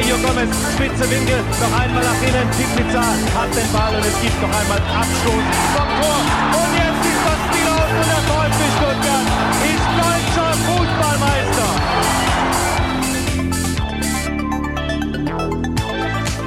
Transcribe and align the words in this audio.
Mario 0.00 0.16
Gomez, 0.16 0.48
spitze 0.72 1.04
Winkel, 1.10 1.44
noch 1.60 1.78
einmal 1.78 2.02
nach 2.02 2.22
innen. 2.22 2.48
Pizza 2.74 3.02
hat 3.02 3.54
den 3.54 3.70
Ball 3.70 3.94
und 3.94 4.00
es 4.00 4.18
gibt 4.22 4.40
noch 4.40 4.48
einmal 4.48 4.78
Abstoß 4.78 5.44
vom 5.76 5.88
Tor. 6.00 6.20
Und 6.56 6.72
jetzt 6.74 7.04
ist 7.04 7.20
das 7.26 7.40
Spiel 7.44 7.68
aus 7.68 7.90
und 8.00 8.08
der 8.08 8.22
VfB 8.24 8.60
Stuttgart 8.78 9.28
ist 9.68 9.86
deutscher 10.00 10.50
Fußballmeister. 10.64 11.70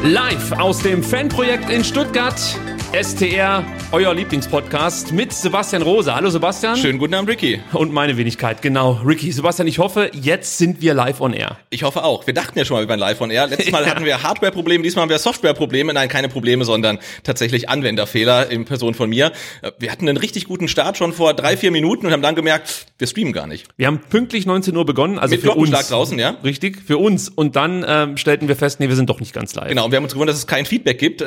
Live 0.03 0.49
aus 0.59 0.79
dem 0.79 1.03
Fanprojekt 1.03 1.69
in 1.69 1.83
Stuttgart. 1.83 2.41
STR, 2.91 3.63
euer 3.93 4.11
Lieblingspodcast 4.15 5.11
mit 5.11 5.31
Sebastian 5.31 5.83
Rose. 5.83 6.15
Hallo 6.15 6.27
Sebastian. 6.31 6.75
Schönen 6.75 6.97
guten 6.97 7.13
Abend, 7.13 7.29
Ricky. 7.29 7.61
Und 7.73 7.93
meine 7.93 8.17
Wenigkeit, 8.17 8.63
genau. 8.63 8.93
Ricky, 9.05 9.31
Sebastian, 9.31 9.67
ich 9.67 9.77
hoffe, 9.77 10.09
jetzt 10.13 10.57
sind 10.57 10.81
wir 10.81 10.95
live 10.95 11.21
on 11.21 11.31
air. 11.31 11.59
Ich 11.69 11.83
hoffe 11.83 12.03
auch. 12.03 12.25
Wir 12.25 12.33
dachten 12.33 12.57
ja 12.57 12.65
schon 12.65 12.77
mal, 12.77 12.81
wir 12.81 12.89
wären 12.89 12.99
live 12.99 13.21
on 13.21 13.29
air. 13.29 13.45
Letztes 13.45 13.71
Mal 13.71 13.85
hatten 13.85 14.03
wir 14.03 14.23
Hardware-Probleme, 14.23 14.83
diesmal 14.83 15.03
haben 15.03 15.11
wir 15.11 15.19
Software-Probleme. 15.19 15.93
Nein, 15.93 16.09
keine 16.09 16.27
Probleme, 16.27 16.65
sondern 16.65 16.97
tatsächlich 17.21 17.69
Anwenderfehler 17.69 18.49
in 18.49 18.65
Person 18.65 18.95
von 18.95 19.11
mir. 19.11 19.31
Wir 19.77 19.91
hatten 19.91 20.09
einen 20.09 20.17
richtig 20.17 20.45
guten 20.45 20.67
Start 20.67 20.97
schon 20.97 21.13
vor 21.13 21.35
drei, 21.35 21.55
vier 21.55 21.69
Minuten 21.69 22.07
und 22.07 22.13
haben 22.13 22.23
dann 22.23 22.33
gemerkt, 22.33 22.87
wir 22.97 23.05
streamen 23.05 23.31
gar 23.31 23.45
nicht. 23.45 23.67
Wir 23.77 23.85
haben 23.85 23.99
pünktlich 24.09 24.47
19 24.47 24.75
Uhr 24.75 24.87
begonnen, 24.87 25.19
also 25.19 25.35
Mit 25.35 25.43
für 25.43 25.51
uns. 25.51 25.69
Draußen, 25.69 26.17
ja? 26.17 26.31
Richtig, 26.43 26.81
für 26.83 26.97
uns. 26.97 27.29
Und 27.29 27.55
dann 27.55 27.85
ähm, 27.87 28.17
stellten 28.17 28.47
wir 28.47 28.55
fest, 28.55 28.79
nee, 28.79 28.89
wir 28.89 28.95
sind 28.95 29.11
doch 29.11 29.19
nicht 29.19 29.33
ganz 29.33 29.53
live. 29.53 29.69
Genau, 29.69 29.85
und 29.85 29.91
wir 29.91 29.97
haben 29.97 30.03
uns 30.03 30.13
gewundert, 30.13 30.33
dass 30.33 30.39
es 30.39 30.47
kein 30.47 30.65
Feedback 30.65 30.97
gibt. 30.97 31.23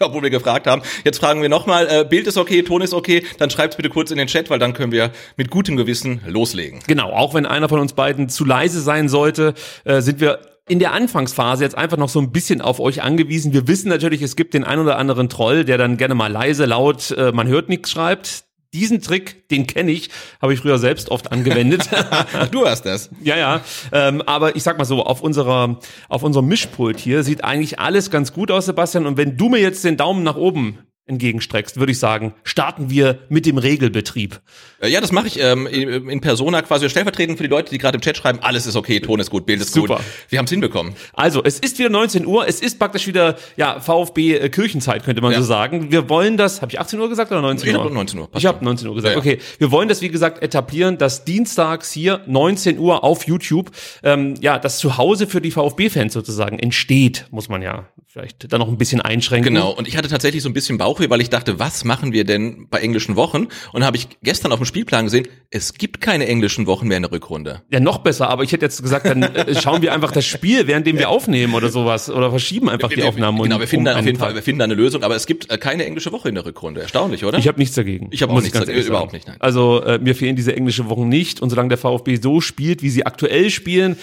obwohl 0.04 0.22
wir 0.22 0.30
gefragt 0.30 0.66
haben. 0.66 0.82
Jetzt 1.04 1.18
fragen 1.18 1.42
wir 1.42 1.48
nochmal, 1.48 1.86
äh, 1.90 2.04
Bild 2.04 2.26
ist 2.26 2.38
okay, 2.38 2.62
Ton 2.62 2.80
ist 2.80 2.94
okay, 2.94 3.24
dann 3.38 3.50
schreibt's 3.50 3.76
bitte 3.76 3.90
kurz 3.90 4.10
in 4.10 4.18
den 4.18 4.28
Chat, 4.28 4.50
weil 4.50 4.58
dann 4.58 4.72
können 4.72 4.92
wir 4.92 5.10
mit 5.36 5.50
gutem 5.50 5.76
Gewissen 5.76 6.22
loslegen. 6.26 6.80
Genau, 6.86 7.10
auch 7.10 7.34
wenn 7.34 7.46
einer 7.46 7.68
von 7.68 7.80
uns 7.80 7.92
beiden 7.92 8.28
zu 8.28 8.44
leise 8.44 8.80
sein 8.80 9.08
sollte, 9.08 9.54
äh, 9.84 10.00
sind 10.00 10.20
wir 10.20 10.40
in 10.68 10.78
der 10.78 10.92
Anfangsphase 10.92 11.64
jetzt 11.64 11.76
einfach 11.76 11.96
noch 11.96 12.08
so 12.08 12.20
ein 12.20 12.32
bisschen 12.32 12.60
auf 12.60 12.80
euch 12.80 13.02
angewiesen. 13.02 13.52
Wir 13.52 13.66
wissen 13.66 13.88
natürlich, 13.88 14.22
es 14.22 14.36
gibt 14.36 14.54
den 14.54 14.64
ein 14.64 14.78
oder 14.78 14.98
anderen 14.98 15.28
Troll, 15.28 15.64
der 15.64 15.78
dann 15.78 15.96
gerne 15.96 16.14
mal 16.14 16.30
leise, 16.30 16.64
laut, 16.64 17.10
äh, 17.10 17.32
man 17.32 17.48
hört 17.48 17.68
nichts 17.68 17.90
schreibt. 17.90 18.44
Diesen 18.72 19.00
Trick, 19.00 19.48
den 19.48 19.66
kenne 19.66 19.90
ich, 19.90 20.10
habe 20.40 20.54
ich 20.54 20.60
früher 20.60 20.78
selbst 20.78 21.10
oft 21.10 21.32
angewendet. 21.32 21.88
du 22.52 22.66
hast 22.66 22.86
das. 22.86 23.10
Ja, 23.20 23.36
ja. 23.36 23.60
Ähm, 23.90 24.22
aber 24.22 24.54
ich 24.54 24.62
sag 24.62 24.78
mal 24.78 24.84
so, 24.84 25.02
auf 25.02 25.22
unserer, 25.22 25.80
auf 26.08 26.22
unserem 26.22 26.46
Mischpult 26.46 27.00
hier 27.00 27.24
sieht 27.24 27.42
eigentlich 27.42 27.80
alles 27.80 28.12
ganz 28.12 28.32
gut 28.32 28.52
aus, 28.52 28.66
Sebastian. 28.66 29.06
Und 29.06 29.16
wenn 29.16 29.36
du 29.36 29.48
mir 29.48 29.58
jetzt 29.58 29.82
den 29.82 29.96
Daumen 29.96 30.22
nach 30.22 30.36
oben 30.36 30.78
entgegenstreckst, 31.10 31.78
würde 31.78 31.92
ich 31.92 31.98
sagen, 31.98 32.34
starten 32.44 32.88
wir 32.90 33.18
mit 33.28 33.44
dem 33.44 33.58
Regelbetrieb. 33.58 34.40
Äh, 34.80 34.88
Ja, 34.88 35.00
das 35.00 35.12
mache 35.12 35.26
ich 35.26 35.38
ähm, 35.40 35.66
in 35.66 36.08
in 36.08 36.20
Persona 36.20 36.62
quasi 36.62 36.88
stellvertretend 36.88 37.36
für 37.36 37.44
die 37.44 37.50
Leute, 37.50 37.70
die 37.70 37.78
gerade 37.78 37.96
im 37.96 38.00
Chat 38.00 38.16
schreiben, 38.16 38.38
alles 38.40 38.66
ist 38.66 38.76
okay, 38.76 39.00
Ton 39.00 39.20
ist 39.20 39.30
gut, 39.30 39.44
Bild 39.46 39.60
ist 39.60 39.72
Super. 39.74 39.96
gut. 39.96 40.04
Wir 40.30 40.38
haben's 40.38 40.50
hinbekommen. 40.50 40.94
Also, 41.12 41.42
es 41.44 41.58
ist 41.58 41.78
wieder 41.78 41.90
19 41.90 42.24
Uhr, 42.26 42.46
es 42.48 42.60
ist 42.60 42.78
praktisch 42.78 43.06
wieder 43.06 43.36
ja 43.56 43.80
VfB 43.80 44.34
äh, 44.36 44.48
Kirchenzeit, 44.48 45.04
könnte 45.04 45.20
man 45.20 45.32
Ja. 45.32 45.38
so 45.38 45.44
sagen. 45.44 45.90
Wir 45.90 46.08
wollen 46.08 46.36
das, 46.36 46.62
habe 46.62 46.72
ich 46.72 46.80
18 46.80 46.98
Uhr 47.00 47.08
gesagt 47.08 47.30
oder 47.30 47.42
19 47.42 47.68
Ich 47.68 47.74
Uhr? 47.76 47.84
hab 47.84 47.92
19 47.92 48.18
Uhr, 48.20 48.28
Ich 48.36 48.46
habe 48.46 48.58
schon. 48.58 48.64
19 48.64 48.88
Uhr 48.88 48.94
gesagt. 48.94 49.14
Ja, 49.16 49.22
ja. 49.22 49.34
Okay, 49.34 49.38
wir 49.58 49.70
wollen 49.70 49.88
das 49.88 50.00
wie 50.00 50.08
gesagt 50.08 50.42
etablieren, 50.42 50.96
dass 50.98 51.24
dienstags 51.24 51.92
hier 51.92 52.20
19 52.26 52.78
Uhr 52.78 53.04
auf 53.04 53.26
YouTube 53.26 53.70
ähm, 54.02 54.34
ja, 54.40 54.58
das 54.58 54.78
Zuhause 54.78 55.26
für 55.26 55.40
die 55.40 55.50
VfB-Fans 55.50 56.12
sozusagen 56.12 56.58
entsteht, 56.58 57.26
muss 57.30 57.48
man 57.48 57.62
ja 57.62 57.86
vielleicht 58.12 58.52
dann 58.52 58.58
noch 58.58 58.66
ein 58.66 58.76
bisschen 58.76 59.00
einschränken. 59.00 59.54
Genau, 59.54 59.70
und 59.70 59.86
ich 59.86 59.96
hatte 59.96 60.08
tatsächlich 60.08 60.42
so 60.42 60.48
ein 60.48 60.52
bisschen 60.52 60.78
Bauchweh, 60.78 61.08
weil 61.10 61.20
ich 61.20 61.30
dachte, 61.30 61.60
was 61.60 61.84
machen 61.84 62.12
wir 62.12 62.24
denn 62.24 62.66
bei 62.68 62.80
englischen 62.80 63.14
Wochen? 63.14 63.46
Und 63.72 63.84
habe 63.84 63.96
ich 63.96 64.08
gestern 64.24 64.50
auf 64.50 64.58
dem 64.58 64.64
Spielplan 64.64 65.04
gesehen, 65.04 65.28
es 65.50 65.74
gibt 65.74 66.00
keine 66.00 66.26
englischen 66.26 66.66
Wochen 66.66 66.88
mehr 66.88 66.96
in 66.96 67.04
der 67.04 67.12
Rückrunde. 67.12 67.62
Ja, 67.70 67.78
noch 67.78 67.98
besser, 67.98 68.28
aber 68.28 68.42
ich 68.42 68.50
hätte 68.50 68.64
jetzt 68.64 68.82
gesagt, 68.82 69.06
dann 69.06 69.22
äh, 69.22 69.54
schauen 69.60 69.80
wir 69.82 69.92
einfach 69.92 70.10
das 70.10 70.26
Spiel, 70.26 70.66
währenddem 70.66 70.98
wir 70.98 71.08
aufnehmen 71.08 71.54
oder 71.54 71.68
sowas 71.68 72.10
oder 72.10 72.30
verschieben 72.30 72.68
einfach 72.68 72.88
die 72.88 72.96
Wir- 72.96 73.04
wir- 73.04 73.08
Aufnahmen. 73.10 73.40
genau, 73.44 73.60
wir 73.60 73.68
finden 73.68 73.82
um 73.86 73.92
dann 73.92 74.00
auf 74.00 74.06
jeden. 74.06 74.18
Fall, 74.18 74.34
wir 74.34 74.42
finden 74.42 74.58
da 74.58 74.64
eine 74.64 74.74
Lösung, 74.74 75.04
aber 75.04 75.14
es 75.14 75.26
gibt 75.26 75.48
äh, 75.48 75.56
keine 75.56 75.84
englische 75.86 76.10
Woche 76.10 76.28
in 76.28 76.34
der 76.34 76.44
Rückrunde. 76.44 76.80
Erstaunlich, 76.80 77.24
oder? 77.24 77.38
Ich 77.38 77.46
habe 77.46 77.60
nichts 77.60 77.76
dagegen. 77.76 78.08
Ich 78.10 78.22
hab 78.22 78.30
auch 78.30 78.40
nichts 78.42 78.58
dagegen, 78.58 78.80
überhaupt 78.88 79.12
nicht, 79.12 79.28
nein. 79.28 79.36
Also 79.38 79.82
äh, 79.84 79.98
mir 80.00 80.16
fehlen 80.16 80.34
diese 80.34 80.56
englische 80.56 80.88
Wochen 80.88 81.08
nicht 81.08 81.40
und 81.40 81.50
solange 81.50 81.68
der 81.68 81.78
VfB 81.78 82.16
so 82.20 82.40
spielt, 82.40 82.82
wie 82.82 82.90
sie 82.90 83.06
aktuell 83.06 83.50
spielen, 83.50 83.96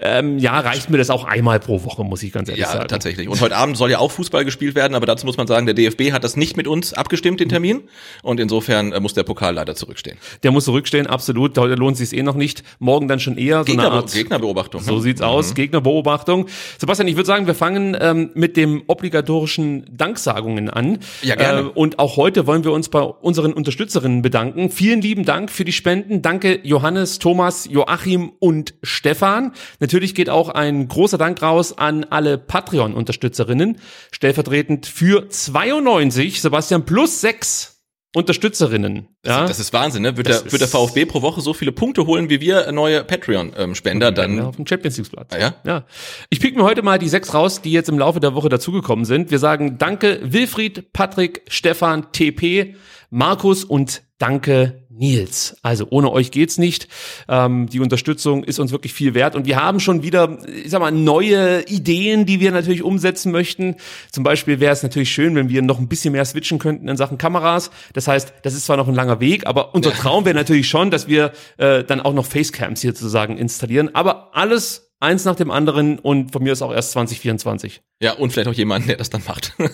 ähm, 0.00 0.38
ja, 0.38 0.60
reicht 0.60 0.90
mir 0.90 0.98
das 0.98 1.10
auch 1.10 1.24
einmal 1.24 1.58
pro 1.58 1.82
Woche, 1.82 2.04
muss 2.04 2.22
ich 2.22 2.32
ganz 2.32 2.48
ehrlich 2.48 2.62
ja, 2.62 2.72
sagen. 2.72 2.86
tatsächlich. 2.86 3.28
Und 3.28 3.40
heute 3.40 3.56
Abend 3.56 3.76
soll 3.76 3.90
ja 3.90 3.98
auch 3.98 4.12
Fußball 4.12 4.44
gespielt 4.44 4.76
werden, 4.76 4.94
aber 4.94 5.06
dazu 5.06 5.26
muss 5.26 5.36
man 5.36 5.48
sagen, 5.48 5.66
der 5.66 5.74
DFB 5.74 6.12
hat 6.12 6.22
das 6.22 6.36
nicht 6.36 6.56
mit 6.56 6.68
uns 6.68 6.94
abgestimmt, 6.94 7.40
den 7.40 7.48
Termin. 7.48 7.82
Und 8.22 8.38
insofern 8.38 8.92
äh, 8.92 9.00
muss 9.00 9.14
der 9.14 9.24
Pokal 9.24 9.54
leider 9.54 9.74
zurückstehen. 9.74 10.16
Der 10.44 10.52
muss 10.52 10.66
zurückstehen, 10.66 11.08
absolut. 11.08 11.58
Heute 11.58 11.74
lohnt 11.74 11.96
sich 11.96 12.16
eh 12.16 12.22
noch 12.22 12.36
nicht. 12.36 12.62
Morgen 12.78 13.08
dann 13.08 13.18
schon 13.18 13.36
eher 13.36 13.64
so 13.64 13.72
eine 13.72 13.82
Gegner, 13.82 13.92
Art 13.92 14.12
Gegnerbeobachtung. 14.12 14.82
So 14.82 14.96
ne? 14.96 15.00
sieht's 15.00 15.20
aus. 15.20 15.54
Gegnerbeobachtung. 15.54 16.46
Sebastian, 16.78 17.08
ich 17.08 17.16
würde 17.16 17.26
sagen, 17.26 17.48
wir 17.48 17.56
fangen 17.56 17.96
ähm, 18.00 18.30
mit 18.34 18.56
dem 18.56 18.84
obligatorischen 18.86 19.84
Danksagungen 19.90 20.70
an. 20.70 20.98
Ja, 21.22 21.34
gerne. 21.34 21.60
Äh, 21.60 21.72
und 21.74 21.98
auch 21.98 22.16
heute 22.16 22.46
wollen 22.46 22.62
wir 22.62 22.70
uns 22.70 22.88
bei 22.88 23.00
unseren 23.00 23.52
Unterstützerinnen 23.52 24.22
bedanken. 24.22 24.70
Vielen 24.70 25.00
lieben 25.00 25.24
Dank 25.24 25.50
für 25.50 25.64
die 25.64 25.72
Spenden. 25.72 26.22
Danke 26.22 26.60
Johannes, 26.62 27.18
Thomas, 27.18 27.68
Joachim 27.68 28.30
und 28.38 28.74
Stefan. 28.84 29.52
Natürlich 29.88 30.14
geht 30.14 30.28
auch 30.28 30.50
ein 30.50 30.86
großer 30.86 31.16
Dank 31.16 31.40
raus 31.40 31.78
an 31.78 32.04
alle 32.04 32.36
Patreon-Unterstützerinnen. 32.36 33.78
Stellvertretend 34.12 34.84
für 34.84 35.30
92, 35.30 36.42
Sebastian, 36.42 36.84
plus 36.84 37.22
6 37.22 37.78
Unterstützerinnen. 38.14 39.08
Ja? 39.24 39.46
Das 39.46 39.58
ist 39.58 39.72
Wahnsinn, 39.72 40.02
ne? 40.02 40.18
Wird, 40.18 40.28
Das 40.28 40.42
der, 40.42 40.52
wird 40.52 40.60
der 40.60 40.68
VfB 40.68 41.06
pro 41.06 41.22
Woche 41.22 41.40
so 41.40 41.54
viele 41.54 41.72
Punkte 41.72 42.04
holen, 42.04 42.28
wie 42.28 42.42
wir 42.42 42.70
neue 42.70 43.02
Patreon-Spender, 43.02 44.12
dann 44.12 44.36
dann 44.36 44.44
auf 44.44 44.56
dem 44.56 44.66
Champions 44.66 44.98
League 44.98 45.10
Platz. 45.10 45.32
Ah, 45.32 45.38
ja? 45.38 45.54
ja. 45.64 45.84
Ich 46.28 46.40
pick 46.40 46.54
mir 46.54 46.64
heute 46.64 46.82
mal 46.82 46.98
die 46.98 47.08
sechs 47.08 47.32
raus, 47.32 47.62
die 47.62 47.72
jetzt 47.72 47.88
im 47.88 47.98
Laufe 47.98 48.20
der 48.20 48.34
Woche 48.34 48.50
dazugekommen 48.50 49.06
sind. 49.06 49.30
Wir 49.30 49.38
sagen 49.38 49.78
Danke 49.78 50.20
Wilfried, 50.22 50.92
Patrick, 50.92 51.44
Stefan, 51.48 52.12
TP, 52.12 52.74
Markus 53.08 53.64
und 53.64 54.02
Danke 54.18 54.86
Nils. 54.98 55.56
Also 55.62 55.86
ohne 55.90 56.10
euch 56.12 56.30
geht's 56.30 56.58
nicht. 56.58 56.88
Ähm, 57.28 57.68
die 57.68 57.80
Unterstützung 57.80 58.44
ist 58.44 58.58
uns 58.58 58.72
wirklich 58.72 58.92
viel 58.92 59.14
wert 59.14 59.34
und 59.36 59.46
wir 59.46 59.56
haben 59.62 59.80
schon 59.80 60.02
wieder, 60.02 60.38
ich 60.46 60.70
sag 60.70 60.80
mal, 60.80 60.90
neue 60.90 61.62
Ideen, 61.68 62.26
die 62.26 62.40
wir 62.40 62.50
natürlich 62.50 62.82
umsetzen 62.82 63.32
möchten. 63.32 63.76
Zum 64.10 64.24
Beispiel 64.24 64.60
wäre 64.60 64.72
es 64.72 64.82
natürlich 64.82 65.10
schön, 65.10 65.34
wenn 65.34 65.48
wir 65.48 65.62
noch 65.62 65.78
ein 65.78 65.88
bisschen 65.88 66.12
mehr 66.12 66.24
switchen 66.24 66.58
könnten 66.58 66.88
in 66.88 66.96
Sachen 66.96 67.18
Kameras. 67.18 67.70
Das 67.92 68.08
heißt, 68.08 68.32
das 68.42 68.54
ist 68.54 68.66
zwar 68.66 68.76
noch 68.76 68.88
ein 68.88 68.94
langer 68.94 69.20
Weg, 69.20 69.46
aber 69.46 69.74
unser 69.74 69.92
Traum 69.92 70.24
wäre 70.24 70.36
natürlich 70.36 70.68
schon, 70.68 70.90
dass 70.90 71.08
wir 71.08 71.32
äh, 71.56 71.84
dann 71.84 72.00
auch 72.00 72.14
noch 72.14 72.26
Facecams 72.26 72.80
hier 72.80 72.92
sozusagen 72.92 73.38
installieren. 73.38 73.94
Aber 73.94 74.30
alles 74.36 74.87
eins 75.00 75.24
nach 75.24 75.36
dem 75.36 75.50
anderen 75.50 75.98
und 75.98 76.32
von 76.32 76.42
mir 76.42 76.52
ist 76.52 76.62
auch 76.62 76.72
erst 76.72 76.92
2024. 76.92 77.82
ja, 78.00 78.14
und 78.14 78.32
vielleicht 78.32 78.48
auch 78.48 78.54
jemanden, 78.54 78.88
der 78.88 78.96
das 78.96 79.10
dann 79.10 79.22
macht. 79.26 79.54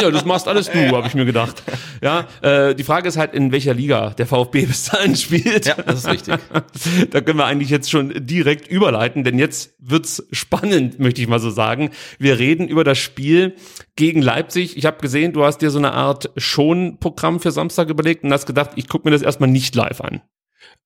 Ja, 0.00 0.10
das 0.10 0.24
machst 0.24 0.48
alles 0.48 0.70
du, 0.70 0.96
habe 0.96 1.06
ich 1.08 1.14
mir 1.14 1.26
gedacht. 1.26 1.62
Ja, 2.00 2.26
äh, 2.40 2.74
die 2.74 2.84
Frage 2.84 3.06
ist 3.06 3.18
halt, 3.18 3.34
in 3.34 3.52
welcher 3.52 3.74
Liga 3.74 4.10
der 4.10 4.26
VfB 4.26 4.64
bis 4.64 4.84
dahin 4.84 5.14
spielt. 5.14 5.66
ja, 5.66 5.74
das 5.74 6.00
ist 6.00 6.08
richtig. 6.08 6.36
Da 7.10 7.20
können 7.20 7.38
wir 7.38 7.44
eigentlich 7.44 7.68
jetzt 7.68 7.90
schon 7.90 8.26
direkt 8.26 8.68
überleiten, 8.68 9.24
denn 9.24 9.38
jetzt 9.38 9.74
wird's 9.78 10.26
spannend, 10.32 10.98
möchte 10.98 11.20
ich 11.20 11.28
mal 11.28 11.40
so 11.40 11.50
sagen. 11.50 11.90
Wir 12.18 12.38
reden 12.38 12.66
über 12.68 12.82
das 12.82 12.96
Spiel 12.98 13.56
gegen 13.96 14.22
Leipzig. 14.22 14.78
Ich 14.78 14.86
habe 14.86 14.98
gesehen, 15.00 15.34
du 15.34 15.44
hast 15.44 15.58
dir 15.58 15.70
so 15.70 15.78
eine 15.78 15.92
Art 15.92 16.30
Schon-Programm 16.36 17.40
für 17.40 17.50
Samstag 17.50 17.90
überlegt 17.90 18.24
und 18.24 18.32
hast 18.32 18.46
gedacht, 18.46 18.70
ich 18.76 18.88
gucke 18.88 19.06
mir 19.06 19.12
das 19.12 19.22
erstmal 19.22 19.50
nicht 19.50 19.74
live 19.74 20.00
an. 20.00 20.22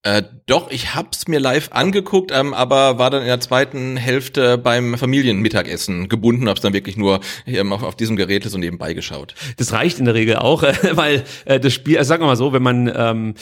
Äh, 0.07 0.23
doch, 0.45 0.71
ich 0.71 0.95
hab's 0.95 1.29
mir 1.29 1.41
live 1.41 1.71
angeguckt, 1.73 2.31
ähm, 2.31 2.53
aber 2.53 2.99
war 2.99 3.09
dann 3.09 3.23
in 3.23 3.29
der 3.29 3.41
zweiten 3.41 3.97
Hälfte 3.97 4.59
beim 4.59 4.99
Familienmittagessen 4.99 6.11
gebunden, 6.11 6.47
hab's 6.47 6.61
dann 6.61 6.75
wirklich 6.75 6.99
nur 6.99 7.21
ähm, 7.47 7.73
auf, 7.73 7.83
auf 7.83 7.97
diesem 7.97 8.15
Gerät 8.15 8.45
so 8.45 8.59
nebenbei 8.59 8.93
geschaut. 8.93 9.35
Das 9.57 9.73
reicht 9.73 9.99
in 9.99 10.05
der 10.05 10.13
Regel 10.13 10.37
auch, 10.37 10.63
weil 10.93 11.25
äh, 11.47 11.59
das 11.59 11.73
Spiel, 11.73 11.97
also 11.97 12.07
sagen 12.07 12.23
wir 12.23 12.27
mal 12.27 12.37
so, 12.37 12.53
wenn 12.53 12.63
man 12.63 12.93
ähm, 12.95 13.35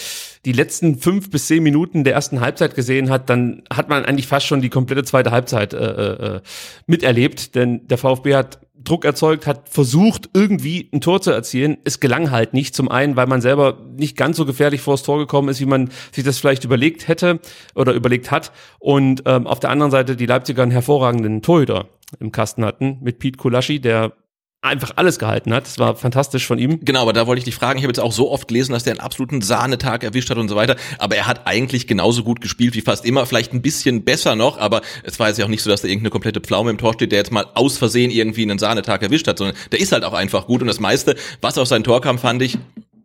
die 0.44 0.52
letzten 0.52 0.98
fünf 0.98 1.30
bis 1.30 1.48
zehn 1.48 1.64
Minuten 1.64 2.04
der 2.04 2.14
ersten 2.14 2.40
Halbzeit 2.40 2.76
gesehen 2.76 3.10
hat, 3.10 3.28
dann 3.28 3.64
hat 3.68 3.88
man 3.88 4.04
eigentlich 4.04 4.28
fast 4.28 4.46
schon 4.46 4.62
die 4.62 4.70
komplette 4.70 5.02
zweite 5.02 5.32
Halbzeit 5.32 5.74
äh, 5.74 6.36
äh, 6.36 6.40
miterlebt, 6.86 7.56
denn 7.56 7.88
der 7.88 7.98
VfB 7.98 8.36
hat 8.36 8.60
Druck 8.84 9.04
erzeugt, 9.04 9.46
hat 9.46 9.68
versucht, 9.68 10.30
irgendwie 10.34 10.88
ein 10.92 11.00
Tor 11.00 11.20
zu 11.20 11.30
erzielen. 11.30 11.78
Es 11.84 12.00
gelang 12.00 12.30
halt 12.30 12.54
nicht. 12.54 12.74
Zum 12.74 12.90
einen, 12.90 13.16
weil 13.16 13.26
man 13.26 13.40
selber 13.40 13.78
nicht 13.96 14.16
ganz 14.16 14.36
so 14.36 14.44
gefährlich 14.46 14.80
vor 14.80 14.94
das 14.94 15.02
Tor 15.02 15.18
gekommen 15.18 15.48
ist, 15.48 15.60
wie 15.60 15.66
man 15.66 15.90
sich 16.12 16.24
das 16.24 16.38
vielleicht 16.38 16.64
überlegt 16.64 17.08
hätte 17.08 17.40
oder 17.74 17.92
überlegt 17.92 18.30
hat. 18.30 18.52
Und 18.78 19.22
ähm, 19.26 19.46
auf 19.46 19.60
der 19.60 19.70
anderen 19.70 19.90
Seite 19.90 20.16
die 20.16 20.26
Leipziger 20.26 20.62
einen 20.62 20.72
hervorragenden 20.72 21.42
Torhüter 21.42 21.88
im 22.20 22.32
Kasten 22.32 22.64
hatten 22.64 22.98
mit 23.00 23.18
Pete 23.18 23.38
Kulaschi, 23.38 23.80
der 23.80 24.12
einfach 24.62 24.92
alles 24.94 25.18
gehalten 25.18 25.52
hat. 25.52 25.66
Das 25.66 25.78
war 25.78 25.96
fantastisch 25.96 26.46
von 26.46 26.58
ihm. 26.58 26.78
Genau, 26.82 27.02
aber 27.02 27.12
da 27.12 27.26
wollte 27.26 27.40
ich 27.40 27.44
dich 27.44 27.56
fragen, 27.56 27.78
ich 27.78 27.84
habe 27.84 27.90
jetzt 27.90 27.98
auch 27.98 28.12
so 28.12 28.30
oft 28.30 28.46
gelesen, 28.46 28.72
dass 28.72 28.84
der 28.84 28.92
einen 28.92 29.00
absoluten 29.00 29.42
Sahnetag 29.42 30.04
erwischt 30.04 30.30
hat 30.30 30.38
und 30.38 30.48
so 30.48 30.54
weiter, 30.54 30.76
aber 30.98 31.16
er 31.16 31.26
hat 31.26 31.46
eigentlich 31.46 31.88
genauso 31.88 32.22
gut 32.22 32.40
gespielt 32.40 32.74
wie 32.74 32.80
fast 32.80 33.04
immer, 33.04 33.26
vielleicht 33.26 33.52
ein 33.52 33.60
bisschen 33.60 34.04
besser 34.04 34.36
noch, 34.36 34.58
aber 34.58 34.80
es 35.02 35.18
war 35.18 35.28
jetzt 35.28 35.38
ja 35.38 35.44
auch 35.44 35.50
nicht 35.50 35.62
so, 35.62 35.70
dass 35.70 35.82
da 35.82 35.88
irgendeine 35.88 36.10
komplette 36.10 36.40
Pflaume 36.40 36.70
im 36.70 36.78
Tor 36.78 36.94
steht, 36.94 37.10
der 37.10 37.18
jetzt 37.18 37.32
mal 37.32 37.46
aus 37.54 37.76
Versehen 37.76 38.12
irgendwie 38.12 38.42
einen 38.42 38.60
Sahnetag 38.60 39.02
erwischt 39.02 39.26
hat, 39.26 39.38
sondern 39.38 39.56
der 39.72 39.80
ist 39.80 39.90
halt 39.90 40.04
auch 40.04 40.12
einfach 40.12 40.46
gut 40.46 40.60
und 40.60 40.68
das 40.68 40.78
meiste, 40.78 41.16
was 41.40 41.58
auf 41.58 41.66
sein 41.66 41.82
Tor 41.82 42.00
kam, 42.00 42.18
fand 42.18 42.40
ich, 42.42 42.56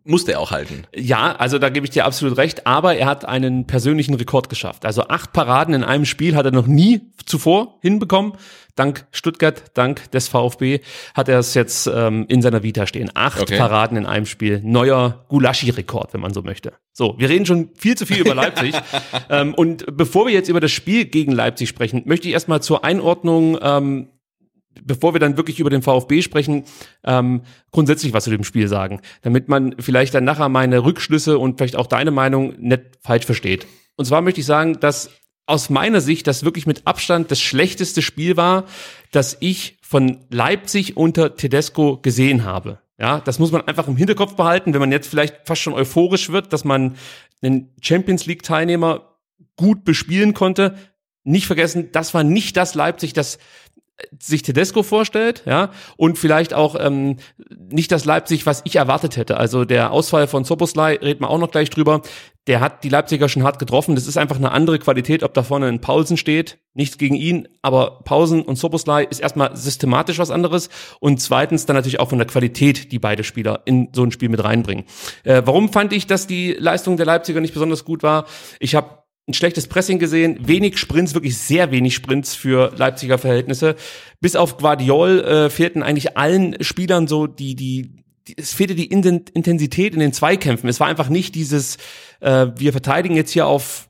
musste 0.08 0.32
er 0.32 0.40
auch 0.40 0.50
halten. 0.50 0.84
Ja, 0.94 1.36
also 1.36 1.58
da 1.58 1.68
gebe 1.68 1.84
ich 1.86 1.90
dir 1.90 2.04
absolut 2.04 2.36
recht, 2.38 2.66
aber 2.66 2.96
er 2.96 3.06
hat 3.06 3.24
einen 3.24 3.66
persönlichen 3.66 4.14
Rekord 4.14 4.48
geschafft. 4.48 4.84
Also 4.84 5.02
acht 5.08 5.32
Paraden 5.32 5.74
in 5.74 5.84
einem 5.84 6.04
Spiel 6.04 6.34
hat 6.34 6.46
er 6.46 6.52
noch 6.52 6.66
nie 6.66 7.02
zuvor 7.26 7.78
hinbekommen. 7.82 8.32
Dank 8.74 9.06
Stuttgart, 9.10 9.64
dank 9.74 10.10
des 10.12 10.28
VfB 10.28 10.80
hat 11.14 11.28
er 11.28 11.40
es 11.40 11.54
jetzt 11.54 11.90
ähm, 11.92 12.26
in 12.28 12.42
seiner 12.42 12.62
Vita 12.62 12.86
stehen. 12.86 13.10
Acht 13.14 13.40
okay. 13.40 13.58
Paraden 13.58 13.96
in 13.96 14.06
einem 14.06 14.24
Spiel. 14.24 14.60
Neuer 14.64 15.24
Gulaschi-Rekord, 15.28 16.14
wenn 16.14 16.20
man 16.20 16.32
so 16.32 16.42
möchte. 16.42 16.72
So, 16.92 17.16
wir 17.18 17.28
reden 17.28 17.44
schon 17.44 17.70
viel 17.74 17.96
zu 17.96 18.06
viel 18.06 18.18
über 18.18 18.34
Leipzig. 18.34 18.74
ähm, 19.30 19.52
und 19.54 19.84
bevor 19.96 20.26
wir 20.26 20.32
jetzt 20.32 20.48
über 20.48 20.60
das 20.60 20.70
Spiel 20.70 21.06
gegen 21.06 21.32
Leipzig 21.32 21.68
sprechen, 21.68 22.02
möchte 22.06 22.28
ich 22.28 22.34
erstmal 22.34 22.62
zur 22.62 22.84
Einordnung 22.84 23.58
ähm, 23.60 24.08
bevor 24.84 25.14
wir 25.14 25.20
dann 25.20 25.36
wirklich 25.36 25.60
über 25.60 25.70
den 25.70 25.82
VfB 25.82 26.22
sprechen, 26.22 26.64
ähm, 27.04 27.42
grundsätzlich 27.72 28.12
was 28.12 28.24
zu 28.24 28.30
dem 28.30 28.44
Spiel 28.44 28.68
sagen, 28.68 29.00
damit 29.22 29.48
man 29.48 29.74
vielleicht 29.78 30.14
dann 30.14 30.24
nachher 30.24 30.48
meine 30.48 30.84
Rückschlüsse 30.84 31.38
und 31.38 31.58
vielleicht 31.58 31.76
auch 31.76 31.86
deine 31.86 32.10
Meinung 32.10 32.54
nicht 32.58 32.82
falsch 33.00 33.26
versteht. 33.26 33.66
Und 33.96 34.04
zwar 34.04 34.22
möchte 34.22 34.40
ich 34.40 34.46
sagen, 34.46 34.80
dass 34.80 35.10
aus 35.46 35.70
meiner 35.70 36.00
Sicht 36.00 36.26
das 36.26 36.44
wirklich 36.44 36.66
mit 36.66 36.86
Abstand 36.86 37.30
das 37.30 37.40
schlechteste 37.40 38.02
Spiel 38.02 38.36
war, 38.36 38.64
das 39.12 39.38
ich 39.40 39.78
von 39.80 40.18
Leipzig 40.28 40.96
unter 40.96 41.36
Tedesco 41.36 41.96
gesehen 41.96 42.44
habe. 42.44 42.78
Ja, 42.98 43.20
das 43.20 43.38
muss 43.38 43.52
man 43.52 43.62
einfach 43.62 43.88
im 43.88 43.96
Hinterkopf 43.96 44.34
behalten, 44.34 44.74
wenn 44.74 44.80
man 44.80 44.92
jetzt 44.92 45.08
vielleicht 45.08 45.46
fast 45.46 45.62
schon 45.62 45.72
euphorisch 45.72 46.30
wird, 46.30 46.52
dass 46.52 46.64
man 46.64 46.96
einen 47.40 47.72
Champions 47.80 48.26
League 48.26 48.42
Teilnehmer 48.42 49.16
gut 49.56 49.84
bespielen 49.84 50.34
konnte. 50.34 50.76
Nicht 51.24 51.46
vergessen, 51.46 51.90
das 51.92 52.12
war 52.12 52.24
nicht 52.24 52.56
das 52.56 52.74
Leipzig, 52.74 53.12
das 53.12 53.38
sich 54.18 54.42
Tedesco 54.42 54.82
vorstellt, 54.82 55.42
ja, 55.46 55.70
und 55.96 56.18
vielleicht 56.18 56.54
auch 56.54 56.76
ähm, 56.78 57.16
nicht 57.70 57.92
das 57.92 58.04
Leipzig, 58.04 58.46
was 58.46 58.62
ich 58.64 58.76
erwartet 58.76 59.16
hätte. 59.16 59.36
Also 59.36 59.64
der 59.64 59.90
Ausfall 59.90 60.26
von 60.28 60.44
Soboslai, 60.44 60.98
reden 61.02 61.20
wir 61.20 61.30
auch 61.30 61.38
noch 61.38 61.50
gleich 61.50 61.70
drüber, 61.70 62.02
der 62.48 62.60
hat 62.60 62.82
die 62.82 62.88
Leipziger 62.88 63.28
schon 63.28 63.42
hart 63.42 63.58
getroffen. 63.58 63.94
Das 63.94 64.06
ist 64.06 64.16
einfach 64.16 64.36
eine 64.36 64.52
andere 64.52 64.78
Qualität, 64.78 65.22
ob 65.22 65.34
da 65.34 65.42
vorne 65.42 65.66
ein 65.66 65.82
Pausen 65.82 66.16
steht. 66.16 66.58
Nichts 66.72 66.96
gegen 66.96 67.14
ihn, 67.14 67.46
aber 67.60 68.00
Pausen 68.04 68.42
und 68.42 68.56
Soboslai 68.56 69.04
ist 69.04 69.20
erstmal 69.20 69.54
systematisch 69.54 70.18
was 70.18 70.30
anderes 70.30 70.70
und 71.00 71.20
zweitens 71.20 71.66
dann 71.66 71.76
natürlich 71.76 72.00
auch 72.00 72.08
von 72.08 72.18
der 72.18 72.26
Qualität, 72.26 72.90
die 72.90 72.98
beide 72.98 73.22
Spieler 73.22 73.62
in 73.66 73.88
so 73.92 74.02
ein 74.02 74.12
Spiel 74.12 74.30
mit 74.30 74.42
reinbringen. 74.42 74.84
Äh, 75.24 75.42
warum 75.44 75.70
fand 75.70 75.92
ich, 75.92 76.06
dass 76.06 76.26
die 76.26 76.52
Leistung 76.52 76.96
der 76.96 77.04
Leipziger 77.04 77.40
nicht 77.40 77.52
besonders 77.52 77.84
gut 77.84 78.02
war? 78.02 78.24
Ich 78.60 78.74
habe 78.74 78.97
ein 79.28 79.34
schlechtes 79.34 79.66
Pressing 79.66 79.98
gesehen, 79.98 80.38
wenig 80.40 80.78
Sprints, 80.78 81.14
wirklich 81.14 81.36
sehr 81.36 81.70
wenig 81.70 81.94
Sprints 81.94 82.34
für 82.34 82.72
Leipziger 82.76 83.18
Verhältnisse. 83.18 83.76
Bis 84.20 84.36
auf 84.36 84.56
Guardiol 84.56 85.20
äh, 85.20 85.50
fehlten 85.50 85.82
eigentlich 85.82 86.16
allen 86.16 86.62
Spielern 86.62 87.06
so 87.06 87.26
die, 87.26 87.54
die, 87.54 87.92
die 88.26 88.38
es 88.38 88.52
fehlte 88.52 88.74
die 88.74 88.86
Intensität 88.86 89.94
in 89.94 90.00
den 90.00 90.12
Zweikämpfen. 90.12 90.68
Es 90.68 90.80
war 90.80 90.86
einfach 90.86 91.08
nicht 91.08 91.34
dieses, 91.34 91.76
äh, 92.20 92.48
wir 92.56 92.72
verteidigen 92.72 93.16
jetzt 93.16 93.32
hier 93.32 93.46
auf 93.46 93.88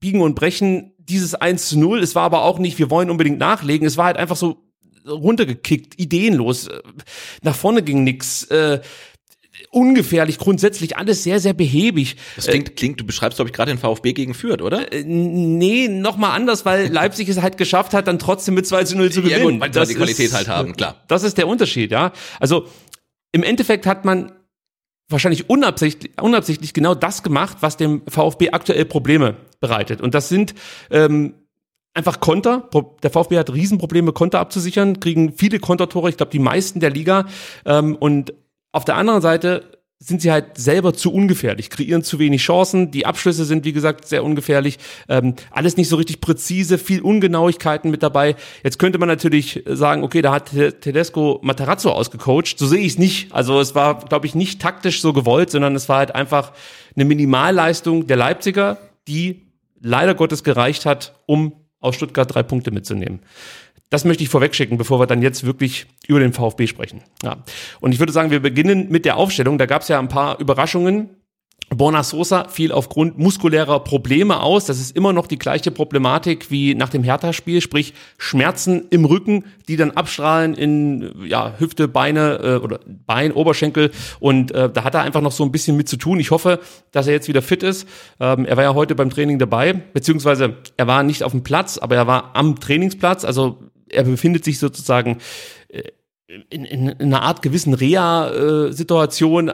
Biegen 0.00 0.20
und 0.20 0.34
Brechen 0.34 0.94
dieses 0.98 1.34
1 1.34 1.68
zu 1.68 1.78
0. 1.78 2.00
Es 2.02 2.14
war 2.14 2.24
aber 2.24 2.42
auch 2.42 2.58
nicht, 2.58 2.78
wir 2.78 2.90
wollen 2.90 3.10
unbedingt 3.10 3.38
nachlegen. 3.38 3.86
Es 3.86 3.96
war 3.96 4.06
halt 4.06 4.16
einfach 4.16 4.36
so 4.36 4.68
runtergekickt, 5.06 5.98
ideenlos. 5.98 6.68
Nach 7.42 7.54
vorne 7.54 7.82
ging 7.82 8.04
nix. 8.04 8.44
Äh, 8.44 8.80
ungefährlich, 9.70 10.38
grundsätzlich 10.38 10.96
alles 10.96 11.22
sehr, 11.22 11.40
sehr 11.40 11.52
behäbig. 11.52 12.16
Das 12.36 12.46
klingt, 12.46 12.76
klingt 12.76 13.00
du 13.00 13.04
beschreibst, 13.04 13.36
glaube 13.36 13.48
ich, 13.48 13.54
gerade 13.54 13.72
den 13.72 13.78
VfB 13.78 14.12
gegen 14.12 14.34
Fürth, 14.34 14.62
oder? 14.62 14.92
Äh, 14.92 15.04
nee, 15.04 15.88
noch 15.88 16.16
mal 16.16 16.32
anders, 16.32 16.64
weil 16.64 16.88
Leipzig 16.92 17.28
es 17.28 17.40
halt 17.40 17.56
geschafft 17.56 17.94
hat, 17.94 18.06
dann 18.06 18.18
trotzdem 18.18 18.54
mit 18.54 18.66
2 18.66 18.84
zu 18.84 18.96
0 18.96 19.10
zu 19.10 19.22
gewinnen. 19.22 19.38
Ja, 19.38 19.50
gut, 19.50 19.60
weil 19.60 19.86
sie 19.86 19.92
die 19.92 19.98
Qualität 19.98 20.26
ist, 20.26 20.34
halt 20.34 20.48
haben, 20.48 20.76
klar. 20.76 20.96
Das 21.08 21.22
ist 21.22 21.38
der 21.38 21.48
Unterschied, 21.48 21.90
ja. 21.90 22.12
Also 22.40 22.66
im 23.32 23.42
Endeffekt 23.42 23.86
hat 23.86 24.04
man 24.04 24.32
wahrscheinlich 25.08 25.48
unabsichtlich, 25.48 26.12
unabsichtlich 26.20 26.74
genau 26.74 26.94
das 26.94 27.22
gemacht, 27.22 27.58
was 27.60 27.76
dem 27.76 28.02
VfB 28.08 28.50
aktuell 28.50 28.84
Probleme 28.84 29.36
bereitet. 29.60 30.00
Und 30.00 30.14
das 30.14 30.28
sind 30.28 30.54
ähm, 30.90 31.34
einfach 31.94 32.20
Konter. 32.20 32.68
Der 33.02 33.10
VfB 33.10 33.38
hat 33.38 33.52
Riesenprobleme, 33.52 34.12
Konter 34.12 34.40
abzusichern, 34.40 35.00
kriegen 35.00 35.32
viele 35.32 35.58
Kontertore, 35.58 36.10
ich 36.10 36.16
glaube 36.16 36.32
die 36.32 36.38
meisten 36.38 36.80
der 36.80 36.90
Liga. 36.90 37.26
Ähm, 37.64 37.96
und 37.96 38.32
auf 38.72 38.84
der 38.84 38.96
anderen 38.96 39.20
Seite 39.20 39.78
sind 40.00 40.22
sie 40.22 40.30
halt 40.30 40.56
selber 40.56 40.94
zu 40.94 41.12
ungefährlich, 41.12 41.70
kreieren 41.70 42.04
zu 42.04 42.20
wenig 42.20 42.42
Chancen. 42.42 42.92
Die 42.92 43.04
Abschlüsse 43.04 43.44
sind, 43.44 43.64
wie 43.64 43.72
gesagt, 43.72 44.06
sehr 44.06 44.22
ungefährlich. 44.22 44.78
Ähm, 45.08 45.34
alles 45.50 45.76
nicht 45.76 45.88
so 45.88 45.96
richtig 45.96 46.20
präzise, 46.20 46.78
viel 46.78 47.00
Ungenauigkeiten 47.00 47.90
mit 47.90 48.04
dabei. 48.04 48.36
Jetzt 48.62 48.78
könnte 48.78 48.98
man 48.98 49.08
natürlich 49.08 49.64
sagen, 49.66 50.04
okay, 50.04 50.22
da 50.22 50.32
hat 50.32 50.50
Tedesco 50.80 51.40
Matarazzo 51.42 51.90
ausgecoacht. 51.90 52.58
So 52.58 52.66
sehe 52.68 52.80
ich 52.80 52.92
es 52.92 52.98
nicht. 52.98 53.34
Also 53.34 53.58
es 53.58 53.74
war, 53.74 53.98
glaube 54.04 54.26
ich, 54.26 54.36
nicht 54.36 54.62
taktisch 54.62 55.00
so 55.00 55.12
gewollt, 55.12 55.50
sondern 55.50 55.74
es 55.74 55.88
war 55.88 55.98
halt 55.98 56.14
einfach 56.14 56.52
eine 56.94 57.04
Minimalleistung 57.04 58.06
der 58.06 58.16
Leipziger, 58.16 58.78
die 59.08 59.48
leider 59.80 60.14
Gottes 60.14 60.44
gereicht 60.44 60.86
hat, 60.86 61.14
um 61.26 61.52
aus 61.80 61.96
Stuttgart 61.96 62.32
drei 62.32 62.44
Punkte 62.44 62.70
mitzunehmen. 62.70 63.20
Das 63.90 64.04
möchte 64.04 64.22
ich 64.22 64.28
vorwegschicken, 64.28 64.76
bevor 64.76 65.00
wir 65.00 65.06
dann 65.06 65.22
jetzt 65.22 65.44
wirklich 65.44 65.86
über 66.06 66.20
den 66.20 66.32
VfB 66.32 66.66
sprechen. 66.66 67.02
Ja. 67.22 67.38
Und 67.80 67.92
ich 67.92 67.98
würde 67.98 68.12
sagen, 68.12 68.30
wir 68.30 68.40
beginnen 68.40 68.88
mit 68.90 69.04
der 69.04 69.16
Aufstellung. 69.16 69.56
Da 69.56 69.66
gab 69.66 69.82
es 69.82 69.88
ja 69.88 69.98
ein 69.98 70.08
paar 70.08 70.38
Überraschungen. 70.38 71.10
Borna 71.70 72.02
Sosa 72.02 72.48
fiel 72.48 72.72
aufgrund 72.72 73.18
muskulärer 73.18 73.80
Probleme 73.80 74.40
aus. 74.40 74.64
Das 74.64 74.80
ist 74.80 74.96
immer 74.96 75.12
noch 75.12 75.26
die 75.26 75.38
gleiche 75.38 75.70
Problematik 75.70 76.50
wie 76.50 76.74
nach 76.74 76.88
dem 76.88 77.04
Hertha-Spiel, 77.04 77.60
sprich 77.60 77.92
Schmerzen 78.16 78.86
im 78.88 79.04
Rücken, 79.04 79.44
die 79.68 79.76
dann 79.76 79.90
abstrahlen 79.90 80.54
in 80.54 81.12
ja, 81.26 81.54
Hüfte, 81.58 81.86
Beine 81.86 82.40
äh, 82.42 82.64
oder 82.64 82.80
Bein, 83.06 83.32
Oberschenkel. 83.32 83.90
Und 84.18 84.50
äh, 84.52 84.70
da 84.70 84.84
hat 84.84 84.94
er 84.94 85.02
einfach 85.02 85.20
noch 85.20 85.32
so 85.32 85.44
ein 85.44 85.52
bisschen 85.52 85.76
mit 85.76 85.88
zu 85.88 85.98
tun. 85.98 86.18
Ich 86.20 86.30
hoffe, 86.30 86.60
dass 86.90 87.06
er 87.06 87.12
jetzt 87.12 87.28
wieder 87.28 87.42
fit 87.42 87.62
ist. 87.62 87.86
Ähm, 88.18 88.46
er 88.46 88.56
war 88.56 88.64
ja 88.64 88.74
heute 88.74 88.94
beim 88.94 89.10
Training 89.10 89.38
dabei, 89.38 89.74
beziehungsweise 89.74 90.56
er 90.78 90.86
war 90.86 91.02
nicht 91.02 91.22
auf 91.22 91.32
dem 91.32 91.42
Platz, 91.42 91.76
aber 91.76 91.96
er 91.96 92.06
war 92.06 92.30
am 92.34 92.58
Trainingsplatz. 92.58 93.26
Also 93.26 93.58
er 93.90 94.04
befindet 94.04 94.44
sich 94.44 94.58
sozusagen 94.58 95.18
äh, 95.68 95.82
in, 96.50 96.64
in, 96.64 96.88
in 96.88 97.00
einer 97.00 97.22
Art 97.22 97.42
gewissen 97.42 97.74
Reha-Situation. 97.74 99.52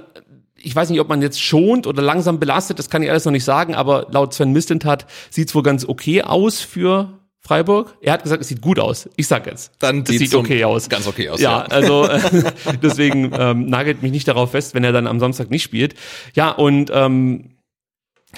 Ich 0.56 0.74
weiß 0.74 0.90
nicht, 0.90 1.00
ob 1.00 1.08
man 1.08 1.22
jetzt 1.22 1.40
schont 1.40 1.86
oder 1.86 2.02
langsam 2.02 2.40
belastet, 2.40 2.78
das 2.78 2.90
kann 2.90 3.02
ich 3.02 3.10
alles 3.10 3.24
noch 3.24 3.32
nicht 3.32 3.44
sagen, 3.44 3.74
aber 3.74 4.08
laut 4.10 4.34
Sven 4.34 4.52
Mislintat 4.52 5.06
sieht 5.30 5.48
es 5.48 5.54
wohl 5.54 5.62
ganz 5.62 5.84
okay 5.86 6.22
aus 6.22 6.60
für 6.60 7.20
Freiburg. 7.46 7.96
Er 8.00 8.14
hat 8.14 8.22
gesagt, 8.22 8.40
es 8.40 8.48
sieht 8.48 8.62
gut 8.62 8.78
aus. 8.78 9.08
Ich 9.16 9.26
sag 9.26 9.46
jetzt. 9.46 9.72
Dann 9.78 10.02
es 10.02 10.08
sieht 10.08 10.34
okay 10.34 10.64
aus. 10.64 10.88
Ganz 10.88 11.06
okay 11.06 11.28
aus. 11.28 11.40
Ja, 11.40 11.58
ja. 11.58 11.64
also 11.66 12.08
deswegen 12.82 13.32
ähm, 13.38 13.66
nagelt 13.66 14.02
mich 14.02 14.12
nicht 14.12 14.26
darauf 14.26 14.52
fest, 14.52 14.74
wenn 14.74 14.82
er 14.82 14.92
dann 14.92 15.06
am 15.06 15.20
Samstag 15.20 15.50
nicht 15.50 15.62
spielt. 15.62 15.94
Ja, 16.34 16.50
und 16.50 16.90
ähm, 16.94 17.50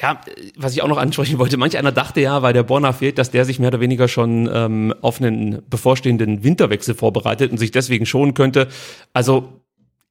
ja, 0.00 0.20
was 0.56 0.72
ich 0.72 0.82
auch 0.82 0.88
noch 0.88 0.98
ansprechen 0.98 1.38
wollte, 1.38 1.56
manch 1.56 1.76
einer 1.76 1.92
dachte 1.92 2.20
ja, 2.20 2.42
weil 2.42 2.52
der 2.52 2.62
Borna 2.62 2.92
fehlt, 2.92 3.18
dass 3.18 3.30
der 3.30 3.44
sich 3.44 3.58
mehr 3.58 3.68
oder 3.68 3.80
weniger 3.80 4.08
schon 4.08 4.48
ähm, 4.52 4.94
auf 5.02 5.20
einen 5.20 5.62
bevorstehenden 5.68 6.44
Winterwechsel 6.44 6.94
vorbereitet 6.94 7.50
und 7.50 7.58
sich 7.58 7.70
deswegen 7.70 8.06
schonen 8.06 8.34
könnte. 8.34 8.68
Also 9.12 9.62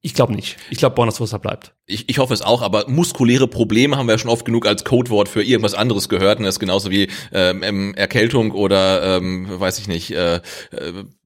ich 0.05 0.13
glaube 0.13 0.35
nicht. 0.35 0.57
Ich 0.69 0.77
glaube, 0.77 0.93
Borna 0.93 1.11
Sosa 1.11 1.39
bleibt. 1.39 1.73
Ich, 1.87 2.07
ich 2.07 2.19
hoffe 2.19 2.35
es 2.35 2.43
auch, 2.43 2.61
aber 2.61 2.87
muskuläre 2.87 3.47
Probleme 3.47 3.97
haben 3.97 4.05
wir 4.05 4.13
ja 4.13 4.19
schon 4.19 4.29
oft 4.29 4.45
genug 4.45 4.67
als 4.67 4.83
Codewort 4.83 5.27
für 5.27 5.41
irgendwas 5.41 5.73
anderes 5.73 6.09
gehört. 6.09 6.37
Und 6.37 6.45
das 6.45 6.55
ist 6.55 6.59
genauso 6.59 6.91
wie 6.91 7.07
ähm, 7.33 7.95
Erkältung 7.95 8.51
oder, 8.51 9.17
ähm, 9.17 9.47
weiß 9.49 9.79
ich 9.79 9.87
nicht, 9.87 10.11
äh, 10.11 10.35
äh 10.35 10.41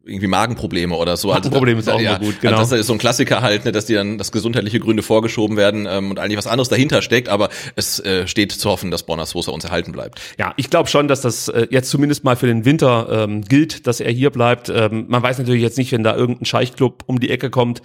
irgendwie 0.10 0.28
Magenprobleme 0.28 0.96
oder 0.96 1.18
so. 1.18 1.30
Magenproblem 1.30 1.80
ist 1.80 1.90
auch 1.90 2.00
ja, 2.00 2.16
immer 2.16 2.26
gut, 2.26 2.42
genau. 2.42 2.58
Also 2.58 2.72
das 2.72 2.82
ist 2.82 2.88
so 2.88 2.94
ein 2.94 3.00
Klassiker 3.00 3.42
halt, 3.42 3.66
ne, 3.66 3.72
dass 3.72 3.86
die 3.86 3.94
dann, 3.94 4.18
dass 4.18 4.32
gesundheitliche 4.32 4.80
Gründe 4.80 5.04
vorgeschoben 5.04 5.58
werden 5.58 5.88
ähm, 5.90 6.12
und 6.12 6.20
eigentlich 6.20 6.38
was 6.38 6.48
anderes 6.48 6.70
dahinter 6.70 7.02
steckt, 7.02 7.30
aber 7.30 7.50
es 7.76 8.00
äh, 8.00 8.28
steht 8.28 8.52
zu 8.52 8.70
hoffen, 8.70 8.92
dass 8.92 9.04
Borna 9.04 9.26
Sosa 9.26 9.52
uns 9.52 9.64
erhalten 9.64 9.92
bleibt. 9.92 10.20
Ja, 10.38 10.54
ich 10.58 10.70
glaube 10.70 10.90
schon, 10.90 11.08
dass 11.08 11.22
das 11.22 11.48
äh, 11.48 11.68
jetzt 11.70 11.90
zumindest 11.90 12.24
mal 12.24 12.36
für 12.36 12.48
den 12.48 12.66
Winter 12.66 13.08
ähm, 13.10 13.42
gilt, 13.44 13.88
dass 13.88 14.00
er 14.00 14.12
hier 14.12 14.30
bleibt. 14.30 14.70
Ähm, 14.70 15.06
man 15.08 15.24
weiß 15.24 15.38
natürlich 15.40 15.62
jetzt 15.62 15.78
nicht, 15.78 15.92
wenn 15.92 16.04
da 16.04 16.16
irgendein 16.16 16.46
Scheichclub 16.46 17.04
um 17.08 17.20
die 17.20 17.30
Ecke 17.30 17.50
kommt, 17.50 17.82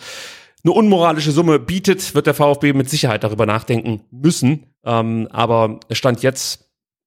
eine 0.64 0.72
unmoralische 0.72 1.30
Summe 1.30 1.58
bietet, 1.58 2.14
wird 2.14 2.26
der 2.26 2.34
VfB 2.34 2.72
mit 2.72 2.88
Sicherheit 2.88 3.22
darüber 3.22 3.44
nachdenken 3.44 4.00
müssen. 4.10 4.66
Ähm, 4.84 5.28
aber 5.30 5.80
Stand 5.90 6.22
jetzt 6.22 6.63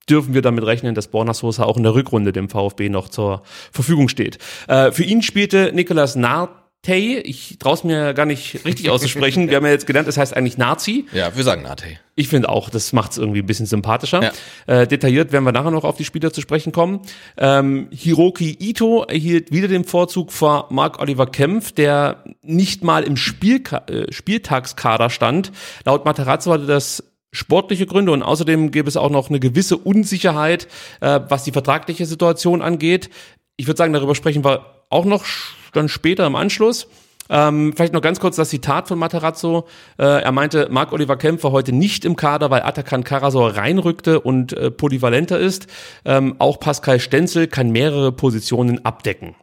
dürfen 0.10 0.34
wir 0.34 0.42
damit 0.42 0.66
rechnen, 0.66 0.96
dass 0.96 1.08
Borna 1.08 1.34
Sosa 1.34 1.64
auch 1.64 1.78
in 1.78 1.84
der 1.84 1.94
Rückrunde 1.94 2.32
dem 2.32 2.50
VfB 2.50 2.90
noch 2.90 3.10
zur 3.10 3.44
Verfügung 3.72 4.10
steht. 4.10 4.38
Äh, 4.68 4.92
für 4.92 5.04
ihn 5.04 5.22
spielte 5.22 5.72
Nicolas 5.74 6.16
Nart 6.16 6.50
ich 6.90 7.58
traue 7.60 7.74
es 7.74 7.84
mir 7.84 8.14
gar 8.14 8.26
nicht 8.26 8.64
richtig 8.66 8.90
auszusprechen. 8.90 9.50
Wir 9.50 9.58
haben 9.58 9.66
ja 9.66 9.72
jetzt 9.72 9.88
gelernt, 9.88 10.08
es 10.08 10.18
heißt 10.18 10.36
eigentlich 10.36 10.58
Nazi. 10.58 11.06
Ja, 11.12 11.36
wir 11.36 11.44
sagen 11.44 11.64
Nate. 11.64 11.86
Ich 12.16 12.30
finde 12.30 12.50
auch, 12.50 12.70
das 12.70 12.94
macht 12.94 13.12
es 13.12 13.18
irgendwie 13.18 13.40
ein 13.40 13.46
bisschen 13.46 13.66
sympathischer. 13.66 14.24
Ja. 14.24 14.82
Äh, 14.82 14.88
detailliert 14.88 15.32
werden 15.32 15.44
wir 15.44 15.52
nachher 15.52 15.72
noch 15.72 15.84
auf 15.84 15.98
die 15.98 16.06
Spieler 16.06 16.32
zu 16.32 16.40
sprechen 16.40 16.72
kommen. 16.72 17.02
Ähm, 17.38 17.90
Hiroki 17.92 18.56
Ito 18.60 19.04
erhielt 19.04 19.52
wieder 19.52 19.68
den 19.68 19.84
Vorzug 19.84 20.32
vor 20.32 20.68
Marc 20.70 21.00
Oliver 21.00 21.28
Kempf, 21.28 21.74
der 21.74 22.24
nicht 22.42 22.84
mal 22.84 23.04
im 23.04 23.18
Spielka 23.18 23.84
äh, 23.88 24.12
Spieltagskader 24.12 25.10
stand. 25.10 25.52
Laut 25.84 26.06
Materazzo 26.06 26.54
hatte 26.54 26.68
das 26.68 27.04
sportliche 27.32 27.86
Gründe 27.86 28.12
und 28.12 28.24
außerdem 28.24 28.72
gäbe 28.72 28.88
es 28.88 28.98
auch 28.98 29.10
noch 29.10 29.30
eine 29.30 29.40
gewisse 29.40 29.78
Unsicherheit, 29.78 30.68
äh, 31.02 31.20
was 31.28 31.44
die 31.44 31.52
vertragliche 31.52 32.06
Situation 32.06 32.62
angeht. 32.62 33.10
Ich 33.58 33.68
würde 33.68 33.78
sagen, 33.78 33.94
darüber 33.94 34.16
sprechen 34.16 34.44
wir 34.44 34.66
auch 34.90 35.06
noch 35.06 35.26
dann 35.74 35.90
später 35.90 36.26
im 36.26 36.36
Anschluss. 36.36 36.88
Ähm, 37.30 37.74
vielleicht 37.76 37.94
noch 37.94 38.02
ganz 38.02 38.20
kurz 38.20 38.38
das 38.38 38.50
Zitat 38.50 38.88
von 38.88 38.98
Materazzo. 39.00 39.68
Äh, 39.98 40.04
er 40.04 40.32
meinte, 40.32 40.70
Marc 40.72 40.94
Oliver 40.94 41.18
Kempfer 41.18 41.52
heute 41.52 41.74
nicht 41.74 42.06
im 42.06 42.16
Kader, 42.16 42.50
weil 42.50 42.62
Atakan 42.62 43.04
Karasor 43.04 43.58
reinrückte 43.58 44.20
und 44.20 44.54
äh, 44.54 44.72
polyvalenter 44.72 45.38
ist. 45.40 45.68
Ähm, 46.06 46.36
auch 46.40 46.60
Pascal 46.60 47.00
Stenzel 47.00 47.48
kann 47.48 47.72
mehrere 47.72 48.12
Positionen 48.12 48.86
abdecken. 48.86 49.36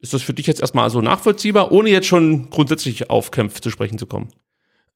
Ist 0.00 0.14
das 0.14 0.22
für 0.22 0.34
dich 0.34 0.46
jetzt 0.46 0.60
erstmal 0.60 0.90
so 0.90 1.00
nachvollziehbar, 1.00 1.70
ohne 1.70 1.90
jetzt 1.90 2.08
schon 2.08 2.50
grundsätzlich 2.50 3.10
auf 3.10 3.30
Kempf 3.30 3.60
zu 3.60 3.70
sprechen 3.70 3.98
zu 3.98 4.06
kommen? 4.06 4.28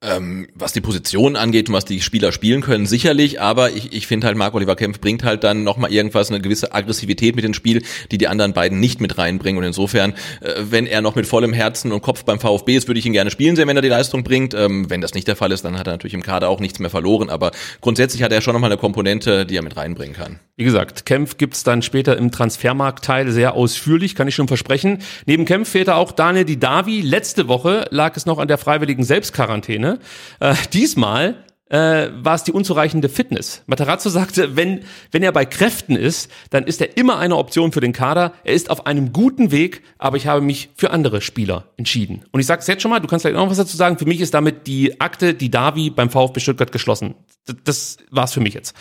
Ähm, 0.06 0.46
was 0.54 0.72
die 0.72 0.80
Positionen 0.80 1.34
angeht 1.34 1.68
und 1.68 1.74
was 1.74 1.84
die 1.84 2.00
Spieler 2.00 2.30
spielen 2.30 2.60
können, 2.60 2.86
sicherlich, 2.86 3.40
aber 3.40 3.72
ich, 3.72 3.92
ich 3.92 4.06
finde 4.06 4.28
halt, 4.28 4.36
Marc-Oliver 4.36 4.76
Kempf 4.76 5.00
bringt 5.00 5.24
halt 5.24 5.42
dann 5.42 5.64
nochmal 5.64 5.92
irgendwas, 5.92 6.30
eine 6.30 6.40
gewisse 6.40 6.72
Aggressivität 6.72 7.34
mit 7.34 7.44
ins 7.44 7.56
Spiel, 7.56 7.82
die 8.12 8.18
die 8.18 8.28
anderen 8.28 8.52
beiden 8.52 8.78
nicht 8.78 9.00
mit 9.00 9.18
reinbringen 9.18 9.58
und 9.58 9.64
insofern, 9.64 10.12
äh, 10.42 10.54
wenn 10.70 10.86
er 10.86 11.00
noch 11.00 11.16
mit 11.16 11.26
vollem 11.26 11.52
Herzen 11.52 11.90
und 11.90 12.02
Kopf 12.02 12.24
beim 12.24 12.38
VfB 12.38 12.76
ist, 12.76 12.86
würde 12.86 13.00
ich 13.00 13.06
ihn 13.06 13.14
gerne 13.14 13.32
spielen 13.32 13.56
sehen, 13.56 13.66
wenn 13.66 13.76
er 13.76 13.82
die 13.82 13.88
Leistung 13.88 14.22
bringt. 14.22 14.54
Ähm, 14.54 14.88
wenn 14.88 15.00
das 15.00 15.14
nicht 15.14 15.26
der 15.26 15.34
Fall 15.34 15.50
ist, 15.50 15.64
dann 15.64 15.76
hat 15.76 15.88
er 15.88 15.94
natürlich 15.94 16.14
im 16.14 16.22
Kader 16.22 16.50
auch 16.50 16.60
nichts 16.60 16.78
mehr 16.78 16.90
verloren, 16.90 17.28
aber 17.28 17.50
grundsätzlich 17.80 18.22
hat 18.22 18.32
er 18.32 18.40
schon 18.42 18.54
nochmal 18.54 18.70
eine 18.70 18.78
Komponente, 18.78 19.44
die 19.44 19.56
er 19.56 19.62
mit 19.62 19.76
reinbringen 19.76 20.14
kann. 20.14 20.38
Wie 20.58 20.64
gesagt, 20.64 21.04
Kempf 21.04 21.36
gibt's 21.36 21.64
dann 21.64 21.82
später 21.82 22.16
im 22.16 22.30
Transfermarktteil 22.30 23.30
sehr 23.30 23.54
ausführlich, 23.54 24.14
kann 24.14 24.26
ich 24.26 24.34
schon 24.34 24.48
versprechen. 24.48 25.02
Neben 25.26 25.44
Kempf 25.44 25.68
fehlte 25.68 25.96
auch 25.96 26.12
Daniel 26.12 26.46
Didavi. 26.46 27.02
Letzte 27.02 27.46
Woche 27.48 27.86
lag 27.90 28.16
es 28.16 28.24
noch 28.24 28.38
an 28.38 28.48
der 28.48 28.56
freiwilligen 28.56 29.04
Selbstquarantäne. 29.04 29.95
Äh, 30.40 30.54
diesmal 30.72 31.44
äh, 31.68 32.10
war 32.12 32.34
es 32.34 32.44
die 32.44 32.52
unzureichende 32.52 33.08
Fitness. 33.08 33.62
Materazzo 33.66 34.08
sagte, 34.08 34.56
wenn, 34.56 34.84
wenn 35.10 35.22
er 35.22 35.32
bei 35.32 35.44
Kräften 35.44 35.96
ist, 35.96 36.30
dann 36.50 36.64
ist 36.64 36.80
er 36.80 36.96
immer 36.96 37.18
eine 37.18 37.36
Option 37.36 37.72
für 37.72 37.80
den 37.80 37.92
Kader. 37.92 38.32
Er 38.44 38.54
ist 38.54 38.70
auf 38.70 38.86
einem 38.86 39.12
guten 39.12 39.50
Weg, 39.50 39.82
aber 39.98 40.16
ich 40.16 40.26
habe 40.26 40.40
mich 40.40 40.70
für 40.76 40.90
andere 40.90 41.20
Spieler 41.20 41.72
entschieden. 41.76 42.24
Und 42.30 42.40
ich 42.40 42.46
sage 42.46 42.60
es 42.60 42.66
jetzt 42.66 42.82
schon 42.82 42.90
mal, 42.90 43.00
du 43.00 43.08
kannst 43.08 43.24
vielleicht 43.24 43.36
noch 43.36 43.50
was 43.50 43.56
dazu 43.56 43.76
sagen. 43.76 43.98
Für 43.98 44.06
mich 44.06 44.20
ist 44.20 44.34
damit 44.34 44.66
die 44.66 45.00
Akte, 45.00 45.34
die 45.34 45.50
Davi 45.50 45.90
beim 45.90 46.10
VfB 46.10 46.40
Stuttgart 46.40 46.70
geschlossen. 46.70 47.14
Das, 47.46 47.56
das 47.64 47.96
war's 48.10 48.32
für 48.32 48.40
mich 48.40 48.54
jetzt. 48.54 48.74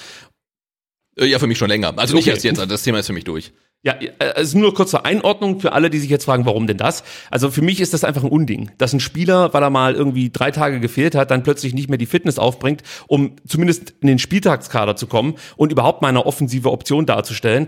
Äh, 1.18 1.26
ja, 1.26 1.40
für 1.40 1.48
mich 1.48 1.58
schon 1.58 1.70
länger. 1.70 1.94
Also 1.98 2.14
nicht 2.14 2.26
okay. 2.26 2.32
erst 2.32 2.44
jetzt, 2.44 2.60
also 2.60 2.70
das 2.70 2.84
Thema 2.84 3.00
ist 3.00 3.08
für 3.08 3.14
mich 3.14 3.24
durch. 3.24 3.52
Ja, 3.86 3.94
also 4.36 4.58
nur 4.58 4.74
kurz 4.74 4.90
zur 4.90 5.06
Einordnung 5.06 5.60
für 5.60 5.74
alle, 5.74 5.92
die 5.92 6.00
sich 6.00 6.10
jetzt 6.10 6.26
fragen, 6.26 6.48
warum 6.48 6.66
denn 6.66 6.78
das? 6.78 7.04
Also 7.30 7.52
für 7.52 7.62
mich 7.62 7.80
ist 7.80 7.94
das 7.94 8.04
einfach 8.04 8.24
ein 8.24 8.32
Unding, 8.32 8.72
dass 8.80 8.94
ein 8.94 9.00
Spieler, 9.00 9.54
weil 9.54 9.62
er 9.62 9.70
mal 9.70 9.94
irgendwie 9.94 10.32
drei 10.32 10.50
Tage 10.50 10.80
gefehlt 10.80 11.14
hat, 11.14 11.30
dann 11.30 11.44
plötzlich 11.44 11.76
nicht 11.76 11.88
mehr 11.88 12.00
die 12.00 12.08
Fitness 12.08 12.40
aufbringt, 12.40 12.82
um 13.06 13.36
zumindest 13.48 13.94
in 14.02 14.08
den 14.08 14.18
Spieltagskader 14.18 14.96
zu 14.96 15.06
kommen 15.06 15.36
und 15.56 15.72
überhaupt 15.72 16.02
mal 16.02 16.08
eine 16.08 16.26
offensive 16.26 16.72
Option 16.72 17.06
darzustellen. 17.06 17.68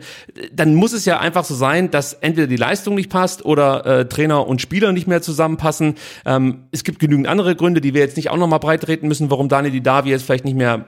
Dann 0.51 0.73
muss 0.73 0.91
es 0.91 1.05
ja 1.05 1.19
einfach 1.19 1.45
so 1.45 1.53
sein, 1.53 1.91
dass 1.91 2.13
entweder 2.13 2.47
die 2.47 2.55
Leistung 2.55 2.95
nicht 2.95 3.11
passt 3.11 3.45
oder 3.45 3.85
äh, 3.85 4.09
Trainer 4.09 4.47
und 4.47 4.59
Spieler 4.59 4.93
nicht 4.93 5.05
mehr 5.05 5.21
zusammenpassen. 5.21 5.95
Ähm, 6.25 6.63
es 6.71 6.83
gibt 6.83 6.97
genügend 6.97 7.27
andere 7.27 7.55
Gründe, 7.55 7.79
die 7.79 7.93
wir 7.93 8.01
jetzt 8.01 8.17
nicht 8.17 8.31
auch 8.31 8.37
nochmal 8.37 8.59
breit 8.59 8.81
treten 8.81 9.07
müssen, 9.07 9.29
warum 9.29 9.49
Daniel 9.49 9.71
Didavi 9.71 10.09
jetzt 10.09 10.23
vielleicht 10.23 10.45
nicht 10.45 10.57
mehr 10.57 10.87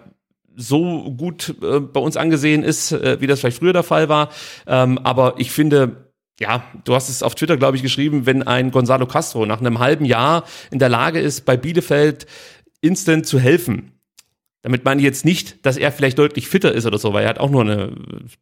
so 0.55 1.11
gut 1.11 1.55
äh, 1.61 1.79
bei 1.79 1.99
uns 1.99 2.17
angesehen 2.17 2.63
ist, 2.63 2.91
äh, 2.91 3.21
wie 3.21 3.27
das 3.27 3.39
vielleicht 3.39 3.59
früher 3.59 3.73
der 3.73 3.83
Fall 3.83 4.09
war. 4.09 4.29
Ähm, 4.67 4.97
aber 4.99 5.35
ich 5.37 5.51
finde, 5.51 6.11
ja, 6.39 6.63
du 6.85 6.95
hast 6.95 7.09
es 7.09 7.23
auf 7.23 7.35
Twitter, 7.35 7.57
glaube 7.57 7.77
ich, 7.77 7.83
geschrieben, 7.83 8.25
wenn 8.25 8.43
ein 8.43 8.71
Gonzalo 8.71 9.05
Castro 9.05 9.45
nach 9.45 9.59
einem 9.59 9.79
halben 9.79 10.05
Jahr 10.05 10.43
in 10.71 10.79
der 10.79 10.89
Lage 10.89 11.19
ist, 11.19 11.45
bei 11.45 11.57
Bielefeld 11.57 12.25
instant 12.81 13.25
zu 13.25 13.39
helfen, 13.39 13.98
damit 14.61 14.83
meine 14.83 14.99
ich 14.99 15.05
jetzt 15.05 15.23
nicht, 15.23 15.65
dass 15.65 15.77
er 15.77 15.89
vielleicht 15.93 16.19
deutlich 16.19 16.49
fitter 16.49 16.73
ist 16.73 16.85
oder 16.85 16.97
so, 16.97 17.13
weil 17.13 17.23
er 17.23 17.29
hat 17.29 17.39
auch 17.39 17.49
nur 17.49 17.61
eine 17.61 17.93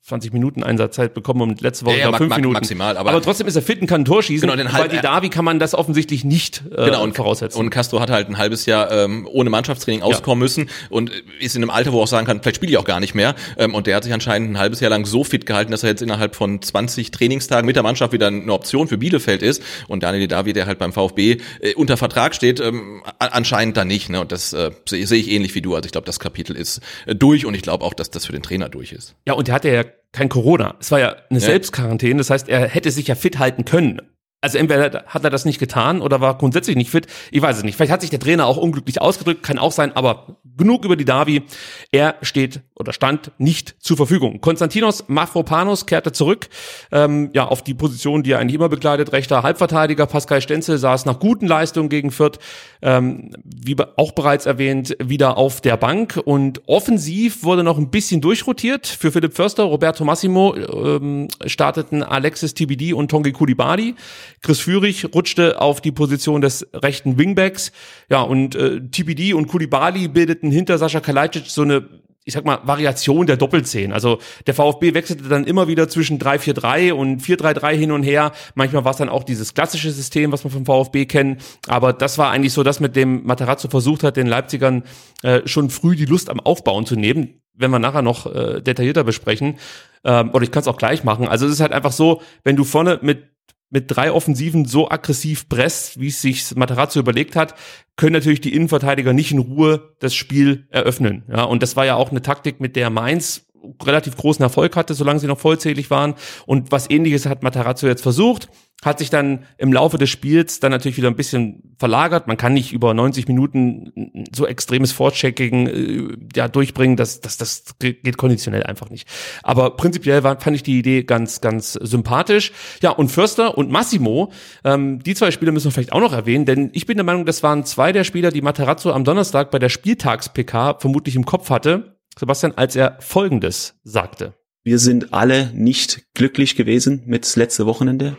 20 0.02 0.34
Minuten 0.34 0.64
Einsatzzeit 0.64 1.14
bekommen 1.14 1.42
und 1.42 1.62
letzte 1.62 1.86
Woche 1.86 2.00
ja, 2.00 2.10
ja, 2.10 2.18
5 2.18 2.36
Minuten. 2.38 2.54
Maximal, 2.54 2.98
aber, 2.98 3.12
aber 3.12 3.22
trotzdem 3.22 3.46
ist 3.46 3.56
er 3.56 3.62
fit 3.62 3.82
und 3.82 3.88
kann 3.88 4.02
ein 4.02 4.06
Tor 4.06 4.24
schießen. 4.24 4.50
Genau, 4.50 4.58
den 4.58 4.72
bei 4.72 4.88
die 4.88 5.00
Davi 5.00 5.30
kann 5.30 5.46
man 5.46 5.60
das 5.60 5.76
offensichtlich 5.76 6.24
nicht 6.24 6.64
äh, 6.72 6.86
genau, 6.86 7.04
und, 7.04 7.16
voraussetzen. 7.16 7.60
Und 7.60 7.70
Castro 7.70 8.00
hat 8.00 8.10
halt 8.10 8.30
ein 8.30 8.40
halbes 8.40 8.66
Jahr 8.66 8.92
ähm, 8.92 9.28
ohne 9.32 9.52
Mannschaftstraining 9.52 10.02
auskommen 10.02 10.42
ja. 10.42 10.46
müssen 10.46 10.70
und 10.90 11.12
ist 11.40 11.56
in 11.56 11.62
einem 11.62 11.70
Alter, 11.70 11.94
wo 11.94 12.00
er 12.00 12.04
auch 12.04 12.08
sagen 12.08 12.26
kann, 12.26 12.42
vielleicht 12.42 12.56
spiele 12.56 12.72
ich 12.72 12.78
auch 12.80 12.86
gar 12.86 13.00
nicht 13.00 13.14
mehr. 13.14 13.36
Ähm, 13.56 13.76
und 13.76 13.86
der 13.86 13.96
hat 13.96 14.04
sich 14.04 14.14
anscheinend 14.14 14.52
ein 14.52 14.58
halbes 14.58 14.80
Jahr 14.80 14.90
lang 14.90 15.06
so 15.06 15.24
fit 15.24 15.46
gehalten, 15.46 15.70
dass 15.70 15.84
er 15.84 15.90
jetzt 15.90 16.02
innerhalb 16.02 16.36
von 16.36 16.60
20 16.64 17.12
Trainingstagen 17.12 17.68
mit 17.68 17.76
der 17.76 17.84
Mannschaft 17.84 18.12
wieder 18.12 18.26
eine 18.26 18.52
Option 18.52 18.88
für 18.88 18.98
Bielefeld 18.98 19.44
ist. 19.44 19.62
Und 19.88 20.02
Daniel 20.02 20.28
Davi, 20.28 20.54
der 20.54 20.66
halt 20.66 20.80
beim 20.80 20.94
VfB 20.94 21.38
äh, 21.60 21.76
unter 21.76 21.96
Vertrag 21.96 22.34
steht, 22.34 22.60
ähm, 22.60 23.04
anscheinend 23.20 23.78
da 23.78 23.86
nicht. 23.86 24.10
Ne? 24.10 24.20
Und 24.20 24.32
das 24.32 24.54
äh, 24.54 24.72
sehe 24.90 25.06
seh 25.06 25.18
ich 25.18 25.30
ähnlich 25.30 25.54
wie 25.54 25.62
du. 25.62 25.76
Also 25.76 25.86
ich 25.86 25.92
glaube, 25.92 26.07
das 26.08 26.20
Kapitel 26.20 26.56
ist 26.56 26.82
äh, 27.06 27.16
durch 27.16 27.46
und 27.46 27.54
ich 27.54 27.62
glaube 27.62 27.84
auch, 27.86 27.94
dass 27.94 28.10
das 28.10 28.26
für 28.26 28.32
den 28.32 28.44
Trainer 28.44 28.70
durch 28.70 28.92
ist. 28.92 29.16
Ja, 29.26 29.34
und 29.34 29.48
der 29.48 29.56
hatte 29.56 29.70
ja 29.70 29.84
kein 30.12 30.30
Corona. 30.30 30.76
Es 30.80 30.92
war 30.92 31.00
ja 31.00 31.16
eine 31.30 31.40
ja. 31.40 31.46
Selbstquarantäne, 31.46 32.18
das 32.18 32.30
heißt, 32.30 32.50
er 32.50 32.68
hätte 32.68 32.92
sich 32.92 33.08
ja 33.08 33.16
fit 33.16 33.40
halten 33.40 33.66
können. 33.66 34.02
Also 34.40 34.60
entweder 34.60 35.04
hat 35.08 35.24
er 35.24 35.32
das 35.32 35.46
nicht 35.46 35.60
getan 35.60 36.00
oder 36.00 36.22
war 36.22 36.38
grundsätzlich 36.38 36.76
nicht 36.76 36.92
fit. 36.92 37.08
Ich 37.32 37.42
weiß 37.42 37.58
es 37.58 37.64
nicht. 37.64 37.76
Vielleicht 37.76 37.92
hat 37.92 38.02
sich 38.02 38.12
der 38.12 38.20
Trainer 38.20 38.46
auch 38.46 38.58
unglücklich 38.58 39.02
ausgedrückt, 39.02 39.42
kann 39.42 39.58
auch 39.58 39.72
sein, 39.72 39.96
aber 39.96 40.38
genug 40.58 40.86
über 40.86 40.96
die 40.96 41.06
Davi. 41.06 41.44
Er 41.92 42.16
steht 42.22 42.62
oder 42.76 42.94
stand 42.94 43.32
nicht 43.40 43.76
zur 43.80 43.98
Verfügung. 43.98 44.40
Konstantinos 44.42 45.06
Mafropanos 45.08 45.88
kehrte 45.88 46.12
zurück, 46.12 46.50
ähm, 46.92 47.32
ja, 47.34 47.48
auf 47.48 47.64
die 47.64 47.74
Position, 47.74 48.22
die 48.22 48.32
er 48.32 48.40
eigentlich 48.40 48.56
immer 48.56 48.70
begleitet, 48.70 49.12
rechter 49.12 49.42
Halbverteidiger. 49.42 50.06
Pascal 50.06 50.42
Stenzel 50.42 50.78
saß 50.78 51.06
nach 51.06 51.20
guten 51.20 51.48
Leistungen 51.48 51.90
gegen 51.90 52.12
Fürth, 52.12 52.38
ähm, 52.84 53.32
wie 53.44 53.76
auch 53.96 54.12
bereits 54.12 54.46
erwähnt, 54.46 54.96
wieder 55.04 55.38
auf 55.38 55.62
der 55.62 55.78
Bank 55.78 56.22
und 56.24 56.62
offensiv 56.68 57.44
wurde 57.44 57.64
noch 57.64 57.78
ein 57.80 57.90
bisschen 57.90 58.22
durchrotiert. 58.22 58.86
Für 58.86 59.12
Philipp 59.12 59.34
Förster, 59.34 59.64
Roberto 59.64 60.04
Massimo 60.04 60.56
ähm, 60.56 61.28
starteten 61.46 62.04
Alexis 62.04 62.54
TBD 62.54 62.94
und 62.94 63.10
Tongi 63.10 63.32
Kulibadi. 63.32 63.96
Chris 64.42 64.60
Führig 64.60 65.14
rutschte 65.14 65.62
auf 65.62 65.82
die 65.82 65.92
Position 65.92 66.42
des 66.42 66.68
rechten 66.74 67.18
Wingbacks. 67.18 67.72
Ja, 68.10 68.22
und 68.22 68.56
äh, 68.56 68.82
TPD 68.82 69.34
und 69.34 69.48
Kulibali 69.48 70.08
bildeten 70.08 70.52
hinter 70.52 70.78
Sascha 70.78 71.00
Kalajdzic 71.00 71.46
so 71.48 71.62
eine 71.64 71.88
ich 72.28 72.34
sag 72.34 72.44
mal, 72.44 72.60
Variation 72.64 73.26
der 73.26 73.38
Doppelzehn. 73.38 73.94
Also 73.94 74.20
der 74.48 74.54
VfB 74.54 74.94
wechselte 74.94 75.30
dann 75.30 75.46
immer 75.46 75.70
wieder 75.70 75.88
zwischen 75.88 76.20
3-4-3 76.20 76.92
und 76.92 77.22
4-3-3 77.22 77.72
hin 77.72 77.92
und 77.94 78.04
her. 78.04 78.34
Manchmal 78.54 78.84
war 78.84 78.92
es 78.92 78.98
dann 78.98 79.08
auch 79.08 79.24
dieses 79.24 79.54
klassische 79.54 79.92
System, 79.92 80.34
was 80.34 80.44
wir 80.44 80.52
vom 80.52 80.66
VfB 80.66 81.06
kennen. 81.06 81.38
Aber 81.68 81.94
das 81.94 82.18
war 82.18 82.30
eigentlich 82.32 82.52
so 82.52 82.64
das, 82.64 82.82
mit 82.82 82.98
dem 82.98 83.24
Materazzo 83.26 83.70
versucht 83.70 84.04
hat, 84.04 84.18
den 84.18 84.28
Leipzigern 84.28 84.84
äh, 85.24 85.40
schon 85.46 85.70
früh 85.70 85.96
die 85.96 86.04
Lust 86.04 86.30
am 86.30 86.42
Aufbauen 86.42 86.86
zu 86.86 86.98
nehmen. 86.98 87.42
Wenn 87.54 87.72
wir 87.72 87.80
nachher 87.80 88.02
noch 88.02 88.26
äh, 88.26 88.62
detaillierter 88.62 89.06
besprechen. 89.06 89.58
Ähm, 90.04 90.32
oder 90.34 90.44
ich 90.44 90.52
kann 90.52 90.62
es 90.62 90.68
auch 90.68 90.78
gleich 90.78 91.06
machen. 91.06 91.30
Also 91.30 91.46
es 91.46 91.54
ist 91.54 91.60
halt 91.62 91.72
einfach 91.72 91.94
so, 91.94 92.22
wenn 92.44 92.58
du 92.58 92.66
vorne 92.66 93.00
mit 93.02 93.37
mit 93.70 93.86
drei 93.88 94.12
Offensiven 94.12 94.66
so 94.66 94.90
aggressiv 94.90 95.50
presst, 95.50 96.00
wie 96.00 96.08
es 96.08 96.22
sich 96.22 96.56
Materazzo 96.56 97.00
überlegt 97.00 97.36
hat, 97.36 97.56
können 97.96 98.14
natürlich 98.14 98.42
die 98.42 98.54
Innenverteidiger 98.54 99.14
nicht 99.14 99.32
in 99.32 99.40
Ruhe 99.40 99.96
das 100.00 100.16
Spiel 100.16 100.68
eröffnen. 100.70 101.24
Ja, 101.30 101.44
und 101.44 101.64
das 101.64 101.76
war 101.76 101.86
ja 101.86 101.96
auch 101.96 102.12
eine 102.12 102.22
Taktik, 102.22 102.62
mit 102.62 102.76
der 102.76 102.90
Mainz 102.90 103.48
relativ 103.84 104.16
großen 104.16 104.44
Erfolg 104.44 104.76
hatte, 104.76 104.94
solange 104.94 105.20
sie 105.20 105.28
noch 105.28 105.40
vollzählig 105.40 105.90
waren. 105.90 106.16
Und 106.46 106.72
was 106.72 106.90
ähnliches 106.90 107.26
hat 107.26 107.44
Materazzo 107.44 107.88
jetzt 107.88 108.04
versucht. 108.04 108.50
Hat 108.86 109.00
sich 109.00 109.10
dann 109.10 109.46
im 109.58 109.74
Laufe 109.74 109.98
des 109.98 110.10
Spiels 110.10 110.60
dann 110.60 110.72
natürlich 110.72 110.98
wieder 110.98 111.08
ein 111.08 111.16
bisschen 111.16 111.76
verlagert. 111.80 112.28
Man 112.28 112.38
kann 112.38 112.54
nicht 112.54 112.74
über 112.74 112.94
90 112.94 113.28
Minuten 113.28 114.28
so 114.32 114.46
extremes 114.46 114.92
Vorchecking 114.92 115.68
äh, 115.68 116.18
ja 116.36 116.48
durchbringen, 116.48 116.96
das, 116.96 117.20
das, 117.20 117.38
das 117.38 117.64
geht 117.80 118.18
konditionell 118.18 118.64
einfach 118.64 118.90
nicht. 118.90 119.08
Aber 119.42 119.72
prinzipiell 119.76 120.24
war, 120.24 120.40
fand 120.40 120.56
ich 120.56 120.64
die 120.64 120.78
Idee 120.78 121.04
ganz, 121.04 121.42
ganz 121.42 121.74
sympathisch. 121.74 122.52
Ja, 122.82 122.92
und 122.92 123.10
Förster 123.10 123.58
und 123.58 123.72
Massimo, 123.72 124.32
ähm, 124.64 125.00
die 125.02 125.16
zwei 125.16 125.32
Spieler 125.32 125.52
müssen 125.52 125.66
wir 125.66 125.72
vielleicht 125.72 125.94
auch 125.94 126.02
noch 126.02 126.14
erwähnen, 126.14 126.46
denn 126.46 126.70
ich 126.74 126.86
bin 126.86 126.98
der 126.98 127.06
Meinung, 127.06 127.26
das 127.26 127.42
waren 127.42 127.66
zwei 127.66 127.92
der 127.92 128.04
Spieler, 128.04 128.32
die 128.32 128.42
Materazzo 128.42 128.92
am 128.92 129.04
Donnerstag 129.04 129.50
bei 129.50 129.60
der 129.60 129.70
Spieltags-PK 129.70 130.80
vermutlich 130.80 131.16
im 131.16 131.26
Kopf 131.26 131.50
hatte. 131.50 131.98
Sebastian, 132.18 132.54
als 132.56 132.76
er 132.76 132.98
Folgendes 133.00 133.76
sagte. 133.84 134.34
Wir 134.64 134.80
sind 134.80 135.14
alle 135.14 135.52
nicht 135.54 136.04
glücklich 136.14 136.56
gewesen 136.58 137.04
mit 137.06 137.36
letzte 137.36 137.66
Wochenende. 137.66 138.18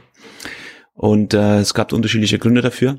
Und 0.98 1.32
äh, 1.32 1.60
es 1.60 1.74
gab 1.74 1.92
unterschiedliche 1.92 2.40
Gründe 2.40 2.60
dafür. 2.60 2.98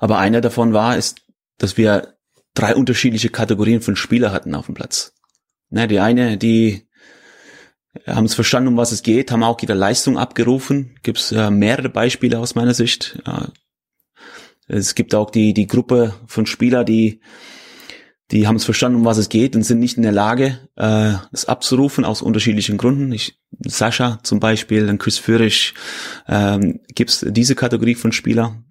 Aber 0.00 0.18
einer 0.18 0.40
davon 0.40 0.72
war, 0.72 0.96
ist, 0.96 1.20
dass 1.58 1.76
wir 1.76 2.16
drei 2.54 2.74
unterschiedliche 2.74 3.28
Kategorien 3.28 3.80
von 3.80 3.94
Spieler 3.94 4.32
hatten 4.32 4.52
auf 4.52 4.66
dem 4.66 4.74
Platz. 4.74 5.14
Ne, 5.70 5.86
die 5.86 6.00
eine, 6.00 6.36
die 6.36 6.88
haben 8.04 8.24
es 8.24 8.34
verstanden, 8.34 8.70
um 8.70 8.76
was 8.76 8.90
es 8.90 9.04
geht, 9.04 9.30
haben 9.30 9.44
auch 9.44 9.62
ihre 9.62 9.74
Leistung 9.74 10.18
abgerufen. 10.18 10.98
Gibt 11.04 11.18
es 11.18 11.30
äh, 11.30 11.50
mehrere 11.50 11.88
Beispiele 11.88 12.40
aus 12.40 12.56
meiner 12.56 12.74
Sicht. 12.74 13.16
Ja. 13.24 13.52
Es 14.66 14.96
gibt 14.96 15.14
auch 15.14 15.30
die, 15.30 15.54
die 15.54 15.68
Gruppe 15.68 16.14
von 16.26 16.46
Spieler, 16.46 16.82
die 16.82 17.20
die 18.32 18.48
haben 18.48 18.56
es 18.56 18.64
verstanden, 18.64 18.98
um 18.98 19.04
was 19.04 19.18
es 19.18 19.28
geht 19.28 19.54
und 19.54 19.62
sind 19.62 19.78
nicht 19.78 19.96
in 19.96 20.02
der 20.02 20.12
Lage, 20.12 20.58
äh, 20.74 21.12
das 21.30 21.44
abzurufen 21.44 22.04
aus 22.04 22.22
unterschiedlichen 22.22 22.76
Gründen. 22.76 23.12
Ich, 23.12 23.38
Sascha 23.64 24.18
zum 24.22 24.40
Beispiel, 24.40 24.86
dann 24.86 24.98
Chris 24.98 25.18
Führig, 25.18 25.74
ähm, 26.26 26.80
gibt 26.94 27.10
es 27.10 27.24
diese 27.28 27.54
Kategorie 27.54 27.94
von 27.94 28.12
Spieler. 28.12 28.62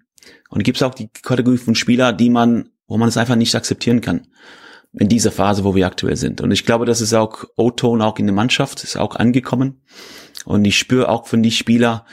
Und 0.50 0.62
gibt 0.62 0.76
es 0.76 0.82
auch 0.82 0.94
die 0.94 1.08
Kategorie 1.22 1.56
von 1.56 1.74
Spieler, 1.74 2.12
die 2.12 2.30
man, 2.30 2.68
wo 2.86 2.98
man 2.98 3.08
es 3.08 3.16
einfach 3.16 3.34
nicht 3.34 3.54
akzeptieren 3.54 4.00
kann. 4.00 4.28
In 4.92 5.08
dieser 5.08 5.32
Phase, 5.32 5.64
wo 5.64 5.74
wir 5.74 5.86
aktuell 5.86 6.16
sind. 6.16 6.40
Und 6.40 6.52
ich 6.52 6.64
glaube, 6.64 6.86
das 6.86 7.00
ist 7.00 7.12
auch 7.14 7.44
O-Tone 7.56 8.04
auch 8.04 8.18
in 8.18 8.26
der 8.26 8.34
Mannschaft, 8.34 8.84
ist 8.84 8.96
auch 8.96 9.16
angekommen. 9.16 9.82
Und 10.44 10.64
ich 10.64 10.78
spüre 10.78 11.08
auch 11.08 11.26
von 11.26 11.42
die 11.42 11.50
Spieler, 11.50 12.06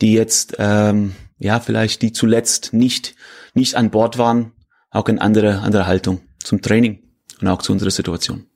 die 0.00 0.12
jetzt, 0.12 0.56
ähm, 0.58 1.14
ja, 1.38 1.60
vielleicht 1.60 2.02
die 2.02 2.12
zuletzt 2.12 2.72
nicht, 2.72 3.14
nicht 3.54 3.74
an 3.74 3.90
Bord 3.90 4.18
waren, 4.18 4.52
auch 4.90 5.08
in 5.08 5.18
andere, 5.18 5.60
andere 5.60 5.86
Haltung 5.86 6.25
zum 6.46 6.62
Training 6.62 7.02
und 7.40 7.48
auch 7.48 7.60
zu 7.60 7.72
unserer 7.72 7.90
Situation. 7.90 8.46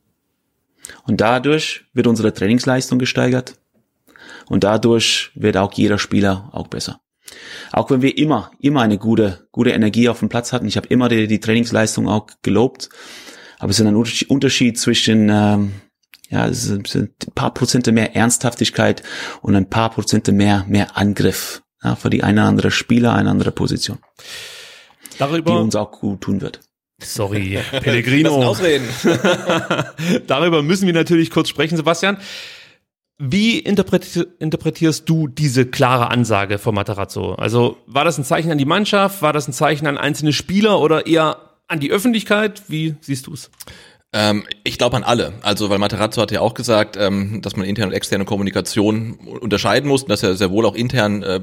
Und 1.07 1.21
dadurch 1.21 1.85
wird 1.93 2.07
unsere 2.07 2.33
Trainingsleistung 2.33 2.99
gesteigert 2.99 3.59
und 4.47 4.65
dadurch 4.65 5.31
wird 5.35 5.57
auch 5.57 5.73
jeder 5.73 5.99
Spieler 5.99 6.49
auch 6.53 6.69
besser. 6.69 7.01
Auch 7.73 7.91
wenn 7.91 8.03
wir 8.03 8.17
immer, 8.19 8.51
immer 8.59 8.81
eine 8.81 8.99
gute, 8.99 9.47
gute 9.53 9.71
Energie 9.71 10.09
auf 10.09 10.19
dem 10.19 10.29
Platz 10.29 10.53
hatten. 10.53 10.67
Ich 10.67 10.77
habe 10.77 10.89
immer 10.89 11.09
die, 11.09 11.27
die 11.27 11.41
Trainingsleistung 11.41 12.09
auch 12.09 12.27
gelobt. 12.43 12.89
Aber 13.59 13.71
es 13.71 13.79
ist 13.79 13.87
ein 13.87 13.95
Unterschied 13.95 14.79
zwischen, 14.79 15.29
ähm, 15.29 15.73
ja, 16.29 16.49
es 16.49 16.65
sind 16.65 16.95
ein 16.97 17.35
paar 17.35 17.55
Prozente 17.55 17.93
mehr 17.93 18.17
Ernsthaftigkeit 18.17 19.03
und 19.43 19.55
ein 19.55 19.69
paar 19.69 19.91
Prozente 19.91 20.33
mehr, 20.33 20.65
mehr 20.67 20.97
Angriff 20.97 21.63
ja, 21.85 21.95
für 21.95 22.11
die 22.11 22.25
eine 22.25 22.41
oder 22.41 22.49
andere 22.49 22.71
Spieler, 22.71 23.15
eine 23.15 23.31
andere 23.31 23.53
Position. 23.53 23.99
Darüber, 25.19 25.53
die 25.53 25.59
uns 25.59 25.77
auch 25.77 25.93
gut 25.93 26.23
tun 26.23 26.41
wird. 26.41 26.61
Sorry, 27.03 27.59
Pellegrino. 27.83 28.43
Ausreden. 28.43 28.89
Darüber 30.27 30.63
müssen 30.63 30.87
wir 30.87 30.95
natürlich 30.95 31.31
kurz 31.31 31.49
sprechen, 31.49 31.77
Sebastian. 31.77 32.19
Wie 33.23 33.59
interpretierst 33.59 35.07
du 35.07 35.29
diese 35.29 35.67
klare 35.67 36.11
Ansage 36.11 36.59
von 36.59 36.75
Matarazzo? 36.75 37.35
Also 37.35 37.77
war 37.87 38.05
das 38.05 38.17
ein 38.17 38.25
Zeichen 38.25 38.51
an 38.51 38.57
die 38.57 38.65
Mannschaft, 38.65 39.21
war 39.21 39.35
das 39.35 39.47
ein 39.47 39.53
Zeichen 39.53 39.87
an 39.87 39.99
einzelne 39.99 40.33
Spieler 40.33 40.81
oder 40.81 41.07
eher 41.07 41.37
an 41.69 41.81
die 41.81 41.91
Öffentlichkeit? 41.91 42.63
Wie 42.69 42.95
siehst 43.03 43.27
du 43.27 43.35
es? 43.35 43.51
Ähm, 44.13 44.45
ich 44.65 44.77
glaube 44.77 44.97
an 44.97 45.05
alle. 45.05 45.35
Also, 45.43 45.71
weil 45.71 45.79
Materazzo 45.79 46.21
hat 46.21 46.33
ja 46.33 46.41
auch 46.41 46.55
gesagt, 46.55 46.97
ähm, 46.97 47.43
dass 47.43 47.57
man 47.57 47.65
interne 47.67 47.89
und 47.89 47.95
externe 47.95 48.25
Kommunikation 48.25 49.15
unterscheiden 49.41 49.89
muss 49.89 50.03
und 50.03 50.09
dass 50.09 50.23
er 50.23 50.35
sehr 50.35 50.51
wohl 50.51 50.67
auch 50.67 50.75
intern 50.75 51.23
äh, 51.23 51.41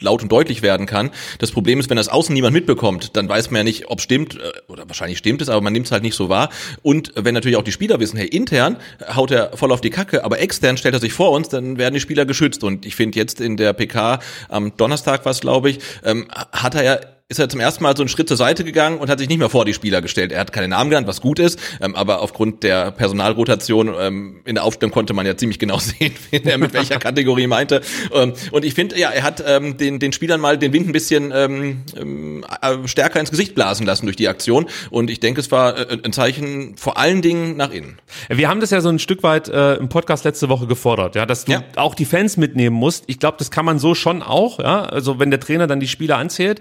laut 0.00 0.22
und 0.22 0.30
deutlich 0.30 0.60
werden 0.60 0.86
kann. 0.86 1.10
Das 1.38 1.50
Problem 1.50 1.80
ist, 1.80 1.88
wenn 1.88 1.96
das 1.96 2.08
außen 2.08 2.32
niemand 2.34 2.52
mitbekommt, 2.52 3.16
dann 3.16 3.28
weiß 3.28 3.50
man 3.50 3.58
ja 3.58 3.64
nicht, 3.64 3.88
ob 3.88 4.02
stimmt, 4.02 4.36
äh, 4.36 4.52
oder 4.68 4.86
wahrscheinlich 4.86 5.16
stimmt 5.16 5.40
es, 5.40 5.48
aber 5.48 5.62
man 5.62 5.72
nimmt 5.72 5.86
es 5.86 5.92
halt 5.92 6.02
nicht 6.02 6.14
so 6.14 6.28
wahr. 6.28 6.50
Und 6.82 7.12
wenn 7.16 7.34
natürlich 7.34 7.56
auch 7.56 7.62
die 7.62 7.72
Spieler 7.72 8.00
wissen, 8.00 8.18
hey, 8.18 8.28
intern 8.28 8.76
haut 9.14 9.30
er 9.30 9.56
voll 9.56 9.72
auf 9.72 9.80
die 9.80 9.90
Kacke, 9.90 10.22
aber 10.22 10.40
extern 10.40 10.76
stellt 10.76 10.94
er 10.94 11.00
sich 11.00 11.14
vor 11.14 11.30
uns, 11.30 11.48
dann 11.48 11.78
werden 11.78 11.94
die 11.94 12.00
Spieler 12.00 12.26
geschützt. 12.26 12.64
Und 12.64 12.84
ich 12.84 12.96
finde 12.96 13.18
jetzt 13.18 13.40
in 13.40 13.56
der 13.56 13.72
PK 13.72 14.20
am 14.50 14.76
Donnerstag 14.76 15.24
was, 15.24 15.40
glaube 15.40 15.70
ich, 15.70 15.78
ähm, 16.04 16.28
hat 16.52 16.74
er 16.74 16.84
ja 16.84 16.98
ist 17.30 17.38
er 17.38 17.48
zum 17.48 17.60
ersten 17.60 17.84
Mal 17.84 17.96
so 17.96 18.02
einen 18.02 18.08
Schritt 18.08 18.26
zur 18.26 18.36
Seite 18.36 18.64
gegangen 18.64 18.98
und 18.98 19.08
hat 19.08 19.20
sich 19.20 19.28
nicht 19.28 19.38
mehr 19.38 19.48
vor 19.48 19.64
die 19.64 19.72
Spieler 19.72 20.02
gestellt. 20.02 20.32
Er 20.32 20.40
hat 20.40 20.52
keine 20.52 20.66
Namen 20.66 20.90
genannt, 20.90 21.06
was 21.06 21.20
gut 21.20 21.38
ist, 21.38 21.60
ähm, 21.80 21.94
aber 21.94 22.22
aufgrund 22.22 22.64
der 22.64 22.90
Personalrotation 22.90 23.94
ähm, 23.98 24.40
in 24.44 24.56
der 24.56 24.64
Aufstellung 24.64 24.92
konnte 24.92 25.14
man 25.14 25.24
ja 25.26 25.36
ziemlich 25.36 25.60
genau 25.60 25.78
sehen, 25.78 26.12
wen 26.30 26.44
er 26.44 26.58
mit 26.58 26.74
welcher 26.74 26.98
Kategorie 26.98 27.46
meinte. 27.46 27.82
Ähm, 28.12 28.32
und 28.50 28.64
ich 28.64 28.74
finde, 28.74 28.98
ja, 28.98 29.10
er 29.10 29.22
hat 29.22 29.44
ähm, 29.46 29.76
den, 29.76 30.00
den 30.00 30.12
Spielern 30.12 30.40
mal 30.40 30.58
den 30.58 30.72
Wind 30.72 30.88
ein 30.88 30.92
bisschen 30.92 31.32
ähm, 31.32 31.82
ähm, 31.96 32.44
äh, 32.62 32.88
stärker 32.88 33.20
ins 33.20 33.30
Gesicht 33.30 33.54
blasen 33.54 33.86
lassen 33.86 34.06
durch 34.06 34.16
die 34.16 34.26
Aktion. 34.26 34.66
Und 34.90 35.08
ich 35.08 35.20
denke, 35.20 35.40
es 35.40 35.52
war 35.52 35.78
äh, 35.78 35.98
ein 36.02 36.12
Zeichen 36.12 36.76
vor 36.76 36.98
allen 36.98 37.22
Dingen 37.22 37.56
nach 37.56 37.70
innen. 37.70 38.00
Wir 38.28 38.48
haben 38.48 38.58
das 38.58 38.70
ja 38.70 38.80
so 38.80 38.88
ein 38.88 38.98
Stück 38.98 39.22
weit 39.22 39.46
äh, 39.46 39.74
im 39.74 39.88
Podcast 39.88 40.24
letzte 40.24 40.48
Woche 40.48 40.66
gefordert, 40.66 41.14
ja, 41.14 41.26
dass 41.26 41.44
du 41.44 41.52
ja. 41.52 41.62
auch 41.76 41.94
die 41.94 42.06
Fans 42.06 42.36
mitnehmen 42.36 42.74
musst. 42.74 43.04
Ich 43.06 43.20
glaube, 43.20 43.36
das 43.38 43.52
kann 43.52 43.64
man 43.64 43.78
so 43.78 43.94
schon 43.94 44.20
auch, 44.20 44.58
ja. 44.58 44.82
Also 44.82 45.20
wenn 45.20 45.30
der 45.30 45.38
Trainer 45.38 45.68
dann 45.68 45.78
die 45.78 45.86
Spieler 45.86 46.18
anzählt 46.18 46.60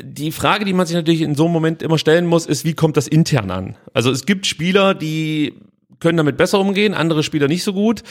die 0.00 0.32
Frage, 0.32 0.64
die 0.64 0.72
man 0.72 0.86
sich 0.86 0.96
natürlich 0.96 1.20
in 1.20 1.34
so 1.34 1.44
einem 1.44 1.52
Moment 1.52 1.82
immer 1.82 1.98
stellen 1.98 2.26
muss, 2.26 2.46
ist, 2.46 2.64
wie 2.64 2.74
kommt 2.74 2.96
das 2.96 3.08
intern 3.08 3.50
an? 3.50 3.76
Also 3.92 4.10
es 4.10 4.26
gibt 4.26 4.46
Spieler, 4.46 4.94
die 4.94 5.54
können 6.00 6.16
damit 6.16 6.36
besser 6.36 6.58
umgehen, 6.58 6.94
andere 6.94 7.22
Spieler 7.22 7.48
nicht 7.48 7.62
so 7.62 7.72
gut. 7.72 8.02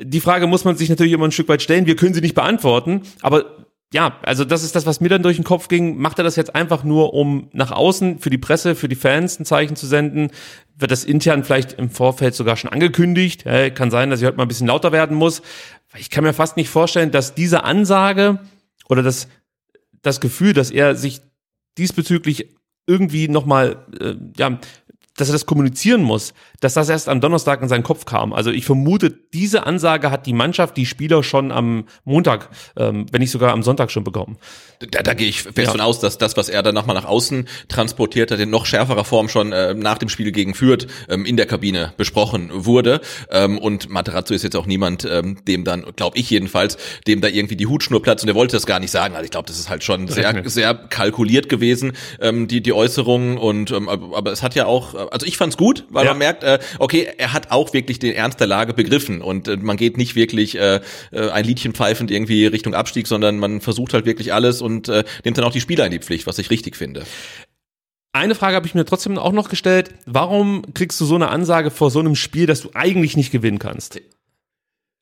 Die 0.00 0.20
Frage 0.20 0.46
muss 0.46 0.64
man 0.64 0.76
sich 0.76 0.88
natürlich 0.88 1.12
immer 1.12 1.26
ein 1.26 1.32
Stück 1.32 1.48
weit 1.48 1.62
stellen. 1.62 1.86
Wir 1.86 1.96
können 1.96 2.14
sie 2.14 2.20
nicht 2.20 2.34
beantworten, 2.34 3.02
aber 3.22 3.58
ja, 3.92 4.18
also 4.22 4.44
das 4.44 4.64
ist 4.64 4.76
das, 4.76 4.84
was 4.84 5.00
mir 5.00 5.08
dann 5.08 5.22
durch 5.22 5.36
den 5.36 5.44
Kopf 5.44 5.68
ging. 5.68 5.96
Macht 5.96 6.18
er 6.18 6.24
das 6.24 6.36
jetzt 6.36 6.54
einfach 6.54 6.84
nur, 6.84 7.14
um 7.14 7.48
nach 7.52 7.70
außen 7.70 8.18
für 8.18 8.28
die 8.28 8.36
Presse, 8.36 8.74
für 8.74 8.88
die 8.88 8.96
Fans 8.96 9.40
ein 9.40 9.46
Zeichen 9.46 9.76
zu 9.76 9.86
senden? 9.86 10.30
Wird 10.76 10.90
das 10.90 11.04
intern 11.04 11.42
vielleicht 11.42 11.72
im 11.74 11.88
Vorfeld 11.88 12.34
sogar 12.34 12.56
schon 12.56 12.70
angekündigt? 12.70 13.46
Hey, 13.46 13.70
kann 13.70 13.90
sein, 13.90 14.10
dass 14.10 14.20
ich 14.20 14.26
heute 14.26 14.36
mal 14.36 14.44
ein 14.44 14.48
bisschen 14.48 14.66
lauter 14.66 14.92
werden 14.92 15.16
muss. 15.16 15.40
Ich 15.96 16.10
kann 16.10 16.22
mir 16.22 16.34
fast 16.34 16.58
nicht 16.58 16.68
vorstellen, 16.68 17.10
dass 17.10 17.34
diese 17.34 17.64
Ansage 17.64 18.40
oder 18.90 19.02
das 19.02 19.28
das 20.02 20.20
Gefühl, 20.20 20.52
dass 20.52 20.70
er 20.70 20.94
sich 20.94 21.20
diesbezüglich 21.76 22.56
irgendwie 22.86 23.28
nochmal, 23.28 23.86
äh, 24.00 24.14
ja, 24.36 24.58
dass 25.20 25.28
er 25.28 25.32
das 25.32 25.46
kommunizieren 25.46 26.02
muss, 26.02 26.32
dass 26.60 26.74
das 26.74 26.88
erst 26.88 27.08
am 27.08 27.20
Donnerstag 27.20 27.60
in 27.62 27.68
seinen 27.68 27.82
Kopf 27.82 28.04
kam. 28.04 28.32
Also 28.32 28.50
ich 28.50 28.64
vermute, 28.64 29.10
diese 29.10 29.66
Ansage 29.66 30.10
hat 30.10 30.26
die 30.26 30.32
Mannschaft, 30.32 30.76
die 30.76 30.86
Spieler 30.86 31.22
schon 31.22 31.52
am 31.52 31.84
Montag, 32.04 32.48
ähm, 32.76 33.06
wenn 33.10 33.20
nicht 33.20 33.30
sogar 33.30 33.52
am 33.52 33.62
Sonntag 33.62 33.90
schon 33.90 34.04
bekommen. 34.04 34.38
Da, 34.78 35.02
da 35.02 35.14
gehe 35.14 35.28
ich 35.28 35.42
fest 35.42 35.58
ja. 35.58 35.70
von 35.70 35.80
aus, 35.80 35.98
dass 35.98 36.18
das, 36.18 36.36
was 36.36 36.48
er 36.48 36.62
dann 36.62 36.74
nochmal 36.74 36.94
nach 36.94 37.04
außen 37.04 37.48
transportiert 37.68 38.30
hat, 38.30 38.38
in 38.38 38.50
noch 38.50 38.64
schärferer 38.64 39.04
Form 39.04 39.28
schon 39.28 39.52
äh, 39.52 39.74
nach 39.74 39.98
dem 39.98 40.08
Spiel 40.08 40.30
gegen 40.30 40.54
Fürth 40.54 40.86
ähm, 41.08 41.24
in 41.24 41.36
der 41.36 41.46
Kabine 41.46 41.92
besprochen 41.96 42.50
wurde. 42.52 43.00
Ähm, 43.30 43.58
und 43.58 43.88
Materazzo 43.88 44.34
ist 44.34 44.44
jetzt 44.44 44.56
auch 44.56 44.66
niemand, 44.66 45.04
ähm, 45.04 45.38
dem 45.46 45.64
dann, 45.64 45.84
glaube 45.96 46.16
ich 46.16 46.30
jedenfalls, 46.30 46.78
dem 47.06 47.20
da 47.20 47.28
irgendwie 47.28 47.56
die 47.56 47.66
Hutschnur 47.66 48.02
platzt 48.02 48.22
und 48.24 48.28
er 48.28 48.34
wollte 48.34 48.56
das 48.56 48.66
gar 48.66 48.78
nicht 48.78 48.92
sagen. 48.92 49.14
Also 49.14 49.24
ich 49.24 49.30
glaube, 49.30 49.48
das 49.48 49.58
ist 49.58 49.68
halt 49.68 49.82
schon 49.82 50.06
sehr, 50.06 50.42
sehr 50.44 50.74
kalkuliert 50.74 51.48
gewesen, 51.48 51.92
ähm, 52.20 52.46
die, 52.46 52.62
die 52.62 52.72
Äußerungen. 52.72 53.36
Und 53.36 53.72
ähm, 53.72 53.88
aber 53.88 54.30
es 54.30 54.42
hat 54.42 54.54
ja 54.54 54.66
auch, 54.66 54.94
also 55.10 55.26
ich 55.26 55.36
fand's 55.36 55.56
gut, 55.56 55.84
weil 55.90 56.04
ja. 56.04 56.12
man 56.12 56.18
merkt, 56.18 56.42
äh, 56.42 56.58
okay, 56.78 57.08
er 57.16 57.32
hat 57.32 57.50
auch 57.50 57.72
wirklich 57.72 57.98
den 57.98 58.14
Ernst 58.14 58.40
der 58.40 58.46
Lage 58.46 58.74
begriffen 58.74 59.22
und 59.22 59.48
äh, 59.48 59.56
man 59.56 59.76
geht 59.76 59.96
nicht 59.96 60.14
wirklich 60.14 60.56
äh, 60.56 60.80
äh 61.12 61.30
ein 61.30 61.44
Liedchen 61.44 61.74
pfeifend 61.74 62.10
irgendwie 62.10 62.46
Richtung 62.46 62.74
Abstieg, 62.74 63.06
sondern 63.06 63.38
man 63.38 63.60
versucht 63.60 63.94
halt 63.94 64.06
wirklich 64.06 64.32
alles 64.32 64.62
und 64.62 64.88
äh, 64.88 65.04
nimmt 65.24 65.38
dann 65.38 65.44
auch 65.44 65.52
die 65.52 65.60
Spieler 65.60 65.86
in 65.86 65.92
die 65.92 65.98
Pflicht, 65.98 66.26
was 66.26 66.38
ich 66.38 66.50
richtig 66.50 66.76
finde. 66.76 67.04
Eine 68.12 68.34
Frage 68.34 68.56
habe 68.56 68.66
ich 68.66 68.74
mir 68.74 68.84
trotzdem 68.84 69.18
auch 69.18 69.32
noch 69.32 69.48
gestellt. 69.48 69.90
Warum 70.06 70.62
kriegst 70.74 71.00
du 71.00 71.04
so 71.04 71.14
eine 71.14 71.28
Ansage 71.28 71.70
vor 71.70 71.90
so 71.90 72.00
einem 72.00 72.16
Spiel, 72.16 72.46
dass 72.46 72.62
du 72.62 72.70
eigentlich 72.74 73.16
nicht 73.16 73.30
gewinnen 73.30 73.58
kannst? 73.58 74.00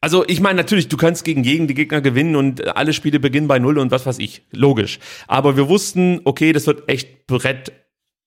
Also 0.00 0.24
ich 0.26 0.40
meine 0.40 0.56
natürlich, 0.56 0.88
du 0.88 0.96
kannst 0.96 1.24
gegen 1.24 1.42
jeden 1.42 1.66
die 1.66 1.74
Gegner 1.74 2.00
gewinnen 2.00 2.36
und 2.36 2.76
alle 2.76 2.92
Spiele 2.92 3.18
beginnen 3.18 3.48
bei 3.48 3.58
Null 3.58 3.78
und 3.78 3.90
was 3.90 4.06
weiß 4.06 4.18
ich. 4.18 4.42
Logisch. 4.52 4.98
Aber 5.26 5.56
wir 5.56 5.68
wussten, 5.68 6.20
okay, 6.24 6.52
das 6.52 6.66
wird 6.66 6.88
echt 6.88 7.26
Brett. 7.26 7.72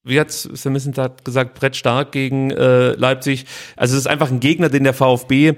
Wie 0.02 0.18
hat 0.18 0.30
Sam 0.30 0.76
hat 0.76 1.24
gesagt, 1.24 1.54
Brett 1.54 1.76
stark 1.76 2.12
gegen 2.12 2.50
äh, 2.50 2.92
Leipzig. 2.92 3.44
Also 3.76 3.94
es 3.94 4.00
ist 4.00 4.06
einfach 4.06 4.30
ein 4.30 4.40
Gegner, 4.40 4.68
den 4.68 4.84
der 4.84 4.94
VfB 4.94 5.56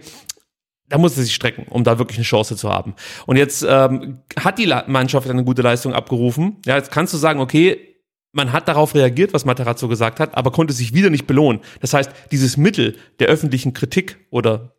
da 0.92 0.98
muss 0.98 1.16
er 1.16 1.22
sich 1.22 1.34
strecken, 1.34 1.64
um 1.70 1.84
da 1.84 1.98
wirklich 1.98 2.18
eine 2.18 2.26
Chance 2.26 2.54
zu 2.54 2.68
haben. 2.68 2.94
Und 3.24 3.36
jetzt 3.38 3.64
ähm, 3.66 4.18
hat 4.38 4.58
die 4.58 4.70
Mannschaft 4.88 5.28
eine 5.28 5.42
gute 5.42 5.62
Leistung 5.62 5.94
abgerufen. 5.94 6.58
Ja, 6.66 6.76
jetzt 6.76 6.90
kannst 6.90 7.14
du 7.14 7.16
sagen, 7.16 7.40
okay, 7.40 7.92
man 8.32 8.52
hat 8.52 8.68
darauf 8.68 8.94
reagiert, 8.94 9.32
was 9.32 9.46
Materazzo 9.46 9.88
gesagt 9.88 10.20
hat, 10.20 10.36
aber 10.36 10.52
konnte 10.52 10.74
sich 10.74 10.92
wieder 10.92 11.08
nicht 11.08 11.26
belohnen. 11.26 11.62
Das 11.80 11.94
heißt, 11.94 12.10
dieses 12.30 12.58
Mittel 12.58 12.96
der 13.20 13.28
öffentlichen 13.28 13.72
Kritik 13.72 14.26
oder 14.30 14.74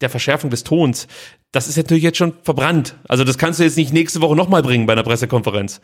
der 0.00 0.10
Verschärfung 0.10 0.50
des 0.50 0.64
Tons, 0.64 1.08
das 1.50 1.66
ist 1.66 1.78
natürlich 1.78 2.02
jetzt 2.02 2.18
schon 2.18 2.34
verbrannt. 2.42 2.96
Also 3.08 3.24
das 3.24 3.38
kannst 3.38 3.58
du 3.58 3.64
jetzt 3.64 3.78
nicht 3.78 3.92
nächste 3.92 4.20
Woche 4.20 4.36
nochmal 4.36 4.62
bringen 4.62 4.84
bei 4.84 4.92
einer 4.92 5.02
Pressekonferenz. 5.02 5.80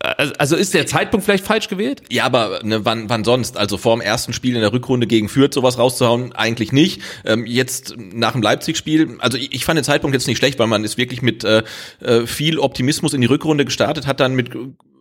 Äh, 0.00 0.30
also 0.38 0.56
ist 0.56 0.72
der 0.72 0.86
Zeitpunkt 0.86 1.24
vielleicht 1.24 1.44
falsch 1.44 1.68
gewählt? 1.68 2.02
Ja, 2.10 2.24
aber 2.24 2.60
ne, 2.62 2.86
wann, 2.86 3.10
wann 3.10 3.22
sonst? 3.22 3.58
Also 3.58 3.76
vor 3.76 3.96
dem 3.96 4.00
ersten 4.00 4.32
Spiel 4.32 4.54
in 4.54 4.62
der 4.62 4.72
Rückrunde 4.72 5.06
gegen 5.06 5.28
Fürth 5.28 5.52
sowas 5.52 5.78
rauszuhauen, 5.78 6.32
eigentlich 6.32 6.72
nicht. 6.72 7.02
Ähm, 7.26 7.44
jetzt 7.44 7.96
nach 7.98 8.32
dem 8.32 8.40
Leipzig-Spiel, 8.40 9.18
also 9.18 9.36
ich, 9.36 9.54
ich, 9.54 9.64
fand 9.66 9.76
den 9.76 9.84
Zeitpunkt 9.84 10.14
jetzt 10.14 10.26
nicht 10.26 10.38
schlecht, 10.38 10.58
weil 10.58 10.66
man 10.68 10.84
ist 10.84 10.96
wirklich 10.96 11.20
mit 11.20 11.44
äh, 11.44 11.62
äh 12.00 12.26
viel 12.26 12.58
Optimismus 12.58 13.12
in 13.12 13.20
die 13.20 13.26
Rückrunde 13.26 13.66
gestartet, 13.66 14.06
hat 14.06 14.20
dann 14.20 14.34
mit 14.34 14.50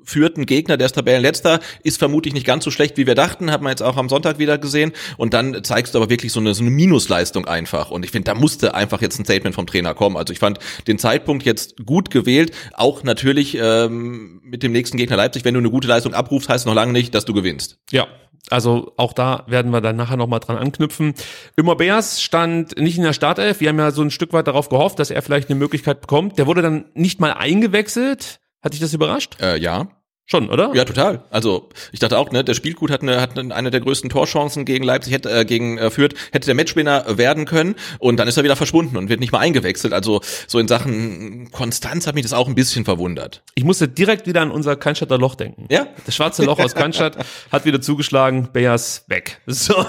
führt 0.07 0.37
ein 0.37 0.45
Gegner, 0.45 0.77
der 0.77 0.87
ist 0.87 0.93
Tabellenletzter, 0.93 1.59
ist 1.83 1.99
vermutlich 1.99 2.33
nicht 2.33 2.45
ganz 2.45 2.63
so 2.63 2.71
schlecht, 2.71 2.97
wie 2.97 3.05
wir 3.05 3.15
dachten, 3.15 3.51
hat 3.51 3.61
man 3.61 3.71
jetzt 3.71 3.83
auch 3.83 3.97
am 3.97 4.09
Sonntag 4.09 4.39
wieder 4.39 4.57
gesehen. 4.57 4.93
Und 5.17 5.33
dann 5.33 5.63
zeigst 5.63 5.93
du 5.93 5.99
aber 5.99 6.09
wirklich 6.09 6.31
so 6.31 6.39
eine, 6.39 6.53
so 6.53 6.61
eine 6.61 6.71
Minusleistung 6.71 7.45
einfach. 7.45 7.91
Und 7.91 8.05
ich 8.05 8.11
finde, 8.11 8.31
da 8.31 8.35
musste 8.35 8.73
einfach 8.73 9.01
jetzt 9.01 9.19
ein 9.19 9.25
Statement 9.25 9.53
vom 9.53 9.67
Trainer 9.67 9.93
kommen. 9.93 10.17
Also 10.17 10.33
ich 10.33 10.39
fand 10.39 10.59
den 10.87 10.97
Zeitpunkt 10.97 11.45
jetzt 11.45 11.85
gut 11.85 12.09
gewählt, 12.09 12.51
auch 12.73 13.03
natürlich 13.03 13.57
ähm, 13.59 14.41
mit 14.43 14.63
dem 14.63 14.71
nächsten 14.71 14.97
Gegner 14.97 15.17
Leipzig. 15.17 15.45
Wenn 15.45 15.53
du 15.53 15.59
eine 15.59 15.69
gute 15.69 15.87
Leistung 15.87 16.13
abrufst, 16.13 16.49
heißt 16.49 16.65
noch 16.65 16.73
lange 16.73 16.93
nicht, 16.93 17.13
dass 17.13 17.25
du 17.25 17.33
gewinnst. 17.33 17.77
Ja, 17.91 18.07
also 18.49 18.93
auch 18.97 19.13
da 19.13 19.43
werden 19.47 19.71
wir 19.71 19.81
dann 19.81 19.95
nachher 19.95 20.17
nochmal 20.17 20.39
dran 20.39 20.57
anknüpfen. 20.57 21.13
Immer 21.55 21.75
Beers 21.75 22.21
stand 22.21 22.77
nicht 22.79 22.97
in 22.97 23.03
der 23.03 23.13
Startelf. 23.13 23.59
Wir 23.59 23.69
haben 23.69 23.79
ja 23.79 23.91
so 23.91 24.01
ein 24.01 24.11
Stück 24.11 24.33
weit 24.33 24.47
darauf 24.47 24.69
gehofft, 24.69 24.99
dass 24.99 25.11
er 25.11 25.21
vielleicht 25.21 25.49
eine 25.49 25.59
Möglichkeit 25.59 26.01
bekommt. 26.01 26.37
Der 26.37 26.47
wurde 26.47 26.61
dann 26.61 26.85
nicht 26.93 27.19
mal 27.19 27.33
eingewechselt. 27.33 28.39
Hat 28.61 28.73
dich 28.73 28.79
das 28.79 28.93
überrascht? 28.93 29.37
Äh, 29.41 29.59
ja. 29.59 29.87
Schon, 30.29 30.49
oder? 30.49 30.71
Ja, 30.73 30.83
total. 30.83 31.23
Also 31.29 31.69
ich 31.93 32.01
dachte 32.01 32.17
auch, 32.17 32.31
ne, 32.31 32.43
der 32.43 32.53
spielt 32.53 32.75
gut, 32.75 32.91
hat 32.91 33.01
eine, 33.01 33.21
hat 33.21 33.39
eine 33.39 33.71
der 33.71 33.79
größten 33.79 34.09
Torchancen 34.09 34.65
gegen 34.65 34.83
Leipzig, 34.83 35.13
hätte, 35.13 35.31
äh, 35.31 35.45
gegen 35.45 35.77
äh, 35.77 35.89
Fürth, 35.89 36.15
hätte 36.33 36.47
der 36.47 36.53
Matchwinner 36.53 37.17
werden 37.17 37.45
können 37.45 37.75
und 37.99 38.17
dann 38.17 38.27
ist 38.27 38.35
er 38.35 38.43
wieder 38.43 38.57
verschwunden 38.57 38.97
und 38.97 39.07
wird 39.07 39.21
nicht 39.21 39.31
mal 39.31 39.39
eingewechselt. 39.39 39.93
Also 39.93 40.19
so 40.47 40.59
in 40.59 40.67
Sachen 40.67 41.49
Konstanz 41.51 42.07
hat 42.07 42.15
mich 42.15 42.23
das 42.23 42.33
auch 42.33 42.49
ein 42.49 42.55
bisschen 42.55 42.83
verwundert. 42.83 43.41
Ich 43.55 43.63
musste 43.63 43.87
direkt 43.87 44.27
wieder 44.27 44.41
an 44.41 44.51
unser 44.51 44.75
Cannstatter 44.75 45.17
Loch 45.17 45.35
denken. 45.35 45.65
Ja. 45.69 45.87
Das 46.05 46.13
schwarze 46.13 46.43
Loch 46.43 46.59
aus 46.59 46.75
Cannstatt 46.75 47.17
hat 47.53 47.63
wieder 47.63 47.79
zugeschlagen, 47.79 48.49
Beas 48.51 49.05
weg. 49.07 49.39
So. 49.45 49.75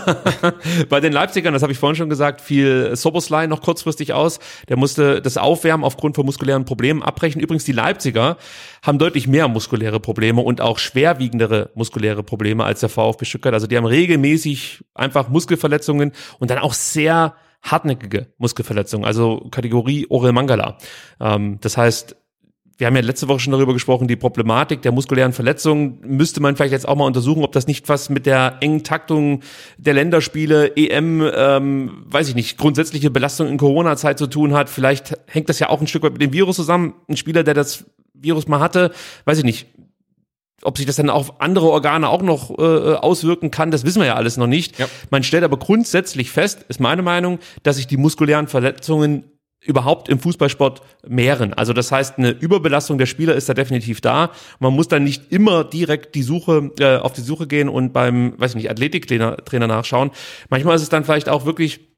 Bei 0.89 1.01
den 1.01 1.13
Leipzigern, 1.13 1.53
das 1.53 1.63
habe 1.63 1.73
ich 1.73 1.81
vorhin 1.81 1.97
schon 1.97 2.11
gesagt, 2.11 2.43
fiel 2.43 2.95
Soboslai 2.95 3.49
noch 3.49 3.61
kurzfristig 3.61 4.13
aus. 4.13 4.39
Der 4.69 4.77
musste 4.77 5.21
das 5.21 5.37
Aufwärmen 5.37 5.83
aufgrund 5.83 6.15
von 6.15 6.25
muskulären 6.25 6.65
Problemen 6.65 7.03
abbrechen. 7.03 7.41
Übrigens, 7.41 7.65
die 7.65 7.73
Leipziger 7.73 8.37
haben 8.83 9.01
deutlich 9.01 9.27
mehr 9.27 9.49
muskuläre 9.49 9.99
Probleme 9.99 10.28
und 10.37 10.61
auch 10.61 10.79
schwerwiegendere 10.79 11.71
muskuläre 11.75 12.23
Probleme 12.23 12.65
als 12.65 12.81
der 12.81 12.89
VfB 12.89 13.25
Stuttgart. 13.25 13.55
Also 13.55 13.67
die 13.67 13.77
haben 13.77 13.87
regelmäßig 13.87 14.85
einfach 14.95 15.29
Muskelverletzungen 15.29 16.13
und 16.39 16.51
dann 16.51 16.59
auch 16.59 16.75
sehr 16.75 17.35
hartnäckige 17.63 18.29
Muskelverletzungen, 18.39 19.07
also 19.07 19.49
Kategorie 19.51 20.07
Orel 20.11 20.33
Mangala. 20.33 20.79
Ähm, 21.21 21.59
das 21.61 21.77
heißt, 21.77 22.17
wir 22.79 22.87
haben 22.87 22.95
ja 22.95 23.03
letzte 23.03 23.27
Woche 23.27 23.41
schon 23.41 23.53
darüber 23.53 23.73
gesprochen, 23.73 24.07
die 24.07 24.15
Problematik 24.15 24.83
der 24.83 24.93
muskulären 24.93 25.33
Verletzungen 25.33 25.99
müsste 26.05 26.41
man 26.41 26.55
vielleicht 26.55 26.73
jetzt 26.73 26.87
auch 26.87 26.95
mal 26.95 27.07
untersuchen, 27.07 27.43
ob 27.43 27.51
das 27.51 27.67
nicht 27.67 27.89
was 27.89 28.09
mit 28.09 28.25
der 28.25 28.59
engen 28.61 28.85
Taktung 28.85 29.41
der 29.79 29.95
Länderspiele, 29.95 30.77
EM, 30.77 31.29
ähm, 31.35 32.05
weiß 32.07 32.29
ich 32.29 32.37
nicht, 32.37 32.57
grundsätzliche 32.57 33.11
Belastung 33.11 33.49
in 33.49 33.59
Corona-Zeit 33.59 34.17
zu 34.17 34.29
tun 34.29 34.55
hat. 34.55 34.69
Vielleicht 34.71 35.19
hängt 35.27 35.49
das 35.49 35.59
ja 35.59 35.71
auch 35.71 35.81
ein 35.81 35.89
Stück 35.89 36.05
weit 36.05 36.13
mit 36.13 36.23
dem 36.23 36.33
Virus 36.33 36.55
zusammen. 36.55 36.95
Ein 37.09 37.17
Spieler, 37.17 37.43
der 37.43 37.55
das 37.55 37.85
Virus 38.15 38.47
mal 38.47 38.61
hatte, 38.61 38.93
weiß 39.25 39.39
ich 39.39 39.45
nicht, 39.45 39.67
ob 40.63 40.77
sich 40.77 40.87
das 40.87 40.97
dann 40.97 41.11
auf 41.11 41.41
andere 41.41 41.69
Organe 41.71 42.09
auch 42.09 42.23
noch 42.23 42.51
äh, 42.59 42.95
auswirken 42.95 43.51
kann, 43.51 43.71
das 43.71 43.85
wissen 43.85 44.01
wir 44.01 44.07
ja 44.07 44.15
alles 44.15 44.37
noch 44.37 44.47
nicht. 44.47 44.79
Ja. 44.79 44.87
Man 45.11 45.23
stellt 45.23 45.45
aber 45.45 45.59
grundsätzlich 45.59 46.31
fest, 46.31 46.65
ist 46.69 46.81
meine 46.81 47.03
Meinung, 47.03 47.39
dass 47.63 47.77
sich 47.77 47.87
die 47.87 47.97
muskulären 47.97 48.49
Verletzungen 48.49 49.25
überhaupt 49.65 50.09
im 50.09 50.21
Fußballsport 50.21 50.83
mehren. 51.07 51.53
Also 51.53 51.73
das 51.73 51.91
heißt, 51.91 52.19
eine 52.19 52.31
Überbelastung 52.31 52.97
der 52.99 53.07
Spieler 53.07 53.35
ist 53.35 53.49
da 53.49 53.55
definitiv 53.55 54.01
da. 54.01 54.31
Man 54.61 54.73
muss 54.73 54.89
dann 54.89 55.05
nicht 55.05 55.33
immer 55.33 55.65
direkt 55.65 56.15
die 56.15 56.23
Suche 56.23 56.71
äh, 56.79 56.97
auf 56.97 57.13
die 57.13 57.23
Suche 57.23 57.47
gehen 57.47 57.69
und 57.69 57.93
beim, 57.93 58.35
weiß 58.39 58.53
ich 58.53 58.57
nicht, 58.57 58.71
Athletiktrainer 58.71 59.37
Trainer 59.39 59.67
nachschauen. 59.67 60.11
Manchmal 60.49 60.77
ist 60.77 60.83
es 60.83 60.89
dann 60.89 61.05
vielleicht 61.05 61.29
auch 61.29 61.45
wirklich 61.45 61.89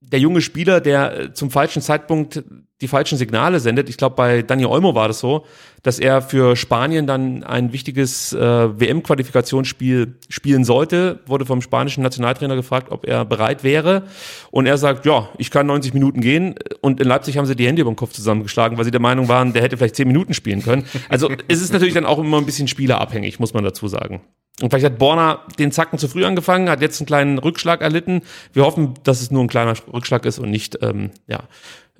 der 0.00 0.20
junge 0.20 0.42
Spieler, 0.42 0.80
der 0.80 1.18
äh, 1.18 1.32
zum 1.32 1.50
falschen 1.50 1.80
Zeitpunkt 1.80 2.44
die 2.82 2.88
falschen 2.88 3.16
Signale 3.16 3.58
sendet. 3.58 3.88
Ich 3.88 3.96
glaube, 3.96 4.16
bei 4.16 4.42
Daniel 4.42 4.68
Olmo 4.68 4.94
war 4.94 5.08
das 5.08 5.18
so, 5.18 5.46
dass 5.82 5.98
er 5.98 6.20
für 6.20 6.56
Spanien 6.56 7.06
dann 7.06 7.42
ein 7.42 7.72
wichtiges 7.72 8.34
äh, 8.34 8.38
WM-Qualifikationsspiel 8.38 10.16
spielen 10.28 10.64
sollte. 10.64 11.20
Wurde 11.26 11.46
vom 11.46 11.62
spanischen 11.62 12.02
Nationaltrainer 12.02 12.54
gefragt, 12.54 12.88
ob 12.90 13.06
er 13.06 13.24
bereit 13.24 13.64
wäre. 13.64 14.02
Und 14.50 14.66
er 14.66 14.76
sagt, 14.76 15.06
ja, 15.06 15.30
ich 15.38 15.50
kann 15.50 15.66
90 15.66 15.94
Minuten 15.94 16.20
gehen. 16.20 16.54
Und 16.82 17.00
in 17.00 17.08
Leipzig 17.08 17.38
haben 17.38 17.46
sie 17.46 17.56
die 17.56 17.66
Hände 17.66 17.80
über 17.80 17.90
den 17.90 17.96
Kopf 17.96 18.12
zusammengeschlagen, 18.12 18.76
weil 18.76 18.84
sie 18.84 18.90
der 18.90 19.00
Meinung 19.00 19.28
waren, 19.28 19.54
der 19.54 19.62
hätte 19.62 19.78
vielleicht 19.78 19.96
10 19.96 20.06
Minuten 20.06 20.34
spielen 20.34 20.62
können. 20.62 20.84
Also 21.08 21.30
es 21.48 21.62
ist 21.62 21.72
natürlich 21.72 21.94
dann 21.94 22.04
auch 22.04 22.18
immer 22.18 22.38
ein 22.38 22.46
bisschen 22.46 22.68
spielerabhängig, 22.68 23.40
muss 23.40 23.54
man 23.54 23.64
dazu 23.64 23.88
sagen. 23.88 24.20
Und 24.62 24.70
vielleicht 24.70 24.86
hat 24.86 24.98
Borna 24.98 25.42
den 25.58 25.70
Zacken 25.70 25.98
zu 25.98 26.08
früh 26.08 26.24
angefangen, 26.24 26.70
hat 26.70 26.80
jetzt 26.80 27.00
einen 27.00 27.06
kleinen 27.06 27.38
Rückschlag 27.38 27.82
erlitten. 27.82 28.22
Wir 28.54 28.64
hoffen, 28.64 28.94
dass 29.04 29.20
es 29.20 29.30
nur 29.30 29.44
ein 29.44 29.48
kleiner 29.48 29.74
Rückschlag 29.92 30.24
ist 30.24 30.38
und 30.38 30.50
nicht 30.50 30.78
ähm, 30.82 31.10
ja, 31.26 31.40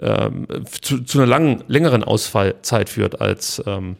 ähm, 0.01 0.47
zu, 0.81 1.03
zu 1.03 1.19
einer 1.19 1.27
langen, 1.27 1.65
längeren 1.69 2.05
Ausfallzeit 2.05 2.89
führt 2.89 3.21
als 3.21 3.63
ähm, 3.67 3.97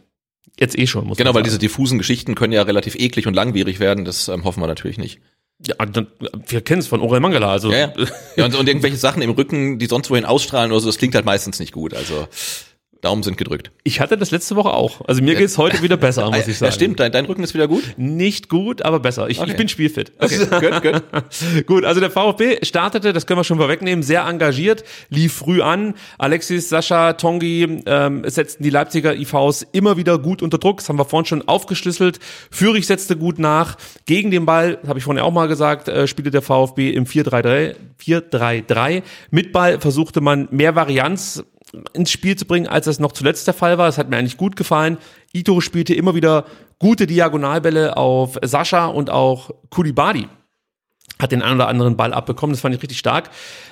jetzt 0.59 0.77
eh 0.77 0.87
schon. 0.87 1.07
Muss 1.07 1.17
genau, 1.17 1.33
weil 1.33 1.43
diese 1.43 1.59
diffusen 1.59 1.97
Geschichten 1.97 2.35
können 2.35 2.53
ja 2.53 2.61
relativ 2.63 2.95
eklig 2.95 3.27
und 3.27 3.33
langwierig 3.33 3.79
werden. 3.79 4.05
Das 4.05 4.27
ähm, 4.27 4.43
hoffen 4.43 4.61
wir 4.61 4.67
natürlich 4.67 4.97
nicht. 4.97 5.19
Ja, 5.65 5.75
dann, 5.85 6.07
wir 6.47 6.61
kennen 6.61 6.79
es 6.79 6.87
von 6.87 7.01
Orel 7.01 7.19
Mangala. 7.19 7.51
Also. 7.51 7.71
Ja, 7.71 7.77
ja. 7.77 7.93
ja 8.35 8.45
und, 8.45 8.55
und 8.55 8.67
irgendwelche 8.67 8.97
Sachen 8.97 9.21
im 9.21 9.31
Rücken, 9.31 9.79
die 9.79 9.87
sonst 9.87 10.09
wohin 10.09 10.25
ausstrahlen 10.25 10.71
oder 10.71 10.81
so, 10.81 10.87
das 10.87 10.97
klingt 10.97 11.15
halt 11.15 11.25
meistens 11.25 11.59
nicht 11.59 11.71
gut. 11.71 11.93
Also 11.93 12.27
Daumen 13.01 13.23
sind 13.23 13.37
gedrückt. 13.37 13.71
Ich 13.83 13.99
hatte 13.99 14.17
das 14.17 14.31
letzte 14.31 14.55
Woche 14.55 14.73
auch. 14.73 15.01
Also 15.07 15.21
mir 15.21 15.35
geht's 15.35 15.57
heute 15.57 15.81
wieder 15.81 15.97
besser, 15.97 16.25
muss 16.31 16.47
ich 16.47 16.57
sagen. 16.57 16.69
Ja, 16.69 16.71
stimmt. 16.71 16.99
Dein, 16.99 17.11
dein 17.11 17.25
Rücken 17.25 17.43
ist 17.43 17.53
wieder 17.53 17.67
gut? 17.67 17.83
Nicht 17.97 18.49
gut, 18.49 18.81
aber 18.81 18.99
besser. 18.99 19.29
Ich, 19.29 19.39
okay. 19.39 19.51
ich 19.51 19.57
bin 19.57 19.67
spielfit. 19.67 20.11
Okay, 20.19 20.37
gut, 20.37 20.81
gut. 20.81 21.03
gut, 21.67 21.85
also 21.85 21.99
der 21.99 22.09
VfB 22.09 22.59
startete, 22.63 23.13
das 23.13 23.27
können 23.27 23.39
wir 23.39 23.43
schon 23.43 23.57
vorwegnehmen, 23.57 24.03
sehr 24.03 24.25
engagiert, 24.25 24.83
lief 25.09 25.33
früh 25.33 25.61
an. 25.61 25.93
Alexis, 26.17 26.69
Sascha, 26.69 27.13
Tongi 27.13 27.83
ähm, 27.85 28.23
setzten 28.25 28.63
die 28.63 28.69
Leipziger 28.69 29.15
IVs 29.15 29.65
immer 29.71 29.97
wieder 29.97 30.17
gut 30.17 30.41
unter 30.41 30.57
Druck. 30.57 30.77
Das 30.77 30.89
haben 30.89 30.97
wir 30.97 31.05
vorhin 31.05 31.25
schon 31.25 31.47
aufgeschlüsselt. 31.47 32.19
Führig 32.51 32.87
setzte 32.87 33.15
gut 33.15 33.39
nach. 33.39 33.77
Gegen 34.05 34.31
den 34.31 34.45
Ball, 34.45 34.79
habe 34.87 34.99
ich 34.99 35.05
vorhin 35.05 35.21
auch 35.21 35.31
mal 35.31 35.47
gesagt, 35.47 35.87
äh, 35.87 36.07
spielte 36.07 36.31
der 36.31 36.41
VfB 36.41 36.91
im 36.91 37.05
4-3-3. 37.05 37.75
4-3-3. 38.03 39.03
Mit 39.31 39.51
Ball 39.51 39.79
versuchte 39.79 40.21
man 40.21 40.47
mehr 40.51 40.75
Varianz 40.75 41.43
ins 41.93 42.11
Spiel 42.11 42.35
zu 42.35 42.45
bringen, 42.45 42.67
als 42.67 42.85
das 42.85 42.99
noch 42.99 43.11
zuletzt 43.11 43.47
der 43.47 43.53
Fall 43.53 43.77
war. 43.77 43.87
Das 43.87 43.97
hat 43.97 44.09
mir 44.09 44.17
eigentlich 44.17 44.37
gut 44.37 44.55
gefallen. 44.55 44.97
Ito 45.33 45.61
spielte 45.61 45.93
immer 45.93 46.15
wieder 46.15 46.45
gute 46.79 47.07
Diagonalbälle 47.07 47.97
auf 47.97 48.37
Sascha 48.43 48.87
und 48.87 49.09
auch 49.09 49.51
Kulibadi 49.69 50.27
hat 51.19 51.31
den 51.31 51.41
einen 51.41 51.55
oder 51.55 51.67
anderen 51.67 51.97
Ball 51.97 52.13
abbekommen. 52.13 52.53
Das 52.53 52.61
fand 52.61 52.75
ich 52.75 52.81
richtig 52.81 52.99
stark. 52.99 53.29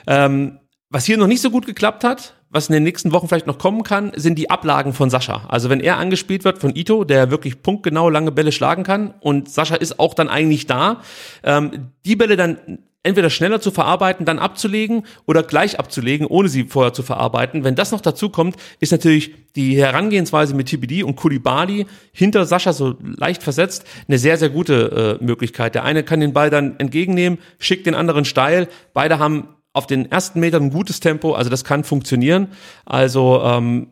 Ähm, 0.08 0.60
was 0.90 1.06
hier 1.06 1.18
noch 1.18 1.28
nicht 1.28 1.42
so 1.42 1.52
gut 1.52 1.66
geklappt 1.66 2.04
hat, 2.04 2.36
was 2.50 2.70
in 2.70 2.74
den 2.74 2.84
nächsten 2.84 3.12
Wochen 3.12 3.28
vielleicht 3.28 3.48
noch 3.48 3.58
kommen 3.58 3.84
kann, 3.84 4.12
sind 4.16 4.38
die 4.38 4.50
Ablagen 4.50 4.94
von 4.94 5.10
Sascha. 5.10 5.46
Also 5.50 5.70
wenn 5.70 5.80
er 5.80 5.98
angespielt 5.98 6.44
wird 6.44 6.60
von 6.60 6.76
Ito, 6.76 7.04
der 7.04 7.32
wirklich 7.32 7.62
punktgenau 7.62 8.10
lange 8.10 8.32
Bälle 8.32 8.52
schlagen 8.52 8.84
kann 8.84 9.14
und 9.20 9.50
Sascha 9.50 9.76
ist 9.76 10.00
auch 10.00 10.14
dann 10.14 10.30
eigentlich 10.30 10.66
da, 10.66 11.02
ähm, 11.44 11.92
die 12.06 12.16
Bälle 12.16 12.38
dann 12.38 12.80
entweder 13.06 13.30
schneller 13.30 13.62
zu 13.62 13.72
verarbeiten, 13.72 14.26
dann 14.26 14.40
abzulegen 14.40 15.06
oder 15.26 15.44
gleich 15.44 15.80
abzulegen, 15.80 16.28
ohne 16.28 16.50
sie 16.50 16.64
vorher 16.66 16.94
zu 16.94 17.04
verarbeiten. 17.04 17.64
Wenn 17.64 17.76
das 17.76 17.92
noch 17.92 18.02
dazu 18.02 18.30
kommt, 18.30 18.56
ist 18.80 18.92
natürlich 18.92 19.34
die 19.56 19.78
Herangehensweise 19.78 20.56
mit 20.56 20.68
TBD 20.68 21.04
und 21.04 21.16
Kulibali 21.16 21.86
hinter 22.12 22.46
Sascha 22.46 22.74
so 22.74 22.96
leicht 23.02 23.44
versetzt 23.44 23.86
eine 24.08 24.18
sehr, 24.18 24.38
sehr 24.38 24.50
gute 24.50 25.20
äh, 25.22 25.24
Möglichkeit. 25.24 25.76
Der 25.76 25.84
eine 25.84 26.04
kann 26.04 26.20
den 26.20 26.34
Ball 26.34 26.50
dann 26.50 26.80
entgegennehmen, 26.80 27.40
schickt 27.60 27.86
den 27.86 27.96
anderen 27.96 28.26
steil. 28.26 28.68
Beide 28.94 29.20
haben 29.20 29.50
auf 29.72 29.88
den 29.88 30.12
ersten 30.12 30.40
Metern 30.40 30.64
ein 30.64 30.72
gutes 30.72 31.00
Tempo, 31.00 31.34
also 31.34 31.50
das 31.50 31.64
kann 31.64 31.84
funktionieren. 31.84 32.48
Also 32.86 33.42
ähm, 33.44 33.88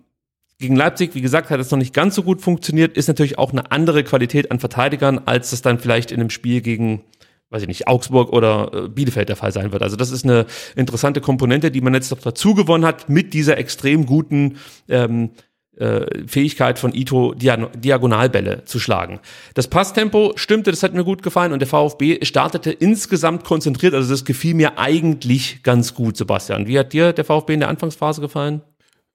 gegen 0.60 0.76
Leipzig, 0.76 1.14
wie 1.14 1.22
gesagt, 1.22 1.50
hat 1.50 1.60
es 1.60 1.72
noch 1.72 1.78
nicht 1.78 1.94
ganz 1.94 2.16
so 2.16 2.24
gut 2.24 2.42
funktioniert, 2.42 2.96
ist 2.96 3.08
natürlich 3.08 3.38
auch 3.38 3.52
eine 3.52 3.72
andere 3.72 4.04
Qualität 4.04 4.50
an 4.50 4.60
Verteidigern, 4.60 5.22
als 5.26 5.50
das 5.50 5.62
dann 5.62 5.80
vielleicht 5.80 6.12
in 6.12 6.22
einem 6.22 6.30
Spiel 6.30 6.62
gegen 6.62 7.02
weiß 7.54 7.62
ich 7.62 7.68
nicht, 7.68 7.88
Augsburg 7.88 8.34
oder 8.34 8.72
äh, 8.74 8.90
Bielefeld 8.90 9.30
der 9.30 9.36
Fall 9.36 9.52
sein 9.52 9.72
wird. 9.72 9.84
Also 9.84 9.96
das 9.96 10.12
ist 10.12 10.26
eine 10.26 10.46
interessante 10.76 11.22
Komponente, 11.22 11.72
die 11.72 11.82
man 11.82 11.94
jetzt 11.94 12.12
noch 12.12 12.20
dazu 12.20 12.56
gewonnen 12.56 12.86
hat 12.86 13.10
mit 13.10 13.34
dieser 13.34 13.58
extrem 13.58 14.06
guten 14.06 14.58
ähm, 14.90 15.30
äh, 15.78 16.28
Fähigkeit 16.28 16.80
von 16.80 16.94
Ito, 16.94 17.34
Diagonalbälle 17.34 18.64
zu 18.66 18.80
schlagen. 18.80 19.20
Das 19.54 19.68
Passtempo 19.68 20.34
stimmte, 20.36 20.72
das 20.72 20.84
hat 20.84 20.94
mir 20.94 21.04
gut 21.04 21.24
gefallen 21.24 21.54
und 21.54 21.60
der 21.60 21.68
VfB 21.68 22.24
startete 22.26 22.72
insgesamt 22.72 23.44
konzentriert, 23.44 23.94
also 23.94 24.10
das 24.10 24.26
gefiel 24.26 24.56
mir 24.56 24.78
eigentlich 24.78 25.64
ganz 25.64 25.94
gut, 25.94 26.18
Sebastian. 26.18 26.68
Wie 26.68 26.78
hat 26.78 26.94
dir 26.94 27.14
der 27.14 27.26
VfB 27.26 27.54
in 27.54 27.60
der 27.62 27.70
Anfangsphase 27.70 28.22
gefallen? 28.22 28.62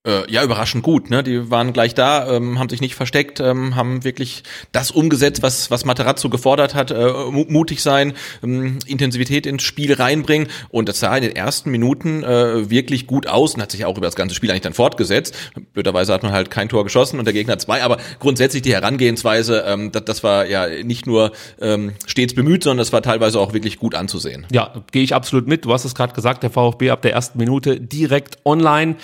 Äh, 0.08 0.30
ja, 0.32 0.42
überraschend 0.42 0.82
gut. 0.82 1.10
Ne? 1.10 1.22
Die 1.22 1.50
waren 1.50 1.74
gleich 1.74 1.94
da, 1.94 2.34
ähm, 2.34 2.58
haben 2.58 2.70
sich 2.70 2.80
nicht 2.80 2.94
versteckt, 2.94 3.40
ähm, 3.40 3.76
haben 3.76 4.04
wirklich 4.04 4.42
das 4.72 4.90
umgesetzt, 4.90 5.42
was, 5.42 5.70
was 5.70 5.84
Materazzo 5.84 6.30
gefordert 6.30 6.74
hat. 6.74 6.90
Äh, 6.90 7.12
mutig 7.30 7.82
sein, 7.82 8.14
ähm, 8.42 8.78
Intensivität 8.86 9.44
ins 9.46 9.62
Spiel 9.62 9.92
reinbringen. 9.92 10.48
Und 10.70 10.88
das 10.88 11.00
sah 11.00 11.14
in 11.14 11.24
den 11.24 11.36
ersten 11.36 11.70
Minuten 11.70 12.24
äh, 12.24 12.70
wirklich 12.70 13.06
gut 13.06 13.26
aus 13.26 13.54
und 13.54 13.60
hat 13.60 13.70
sich 13.70 13.84
auch 13.84 13.98
über 13.98 14.06
das 14.06 14.16
ganze 14.16 14.34
Spiel 14.34 14.50
eigentlich 14.50 14.62
dann 14.62 14.72
fortgesetzt. 14.72 15.36
Blöderweise 15.74 16.14
hat 16.14 16.22
man 16.22 16.32
halt 16.32 16.50
kein 16.50 16.70
Tor 16.70 16.84
geschossen 16.84 17.18
und 17.18 17.26
der 17.26 17.34
Gegner 17.34 17.58
zwei. 17.58 17.82
Aber 17.82 17.98
grundsätzlich 18.18 18.62
die 18.62 18.72
Herangehensweise, 18.72 19.64
ähm, 19.66 19.92
das, 19.92 20.04
das 20.06 20.24
war 20.24 20.46
ja 20.46 20.68
nicht 20.84 21.06
nur 21.06 21.32
ähm, 21.60 21.92
stets 22.06 22.34
bemüht, 22.34 22.64
sondern 22.64 22.78
das 22.78 22.94
war 22.94 23.02
teilweise 23.02 23.38
auch 23.40 23.52
wirklich 23.52 23.78
gut 23.78 23.94
anzusehen. 23.94 24.46
Ja, 24.50 24.72
gehe 24.90 25.02
ich 25.02 25.14
absolut 25.14 25.46
mit. 25.46 25.66
Du 25.66 25.72
hast 25.74 25.84
es 25.84 25.94
gerade 25.94 26.14
gesagt, 26.14 26.42
der 26.44 26.50
VfB 26.50 26.90
ab 26.90 27.02
der 27.02 27.12
ersten 27.12 27.36
Minute 27.36 27.78
direkt 27.78 28.38
online. 28.46 28.96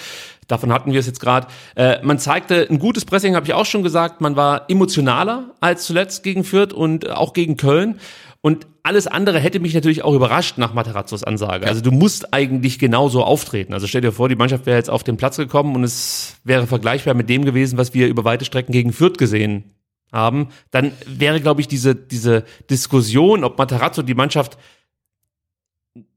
Davon 0.49 0.73
hatten 0.73 0.93
wir 0.93 1.01
es 1.01 1.07
jetzt 1.07 1.21
gerade. 1.21 1.47
Äh, 1.75 2.03
man 2.03 2.19
zeigte 2.19 2.67
ein 2.69 2.79
gutes 2.79 3.05
Pressing, 3.05 3.35
habe 3.37 3.47
ich 3.47 3.55
auch 3.55 3.67
schon 3.67 3.83
gesagt. 3.83 4.21
Man 4.21 4.37
war 4.37 4.69
emotionaler 4.69 5.51
als 5.61 5.85
zuletzt 5.85 6.23
gegen 6.23 6.45
Fürth 6.45 6.73
und 6.73 7.11
auch 7.11 7.33
gegen 7.33 7.57
Köln. 7.57 8.01
Und 8.41 8.67
alles 8.83 9.07
andere 9.07 9.41
hätte 9.41 9.59
mich 9.59 9.73
natürlich 9.73 10.05
auch 10.05 10.13
überrascht 10.13 10.59
nach 10.59 10.75
Materazzos 10.75 11.25
Ansage. 11.25 11.67
Also 11.67 11.81
du 11.81 11.91
musst 11.91 12.35
eigentlich 12.35 12.79
genauso 12.79 13.25
auftreten. 13.25 13.73
Also 13.73 13.87
stell 13.87 14.03
dir 14.03 14.13
vor, 14.13 14.29
die 14.29 14.37
Mannschaft 14.37 14.67
wäre 14.67 14.77
jetzt 14.77 14.91
auf 14.91 15.03
den 15.03 15.17
Platz 15.17 15.39
gekommen 15.39 15.75
und 15.75 15.83
es 15.83 16.37
wäre 16.45 16.67
vergleichbar 16.67 17.15
mit 17.15 17.31
dem 17.31 17.47
gewesen, 17.47 17.79
was 17.79 17.95
wir 17.95 18.07
über 18.07 18.25
weite 18.25 18.45
Strecken 18.45 18.73
gegen 18.73 18.93
Fürth 18.93 19.17
gesehen 19.17 19.73
haben. 20.13 20.49
Dann 20.71 20.93
wäre, 21.07 21.41
glaube 21.41 21.63
ich, 21.63 21.69
diese, 21.69 21.95
diese 21.95 22.45
Diskussion, 22.69 23.45
ob 23.45 23.57
Materazzo 23.57 24.03
die 24.03 24.15
Mannschaft 24.15 24.59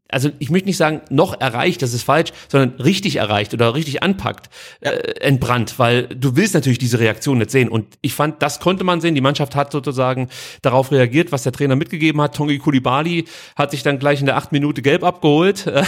also 0.10 0.30
ich 0.40 0.50
möchte 0.50 0.68
nicht 0.68 0.78
sagen, 0.78 1.02
noch 1.10 1.40
erreicht, 1.40 1.82
das 1.82 1.94
ist 1.94 2.04
falsch, 2.04 2.32
sondern 2.48 2.80
richtig 2.80 3.18
erreicht 3.18 3.54
oder 3.54 3.74
richtig 3.76 4.04
anpackt, 4.04 4.50
äh, 4.80 4.90
entbrannt, 5.20 5.76
weil 5.78 6.08
du 6.08 6.36
willst 6.36 6.54
natürlich 6.54 6.78
diese 6.78 7.00
Reaktion 7.00 7.38
nicht 7.40 7.52
sehen. 7.52 7.70
Und 7.70 7.88
ich 8.02 8.14
fand, 8.14 8.42
das 8.42 8.60
konnte 8.60 8.84
man 8.84 9.02
sehen. 9.02 9.16
Die 9.16 9.22
Mannschaft 9.22 9.56
hat 9.56 9.72
sozusagen 9.72 10.30
darauf 10.62 10.92
reagiert, 10.92 11.32
was 11.32 11.44
der 11.44 11.52
Trainer 11.52 11.76
mitgegeben 11.76 12.22
hat. 12.22 12.36
Tongi 12.36 12.58
Kulibali 12.58 13.26
hat 13.56 13.72
sich 13.72 13.84
dann 13.84 14.00
gleich 14.00 14.20
in 14.20 14.26
der 14.26 14.38
acht 14.38 14.52
Minute 14.52 14.82
gelb 14.82 15.04
abgeholt, 15.04 15.68
äh, 15.68 15.84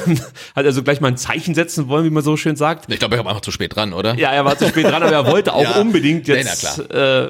hat 0.56 0.66
also 0.66 0.84
gleich 0.84 1.02
mal 1.02 1.10
ein 1.10 1.18
Zeichen 1.18 1.56
setzen 1.56 1.88
wollen, 1.88 2.06
wie 2.06 2.10
man 2.10 2.24
so 2.24 2.38
schön 2.38 2.56
sagt. 2.56 2.92
Ich 2.92 3.00
glaube, 3.00 3.16
er 3.16 3.24
war 3.24 3.32
einfach 3.32 3.42
zu 3.42 3.52
spät 3.52 3.76
dran, 3.76 3.94
oder? 3.94 4.16
Ja, 4.16 4.32
er 4.32 4.46
war 4.46 4.58
zu 4.58 4.68
spät 4.68 4.86
dran, 4.86 5.04
aber 5.04 5.12
er 5.12 5.28
wollte 5.28 5.54
auch 5.60 5.64
ja, 5.64 5.80
unbedingt 5.80 6.28
jetzt 6.28 6.80
äh, 6.92 7.30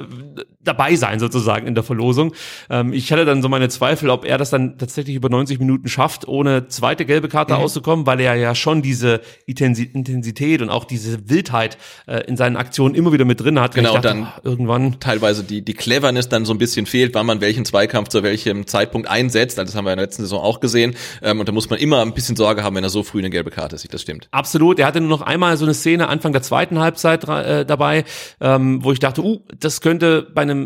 dabei 0.70 0.96
sein 0.96 1.20
sozusagen 1.20 1.68
in 1.68 1.76
der 1.76 1.84
Verlosung. 1.84 2.34
Ähm, 2.70 2.94
ich 2.94 3.12
hatte 3.12 3.26
dann 3.26 3.42
so 3.42 3.50
meine 3.50 3.70
Zweifel, 3.70 4.10
ob 4.10 4.24
er 4.24 4.38
das 4.38 4.52
dann 4.52 4.78
tatsächlich 4.78 5.16
über 5.16 5.30
90 5.30 5.60
Minuten 5.60 5.90
schafft, 5.90 6.28
ohne 6.28 6.68
zweite 6.68 7.06
gelbe 7.06 7.28
Karte 7.28 7.56
mhm. 7.56 7.62
auszukommen, 7.62 8.06
weil 8.06 8.20
er 8.20 8.36
ja 8.36 8.56
schon 8.56 8.82
diese 8.82 9.22
Intensität 9.46 10.62
und 10.62 10.70
auch 10.70 10.86
diese 10.86 11.30
Wildheit 11.30 11.78
äh, 12.08 12.22
in 12.28 12.38
seinen 12.38 12.56
Aktionen 12.56 12.96
immer 12.96 13.12
wieder 13.12 13.26
mit 13.26 13.42
drin 13.42 13.60
hat. 13.60 13.74
Genau, 13.74 13.94
dachte, 13.96 14.08
dann 14.08 14.24
oh, 14.24 14.40
irgendwann 14.44 15.00
teilweise 15.00 15.44
die 15.44 15.64
die 15.64 15.74
Cleverness 15.74 16.30
dann 16.30 16.46
so 16.46 16.54
ein 16.54 16.58
bisschen 16.58 16.86
fehlt, 16.86 17.16
wann 17.16 17.26
man 17.26 17.42
welchen 17.42 17.66
Zweikampf 17.66 18.10
zu 18.10 18.24
welchem 18.24 18.68
Zeitpunkt 18.68 19.10
einsetzt. 19.10 19.58
Das 19.58 19.76
haben 19.76 19.86
wir 19.86 19.94
in 19.94 19.98
der 19.98 20.06
letzten 20.06 20.24
Saison 20.24 20.42
auch 20.42 20.60
gesehen. 20.60 20.96
Ähm, 21.22 21.40
und 21.40 21.50
da 21.50 21.52
muss 21.52 21.70
man 21.70 21.80
immer 21.80 22.02
ein 22.02 22.14
bisschen 22.14 22.36
Sorge 22.36 22.64
haben, 22.64 22.76
wenn 22.76 22.84
er 22.84 22.90
so 22.90 23.04
früh 23.04 23.20
eine 23.20 23.30
gelbe 23.30 23.50
Karte 23.50 23.78
sieht. 23.78 23.94
Das 23.94 24.02
stimmt. 24.02 24.28
Absolut. 24.32 24.80
Er 24.80 24.88
hatte 24.88 25.02
nur 25.02 25.10
noch 25.10 25.22
einmal 25.22 25.58
so 25.58 25.66
eine 25.66 25.74
Szene 25.74 26.08
Anfang 26.08 26.34
der 26.34 26.42
zweiten 26.42 26.80
Halbzeit 26.80 27.28
äh, 27.28 27.66
dabei, 27.66 28.06
ähm, 28.40 28.84
wo 28.84 28.92
ich 28.92 29.00
dachte, 29.00 29.24
uh, 29.24 29.42
das 29.60 29.82
könnte 29.82 30.28
bei 30.34 30.42
einem 30.42 30.59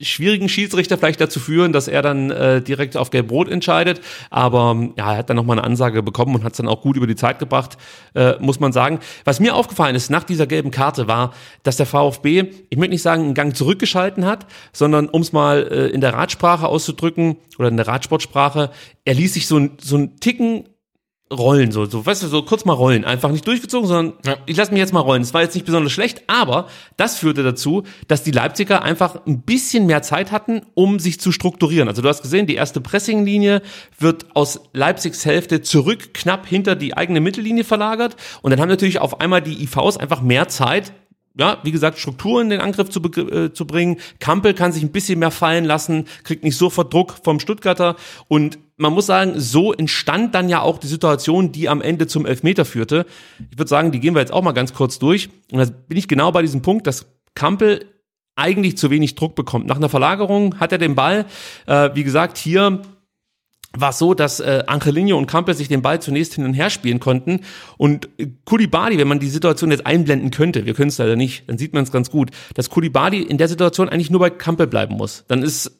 schwierigen 0.00 0.50
Schiedsrichter 0.50 0.98
vielleicht 0.98 1.20
dazu 1.20 1.40
führen, 1.40 1.72
dass 1.72 1.88
er 1.88 2.02
dann 2.02 2.30
äh, 2.30 2.60
direkt 2.60 2.96
auf 2.96 3.10
Gelb-Rot 3.10 3.48
entscheidet. 3.48 4.00
Aber 4.28 4.90
ja, 4.96 5.12
er 5.12 5.18
hat 5.18 5.30
dann 5.30 5.36
nochmal 5.36 5.58
eine 5.58 5.66
Ansage 5.66 6.02
bekommen 6.02 6.34
und 6.34 6.44
hat 6.44 6.52
es 6.52 6.58
dann 6.58 6.68
auch 6.68 6.82
gut 6.82 6.96
über 6.96 7.06
die 7.06 7.16
Zeit 7.16 7.38
gebracht, 7.38 7.78
äh, 8.14 8.34
muss 8.38 8.60
man 8.60 8.72
sagen. 8.72 9.00
Was 9.24 9.40
mir 9.40 9.54
aufgefallen 9.54 9.94
ist 9.94 10.10
nach 10.10 10.24
dieser 10.24 10.46
gelben 10.46 10.70
Karte 10.70 11.08
war, 11.08 11.32
dass 11.62 11.78
der 11.78 11.86
VfB, 11.86 12.44
ich 12.68 12.76
möchte 12.76 12.92
nicht 12.92 13.02
sagen, 13.02 13.24
einen 13.24 13.34
Gang 13.34 13.56
zurückgeschalten 13.56 14.26
hat, 14.26 14.46
sondern 14.72 15.08
um 15.08 15.22
es 15.22 15.32
mal 15.32 15.66
äh, 15.70 15.86
in 15.86 16.02
der 16.02 16.12
Radsprache 16.12 16.66
auszudrücken 16.66 17.36
oder 17.58 17.68
in 17.68 17.78
der 17.78 17.88
Radsportsprache, 17.88 18.70
er 19.04 19.14
ließ 19.14 19.32
sich 19.32 19.46
so, 19.46 19.68
so 19.80 19.96
einen 19.96 20.20
Ticken 20.20 20.64
rollen, 21.32 21.72
so, 21.72 21.86
so, 21.86 22.06
weißt 22.06 22.22
du, 22.22 22.28
so 22.28 22.42
kurz 22.42 22.64
mal 22.64 22.72
rollen. 22.72 23.04
Einfach 23.04 23.30
nicht 23.30 23.46
durchgezogen, 23.46 23.88
sondern 23.88 24.14
ja. 24.24 24.36
ich 24.46 24.56
lasse 24.56 24.70
mich 24.72 24.78
jetzt 24.78 24.92
mal 24.92 25.00
rollen. 25.00 25.22
Das 25.22 25.34
war 25.34 25.42
jetzt 25.42 25.54
nicht 25.54 25.66
besonders 25.66 25.92
schlecht, 25.92 26.22
aber 26.28 26.68
das 26.96 27.18
führte 27.18 27.42
dazu, 27.42 27.82
dass 28.06 28.22
die 28.22 28.30
Leipziger 28.30 28.82
einfach 28.82 29.26
ein 29.26 29.42
bisschen 29.42 29.86
mehr 29.86 30.02
Zeit 30.02 30.30
hatten, 30.30 30.62
um 30.74 31.00
sich 31.00 31.18
zu 31.18 31.32
strukturieren. 31.32 31.88
Also 31.88 32.00
du 32.00 32.08
hast 32.08 32.22
gesehen, 32.22 32.46
die 32.46 32.54
erste 32.54 32.80
Pressinglinie 32.80 33.62
wird 33.98 34.26
aus 34.34 34.60
Leipzigs 34.72 35.24
Hälfte 35.24 35.62
zurück 35.62 36.14
knapp 36.14 36.46
hinter 36.46 36.76
die 36.76 36.96
eigene 36.96 37.20
Mittellinie 37.20 37.64
verlagert 37.64 38.16
und 38.42 38.52
dann 38.52 38.60
haben 38.60 38.68
natürlich 38.68 39.00
auf 39.00 39.20
einmal 39.20 39.42
die 39.42 39.62
IVs 39.62 39.96
einfach 39.96 40.22
mehr 40.22 40.46
Zeit, 40.46 40.92
ja, 41.38 41.58
wie 41.62 41.72
gesagt, 41.72 41.98
Struktur 41.98 42.40
in 42.40 42.48
den 42.48 42.60
Angriff 42.60 42.88
zu, 42.88 43.00
äh, 43.00 43.52
zu 43.52 43.66
bringen. 43.66 43.98
Kampel 44.20 44.54
kann 44.54 44.72
sich 44.72 44.82
ein 44.82 44.92
bisschen 44.92 45.18
mehr 45.18 45.30
fallen 45.30 45.64
lassen, 45.64 46.06
kriegt 46.24 46.44
nicht 46.44 46.56
sofort 46.56 46.92
Druck 46.92 47.14
vom 47.22 47.40
Stuttgarter. 47.40 47.96
Und 48.28 48.58
man 48.78 48.92
muss 48.92 49.06
sagen, 49.06 49.34
so 49.36 49.72
entstand 49.72 50.34
dann 50.34 50.48
ja 50.48 50.62
auch 50.62 50.78
die 50.78 50.86
Situation, 50.86 51.52
die 51.52 51.68
am 51.68 51.82
Ende 51.82 52.06
zum 52.06 52.26
Elfmeter 52.26 52.64
führte. 52.64 53.06
Ich 53.50 53.58
würde 53.58 53.68
sagen, 53.68 53.92
die 53.92 54.00
gehen 54.00 54.14
wir 54.14 54.20
jetzt 54.20 54.32
auch 54.32 54.42
mal 54.42 54.52
ganz 54.52 54.72
kurz 54.72 54.98
durch. 54.98 55.28
Und 55.52 55.58
da 55.58 55.66
bin 55.66 55.98
ich 55.98 56.08
genau 56.08 56.32
bei 56.32 56.42
diesem 56.42 56.62
Punkt, 56.62 56.86
dass 56.86 57.06
Kampel 57.34 57.84
eigentlich 58.34 58.76
zu 58.76 58.90
wenig 58.90 59.14
Druck 59.14 59.34
bekommt. 59.34 59.66
Nach 59.66 59.76
einer 59.76 59.88
Verlagerung 59.88 60.58
hat 60.60 60.72
er 60.72 60.78
den 60.78 60.94
Ball, 60.94 61.26
äh, 61.66 61.90
wie 61.94 62.04
gesagt, 62.04 62.38
hier 62.38 62.82
war 63.80 63.92
so, 63.92 64.14
dass 64.14 64.40
äh, 64.40 64.64
Angelino 64.66 65.16
und 65.16 65.26
Campbell 65.26 65.54
sich 65.54 65.68
den 65.68 65.82
Ball 65.82 66.00
zunächst 66.00 66.34
hin 66.34 66.44
und 66.44 66.54
her 66.54 66.70
spielen 66.70 67.00
konnten 67.00 67.40
und 67.76 68.08
Kulibadi, 68.44 68.98
wenn 68.98 69.08
man 69.08 69.20
die 69.20 69.28
Situation 69.28 69.70
jetzt 69.70 69.86
einblenden 69.86 70.30
könnte, 70.30 70.66
wir 70.66 70.74
können 70.74 70.88
es 70.88 70.98
leider 70.98 71.16
nicht, 71.16 71.48
dann 71.48 71.58
sieht 71.58 71.74
man 71.74 71.84
es 71.84 71.92
ganz 71.92 72.10
gut, 72.10 72.30
dass 72.54 72.70
Kulibadi 72.70 73.22
in 73.22 73.38
der 73.38 73.48
Situation 73.48 73.88
eigentlich 73.88 74.10
nur 74.10 74.20
bei 74.20 74.30
Campbell 74.30 74.66
bleiben 74.66 74.96
muss. 74.96 75.24
Dann 75.28 75.42
ist 75.42 75.75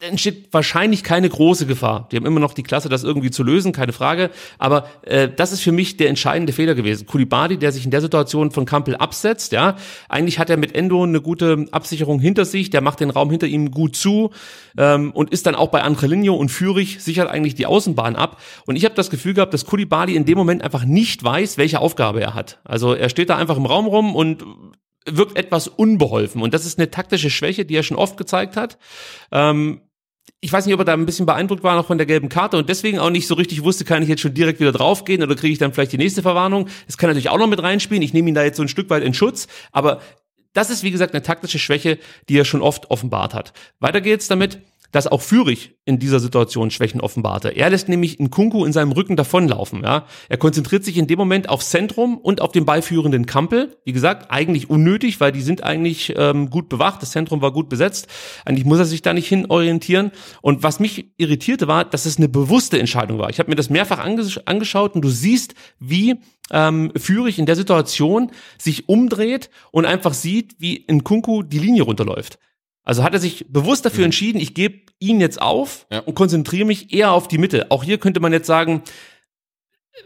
entsteht 0.00 0.48
wahrscheinlich 0.52 1.04
keine 1.04 1.28
große 1.28 1.66
Gefahr. 1.66 2.08
Die 2.10 2.16
haben 2.16 2.24
immer 2.24 2.40
noch 2.40 2.54
die 2.54 2.62
Klasse, 2.62 2.88
das 2.88 3.04
irgendwie 3.04 3.30
zu 3.30 3.42
lösen, 3.42 3.72
keine 3.72 3.92
Frage. 3.92 4.30
Aber 4.58 4.88
äh, 5.02 5.28
das 5.28 5.52
ist 5.52 5.60
für 5.60 5.72
mich 5.72 5.98
der 5.98 6.08
entscheidende 6.08 6.54
Fehler 6.54 6.74
gewesen. 6.74 7.06
Kulibadi, 7.06 7.58
der 7.58 7.70
sich 7.70 7.84
in 7.84 7.90
der 7.90 8.00
Situation 8.00 8.50
von 8.50 8.64
Kampel 8.64 8.96
absetzt, 8.96 9.52
ja, 9.52 9.76
eigentlich 10.08 10.38
hat 10.38 10.48
er 10.48 10.56
mit 10.56 10.74
Endo 10.74 11.02
eine 11.02 11.20
gute 11.20 11.66
Absicherung 11.70 12.18
hinter 12.18 12.46
sich, 12.46 12.70
der 12.70 12.80
macht 12.80 13.00
den 13.00 13.10
Raum 13.10 13.30
hinter 13.30 13.46
ihm 13.46 13.70
gut 13.70 13.94
zu 13.94 14.30
ähm, 14.78 15.12
und 15.12 15.30
ist 15.30 15.46
dann 15.46 15.54
auch 15.54 15.68
bei 15.68 15.82
Angelino 15.82 16.34
und 16.34 16.48
Führig 16.50 17.02
sichert 17.02 17.28
eigentlich 17.28 17.54
die 17.54 17.66
Außenbahn 17.66 18.16
ab. 18.16 18.40
Und 18.66 18.76
ich 18.76 18.86
habe 18.86 18.94
das 18.94 19.10
Gefühl 19.10 19.34
gehabt, 19.34 19.52
dass 19.52 19.66
Kulibadi 19.66 20.16
in 20.16 20.24
dem 20.24 20.38
Moment 20.38 20.62
einfach 20.62 20.84
nicht 20.84 21.22
weiß, 21.22 21.58
welche 21.58 21.80
Aufgabe 21.80 22.22
er 22.22 22.34
hat. 22.34 22.58
Also 22.64 22.94
er 22.94 23.10
steht 23.10 23.28
da 23.28 23.36
einfach 23.36 23.58
im 23.58 23.66
Raum 23.66 23.86
rum 23.86 24.16
und 24.16 24.44
wirkt 25.06 25.36
etwas 25.36 25.68
unbeholfen. 25.68 26.42
Und 26.42 26.54
das 26.54 26.66
ist 26.66 26.78
eine 26.78 26.90
taktische 26.90 27.30
Schwäche, 27.30 27.64
die 27.64 27.76
er 27.76 27.82
schon 27.82 27.96
oft 27.96 28.16
gezeigt 28.16 28.56
hat. 28.56 28.78
Ähm, 29.32 29.82
ich 30.42 30.52
weiß 30.52 30.64
nicht, 30.64 30.74
ob 30.74 30.80
er 30.80 30.84
da 30.84 30.94
ein 30.94 31.06
bisschen 31.06 31.26
beeindruckt 31.26 31.62
war 31.62 31.76
noch 31.76 31.86
von 31.86 31.98
der 31.98 32.06
gelben 32.06 32.28
Karte 32.28 32.56
und 32.56 32.68
deswegen 32.68 32.98
auch 32.98 33.10
nicht 33.10 33.26
so 33.26 33.34
richtig 33.34 33.62
wusste, 33.62 33.84
kann 33.84 34.02
ich 34.02 34.08
jetzt 34.08 34.22
schon 34.22 34.32
direkt 34.32 34.60
wieder 34.60 34.72
draufgehen 34.72 35.22
oder 35.22 35.34
kriege 35.34 35.52
ich 35.52 35.58
dann 35.58 35.72
vielleicht 35.72 35.92
die 35.92 35.98
nächste 35.98 36.22
Verwarnung. 36.22 36.68
Das 36.86 36.96
kann 36.96 37.10
natürlich 37.10 37.28
auch 37.28 37.38
noch 37.38 37.46
mit 37.46 37.62
reinspielen. 37.62 38.02
Ich 38.02 38.14
nehme 38.14 38.28
ihn 38.28 38.34
da 38.34 38.42
jetzt 38.42 38.56
so 38.56 38.62
ein 38.62 38.68
Stück 38.68 38.88
weit 38.88 39.02
in 39.02 39.12
Schutz, 39.12 39.48
aber 39.70 40.00
das 40.52 40.70
ist, 40.70 40.82
wie 40.82 40.90
gesagt, 40.90 41.14
eine 41.14 41.22
taktische 41.22 41.58
Schwäche, 41.58 41.98
die 42.28 42.38
er 42.38 42.44
schon 42.44 42.62
oft 42.62 42.90
offenbart 42.90 43.34
hat. 43.34 43.52
Weiter 43.78 44.00
geht's 44.00 44.28
damit 44.28 44.60
dass 44.92 45.06
auch 45.06 45.22
Fürich 45.22 45.76
in 45.84 45.98
dieser 45.98 46.20
Situation 46.20 46.70
Schwächen 46.70 47.00
offenbarte. 47.00 47.48
Er 47.48 47.70
lässt 47.70 47.88
nämlich 47.88 48.18
Nkunku 48.18 48.64
in 48.64 48.72
seinem 48.72 48.92
Rücken 48.92 49.16
davonlaufen. 49.16 49.82
Ja? 49.82 50.06
Er 50.28 50.36
konzentriert 50.36 50.84
sich 50.84 50.96
in 50.96 51.06
dem 51.06 51.18
Moment 51.18 51.48
aufs 51.48 51.70
Zentrum 51.70 52.18
und 52.18 52.40
auf 52.40 52.52
den 52.52 52.64
beiführenden 52.64 53.26
Kampel. 53.26 53.76
Wie 53.84 53.92
gesagt, 53.92 54.30
eigentlich 54.30 54.70
unnötig, 54.70 55.20
weil 55.20 55.32
die 55.32 55.42
sind 55.42 55.64
eigentlich 55.64 56.14
ähm, 56.16 56.50
gut 56.50 56.68
bewacht. 56.68 57.02
Das 57.02 57.10
Zentrum 57.10 57.42
war 57.42 57.52
gut 57.52 57.68
besetzt. 57.68 58.08
Eigentlich 58.44 58.64
muss 58.64 58.78
er 58.78 58.84
sich 58.84 59.02
da 59.02 59.12
nicht 59.12 59.28
hin 59.28 59.46
orientieren. 59.48 60.12
Und 60.42 60.62
was 60.62 60.80
mich 60.80 61.12
irritierte 61.16 61.68
war, 61.68 61.84
dass 61.84 62.06
es 62.06 62.18
eine 62.18 62.28
bewusste 62.28 62.78
Entscheidung 62.78 63.18
war. 63.18 63.30
Ich 63.30 63.38
habe 63.38 63.50
mir 63.50 63.56
das 63.56 63.70
mehrfach 63.70 63.98
anges 63.98 64.46
angeschaut 64.46 64.94
und 64.94 65.02
du 65.02 65.10
siehst, 65.10 65.54
wie 65.78 66.16
ähm, 66.50 66.92
Fürich 66.96 67.38
in 67.38 67.46
der 67.46 67.56
Situation 67.56 68.32
sich 68.58 68.88
umdreht 68.88 69.50
und 69.70 69.86
einfach 69.86 70.14
sieht, 70.14 70.56
wie 70.58 70.84
Nkunku 70.90 71.42
die 71.42 71.58
Linie 71.58 71.82
runterläuft. 71.82 72.38
Also 72.90 73.04
hat 73.04 73.14
er 73.14 73.20
sich 73.20 73.46
bewusst 73.48 73.86
dafür 73.86 74.00
mhm. 74.00 74.06
entschieden, 74.06 74.40
ich 74.40 74.52
gebe 74.52 74.80
ihn 74.98 75.20
jetzt 75.20 75.40
auf 75.40 75.86
ja. 75.92 76.00
und 76.00 76.16
konzentriere 76.16 76.66
mich 76.66 76.92
eher 76.92 77.12
auf 77.12 77.28
die 77.28 77.38
Mitte. 77.38 77.70
Auch 77.70 77.84
hier 77.84 77.98
könnte 77.98 78.18
man 78.18 78.32
jetzt 78.32 78.48
sagen, 78.48 78.82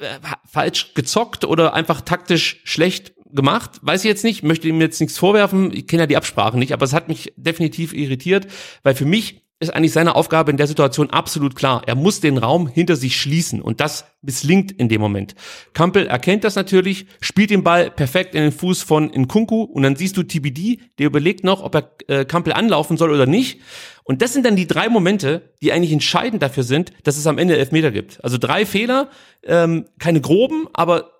äh, 0.01 0.19
falsch 0.45 0.93
gezockt 0.93 1.47
oder 1.47 1.73
einfach 1.73 2.03
taktisch 2.03 2.61
schlecht 2.65 3.15
gemacht. 3.33 3.79
Weiß 3.81 4.05
ich 4.05 4.09
jetzt 4.09 4.23
nicht, 4.23 4.43
möchte 4.43 4.69
ihm 4.69 4.83
jetzt 4.83 5.01
nichts 5.01 5.17
vorwerfen. 5.17 5.73
Ich 5.73 5.87
kenne 5.87 6.03
ja 6.03 6.07
die 6.07 6.19
Absprachen 6.19 6.59
nicht, 6.59 6.75
aber 6.75 6.85
es 6.85 6.93
hat 6.93 7.09
mich 7.09 7.33
definitiv 7.39 7.95
irritiert, 7.95 8.49
weil 8.83 8.95
für 8.95 9.07
mich 9.07 9.44
ist 9.65 9.71
eigentlich 9.75 9.93
seine 9.93 10.15
Aufgabe 10.15 10.51
in 10.51 10.57
der 10.57 10.67
Situation 10.67 11.11
absolut 11.11 11.57
klar. 11.57 11.83
Er 11.87 11.95
muss 11.95 12.21
den 12.21 12.39
Raum 12.39 12.69
hinter 12.69 12.97
sich 12.97 13.21
schließen 13.21 13.61
und 13.61 13.81
das 13.81 14.05
misslingt 14.23 14.73
in 14.73 14.89
dem 14.89 15.01
Moment. 15.01 15.35
Kampel 15.73 16.07
erkennt 16.07 16.45
das 16.45 16.55
natürlich, 16.55 17.07
spielt 17.21 17.51
den 17.51 17.65
Ball 17.65 17.91
perfekt 17.91 18.35
in 18.35 18.43
den 18.43 18.53
Fuß 18.53 18.83
von 18.83 19.07
Nkunku 19.07 19.63
und 19.63 19.83
dann 19.83 19.97
siehst 19.97 20.17
du 20.17 20.23
TBD, 20.23 20.81
der 20.99 21.07
überlegt 21.07 21.45
noch, 21.45 21.63
ob 21.63 21.75
er 21.75 21.91
äh, 22.09 22.25
Kampel 22.25 22.53
anlaufen 22.53 22.97
soll 22.97 23.11
oder 23.11 23.27
nicht. 23.27 23.61
Und 24.05 24.23
das 24.23 24.33
sind 24.33 24.45
dann 24.47 24.57
die 24.57 24.67
drei 24.67 24.89
Momente, 24.89 25.51
die 25.63 25.73
eigentlich 25.73 25.93
entscheidend 25.93 26.43
dafür 26.43 26.63
sind, 26.63 26.93
dass 27.03 27.17
es 27.17 27.27
am 27.27 27.39
Ende 27.39 27.57
Elfmeter 27.57 27.91
gibt. 27.91 28.23
Also 28.23 28.39
drei 28.39 28.67
Fehler, 28.67 29.09
ähm, 29.43 29.87
keine 29.99 30.21
groben, 30.21 30.69
aber 30.75 31.11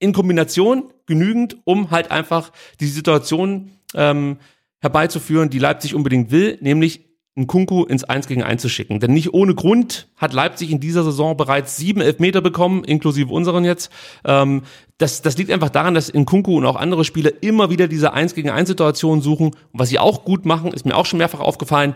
in 0.00 0.12
Kombination 0.12 0.92
genügend, 1.06 1.56
um 1.64 1.92
halt 1.92 2.10
einfach 2.10 2.50
die 2.80 2.88
Situation 2.88 3.70
ähm, 3.94 4.38
herbeizuführen, 4.80 5.48
die 5.48 5.60
Leipzig 5.60 5.94
unbedingt 5.94 6.32
will, 6.32 6.58
nämlich 6.60 7.11
einen 7.34 7.46
Kunku 7.46 7.84
ins 7.84 8.04
1 8.04 8.26
gegen 8.26 8.42
1 8.42 8.60
zu 8.60 8.68
schicken. 8.68 9.00
Denn 9.00 9.14
nicht 9.14 9.32
ohne 9.32 9.54
Grund 9.54 10.08
hat 10.16 10.34
Leipzig 10.34 10.70
in 10.70 10.80
dieser 10.80 11.02
Saison 11.02 11.36
bereits 11.36 11.76
sieben 11.76 12.02
Elfmeter 12.02 12.42
bekommen, 12.42 12.84
inklusive 12.84 13.32
unseren 13.32 13.64
jetzt. 13.64 13.90
Ähm, 14.24 14.62
das, 14.98 15.22
das 15.22 15.38
liegt 15.38 15.50
einfach 15.50 15.70
daran, 15.70 15.94
dass 15.94 16.10
in 16.10 16.26
Kunku 16.26 16.56
und 16.58 16.66
auch 16.66 16.76
andere 16.76 17.04
Spieler 17.04 17.30
immer 17.40 17.70
wieder 17.70 17.88
diese 17.88 18.12
1 18.12 18.34
gegen 18.34 18.50
1 18.50 18.68
Situationen 18.68 19.22
suchen. 19.22 19.46
Und 19.46 19.56
was 19.72 19.88
sie 19.88 19.98
auch 19.98 20.24
gut 20.24 20.44
machen, 20.44 20.72
ist 20.72 20.84
mir 20.84 20.94
auch 20.94 21.06
schon 21.06 21.18
mehrfach 21.18 21.40
aufgefallen, 21.40 21.94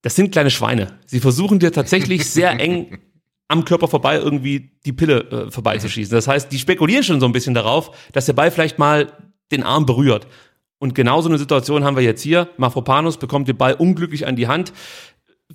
das 0.00 0.14
sind 0.14 0.32
kleine 0.32 0.50
Schweine. 0.50 0.98
Sie 1.04 1.20
versuchen 1.20 1.58
dir 1.58 1.72
tatsächlich 1.72 2.30
sehr 2.30 2.50
eng 2.60 2.98
am 3.48 3.64
Körper 3.64 3.88
vorbei 3.88 4.16
irgendwie 4.16 4.70
die 4.84 4.92
Pille 4.92 5.20
äh, 5.30 5.50
vorbeizuschießen. 5.50 6.14
Das 6.14 6.28
heißt, 6.28 6.50
die 6.50 6.58
spekulieren 6.58 7.04
schon 7.04 7.20
so 7.20 7.26
ein 7.26 7.32
bisschen 7.32 7.54
darauf, 7.54 7.90
dass 8.12 8.26
der 8.26 8.32
Ball 8.32 8.50
vielleicht 8.50 8.78
mal 8.78 9.12
den 9.52 9.62
Arm 9.62 9.86
berührt. 9.86 10.26
Und 10.78 10.94
genauso 10.94 11.28
eine 11.28 11.38
Situation 11.38 11.84
haben 11.84 11.96
wir 11.96 12.02
jetzt 12.02 12.22
hier. 12.22 12.48
Mafropanos 12.56 13.16
bekommt 13.16 13.48
den 13.48 13.56
Ball 13.56 13.74
unglücklich 13.74 14.26
an 14.26 14.36
die 14.36 14.48
Hand. 14.48 14.72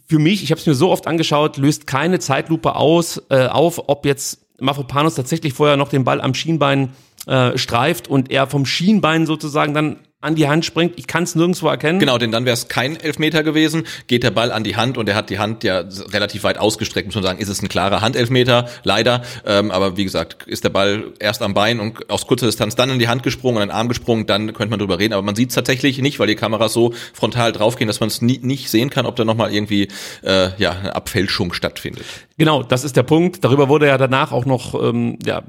Für 0.08 0.20
mich, 0.20 0.44
ich 0.44 0.52
habe 0.52 0.60
es 0.60 0.66
mir 0.66 0.74
so 0.74 0.90
oft 0.90 1.06
angeschaut, 1.06 1.58
löst 1.58 1.86
keine 1.86 2.20
Zeitlupe 2.20 2.76
aus 2.76 3.22
äh, 3.30 3.48
auf, 3.48 3.90
ob 3.90 4.06
jetzt 4.06 4.46
Mafropanos 4.60 5.16
tatsächlich 5.16 5.54
vorher 5.54 5.78
noch 5.78 5.90
den 5.90 6.04
Ball 6.04 6.22
am 6.22 6.34
Schienbein 6.34 6.94
äh, 7.28 7.58
streift 7.58 8.08
und 8.08 8.32
er 8.32 8.48
vom 8.48 8.66
Schienbein 8.66 9.26
sozusagen 9.26 9.74
dann 9.74 10.00
an 10.22 10.36
die 10.36 10.48
Hand 10.48 10.66
springt. 10.66 10.94
Ich 10.98 11.08
kann 11.08 11.24
es 11.24 11.36
nirgendwo 11.36 11.68
erkennen. 11.68 12.00
Genau, 12.00 12.18
denn 12.18 12.32
dann 12.32 12.46
wäre 12.46 12.54
es 12.54 12.68
kein 12.68 12.96
Elfmeter 12.96 13.44
gewesen. 13.44 13.86
Geht 14.08 14.24
der 14.24 14.32
Ball 14.32 14.52
an 14.52 14.64
die 14.64 14.76
Hand 14.76 14.98
und 14.98 15.10
er 15.10 15.16
hat 15.16 15.30
die 15.30 15.40
Hand 15.40 15.64
ja 15.64 15.84
relativ 16.14 16.44
weit 16.44 16.60
ausgestreckt, 16.60 17.08
muss 17.08 17.16
man 17.16 17.24
sagen, 17.24 17.40
ist 17.40 17.50
es 17.50 17.62
ein 17.62 17.70
klarer 17.70 18.02
Handelfmeter, 18.02 18.70
leider. 18.84 19.24
Ähm, 19.46 19.72
aber 19.72 19.98
wie 19.98 20.04
gesagt, 20.04 20.44
ist 20.48 20.64
der 20.64 20.70
Ball 20.70 21.06
erst 21.20 21.42
am 21.42 21.54
Bein 21.54 21.80
und 21.80 22.10
aus 22.10 22.28
kurzer 22.28 22.46
Distanz 22.46 22.76
dann 22.76 22.90
in 22.92 23.00
die 23.00 23.08
Hand 23.08 23.24
gesprungen 23.24 23.58
und 23.58 23.64
in 23.64 23.70
den 23.70 23.76
Arm 23.76 23.88
gesprungen, 23.88 24.28
dann 24.28 24.54
könnte 24.54 24.70
man 24.70 24.80
drüber 24.80 25.00
reden. 25.00 25.14
Aber 25.14 25.24
man 25.24 25.36
sieht 25.36 25.50
es 25.50 25.56
tatsächlich 25.56 25.98
nicht, 26.00 26.20
weil 26.20 26.28
die 26.28 26.36
Kameras 26.36 26.74
so 26.74 26.94
frontal 27.14 27.52
draufgehen, 27.52 27.88
dass 27.88 28.00
man 28.00 28.08
es 28.08 28.22
nie, 28.22 28.40
nicht 28.42 28.70
sehen 28.70 28.90
kann, 28.90 29.06
ob 29.06 29.16
da 29.16 29.26
nochmal 29.26 29.54
irgendwie 29.54 29.88
äh, 30.24 30.50
ja, 30.58 30.72
eine 30.72 30.96
Abfälschung 30.96 31.54
stattfindet. 31.54 32.06
Genau, 32.42 32.64
das 32.64 32.84
ist 32.84 32.98
der 32.98 33.04
Punkt. 33.04 33.44
Darüber 33.44 33.70
wurde 33.70 33.86
ja 33.86 34.00
danach 34.00 34.32
auch 34.32 34.46
noch 34.46 34.74
ähm, 34.74 35.20
ja, 35.24 35.44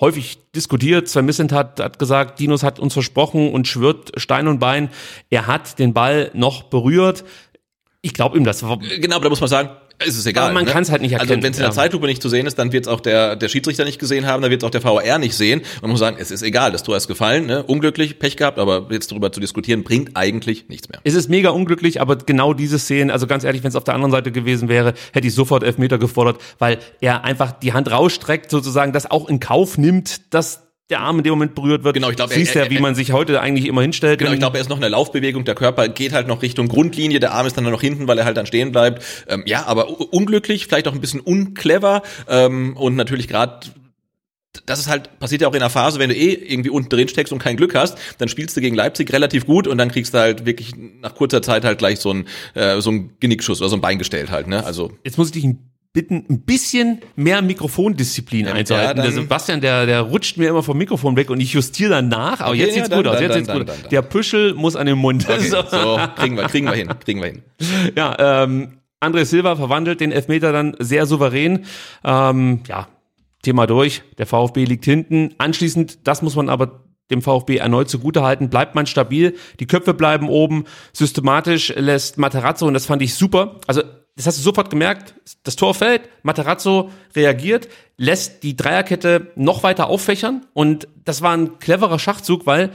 häufig 0.00 0.38
diskutiert. 0.52 1.08
Sven 1.08 1.26
Missent 1.26 1.52
hat, 1.52 1.78
hat 1.78 2.00
gesagt, 2.00 2.40
Dinos 2.40 2.64
hat 2.64 2.80
uns 2.80 2.92
versprochen 2.92 3.52
und 3.52 3.68
schwört 3.68 4.10
Stein 4.16 4.48
und 4.48 4.58
Bein, 4.58 4.90
er 5.30 5.46
hat 5.46 5.78
den 5.78 5.94
Ball 5.94 6.32
noch 6.34 6.64
berührt. 6.64 7.24
Ich 8.02 8.14
glaube 8.14 8.36
ihm 8.36 8.42
das. 8.42 8.62
Genau, 8.62 9.14
aber 9.14 9.22
da 9.22 9.28
muss 9.28 9.38
man 9.38 9.48
sagen, 9.48 9.70
ist 10.04 10.18
es 10.18 10.26
egal. 10.26 10.44
Aber 10.44 10.54
man 10.54 10.64
ne? 10.64 10.70
kann 10.70 10.82
es 10.82 10.90
halt 10.90 11.02
nicht 11.02 11.12
erkennen. 11.12 11.30
Also 11.30 11.42
wenn 11.42 11.52
es 11.52 11.58
in 11.58 11.62
der. 11.62 11.72
Zeitlupe 11.72 12.06
nicht 12.06 12.22
zu 12.22 12.28
sehen 12.28 12.46
ist, 12.46 12.58
dann 12.58 12.72
wird 12.72 12.86
es 12.86 12.92
auch 12.92 13.00
der, 13.00 13.36
der 13.36 13.48
Schiedsrichter 13.48 13.84
nicht 13.84 13.98
gesehen 13.98 14.26
haben, 14.26 14.42
dann 14.42 14.50
wird 14.50 14.62
es 14.62 14.66
auch 14.66 14.70
der 14.70 14.82
VAR 14.82 15.18
nicht 15.18 15.34
sehen. 15.34 15.62
Man 15.82 15.90
muss 15.90 16.00
sagen, 16.00 16.16
es 16.18 16.30
ist 16.30 16.42
egal, 16.42 16.72
das 16.72 16.82
Tor 16.82 16.96
ist 16.96 17.08
gefallen, 17.08 17.46
ne? 17.46 17.62
unglücklich, 17.62 18.18
Pech 18.18 18.36
gehabt, 18.36 18.58
aber 18.58 18.88
jetzt 18.90 19.10
darüber 19.10 19.32
zu 19.32 19.40
diskutieren, 19.40 19.84
bringt 19.84 20.16
eigentlich 20.16 20.68
nichts 20.68 20.88
mehr. 20.88 21.00
Es 21.04 21.14
ist 21.14 21.28
mega 21.28 21.50
unglücklich, 21.50 22.00
aber 22.00 22.16
genau 22.16 22.54
diese 22.54 22.78
Szenen, 22.78 23.10
also 23.10 23.26
ganz 23.26 23.44
ehrlich, 23.44 23.62
wenn 23.62 23.70
es 23.70 23.76
auf 23.76 23.84
der 23.84 23.94
anderen 23.94 24.12
Seite 24.12 24.32
gewesen 24.32 24.68
wäre, 24.68 24.94
hätte 25.12 25.26
ich 25.26 25.34
sofort 25.34 25.62
Elfmeter 25.62 25.98
gefordert, 25.98 26.40
weil 26.58 26.78
er 27.00 27.24
einfach 27.24 27.52
die 27.52 27.72
Hand 27.72 27.90
rausstreckt, 27.90 28.50
sozusagen 28.50 28.92
das 28.92 29.10
auch 29.10 29.28
in 29.28 29.40
Kauf 29.40 29.78
nimmt, 29.78 30.32
dass 30.34 30.63
der 30.90 31.00
Arm 31.00 31.18
in 31.18 31.24
dem 31.24 31.30
Moment 31.32 31.54
berührt 31.54 31.82
wird. 31.82 31.94
Genau, 31.94 32.10
ich 32.10 32.16
glaube, 32.16 32.34
siehst 32.34 32.54
er- 32.56 32.64
ja, 32.64 32.70
wie 32.70 32.78
man 32.78 32.94
sich 32.94 33.12
heute 33.12 33.40
eigentlich 33.40 33.66
immer 33.66 33.80
hinstellt. 33.82 34.18
Genau, 34.18 34.32
ich 34.32 34.38
glaube, 34.38 34.58
er 34.58 34.60
ist 34.60 34.68
noch 34.68 34.76
in 34.76 34.82
der 34.82 34.90
Laufbewegung, 34.90 35.44
der 35.44 35.54
Körper 35.54 35.88
geht 35.88 36.12
halt 36.12 36.28
noch 36.28 36.42
Richtung 36.42 36.68
Grundlinie, 36.68 37.20
der 37.20 37.32
Arm 37.32 37.46
ist 37.46 37.56
dann 37.56 37.64
noch 37.64 37.80
hinten, 37.80 38.06
weil 38.06 38.18
er 38.18 38.24
halt 38.26 38.36
dann 38.36 38.46
stehen 38.46 38.70
bleibt. 38.72 39.02
Ähm, 39.28 39.44
ja, 39.46 39.64
aber 39.66 40.12
unglücklich, 40.12 40.66
vielleicht 40.66 40.86
auch 40.86 40.92
ein 40.92 41.00
bisschen 41.00 41.20
unclever 41.20 42.02
ähm, 42.28 42.76
und 42.76 42.96
natürlich 42.96 43.28
gerade 43.28 43.66
das 44.66 44.78
ist 44.78 44.88
halt, 44.88 45.18
passiert 45.18 45.40
ja 45.42 45.48
auch 45.48 45.54
in 45.54 45.58
der 45.60 45.68
Phase, 45.68 45.98
wenn 45.98 46.10
du 46.10 46.14
eh 46.16 46.32
irgendwie 46.32 46.70
unten 46.70 46.88
drin 46.88 47.08
steckst 47.08 47.32
und 47.32 47.40
kein 47.40 47.56
Glück 47.56 47.74
hast, 47.74 47.98
dann 48.18 48.28
spielst 48.28 48.56
du 48.56 48.60
gegen 48.60 48.76
Leipzig 48.76 49.12
relativ 49.12 49.46
gut 49.46 49.66
und 49.66 49.78
dann 49.78 49.90
kriegst 49.90 50.14
du 50.14 50.18
halt 50.18 50.46
wirklich 50.46 50.74
nach 51.00 51.16
kurzer 51.16 51.42
Zeit 51.42 51.64
halt 51.64 51.78
gleich 51.78 51.98
so 51.98 52.12
ein, 52.12 52.26
äh, 52.54 52.80
so 52.80 52.90
ein 52.92 53.10
Genickschuss 53.18 53.60
oder 53.60 53.68
so 53.68 53.74
ein 53.76 53.80
Bein 53.80 53.98
gestellt 53.98 54.30
halt, 54.30 54.46
ne? 54.46 54.64
Also 54.64 54.92
Jetzt 55.02 55.18
muss 55.18 55.26
ich 55.28 55.32
dich 55.32 55.44
bitten, 55.94 56.26
ein 56.28 56.40
bisschen 56.42 57.00
mehr 57.16 57.40
Mikrofondisziplin 57.40 58.44
Ja, 58.46 58.52
einzuhalten. 58.52 58.96
dann- 58.96 59.06
der 59.06 59.12
Sebastian, 59.14 59.60
der, 59.62 59.86
der 59.86 60.00
rutscht 60.02 60.36
mir 60.36 60.50
immer 60.50 60.62
vom 60.62 60.76
Mikrofon 60.76 61.16
weg 61.16 61.30
und 61.30 61.40
ich 61.40 61.52
justiere 61.54 61.90
dann 61.90 62.08
nach, 62.08 62.40
aber 62.40 62.50
Okay, 62.50 62.58
jetzt 62.58 62.68
ja, 62.68 62.74
sieht's 62.74 62.88
dann- 62.90 62.98
gut 62.98 63.06
aus. 63.06 63.20
Jetzt 63.20 63.30
dann- 63.30 63.44
sieht's 63.44 63.58
gut. 63.58 63.68
dann. 63.68 63.90
Der 63.90 64.02
Püschel 64.02 64.52
muss 64.54 64.76
an 64.76 64.86
den 64.86 64.98
Mund. 64.98 65.24
okay, 65.26 65.38
So. 65.48 65.62
so 65.70 65.98
kriegen 66.16 66.36
wir, 66.36 66.44
kriegen 66.44 66.66
wir 66.66 66.74
hin, 66.74 66.88
kriegen 67.02 67.20
wir 67.22 67.28
hin. 67.28 67.42
Ja, 67.96 68.42
ähm, 68.44 68.80
André 69.00 69.24
Silva 69.24 69.54
verwandelt 69.56 70.00
den 70.00 70.12
Elfmeter 70.12 70.50
dann 70.52 70.74
sehr 70.78 71.06
souverän. 71.06 71.64
Ähm, 72.04 72.60
ja, 72.68 72.88
Thema 73.42 73.66
durch. 73.66 74.02
Der 74.18 74.26
VfB 74.26 74.64
liegt 74.64 74.84
hinten. 74.86 75.34
Anschließend, 75.38 76.06
das 76.08 76.22
muss 76.22 76.34
man 76.36 76.48
aber 76.48 76.80
dem 77.10 77.20
VfB 77.20 77.58
erneut 77.58 77.90
zugutehalten, 77.90 78.48
bleibt 78.48 78.74
man 78.74 78.86
stabil, 78.86 79.36
die 79.60 79.66
Köpfe 79.66 79.92
bleiben 79.92 80.28
oben, 80.30 80.64
systematisch 80.94 81.72
lässt 81.76 82.16
Materazzo, 82.16 82.66
und 82.66 82.72
das 82.74 82.86
fand 82.86 83.02
ich 83.02 83.14
super, 83.14 83.60
also 83.66 83.82
das 84.16 84.26
hast 84.26 84.38
du 84.38 84.42
sofort 84.42 84.70
gemerkt, 84.70 85.14
das 85.42 85.56
Tor 85.56 85.74
fällt, 85.74 86.02
Materazzo 86.22 86.90
reagiert, 87.16 87.68
lässt 87.96 88.44
die 88.44 88.56
Dreierkette 88.56 89.32
noch 89.34 89.64
weiter 89.64 89.88
auffächern. 89.88 90.46
Und 90.52 90.86
das 91.04 91.20
war 91.20 91.36
ein 91.36 91.58
cleverer 91.58 91.98
Schachzug, 91.98 92.46
weil 92.46 92.70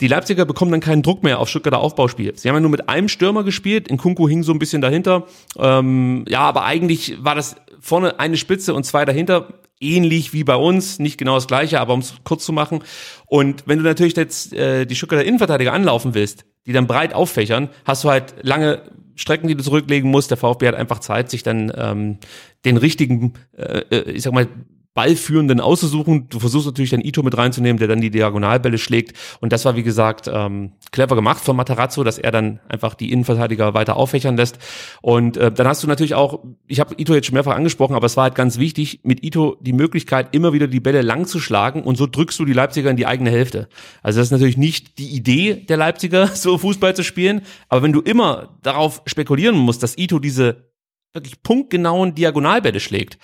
die 0.00 0.06
Leipziger 0.06 0.44
bekommen 0.44 0.70
dann 0.70 0.80
keinen 0.80 1.02
Druck 1.02 1.24
mehr 1.24 1.40
auf 1.40 1.48
Stuttgarter 1.48 1.80
Aufbauspiel. 1.80 2.36
Sie 2.36 2.48
haben 2.48 2.56
ja 2.56 2.60
nur 2.60 2.70
mit 2.70 2.88
einem 2.88 3.08
Stürmer 3.08 3.42
gespielt, 3.42 3.88
in 3.88 3.96
Kunku 3.96 4.28
hing 4.28 4.44
so 4.44 4.52
ein 4.52 4.60
bisschen 4.60 4.82
dahinter, 4.82 5.26
ähm, 5.58 6.24
ja, 6.28 6.40
aber 6.40 6.64
eigentlich 6.64 7.16
war 7.22 7.34
das 7.34 7.56
vorne 7.80 8.20
eine 8.20 8.36
Spitze 8.36 8.72
und 8.72 8.84
zwei 8.84 9.04
dahinter, 9.04 9.48
ähnlich 9.80 10.32
wie 10.32 10.44
bei 10.44 10.56
uns, 10.56 11.00
nicht 11.00 11.18
genau 11.18 11.34
das 11.34 11.48
gleiche, 11.48 11.80
aber 11.80 11.92
um 11.92 12.00
es 12.00 12.14
kurz 12.22 12.44
zu 12.44 12.52
machen. 12.52 12.84
Und 13.26 13.64
wenn 13.66 13.78
du 13.78 13.84
natürlich 13.84 14.16
jetzt 14.16 14.52
äh, 14.52 14.86
die 14.86 14.94
Stuttgarter 14.94 15.24
Innenverteidiger 15.24 15.72
anlaufen 15.72 16.14
willst, 16.14 16.44
die 16.66 16.72
dann 16.72 16.86
breit 16.86 17.14
auffächern, 17.14 17.68
hast 17.84 18.04
du 18.04 18.10
halt 18.10 18.34
lange 18.42 18.82
Strecken, 19.16 19.48
die 19.48 19.54
du 19.54 19.62
zurücklegen 19.62 20.10
musst. 20.10 20.30
Der 20.30 20.36
VfB 20.36 20.68
hat 20.68 20.74
einfach 20.74 20.98
Zeit, 20.98 21.30
sich 21.30 21.42
dann 21.42 21.72
ähm, 21.76 22.18
den 22.64 22.76
richtigen, 22.76 23.34
äh, 23.56 23.82
äh, 23.90 24.10
ich 24.10 24.22
sag 24.22 24.32
mal, 24.32 24.48
Ballführenden 24.94 25.60
auszusuchen. 25.60 26.28
Du 26.28 26.38
versuchst 26.38 26.66
natürlich 26.66 26.90
dann 26.90 27.00
Ito 27.00 27.22
mit 27.24 27.36
reinzunehmen, 27.36 27.78
der 27.78 27.88
dann 27.88 28.00
die 28.00 28.10
Diagonalbälle 28.10 28.78
schlägt. 28.78 29.16
Und 29.40 29.52
das 29.52 29.64
war, 29.64 29.74
wie 29.74 29.82
gesagt, 29.82 30.30
ähm, 30.32 30.72
clever 30.92 31.16
gemacht 31.16 31.42
von 31.42 31.56
Matarazzo, 31.56 32.04
dass 32.04 32.18
er 32.18 32.30
dann 32.30 32.60
einfach 32.68 32.94
die 32.94 33.10
Innenverteidiger 33.10 33.74
weiter 33.74 33.96
auffächern 33.96 34.36
lässt. 34.36 34.58
Und 35.02 35.36
äh, 35.36 35.50
dann 35.50 35.66
hast 35.66 35.82
du 35.82 35.88
natürlich 35.88 36.14
auch, 36.14 36.44
ich 36.68 36.78
habe 36.78 36.94
Ito 36.96 37.12
jetzt 37.12 37.26
schon 37.26 37.34
mehrfach 37.34 37.56
angesprochen, 37.56 37.96
aber 37.96 38.06
es 38.06 38.16
war 38.16 38.24
halt 38.24 38.36
ganz 38.36 38.58
wichtig, 38.58 39.00
mit 39.02 39.24
Ito 39.24 39.56
die 39.60 39.72
Möglichkeit, 39.72 40.28
immer 40.32 40.52
wieder 40.52 40.68
die 40.68 40.80
Bälle 40.80 41.02
lang 41.02 41.26
zu 41.26 41.40
schlagen 41.40 41.82
und 41.82 41.96
so 41.96 42.06
drückst 42.06 42.38
du 42.38 42.44
die 42.44 42.52
Leipziger 42.52 42.90
in 42.90 42.96
die 42.96 43.06
eigene 43.06 43.30
Hälfte. 43.30 43.68
Also 44.02 44.20
das 44.20 44.28
ist 44.28 44.32
natürlich 44.32 44.56
nicht 44.56 44.98
die 44.98 45.08
Idee 45.08 45.54
der 45.54 45.76
Leipziger, 45.76 46.26
so 46.34 46.56
Fußball 46.56 46.94
zu 46.94 47.02
spielen, 47.02 47.42
aber 47.68 47.82
wenn 47.82 47.92
du 47.92 48.00
immer 48.00 48.56
darauf 48.62 49.02
spekulieren 49.06 49.56
musst, 49.56 49.82
dass 49.82 49.98
Ito 49.98 50.20
diese 50.20 50.73
wirklich 51.14 51.42
punktgenauen 51.42 52.14
Diagonalbälle 52.14 52.80
schlägt, 52.80 53.18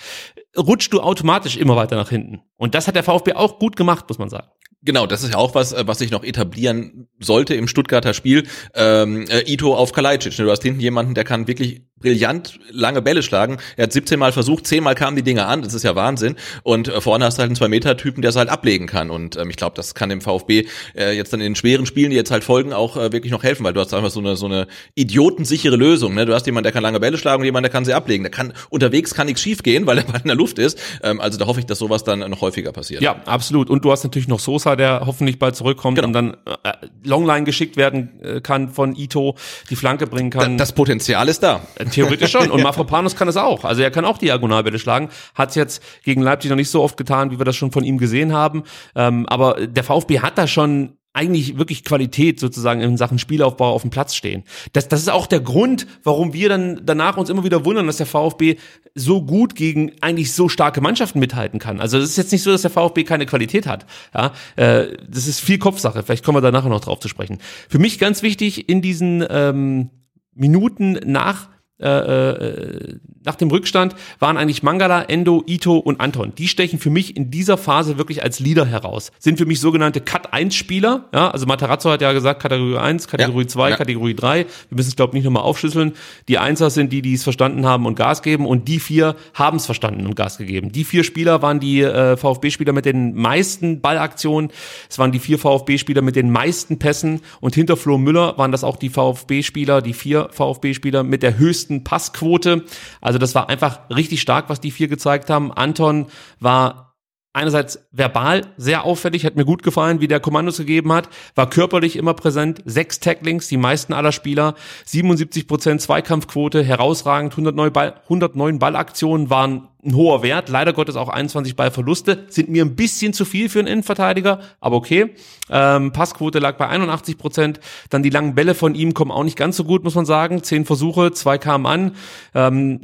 rutscht 0.57 0.93
du 0.93 1.01
automatisch 1.01 1.57
immer 1.57 1.77
weiter 1.77 1.97
nach 1.97 2.09
hinten. 2.09 2.41
Und 2.57 2.75
das 2.75 2.89
hat 2.89 2.97
der 2.97 3.03
VfB 3.03 3.35
auch 3.35 3.59
gut 3.59 3.77
gemacht, 3.77 4.07
muss 4.09 4.19
man 4.19 4.31
sagen. 4.31 4.49
Genau, 4.83 5.07
das 5.07 5.23
ist 5.23 5.33
ja 5.33 5.37
auch 5.37 5.55
was, 5.55 5.73
äh, 5.73 5.87
was 5.87 5.99
sich 5.99 6.11
noch 6.11 6.25
etablieren 6.25 7.09
sollte 7.19 7.55
im 7.55 7.69
Stuttgarter 7.69 8.15
Spiel. 8.15 8.45
Ähm, 8.75 9.27
äh, 9.29 9.51
Ito 9.51 9.75
auf 9.75 9.93
Kalajdzic. 9.93 10.37
Du 10.37 10.51
hast 10.51 10.63
hinten 10.63 10.81
jemanden, 10.81 11.15
der 11.15 11.25
kann 11.25 11.47
wirklich 11.47 11.83
brillant 12.01 12.59
lange 12.71 13.03
Bälle 13.03 13.23
schlagen. 13.23 13.59
Er 13.77 13.85
hat 13.85 13.93
17 13.93 14.19
Mal 14.19 14.33
versucht, 14.33 14.67
10 14.67 14.83
Mal 14.83 14.95
kamen 14.95 15.17
die 15.17 15.23
Dinge 15.23 15.47
an. 15.47 15.63
Das 15.63 15.75
ist 15.75 15.83
ja 15.83 15.95
Wahnsinn. 15.95 16.37
Und 16.63 16.89
äh, 16.89 17.01
vorne 17.01 17.27
hast 17.27 17.37
du 17.37 17.41
halt 17.41 17.51
einen 17.51 17.57
2-Meter-Typen, 17.57 18.23
der 18.23 18.31
es 18.31 18.37
halt 18.37 18.49
ablegen 18.49 18.87
kann. 18.87 19.11
Und 19.11 19.37
ähm, 19.37 19.51
ich 19.51 19.57
glaube, 19.57 19.77
das 19.77 19.95
kann 19.95 20.09
dem 20.09 20.23
VfB 20.23 20.67
äh, 20.97 21.15
jetzt 21.15 21.33
dann 21.33 21.41
in 21.41 21.51
den 21.51 21.57
schweren 21.57 21.85
Spielen, 21.85 22.11
die 22.11 22.17
jetzt 22.17 22.31
halt 22.31 22.43
folgen, 22.43 22.73
auch 22.73 22.97
äh, 22.97 23.13
wirklich 23.13 23.33
noch 23.33 23.43
helfen, 23.43 23.65
weil 23.65 23.75
du 23.75 23.81
hast 23.81 23.93
einfach 23.93 24.11
so 24.11 24.21
eine 24.21 24.37
so 24.37 24.47
eine 24.47 24.67
idiotensichere 24.95 25.77
Lösung. 25.77 26.15
Ne? 26.15 26.25
Du 26.25 26.33
hast 26.33 26.47
jemanden, 26.47 26.65
der 26.65 26.73
kann 26.73 26.83
lange 26.83 27.01
Bälle 27.01 27.19
schlagen 27.19 27.43
und 27.43 27.45
jemanden, 27.45 27.65
der 27.65 27.73
kann 27.73 27.85
sie 27.85 27.93
ablegen. 27.93 28.25
Der 28.25 28.31
kann 28.31 28.55
unterwegs 28.71 29.15
kann 29.15 29.27
nichts 29.27 29.43
schief 29.43 29.63
gehen, 29.63 29.87
weil 29.87 30.03
Ball 30.03 30.21
in 30.23 30.29
der 30.29 30.37
Luft 30.37 30.59
ist. 30.59 30.79
Ähm, 31.03 31.21
also 31.21 31.39
da 31.39 31.47
hoffe 31.47 31.61
ich, 31.61 31.67
dass 31.67 31.79
sowas 31.79 32.03
dann 32.03 32.21
noch 32.21 32.41
häufiger 32.41 32.73
passiert. 32.73 33.03
Ja, 33.03 33.21
absolut. 33.27 33.69
Und 33.69 33.85
du 33.85 33.93
hast 33.93 34.05
natürlich 34.05 34.29
noch 34.29 34.41
Sosa, 34.41 34.70
der 34.77 35.03
hoffentlich 35.07 35.39
bald 35.39 35.57
zurückkommt 35.57 35.97
Genau. 35.97 36.09
und 36.09 36.13
dann 36.13 36.37
äh, 36.65 36.73
Longline 37.05 37.45
geschickt 37.45 37.77
werden 37.77 38.21
äh, 38.23 38.41
kann 38.41 38.69
von 38.69 38.95
Ito, 38.97 39.37
die 39.71 39.77
Flanke 39.77 40.07
bringen 40.07 40.31
kann. 40.31 40.59
Das 40.59 40.73
Potenzial 40.73 41.29
ist 41.29 41.43
da. 41.43 41.61
Äh, 41.77 41.87
Theoretisch 41.87 42.31
schon. 42.31 42.51
Und 42.51 42.63
Mafropanos 42.63 43.17
kann 43.17 43.29
es 43.29 43.37
auch. 43.37 43.65
Also 43.65 43.83
er 43.83 43.91
kann 43.91 44.05
auch 44.05 44.19
Diagonalbälle 44.19 44.79
schlagen. 44.79 45.09
Hat 45.35 45.51
es 45.51 45.55
jetzt 45.55 45.83
gegen 46.05 46.23
Leipzig 46.23 46.51
noch 46.51 46.57
nicht 46.57 46.71
so 46.71 46.83
oft 46.83 46.97
getan, 46.97 47.31
wie 47.31 47.39
wir 47.39 47.45
das 47.45 47.57
schon 47.57 47.73
von 47.73 47.85
ihm 47.85 47.99
gesehen 47.99 48.33
haben. 48.33 48.65
Ähm, 48.95 49.27
aber 49.29 49.67
der 49.67 49.85
VfB 49.85 50.21
hat 50.21 50.39
da 50.39 50.47
schon 50.47 50.97
eigentlich 51.13 51.59
wirklich 51.59 51.85
Qualität 51.85 52.39
sozusagen 52.39 52.81
in 52.81 52.97
Sachen 52.97 53.19
Spielaufbau 53.19 53.73
auf 53.73 53.83
dem 53.83 53.91
Platz 53.91 54.15
stehen. 54.15 54.45
Das, 54.73 54.87
das 54.87 55.01
ist 55.01 55.11
auch 55.11 55.27
der 55.27 55.41
Grund, 55.41 55.87
warum 56.05 56.33
wir 56.33 56.49
dann 56.49 56.81
danach 56.85 57.17
uns 57.17 57.31
immer 57.31 57.43
wieder 57.43 57.65
wundern, 57.65 57.89
dass 57.89 57.97
der 57.97 58.07
VfB 58.07 58.57
so 58.95 59.23
gut 59.23 59.57
gegen 59.57 59.93
eigentlich 60.01 60.33
so 60.33 60.49
starke 60.49 60.81
Mannschaften 60.81 61.19
mithalten 61.19 61.59
kann. 61.59 61.81
Also 61.81 61.99
es 61.99 62.11
ist 62.11 62.17
jetzt 62.17 62.33
nicht 62.33 62.43
so, 62.43 62.53
dass 62.53 62.63
der 62.63 62.71
VfB 62.71 63.03
keine 63.03 63.27
Qualität 63.27 63.67
hat. 63.67 63.87
Ja, 64.15 64.33
äh, 64.55 64.97
das 65.09 65.27
ist 65.27 65.41
viel 65.41 65.59
Kopfsache. 65.59 66.05
Vielleicht 66.05 66.25
kommen 66.25 66.37
wir 66.37 66.43
da 66.43 66.53
nachher 66.53 66.69
noch 66.69 66.81
drauf 66.81 67.01
zu 67.01 67.09
sprechen. 67.09 67.39
Für 67.69 67.79
mich 67.79 67.99
ganz 67.99 68.23
wichtig 68.23 68.69
in 68.69 68.81
diesen 68.81 69.25
ähm, 69.29 69.91
Minuten 70.35 70.93
nach 71.05 71.49
äh, 71.81 72.31
äh, 72.31 72.99
nach 73.25 73.35
dem 73.35 73.51
Rückstand 73.51 73.95
waren 74.19 74.37
eigentlich 74.37 74.63
Mangala, 74.63 75.03
Endo, 75.03 75.43
Ito 75.47 75.77
und 75.77 76.01
Anton. 76.01 76.33
Die 76.37 76.49
stechen 76.49 76.79
für 76.79 76.91
mich 76.91 77.17
in 77.17 77.31
dieser 77.31 77.59
Phase 77.59 77.99
wirklich 77.99 78.23
als 78.23 78.41
Leader 78.41 78.65
heraus. 78.65 79.13
Sind 79.19 79.37
für 79.37 79.47
mich 79.47 79.61
sogenannte 79.61 80.01
Cut-1-Spieler. 80.01 81.09
Ja, 81.15 81.31
also 81.31 81.47
Matarazzo 81.47 81.91
hat 81.91 82.01
ja 82.01 82.13
gesagt, 82.13 82.41
Kategorie 82.43 82.79
1, 82.79 83.09
Kategorie 83.09 83.47
2, 83.47 83.71
ja. 83.71 83.77
Kategorie 83.77 84.15
3. 84.15 84.39
Wir 84.39 84.47
müssen 84.71 84.89
es, 84.89 84.97
glaube 84.97 85.11
ich, 85.11 85.15
nicht 85.15 85.25
nochmal 85.25 85.43
aufschlüsseln. 85.43 85.93
Die 86.29 86.39
Einser 86.39 86.71
sind 86.71 86.93
die, 86.93 87.03
die 87.03 87.15
es 87.15 87.23
verstanden 87.23 87.67
haben 87.67 87.87
und 87.87 87.95
Gas 87.95 88.23
geben 88.23 88.47
und 88.47 88.69
die 88.69 88.81
vier 88.81 89.17
haben 89.35 89.59
es 89.59 89.67
verstanden 89.67 90.07
und 90.07 90.17
Gas 90.17 90.39
gegeben. 90.39 90.73
Die 90.73 90.85
vier 90.85 91.05
Spieler 91.05 91.43
waren 91.43 91.61
die 91.61 91.83
äh, 91.83 92.17
VfB-Spieler 92.17 92.73
mit 92.73 92.87
den 92.87 93.15
meisten 93.15 93.81
Ballaktionen. 93.81 94.51
Es 94.89 94.99
waren 94.99 95.13
die 95.13 95.19
vier 95.19 95.39
VfB-Spieler 95.39 96.03
mit 96.03 96.17
den 96.17 96.31
meisten 96.31 96.79
Pässen 96.79 97.21
und 97.41 97.55
hinter 97.55 97.77
Flo 97.77 97.99
Müller 97.99 98.37
waren 98.39 98.51
das 98.51 98.65
auch 98.65 98.77
die 98.77 98.89
VfB-Spieler, 98.89 99.83
die 99.83 99.93
vier 99.93 100.29
VfB-Spieler 100.33 101.03
mit 101.03 101.23
der 101.23 101.39
höchsten 101.39 101.70
Passquote. 101.85 102.65
Also 103.01 103.19
das 103.19 103.35
war 103.35 103.49
einfach 103.49 103.89
richtig 103.91 104.21
stark, 104.21 104.49
was 104.49 104.61
die 104.61 104.71
vier 104.71 104.89
gezeigt 104.89 105.31
haben. 105.31 105.53
Anton 105.53 106.07
war 106.41 106.90
einerseits 107.33 107.87
verbal 107.93 108.43
sehr 108.57 108.85
auffällig, 108.85 109.25
hat 109.25 109.37
mir 109.37 109.45
gut 109.45 109.63
gefallen, 109.63 110.01
wie 110.01 110.09
der 110.09 110.19
Kommandos 110.19 110.57
gegeben 110.57 110.93
hat, 110.93 111.09
war 111.37 111.49
körperlich 111.49 111.97
immer 111.97 112.15
präsent, 112.15 112.61
sechs 112.65 112.99
Tacklings, 112.99 113.47
die 113.47 113.57
meisten 113.57 113.93
aller 113.93 114.11
Spieler, 114.11 114.55
77 114.87 115.47
Prozent 115.47 115.81
Zweikampfquote, 115.81 116.65
herausragend, 116.65 117.33
109, 117.33 117.73
Ball, 117.73 117.95
109 118.05 118.59
Ballaktionen 118.59 119.31
waren 119.31 119.69
ein 119.83 119.95
hoher 119.95 120.23
Wert, 120.23 120.49
leider 120.49 120.73
Gottes 120.73 120.97
auch 120.97 121.09
21 121.09 121.57
Ballverluste, 121.57 122.27
sind 122.29 122.51
mir 122.51 122.65
ein 122.65 122.75
bisschen 122.75 123.13
zu 123.13 123.25
viel 123.25 123.49
für 123.49 123.61
einen 123.61 123.69
Innenverteidiger, 123.69 124.41
aber 124.61 124.77
okay. 124.77 125.15
Ähm, 125.49 125.93
Passquote 125.93 126.39
lag 126.39 126.59
bei 126.59 126.69
81 126.69 127.17
Prozent, 127.17 127.61
dann 127.91 128.03
die 128.03 128.11
langen 128.11 128.35
Bälle 128.35 128.55
von 128.55 128.75
ihm 128.75 128.93
kommen 128.93 129.13
auch 129.13 129.25
nicht 129.25 129.39
ganz 129.39 129.57
so 129.57 129.65
gut, 129.65 129.85
muss 129.85 129.95
man 129.95 130.05
sagen, 130.05 130.43
zehn 130.43 130.65
Versuche, 130.65 131.13
zwei 131.13 131.39
kamen 131.39 131.67
an, 131.67 131.93
ähm, 132.35 132.81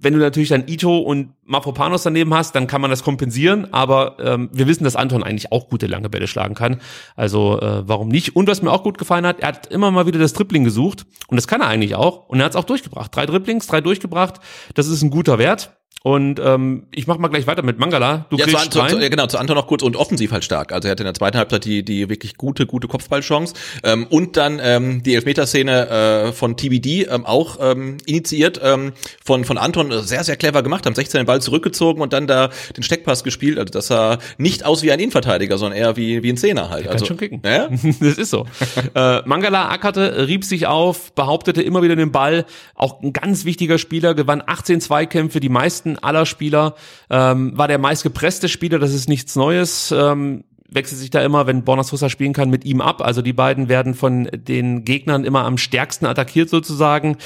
wenn 0.00 0.14
du 0.14 0.18
natürlich 0.18 0.48
dann 0.48 0.66
Ito 0.66 0.98
und 0.98 1.34
Mafropanos 1.44 2.02
daneben 2.02 2.32
hast, 2.34 2.54
dann 2.54 2.66
kann 2.66 2.80
man 2.80 2.90
das 2.90 3.02
kompensieren, 3.02 3.72
aber 3.72 4.16
ähm, 4.20 4.48
wir 4.52 4.66
wissen, 4.66 4.84
dass 4.84 4.96
Anton 4.96 5.22
eigentlich 5.22 5.52
auch 5.52 5.68
gute 5.68 5.86
lange 5.86 6.08
Bälle 6.08 6.26
schlagen 6.26 6.54
kann. 6.54 6.80
Also 7.16 7.60
äh, 7.60 7.86
warum 7.86 8.08
nicht? 8.08 8.34
Und 8.34 8.48
was 8.48 8.62
mir 8.62 8.72
auch 8.72 8.82
gut 8.82 8.98
gefallen 8.98 9.26
hat, 9.26 9.40
er 9.40 9.48
hat 9.48 9.66
immer 9.66 9.90
mal 9.90 10.06
wieder 10.06 10.18
das 10.18 10.32
Dribbling 10.32 10.64
gesucht 10.64 11.06
und 11.28 11.36
das 11.36 11.46
kann 11.46 11.60
er 11.60 11.68
eigentlich 11.68 11.94
auch 11.94 12.28
und 12.28 12.40
er 12.40 12.46
hat 12.46 12.52
es 12.52 12.56
auch 12.56 12.64
durchgebracht. 12.64 13.14
Drei 13.14 13.26
Dribblings, 13.26 13.66
drei 13.66 13.80
durchgebracht, 13.80 14.40
das 14.74 14.86
ist 14.86 15.02
ein 15.02 15.10
guter 15.10 15.38
Wert. 15.38 15.79
Und 16.02 16.40
ähm, 16.40 16.84
ich 16.94 17.06
mach 17.06 17.18
mal 17.18 17.28
gleich 17.28 17.46
weiter 17.46 17.62
mit 17.62 17.78
Mangala. 17.78 18.24
Du 18.30 18.38
ja, 18.38 18.46
zu, 18.46 18.56
kriegst 18.56 18.72
zu, 18.72 18.80
genau, 19.10 19.26
zu 19.26 19.36
Anton 19.36 19.54
noch 19.54 19.66
kurz 19.66 19.82
und 19.82 19.96
offensiv 19.96 20.32
halt 20.32 20.44
stark. 20.44 20.72
Also 20.72 20.88
er 20.88 20.92
hatte 20.92 21.02
in 21.02 21.06
der 21.06 21.14
zweiten 21.14 21.36
Halbzeit 21.36 21.66
die, 21.66 21.82
die 21.84 22.08
wirklich 22.08 22.38
gute, 22.38 22.64
gute 22.64 22.88
Kopfballchance. 22.88 23.52
Ähm, 23.84 24.06
und 24.08 24.38
dann 24.38 24.60
ähm, 24.62 25.02
die 25.02 25.14
Elfmeterszene 25.14 25.88
äh, 26.28 26.32
von 26.32 26.56
TBD 26.56 27.04
ähm, 27.04 27.26
auch 27.26 27.58
ähm, 27.60 27.98
initiiert 28.06 28.58
ähm, 28.64 28.92
von, 29.22 29.44
von 29.44 29.58
Anton 29.58 29.90
äh, 29.90 29.98
sehr, 29.98 30.24
sehr 30.24 30.36
clever 30.36 30.62
gemacht, 30.62 30.86
haben 30.86 30.94
16 30.94 31.20
den 31.20 31.26
Ball 31.26 31.42
zurückgezogen 31.42 32.00
und 32.00 32.14
dann 32.14 32.26
da 32.26 32.48
den 32.74 32.82
Steckpass 32.82 33.22
gespielt. 33.22 33.58
Also 33.58 33.70
das 33.70 33.88
sah 33.88 34.16
nicht 34.38 34.64
aus 34.64 34.82
wie 34.82 34.92
ein 34.92 35.00
Innenverteidiger, 35.00 35.58
sondern 35.58 35.78
eher 35.78 35.98
wie, 35.98 36.22
wie 36.22 36.30
ein 36.30 36.38
Zehner 36.38 36.70
halt. 36.70 36.84
Kann 36.84 36.94
also, 36.94 37.04
schon 37.04 37.18
kicken. 37.18 37.42
Ja? 37.44 37.68
das 38.00 38.16
ist 38.16 38.30
so. 38.30 38.46
äh, 38.94 39.20
Mangala 39.26 39.68
ackerte, 39.68 40.28
rieb 40.28 40.44
sich 40.44 40.66
auf, 40.66 41.12
behauptete 41.12 41.60
immer 41.60 41.82
wieder 41.82 41.96
den 41.96 42.10
Ball. 42.10 42.46
Auch 42.74 43.02
ein 43.02 43.12
ganz 43.12 43.44
wichtiger 43.44 43.76
Spieler, 43.76 44.14
gewann 44.14 44.42
18 44.46 44.80
Zweikämpfe, 44.80 45.40
die 45.40 45.50
meisten 45.50 45.79
aller 45.98 46.26
Spieler. 46.26 46.74
Ähm, 47.08 47.56
war 47.56 47.68
der 47.68 47.78
meistgepresste 47.78 48.48
Spieler, 48.48 48.78
das 48.78 48.92
ist 48.92 49.08
nichts 49.08 49.36
Neues. 49.36 49.92
Ähm, 49.96 50.44
wechselt 50.70 51.00
sich 51.00 51.10
da 51.10 51.22
immer, 51.22 51.46
wenn 51.46 51.64
Borna 51.64 51.82
Sosa 51.82 52.08
spielen 52.08 52.32
kann, 52.32 52.50
mit 52.50 52.64
ihm 52.64 52.80
ab. 52.80 53.02
Also 53.02 53.22
die 53.22 53.32
beiden 53.32 53.68
werden 53.68 53.94
von 53.94 54.28
den 54.32 54.84
Gegnern 54.84 55.24
immer 55.24 55.44
am 55.44 55.58
stärksten 55.58 56.06
attackiert 56.06 56.48
sozusagen. 56.48 57.16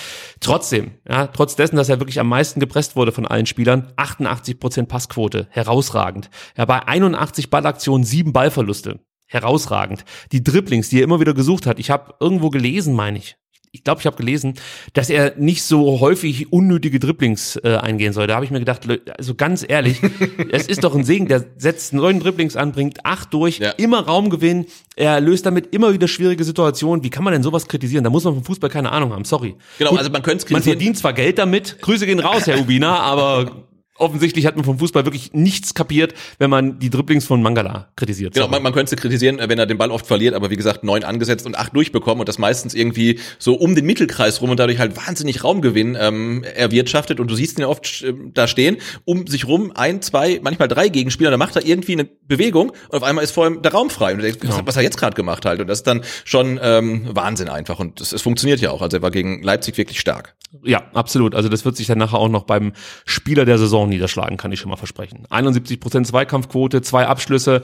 Trotzdem, 0.41 0.93
ja, 1.09 1.27
trotz 1.29 1.57
dessen, 1.57 1.77
dass 1.77 1.89
er 1.89 2.01
wirklich 2.01 2.21
am 2.21 2.29
meisten 2.29 2.61
gepresst 2.61 2.97
wurde 2.97 3.13
von 3.13 3.27
allen 3.27 3.47
Spielern, 3.47 3.93
88 3.97 4.59
Prozent 4.59 4.89
Passquote, 4.89 5.47
herausragend. 5.51 6.31
Ja, 6.57 6.65
bei 6.65 6.87
81 6.87 7.51
Ballaktionen, 7.51 8.05
sieben 8.05 8.33
Ballverluste. 8.33 9.01
Herausragend. 9.27 10.05
Die 10.33 10.45
Dribblings, 10.45 10.91
die 10.91 10.99
er 10.99 11.05
immer 11.05 11.19
wieder 11.19 11.35
gesucht 11.35 11.67
hat. 11.67 11.79
Ich 11.79 11.91
habe 11.91 12.15
irgendwo 12.21 12.51
gelesen, 12.51 12.95
meine 12.95 13.19
ich, 13.19 13.37
ich 13.75 13.83
glaube, 13.83 14.01
ich 14.01 14.07
habe 14.07 14.17
gelesen, 14.17 14.55
dass 14.93 15.11
er 15.11 15.35
nicht 15.37 15.63
so 15.65 15.99
häufig 16.01 16.53
unnötige 16.53 17.01
Dribblings 17.01 17.57
äh, 17.65 17.77
eingehen 17.77 18.13
soll. 18.13 18.27
Da 18.29 18.37
habe 18.37 18.45
ich 18.45 18.51
mir 18.53 18.61
gedacht, 18.61 18.83
also 19.19 19.35
ganz 19.35 19.65
ehrlich, 19.69 20.01
es 20.53 20.69
ist 20.69 20.85
doch 20.85 20.95
ein 20.95 21.03
Segen, 21.05 21.27
der 21.27 21.45
setzt 21.59 21.93
neun 21.93 22.21
Dribblings 22.21 22.55
an, 22.57 22.71
bringt 22.73 23.05
acht 23.05 23.35
durch, 23.35 23.59
Ja. 23.59 23.71
immer 23.71 24.01
Raumgewinn, 24.07 24.67
er 24.97 25.21
löst 25.21 25.45
damit 25.45 25.75
immer 25.75 25.93
wieder 25.93 26.07
schwierige 26.07 26.45
Situationen. 26.45 27.03
Wie 27.05 27.11
kann 27.11 27.25
man 27.25 27.33
denn 27.33 27.43
sowas 27.43 27.67
kritisieren? 27.67 28.05
Da 28.05 28.11
muss 28.11 28.23
man 28.25 28.35
vom 28.35 28.45
Fußball 28.45 28.71
keine 28.71 28.93
Ahnung 28.93 29.13
haben, 29.13 29.25
sorry. 29.25 29.57
Genau, 29.79 29.97
also 29.97 30.11
man 30.11 30.23
könnte 30.23 30.45
es 30.45 30.51
Man 30.51 30.61
kritisieren. 30.63 30.79
verdient 30.79 30.99
zwar 30.99 31.13
Geld 31.13 31.39
damit, 31.39 31.79
Grüße 31.83 32.07
gehen 32.07 32.21
raus, 32.21 32.47
Herr 32.47 32.61
Ubina, 32.61 33.01
aber 33.01 33.65
offensichtlich 33.97 34.47
hat 34.47 34.57
man 34.57 34.65
vom 34.65 34.79
Fußball 34.79 35.05
wirklich 35.05 35.33
nichts 35.33 35.75
kapiert, 35.75 36.15
wenn 36.39 36.51
man 36.51 36.79
die 36.79 36.91
Dribblings 36.91 37.27
von 37.27 37.43
Mangala 37.43 37.89
kritisiert. 37.97 38.35
Genau, 38.35 38.49
man, 38.49 38.63
man 38.63 38.73
könnte 38.73 38.97
kritisieren, 38.97 39.39
wenn 39.39 39.59
er 39.59 39.67
den 39.67 39.79
Ball 39.79 39.91
oft 39.91 40.07
verliert, 40.07 40.35
aber 40.35 40.51
wie 40.51 40.57
gesagt, 40.57 40.83
neun 40.83 41.05
angesetzt 41.05 41.47
und 41.47 41.57
acht 41.57 41.75
durchbekommen 41.77 42.21
und 42.21 42.29
das 42.29 42.39
meistens 42.39 42.75
irgendwie 42.75 43.21
so 43.39 43.55
um 43.55 43.75
den 43.75 43.87
Mittelkreis 43.87 44.41
rum 44.41 44.51
und 44.51 44.59
dadurch 44.59 44.79
halt 44.79 44.97
wahnsinnig 44.97 45.45
Raumgewinn 45.45 45.97
ähm, 45.99 46.43
erwirtschaftet. 46.43 47.21
Und 47.21 47.31
du 47.31 47.37
siehst 47.37 47.59
ihn 47.59 47.63
ja 47.63 47.69
oft 47.69 48.03
äh, 48.03 48.13
da 48.33 48.49
stehen, 48.49 48.79
um 49.05 49.27
sich 49.27 49.47
rum 49.47 49.73
ein, 49.75 50.03
zwei, 50.03 50.41
manchmal 50.43 50.69
drei 50.69 50.89
Gegenspieler, 50.89 51.31
dann 51.31 51.39
macht 51.39 51.55
er 51.57 51.65
irgendwie 51.65 51.93
eine 51.93 52.05
Bewegung 52.05 52.71
und 52.89 52.97
auf 52.97 53.03
einmal 53.03 53.23
ist 53.23 53.31
vor 53.31 53.47
ihm 53.47 53.63
der 53.63 53.73
Raum 53.73 53.91
frei. 53.91 54.13
Und 54.13 54.19
du 54.19 54.25
denkst, 54.25 54.41
was, 54.43 54.67
was 54.67 54.75
hat 54.75 54.83
er 54.83 54.83
jetzt 54.83 54.99
gerade 54.99 55.15
gemacht 55.15 55.45
halt 55.45 55.61
und 55.61 55.69
das 55.69 55.79
ist 55.79 55.87
dann 55.87 56.03
schon 56.25 56.59
ähm, 56.61 57.09
Wahnsinn 57.13 57.49
einfach. 57.49 57.79
Und 57.79 58.01
es 58.01 58.21
funktioniert 58.21 58.61
ja 58.61 58.71
auch, 58.71 58.83
also 58.83 58.97
er 58.97 59.03
war 59.03 59.13
gegen 59.13 59.43
Leipzig 59.43 59.77
wirklich 59.77 60.01
stark. 60.01 60.35
Ja, 60.63 60.85
absolut. 60.93 61.35
Also 61.35 61.49
das 61.49 61.65
wird 61.65 61.77
sich 61.77 61.87
dann 61.87 61.99
nachher 61.99 62.19
auch 62.19 62.29
noch 62.29 62.45
beim 62.45 62.73
Spieler 63.05 63.45
der 63.45 63.59
Saison 63.59 63.89
niederschlagen, 63.89 64.37
kann 64.37 64.53
ich 64.53 64.61
schon 64.61 64.71
mal 64.71 64.77
versprechen. 64.77 65.27
71 65.31 65.81
Prozent 65.81 66.07
Zweikampfquote, 66.07 66.83
zwei 66.83 67.07
Abschlüsse. 67.07 67.63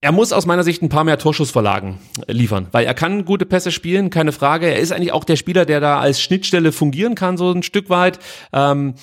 Er 0.00 0.12
muss 0.12 0.32
aus 0.32 0.46
meiner 0.46 0.64
Sicht 0.64 0.82
ein 0.82 0.88
paar 0.88 1.04
mehr 1.04 1.18
Torschussverlagen 1.18 1.98
liefern, 2.26 2.66
weil 2.72 2.84
er 2.86 2.94
kann 2.94 3.24
gute 3.24 3.46
Pässe 3.46 3.70
spielen, 3.70 4.10
keine 4.10 4.32
Frage. 4.32 4.66
Er 4.66 4.80
ist 4.80 4.90
eigentlich 4.90 5.12
auch 5.12 5.22
der 5.24 5.36
Spieler, 5.36 5.64
der 5.64 5.78
da 5.78 6.00
als 6.00 6.20
Schnittstelle 6.20 6.72
fungieren 6.72 7.14
kann, 7.14 7.36
so 7.36 7.52
ein 7.52 7.62
Stück 7.62 7.88
weit. 7.88 8.18
Ähm, 8.52 8.94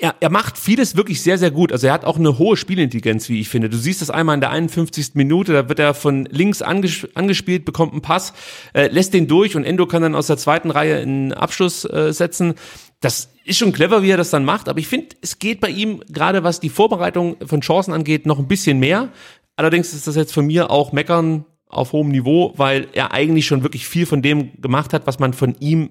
er, 0.00 0.14
er 0.20 0.30
macht 0.30 0.56
vieles 0.56 0.96
wirklich 0.96 1.22
sehr, 1.22 1.38
sehr 1.38 1.50
gut. 1.50 1.72
Also 1.72 1.88
er 1.88 1.92
hat 1.92 2.04
auch 2.04 2.16
eine 2.16 2.38
hohe 2.38 2.56
Spielintelligenz, 2.56 3.28
wie 3.28 3.40
ich 3.40 3.48
finde. 3.48 3.68
Du 3.68 3.76
siehst 3.76 4.00
das 4.00 4.10
einmal 4.10 4.36
in 4.36 4.40
der 4.40 4.50
51. 4.50 5.10
Minute, 5.14 5.52
da 5.52 5.68
wird 5.68 5.80
er 5.80 5.92
von 5.92 6.24
links 6.26 6.62
anges 6.62 7.08
angespielt, 7.14 7.64
bekommt 7.64 7.92
einen 7.92 8.02
Pass, 8.02 8.32
äh, 8.74 8.86
lässt 8.86 9.12
den 9.12 9.26
durch 9.26 9.56
und 9.56 9.64
Endo 9.64 9.86
kann 9.86 10.02
dann 10.02 10.14
aus 10.14 10.28
der 10.28 10.36
zweiten 10.36 10.70
Reihe 10.70 10.98
einen 10.98 11.32
Abschluss 11.32 11.84
äh, 11.84 12.12
setzen. 12.12 12.54
Das 13.00 13.30
ist 13.44 13.58
schon 13.58 13.72
clever, 13.72 14.02
wie 14.02 14.10
er 14.10 14.16
das 14.16 14.30
dann 14.30 14.44
macht, 14.44 14.68
aber 14.68 14.78
ich 14.78 14.88
finde, 14.88 15.16
es 15.20 15.38
geht 15.38 15.60
bei 15.60 15.68
ihm, 15.68 16.02
gerade 16.08 16.44
was 16.44 16.60
die 16.60 16.68
Vorbereitung 16.68 17.36
von 17.44 17.60
Chancen 17.60 17.92
angeht, 17.92 18.26
noch 18.26 18.38
ein 18.38 18.48
bisschen 18.48 18.78
mehr. 18.78 19.08
Allerdings 19.56 19.94
ist 19.94 20.06
das 20.06 20.14
jetzt 20.14 20.32
von 20.32 20.46
mir 20.46 20.70
auch 20.70 20.92
meckern 20.92 21.44
auf 21.68 21.92
hohem 21.92 22.08
Niveau, 22.08 22.54
weil 22.56 22.86
er 22.92 23.12
eigentlich 23.12 23.46
schon 23.46 23.62
wirklich 23.62 23.86
viel 23.86 24.06
von 24.06 24.22
dem 24.22 24.60
gemacht 24.60 24.92
hat, 24.92 25.06
was 25.06 25.18
man 25.18 25.32
von 25.32 25.56
ihm 25.60 25.90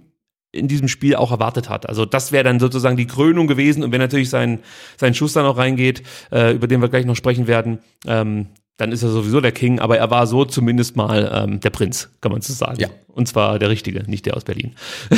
in 0.58 0.68
diesem 0.68 0.88
Spiel 0.88 1.16
auch 1.16 1.32
erwartet 1.32 1.70
hat. 1.70 1.88
Also 1.88 2.06
das 2.06 2.32
wäre 2.32 2.44
dann 2.44 2.60
sozusagen 2.60 2.98
die 2.98 3.08
Krönung 3.08 3.48
gewesen 3.48 3.84
und 3.84 3.92
wenn 3.92 4.02
natürlich 4.02 4.30
sein, 4.30 4.60
sein 4.98 5.14
Schuss 5.14 5.34
dann 5.34 5.46
auch 5.46 5.58
reingeht, 5.58 6.04
äh, 6.32 6.54
über 6.54 6.68
den 6.68 6.82
wir 6.82 6.90
gleich 6.90 7.06
noch 7.06 7.16
sprechen 7.16 7.48
werden, 7.48 7.80
ähm, 8.06 8.48
dann 8.78 8.92
ist 8.92 9.04
er 9.04 9.10
sowieso 9.10 9.42
der 9.42 9.52
King, 9.52 9.80
aber 9.80 9.98
er 9.98 10.12
war 10.12 10.28
so 10.28 10.46
zumindest 10.46 10.96
mal 10.96 11.32
ähm, 11.34 11.60
der 11.60 11.72
Prinz, 11.72 12.10
kann 12.22 12.32
man 12.32 12.42
so 12.42 12.54
sagen. 12.54 12.80
Ja. 12.80 12.90
Und 13.18 13.28
zwar 13.28 13.58
der 13.58 13.70
Richtige, 13.70 14.04
nicht 14.08 14.28
der 14.28 14.38
aus 14.38 14.44
Berlin. 14.44 14.76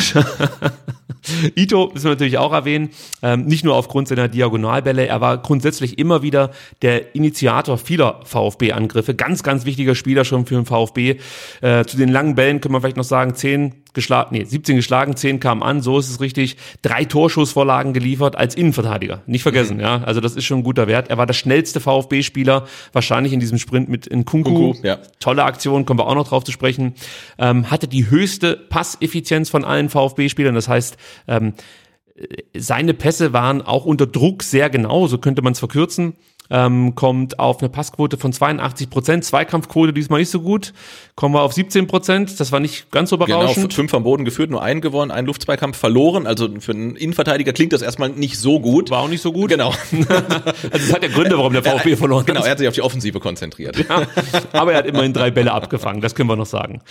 Ito 1.55 1.91
müssen 1.93 2.05
wir 2.05 2.11
natürlich 2.11 2.37
auch 2.37 2.53
erwähnen, 2.53 2.89
ähm, 3.21 3.45
nicht 3.45 3.65
nur 3.65 3.75
aufgrund 3.75 4.07
seiner 4.07 4.29
Diagonalbälle, 4.29 5.05
er 5.05 5.19
war 5.19 5.37
grundsätzlich 5.37 5.99
immer 5.99 6.21
wieder 6.23 6.51
der 6.81 7.13
Initiator 7.13 7.77
vieler 7.77 8.21
VfB-Angriffe. 8.23 9.15
Ganz, 9.15 9.43
ganz 9.43 9.65
wichtiger 9.65 9.95
Spieler 9.95 10.23
schon 10.23 10.45
für 10.45 10.55
den 10.55 10.65
VfB. 10.65 11.17
Äh, 11.61 11.83
zu 11.85 11.97
den 11.97 12.09
langen 12.09 12.35
Bällen 12.35 12.61
können 12.61 12.73
wir 12.73 12.79
vielleicht 12.79 12.95
noch 12.97 13.03
sagen, 13.03 13.35
10 13.35 13.75
geschlagen, 13.93 14.29
nee, 14.37 14.45
17 14.45 14.75
geschlagen, 14.77 15.15
10 15.15 15.39
kamen 15.39 15.63
an, 15.63 15.81
so 15.81 15.97
ist 15.99 16.09
es 16.09 16.21
richtig. 16.21 16.57
Drei 16.83 17.05
Torschussvorlagen 17.05 17.91
geliefert 17.91 18.35
als 18.37 18.55
Innenverteidiger. 18.55 19.23
Nicht 19.25 19.41
vergessen, 19.43 19.77
Mhm. 19.77 19.81
ja. 19.81 20.03
Also 20.03 20.21
das 20.21 20.35
ist 20.35 20.45
schon 20.45 20.59
ein 20.59 20.63
guter 20.63 20.87
Wert. 20.87 21.09
Er 21.09 21.17
war 21.17 21.25
der 21.25 21.33
schnellste 21.33 21.79
VfB-Spieler, 21.81 22.65
wahrscheinlich 22.93 23.33
in 23.33 23.39
diesem 23.41 23.57
Sprint 23.57 23.89
mit 23.89 24.05
Nkunku. 24.09 24.51
Nkunku, 24.51 24.87
ja. 24.87 24.99
Tolle 25.19 25.43
Aktion, 25.43 25.85
kommen 25.85 25.99
wir 25.99 26.07
auch 26.07 26.15
noch 26.15 26.29
drauf 26.29 26.43
zu 26.43 26.51
sprechen. 26.51 26.93
Ähm, 27.39 27.69
hatte 27.71 27.87
die 27.89 28.09
höchste 28.09 28.55
Passeffizienz 28.55 29.49
von 29.49 29.65
allen 29.65 29.89
VfB-Spielern. 29.89 30.55
Das 30.55 30.67
heißt, 30.67 30.97
ähm, 31.27 31.53
seine 32.55 32.93
Pässe 32.93 33.33
waren 33.33 33.61
auch 33.61 33.85
unter 33.85 34.07
Druck 34.07 34.43
sehr 34.43 34.69
genau, 34.69 35.07
so 35.07 35.17
könnte 35.17 35.41
man 35.41 35.53
es 35.53 35.59
verkürzen. 35.59 36.15
Ähm, 36.51 36.95
kommt 36.95 37.37
auf 37.37 37.59
eine 37.59 37.69
Passquote 37.69 38.17
von 38.17 38.33
82 38.33 38.89
Prozent, 38.89 39.23
Zweikampfquote 39.23 39.93
diesmal 39.93 40.19
nicht 40.19 40.31
so 40.31 40.41
gut. 40.41 40.73
Kommen 41.15 41.35
wir 41.35 41.41
auf 41.43 41.53
17 41.53 41.85
Prozent, 41.85 42.39
das 42.39 42.51
war 42.51 42.59
nicht 42.59 42.89
ganz 42.91 43.11
so 43.11 43.19
Genau, 43.19 43.41
berauschend. 43.41 43.71
fünf 43.71 43.93
am 43.93 44.01
Boden 44.03 44.25
geführt, 44.25 44.49
nur 44.49 44.63
einen 44.63 44.81
gewonnen, 44.81 45.11
einen 45.11 45.27
Luftzweikampf 45.27 45.77
verloren. 45.77 46.25
Also 46.25 46.49
für 46.59 46.71
einen 46.71 46.95
Innenverteidiger 46.95 47.53
klingt 47.53 47.71
das 47.73 47.83
erstmal 47.83 48.09
nicht 48.09 48.37
so 48.39 48.59
gut. 48.59 48.89
War 48.89 49.01
auch 49.03 49.09
nicht 49.09 49.21
so 49.21 49.31
gut. 49.31 49.49
Genau. 49.51 49.73
Also 50.71 50.85
es 50.87 50.93
hat 50.93 51.03
ja 51.03 51.09
Gründe, 51.09 51.37
warum 51.37 51.53
der 51.53 51.63
VfB 51.69 51.95
verloren 51.95 52.25
Genau, 52.25 52.39
hat. 52.39 52.45
er 52.47 52.51
hat 52.51 52.57
sich 52.59 52.67
auf 52.67 52.73
die 52.73 52.81
Offensive 52.81 53.19
konzentriert. 53.19 53.77
Ja, 53.87 54.07
aber 54.53 54.71
er 54.73 54.79
hat 54.79 54.85
immerhin 54.87 55.13
drei 55.13 55.31
Bälle 55.31 55.51
abgefangen, 55.53 56.01
das 56.01 56.15
können 56.15 56.29
wir 56.29 56.35
noch 56.35 56.45
sagen. 56.45 56.81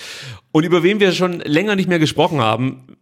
Und 0.53 0.65
über 0.65 0.83
wen 0.83 1.01
wir 1.01 1.13
schon 1.13 1.41
länger 1.41 1.75
nicht 1.77 1.89
mehr 1.89 1.99
gesprochen 1.99 2.41
haben, 2.41 2.97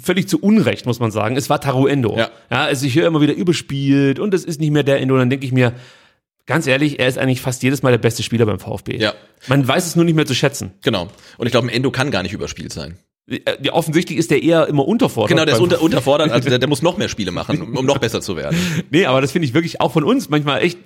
völlig 0.00 0.28
zu 0.28 0.38
Unrecht, 0.40 0.86
muss 0.86 1.00
man 1.00 1.10
sagen. 1.10 1.36
Es 1.36 1.50
war 1.50 1.60
Taruendo. 1.60 2.16
Ja. 2.16 2.28
ja 2.50 2.64
also 2.64 2.86
ich 2.86 2.94
höre 2.94 3.06
immer 3.06 3.20
wieder 3.20 3.34
überspielt 3.34 4.18
und 4.18 4.32
es 4.34 4.44
ist 4.44 4.60
nicht 4.60 4.70
mehr 4.70 4.82
der 4.84 5.00
Endo. 5.00 5.16
Dann 5.16 5.30
denke 5.30 5.44
ich 5.46 5.52
mir, 5.52 5.72
ganz 6.46 6.66
ehrlich, 6.66 6.98
er 6.98 7.08
ist 7.08 7.18
eigentlich 7.18 7.40
fast 7.40 7.62
jedes 7.62 7.82
Mal 7.82 7.90
der 7.90 7.98
beste 7.98 8.22
Spieler 8.22 8.46
beim 8.46 8.58
VfB. 8.58 8.96
Ja. 8.96 9.14
Man 9.46 9.66
weiß 9.66 9.86
es 9.86 9.96
nur 9.96 10.04
nicht 10.04 10.14
mehr 10.14 10.26
zu 10.26 10.34
schätzen. 10.34 10.72
Genau. 10.82 11.08
Und 11.38 11.46
ich 11.46 11.52
glaube, 11.52 11.66
ein 11.68 11.70
Endo 11.70 11.90
kann 11.90 12.10
gar 12.10 12.22
nicht 12.22 12.32
überspielt 12.32 12.72
sein. 12.72 12.98
Ja, 13.62 13.72
offensichtlich 13.72 14.18
ist 14.18 14.32
der 14.32 14.42
eher 14.42 14.66
immer 14.66 14.86
unterfordert. 14.86 15.28
Genau, 15.30 15.44
der 15.44 15.54
ist 15.54 15.60
unter, 15.60 15.80
unterfordert, 15.80 16.32
also 16.32 16.48
der, 16.48 16.58
der 16.58 16.68
muss 16.68 16.82
noch 16.82 16.98
mehr 16.98 17.08
Spiele 17.08 17.30
machen, 17.30 17.62
um, 17.62 17.76
um 17.76 17.86
noch 17.86 17.98
besser 17.98 18.20
zu 18.20 18.36
werden. 18.36 18.58
Nee, 18.90 19.06
aber 19.06 19.20
das 19.20 19.30
finde 19.30 19.46
ich 19.46 19.54
wirklich 19.54 19.80
auch 19.80 19.92
von 19.92 20.02
uns 20.04 20.28
manchmal 20.28 20.60
echt. 20.62 20.76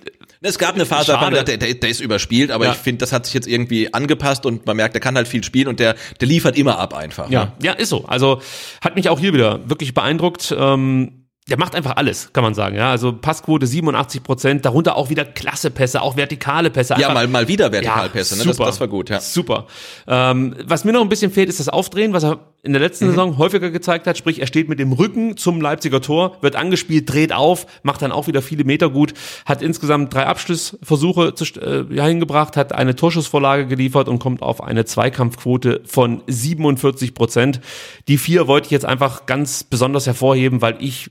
Es 0.42 0.58
gab 0.58 0.74
eine 0.74 0.84
Phase, 0.84 1.18
der, 1.32 1.44
der, 1.44 1.56
der 1.74 1.88
ist 1.88 2.00
überspielt, 2.00 2.50
aber 2.50 2.66
Ja. 2.66 2.72
ich 2.72 2.76
finde, 2.76 2.98
das 2.98 3.12
hat 3.12 3.24
sich 3.24 3.32
jetzt 3.34 3.48
irgendwie 3.48 3.92
angepasst 3.94 4.44
und 4.44 4.66
man 4.66 4.76
merkt, 4.76 4.94
der 4.94 5.00
kann 5.00 5.16
halt 5.16 5.26
viel 5.26 5.42
spielen 5.42 5.66
und 5.66 5.80
der, 5.80 5.96
der 6.20 6.28
liefert 6.28 6.58
immer 6.58 6.78
ab 6.78 6.94
einfach. 6.94 7.30
Ja, 7.30 7.44
Ne? 7.46 7.52
ja, 7.62 7.72
ist 7.72 7.88
so. 7.88 8.04
Also 8.04 8.40
hat 8.82 8.96
mich 8.96 9.08
auch 9.08 9.18
hier 9.18 9.32
wieder 9.32 9.68
wirklich 9.68 9.94
beeindruckt. 9.94 10.54
Ähm, 10.56 11.25
der 11.48 11.58
macht 11.58 11.74
einfach 11.76 11.96
alles, 11.96 12.32
kann 12.32 12.42
man 12.42 12.54
sagen. 12.54 12.74
Ja, 12.76 12.90
also 12.90 13.12
Passquote 13.12 13.66
87 13.66 14.22
Prozent, 14.24 14.64
darunter 14.64 14.96
auch 14.96 15.10
wieder 15.10 15.24
klasse 15.24 15.70
Pässe, 15.70 16.02
auch 16.02 16.16
vertikale 16.16 16.70
Pässe. 16.70 16.94
Ja, 16.94 17.08
Einfach- 17.08 17.14
mal, 17.14 17.28
mal 17.28 17.48
wieder 17.48 17.70
Vertikalpässe, 17.70 18.34
Ja, 18.34 18.38
ne? 18.42 18.46
Das, 18.48 18.56
super. 18.56 18.66
das 18.68 18.80
war 18.80 18.88
gut, 18.88 19.10
ja. 19.10 19.20
Super. 19.20 19.66
Ähm, 20.08 20.56
was 20.64 20.84
mir 20.84 20.92
noch 20.92 21.02
ein 21.02 21.08
bisschen 21.08 21.30
fehlt, 21.30 21.48
ist 21.48 21.60
das 21.60 21.68
Aufdrehen, 21.68 22.12
was 22.12 22.24
er 22.24 22.40
in 22.64 22.72
der 22.72 22.80
Mhm. 22.80 22.86
letzten 22.86 23.06
Saison 23.10 23.38
häufiger 23.38 23.70
gezeigt 23.70 24.08
hat. 24.08 24.18
Sprich, 24.18 24.40
er 24.40 24.48
steht 24.48 24.68
mit 24.68 24.80
dem 24.80 24.92
Rücken 24.92 25.36
zum 25.36 25.60
Leipziger 25.60 26.00
Tor, 26.00 26.36
wird 26.40 26.56
angespielt, 26.56 27.08
dreht 27.12 27.32
auf, 27.32 27.66
macht 27.84 28.02
dann 28.02 28.10
auch 28.10 28.26
wieder 28.26 28.42
viele 28.42 28.64
Meter 28.64 28.90
gut, 28.90 29.14
hat 29.44 29.62
insgesamt 29.62 30.12
drei 30.12 30.26
Abschlussversuche 30.26 31.34
zu, 31.34 31.44
äh, 31.60 31.84
ja, 31.94 32.06
hingebracht, 32.06 32.56
hat 32.56 32.72
eine 32.72 32.96
Torschussvorlage 32.96 33.68
geliefert 33.68 34.08
und 34.08 34.18
kommt 34.18 34.42
auf 34.42 34.60
eine 34.64 34.84
Zweikampfquote 34.84 35.82
von 35.86 36.22
47 36.26 37.14
Prozent. 37.14 37.60
Die 38.08 38.18
vier 38.18 38.48
wollte 38.48 38.66
ich 38.66 38.72
jetzt 38.72 38.84
einfach 38.84 39.26
ganz 39.26 39.62
besonders 39.62 40.06
hervorheben, 40.06 40.60
weil 40.60 40.76
ich 40.80 41.10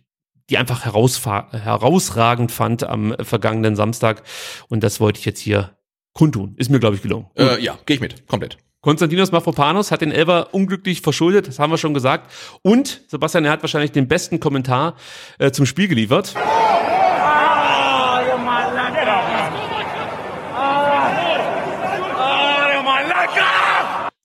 die 0.50 0.58
einfach 0.58 0.86
herausragend 0.86 2.52
fand 2.52 2.84
am 2.84 3.16
vergangenen 3.20 3.76
Samstag. 3.76 4.24
Und 4.70 4.84
das 4.84 5.00
wollte 5.00 5.20
ich 5.20 5.26
jetzt 5.26 5.40
hier 5.40 5.78
kundtun. 6.14 6.56
Ist 6.58 6.70
mir, 6.70 6.80
glaube 6.80 6.96
ich, 6.96 7.02
gelungen. 7.02 7.28
Äh, 7.36 7.62
ja, 7.62 7.78
gehe 7.86 7.96
ich 7.96 8.02
mit, 8.02 8.28
komplett. 8.28 8.58
Konstantinos 8.82 9.32
Mafropanos 9.32 9.90
hat 9.90 10.02
den 10.02 10.12
Elber 10.12 10.54
unglücklich 10.54 11.02
verschuldet, 11.02 11.48
das 11.48 11.58
haben 11.58 11.72
wir 11.72 11.80
schon 11.80 11.96
gesagt. 11.96 12.32
Und 12.62 13.02
Sebastian, 13.08 13.44
er 13.44 13.52
hat 13.52 13.64
wahrscheinlich 13.64 13.92
den 13.92 14.08
besten 14.08 14.40
Kommentar 14.40 14.96
äh, 15.40 15.50
zum 15.50 15.66
Spiel 15.66 15.88
geliefert. 15.88 16.36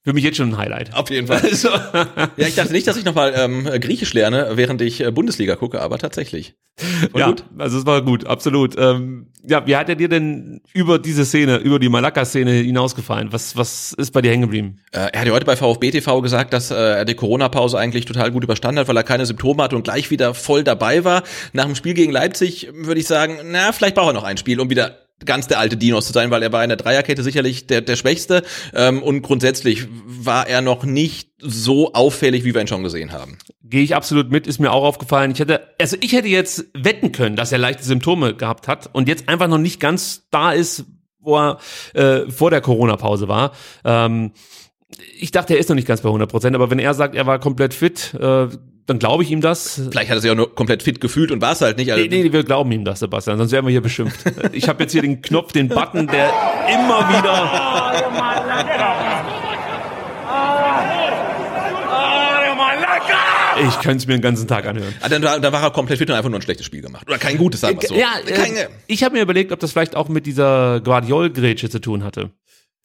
Für 0.02 0.14
mich 0.14 0.24
jetzt 0.24 0.38
schon 0.38 0.50
ein 0.50 0.56
Highlight. 0.56 0.94
Auf 0.94 1.10
jeden 1.10 1.26
Fall. 1.26 1.42
Also, 1.42 1.68
Ja, 1.68 2.46
ich 2.46 2.54
dachte 2.54 2.72
nicht, 2.72 2.86
dass 2.86 2.96
ich 2.96 3.04
nochmal 3.04 3.34
ähm, 3.36 3.64
Griechisch 3.64 4.14
lerne, 4.14 4.52
während 4.54 4.80
ich 4.80 5.00
äh, 5.00 5.10
Bundesliga 5.10 5.56
gucke, 5.56 5.80
aber 5.80 5.98
tatsächlich. 5.98 6.54
Voll 7.10 7.20
ja, 7.20 7.26
gut. 7.28 7.44
also 7.58 7.78
es 7.78 7.84
war 7.84 8.00
gut, 8.02 8.26
absolut. 8.26 8.76
Ähm, 8.78 9.30
ja, 9.46 9.66
wie 9.66 9.76
hat 9.76 9.90
er 9.90 9.96
dir 9.96 10.08
denn 10.08 10.62
über 10.72 10.98
diese 10.98 11.26
Szene, 11.26 11.58
über 11.58 11.78
die 11.78 11.90
Malakka-Szene 11.90 12.50
hinausgefallen? 12.50 13.32
Was, 13.32 13.56
was 13.56 13.92
ist 13.92 14.12
bei 14.12 14.22
dir 14.22 14.30
hängen 14.30 14.42
geblieben? 14.42 14.80
Äh, 14.92 15.08
er 15.12 15.20
hat 15.20 15.26
ja 15.26 15.34
heute 15.34 15.44
bei 15.44 15.56
VfB 15.56 15.90
TV 15.90 16.22
gesagt, 16.22 16.54
dass 16.54 16.70
äh, 16.70 16.74
er 16.74 17.04
die 17.04 17.14
Corona-Pause 17.14 17.78
eigentlich 17.78 18.06
total 18.06 18.30
gut 18.30 18.44
überstanden 18.44 18.80
hat, 18.80 18.88
weil 18.88 18.96
er 18.96 19.02
keine 19.02 19.26
Symptome 19.26 19.62
hatte 19.62 19.76
und 19.76 19.82
gleich 19.82 20.10
wieder 20.10 20.32
voll 20.32 20.64
dabei 20.64 21.04
war. 21.04 21.24
Nach 21.52 21.66
dem 21.66 21.74
Spiel 21.74 21.92
gegen 21.92 22.12
Leipzig 22.12 22.68
würde 22.72 23.00
ich 23.00 23.06
sagen, 23.06 23.36
na, 23.44 23.72
vielleicht 23.72 23.96
braucht 23.96 24.10
er 24.10 24.14
noch 24.14 24.24
ein 24.24 24.38
Spiel, 24.38 24.60
um 24.60 24.70
wieder 24.70 25.09
ganz 25.24 25.48
der 25.48 25.58
alte 25.58 25.76
Dinos 25.76 26.06
zu 26.06 26.12
sein, 26.12 26.30
weil 26.30 26.42
er 26.42 26.52
war 26.52 26.62
in 26.62 26.68
der 26.68 26.76
Dreierkette 26.76 27.22
sicherlich 27.22 27.66
der, 27.66 27.80
der 27.80 27.96
Schwächste 27.96 28.42
ähm, 28.74 29.02
und 29.02 29.22
grundsätzlich 29.22 29.86
war 30.04 30.48
er 30.48 30.60
noch 30.60 30.84
nicht 30.84 31.30
so 31.38 31.92
auffällig, 31.92 32.44
wie 32.44 32.54
wir 32.54 32.60
ihn 32.60 32.66
schon 32.66 32.82
gesehen 32.82 33.12
haben. 33.12 33.38
Gehe 33.62 33.82
ich 33.82 33.94
absolut 33.94 34.30
mit, 34.30 34.46
ist 34.46 34.58
mir 34.58 34.72
auch 34.72 34.84
aufgefallen. 34.84 35.30
Ich 35.30 35.38
hätte, 35.38 35.62
also 35.80 35.96
ich 36.00 36.12
hätte 36.12 36.28
jetzt 36.28 36.66
wetten 36.74 37.12
können, 37.12 37.36
dass 37.36 37.52
er 37.52 37.58
leichte 37.58 37.84
Symptome 37.84 38.34
gehabt 38.34 38.68
hat 38.68 38.90
und 38.92 39.08
jetzt 39.08 39.28
einfach 39.28 39.48
noch 39.48 39.58
nicht 39.58 39.80
ganz 39.80 40.26
da 40.30 40.52
ist, 40.52 40.84
wo 41.20 41.36
er 41.36 41.58
äh, 41.94 42.30
vor 42.30 42.50
der 42.50 42.60
Corona-Pause 42.60 43.28
war. 43.28 43.52
Ähm, 43.84 44.32
ich 45.18 45.30
dachte, 45.30 45.54
er 45.54 45.60
ist 45.60 45.68
noch 45.68 45.76
nicht 45.76 45.86
ganz 45.88 46.00
bei 46.00 46.08
100 46.08 46.30
Prozent, 46.30 46.54
aber 46.56 46.70
wenn 46.70 46.78
er 46.78 46.94
sagt, 46.94 47.14
er 47.14 47.26
war 47.26 47.38
komplett 47.38 47.74
fit, 47.74 48.14
äh, 48.14 48.48
dann 48.86 48.98
glaube 48.98 49.22
ich 49.22 49.30
ihm 49.30 49.40
das. 49.40 49.80
Vielleicht 49.90 50.10
hat 50.10 50.18
er 50.18 50.20
sich 50.20 50.30
auch 50.30 50.34
nur 50.36 50.52
komplett 50.54 50.82
fit 50.82 51.00
gefühlt 51.00 51.30
und 51.30 51.40
war 51.40 51.52
es 51.52 51.60
halt 51.60 51.76
nicht. 51.78 51.92
Also, 51.92 52.04
Nee, 52.04 52.22
nee, 52.24 52.32
wir 52.32 52.42
glauben 52.42 52.72
ihm 52.72 52.84
das, 52.84 52.98
Sebastian, 53.00 53.38
sonst 53.38 53.52
wären 53.52 53.64
wir 53.64 53.70
hier 53.70 53.80
beschimpft. 53.82 54.20
Ich 54.52 54.68
habe 54.68 54.82
jetzt 54.82 54.92
hier 54.92 55.02
den 55.02 55.22
Knopf, 55.22 55.52
den 55.52 55.68
Button, 55.68 56.06
der 56.08 56.30
immer 56.68 57.08
wieder. 57.08 58.50
Ich 63.68 63.78
könnte 63.80 63.96
es 63.98 64.06
mir 64.06 64.14
den 64.14 64.22
ganzen 64.22 64.48
Tag 64.48 64.66
anhören. 64.66 64.94
Ah, 65.00 65.08
dann, 65.08 65.22
war- 65.22 65.38
dann 65.38 65.52
war 65.52 65.62
er 65.62 65.70
komplett 65.70 65.98
fit 65.98 66.08
und 66.08 66.16
einfach 66.16 66.30
nur 66.30 66.38
ein 66.38 66.42
schlechtes 66.42 66.64
Spiel 66.66 66.80
gemacht. 66.80 67.06
Oder 67.06 67.18
kein 67.18 67.36
gutes, 67.36 67.60
sagen 67.60 67.80
wir 67.80 67.88
so. 67.88 67.94
Ja, 67.94 68.14
äh, 68.26 68.68
ich 68.86 69.02
habe 69.04 69.16
mir 69.16 69.22
überlegt, 69.22 69.52
ob 69.52 69.60
das 69.60 69.72
vielleicht 69.72 69.96
auch 69.96 70.08
mit 70.08 70.24
dieser 70.26 70.80
Guardiol-Grätsche 70.80 71.68
zu 71.68 71.78
tun 71.80 72.02
hatte. 72.04 72.30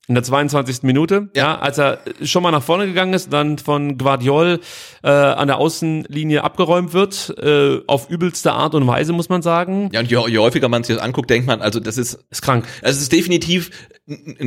In 0.08 0.14
der 0.16 0.24
22. 0.24 0.84
Minute, 0.84 1.30
ja. 1.36 1.58
als 1.58 1.80
er 1.80 2.00
schon 2.22 2.44
mal 2.44 2.52
nach 2.52 2.62
vorne 2.62 2.86
gegangen 2.86 3.14
ist, 3.14 3.34
dann 3.34 3.58
von 3.58 3.98
Guardiol 3.98 4.60
äh, 5.04 5.10
an 5.10 5.48
der 5.48 5.58
Außenlinie 5.58 6.44
abgeräumt 6.44 6.94
wird, 6.94 7.34
äh, 7.40 7.80
auf 7.88 8.10
übelste 8.10 8.52
Art 8.52 8.76
und 8.76 8.86
Weise, 8.86 9.14
muss 9.14 9.30
man 9.30 9.42
sagen. 9.42 9.90
Ja, 9.94 10.02
und 10.02 10.12
je, 10.12 10.20
je 10.30 10.38
häufiger 10.38 10.70
man 10.70 10.84
sich 10.84 10.96
das 10.96 11.04
anguckt, 11.04 11.30
denkt 11.30 11.48
man, 11.48 11.62
also 11.62 11.80
das 11.80 11.98
ist 11.98 12.20
Ist 12.30 12.42
krank. 12.42 12.66
Also 12.82 12.98
es 12.98 13.04
ist 13.04 13.12
definitiv 13.12 13.72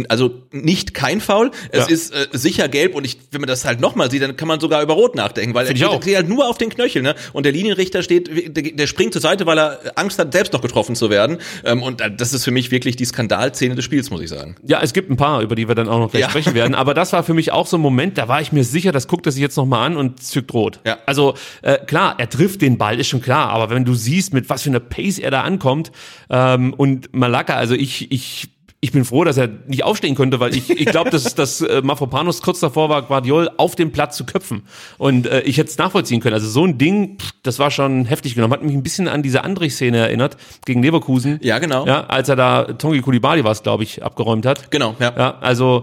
also 0.09 0.43
nicht 0.53 0.95
kein 0.95 1.21
Foul. 1.21 1.51
Es 1.73 1.87
Ja. 1.89 1.93
ist 1.93 2.15
äh, 2.15 2.29
sicher 2.33 2.69
gelb 2.69 2.95
und 2.95 3.05
ich, 3.05 3.19
wenn 3.33 3.41
man 3.41 3.49
das 3.49 3.65
halt 3.65 3.81
nochmal 3.81 4.09
sieht, 4.11 4.23
dann 4.23 4.37
kann 4.37 4.47
man 4.47 4.61
sogar 4.61 4.83
über 4.83 4.95
Rot 4.95 5.17
nachdenken, 5.17 5.53
weil 5.55 5.67
er 5.67 5.73
Find 5.75 5.85
auch. 5.87 6.01
geht 6.01 6.15
halt 6.15 6.29
nur 6.29 6.49
auf 6.49 6.59
den 6.59 6.69
Knöchel, 6.69 7.03
ne? 7.03 7.17
Und 7.33 7.45
der 7.45 7.51
Linienrichter 7.53 8.03
steht, 8.05 8.29
der, 8.57 8.63
der 8.73 8.87
springt 8.87 9.13
zur 9.15 9.23
Seite, 9.23 9.47
weil 9.47 9.59
er 9.59 9.81
Angst 9.97 10.19
hat, 10.21 10.33
selbst 10.33 10.53
noch 10.53 10.61
getroffen 10.63 10.95
zu 10.95 11.11
werden. 11.11 11.39
Ähm, 11.65 11.83
und 11.83 12.01
äh, 12.01 12.11
das 12.15 12.33
ist 12.33 12.45
für 12.45 12.53
mich 12.53 12.71
wirklich 12.71 12.95
die 12.95 13.05
Skandalszene 13.05 13.75
des 13.75 13.85
Spiels, 13.85 14.11
muss 14.11 14.21
ich 14.21 14.29
sagen. 14.31 14.55
Ja, 14.65 14.81
es 14.81 14.93
gibt 14.93 15.11
ein 15.11 15.17
paar, 15.17 15.41
über 15.43 15.57
die 15.57 15.67
wir 15.67 15.75
dann 15.75 15.89
auch 15.89 15.99
noch 15.99 16.11
gleich 16.13 16.23
Ja. 16.23 16.31
sprechen 16.31 16.55
werden. 16.55 16.75
Aber 16.77 16.95
das 16.95 17.13
war 17.13 17.25
für 17.25 17.35
mich 17.35 17.51
auch 17.51 17.67
so 17.67 17.79
ein 17.79 17.81
Moment, 17.81 18.17
da 18.17 18.29
war 18.29 18.41
ich 18.41 18.53
mir 18.53 18.63
sicher, 18.65 18.93
das 18.93 19.09
guckt 19.09 19.27
er 19.27 19.33
sich 19.33 19.43
jetzt 19.43 19.57
nochmal 19.57 19.85
an 19.87 19.97
und 19.97 20.23
zückt 20.23 20.55
rot. 20.55 20.79
Ja. 20.87 20.99
Also 21.07 21.35
äh, 21.63 21.79
klar, 21.79 22.15
er 22.19 22.29
trifft 22.31 22.63
den 22.63 22.79
Ball, 22.79 23.01
ist 23.01 23.09
schon 23.09 23.23
klar. 23.23 23.51
Aber 23.51 23.71
wenn 23.71 23.85
du 23.85 23.95
siehst, 23.95 24.33
mit 24.35 24.49
was 24.49 24.63
für 24.63 24.71
einer 24.71 24.81
Pace 24.81 25.19
er 25.19 25.33
da 25.33 25.41
ankommt 25.43 25.91
ähm, 26.31 26.75
und 26.75 27.13
Malaka, 27.13 27.55
also 27.57 27.75
ich, 27.75 28.13
ich 28.13 28.49
ich 28.81 28.93
bin 28.93 29.05
froh, 29.05 29.24
dass 29.24 29.37
er 29.37 29.49
nicht 29.66 29.83
aufstehen 29.83 30.14
konnte, 30.14 30.39
weil 30.39 30.55
ich, 30.55 30.70
ich 30.70 30.87
glaube, 30.87 31.11
dass, 31.11 31.35
dass 31.35 31.61
äh, 31.61 31.83
Mafropanos 31.83 32.43
kurz 32.43 32.61
davor 32.61 32.89
war, 32.89 33.03
Guardiol 33.03 33.51
auf 33.57 33.74
dem 33.74 33.91
Platz 33.91 34.16
zu 34.16 34.24
köpfen. 34.24 34.62
Und 34.99 35.26
äh, 35.26 35.41
ich 35.41 35.59
hätte 35.59 35.68
es 35.68 35.79
nachvollziehen 35.79 36.20
können. 36.20 36.35
Also 36.35 36.49
so 36.49 36.64
ein 36.64 36.79
Ding, 36.79 37.18
pff, 37.18 37.33
das 37.43 37.59
war 37.59 37.72
schon 37.72 38.05
heftig 38.05 38.37
genommen. 38.37 38.53
Hat 38.53 38.62
mich 38.62 38.74
ein 38.74 38.85
bisschen 38.85 39.09
an 39.09 39.24
diese 39.24 39.43
Andrich-Szene 39.43 39.99
erinnert, 39.99 40.37
gegen 40.64 40.83
Leverkusen. 40.83 41.41
Ja, 41.43 41.59
genau. 41.59 41.87
Ja, 41.87 42.07
als 42.07 42.29
er 42.29 42.37
da, 42.37 42.64
Tongi 42.64 43.01
Kulibali 43.01 43.43
war 43.43 43.51
es, 43.51 43.64
glaube 43.64 43.83
ich, 43.83 44.05
abgeräumt 44.05 44.47
hat. 44.47 44.70
Genau, 44.70 44.95
ja. 45.01 45.12
Ja, 45.16 45.39
also 45.41 45.83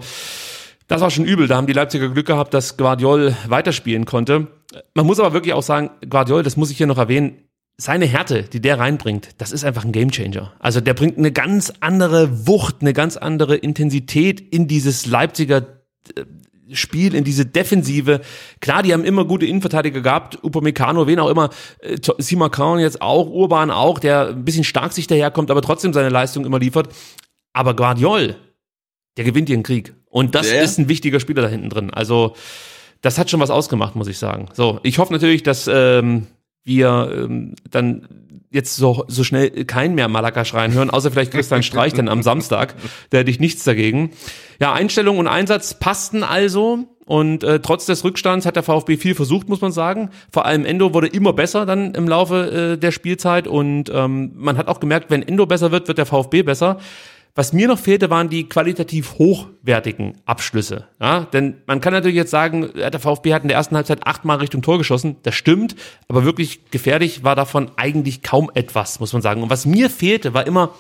das 0.88 1.02
war 1.02 1.12
schon 1.12 1.26
übel. 1.26 1.48
Da 1.48 1.58
haben 1.58 1.68
die 1.68 1.74
Leipziger 1.74 2.08
Glück 2.08 2.28
gehabt, 2.28 2.54
dass 2.54 2.78
Guardiol 2.78 3.36
weiterspielen 3.48 4.06
konnte. 4.06 4.48
Man 4.94 5.06
muss 5.06 5.20
aber 5.20 5.34
wirklich 5.34 5.54
auch 5.54 5.64
sagen, 5.64 5.90
Guardiol, 6.10 6.44
das 6.44 6.56
muss 6.56 6.72
ich 6.72 6.78
hier 6.78 6.88
noch 6.88 6.98
erwähnen, 6.98 7.40
seine 7.78 8.06
Härte, 8.06 8.44
die 8.44 8.62
der 8.62 8.80
reinbringt, 8.80 9.30
das 9.38 9.52
ist 9.52 9.66
einfach 9.66 9.84
ein 9.84 9.92
Gamechanger. 9.92 10.54
Also 10.60 10.80
der 10.82 10.94
bringt 10.94 11.18
eine 11.18 11.32
ganz 11.32 11.74
andere 11.82 12.48
Wucht, 12.48 12.78
eine 12.82 12.94
ganz 12.94 13.18
andere 13.18 13.56
Intensität 13.58 14.40
in 14.40 14.68
dieses 14.68 15.06
Leipziger 15.06 15.66
äh, 16.16 16.24
Spiel, 16.74 17.14
in 17.14 17.24
diese 17.24 17.46
Defensive. 17.46 18.22
Klar, 18.60 18.82
die 18.82 18.92
haben 18.92 19.04
immer 19.04 19.26
gute 19.26 19.46
Innenverteidiger 19.46 20.02
gehabt, 20.02 20.44
Upamecano, 20.44 21.06
wen 21.06 21.20
auch 21.20 21.30
immer, 21.30 21.52
äh, 21.80 21.98
Simakran 22.18 22.80
jetzt 22.80 23.02
auch, 23.02 23.28
Urban 23.28 23.70
auch, 23.70 24.00
der 24.00 24.30
ein 24.30 24.46
bisschen 24.46 24.64
stark 24.64 24.92
sich 24.94 25.06
daherkommt, 25.06 25.52
aber 25.52 25.62
trotzdem 25.62 25.94
seine 25.94 26.10
Leistung 26.10 26.44
immer 26.46 26.58
liefert. 26.58 26.90
Aber 27.54 27.76
Guardiol, 27.76 28.36
der 29.18 29.26
gewinnt 29.26 29.50
ihren 29.50 29.64
Krieg. 29.64 29.94
Und 30.10 30.34
das 30.34 30.52
Ja. 30.52 30.62
ist 30.62 30.80
ein 30.80 30.90
wichtiger 30.90 31.20
Spieler 31.20 31.44
da 31.44 31.50
hinten 31.50 31.70
drin. 31.70 31.94
Also, 31.94 32.36
das 33.02 33.20
hat 33.20 33.30
schon 33.30 33.40
was 33.42 33.52
ausgemacht, 33.52 33.96
muss 33.96 34.08
ich 34.08 34.18
sagen. 34.18 34.48
So, 34.54 34.80
ich 34.82 34.98
hoffe 34.98 35.14
natürlich, 35.14 35.44
dass 35.44 35.70
ähm, 35.72 36.26
wir 36.66 37.12
ähm, 37.16 37.56
dann 37.70 38.08
jetzt 38.52 38.76
so, 38.76 39.06
so 39.08 39.24
schnell 39.24 39.66
keinen 39.66 39.96
mehr 39.96 40.08
Malaga 40.08 40.46
schreien 40.46 40.74
hören, 40.74 40.90
außer 40.90 41.12
vielleicht 41.12 41.32
Christian 41.32 41.62
Streich 41.62 41.94
dann 41.94 42.10
am 42.10 42.24
Samstag. 42.24 42.76
Da 43.10 43.20
hätte 43.20 43.30
ich 43.30 43.40
nichts 43.40 43.64
dagegen. 43.64 44.12
Ja, 44.60 44.74
Einstellung 44.74 45.18
und 45.18 45.28
Einsatz 45.28 45.80
passten 45.80 46.24
also. 46.24 46.86
Und 47.06 47.44
äh, 47.44 47.60
trotz 47.60 47.86
des 47.86 48.04
Rückstands 48.04 48.48
hat 48.48 48.56
der 48.56 48.64
VfB 48.64 48.98
viel 48.98 49.14
versucht, 49.14 49.48
muss 49.48 49.62
man 49.62 49.72
sagen. 49.72 50.10
Vor 50.32 50.46
allem 50.46 50.66
Endo 50.66 50.94
wurde 50.94 51.08
immer 51.08 51.34
besser 51.34 51.68
dann 51.68 51.94
im 51.94 52.08
Laufe 52.08 52.74
äh, 52.74 52.78
der 52.78 52.92
Spielzeit. 52.92 53.48
Und 53.48 53.92
ähm, 53.94 54.32
man 54.36 54.58
hat 54.58 54.68
auch 54.68 54.80
gemerkt, 54.80 55.12
wenn 55.12 55.22
Endo 55.22 55.46
besser 55.46 55.72
wird, 55.72 55.88
wird 55.88 56.00
der 56.00 56.08
VfB 56.08 56.42
besser. 56.42 56.80
Was 57.38 57.52
mir 57.52 57.68
noch 57.68 57.78
fehlte, 57.78 58.10
waren 58.10 58.30
die 58.30 58.48
qualitativ 58.48 59.16
hochwertigen 59.16 60.14
Abschlüsse. 60.26 60.88
Ja, 61.02 61.26
denn 61.26 61.58
man 61.68 61.82
kann 61.82 61.92
natürlich 61.92 62.16
jetzt 62.16 62.32
sagen, 62.32 62.74
äh, 62.76 62.90
der 62.90 63.00
VfB 63.02 63.34
hat 63.34 63.42
in 63.42 63.50
der 63.50 63.58
ersten 63.58 63.76
Halbzeit 63.76 64.08
achtmal 64.08 64.38
Richtung 64.38 64.62
Tor 64.62 64.78
geschossen. 64.78 65.18
Das 65.24 65.36
stimmt, 65.36 65.76
aber 66.08 66.24
wirklich 66.24 66.72
gefährlich 66.72 67.26
war 67.26 67.36
davon 67.36 67.72
eigentlich 67.76 68.22
kaum 68.22 68.50
etwas, 68.54 69.02
muss 69.02 69.12
man 69.12 69.22
sagen. 69.22 69.44
Und 69.44 69.50
was 69.50 69.66
mir 69.66 69.90
fehlte, 69.90 70.34
war 70.34 70.48
immer 70.48 70.74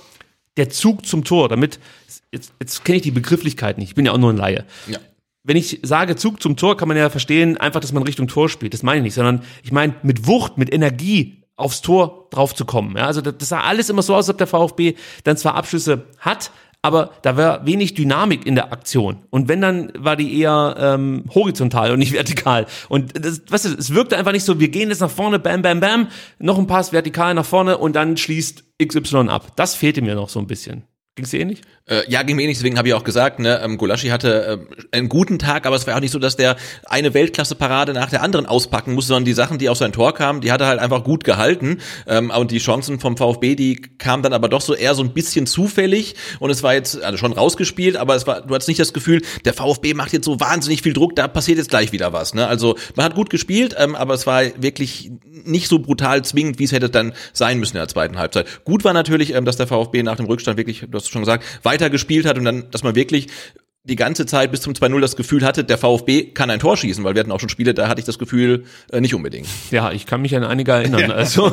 der 0.55 0.69
Zug 0.69 1.05
zum 1.05 1.25
Tor. 1.25 1.49
Damit 1.49 1.77
jetzt, 2.31 2.53
jetzt 2.61 2.85
kenne 2.85 2.97
ich 2.97 3.03
die 3.03 3.11
Begrifflichkeit 3.11 3.77
nicht. 3.77 3.89
Ich 3.89 3.95
bin 3.95 4.05
ja 4.05 4.13
auch 4.13 4.17
nur 4.17 4.31
ein 4.31 4.37
Laie. 4.37 4.63
Ja. 4.87 4.99
wenn 5.43 5.57
ich 5.57 5.81
sage 5.83 6.15
Zug 6.15 6.41
zum 6.41 6.55
Tor, 6.55 6.77
kann 6.77 6.87
man 6.87 6.95
ja 6.95 7.09
verstehen, 7.09 7.57
einfach, 7.57 7.81
dass 7.81 7.91
man 7.91 8.03
Richtung 8.03 8.29
Tor 8.29 8.47
spielt. 8.47 8.73
Das 8.73 8.81
meine 8.81 8.99
ich 8.99 9.03
nicht, 9.03 9.13
sondern 9.13 9.43
ich 9.61 9.73
meine 9.73 9.93
mit 10.03 10.25
Wucht, 10.25 10.57
mit 10.57 10.73
Energie 10.73 11.43
aufs 11.57 11.81
Tor 11.81 12.27
drauf 12.31 12.53
zu 12.53 12.65
kommen. 12.65 12.97
Ja, 12.97 13.05
also 13.05 13.21
das, 13.21 13.49
sah 13.49 13.61
alles 13.61 13.89
immer 13.89 14.01
so 14.01 14.13
aus, 14.13 14.25
als 14.25 14.29
ob 14.29 14.37
der 14.37 14.47
VfB 14.47 14.95
dann 15.23 15.37
zwar 15.37 15.55
Abschlüsse 15.55 16.03
hat, 16.19 16.51
aber 16.81 17.13
da 17.23 17.35
war 17.35 17.65
wenig 17.65 17.95
Dynamik 17.95 18.45
in 18.45 18.53
der 18.53 18.71
Aktion. 18.71 19.23
Und 19.31 19.47
wenn, 19.47 19.59
dann 19.61 19.91
war 19.97 20.15
die 20.15 20.39
eher 20.39 20.75
ähm, 20.77 21.23
horizontal 21.33 21.91
und 21.91 21.97
nicht 21.97 22.13
vertikal. 22.13 22.67
Und 22.89 23.13
das, 23.25 23.41
weißt 23.49 23.65
du, 23.65 23.69
es 23.69 23.93
wirkte 23.95 24.17
einfach 24.17 24.33
nicht 24.33 24.43
so, 24.43 24.59
wir 24.59 24.67
gehen 24.67 24.89
jetzt 24.89 24.99
nach 24.99 25.09
vorne, 25.09 25.39
bam, 25.39 25.63
bam, 25.63 25.79
bam, 25.79 26.09
noch 26.37 26.59
ein 26.59 26.67
Pass 26.67 26.93
vertikal 26.93 27.33
nach 27.33 27.45
vorne 27.45 27.79
und 27.79 27.95
dann 27.95 28.17
schließt 28.17 28.63
XY 28.85 29.29
ab. 29.29 29.55
Das 29.55 29.73
fehlte 29.73 30.03
mir 30.03 30.13
noch 30.13 30.29
so 30.29 30.39
ein 30.39 30.45
bisschen. 30.45 30.83
Ging's 31.15 31.31
dir 31.31 31.39
ähnlich? 31.39 31.61
Äh, 31.87 32.09
ja, 32.09 32.23
ging 32.23 32.35
mir 32.35 32.41
ähnlich, 32.41 32.57
deswegen 32.57 32.79
habe 32.79 32.87
ich 32.87 32.95
auch 32.95 33.03
gesagt, 33.03 33.37
ne, 33.37 33.61
ähm, 33.63 33.77
Golaschi 33.77 34.07
hatte 34.07 34.67
äh, 34.91 34.97
einen 34.97 35.07
guten 35.07 35.37
Tag, 35.37 35.67
aber 35.67 35.75
es 35.75 35.85
war 35.85 35.95
auch 35.95 35.99
nicht 35.99 36.09
so, 36.09 36.17
dass 36.17 36.35
der 36.35 36.55
eine 36.87 37.13
Weltklasse-Parade 37.13 37.93
nach 37.93 38.09
der 38.09 38.23
anderen 38.23 38.47
auspacken 38.47 38.95
musste, 38.95 39.09
sondern 39.09 39.25
die 39.25 39.33
Sachen, 39.33 39.59
die 39.59 39.69
auf 39.69 39.77
sein 39.77 39.91
Tor 39.91 40.15
kamen, 40.15 40.41
die 40.41 40.51
hat 40.51 40.61
er 40.61 40.67
halt 40.67 40.79
einfach 40.79 41.03
gut 41.03 41.23
gehalten. 41.23 41.77
Ähm, 42.07 42.31
und 42.31 42.49
die 42.49 42.57
Chancen 42.57 42.99
vom 42.99 43.17
VfB, 43.17 43.53
die 43.53 43.75
kamen 43.75 44.23
dann 44.23 44.33
aber 44.33 44.49
doch 44.49 44.61
so 44.61 44.73
eher 44.73 44.95
so 44.95 45.03
ein 45.03 45.13
bisschen 45.13 45.45
zufällig 45.45 46.15
und 46.39 46.49
es 46.49 46.63
war 46.63 46.73
jetzt 46.73 47.03
also 47.03 47.19
schon 47.19 47.33
rausgespielt, 47.33 47.97
aber 47.97 48.15
es 48.15 48.25
war, 48.25 48.41
du 48.41 48.55
hattest 48.55 48.67
nicht 48.67 48.79
das 48.79 48.91
Gefühl, 48.91 49.21
der 49.45 49.53
VfB 49.53 49.93
macht 49.93 50.11
jetzt 50.11 50.25
so 50.25 50.39
wahnsinnig 50.39 50.81
viel 50.81 50.93
Druck, 50.93 51.15
da 51.15 51.27
passiert 51.27 51.59
jetzt 51.59 51.69
gleich 51.69 51.91
wieder 51.91 52.13
was. 52.13 52.33
Ne? 52.33 52.47
Also 52.47 52.77
man 52.95 53.05
hat 53.05 53.13
gut 53.13 53.29
gespielt, 53.29 53.75
ähm, 53.77 53.93
aber 53.93 54.15
es 54.15 54.25
war 54.25 54.41
wirklich 54.57 55.11
nicht 55.43 55.67
so 55.67 55.77
brutal 55.77 56.23
zwingend, 56.25 56.57
wie 56.57 56.63
es 56.63 56.71
hätte 56.71 56.89
dann 56.89 57.13
sein 57.31 57.59
müssen 57.59 57.75
in 57.75 57.81
der 57.81 57.89
zweiten 57.89 58.17
Halbzeit. 58.17 58.47
Gut 58.65 58.83
war 58.83 58.93
natürlich, 58.93 59.35
ähm, 59.35 59.45
dass 59.45 59.57
der 59.57 59.67
VfB 59.67 60.01
nach 60.01 60.15
dem 60.15 60.25
Rückstand 60.25 60.57
wirklich, 60.57 60.85
du 60.89 60.97
hast 60.97 61.11
schon 61.11 61.21
gesagt, 61.21 61.43
weiter 61.61 61.74
gespielt 61.77 62.25
hat 62.25 62.37
und 62.37 62.45
dann, 62.45 62.69
dass 62.71 62.83
man 62.83 62.95
wirklich 62.95 63.27
die 63.85 63.95
ganze 63.95 64.25
Zeit 64.25 64.51
bis 64.51 64.61
zum 64.61 64.73
2-0 64.73 64.99
das 64.99 65.15
Gefühl 65.15 65.45
hatte, 65.45 65.63
der 65.63 65.77
VfB 65.77 66.31
kann 66.33 66.49
ein 66.49 66.59
Tor 66.59 66.75
schießen, 66.75 67.03
weil 67.03 67.13
wir 67.13 67.19
hatten 67.19 67.31
auch 67.31 67.39
schon 67.39 67.49
Spiele, 67.49 67.73
da 67.75 67.87
hatte 67.87 67.99
ich 67.99 68.05
das 68.05 68.17
Gefühl 68.17 68.65
äh, 68.91 68.99
nicht 68.99 69.13
unbedingt. 69.13 69.47
Ja, 69.69 69.91
ich 69.91 70.07
kann 70.07 70.21
mich 70.21 70.35
an 70.35 70.43
einige 70.43 70.71
erinnern. 70.71 71.11
Also 71.15 71.51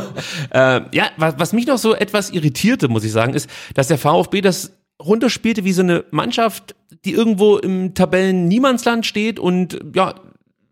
äh, 0.51 0.81
ja, 0.93 1.11
was, 1.19 1.35
was 1.39 1.53
mich 1.53 1.67
noch 1.67 1.79
so 1.79 1.95
etwas 1.95 2.31
irritierte, 2.31 2.89
muss 2.89 3.05
ich 3.05 3.13
sagen, 3.13 3.35
ist, 3.35 3.51
dass 3.75 3.89
der 3.89 3.99
VfB 3.99 4.41
das 4.41 4.73
runterspielte 5.01 5.65
wie 5.65 5.73
so 5.73 5.83
eine 5.83 6.05
Mannschaft, 6.11 6.75
die 7.05 7.13
irgendwo 7.13 7.59
im 7.59 7.95
Tabellen 7.95 8.49
Niemandsland 8.49 9.05
steht 9.05 9.39
und 9.39 9.79
ja 9.95 10.15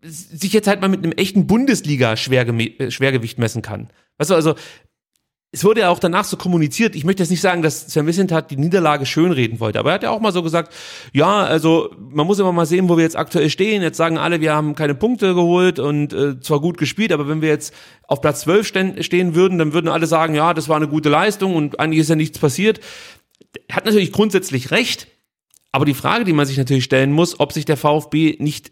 sich 0.03 0.51
jetzt 0.53 0.67
halt 0.67 0.81
mal 0.81 0.87
mit 0.87 1.03
einem 1.03 1.11
echten 1.13 1.45
Bundesliga-Schwergewicht 1.45 3.37
messen 3.37 3.61
kann. 3.61 3.89
Weißt 4.17 4.31
du, 4.31 4.35
also 4.35 4.55
es 5.53 5.65
wurde 5.65 5.81
ja 5.81 5.89
auch 5.89 5.99
danach 5.99 6.23
so 6.23 6.37
kommuniziert, 6.37 6.95
ich 6.95 7.03
möchte 7.03 7.23
jetzt 7.23 7.29
nicht 7.29 7.41
sagen, 7.41 7.61
dass 7.61 7.87
Sven 7.87 8.07
Wissentat 8.07 8.51
die 8.51 8.55
Niederlage 8.55 9.05
schönreden 9.05 9.59
wollte, 9.59 9.79
aber 9.79 9.91
er 9.91 9.95
hat 9.95 10.03
ja 10.03 10.09
auch 10.09 10.21
mal 10.21 10.31
so 10.31 10.43
gesagt, 10.43 10.73
ja, 11.11 11.43
also 11.43 11.93
man 11.99 12.25
muss 12.25 12.39
immer 12.39 12.53
mal 12.53 12.65
sehen, 12.65 12.87
wo 12.87 12.95
wir 12.95 13.03
jetzt 13.03 13.17
aktuell 13.17 13.49
stehen. 13.49 13.81
Jetzt 13.81 13.97
sagen 13.97 14.17
alle, 14.17 14.39
wir 14.39 14.53
haben 14.53 14.75
keine 14.75 14.95
Punkte 14.95 15.35
geholt 15.35 15.77
und 15.77 16.13
äh, 16.13 16.39
zwar 16.39 16.61
gut 16.61 16.77
gespielt, 16.77 17.11
aber 17.11 17.27
wenn 17.27 17.41
wir 17.41 17.49
jetzt 17.49 17.73
auf 18.07 18.21
Platz 18.21 18.41
12 18.41 18.65
stehen 19.01 19.35
würden, 19.35 19.57
dann 19.57 19.73
würden 19.73 19.89
alle 19.89 20.07
sagen, 20.07 20.35
ja, 20.35 20.53
das 20.53 20.69
war 20.69 20.77
eine 20.77 20.87
gute 20.87 21.09
Leistung 21.09 21.55
und 21.55 21.81
eigentlich 21.81 21.99
ist 21.99 22.09
ja 22.09 22.15
nichts 22.15 22.39
passiert. 22.39 22.79
Hat 23.69 23.85
natürlich 23.85 24.13
grundsätzlich 24.13 24.71
recht, 24.71 25.07
aber 25.73 25.83
die 25.83 25.93
Frage, 25.93 26.23
die 26.23 26.33
man 26.33 26.45
sich 26.45 26.57
natürlich 26.57 26.85
stellen 26.85 27.11
muss, 27.11 27.41
ob 27.41 27.51
sich 27.51 27.65
der 27.65 27.75
VfB 27.75 28.37
nicht 28.39 28.71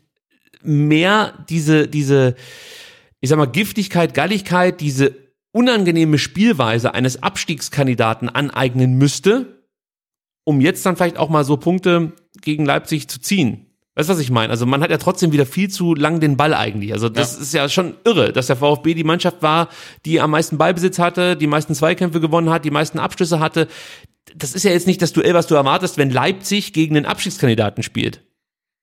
mehr 0.61 1.45
diese, 1.49 1.89
diese, 1.89 2.35
ich 3.19 3.27
sag 3.27 3.37
mal, 3.37 3.47
Giftigkeit, 3.47 4.13
Galligkeit, 4.13 4.79
diese 4.79 5.28
unangenehme 5.51 6.17
Spielweise 6.17 6.93
eines 6.93 7.23
Abstiegskandidaten 7.23 8.29
aneignen 8.29 8.97
müsste, 8.97 9.63
um 10.43 10.61
jetzt 10.61 10.85
dann 10.85 10.95
vielleicht 10.95 11.17
auch 11.17 11.29
mal 11.29 11.43
so 11.43 11.57
Punkte 11.57 12.13
gegen 12.41 12.65
Leipzig 12.65 13.07
zu 13.07 13.19
ziehen. 13.19 13.65
Weißt 13.95 14.07
du, 14.07 14.13
was 14.13 14.19
ich 14.19 14.31
meine? 14.31 14.51
Also 14.51 14.65
man 14.65 14.81
hat 14.81 14.91
ja 14.91 14.97
trotzdem 14.97 15.33
wieder 15.33 15.45
viel 15.45 15.69
zu 15.69 15.93
lang 15.93 16.21
den 16.21 16.37
Ball 16.37 16.53
eigentlich. 16.53 16.93
Also 16.93 17.09
das 17.09 17.35
ja. 17.35 17.41
ist 17.41 17.53
ja 17.53 17.69
schon 17.69 17.95
irre, 18.05 18.31
dass 18.31 18.47
der 18.47 18.55
VfB 18.55 18.93
die 18.93 19.03
Mannschaft 19.03 19.41
war, 19.41 19.67
die 20.05 20.21
am 20.21 20.31
meisten 20.31 20.57
Ballbesitz 20.57 20.99
hatte, 20.99 21.35
die 21.35 21.47
meisten 21.47 21.75
Zweikämpfe 21.75 22.21
gewonnen 22.21 22.49
hat, 22.49 22.63
die 22.63 22.71
meisten 22.71 22.99
Abschlüsse 22.99 23.39
hatte. 23.39 23.67
Das 24.35 24.53
ist 24.53 24.63
ja 24.63 24.71
jetzt 24.71 24.87
nicht 24.87 25.01
das 25.01 25.11
Duell, 25.11 25.33
was 25.33 25.47
du 25.47 25.55
erwartest, 25.55 25.97
wenn 25.97 26.11
Leipzig 26.11 26.71
gegen 26.71 26.93
den 26.93 27.05
Abstiegskandidaten 27.05 27.83
spielt. 27.83 28.23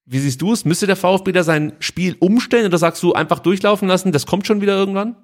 Wie 0.05 0.19
siehst 0.19 0.43
du 0.43 0.53
es? 0.53 0.65
Müsste 0.65 0.87
der 0.87 0.97
VfB 0.97 1.33
da 1.33 1.43
sein 1.43 1.73
Spiel 1.81 2.17
umstellen 2.21 2.67
oder 2.67 2.79
sagst 2.79 3.03
du 3.03 3.13
einfach 3.13 3.39
durchlaufen 3.39 3.89
lassen, 3.89 4.13
das 4.13 4.27
kommt 4.27 4.47
schon 4.47 4.61
wieder 4.61 4.77
irgendwann? 4.77 5.17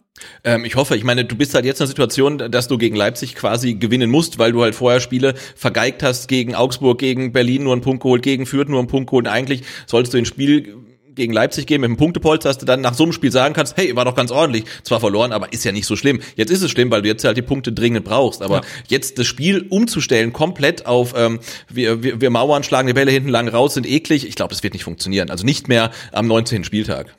Ähm, 0.44 0.64
ich 0.64 0.76
hoffe, 0.76 0.96
ich 0.96 1.04
meine, 1.04 1.24
du 1.24 1.36
bist 1.36 1.54
halt 1.54 1.64
jetzt 1.64 1.80
in 1.80 1.84
der 1.84 1.88
Situation, 1.88 2.38
dass 2.38 2.68
du 2.68 2.78
gegen 2.78 2.96
Leipzig 2.96 3.34
quasi 3.34 3.74
gewinnen 3.74 4.10
musst, 4.10 4.38
weil 4.38 4.52
du 4.52 4.62
halt 4.62 4.74
vorher 4.74 5.00
Spiele 5.00 5.34
vergeigt 5.56 6.02
hast 6.02 6.28
gegen 6.28 6.54
Augsburg, 6.54 6.98
gegen 6.98 7.32
Berlin 7.32 7.64
nur 7.64 7.72
einen 7.72 7.82
Punkt 7.82 8.02
geholt, 8.02 8.22
gegen 8.22 8.46
Fürth 8.46 8.68
nur 8.68 8.78
einen 8.78 8.88
Punkt 8.88 9.10
geholt. 9.10 9.28
Eigentlich 9.28 9.62
solltest 9.86 10.14
du 10.14 10.18
ein 10.18 10.26
Spiel 10.26 10.76
gegen 11.14 11.32
Leipzig 11.32 11.66
gehen 11.66 11.80
mit 11.80 11.88
einem 11.88 11.96
Punktepolster, 11.96 12.48
dass 12.48 12.58
du 12.58 12.66
dann 12.66 12.80
nach 12.80 12.94
so 12.94 13.04
einem 13.04 13.12
Spiel 13.12 13.32
sagen 13.32 13.54
kannst, 13.54 13.76
hey, 13.76 13.94
war 13.96 14.04
doch 14.04 14.14
ganz 14.14 14.30
ordentlich, 14.30 14.64
zwar 14.82 15.00
verloren, 15.00 15.32
aber 15.32 15.52
ist 15.52 15.64
ja 15.64 15.72
nicht 15.72 15.86
so 15.86 15.96
schlimm. 15.96 16.20
Jetzt 16.36 16.50
ist 16.50 16.62
es 16.62 16.70
schlimm, 16.70 16.90
weil 16.90 17.02
du 17.02 17.08
jetzt 17.08 17.24
halt 17.24 17.36
die 17.36 17.42
Punkte 17.42 17.72
dringend 17.72 18.04
brauchst, 18.04 18.42
aber 18.42 18.56
ja. 18.56 18.62
jetzt 18.88 19.18
das 19.18 19.26
Spiel 19.26 19.66
umzustellen 19.68 20.32
komplett 20.32 20.86
auf 20.86 21.14
ähm, 21.16 21.40
wir, 21.68 22.02
wir, 22.02 22.20
wir 22.20 22.30
Mauern, 22.30 22.62
schlagen 22.62 22.88
die 22.88 22.94
Bälle 22.94 23.10
hinten 23.10 23.28
lang 23.28 23.48
raus, 23.48 23.74
sind 23.74 23.86
eklig, 23.86 24.26
ich 24.26 24.34
glaube, 24.34 24.50
das 24.50 24.62
wird 24.62 24.74
nicht 24.74 24.84
funktionieren. 24.84 25.30
Also 25.30 25.44
nicht 25.44 25.68
mehr 25.68 25.90
am 26.12 26.26
19. 26.26 26.64
Spieltag. 26.64 27.14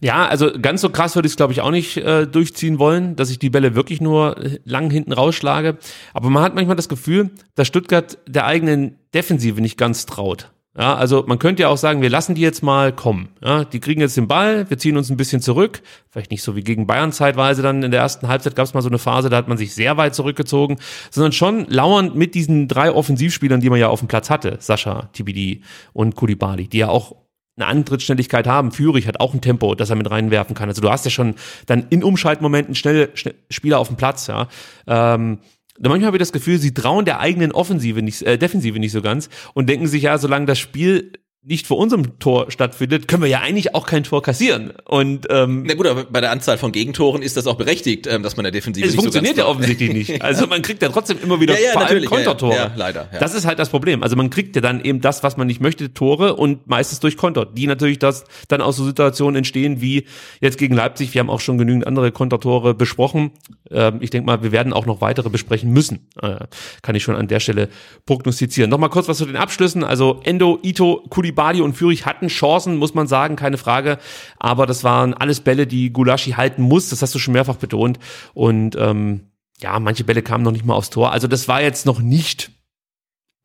Ja, 0.00 0.26
also 0.26 0.52
ganz 0.60 0.80
so 0.80 0.90
krass 0.90 1.16
würde 1.16 1.26
ich 1.26 1.32
es, 1.32 1.36
glaube 1.36 1.52
ich, 1.52 1.60
auch 1.60 1.70
nicht 1.70 1.96
äh, 1.96 2.26
durchziehen 2.26 2.78
wollen, 2.78 3.16
dass 3.16 3.30
ich 3.30 3.38
die 3.38 3.50
Bälle 3.50 3.74
wirklich 3.74 4.00
nur 4.00 4.36
lang 4.64 4.90
hinten 4.90 5.12
rausschlage. 5.12 5.78
Aber 6.14 6.30
man 6.30 6.42
hat 6.42 6.54
manchmal 6.54 6.76
das 6.76 6.88
Gefühl, 6.88 7.30
dass 7.56 7.66
Stuttgart 7.66 8.18
der 8.26 8.46
eigenen 8.46 8.98
Defensive 9.14 9.60
nicht 9.60 9.76
ganz 9.76 10.06
traut. 10.06 10.52
Ja, 10.78 10.94
also 10.94 11.24
man 11.26 11.40
könnte 11.40 11.62
ja 11.62 11.68
auch 11.70 11.76
sagen, 11.76 12.02
wir 12.02 12.08
lassen 12.08 12.36
die 12.36 12.40
jetzt 12.40 12.62
mal 12.62 12.92
kommen. 12.92 13.30
Ja, 13.42 13.64
die 13.64 13.80
kriegen 13.80 14.00
jetzt 14.00 14.16
den 14.16 14.28
Ball, 14.28 14.70
wir 14.70 14.78
ziehen 14.78 14.96
uns 14.96 15.10
ein 15.10 15.16
bisschen 15.16 15.42
zurück. 15.42 15.82
Vielleicht 16.08 16.30
nicht 16.30 16.44
so 16.44 16.54
wie 16.54 16.62
gegen 16.62 16.86
Bayern 16.86 17.10
zeitweise 17.10 17.62
dann 17.62 17.82
in 17.82 17.90
der 17.90 18.00
ersten 18.00 18.28
Halbzeit 18.28 18.54
gab 18.54 18.64
es 18.64 18.74
mal 18.74 18.82
so 18.82 18.88
eine 18.88 18.98
Phase, 18.98 19.28
da 19.28 19.36
hat 19.36 19.48
man 19.48 19.58
sich 19.58 19.74
sehr 19.74 19.96
weit 19.96 20.14
zurückgezogen, 20.14 20.76
sondern 21.10 21.32
schon 21.32 21.66
lauernd 21.66 22.14
mit 22.14 22.36
diesen 22.36 22.68
drei 22.68 22.92
Offensivspielern, 22.92 23.60
die 23.60 23.70
man 23.70 23.80
ja 23.80 23.88
auf 23.88 23.98
dem 23.98 24.06
Platz 24.06 24.30
hatte, 24.30 24.56
Sascha, 24.60 25.08
Tibidi 25.12 25.62
und 25.94 26.14
Kulibali, 26.14 26.68
die 26.68 26.78
ja 26.78 26.88
auch 26.90 27.16
eine 27.56 27.66
Antrittsschnelligkeit 27.66 28.46
haben. 28.46 28.70
Führig 28.70 29.08
hat 29.08 29.18
auch 29.18 29.34
ein 29.34 29.40
Tempo, 29.40 29.74
das 29.74 29.90
er 29.90 29.96
mit 29.96 30.08
reinwerfen 30.08 30.54
kann. 30.54 30.68
Also 30.68 30.80
du 30.80 30.90
hast 30.90 31.04
ja 31.04 31.10
schon 31.10 31.34
dann 31.66 31.86
in 31.90 32.04
Umschaltmomenten 32.04 32.76
schnelle, 32.76 33.10
Spieler 33.50 33.80
auf 33.80 33.88
dem 33.88 33.96
Platz, 33.96 34.28
ja. 34.28 34.46
Ähm, 34.86 35.38
manchmal 35.80 36.08
habe 36.08 36.16
ich 36.16 36.20
das 36.22 36.32
Gefühl, 36.32 36.58
sie 36.58 36.74
trauen 36.74 37.04
der 37.04 37.20
eigenen 37.20 37.52
Offensive 37.52 38.02
nicht, 38.02 38.22
äh, 38.22 38.38
Defensive 38.38 38.78
nicht 38.78 38.92
so 38.92 39.02
ganz 39.02 39.28
und 39.54 39.68
denken 39.68 39.86
sich 39.86 40.02
ja, 40.02 40.18
solange 40.18 40.46
das 40.46 40.58
Spiel 40.58 41.12
nicht 41.48 41.66
vor 41.66 41.78
unserem 41.78 42.18
Tor 42.18 42.50
stattfindet, 42.50 43.08
können 43.08 43.22
wir 43.22 43.28
ja 43.28 43.40
eigentlich 43.40 43.74
auch 43.74 43.86
kein 43.86 44.04
Tor 44.04 44.22
kassieren. 44.22 44.72
Und 44.84 45.26
ähm, 45.30 45.64
na 45.66 45.74
gut, 45.74 45.86
aber 45.86 46.04
bei 46.04 46.20
der 46.20 46.30
Anzahl 46.30 46.58
von 46.58 46.72
Gegentoren 46.72 47.22
ist 47.22 47.38
das 47.38 47.46
auch 47.46 47.56
berechtigt, 47.56 48.06
ähm, 48.06 48.22
dass 48.22 48.36
man 48.36 48.44
der 48.44 48.52
Defensive 48.52 48.86
es 48.86 48.92
nicht 48.92 49.00
funktioniert 49.00 49.36
so 49.36 49.42
ja 49.42 49.48
offensichtlich 49.48 49.92
nicht. 49.92 50.22
Also 50.28 50.46
man 50.46 50.60
kriegt 50.62 50.82
ja 50.82 50.90
trotzdem 50.90 51.18
immer 51.22 51.40
wieder 51.40 51.54
ja, 51.54 51.68
ja, 51.68 51.72
vor 51.72 51.86
allem 51.86 52.04
Kontertore. 52.04 52.54
Ja, 52.54 52.66
ja, 52.66 52.72
leider. 52.76 53.08
Ja. 53.12 53.18
Das 53.18 53.34
ist 53.34 53.46
halt 53.46 53.58
das 53.58 53.70
Problem. 53.70 54.02
Also 54.02 54.14
man 54.14 54.28
kriegt 54.28 54.56
ja 54.56 54.62
dann 54.62 54.84
eben 54.84 55.00
das, 55.00 55.22
was 55.22 55.36
man 55.38 55.46
nicht 55.46 55.60
möchte, 55.60 55.94
Tore 55.94 56.34
und 56.36 56.66
meistens 56.66 57.00
durch 57.00 57.16
Konter, 57.16 57.46
die 57.46 57.66
natürlich 57.66 57.98
das 57.98 58.24
dann 58.48 58.60
aus 58.60 58.76
so 58.76 58.84
Situationen 58.84 59.36
entstehen 59.36 59.80
wie 59.80 60.04
jetzt 60.40 60.58
gegen 60.58 60.74
Leipzig. 60.74 61.14
Wir 61.14 61.20
haben 61.20 61.30
auch 61.30 61.40
schon 61.40 61.56
genügend 61.56 61.86
andere 61.86 62.12
Kontertore 62.12 62.74
besprochen. 62.74 63.30
Ähm, 63.70 63.98
ich 64.00 64.10
denke 64.10 64.26
mal, 64.26 64.42
wir 64.42 64.52
werden 64.52 64.74
auch 64.74 64.84
noch 64.84 65.00
weitere 65.00 65.30
besprechen 65.30 65.72
müssen. 65.72 66.08
Äh, 66.20 66.46
kann 66.82 66.94
ich 66.94 67.02
schon 67.02 67.16
an 67.16 67.28
der 67.28 67.40
Stelle 67.40 67.68
prognostizieren. 68.04 68.70
Nochmal 68.70 68.90
kurz 68.90 69.08
was 69.08 69.16
zu 69.16 69.24
den 69.24 69.36
Abschlüssen. 69.36 69.82
Also 69.82 70.20
Endo, 70.24 70.58
Ito, 70.62 71.04
Kulibali 71.38 71.60
und 71.60 71.74
Führig 71.74 72.04
hatten 72.04 72.26
Chancen, 72.26 72.76
muss 72.76 72.94
man 72.94 73.06
sagen, 73.06 73.36
keine 73.36 73.58
Frage. 73.58 73.98
Aber 74.38 74.66
das 74.66 74.82
waren 74.82 75.14
alles 75.14 75.40
Bälle, 75.40 75.68
die 75.68 75.92
Gulaschi 75.92 76.32
halten 76.32 76.62
muss. 76.62 76.88
Das 76.90 77.00
hast 77.00 77.14
du 77.14 77.20
schon 77.20 77.34
mehrfach 77.34 77.56
betont. 77.56 78.00
Und 78.34 78.74
ähm, 78.76 79.20
ja, 79.60 79.78
manche 79.78 80.02
Bälle 80.02 80.22
kamen 80.22 80.42
noch 80.42 80.50
nicht 80.50 80.64
mal 80.64 80.74
aufs 80.74 80.90
Tor. 80.90 81.12
Also 81.12 81.28
das 81.28 81.46
war 81.46 81.62
jetzt 81.62 81.86
noch 81.86 82.00
nicht 82.00 82.50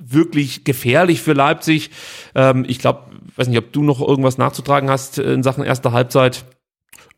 wirklich 0.02 0.64
gefährlich 0.64 1.22
für 1.22 1.34
Leipzig. 1.34 1.92
Ähm, 2.34 2.66
ich 2.68 2.80
glaube, 2.80 3.12
weiß 3.36 3.48
nicht, 3.48 3.60
ob 3.60 3.72
du 3.72 3.84
noch 3.84 4.02
irgendwas 4.02 4.40
nachzutragen 4.40 4.90
hast 4.90 5.20
in 5.20 5.44
Sachen 5.44 5.64
erster 5.64 5.92
Halbzeit. 5.92 6.46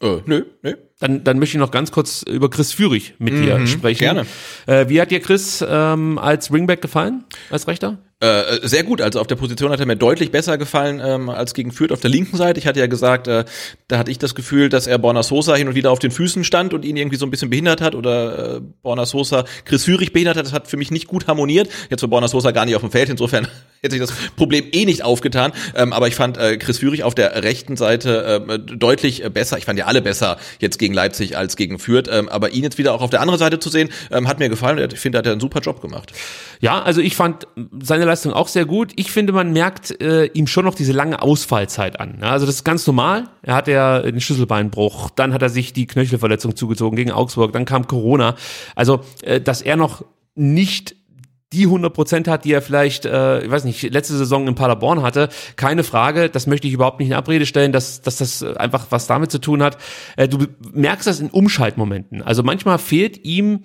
Äh, 0.01 0.17
nö, 0.25 0.43
nö. 0.61 0.75
Dann, 0.99 1.25
dann 1.25 1.39
möchte 1.39 1.57
ich 1.57 1.59
noch 1.59 1.71
ganz 1.71 1.91
kurz 1.91 2.23
über 2.23 2.49
Chris 2.49 2.71
Führig 2.71 3.15
mit 3.19 3.33
mhm, 3.33 3.41
dir 3.41 3.67
sprechen. 3.67 3.99
Gerne. 3.99 4.25
Äh, 4.65 4.87
wie 4.87 5.01
hat 5.01 5.11
dir 5.11 5.19
Chris 5.19 5.63
ähm, 5.67 6.17
als 6.17 6.53
Ringback 6.53 6.81
gefallen, 6.81 7.25
als 7.49 7.67
Rechter? 7.67 7.99
Äh, 8.21 8.65
sehr 8.65 8.83
gut, 8.83 9.01
also 9.01 9.19
auf 9.19 9.27
der 9.27 9.35
Position 9.35 9.71
hat 9.71 9.81
er 9.81 9.85
mir 9.85 9.97
deutlich 9.97 10.31
besser 10.31 10.57
gefallen 10.57 11.01
ähm, 11.03 11.29
als 11.29 11.53
gegen 11.53 11.73
Fürth 11.73 11.91
auf 11.91 11.99
der 11.99 12.09
linken 12.09 12.37
Seite. 12.37 12.59
Ich 12.59 12.65
hatte 12.65 12.79
ja 12.79 12.87
gesagt, 12.87 13.27
äh, 13.27 13.43
da 13.89 13.97
hatte 13.97 14.09
ich 14.09 14.17
das 14.17 14.35
Gefühl, 14.35 14.69
dass 14.69 14.87
er 14.87 14.97
Borna 14.97 15.21
Sosa 15.21 15.53
hin 15.55 15.67
und 15.67 15.75
wieder 15.75 15.91
auf 15.91 15.99
den 15.99 16.11
Füßen 16.11 16.45
stand 16.45 16.73
und 16.73 16.85
ihn 16.85 16.95
irgendwie 16.95 17.17
so 17.17 17.25
ein 17.25 17.29
bisschen 17.29 17.49
behindert 17.49 17.81
hat 17.81 17.93
oder 17.93 18.55
äh, 18.55 18.61
Borna 18.81 19.05
Sosa 19.05 19.43
Chris 19.65 19.83
Führig 19.83 20.13
behindert 20.13 20.37
hat. 20.37 20.45
Das 20.45 20.53
hat 20.53 20.69
für 20.69 20.77
mich 20.77 20.91
nicht 20.91 21.07
gut 21.07 21.27
harmoniert. 21.27 21.67
Jetzt 21.89 22.03
war 22.03 22.09
Borna 22.09 22.29
Sosa 22.29 22.51
gar 22.51 22.63
nicht 22.63 22.77
auf 22.77 22.83
dem 22.83 22.91
Feld, 22.91 23.09
insofern 23.09 23.49
hätte 23.81 23.91
sich 23.97 24.01
das 24.01 24.13
Problem 24.37 24.63
eh 24.71 24.85
nicht 24.85 25.03
aufgetan. 25.03 25.51
Ähm, 25.75 25.91
aber 25.91 26.07
ich 26.07 26.15
fand 26.15 26.37
äh, 26.37 26.55
Chris 26.55 26.77
Führig 26.77 27.03
auf 27.03 27.15
der 27.15 27.43
rechten 27.43 27.75
Seite 27.75 28.45
äh, 28.47 28.59
deutlich 28.59 29.23
besser. 29.33 29.57
Ich 29.57 29.65
fand 29.65 29.77
ja 29.77 29.87
alle 29.87 30.01
besser 30.01 30.37
jetzt 30.59 30.79
gegen 30.79 30.84
Leipzig 30.93 31.37
als 31.37 31.57
gegen 31.57 31.79
Fürth. 31.79 32.07
Ähm, 32.09 32.29
aber 32.29 32.51
ihn 32.51 32.63
jetzt 32.63 32.77
wieder 32.77 32.93
auch 32.93 33.01
auf 33.01 33.09
der 33.09 33.21
anderen 33.21 33.39
Seite 33.39 33.59
zu 33.59 33.69
sehen, 33.69 33.89
ähm, 34.11 34.27
hat 34.27 34.39
mir 34.39 34.49
gefallen. 34.49 34.89
Ich 34.93 34.99
finde, 34.99 35.17
er 35.17 35.19
hat 35.19 35.27
einen 35.27 35.41
super 35.41 35.59
Job 35.59 35.81
gemacht. 35.81 36.13
Ja, 36.61 36.81
also 36.81 37.01
ich 37.01 37.15
fand 37.15 37.47
seine 37.81 38.05
Dribbling-Leistung 38.05 38.33
auch 38.33 38.47
sehr 38.47 38.65
gut. 38.65 38.93
Ich 38.95 39.11
finde, 39.11 39.33
man 39.33 39.51
merkt 39.51 39.99
äh, 40.01 40.25
ihm 40.27 40.47
schon 40.47 40.65
noch 40.65 40.75
diese 40.75 40.93
lange 40.93 41.21
Ausfallzeit 41.21 41.99
an. 41.99 42.19
Ja, 42.21 42.31
also 42.31 42.45
das 42.45 42.55
ist 42.55 42.63
ganz 42.63 42.85
normal. 42.87 43.25
Er 43.41 43.55
hat 43.55 43.67
ja 43.67 44.01
den 44.01 44.21
Schlüsselbeinbruch, 44.21 45.09
dann 45.11 45.33
hat 45.33 45.41
er 45.41 45.49
sich 45.49 45.73
die 45.73 45.87
Knöchelverletzung 45.87 46.55
zugezogen 46.55 46.95
gegen 46.95 47.11
Augsburg, 47.11 47.53
dann 47.53 47.65
kam 47.65 47.87
Corona. 47.87 48.35
Also, 48.75 49.01
äh, 49.21 49.41
dass 49.41 49.61
er 49.61 49.75
noch 49.75 50.05
nicht 50.35 50.95
die 51.55 51.65
100 51.65 51.93
Prozent 51.93 52.27
hat, 52.27 52.45
die 52.45 52.51
er 52.51 52.61
vielleicht, 52.61 53.05
äh, 53.05 53.43
ich 53.43 53.49
weiß 53.49 53.63
nicht, 53.63 53.81
letzte 53.91 54.17
Saison 54.17 54.47
in 54.47 54.55
Paderborn 54.55 55.01
hatte, 55.01 55.29
keine 55.55 55.83
Frage, 55.83 56.29
das 56.29 56.47
möchte 56.47 56.67
ich 56.67 56.73
überhaupt 56.73 56.99
nicht 56.99 57.09
in 57.09 57.15
Abrede 57.15 57.45
stellen, 57.45 57.71
dass, 57.71 58.01
dass 58.01 58.17
das 58.17 58.43
einfach 58.43 58.87
was 58.89 59.07
damit 59.07 59.31
zu 59.31 59.39
tun 59.39 59.63
hat. 59.63 59.77
Äh, 60.17 60.27
du 60.27 60.45
merkst 60.73 61.07
das 61.07 61.19
in 61.19 61.29
Umschaltmomenten. 61.29 62.21
Also 62.21 62.43
manchmal 62.43 62.77
fehlt 62.77 63.23
ihm 63.25 63.63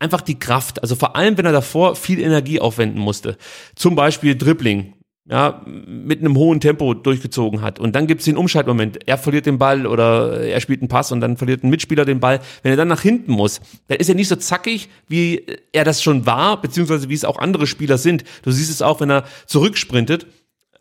einfach 0.00 0.22
die 0.22 0.38
Kraft. 0.38 0.82
Also 0.82 0.96
vor 0.96 1.14
allem, 1.14 1.38
wenn 1.38 1.46
er 1.46 1.52
davor 1.52 1.94
viel 1.94 2.20
Energie 2.20 2.60
aufwenden 2.60 3.00
musste. 3.00 3.36
Zum 3.76 3.94
Beispiel 3.94 4.36
Dribbling 4.36 4.94
ja, 5.30 5.62
mit 5.64 6.18
einem 6.18 6.36
hohen 6.36 6.58
Tempo 6.58 6.92
durchgezogen 6.92 7.62
hat. 7.62 7.78
Und 7.78 7.94
dann 7.94 8.08
gibt 8.08 8.20
es 8.20 8.24
den 8.24 8.36
Umschaltmoment. 8.36 9.06
Er 9.06 9.16
verliert 9.16 9.46
den 9.46 9.58
Ball 9.58 9.86
oder 9.86 10.40
er 10.40 10.60
spielt 10.60 10.80
einen 10.80 10.88
Pass 10.88 11.12
und 11.12 11.20
dann 11.20 11.36
verliert 11.36 11.62
ein 11.62 11.70
Mitspieler 11.70 12.04
den 12.04 12.18
Ball. 12.18 12.40
Wenn 12.62 12.72
er 12.72 12.76
dann 12.76 12.88
nach 12.88 13.02
hinten 13.02 13.32
muss, 13.32 13.60
dann 13.86 13.98
ist 13.98 14.08
er 14.08 14.16
nicht 14.16 14.26
so 14.26 14.34
zackig, 14.34 14.88
wie 15.06 15.46
er 15.72 15.84
das 15.84 16.02
schon 16.02 16.26
war, 16.26 16.60
beziehungsweise 16.60 17.08
wie 17.08 17.14
es 17.14 17.24
auch 17.24 17.38
andere 17.38 17.68
Spieler 17.68 17.96
sind. 17.96 18.24
Du 18.42 18.50
siehst 18.50 18.70
es 18.70 18.82
auch, 18.82 19.00
wenn 19.00 19.10
er 19.10 19.24
zurücksprintet, 19.46 20.26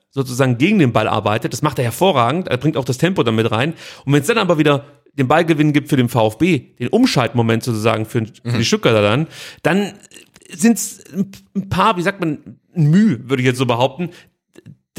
sozusagen 0.10 0.58
gegen 0.58 0.80
den 0.80 0.94
Ball 0.94 1.08
arbeitet. 1.08 1.54
Das 1.54 1.62
macht 1.62 1.78
er 1.78 1.86
hervorragend. 1.86 2.48
Er 2.48 2.58
bringt 2.58 2.76
auch 2.76 2.86
das 2.86 2.98
Tempo 2.98 3.22
damit 3.22 3.52
rein. 3.52 3.74
Und 4.04 4.14
wenn 4.14 4.22
es 4.22 4.28
dann 4.28 4.40
aber 4.40 4.58
wieder 4.58 4.86
den 5.14 5.28
Ballgewinn 5.28 5.74
gibt 5.74 5.90
für 5.90 5.98
den 5.98 6.10
VfB, 6.10 6.76
den 6.80 6.88
Umschaltmoment 6.88 7.64
sozusagen 7.64 8.06
für, 8.08 8.26
für 8.44 8.58
die 8.58 8.66
Stuttgarter 8.66 9.04
dann, 9.04 9.28
dann 9.62 9.94
sind 10.52 10.78
es 10.78 11.04
ein 11.14 11.70
paar, 11.70 11.98
wie 11.98 12.02
sagt 12.02 12.20
man, 12.20 12.58
Mühe, 12.74 13.30
würde 13.30 13.42
ich 13.42 13.48
jetzt 13.48 13.58
so 13.58 13.66
behaupten, 13.66 14.10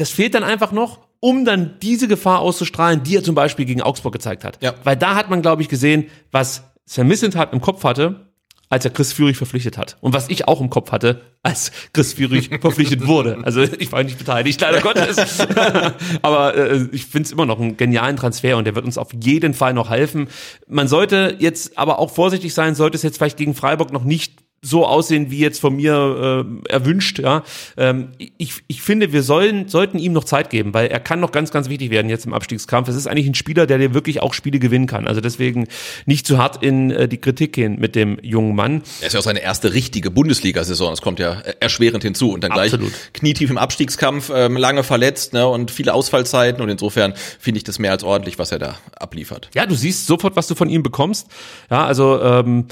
das 0.01 0.09
fehlt 0.09 0.33
dann 0.33 0.43
einfach 0.43 0.71
noch, 0.71 0.99
um 1.19 1.45
dann 1.45 1.75
diese 1.79 2.07
Gefahr 2.07 2.39
auszustrahlen, 2.39 3.03
die 3.03 3.15
er 3.15 3.23
zum 3.23 3.35
Beispiel 3.35 3.65
gegen 3.65 3.83
Augsburg 3.83 4.13
gezeigt 4.13 4.43
hat. 4.43 4.57
Ja. 4.61 4.73
Weil 4.83 4.97
da 4.97 5.13
hat 5.13 5.29
man, 5.29 5.43
glaube 5.43 5.61
ich, 5.61 5.69
gesehen, 5.69 6.07
was 6.31 6.63
Sven 6.87 7.07
Missentat 7.07 7.53
im 7.53 7.61
Kopf 7.61 7.83
hatte, 7.83 8.31
als 8.67 8.83
er 8.83 8.91
Chris 8.91 9.13
Führig 9.13 9.37
verpflichtet 9.37 9.77
hat. 9.77 9.97
Und 10.01 10.13
was 10.13 10.29
ich 10.29 10.47
auch 10.47 10.59
im 10.59 10.71
Kopf 10.71 10.91
hatte, 10.91 11.21
als 11.43 11.71
Chris 11.93 12.13
Führig 12.13 12.49
verpflichtet 12.61 13.05
wurde. 13.05 13.37
Also 13.43 13.61
ich 13.61 13.91
war 13.91 14.03
nicht 14.03 14.17
beteiligt, 14.17 14.59
leider 14.59 14.81
Gottes. 14.81 15.39
Aber 16.23 16.55
äh, 16.55 16.87
ich 16.91 17.05
finde 17.05 17.27
es 17.27 17.31
immer 17.31 17.45
noch 17.45 17.59
einen 17.59 17.77
genialen 17.77 18.15
Transfer 18.15 18.57
und 18.57 18.63
der 18.63 18.73
wird 18.73 18.85
uns 18.85 18.97
auf 18.97 19.09
jeden 19.13 19.53
Fall 19.53 19.75
noch 19.75 19.91
helfen. 19.91 20.29
Man 20.67 20.87
sollte 20.87 21.35
jetzt 21.37 21.77
aber 21.77 21.99
auch 21.99 22.09
vorsichtig 22.09 22.55
sein, 22.55 22.73
sollte 22.73 22.95
es 22.95 23.03
jetzt 23.03 23.17
vielleicht 23.17 23.37
gegen 23.37 23.53
Freiburg 23.53 23.91
noch 23.91 24.03
nicht 24.03 24.41
so 24.63 24.85
aussehen, 24.85 25.31
wie 25.31 25.39
jetzt 25.39 25.59
von 25.59 25.75
mir 25.75 26.45
äh, 26.69 26.71
erwünscht. 26.71 27.17
Ja, 27.17 27.43
ähm, 27.77 28.09
ich, 28.37 28.61
ich 28.67 28.83
finde, 28.83 29.11
wir 29.11 29.23
sollen 29.23 29.67
sollten 29.67 29.97
ihm 29.97 30.13
noch 30.13 30.23
Zeit 30.23 30.51
geben, 30.51 30.75
weil 30.75 30.87
er 30.87 30.99
kann 30.99 31.19
noch 31.19 31.31
ganz, 31.31 31.49
ganz 31.49 31.67
wichtig 31.67 31.89
werden 31.89 32.09
jetzt 32.09 32.27
im 32.27 32.33
Abstiegskampf. 32.33 32.87
Es 32.87 32.95
ist 32.95 33.07
eigentlich 33.07 33.25
ein 33.25 33.33
Spieler, 33.33 33.65
der 33.65 33.79
dir 33.79 33.95
wirklich 33.95 34.21
auch 34.21 34.35
Spiele 34.35 34.59
gewinnen 34.59 34.85
kann. 34.85 35.07
Also 35.07 35.19
deswegen 35.19 35.67
nicht 36.05 36.27
zu 36.27 36.37
hart 36.37 36.61
in 36.63 36.91
äh, 36.91 37.07
die 37.07 37.17
Kritik 37.17 37.53
gehen 37.53 37.79
mit 37.79 37.95
dem 37.95 38.19
jungen 38.21 38.55
Mann. 38.55 38.83
Er 39.01 39.07
ist 39.07 39.13
ja 39.13 39.19
auch 39.19 39.23
seine 39.23 39.41
erste 39.41 39.73
richtige 39.73 40.11
Bundesliga-Saison. 40.11 40.91
Das 40.91 41.01
kommt 41.01 41.19
ja 41.19 41.41
erschwerend 41.59 42.03
hinzu 42.03 42.31
und 42.31 42.43
dann 42.43 42.51
gleich 42.51 42.71
Absolut. 42.71 42.93
knietief 43.13 43.49
im 43.49 43.57
Abstiegskampf, 43.57 44.31
ähm, 44.33 44.57
lange 44.57 44.83
verletzt 44.83 45.33
ne, 45.33 45.47
und 45.47 45.71
viele 45.71 45.95
Ausfallzeiten 45.95 46.61
und 46.61 46.69
insofern 46.69 47.13
finde 47.39 47.57
ich 47.57 47.63
das 47.63 47.79
mehr 47.79 47.91
als 47.91 48.03
ordentlich, 48.03 48.37
was 48.37 48.51
er 48.51 48.59
da 48.59 48.77
abliefert. 48.95 49.49
Ja, 49.55 49.65
du 49.65 49.73
siehst 49.73 50.05
sofort, 50.05 50.35
was 50.35 50.45
du 50.45 50.53
von 50.53 50.69
ihm 50.69 50.83
bekommst. 50.83 51.27
Ja, 51.71 51.85
also 51.85 52.21
ähm, 52.21 52.67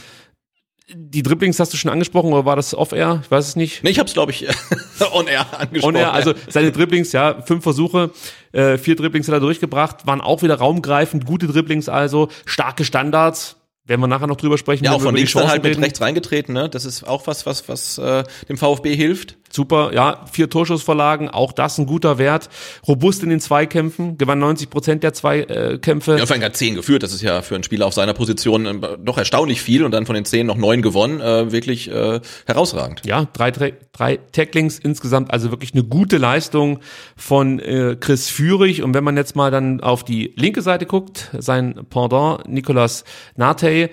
die 0.94 1.24
Dribblings 1.24 1.60
hast 1.60 1.74
du 1.74 1.78
schon 1.78 1.92
angesprochen 1.92 2.34
oder 2.34 2.46
war 2.46 2.56
das 2.56 2.74
off-air? 2.74 3.22
Ich 3.24 3.32
weiß 3.32 3.48
es 3.48 3.56
nicht. 3.56 3.84
Nee, 3.84 3.92
ich 3.92 4.00
habe 4.00 4.08
es, 4.08 4.14
glaube 4.14 4.32
ich, 4.32 4.48
on-air 5.14 5.46
angesprochen. 5.60 5.96
On-air, 5.96 6.14
also 6.14 6.34
seine 6.48 6.72
Dribblings, 6.72 7.12
ja, 7.12 7.42
fünf 7.42 7.64
Versuche, 7.64 8.12
äh, 8.52 8.78
vier 8.78 8.96
Dribblings 8.96 9.28
hat 9.28 9.34
er 9.34 9.40
durchgebracht, 9.40 10.08
waren 10.08 10.22
auch 10.22 10.42
wieder 10.42 10.56
raumgreifend, 10.56 11.26
gute 11.26 11.48
Dribblings 11.48 11.90
also, 11.90 12.30
starke 12.46 12.84
Standards. 12.86 13.56
Werden 13.86 14.02
wir 14.02 14.08
nachher 14.08 14.28
noch 14.28 14.36
drüber 14.36 14.60
sprechen. 14.60 14.86
Ja, 14.86 14.92
auch 14.92 15.02
von 15.02 15.16
links 15.16 15.34
dann 15.34 15.48
halt 15.48 15.64
mit 15.64 15.82
rechts 15.82 16.00
reingetreten, 16.00 16.54
ne? 16.54 16.70
Das 16.70 16.86
ist 16.86 17.08
auch 17.08 17.26
was, 17.26 17.48
was, 17.48 17.68
was 17.68 17.98
äh, 17.98 18.24
dem 18.48 18.56
VfB 18.56 18.96
hilft. 18.96 19.38
Super, 19.52 19.92
ja, 19.94 20.26
vier 20.32 20.50
Torschussvorlagen, 20.50 21.30
auch 21.30 21.52
das 21.52 21.78
ein 21.78 21.86
guter 21.86 22.18
Wert. 22.18 22.50
Robust 22.88 23.24
in 23.24 23.30
den 23.30 23.40
Zweikämpfen, 23.40 24.18
gewann 24.18 24.40
90 24.40 24.70
Prozent 24.70 25.04
der 25.04 25.14
Zweikämpfe. 25.14 26.18
Ja, 26.18 26.26
vor 26.26 26.36
allem 26.36 26.44
hat 26.44 26.56
zehn 26.56 26.76
geführt. 26.76 27.04
Das 27.04 27.14
ist 27.14 27.22
ja 27.22 27.42
für 27.42 27.56
einen 27.56 27.64
Spieler 27.64 27.88
auf 27.88 27.94
seiner 27.94 28.14
Position 28.14 28.66
äh, 28.66 28.98
doch 29.04 29.18
erstaunlich 29.18 29.62
viel 29.62 29.84
und 29.84 29.92
dann 29.92 30.06
von 30.06 30.16
den 30.16 30.26
zehn 30.26 30.46
noch 30.46 30.58
neun 30.58 30.82
gewonnen. 30.82 31.20
Äh, 31.22 31.52
wirklich 31.52 31.90
äh, 31.90 32.20
herausragend. 32.46 33.02
Ja, 33.06 33.28
drei, 33.34 33.52
drei, 33.52 33.74
drei 33.92 34.18
Tacklings 34.18 34.80
insgesamt, 34.80 35.32
also 35.32 35.52
wirklich 35.52 35.74
eine 35.74 35.84
gute 35.84 36.18
Leistung 36.18 36.80
von 37.16 37.60
äh, 37.60 37.98
Chris 38.00 38.30
Führig. 38.30 38.84
Und 38.84 38.94
wenn 38.94 39.04
man 39.04 39.18
jetzt 39.18 39.36
mal 39.36 39.52
dann 39.52 39.82
auf 39.82 40.04
die 40.04 40.34
linke 40.36 40.62
Seite 40.62 40.86
guckt, 40.86 41.30
sein 41.38 41.86
Pendant 41.90 42.48
Nicolas 42.48 43.04
Nate, 43.36 43.90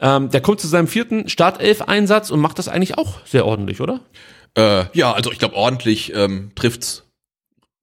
ähm, 0.00 0.30
der 0.30 0.40
kommt 0.40 0.60
zu 0.60 0.66
seinem 0.66 0.88
vierten 0.88 1.28
Startelf-Einsatz 1.28 2.30
und 2.30 2.40
macht 2.40 2.58
das 2.58 2.68
eigentlich 2.68 2.98
auch 2.98 3.24
sehr 3.24 3.46
ordentlich, 3.46 3.80
oder? 3.80 4.00
Äh, 4.56 4.84
ja, 4.92 5.12
also 5.12 5.30
ich 5.32 5.38
glaube, 5.38 5.54
ordentlich 5.54 6.12
ähm, 6.14 6.50
trifft's 6.54 7.04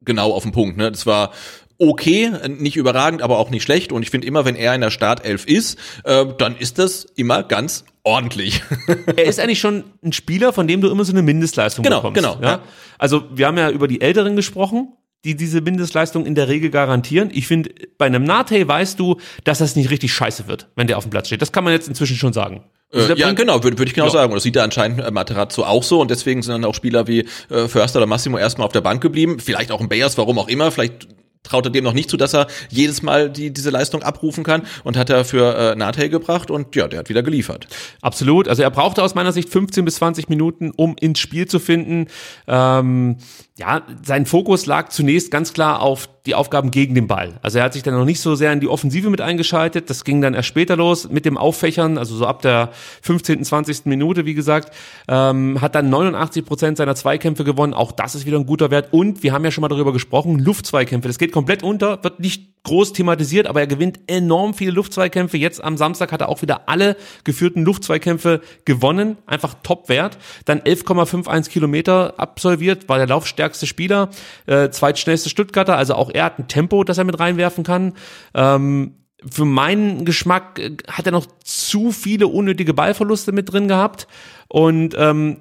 genau 0.02 0.32
auf 0.34 0.44
den 0.44 0.52
Punkt. 0.52 0.78
Ne? 0.78 0.92
Das 0.92 1.06
war 1.06 1.32
okay, 1.80 2.32
nicht 2.48 2.76
überragend, 2.78 3.22
aber 3.22 3.38
auch 3.40 3.50
nicht 3.50 3.64
schlecht. 3.64 3.92
Und 3.92 4.04
ich 4.04 4.10
finde 4.10 4.28
immer, 4.28 4.46
wenn 4.46 4.56
er 4.56 4.74
in 4.76 4.82
der 4.82 4.92
Startelf 4.92 5.46
ist, 5.46 5.78
äh, 6.04 6.26
dann 6.38 6.56
ist 6.56 6.80
das 6.80 7.04
immer 7.16 7.44
ganz 7.44 7.84
ordentlich. 8.04 8.62
er 9.16 9.26
ist 9.26 9.40
eigentlich 9.40 9.60
schon 9.60 9.84
ein 10.04 10.14
Spieler, 10.14 10.54
von 10.54 10.68
dem 10.68 10.82
du 10.82 10.90
immer 10.90 11.04
so 11.04 11.12
eine 11.12 11.22
Mindestleistung 11.24 11.84
Genau, 11.84 11.98
bekommst. 12.02 12.22
genau, 12.22 12.36
Ja? 12.42 12.52
ja. 12.58 12.64
Also 12.98 13.24
wir 13.34 13.48
haben 13.48 13.58
ja 13.58 13.70
über 13.70 13.88
die 13.88 14.02
Älteren 14.02 14.36
gesprochen, 14.36 14.94
die 15.26 15.36
diese 15.36 15.62
Mindestleistung 15.62 16.26
in 16.26 16.36
der 16.36 16.48
Regel 16.48 16.70
garantieren. 16.70 17.30
Ich 17.34 17.48
finde, 17.48 17.74
bei 17.98 18.06
einem 18.06 18.24
Nate 18.24 18.68
weißt 18.68 19.00
du, 19.00 19.18
dass 19.44 19.60
das 19.60 19.76
nicht 19.76 19.90
richtig 19.90 20.14
scheiße 20.14 20.48
wird, 20.48 20.70
wenn 20.76 20.88
der 20.88 20.98
auf 20.98 21.06
dem 21.06 21.12
Platz 21.12 21.28
steht. 21.28 21.42
Das 21.42 21.52
kann 21.52 21.64
man 21.64 21.74
jetzt 21.74 21.88
inzwischen 21.88 22.18
schon 22.18 22.34
sagen. 22.34 22.64
Also 22.94 23.14
ja, 23.16 23.32
genau, 23.32 23.64
würde 23.64 23.78
würd 23.78 23.90
ich 23.90 23.96
genau 23.96 24.08
Ja. 24.08 24.12
sagen. 24.12 24.32
Und 24.32 24.36
das 24.36 24.44
sieht 24.44 24.56
da 24.56 24.64
anscheinend 24.64 25.00
äh, 25.02 25.12
Materazzo 25.12 25.64
auch 25.64 25.84
so. 25.84 26.00
Und 26.00 26.12
deswegen 26.12 26.42
sind 26.42 26.54
dann 26.54 26.66
auch 26.66 26.76
Spieler 26.76 27.08
wie 27.08 27.26
äh, 27.50 27.68
Förster 27.68 28.00
oder 28.00 28.06
Massimo 28.08 28.38
erstmal 28.38 28.68
auf 28.68 28.74
der 28.74 28.82
Bank 28.82 29.02
geblieben. 29.02 29.40
Vielleicht 29.40 29.72
auch 29.72 29.82
ein 29.82 29.90
Bayers, 29.90 30.18
warum 30.18 30.38
auch 30.40 30.48
immer. 30.48 30.72
Vielleicht 30.72 31.08
traut 31.42 31.66
er 31.66 31.72
dem 31.72 31.84
noch 31.84 31.92
nicht 31.94 32.10
zu, 32.10 32.16
dass 32.16 32.34
er 32.34 32.48
jedes 32.70 33.02
Mal 33.02 33.30
die, 33.30 33.52
diese 33.52 33.70
Leistung 33.70 34.02
abrufen 34.04 34.44
kann. 34.44 34.62
Und 34.84 34.96
hat 34.96 35.10
er 35.10 35.26
für 35.26 35.56
äh, 35.74 35.76
Nate 35.76 36.10
gebracht. 36.10 36.52
Und 36.52 36.76
ja, 36.76 36.88
der 36.88 37.00
hat 37.00 37.10
wieder 37.10 37.24
geliefert. 37.24 37.68
Absolut. 38.02 38.48
Also 38.48 38.62
er 38.64 38.70
brauchte 38.72 39.02
aus 39.04 39.16
meiner 39.16 39.32
Sicht 39.32 39.50
15 39.50 39.84
bis 39.84 39.96
20 39.96 40.30
Minuten, 40.30 40.72
um 40.76 40.96
ins 41.00 41.20
Spiel 41.20 41.48
zu 41.48 41.60
finden. 41.60 42.08
Ähm, 42.48 43.18
ja, 43.58 43.82
sein 44.06 44.26
Fokus 44.26 44.66
lag 44.68 44.90
zunächst 44.90 45.32
ganz 45.32 45.52
klar 45.54 45.82
auf 45.82 46.08
die 46.26 46.36
Aufgaben 46.36 46.72
gegen 46.72 46.96
den 46.96 47.08
Ball. 47.08 47.34
Also 47.42 47.58
er 47.58 47.66
hat 47.66 47.74
sich 47.74 47.84
dann 47.84 47.96
noch 47.96 48.06
nicht 48.06 48.22
so 48.22 48.36
sehr 48.36 48.54
in 48.54 48.62
die 48.62 48.70
Offensive 48.70 49.10
mit 49.10 49.20
eingeschaltet. 49.20 49.90
Das 49.90 50.06
ging 50.06 50.22
dann 50.22 50.34
erst 50.34 50.48
später 50.48 50.78
los 50.78 51.10
mit 51.10 51.26
dem 51.26 51.38
Auffächern, 51.38 51.98
also 51.98 52.16
so 52.16 52.26
ab 52.26 52.42
der 52.42 52.70
15., 53.02 53.44
20. 53.44 53.86
Minute, 53.86 54.26
wie 54.26 54.34
gesagt. 54.34 54.74
Ähm, 55.10 55.60
hat 55.60 55.76
dann 55.76 55.90
89 55.90 56.46
Prozent 56.46 56.78
seiner 56.78 56.96
Zweikämpfe 56.96 57.44
gewonnen. 57.44 57.74
Auch 57.74 57.92
das 57.92 58.16
ist 58.16 58.26
wieder 58.26 58.40
ein 58.40 58.46
guter 58.46 58.72
Wert. 58.72 58.94
Und 58.94 59.22
wir 59.22 59.34
haben 59.34 59.44
ja 59.44 59.52
schon 59.52 59.64
mal 59.64 59.68
darüber 59.68 59.92
gesprochen, 59.92 60.40
Luftzweikämpfe. 60.40 61.10
Das 61.10 61.18
geht 61.18 61.34
komplett 61.34 61.62
unter, 61.62 62.02
wird 62.04 62.22
nicht 62.22 62.54
groß 62.64 62.94
thematisiert, 62.94 63.48
aber 63.48 63.60
er 63.60 63.68
gewinnt 63.68 64.00
enorm 64.08 64.54
viele 64.54 64.72
Luftzweikämpfe. 64.72 65.38
Jetzt 65.38 65.62
am 65.62 65.76
Samstag 65.76 66.12
hat 66.12 66.22
er 66.22 66.30
auch 66.30 66.42
wieder 66.42 66.70
alle 66.70 66.96
geführten 67.26 67.64
Luftzweikämpfe 67.64 68.42
gewonnen. 68.64 69.18
Einfach 69.26 69.56
Top-Wert. 69.64 70.18
Dann 70.46 70.62
11,51 70.62 71.50
Kilometer 71.50 72.14
absolviert, 72.18 72.88
war 72.88 72.98
der 72.98 73.08
laufstärkste 73.08 73.68
Spieler, 73.68 74.10
äh, 74.46 74.70
zweitschnellste 74.70 75.30
Stuttgarter. 75.30 75.76
Also 75.78 75.96
auch 75.96 76.13
er 76.14 76.26
hat 76.26 76.40
ein 76.40 76.48
Tempo, 76.48 76.84
das 76.84 76.98
er 76.98 77.04
mit 77.04 77.20
reinwerfen 77.20 77.64
kann. 77.64 77.94
Ähm, 78.34 78.96
für 79.30 79.46
meinen 79.46 80.06
Geschmack 80.06 80.60
äh, 80.60 80.78
hat 80.88 81.06
er 81.06 81.12
noch 81.12 81.28
zu 81.44 81.92
viele 81.92 82.28
unnötige 82.28 82.74
Ballverluste 82.74 83.32
mit 83.32 83.52
drin 83.52 83.68
gehabt. 83.68 84.08
Und 84.48 84.96
ähm, 84.98 85.38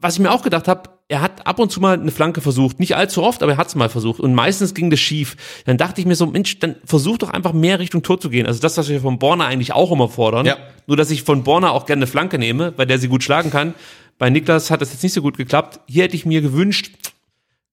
was 0.00 0.14
ich 0.14 0.20
mir 0.20 0.30
auch 0.30 0.42
gedacht 0.42 0.68
habe, 0.68 0.90
er 1.08 1.20
hat 1.20 1.46
ab 1.46 1.58
und 1.58 1.70
zu 1.70 1.80
mal 1.80 1.98
eine 1.98 2.10
Flanke 2.10 2.40
versucht, 2.40 2.80
nicht 2.80 2.96
allzu 2.96 3.22
oft, 3.22 3.42
aber 3.42 3.52
er 3.52 3.58
hat 3.58 3.68
es 3.68 3.74
mal 3.74 3.90
versucht 3.90 4.18
und 4.18 4.34
meistens 4.34 4.72
ging 4.72 4.88
das 4.88 4.98
schief. 4.98 5.36
Dann 5.66 5.76
dachte 5.76 6.00
ich 6.00 6.06
mir 6.06 6.14
so, 6.14 6.26
Mensch, 6.26 6.58
dann 6.58 6.76
versuch 6.86 7.18
doch 7.18 7.28
einfach 7.28 7.52
mehr 7.52 7.78
Richtung 7.78 8.02
Tor 8.02 8.18
zu 8.18 8.30
gehen. 8.30 8.46
Also 8.46 8.60
das, 8.60 8.78
was 8.78 8.88
wir 8.88 9.00
von 9.00 9.18
Borna 9.18 9.46
eigentlich 9.46 9.74
auch 9.74 9.92
immer 9.92 10.08
fordern. 10.08 10.46
Ja. 10.46 10.56
Nur, 10.86 10.96
dass 10.96 11.10
ich 11.10 11.22
von 11.22 11.44
Borna 11.44 11.70
auch 11.70 11.84
gerne 11.84 12.00
eine 12.00 12.06
Flanke 12.06 12.38
nehme, 12.38 12.72
weil 12.76 12.86
der 12.86 12.98
sie 12.98 13.08
gut 13.08 13.22
schlagen 13.22 13.50
kann. 13.50 13.74
Bei 14.18 14.30
Niklas 14.30 14.70
hat 14.70 14.80
das 14.80 14.92
jetzt 14.92 15.02
nicht 15.02 15.12
so 15.12 15.20
gut 15.20 15.36
geklappt. 15.36 15.80
Hier 15.86 16.04
hätte 16.04 16.16
ich 16.16 16.24
mir 16.24 16.40
gewünscht, 16.40 17.11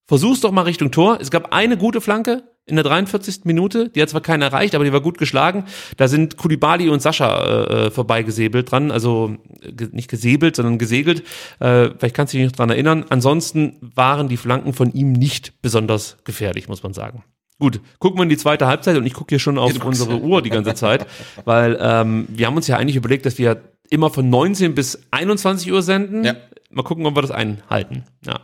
versuch's 0.09 0.41
doch 0.41 0.51
mal 0.51 0.63
Richtung 0.63 0.89
Tor. 0.89 1.19
Es 1.21 1.29
gab 1.29 1.53
eine 1.53 1.77
gute 1.77 2.01
Flanke 2.01 2.43
in 2.65 2.75
der 2.75 2.83
43. 2.83 3.45
Minute, 3.45 3.89
die 3.89 4.01
hat 4.01 4.09
zwar 4.09 4.21
keiner 4.21 4.47
erreicht, 4.47 4.73
aber 4.73 4.83
die 4.83 4.91
war 4.91 5.01
gut 5.01 5.19
geschlagen. 5.19 5.65
Da 5.97 6.07
sind 6.07 6.35
Kulibali 6.35 6.89
und 6.89 6.99
Sascha 7.01 7.65
äh, 7.65 7.91
vorbeigesäbelt 7.91 8.71
dran, 8.71 8.89
also 8.91 9.37
ge 9.61 9.89
nicht 9.91 10.09
gesäbelt, 10.09 10.55
sondern 10.55 10.79
gesegelt. 10.79 11.21
Äh, 11.59 11.91
vielleicht 11.97 12.15
kannst 12.15 12.33
du 12.33 12.37
dich 12.37 12.47
noch 12.47 12.55
dran 12.55 12.71
erinnern. 12.71 13.05
Ansonsten 13.09 13.77
waren 13.81 14.27
die 14.29 14.37
Flanken 14.37 14.73
von 14.73 14.91
ihm 14.91 15.13
nicht 15.13 15.61
besonders 15.61 16.17
gefährlich, 16.23 16.67
muss 16.67 16.81
man 16.81 16.93
sagen. 16.93 17.23
Gut, 17.59 17.79
gucken 17.99 18.17
wir 18.17 18.23
in 18.23 18.29
die 18.29 18.37
zweite 18.37 18.65
Halbzeit 18.65 18.97
und 18.97 19.05
ich 19.05 19.13
gucke 19.13 19.29
hier 19.29 19.39
schon 19.39 19.59
auf 19.59 19.71
guckst. 19.73 19.85
unsere 19.85 20.21
Uhr 20.21 20.41
die 20.41 20.49
ganze 20.49 20.73
Zeit, 20.73 21.05
weil 21.45 21.77
ähm, 21.79 22.25
wir 22.29 22.47
haben 22.47 22.55
uns 22.55 22.67
ja 22.67 22.77
eigentlich 22.77 22.95
überlegt, 22.95 23.25
dass 23.27 23.37
wir 23.37 23.61
immer 23.89 24.09
von 24.09 24.29
19 24.29 24.75
bis 24.75 24.99
21 25.11 25.71
Uhr 25.71 25.81
senden. 25.81 26.23
Ja. 26.23 26.35
Mal 26.71 26.83
gucken, 26.83 27.03
ob 27.07 27.15
wir 27.15 27.23
das 27.23 27.31
einhalten. 27.31 28.03
Ja. 28.23 28.35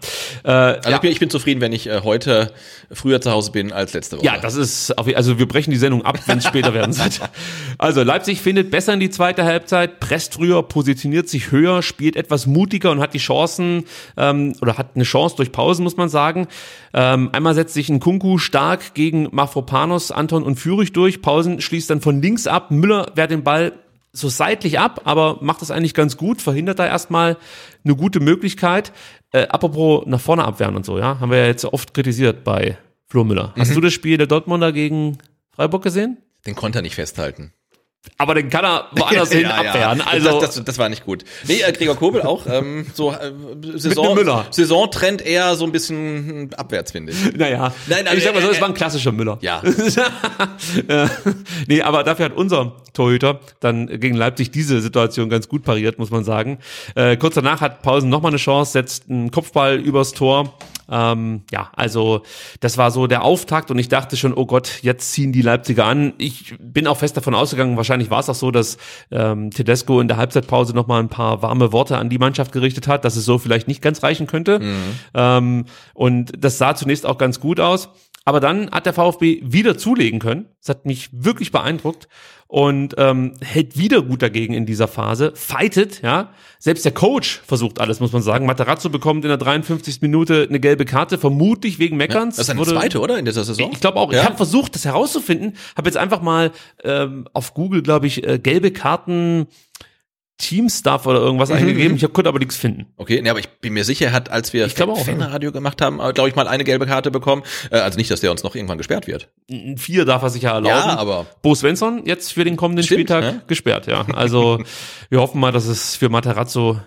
Äh, 0.43 0.49
Also 0.77 0.89
ja. 0.89 0.95
ich, 0.95 1.01
bin, 1.01 1.11
ich 1.11 1.19
bin 1.19 1.29
zufrieden, 1.29 1.61
wenn 1.61 1.71
ich 1.73 1.85
äh, 1.85 2.01
heute 2.03 2.53
früher 2.91 3.21
zu 3.21 3.29
Hause 3.29 3.51
bin 3.51 3.71
als 3.71 3.93
letzte 3.93 4.17
Woche. 4.17 4.25
Ja, 4.25 4.39
das 4.39 4.55
ist, 4.55 4.97
auf, 4.97 5.07
also 5.15 5.37
wir 5.37 5.47
brechen 5.47 5.69
die 5.69 5.77
Sendung 5.77 6.03
ab, 6.03 6.17
wenn 6.25 6.39
es 6.39 6.45
später 6.45 6.73
werden 6.73 6.97
wird. 6.97 7.21
Also 7.77 8.01
Leipzig 8.01 8.41
findet 8.41 8.71
besser 8.71 8.95
in 8.95 8.99
die 8.99 9.11
zweite 9.11 9.43
Halbzeit, 9.43 9.99
presst 9.99 10.33
früher, 10.33 10.63
positioniert 10.63 11.29
sich 11.29 11.51
höher, 11.51 11.83
spielt 11.83 12.15
etwas 12.15 12.47
mutiger 12.47 12.89
und 12.89 12.99
hat 12.99 13.13
die 13.13 13.19
Chancen 13.19 13.83
ähm, 14.17 14.55
oder 14.59 14.79
hat 14.79 14.95
eine 14.95 15.03
Chance 15.03 15.35
durch 15.35 15.51
Pausen, 15.51 15.83
muss 15.83 15.97
man 15.97 16.09
sagen. 16.09 16.47
Ähm, 16.95 17.29
einmal 17.31 17.53
setzt 17.53 17.75
sich 17.75 17.89
ein 17.89 17.99
Kunku 17.99 18.39
stark 18.39 18.95
gegen 18.95 19.27
Mafropanos, 19.33 20.09
Anton 20.09 20.41
und 20.41 20.55
Fürich 20.55 20.93
durch. 20.93 21.21
Pausen 21.21 21.61
schließt 21.61 21.91
dann 21.91 22.01
von 22.01 22.23
links 22.23 22.47
ab. 22.47 22.71
Müller 22.71 23.11
wehrt 23.13 23.29
den 23.29 23.43
Ball 23.43 23.73
so 24.15 24.29
seitlich 24.29 24.79
ab, 24.79 25.01
aber 25.03 25.39
macht 25.41 25.61
das 25.61 25.71
eigentlich 25.71 25.93
ganz 25.93 26.17
gut, 26.17 26.41
verhindert 26.41 26.79
da 26.79 26.85
erstmal 26.87 27.37
eine 27.83 27.95
gute 27.95 28.19
Möglichkeit. 28.19 28.91
Äh, 29.31 29.47
apropos 29.47 30.05
nach 30.05 30.21
vorne 30.21 30.45
abwehren 30.45 30.75
und 30.75 30.85
so, 30.85 30.97
ja, 30.97 31.19
haben 31.19 31.31
wir 31.31 31.39
ja 31.39 31.47
jetzt 31.47 31.65
oft 31.65 31.93
kritisiert 31.93 32.43
bei 32.43 32.77
Flo 33.07 33.23
Müller. 33.23 33.53
Hast 33.57 33.75
du 33.75 33.81
das 33.81 33.93
Spiel 33.93 34.17
der 34.17 34.27
Dortmunder 34.27 34.71
gegen 34.71 35.17
Freiburg 35.51 35.83
gesehen? 35.83 36.17
Den 36.45 36.55
konnte 36.55 36.79
er 36.79 36.81
nicht 36.81 36.95
festhalten. 36.95 37.51
Aber 38.17 38.33
den 38.35 38.49
kann 38.49 38.63
er 38.63 38.87
woanders 38.95 39.31
hin 39.33 39.41
Ja, 39.41 39.61
ja. 39.63 39.69
abwehren. 39.71 40.01
Also 40.01 40.39
das, 40.39 40.55
das, 40.55 40.63
das 40.65 40.77
war 40.77 40.87
nicht 40.89 41.05
gut. 41.05 41.23
Nee, 41.47 41.61
äh, 41.61 41.71
Gregor 41.73 41.95
Kobel 41.95 42.21
auch 42.21 42.45
ähm, 42.47 42.85
so 42.93 43.11
äh, 43.11 43.31
Saison. 43.75 44.17
Saisontrend 44.51 45.21
eher 45.25 45.55
so 45.55 45.65
ein 45.65 45.71
bisschen 45.71 46.49
abwärts, 46.55 46.91
finde 46.93 47.11
ich. 47.11 47.33
naja, 47.37 47.73
Nein, 47.87 48.07
aber 48.07 48.15
ich 48.17 48.23
sag 48.23 48.33
mal 48.33 48.41
so, 48.41 48.47
er- 48.47 48.53
es 48.53 48.61
war 48.61 48.69
ein 48.69 48.73
klassischer 48.73 49.11
Müller. 49.11 49.37
Ja. 49.41 49.61
Äh, 50.87 51.07
nee, 51.67 51.81
aber 51.81 52.03
dafür 52.03 52.25
hat 52.25 52.35
unser 52.35 52.73
Torhüter 52.93 53.39
dann 53.59 53.87
gegen 53.99 54.15
Leipzig 54.15 54.51
diese 54.51 54.81
Situation 54.81 55.29
ganz 55.29 55.47
gut 55.47 55.63
pariert, 55.63 55.99
muss 55.99 56.11
man 56.11 56.23
sagen. 56.23 56.59
Äh, 56.95 57.17
kurz 57.17 57.35
danach 57.35 57.61
hat 57.61 57.81
Pausen 57.81 58.09
nochmal 58.09 58.31
eine 58.31 58.37
Chance, 58.37 58.71
setzt 58.73 59.09
einen 59.09 59.31
Kopfball 59.31 59.77
übers 59.79 60.11
Tor. 60.13 60.53
Ähm, 60.89 61.43
ja, 61.51 61.69
also 61.75 62.21
das 62.59 62.77
war 62.77 62.91
so 62.91 63.07
der 63.07 63.23
Auftakt 63.23 63.71
und 63.71 63.79
ich 63.79 63.89
dachte 63.89 64.17
schon, 64.17 64.33
oh 64.33 64.45
Gott, 64.45 64.79
jetzt 64.81 65.11
ziehen 65.11 65.31
die 65.31 65.41
Leipziger 65.41 65.85
an. 65.85 66.13
Ich 66.17 66.55
bin 66.59 66.87
auch 66.87 66.97
fest 66.97 67.17
davon 67.17 67.35
ausgegangen, 67.35 67.77
wahrscheinlich 67.77 68.09
war 68.09 68.19
es 68.19 68.29
auch 68.29 68.35
so, 68.35 68.51
dass 68.51 68.77
ähm, 69.11 69.51
Tedesco 69.51 69.99
in 69.99 70.07
der 70.07 70.17
Halbzeitpause 70.17 70.73
nochmal 70.73 71.01
ein 71.01 71.09
paar 71.09 71.41
warme 71.41 71.71
Worte 71.71 71.97
an 71.97 72.09
die 72.09 72.17
Mannschaft 72.17 72.51
gerichtet 72.51 72.87
hat, 72.87 73.05
dass 73.05 73.15
es 73.15 73.25
so 73.25 73.37
vielleicht 73.37 73.67
nicht 73.67 73.81
ganz 73.81 74.03
reichen 74.03 74.27
könnte. 74.27 74.59
Ähm, 75.13 75.65
und 75.93 76.31
das 76.37 76.57
sah 76.57 76.75
zunächst 76.75 77.05
auch 77.05 77.17
ganz 77.17 77.39
gut 77.39 77.59
aus. 77.59 77.89
Aber 78.27 78.39
dann 78.39 78.71
hat 78.71 78.87
der 78.87 78.93
VfB 78.93 79.39
wieder 79.43 79.77
zulegen 79.77 80.19
können. 80.19 80.47
Das 80.59 80.69
hat 80.69 80.85
mich 80.87 81.09
wirklich 81.11 81.51
beeindruckt 81.51 82.07
und 82.47 82.95
ähm, 82.97 83.33
hält 83.41 83.77
wieder 83.77 84.01
gut 84.01 84.23
dagegen 84.23 84.55
in 84.55 84.65
dieser 84.65 84.87
Phase. 84.87 85.31
Fightet, 85.35 86.01
ja. 86.01 86.31
Selbst 86.57 86.85
der 86.85 86.91
Coach 86.91 87.41
versucht 87.45 87.79
alles, 87.79 87.99
muss 87.99 88.11
man 88.13 88.23
sagen. 88.23 88.47
Materazzo 88.47 88.89
bekommt 88.89 89.25
in 89.25 89.29
der 89.29 89.37
53. 89.37 90.01
Minute 90.01 90.47
eine 90.49 90.59
gelbe 90.59 90.85
Karte, 90.85 91.19
vermutlich 91.19 91.77
wegen 91.77 91.97
Meckerns. 91.97 92.37
Das 92.37 92.45
ist 92.47 92.49
eine 92.49 92.59
Wurde- 92.59 92.71
zweite, 92.71 92.99
oder? 92.99 93.19
In 93.19 93.25
dieser 93.25 93.43
Saison? 93.43 93.69
ich 93.71 93.79
glaube 93.79 93.99
auch. 93.99 94.11
Ja? 94.11 94.19
Ich 94.21 94.25
habe 94.25 94.37
versucht, 94.37 94.73
das 94.73 94.85
herauszufinden. 94.85 95.53
Habe 95.77 95.87
jetzt 95.87 95.97
einfach 95.97 96.21
mal 96.21 96.51
ähm, 96.83 97.27
auf 97.33 97.53
Google, 97.53 97.83
glaube 97.83 98.07
ich, 98.07 98.27
äh, 98.27 98.39
gelbe 98.39 98.71
Karten 98.71 99.45
Team 100.37 100.69
Stuff 100.69 101.05
oder 101.05 101.19
irgendwas 101.19 101.49
Mhm, 101.49 101.55
eingegeben. 101.55 101.95
Ich 101.95 102.03
hab- 102.03 102.11
konnte 102.13 102.27
aber 102.27 102.39
nichts 102.39 102.57
finden. 102.57 102.87
Okay, 102.97 103.21
nee, 103.21 103.29
aber 103.29 103.39
ich 103.39 103.47
bin 103.61 103.71
mir 103.73 103.85
sicher, 103.85 104.07
er 104.07 104.11
hat, 104.11 104.29
als 104.29 104.51
wir 104.51 104.65
Ich 104.65 104.73
Fanradio 104.73 105.51
gemacht 105.53 105.81
haben, 105.81 105.97
glaube 106.13 106.27
ich, 106.29 106.35
mal 106.35 106.47
eine 106.47 106.63
gelbe 106.65 106.85
Karte 106.85 107.09
bekommen. 107.09 107.43
Äh, 107.71 107.77
also 107.77 107.97
nicht, 107.97 108.11
dass 108.11 108.19
der 108.19 108.31
uns 108.31 108.43
noch 108.43 108.53
irgendwann 108.55 108.77
gesperrt 108.77 109.07
wird. 109.07 109.29
Vier 109.77 110.03
darf 110.05 110.23
er 110.23 110.29
sich 110.29 110.43
ja 110.43 110.51
erlauben. 110.53 110.67
Ja, 110.89 110.97
aber- 110.97 111.25
Bo 111.41 111.55
Svensson 111.55 112.05
jetzt 112.05 112.33
für 112.33 112.43
den 112.43 112.57
kommenden 112.57 112.83
Stimmt, 112.83 112.97
Spieltag 113.09 113.23
ja. 113.23 113.41
gesperrt, 113.47 113.87
ja. 113.87 114.05
Also 114.13 114.61
wir 115.09 115.19
hoffen 115.21 115.39
mal, 115.39 115.51
dass 115.53 115.67
es 115.67 115.95
für 115.95 116.09
Materazzo 116.09 116.79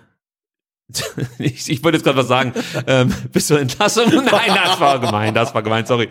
ich, 1.37 1.69
ich 1.69 1.83
wollte 1.83 1.97
jetzt 1.97 2.03
gerade 2.03 2.17
was 2.17 2.27
sagen. 2.27 2.53
Ähm, 2.87 3.13
bis 3.31 3.47
zur 3.47 3.59
Entlassung? 3.59 4.05
Nein, 4.11 4.51
das 4.55 4.79
war 4.79 4.99
gemein, 4.99 5.33
das 5.33 5.53
war 5.53 5.61
gemein, 5.61 5.85
sorry. 5.85 6.09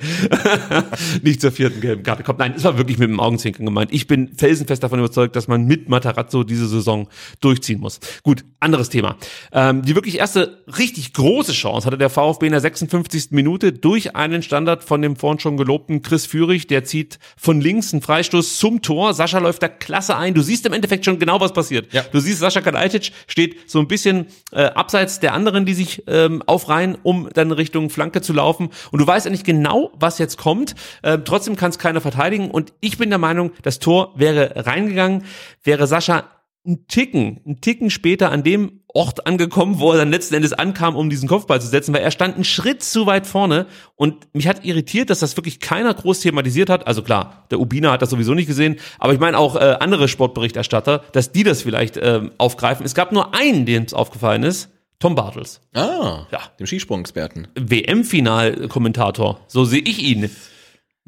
Nicht 1.23 1.41
zur 1.41 1.51
vierten 1.51 1.81
gelben 1.81 2.03
Karte 2.03 2.23
kommt. 2.23 2.39
Nein, 2.39 2.55
es 2.57 2.65
war 2.65 2.79
wirklich 2.79 2.99
mit 2.99 3.09
dem 3.09 3.19
Augenzwinkern 3.19 3.67
gemeint. 3.67 3.93
Ich 3.93 4.07
bin 4.07 4.35
felsenfest 4.37 4.83
davon 4.83 5.01
überzeugt, 5.01 5.35
dass 5.35 5.49
man 5.49 5.65
mit 5.65 5.89
Matarazzo 5.89 6.45
diese 6.45 6.69
Saison 6.69 7.09
durchziehen 7.41 7.81
muss. 7.81 7.99
Gut, 8.23 8.45
anderes 8.61 8.89
Thema. 8.89 9.17
Ähm, 9.53 9.83
die 9.83 9.97
wirklich 9.97 10.19
erste 10.19 10.63
richtig 10.79 11.13
große 11.13 11.53
Chance 11.53 11.87
hatte 11.87 11.99
der 11.99 12.11
VfB 12.11 12.47
in 12.47 12.53
der 12.53 12.61
56. 12.61 13.33
Minute 13.33 13.73
durch 13.73 14.15
einen 14.15 14.43
Standard 14.43 14.85
von 14.85 15.03
dem 15.03 15.17
vorhin 15.17 15.41
schon 15.41 15.57
gelobten 15.57 16.03
Chris 16.03 16.27
Führig. 16.27 16.69
Der 16.69 16.85
zieht 16.85 17.19
von 17.37 17.61
links 17.61 17.93
einen 17.93 18.03
Freistoß 18.03 18.59
zum 18.59 18.81
Tor. 18.81 19.13
Sascha 19.13 19.39
läuft 19.39 19.63
da 19.63 19.69
klasse 19.69 20.17
ein. 20.17 20.35
Du 20.35 20.43
siehst 20.43 20.67
im 20.67 20.73
Endeffekt 20.73 21.05
schon 21.05 21.19
genau, 21.19 21.41
was 21.41 21.53
passiert. 21.53 21.93
Ja. 21.93 22.03
Du 22.13 22.21
siehst, 22.21 22.39
Sascha 22.39 22.61
Kalajdzic 22.61 23.11
steht 23.27 23.57
so 23.69 23.81
ein 23.81 23.89
bisschen 23.89 24.27
äh, 24.53 24.68
abseits 24.77 25.21
der 25.21 25.35
anderen, 25.35 25.67
die 25.67 25.75
sich 25.75 26.05
ähm, 26.07 26.43
aufreihen, 26.47 26.97
um 27.03 27.29
dann 27.33 27.53
Richtung 27.53 27.91
Flanke 27.91 28.21
zu 28.21 28.33
laufen. 28.33 28.71
Und 28.91 29.01
du 29.01 29.07
weißt 29.07 29.27
eigentlich 29.27 29.45
genau, 29.45 29.93
was 29.95 30.19
jetzt 30.19 30.39
kommt. 30.39 30.75
Ähm, 31.03 31.23
trotzdem 31.25 31.57
kann 31.57 31.71
es 31.71 31.79
keiner 31.79 32.01
verteidigen. 32.01 32.51
Und 32.51 32.73
ich 32.81 32.99
bin 32.99 33.11
der 33.11 33.19
Meinung, 33.19 33.53
das 33.63 33.79
Tor 33.79 34.13
wäre 34.17 34.67
reingegangen, 34.67 35.25
wäre 35.63 35.87
Sascha 35.87 36.25
ein 36.67 36.87
Ticken, 36.87 37.41
ein 37.47 37.61
Ticken 37.61 37.91
später 37.91 38.31
an 38.31 38.43
dem 38.43 38.78
Ort 38.95 39.27
angekommen, 39.27 39.79
wo 39.81 39.93
er 39.93 39.99
dann 39.99 40.11
letzten 40.11 40.35
Endes 40.35 40.55
ankam, 40.55 40.97
um 40.97 41.11
diesen 41.11 41.29
Kopfball 41.29 41.61
zu 41.61 41.67
setzen, 41.67 41.93
weil 41.95 42.01
er 42.03 42.11
stand 42.11 42.37
einen 42.37 42.45
Schritt 42.45 42.83
zu 42.83 43.05
weit 43.07 43.27
vorne 43.27 43.67
und 43.97 44.33
mich 44.35 44.49
hat 44.49 44.65
irritiert, 44.65 45.11
dass 45.11 45.19
das 45.21 45.37
wirklich 45.37 45.61
keiner 45.61 45.93
groß 45.93 46.21
thematisiert 46.21 46.71
hat. 46.71 46.87
Also 46.87 47.03
klar, 47.03 47.45
der 47.51 47.61
Ubina 47.61 47.93
hat 47.93 48.01
das 48.01 48.09
sowieso 48.11 48.33
nicht 48.35 48.47
gesehen, 48.47 48.77
aber 48.99 49.13
ich 49.13 49.21
meine 49.21 49.37
auch 49.39 49.57
äh, 49.57 49.77
andere 49.81 50.09
Sportberichterstatter, 50.09 51.05
dass 51.13 51.33
die 51.33 51.43
das 51.45 51.61
vielleicht 51.63 51.99
ähm, 52.01 52.33
aufgreifen. 52.39 52.87
Es 52.87 52.95
gab 52.95 53.13
nur 53.13 53.35
einen, 53.35 53.67
dem 53.67 53.83
es 53.83 53.93
aufgefallen 53.93 54.43
ist, 54.43 54.71
Tom 55.01 55.15
Bartels, 55.15 55.61
Ah, 55.75 56.27
Ja. 56.33 56.41
dem 56.59 56.67
Skisprung-Experten. 56.67 57.47
WM-Final-Kommentator. 57.57 59.41
So 59.49 59.65
sehe 59.65 59.81
ich 59.83 60.03
ihn. 60.03 60.31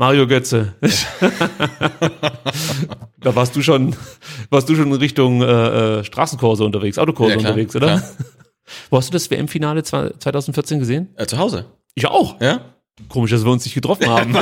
Mario 0.01 0.27
Götze. 0.27 0.73
da 3.21 3.37
warst 3.37 3.55
du 3.55 3.61
schon, 3.61 3.95
warst 4.49 4.67
du 4.71 4.75
schon 4.75 4.87
in 4.87 4.95
Richtung 4.95 5.43
äh, 5.43 5.99
äh, 5.99 6.05
Straßenkurse 6.05 6.65
unterwegs, 6.65 6.99
Autokurse 6.99 7.33
Ja, 7.33 7.37
klar, 7.37 7.53
unterwegs, 7.53 7.77
oder? 7.77 7.99
klar. 7.99 8.03
Wo 8.89 8.97
hast 8.97 9.11
du 9.11 9.13
das 9.13 9.31
WM-Finale 9.31 9.83
2014 9.83 10.79
gesehen? 10.79 11.11
Äh, 11.17 11.27
zu 11.27 11.37
Hause. 11.37 11.67
Ich 11.95 12.07
auch. 12.07 12.41
Ja? 12.41 12.63
Komisch, 13.11 13.31
dass 13.31 13.45
wir 13.45 13.53
uns 13.53 13.67
nicht 13.67 13.75
getroffen 13.75 14.09
haben. 14.09 14.33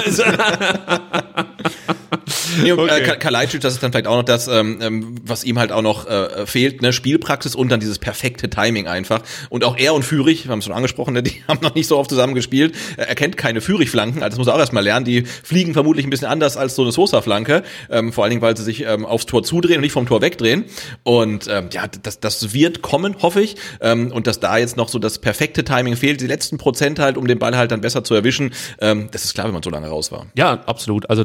Nee, 2.63 2.73
und, 2.73 2.79
Okay. 2.81 3.01
äh, 3.01 3.05
Ka- 3.05 3.17
Kalajdzic, 3.17 3.61
das 3.61 3.75
ist 3.75 3.83
dann 3.83 3.93
vielleicht 3.93 4.07
auch 4.07 4.17
noch 4.17 4.25
das, 4.25 4.49
ähm, 4.49 4.79
ähm, 4.81 5.15
was 5.25 5.45
ihm 5.45 5.59
halt 5.59 5.73
auch 5.73 5.83
noch 5.83 6.07
äh, 6.07 6.47
fehlt, 6.47 6.83
ne? 6.83 6.93
Spielpraxis 6.93 7.55
und 7.55 7.69
dann 7.71 7.81
dieses 7.81 7.99
perfekte 7.99 8.49
Timing 8.51 8.87
einfach. 8.87 9.23
Und 9.51 9.65
auch 9.65 9.77
er 9.77 9.95
und 9.95 10.05
Führig, 10.05 10.45
wir 10.45 10.53
haben 10.53 10.59
es 10.61 10.65
schon 10.65 10.75
angesprochen, 10.75 11.15
ne? 11.15 11.23
die 11.29 11.43
haben 11.49 11.59
noch 11.63 11.75
nicht 11.75 11.87
so 11.87 11.97
oft 11.99 12.11
zusammen 12.11 12.35
gespielt. 12.35 12.75
Er 12.97 13.15
kennt 13.15 13.37
keine 13.37 13.61
Führig-Flanken, 13.61 14.23
also 14.23 14.31
das 14.31 14.39
muss 14.39 14.47
er 14.47 14.55
auch 14.55 14.59
erstmal 14.61 14.85
lernen. 14.85 15.05
Die 15.05 15.23
fliegen 15.25 15.73
vermutlich 15.75 16.07
ein 16.07 16.11
bisschen 16.11 16.29
anders 16.29 16.57
als 16.57 16.75
so 16.75 16.83
eine 16.83 16.93
Sosa-Flanke, 16.93 17.63
ähm, 17.91 18.13
vor 18.13 18.25
allen 18.25 18.31
Dingen, 18.31 18.43
weil 18.43 18.57
sie 18.57 18.65
sich 18.65 18.85
ähm, 18.85 19.05
aufs 19.07 19.27
Tor 19.27 19.43
zudrehen 19.43 19.77
und 19.77 19.83
nicht 19.83 19.93
vom 19.93 20.07
Tor 20.07 20.23
wegdrehen. 20.23 20.65
Und 21.03 21.47
ähm, 21.49 21.69
ja, 21.73 21.87
das, 22.03 22.21
das 22.21 22.53
wird 22.55 22.83
kommen, 22.83 23.17
hoffe 23.23 23.41
ich. 23.41 23.57
Ähm, 23.81 24.11
und 24.13 24.27
dass 24.27 24.41
da 24.41 24.57
jetzt 24.59 24.77
noch 24.77 24.89
so 24.89 24.99
das 24.99 25.19
perfekte 25.19 25.65
Timing 25.65 25.97
fehlt, 25.97 26.21
die 26.21 26.27
letzten 26.27 26.59
Prozent 26.59 26.99
halt, 26.99 27.17
um 27.17 27.27
den 27.27 27.39
Ball 27.39 27.57
halt 27.57 27.71
dann 27.71 27.81
besser 27.81 28.05
zu 28.05 28.15
erwischen, 28.15 28.53
ähm, 28.81 29.09
das 29.13 29.25
ist 29.25 29.35
klar, 29.35 29.47
wenn 29.47 29.55
man 29.55 29.63
so 29.63 29.71
lange 29.71 29.89
raus 29.89 30.11
war. 30.13 30.27
ja, 30.37 30.63
absolut. 30.67 31.09
Also 31.11 31.25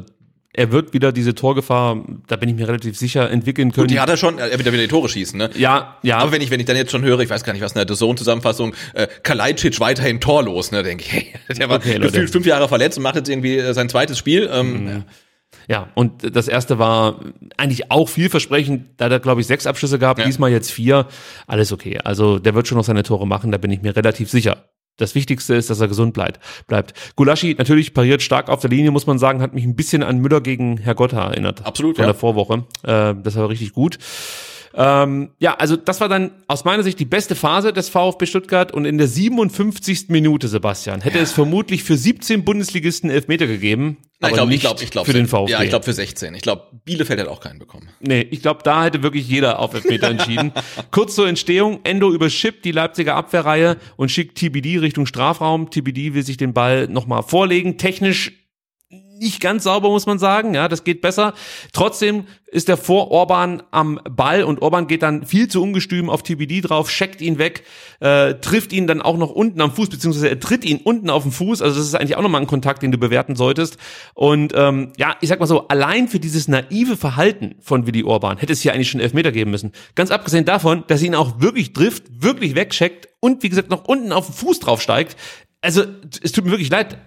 er 0.54 0.72
wird 0.72 0.94
wieder 0.94 1.12
diese 1.12 1.34
Torgefahr, 1.34 2.04
da 2.28 2.36
bin 2.36 2.48
ich 2.48 2.56
mir 2.56 2.68
relativ 2.68 2.98
sicher, 2.98 3.30
entwickeln 3.32 3.72
können. 3.72 3.88
Gut, 3.88 3.92
die 3.92 4.00
hat 4.00 4.10
er 4.10 4.18
schon, 4.18 4.38
er 4.38 4.52
wird 4.52 4.66
wieder 4.66 4.78
die 4.84 4.88
Tore 4.88 5.10
schießen, 5.10 5.38
ne? 5.38 5.50
ja, 5.56 5.98
ja. 6.04 6.20
Aber 6.20 6.32
wenn 6.32 6.42
ich, 6.42 6.52
wenn 6.52 6.60
ich 6.60 6.68
dann 6.68 6.78
jetzt 6.78 6.92
schon 6.92 7.04
höre, 7.04 7.20
ich 7.22 7.30
weiß 7.30 7.44
gar 7.44 7.54
nicht, 7.54 7.64
was 7.64 7.74
in 7.74 7.86
der 7.86 7.96
Zone-Zusammenfassung, 7.96 8.76
äh, 8.94 9.08
Kalajdzic 9.24 9.80
weiterhin 9.80 10.20
torlos, 10.20 10.72
ne, 10.72 10.84
denke 10.84 11.04
ich, 11.04 11.12
hey, 11.12 11.34
der 11.58 11.70
war 11.70 11.78
Okay, 11.78 11.98
gefühlt 11.98 12.30
fünf 12.30 12.46
Jahre 12.46 12.68
verletzt 12.68 12.98
und 12.98 13.04
macht 13.04 13.16
jetzt 13.16 13.30
irgendwie 13.30 13.58
äh, 13.58 13.74
sein 13.74 13.90
zweites 13.90 14.18
Spiel. 14.18 14.50
Ähm, 14.52 14.88
ja. 14.88 15.04
Ja, 15.68 15.88
und 15.96 16.36
das 16.36 16.48
erste 16.48 16.78
war 16.78 17.20
eigentlich 17.58 17.90
auch 17.90 18.10
vielversprechend. 18.10 18.86
Da 18.98 19.08
er, 19.08 19.20
glaube 19.20 19.40
ich, 19.40 19.48
sechs 19.48 19.66
Abschlüsse 19.66 19.98
gehabt, 20.00 20.20
Ja. 20.20 20.26
diesmal 20.26 20.52
jetzt 20.52 20.72
vier. 20.72 21.08
Alles 21.48 21.72
okay. 21.72 22.00
Also 22.04 22.40
der 22.40 22.54
wird 22.54 22.68
schon 22.68 22.78
noch 22.78 22.84
seine 22.84 23.04
Tore 23.04 23.26
machen, 23.26 23.52
da 23.52 23.58
bin 23.58 23.72
ich 23.72 23.82
mir 23.82 23.96
relativ 23.96 24.30
sicher. 24.30 24.66
Das 24.98 25.16
Wichtigste 25.16 25.56
ist, 25.56 25.70
dass 25.70 25.80
er 25.80 25.88
gesund 25.88 26.14
bleibt. 26.14 26.40
bleibt. 26.68 26.94
Gulaschi 27.16 27.56
natürlich 27.58 27.94
pariert 27.94 28.22
stark 28.22 28.50
auf 28.50 28.62
der 28.62 28.70
Linie, 28.70 28.92
muss 28.92 29.08
man 29.08 29.18
sagen, 29.18 29.42
hat 29.42 29.54
mich 29.54 29.66
ein 29.66 29.76
bisschen 29.76 30.04
an 30.04 30.20
Müller 30.20 30.42
gegen 30.42 30.78
Herr 30.78 30.94
Gotta 30.96 31.30
erinnert. 31.30 31.66
Absolut, 31.66 31.96
Von 31.96 32.04
ja. 32.04 32.12
der 32.12 32.20
Vorwoche. 32.20 32.66
Äh, 32.84 33.16
das 33.22 33.36
war 33.36 33.50
richtig 33.50 33.74
gut. 33.74 33.98
Ähm, 34.76 35.30
ja, 35.40 35.56
also 35.56 35.76
das 35.76 36.02
war 36.02 36.10
dann 36.10 36.32
aus 36.48 36.66
meiner 36.66 36.84
Sicht 36.84 37.00
die 37.00 37.06
beste 37.06 37.36
Phase 37.36 37.74
des 37.74 37.90
VfB 37.90 38.26
Stuttgart 38.26 38.72
und 38.72 38.86
in 38.86 38.98
der 38.98 39.08
57. 39.08 40.10
Minute, 40.10 40.48
Sebastian, 40.48 41.02
hätte 41.02 41.20
es 41.20 41.32
vermutlich 41.32 41.84
für 41.84 41.96
17 41.96 42.44
Bundesligisten 42.44 43.10
Elfmeter 43.10 43.46
gegeben. 43.46 43.98
Nein, 44.20 44.32
ich 44.32 44.36
glaube, 44.36 44.50
ich 44.50 44.56
nicht 44.56 44.62
glaube, 44.62 44.84
ich 44.84 44.92
glaube 44.92 45.06
für 45.06 45.18
den 45.18 45.28
VfB. 45.28 45.52
Ja, 45.52 45.62
ich 45.62 45.70
glaube 45.70 45.86
für 45.86 45.94
16. 45.94 46.34
Ich 46.34 46.42
glaube, 46.42 46.64
Bielefeld 46.86 47.20
hat 47.20 47.28
auch 47.28 47.42
keinen 47.42 47.60
bekommen. 47.60 47.90
Nee, 48.00 48.26
ich 48.32 48.42
glaube, 48.42 48.62
da 48.64 48.86
hätte 48.86 49.04
wirklich 49.04 49.28
jeder 49.28 49.60
auf 49.60 49.74
Elfmeter 49.74 50.10
entschieden. 50.10 50.54
Kurz 50.92 51.16
zur 51.16 51.28
Entstehung. 51.28 51.82
Endo 51.84 52.12
überschippt 52.12 52.64
die 52.64 52.72
Leipziger 52.72 53.16
Abwehrreihe 53.16 53.78
und 53.98 54.12
schickt 54.12 54.38
TBD 54.38 54.80
Richtung 54.80 55.06
Strafraum. 55.06 55.70
TBD 55.70 56.14
will 56.14 56.24
sich 56.24 56.38
den 56.38 56.54
Ball 56.54 56.88
nochmal 56.88 57.24
vorlegen. 57.24 57.78
Technisch 57.78 58.43
nicht 59.24 59.40
ganz 59.40 59.64
sauber, 59.64 59.90
muss 59.90 60.06
man 60.06 60.20
sagen. 60.20 60.54
Ja, 60.54 60.68
das 60.68 60.84
geht 60.84 61.02
besser. 61.02 61.34
Trotzdem 61.72 62.26
ist 62.54 62.70
er 62.70 62.78
vor 62.78 63.10
Orban 63.10 63.64
am 63.72 64.00
Ball 64.10 64.44
und 64.44 64.62
Orban 64.62 64.88
geht 64.88 65.02
dann 65.02 65.26
viel 65.26 65.48
zu 65.48 65.64
ungestüm 65.64 66.10
auf 66.10 66.22
TBD 66.22 66.62
drauf, 66.62 66.90
checkt 66.90 67.20
ihn 67.20 67.40
weg, 67.40 67.64
äh, 68.00 68.36
trifft 68.36 68.72
ihn 68.74 68.86
dann 68.86 69.02
auch 69.02 69.18
noch 69.18 69.32
unten 69.32 69.60
am 69.62 69.74
Fuß, 69.74 69.90
beziehungsweise 69.90 70.30
er 70.30 70.40
tritt 70.40 70.64
ihn 70.64 70.78
unten 70.84 71.10
auf 71.10 71.24
den 71.24 71.32
Fuß. 71.32 71.64
Also 71.64 71.78
das 71.78 71.88
ist 71.88 71.96
eigentlich 71.96 72.16
auch 72.16 72.22
nochmal 72.22 72.42
ein 72.42 72.48
Kontakt, 72.48 72.84
den 72.84 72.92
du 72.92 73.00
bewerten 73.00 73.36
solltest. 73.36 73.78
Und 74.14 74.54
ähm, 74.56 74.94
ja, 74.98 75.16
ich 75.22 75.30
sag 75.30 75.40
mal 75.40 75.48
so, 75.48 75.68
allein 75.68 76.08
für 76.08 76.20
dieses 76.20 76.48
naive 76.48 76.96
Verhalten 76.96 77.56
von 77.60 77.88
Willi 77.88 78.04
Orban 78.04 78.38
hätte 78.38 78.54
es 78.54 78.62
hier 78.62 78.74
eigentlich 78.74 78.92
schon 78.92 79.02
Elfmeter 79.02 79.32
geben 79.32 79.50
müssen. 79.50 79.72
Ganz 79.96 80.12
abgesehen 80.12 80.46
davon, 80.46 80.84
dass 80.88 81.02
er 81.02 81.08
ihn 81.08 81.16
auch 81.16 81.42
wirklich 81.42 81.74
trifft, 81.74 82.04
wirklich 82.22 82.56
wegcheckt 82.56 83.08
und 83.20 83.42
wie 83.42 83.50
gesagt 83.50 83.72
noch 83.72 83.86
unten 83.86 84.12
auf 84.12 84.28
den 84.28 84.36
Fuß 84.36 84.60
draufsteigt. 84.60 85.16
Also 85.62 85.86
es 86.22 86.34
tut 86.34 86.46
mir 86.46 86.52
wirklich 86.52 86.70
leid, 86.70 86.98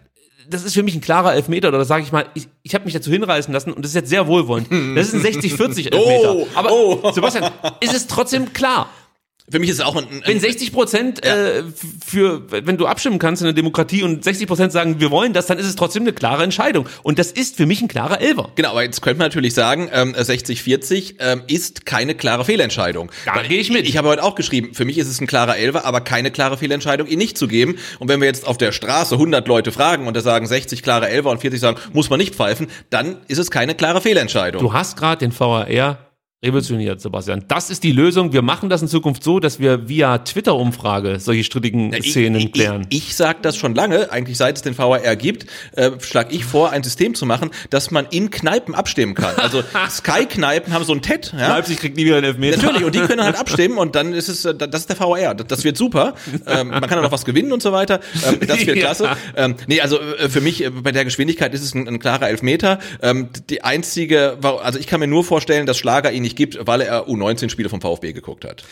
das 0.49 0.65
ist 0.65 0.75
für 0.75 0.83
mich 0.83 0.95
ein 0.95 1.01
klarer 1.01 1.35
Elfmeter, 1.35 1.69
oder 1.69 1.85
sage 1.85 2.03
ich 2.03 2.13
mal, 2.13 2.27
ich, 2.35 2.49
ich 2.63 2.75
habe 2.75 2.85
mich 2.85 2.95
dazu 2.95 3.11
hinreißen 3.11 3.53
lassen 3.53 3.73
und 3.73 3.85
das 3.85 3.91
ist 3.91 3.97
jetzt 3.97 4.11
sehr 4.11 4.27
wohlwollend. 4.27 4.69
Das 4.97 5.13
ist 5.13 5.15
ein 5.15 5.21
60-40 5.33 5.93
Elfmeter. 5.93 6.35
Oh, 6.35 6.47
Aber 6.55 6.73
oh. 6.73 7.13
Sebastian, 7.13 7.51
ist 7.81 7.95
es 7.95 8.07
trotzdem 8.07 8.53
klar. 8.53 8.89
Für 9.49 9.61
mich 9.61 9.71
ist 9.71 9.77
es 9.77 9.85
auch 9.85 9.95
ein, 9.95 10.07
ein 10.09 10.23
Wenn 10.25 10.41
60 10.41 10.73
Prozent 10.73 11.25
äh, 11.25 11.63
für, 12.05 12.51
wenn 12.51 12.77
du 12.77 12.87
abstimmen 12.87 13.21
kannst 13.21 13.43
in 13.43 13.47
der 13.47 13.53
Demokratie 13.53 14.03
und 14.03 14.25
60 14.25 14.49
Prozent 14.49 14.73
sagen, 14.73 14.99
wir 14.99 15.13
wollen 15.13 15.33
das, 15.33 15.47
dann 15.47 15.59
ist 15.59 15.67
es 15.67 15.77
trotzdem 15.77 16.03
eine 16.03 16.13
klare 16.13 16.43
Entscheidung. 16.43 16.89
Und 17.05 17.21
das 17.21 17.31
ist 17.31 17.57
für 17.57 17.67
mich 17.67 17.81
ein 17.81 17.87
klarer 17.87 18.21
Elfer. 18.21 18.51
Genau, 18.57 18.71
aber 18.71 18.83
jetzt 18.83 19.03
könnte 19.03 19.19
man 19.19 19.29
natürlich 19.29 19.55
sagen, 19.55 19.89
ähm, 19.93 20.15
60-40 20.15 21.15
ähm, 21.21 21.43
ist 21.47 21.87
keine 21.87 22.17
klare 22.17 22.45
Fehlentscheidung. 22.45 23.13
Da 23.25 23.43
gehe 23.43 23.61
ich 23.61 23.71
mit. 23.71 23.89
Ich 23.89 23.97
habe 23.97 24.09
heute 24.09 24.25
auch 24.25 24.35
geschrieben, 24.35 24.75
für 24.75 24.85
mich 24.85 24.99
ist 24.99 25.09
es 25.09 25.21
ein 25.21 25.29
klarer 25.29 25.57
Elfer, 25.57 25.85
aber 25.85 26.01
keine 26.01 26.33
klare 26.33 26.59
Fehlentscheidung, 26.59 27.07
ihn 27.07 27.19
nicht 27.19 27.39
zu 27.39 27.47
geben. 27.47 27.77
Und 28.01 28.09
wenn 28.09 28.21
wir 28.21 28.27
jetzt 28.27 28.49
auf 28.49 28.59
der 28.59 28.73
Straße 28.73 29.15
100 29.15 29.47
Leute 29.47 29.71
fragen 29.71 30.09
und 30.09 30.17
da 30.17 30.23
sagen 30.23 30.49
60 30.49 30.83
klare 30.83 31.09
Elfer 31.09 31.31
und 31.31 31.41
40 31.41 31.61
sagen, 31.61 31.79
muss 31.93 32.11
man 32.11 32.19
nicht 32.19 32.35
pfeifen, 32.35 32.67
dann 32.91 33.19
ist 33.29 33.39
es 33.39 33.53
keine 33.53 33.77
klare 33.77 34.01
Fehlentscheidung. 34.01 34.61
Du 34.61 34.73
hast 34.73 34.97
gerade 34.97 35.21
den 35.21 35.39
VAR 35.39 35.69
revolutioniert, 36.45 37.01
Sebastian. 37.01 37.45
Das 37.49 37.71
ist 37.71 37.83
die 37.83 37.93
Lösung. 37.93 38.33
Wir 38.35 38.43
machen 38.43 38.69
das 38.69 38.83
in 38.83 38.89
Zukunft 38.89 39.25
so, 39.25 39.41
dass 39.41 39.59
wir 39.59 39.89
via 39.89 40.19
Twitter-Umfrage 40.19 41.19
solche 41.19 41.43
strittigen 41.45 41.93
Ja, 41.93 41.99
ich- 41.99 42.11
Szenen 42.11 42.41
ich, 42.41 42.53
klären. 42.53 42.87
Ich, 42.91 43.09
ich 43.09 43.17
sage 43.17 43.39
das 43.41 43.57
schon 43.57 43.75
lange, 43.75 44.13
eigentlich 44.13 44.37
seit 44.37 44.57
es 44.57 44.63
den 44.63 44.77
VAR 44.77 45.17
gibt, 45.17 45.47
äh, 45.77 45.93
schlage 46.01 46.35
ich 46.35 46.45
vor, 46.45 46.71
ein 46.73 46.83
System 46.83 47.15
zu 47.15 47.25
machen, 47.25 47.51
dass 47.71 47.91
man 47.91 48.07
in 48.11 48.31
Kneipen 48.31 48.75
abstimmen 48.75 49.15
kann. 49.15 49.35
Also 49.37 49.63
Sky-Kneipen 49.89 50.75
haben 50.75 50.85
so 50.85 50.93
ein 50.93 51.01
TED, 51.01 51.33
ja? 51.37 51.49
Leipzig 51.49 51.79
kriegt 51.79 51.97
nie 51.97 52.05
wieder 52.05 52.17
einen 52.17 52.27
Elfmeter. 52.27 52.59
Natürlich, 52.59 52.85
und 52.85 52.95
die 52.95 53.01
können 53.01 53.23
halt 53.25 53.37
abstimmen 53.41 53.79
und 53.79 53.95
dann 53.97 54.13
ist 54.13 54.29
es, 54.29 54.45
äh, 54.45 54.55
das 54.55 54.83
ist 54.83 54.91
der 54.91 55.01
VAR. 55.01 55.35
Das, 55.35 55.65
wird 55.65 55.79
super. 55.79 56.15
Ähm, 56.47 56.69
man 56.69 56.83
kann 56.83 56.91
dann 56.99 57.05
auch 57.07 57.13
was 57.13 57.25
gewinnen 57.25 57.51
und 57.53 57.63
so 57.63 57.73
weiter. 57.73 58.01
Ähm, 58.29 58.41
das 58.47 58.59
wird 58.67 58.77
Ja. 58.77 58.83
klasse. 58.85 59.09
Ähm, 59.37 59.57
nee, 59.69 59.81
also 59.81 59.99
äh, 59.99 60.29
für 60.29 60.43
mich 60.43 60.63
äh, 60.63 60.69
bei 60.71 60.93
der 60.93 61.05
Geschwindigkeit 61.07 61.55
ist 61.55 61.63
es 61.63 61.75
ein, 61.75 61.89
ein 61.89 61.99
klarer 61.99 62.29
Elfmeter. 62.29 62.79
Ähm, 63.01 63.31
die 63.49 63.65
einzige, 63.65 64.37
also 64.63 64.79
ich 64.79 64.87
kann 64.87 65.01
mir 65.01 65.07
nur 65.07 65.25
vorstellen, 65.25 65.65
dass 65.67 65.79
Schlager 65.79 66.13
ihn 66.13 66.26
nicht 66.27 66.37
gibt, 66.37 66.59
weil 66.67 66.81
er 66.83 67.09
U19-Spiele 67.09 67.69
vom 67.69 67.81
VfB 67.81 68.13
geguckt 68.13 68.45
hat. 68.45 68.65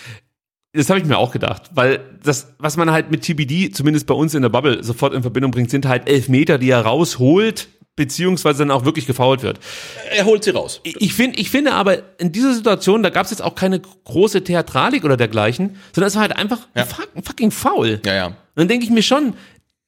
Das 0.73 0.91
habe 0.91 0.99
ich 0.99 1.07
mir 1.07 1.17
auch 1.19 1.31
gedacht, 1.31 1.71
weil 1.75 2.01
das, 2.25 2.49
was 2.59 2.77
man 2.77 2.91
halt 2.91 3.11
mit 3.11 3.23
TBD, 3.23 3.71
zumindest 3.73 4.07
bei 4.09 4.15
uns 4.15 4.35
in 4.35 4.43
der 4.43 4.49
Bubble, 4.49 4.83
sofort 4.83 5.15
in 5.15 5.23
Verbindung 5.23 5.53
bringt, 5.53 5.71
sind 5.71 5.87
halt 5.87 6.09
Elfmeter, 6.09 6.59
die 6.59 6.69
er 6.71 6.81
rausholt, 6.81 7.69
beziehungsweise 7.95 8.59
dann 8.61 8.73
auch 8.73 8.85
wirklich 8.85 9.07
gefault 9.07 9.43
wird. 9.45 9.61
Er 10.11 10.25
holt 10.25 10.43
sie 10.43 10.51
raus. 10.51 10.81
Ich 10.83 11.15
finde, 11.15 11.39
ich 11.39 11.49
finde 11.49 11.75
aber 11.75 12.03
in 12.19 12.33
dieser 12.33 12.53
Situation, 12.53 13.05
da 13.05 13.11
gab 13.11 13.25
es 13.25 13.31
jetzt 13.31 13.41
auch 13.41 13.55
keine 13.55 13.79
große 13.81 14.43
Theatralik 14.43 15.05
oder 15.05 15.17
dergleichen, 15.17 15.77
sondern 15.93 16.09
es 16.09 16.17
war 16.17 16.23
halt 16.23 16.37
einfach 16.37 16.67
Ja. 16.75 16.89
ein 17.15 17.23
fucking 17.23 17.53
Foul. 17.53 18.01
Ja, 18.05 18.15
ja. 18.15 18.27
Und 18.27 18.35
dann 18.57 18.67
denke 18.67 18.85
ich 18.85 18.91
mir 18.91 19.03
schon, 19.05 19.35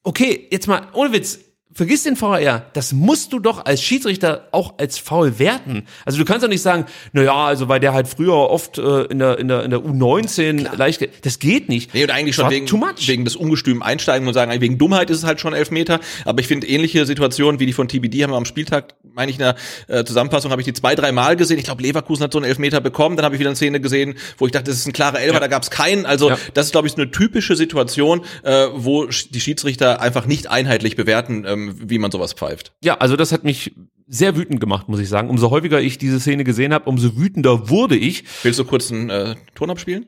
okay, 0.03 0.47
jetzt 0.51 0.67
mal 0.67 0.83
ohne 0.93 1.11
Witz, 1.11 1.39
vergiss 1.77 2.03
den 2.03 2.19
VAR, 2.19 2.65
das 2.73 2.91
musst 2.91 3.31
du 3.33 3.39
doch 3.39 3.63
als 3.65 3.81
Schiedsrichter 3.83 4.47
auch 4.51 4.73
als 4.79 4.97
Foul 4.97 5.37
werten. 5.39 5.85
Also 6.05 6.17
du 6.17 6.25
kannst 6.25 6.43
doch 6.43 6.49
nicht 6.49 6.61
sagen, 6.63 6.85
na 7.13 7.21
ja, 7.21 7.35
also 7.45 7.69
weil 7.69 7.79
der 7.79 7.93
halt 7.93 8.07
früher 8.07 8.33
oft 8.33 8.79
äh, 8.79 9.03
in 9.03 9.19
der 9.19 9.37
in 9.37 9.47
der 9.47 9.63
in 9.63 9.69
der 9.69 9.79
U19 9.79 10.75
leicht, 10.75 10.99
ge- 10.99 11.09
das 11.21 11.39
geht 11.39 11.69
nicht. 11.69 11.93
Nee, 11.93 12.03
und 12.03 12.09
eigentlich 12.11 12.35
schon 12.35 12.49
wegen, 12.49 12.67
wegen 13.05 13.25
des 13.25 13.35
ungestümen 13.35 13.83
Einsteigen 13.83 14.27
und 14.27 14.33
sagen, 14.33 14.51
wegen 14.59 14.77
Dummheit 14.77 15.09
ist 15.11 15.19
es 15.19 15.23
halt 15.23 15.39
schon 15.39 15.53
Elfmeter. 15.53 15.99
Aber 16.25 16.39
ich 16.41 16.47
finde 16.47 16.67
ähnliche 16.67 17.05
Situationen 17.05 17.59
wie 17.59 17.65
die 17.67 17.73
von 17.73 17.87
TBD 17.87 18.23
haben 18.23 18.31
wir 18.31 18.37
am 18.37 18.45
Spieltag, 18.45 18.95
meine 19.13 19.29
ich 19.31 19.37
in 19.37 19.43
der 19.43 19.55
äh, 19.87 20.03
Zusammenfassung, 20.03 20.51
habe 20.51 20.61
ich 20.61 20.65
die 20.65 20.73
zwei, 20.73 20.95
drei 20.95 21.11
Mal 21.11 21.35
gesehen. 21.35 21.59
Ich 21.59 21.65
glaube, 21.65 21.83
Leverkusen 21.83 22.23
hat 22.23 22.33
so 22.33 22.39
einen 22.39 22.45
Elfmeter 22.45 22.81
bekommen. 22.81 23.15
Dann 23.17 23.25
habe 23.25 23.35
ich 23.35 23.39
wieder 23.39 23.49
eine 23.51 23.55
Szene 23.55 23.79
gesehen, 23.79 24.15
wo 24.39 24.47
ich 24.47 24.51
dachte, 24.51 24.65
das 24.71 24.77
ist 24.79 24.87
ein 24.87 24.93
klarer 24.93 25.19
Elfer, 25.19 25.35
Ja. 25.35 25.39
da 25.41 25.47
gab 25.47 25.61
es 25.63 25.69
keinen. 25.69 26.05
Also 26.07 26.29
Ja. 26.29 26.37
das 26.55 26.67
ist, 26.67 26.71
glaube 26.71 26.87
ich, 26.87 26.95
eine 26.95 27.11
typische 27.11 27.55
Situation, 27.55 28.21
äh, 28.43 28.67
wo 28.73 29.05
die 29.05 29.39
Schiedsrichter 29.39 30.01
einfach 30.01 30.25
nicht 30.25 30.47
einheitlich 30.49 30.95
bewerten, 30.95 31.45
ähm, 31.47 31.66
wie 31.89 31.99
man 31.99 32.11
sowas 32.11 32.33
pfeift. 32.33 32.73
Ja, 32.83 32.97
also 32.97 33.15
das 33.15 33.31
hat 33.31 33.43
mich 33.43 33.73
sehr 34.07 34.35
wütend 34.37 34.59
gemacht, 34.59 34.87
muss 34.89 34.99
ich 34.99 35.09
sagen. 35.09 35.29
Umso 35.29 35.49
häufiger 35.51 35.81
ich 35.81 35.97
diese 35.97 36.19
Szene 36.19 36.43
gesehen 36.43 36.73
habe, 36.73 36.89
umso 36.89 37.17
wütender 37.17 37.69
wurde 37.69 37.95
ich. 37.97 38.23
Willst 38.43 38.59
du 38.59 38.65
kurz 38.65 38.91
einen 38.91 39.09
äh, 39.09 39.35
Ton 39.55 39.69
abspielen? 39.69 40.05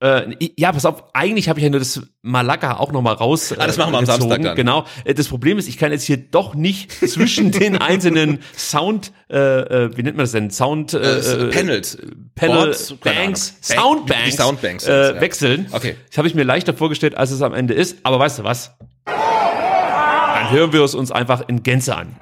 Äh, 0.00 0.34
ja, 0.58 0.72
pass 0.72 0.84
auf, 0.86 1.04
eigentlich 1.14 1.48
habe 1.48 1.60
ich 1.60 1.64
ja 1.64 1.70
nur 1.70 1.78
das 1.78 2.02
Malaga 2.20 2.76
auch 2.78 2.90
noch 2.90 3.00
mal 3.00 3.12
raus. 3.12 3.52
Äh, 3.52 3.56
Ah, 3.58 3.66
das 3.66 3.76
machen 3.78 3.92
wir 3.92 3.98
am 3.98 4.04
gezogen. 4.04 4.22
Samstag 4.22 4.42
dann. 4.42 4.56
Genau. 4.56 4.84
Äh, 5.04 5.14
Das 5.14 5.28
Problem 5.28 5.56
ist, 5.56 5.68
ich 5.68 5.78
kann 5.78 5.92
jetzt 5.92 6.02
hier 6.02 6.16
doch 6.16 6.54
nicht 6.54 6.90
zwischen 7.08 7.52
den 7.52 7.76
einzelnen 7.76 8.40
Sound, 8.56 9.12
äh, 9.30 9.36
äh, 9.84 9.96
wie 9.96 10.02
nennt 10.02 10.16
man 10.16 10.24
das 10.24 10.32
denn? 10.32 10.50
Sound 10.50 10.94
äh, 10.94 10.98
Äh, 10.98 11.50
Panels. 11.50 11.96
Panel 12.34 12.56
Boards, 12.56 12.94
Banks. 13.02 13.56
Soundbanks, 13.62 14.36
Soundbanks, 14.36 14.86
äh, 14.86 15.14
ja. 15.14 15.20
wechseln. 15.20 15.68
Okay. 15.70 15.94
Das 16.08 16.18
habe 16.18 16.28
ich 16.28 16.34
mir 16.34 16.42
leichter 16.44 16.74
vorgestellt, 16.74 17.16
als 17.16 17.30
es 17.30 17.40
am 17.40 17.54
Ende 17.54 17.72
ist. 17.74 17.98
Aber 18.02 18.18
weißt 18.18 18.40
du 18.40 18.44
was? 18.44 18.76
Hören 20.54 20.72
wir 20.72 20.82
es 20.82 20.94
uns 20.94 21.10
einfach 21.10 21.48
in 21.48 21.64
Gänze 21.64 21.96
an. 21.96 22.14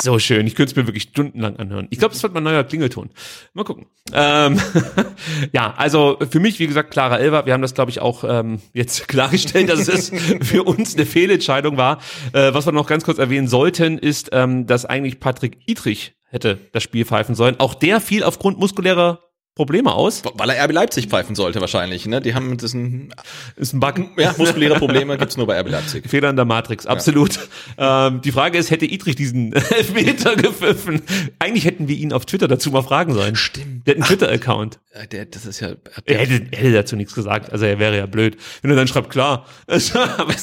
So 0.00 0.20
schön. 0.20 0.46
Ich 0.46 0.54
könnte 0.54 0.70
es 0.70 0.76
mir 0.76 0.86
wirklich 0.86 1.02
stundenlang 1.04 1.56
anhören. 1.56 1.88
Ich 1.90 1.98
glaube, 1.98 2.14
das 2.14 2.22
wird 2.22 2.34
mein 2.34 2.44
neuer 2.44 2.62
Klingelton. 2.62 3.10
Mal 3.52 3.64
gucken. 3.64 3.86
Ähm, 4.12 4.60
ja, 5.52 5.74
also 5.76 6.18
für 6.30 6.38
mich, 6.38 6.60
wie 6.60 6.68
gesagt, 6.68 6.92
klarer 6.92 7.18
Elfer. 7.18 7.46
Wir 7.46 7.52
haben 7.52 7.62
das, 7.62 7.74
glaube 7.74 7.90
ich, 7.90 8.00
auch 8.00 8.22
ähm, 8.22 8.60
jetzt 8.74 9.08
klargestellt, 9.08 9.68
dass 9.68 9.88
es 9.88 10.12
für 10.42 10.62
uns 10.62 10.94
eine 10.94 11.04
Fehlentscheidung 11.04 11.76
war. 11.76 11.98
Äh, 12.32 12.54
was 12.54 12.66
wir 12.66 12.72
noch 12.72 12.86
ganz 12.86 13.02
kurz 13.02 13.18
erwähnen 13.18 13.48
sollten, 13.48 13.98
ist, 13.98 14.28
ähm, 14.30 14.68
dass 14.68 14.84
eigentlich 14.84 15.18
Patrick 15.18 15.58
Idrich 15.66 16.14
hätte 16.28 16.58
das 16.70 16.84
Spiel 16.84 17.04
pfeifen 17.04 17.34
sollen. 17.34 17.58
Auch 17.58 17.74
der 17.74 18.00
fiel 18.00 18.22
aufgrund 18.22 18.60
muskulärer 18.60 19.18
Probleme 19.54 19.92
aus. 19.92 20.22
Weil 20.34 20.50
er 20.50 20.64
RB 20.64 20.72
Leipzig 20.72 21.06
pfeifen 21.06 21.36
sollte 21.36 21.60
wahrscheinlich. 21.60 22.06
Ne? 22.06 22.20
Die 22.20 22.34
haben 22.34 22.56
das 22.56 22.74
ein, 22.74 23.14
Ist 23.56 23.72
ein 23.72 23.80
Bug. 23.80 23.94
ja, 24.18 24.34
muskuläre 24.36 24.74
Probleme 24.76 25.16
gibt's 25.16 25.36
nur 25.36 25.46
bei 25.46 25.60
RB 25.60 25.70
Leipzig. 25.70 26.04
Fehler 26.08 26.30
in 26.30 26.36
der 26.36 26.44
Matrix, 26.44 26.86
absolut. 26.86 27.38
Ähm, 27.78 28.20
die 28.22 28.32
Frage 28.32 28.58
ist, 28.58 28.70
hätte 28.70 28.84
Idrich 28.84 29.14
diesen 29.14 29.52
Elfmeter 29.52 30.34
gepfiffen? 30.34 31.02
Eigentlich 31.38 31.64
hätten 31.64 31.86
wir 31.86 31.96
ihn 31.96 32.12
auf 32.12 32.26
Twitter 32.26 32.48
dazu 32.48 32.70
mal 32.72 32.82
fragen 32.82 33.14
sollen. 33.14 33.36
Stimmt. 33.36 33.86
Der 33.86 33.94
hat 33.94 33.96
einen 33.98 34.06
Twitter-Account. 34.08 34.80
Der, 35.12 35.24
das 35.26 35.46
ist 35.46 35.60
ja. 35.60 35.70
Er 36.04 36.18
hätte, 36.18 36.46
er 36.50 36.58
hätte 36.58 36.72
dazu 36.72 36.96
nichts 36.96 37.14
gesagt. 37.14 37.52
Also 37.52 37.64
er 37.64 37.78
wäre 37.78 37.96
ja 37.96 38.06
blöd. 38.06 38.36
Wenn 38.62 38.70
er 38.70 38.76
dann 38.76 38.88
schreibt, 38.88 39.10
klar, 39.10 39.46
was 39.66 39.92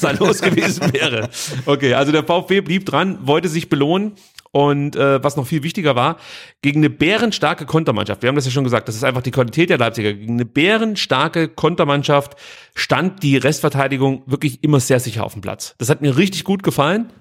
da 0.01 0.12
los 0.12 0.41
gewesen 0.41 0.93
wäre. 0.93 1.30
Okay, 1.66 1.93
also 1.95 2.12
der 2.12 2.24
VfB 2.24 2.62
blieb 2.62 2.86
dran, 2.86 3.20
wollte 3.28 3.49
sich 3.49 3.68
belohnen. 3.70 4.14
Und 4.52 4.97
äh, 4.97 5.24
was 5.24 5.38
noch 5.38 5.47
viel 5.47 5.64
wichtiger 5.64 5.95
war, 5.95 6.18
gegen 6.62 6.82
eine 6.82 6.89
bärenstarke 6.89 7.66
Kontermannschaft, 7.66 8.22
wir 8.22 8.28
haben 8.28 8.36
das 8.36 8.45
ja 8.45 8.52
schon 8.52 8.66
gesagt, 8.66 8.89
das 8.89 8.95
ist 8.95 9.04
einfach 9.04 9.22
die 9.22 9.32
Qualität 9.32 9.70
der 9.70 9.78
Leipziger, 9.78 10.14
gegen 10.14 10.34
eine 10.34 10.45
bärenstarke 10.45 11.47
Kontermannschaft 11.47 12.36
stand 12.76 13.24
die 13.24 13.38
Restverteidigung 13.38 14.24
wirklich 14.26 14.64
immer 14.64 14.82
sehr 14.82 14.99
sicher 14.99 15.24
auf 15.24 15.34
dem 15.34 15.41
Platz. 15.41 15.76
Das 15.78 15.89
hat 15.89 16.02
mir 16.02 16.18
richtig 16.18 16.43
gut 16.43 16.64
gefallen. 16.64 17.12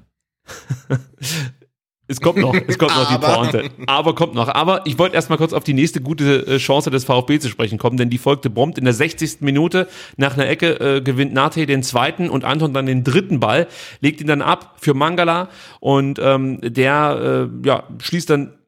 Es 2.10 2.20
kommt 2.20 2.38
noch, 2.38 2.54
es 2.66 2.76
kommt 2.76 2.96
noch 2.96 3.08
die. 3.08 3.18
Pointe. 3.18 3.70
Aber 3.86 4.16
kommt 4.16 4.34
noch. 4.34 4.48
Aber 4.48 4.84
ich 4.84 4.98
wollte 4.98 5.14
erstmal 5.14 5.38
kurz 5.38 5.52
auf 5.52 5.62
die 5.62 5.74
nächste 5.74 6.00
gute 6.00 6.44
äh, 6.44 6.58
Chance 6.58 6.90
des 6.90 7.04
VfB 7.04 7.38
zu 7.38 7.48
sprechen 7.48 7.78
kommen, 7.78 7.96
denn 7.96 8.10
die 8.10 8.18
folgte 8.18 8.50
prompt 8.50 8.78
in 8.78 8.84
der 8.84 8.94
60. 8.94 9.42
Minute. 9.42 9.86
Nach 10.16 10.34
einer 10.34 10.48
Ecke 10.48 10.96
äh, 10.96 11.00
gewinnt 11.02 11.32
Nate 11.32 11.66
den 11.66 11.84
zweiten 11.84 12.28
und 12.28 12.44
Anton 12.44 12.74
dann 12.74 12.86
den 12.86 13.04
dritten 13.04 13.38
Ball, 13.38 13.68
legt 14.00 14.20
ihn 14.20 14.26
dann 14.26 14.42
ab 14.42 14.74
für 14.80 14.92
Mangala 14.92 15.50
und 15.78 16.18
ähm, 16.20 16.58
der 16.62 17.48
äh, 17.48 17.66
ja, 17.66 17.84
schließt 18.00 18.28
dann 18.28 18.58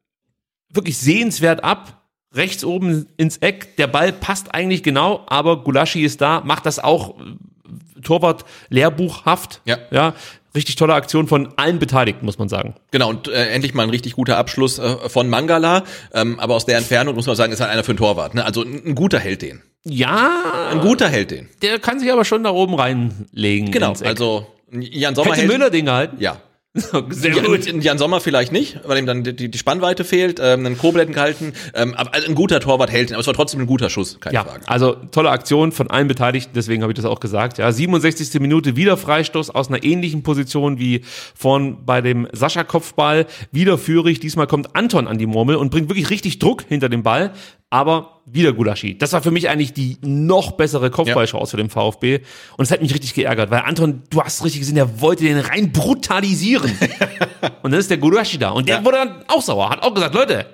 wirklich 0.73 0.99
sehenswert 0.99 1.65
ab. 1.65 1.99
Rechts 2.35 2.65
oben 2.65 3.09
ins 3.17 3.39
Eck. 3.39 3.77
Der 3.77 3.89
Ball 3.89 4.13
passt 4.13 4.55
eigentlich 4.55 4.85
genau, 4.85 5.25
aber 5.27 5.65
Gulaschi 5.65 6.03
ist 6.03 6.21
da, 6.21 6.43
macht 6.45 6.65
das 6.65 6.79
auch 6.79 7.19
äh, 7.19 8.01
Torwart 8.03 8.45
lehrbuchhaft. 8.69 9.63
Ja. 9.65 9.79
ja. 9.91 10.15
Richtig 10.55 10.77
tolle 10.77 10.95
Aktion 10.95 11.29
von 11.29 11.49
allen 11.57 11.79
Beteiligten, 11.79 12.27
muss 12.27 12.39
man 12.39 12.49
sagen. 12.49 12.75
Genau, 12.91 13.09
und 13.09 13.29
äh, 13.29 13.47
endlich 13.49 13.73
mal 13.75 13.85
ein 13.85 13.91
richtig 13.91 14.15
guter 14.15 14.37
Abschluss 14.37 14.79
äh, 14.79 15.09
von 15.09 15.29
Mangala. 15.31 15.85
Ähm, 16.13 16.39
aber 16.39 16.55
aus 16.55 16.67
der 16.67 16.77
Entfernung 16.79 17.15
muss 17.15 17.27
man 17.27 17.37
sagen, 17.37 17.53
ist 17.53 17.61
halt 17.61 17.71
einer 17.71 17.85
für 17.85 17.93
einen 17.93 17.99
Torwart. 17.99 18.35
Ne? 18.35 18.45
Also 18.45 18.63
ein, 18.63 18.83
ein 18.87 18.95
guter 18.95 19.19
hält 19.19 19.41
den. 19.43 19.63
Ja, 19.85 20.69
Ein 20.71 20.81
guter 20.81 21.09
hält 21.09 21.31
den. 21.33 21.49
der 21.63 21.79
kann 21.81 21.99
sich 21.99 22.13
aber 22.13 22.25
schon 22.25 22.45
da 22.45 22.51
oben 22.51 22.75
reinlegen. 22.75 23.73
Genau, 23.73 23.95
also 24.05 24.47
Jan 24.71 25.15
Sommer 25.17 25.31
hätte 25.33 25.41
hält. 25.41 25.51
Müller 25.53 25.71
den 25.71 25.87
gehalten. 25.87 26.17
Ja. 26.21 26.37
Sehr 26.75 27.33
Jan, 27.35 27.45
gut. 27.45 27.67
Jan 27.85 27.99
Sommer 27.99 28.21
vielleicht 28.21 28.51
nicht, 28.51 28.81
weil 28.87 28.97
ihm 28.97 29.05
dann 29.05 29.23
die, 29.25 29.51
die 29.51 29.59
Spannweite 29.59 30.05
fehlt, 30.05 30.41
ähm, 30.43 30.65
einen 30.65 30.79
Kobel 30.79 31.03
hätten 31.03 31.13
gehalten, 31.13 31.53
ähm, 31.75 31.93
aber 31.95 32.13
ein 32.15 32.35
guter 32.35 32.61
Torwart 32.61 32.91
hält 32.91 33.11
ihn, 33.11 33.15
aber 33.15 33.21
es 33.21 33.27
war 33.27 33.35
trotzdem 33.35 33.61
ein 33.61 33.67
guter 33.67 33.91
Schuss, 33.91 34.19
keine 34.21 34.35
Ja, 34.35 34.45
Frage. 34.45 34.67
also 34.67 34.93
tolle 35.11 35.29
Aktion 35.31 35.73
von 35.73 35.91
allen 35.91 36.09
Beteiligten, 36.09 36.53
deswegen 36.55 36.81
habe 36.83 36.93
ich 36.93 36.97
das 36.97 37.05
auch 37.05 37.21
gesagt. 37.21 37.59
Ja, 37.59 37.71
67. 37.71 38.41
Minute 38.41 38.75
wieder 38.75 38.97
Freistoß 38.97 39.51
aus 39.51 39.69
einer 39.69 39.85
ähnlichen 39.85 40.23
Position 40.23 40.79
wie 40.79 41.03
vorn 41.35 41.85
bei 41.85 42.01
dem 42.01 42.27
Sascha 42.33 42.65
Kopfball, 42.65 43.27
wieder 43.51 43.77
Führig. 43.77 44.21
Diesmal 44.21 44.47
kommt 44.47 44.75
Anton 44.75 45.09
an 45.09 45.19
die 45.19 45.27
Murmel 45.27 45.57
und 45.57 45.71
bringt 45.71 45.91
wirklich 45.91 46.09
richtig 46.09 46.39
Druck 46.39 46.65
hinter 46.69 46.89
dem 46.89 47.03
Ball, 47.03 47.33
aber 47.73 48.21
wieder 48.27 48.53
Gulaschi. 48.53 48.99
Das 48.99 49.13
war 49.15 49.23
für 49.23 49.31
mich 49.31 49.49
eigentlich 49.49 49.73
die 49.73 49.97
noch 50.03 50.53
bessere 50.53 50.91
Kopfballchance 50.91 51.51
für 51.53 51.57
den 51.57 51.71
VfB 51.71 52.21
und 52.59 52.65
es 52.65 52.71
hat 52.71 52.83
mich 52.83 52.93
richtig 52.93 53.15
geärgert, 53.15 53.51
weil 53.51 53.63
Anton, 53.63 54.03
du 54.11 54.23
hast 54.23 54.45
richtig 54.45 54.61
gesehen, 54.61 54.75
der 54.75 55.01
wollte 55.01 55.25
den 55.25 55.39
rein 55.39 55.73
brutalisieren. 55.73 56.71
und 57.63 57.71
dann 57.73 57.81
ist 57.81 57.89
der 57.91 57.97
Gulaschi 57.97 58.37
da 58.39 58.51
und 58.51 58.69
der 58.69 58.77
Ja. 58.77 58.85
wurde 58.85 58.99
dann 58.99 59.25
auch 59.29 59.41
sauer, 59.41 59.71
hat 59.71 59.83
auch 59.83 59.95
gesagt, 59.95 60.15
Leute, 60.15 60.47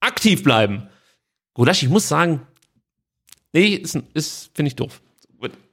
aktiv 0.00 0.42
bleiben. 0.42 0.88
Gulaschi, 1.54 1.86
ich 1.86 1.92
muss 1.92 2.08
sagen, 2.08 2.40
Nee, 3.54 3.74
ist, 3.74 3.98
ist 4.14 4.50
finde 4.54 4.68
ich 4.68 4.76
doof. 4.76 5.02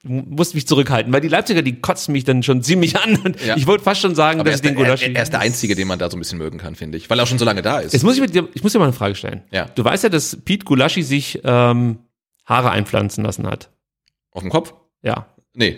Du 0.04 0.12
musst 0.12 0.56
mich 0.56 0.66
zurückhalten, 0.66 1.12
weil 1.12 1.20
die 1.20 1.28
Leipziger, 1.28 1.62
die 1.62 1.82
kotzen 1.82 2.14
mich 2.14 2.24
dann 2.24 2.42
schon 2.42 2.64
ziemlich 2.64 2.98
an. 2.98 3.18
Und 3.18 3.42
Ja. 3.46 3.58
Ich 3.58 3.68
wollte 3.68 3.84
fast 3.84 4.00
schon 4.00 4.16
sagen, 4.16 4.40
Aber 4.40 4.50
er 4.50 4.54
dass 4.54 4.62
ich 4.62 4.68
den 4.68 4.76
der, 4.78 4.86
er, 4.86 4.92
Gulaschi. 4.96 5.14
er 5.14 5.24
ist 5.24 5.34
der 5.34 5.42
Einzige, 5.42 5.76
den 5.76 5.88
man 5.90 6.00
da 6.00 6.10
so 6.10 6.16
ein 6.16 6.20
bisschen 6.20 6.38
mögen 6.38 6.58
kann, 6.58 6.76
finde 6.76 6.98
ich, 6.98 7.10
weil 7.10 7.20
er 7.20 7.24
auch 7.24 7.28
schon 7.28 7.38
so 7.40 7.44
lange 7.46 7.62
da 7.62 7.80
ist. 7.80 7.92
Jetzt 7.94 8.04
muss 8.04 8.16
ich, 8.16 8.22
mit 8.22 8.34
dir, 8.34 8.48
ich 8.54 8.64
muss 8.64 8.72
dir 8.72 8.80
mal 8.80 8.86
eine 8.86 8.94
Frage 8.94 9.16
stellen. 9.16 9.44
Ja. 9.52 9.66
Du 9.76 9.84
weißt 9.84 10.04
ja, 10.04 10.10
dass 10.10 10.38
Pete 10.46 10.64
Gulaschi 10.66 11.04
sich 11.04 11.42
ähm, 11.44 12.00
Haare 12.46 12.72
einpflanzen 12.72 13.24
lassen 13.26 13.46
hat. 13.46 13.70
Auf 14.32 14.42
dem 14.42 14.52
Kopf? 14.52 14.74
Ja. 15.02 15.28
Nee. 15.54 15.78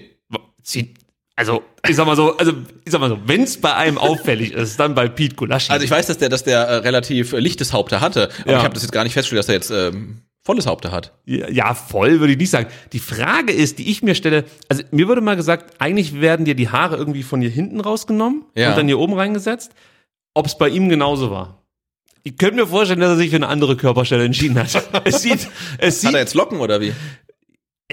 Sieht, 0.63 0.99
also, 1.35 1.63
ich 1.89 1.95
sag 1.95 2.05
mal 2.05 2.15
so, 2.15 2.37
also 2.37 2.53
ich 2.85 2.91
sag 2.91 3.01
mal 3.01 3.09
so, 3.09 3.17
wenn 3.25 3.41
es 3.41 3.59
bei 3.59 3.73
einem 3.73 3.97
auffällig 3.97 4.51
ist, 4.53 4.79
dann 4.79 4.93
bei 4.93 5.09
Pete 5.09 5.35
Gulaschi. 5.35 5.71
Also 5.71 5.83
ich 5.83 5.89
weiß, 5.89 6.05
dass 6.05 6.19
der, 6.19 6.29
dass 6.29 6.43
der 6.43 6.59
äh, 6.59 6.75
relativ 6.75 7.31
lichtes 7.31 7.73
Haupte 7.73 7.99
hatte, 7.99 8.29
aber 8.43 8.51
Ja. 8.51 8.57
ich 8.59 8.63
habe 8.63 8.75
das 8.75 8.83
jetzt 8.83 8.91
gar 8.91 9.03
nicht 9.03 9.13
festgestellt, 9.13 9.39
dass 9.39 9.49
er 9.49 9.55
jetzt 9.55 9.71
ähm, 9.95 10.21
volles 10.43 10.65
Haupte 10.65 10.91
hat. 10.91 11.13
Ja, 11.25 11.73
voll 11.73 12.19
würde 12.19 12.33
ich 12.33 12.39
nicht 12.39 12.49
sagen. 12.49 12.67
Die 12.93 12.99
Frage 12.99 13.53
ist, 13.53 13.79
die 13.79 13.89
ich 13.89 14.01
mir 14.03 14.15
stelle, 14.15 14.45
also 14.69 14.83
mir 14.91 15.07
wurde 15.07 15.21
mal 15.21 15.35
gesagt, 15.35 15.75
eigentlich 15.79 16.19
werden 16.19 16.45
dir 16.45 16.55
die 16.55 16.69
Haare 16.69 16.97
irgendwie 16.97 17.23
von 17.23 17.41
hier 17.41 17.49
hinten 17.49 17.79
rausgenommen 17.79 18.45
Ja. 18.55 18.69
und 18.71 18.77
dann 18.77 18.87
hier 18.87 18.99
oben 18.99 19.13
reingesetzt. 19.13 19.71
Ob 20.33 20.45
es 20.45 20.57
bei 20.57 20.69
ihm 20.69 20.89
genauso 20.89 21.29
war. 21.29 21.57
Ich 22.23 22.37
könnte 22.37 22.55
mir 22.57 22.67
vorstellen, 22.67 22.99
dass 22.99 23.09
er 23.09 23.15
sich 23.17 23.31
für 23.31 23.35
eine 23.37 23.47
andere 23.47 23.75
Körperstelle 23.75 24.23
entschieden 24.23 24.57
hat. 24.59 24.67
es 25.05 25.21
sieht, 25.23 25.47
es 25.79 25.95
Hat 25.95 26.01
sieht, 26.01 26.13
er 26.13 26.19
jetzt 26.19 26.35
Locken 26.35 26.59
oder 26.59 26.79
wie? 26.79 26.93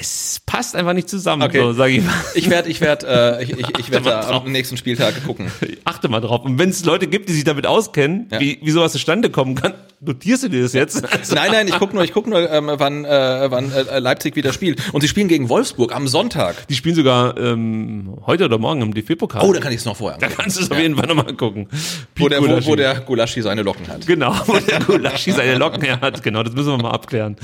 Es 0.00 0.40
passt 0.46 0.76
einfach 0.76 0.92
nicht 0.92 1.08
zusammen, 1.08 1.42
Okay. 1.42 1.58
so 1.60 1.72
sage 1.72 1.92
ich 1.94 2.04
mal. 2.04 2.14
Ich 2.34 2.48
werde, 2.50 2.68
ich 2.68 2.80
werde, 2.80 3.38
äh, 3.38 3.42
ich, 3.44 3.50
ich, 3.50 3.66
ich 3.78 3.90
werde 3.90 4.04
mal 4.04 4.10
da 4.22 4.30
drauf. 4.30 4.44
am 4.46 4.52
nächsten 4.52 4.76
Spieltag 4.76 5.24
gucken. 5.26 5.50
Achte 5.84 6.08
mal 6.08 6.20
drauf. 6.20 6.44
Und 6.44 6.58
wenn 6.58 6.70
es 6.70 6.84
Leute 6.84 7.06
gibt, 7.06 7.28
die 7.28 7.32
sich 7.32 7.44
damit 7.44 7.66
auskennen, 7.66 8.28
Ja. 8.30 8.40
wie, 8.40 8.58
wie 8.62 8.70
sowas 8.70 8.92
zustande 8.92 9.30
kommen 9.30 9.54
kann, 9.54 9.74
notierst 10.00 10.44
du 10.44 10.48
dir 10.48 10.62
das 10.62 10.72
jetzt? 10.74 11.04
Also, 11.12 11.34
Nein, 11.34 11.50
nein, 11.52 11.66
ich 11.68 11.76
gucke 11.78 11.94
nur, 11.94 12.04
ich 12.04 12.12
guck 12.12 12.26
nur, 12.28 12.48
ähm, 12.50 12.70
wann, 12.72 13.04
äh, 13.04 13.46
wann 13.50 13.72
äh, 13.72 13.98
Leipzig 13.98 14.36
wieder 14.36 14.52
spielt. 14.52 14.80
Und 14.92 15.00
sie 15.00 15.08
spielen 15.08 15.26
gegen 15.28 15.48
Wolfsburg 15.48 15.94
am 15.94 16.06
Sonntag. 16.06 16.66
die 16.68 16.74
spielen 16.74 16.94
sogar 16.94 17.36
ähm, 17.36 18.16
heute 18.26 18.44
oder 18.44 18.58
morgen 18.58 18.80
im 18.82 18.94
DFB-Pokal. 18.94 19.42
Oh, 19.44 19.52
dann 19.52 19.62
kann 19.62 19.72
ich 19.72 19.78
es 19.78 19.84
noch 19.84 19.96
vorher. 19.96 20.18
da 20.18 20.28
kannst 20.28 20.56
du 20.58 20.62
es 20.62 20.70
auf 20.70 20.78
jeden 20.78 20.96
Fall 20.96 21.06
nochmal 21.08 21.32
gucken. 21.34 21.68
wo, 22.16 22.24
Pete 22.26 22.30
der, 22.30 22.40
wo, 22.40 22.46
Gulaschi. 22.46 22.66
wo 22.68 22.76
der 22.76 23.00
Gulaschi 23.00 23.42
seine 23.42 23.62
Locken 23.62 23.88
hat. 23.88 24.06
Genau, 24.06 24.34
wo 24.46 24.56
der 24.58 24.80
Gulaschi 24.80 25.32
seine 25.32 25.56
Locken 25.56 26.00
hat. 26.00 26.22
Genau, 26.22 26.42
das 26.42 26.54
müssen 26.54 26.68
wir 26.70 26.78
mal 26.78 26.90
abklären. 26.92 27.36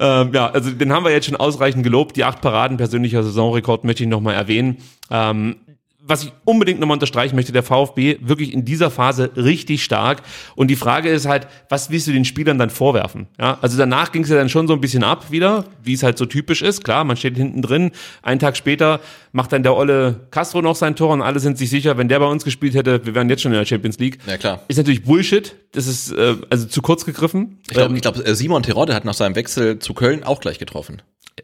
Ähm, 0.00 0.30
ja, 0.34 0.50
also 0.50 0.70
den 0.70 0.92
haben 0.92 1.04
wir 1.04 1.12
jetzt 1.12 1.26
schon 1.26 1.36
ausreichend 1.36 1.82
gelobt. 1.84 2.01
Die 2.10 2.24
acht 2.24 2.40
Paraden, 2.40 2.76
persönlicher 2.78 3.22
Saisonrekord, 3.22 3.84
möchte 3.84 4.02
ich 4.02 4.08
nochmal 4.08 4.34
erwähnen. 4.34 4.78
Ähm, 5.10 5.56
was 6.04 6.24
ich 6.24 6.32
unbedingt 6.44 6.80
nochmal 6.80 6.96
unterstreichen 6.96 7.36
möchte, 7.36 7.52
der 7.52 7.62
VfB 7.62 8.16
wirklich 8.22 8.52
in 8.52 8.64
dieser 8.64 8.90
Phase 8.90 9.30
richtig 9.36 9.84
stark. 9.84 10.22
Und 10.56 10.66
die 10.66 10.74
Frage 10.74 11.08
ist 11.08 11.26
halt, 11.26 11.46
was 11.68 11.90
willst 11.90 12.08
du 12.08 12.12
den 12.12 12.24
Spielern 12.24 12.58
dann 12.58 12.70
vorwerfen? 12.70 13.28
Ja, 13.38 13.58
also 13.62 13.78
danach 13.78 14.10
ging 14.10 14.24
es 14.24 14.28
ja 14.28 14.34
dann 14.34 14.48
schon 14.48 14.66
so 14.66 14.74
ein 14.74 14.80
bisschen 14.80 15.04
ab 15.04 15.30
wieder, 15.30 15.64
wie 15.84 15.92
es 15.92 16.02
halt 16.02 16.18
so 16.18 16.26
typisch 16.26 16.60
ist. 16.60 16.82
Klar, 16.82 17.04
man 17.04 17.16
steht 17.16 17.36
hinten 17.36 17.62
drin. 17.62 17.92
Einen 18.20 18.40
Tag 18.40 18.56
später 18.56 18.98
macht 19.30 19.52
dann 19.52 19.62
der 19.62 19.76
Olle 19.76 20.26
Castro 20.32 20.60
noch 20.60 20.74
sein 20.74 20.96
Tor 20.96 21.10
und 21.10 21.22
alle 21.22 21.38
sind 21.38 21.56
sich 21.56 21.70
sicher, 21.70 21.96
wenn 21.96 22.08
der 22.08 22.18
bei 22.18 22.26
uns 22.26 22.42
gespielt 22.42 22.74
hätte, 22.74 23.06
wir 23.06 23.14
wären 23.14 23.28
jetzt 23.30 23.42
schon 23.42 23.52
in 23.52 23.58
der 23.58 23.64
Champions 23.64 24.00
League. 24.00 24.18
Ja, 24.26 24.36
klar. 24.38 24.60
Ist 24.66 24.78
natürlich 24.78 25.04
Bullshit. 25.04 25.54
Das 25.70 25.86
ist 25.86 26.10
äh, 26.10 26.34
also 26.50 26.66
zu 26.66 26.82
kurz 26.82 27.04
gegriffen. 27.04 27.60
Ich 27.68 27.74
glaube, 27.74 27.90
Ähm, 27.90 27.94
ich 27.96 28.02
glaub, 28.02 28.16
Simon 28.26 28.64
Terodde 28.64 28.92
hat 28.94 29.04
nach 29.04 29.14
seinem 29.14 29.36
Wechsel 29.36 29.78
zu 29.78 29.94
Köln 29.94 30.24
auch 30.24 30.40
gleich 30.40 30.58
getroffen. 30.58 31.00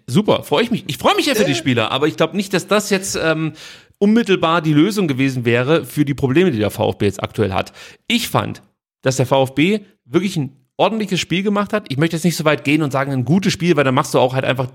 Super, 0.06 0.42
freue 0.42 0.62
ich 0.64 0.70
mich. 0.70 0.84
Ich 0.86 0.98
freue 0.98 1.14
mich 1.16 1.26
ja 1.26 1.34
für 1.34 1.44
die 1.44 1.54
Spieler, 1.54 1.90
aber 1.90 2.06
ich 2.08 2.16
glaube 2.16 2.36
nicht, 2.36 2.52
dass 2.54 2.66
das 2.66 2.90
jetzt 2.90 3.18
ähm, 3.22 3.52
unmittelbar 3.98 4.62
die 4.62 4.72
Lösung 4.74 5.08
gewesen 5.08 5.44
wäre 5.44 5.84
für 5.84 6.04
die 6.04 6.14
Probleme, 6.14 6.50
die 6.50 6.58
der 6.58 6.70
VfB 6.70 7.06
jetzt 7.06 7.22
aktuell 7.22 7.52
hat. 7.52 7.72
Ich 8.06 8.28
fand, 8.28 8.62
dass 9.02 9.16
der 9.16 9.26
VfB 9.26 9.80
wirklich 10.04 10.36
ein 10.36 10.56
ordentliches 10.76 11.18
Spiel 11.20 11.42
gemacht 11.42 11.72
hat. 11.72 11.86
Ich 11.88 11.96
möchte 11.98 12.16
jetzt 12.16 12.24
nicht 12.24 12.36
so 12.36 12.44
weit 12.44 12.64
gehen 12.64 12.82
und 12.82 12.92
sagen, 12.92 13.12
ein 13.12 13.24
gutes 13.24 13.52
Spiel, 13.52 13.76
weil 13.76 13.84
dann 13.84 13.94
machst 13.94 14.14
du 14.14 14.18
auch 14.18 14.34
halt 14.34 14.44
einfach 14.44 14.68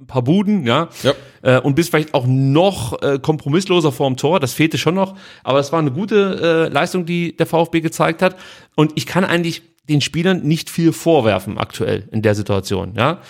ein 0.00 0.06
paar 0.06 0.22
Buden, 0.22 0.66
ja, 0.66 0.88
Ja. 1.02 1.12
äh, 1.42 1.60
und 1.60 1.74
bist 1.74 1.90
vielleicht 1.90 2.14
auch 2.14 2.26
noch 2.26 3.00
äh, 3.02 3.18
kompromissloser 3.20 3.92
vorm 3.92 4.16
Tor. 4.16 4.40
Das 4.40 4.52
fehlte 4.52 4.78
schon 4.78 4.94
noch, 4.94 5.16
aber 5.44 5.60
es 5.60 5.70
war 5.70 5.78
eine 5.78 5.92
gute 5.92 6.68
äh, 6.70 6.72
Leistung, 6.72 7.04
die 7.06 7.36
der 7.36 7.46
VfB 7.46 7.80
gezeigt 7.80 8.22
hat. 8.22 8.36
Und 8.74 8.92
ich 8.96 9.06
kann 9.06 9.24
eigentlich 9.24 9.62
den 9.88 10.00
Spielern 10.00 10.42
nicht 10.42 10.70
viel 10.70 10.92
vorwerfen 10.92 11.58
aktuell 11.58 12.08
in 12.12 12.22
der 12.22 12.34
Situation, 12.34 12.94
ja. 12.96 13.20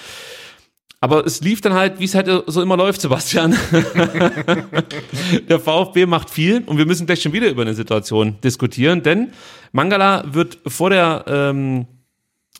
Aber 1.02 1.26
es 1.26 1.40
lief 1.40 1.60
dann 1.60 1.72
halt, 1.74 1.98
wie 1.98 2.04
es 2.04 2.14
halt 2.14 2.30
so 2.46 2.62
immer 2.62 2.76
läuft, 2.76 3.00
Sebastian. 3.00 3.56
Der 5.48 5.58
VfB 5.58 6.06
macht 6.06 6.30
viel 6.30 6.62
und 6.64 6.78
wir 6.78 6.86
müssen 6.86 7.06
gleich 7.06 7.20
schon 7.20 7.32
wieder 7.32 7.48
über 7.48 7.62
eine 7.62 7.74
Situation 7.74 8.36
diskutieren, 8.44 9.02
denn 9.02 9.32
Mangala 9.72 10.22
wird 10.32 10.58
vor 10.64 10.90
der, 10.90 11.24
ähm, 11.26 11.86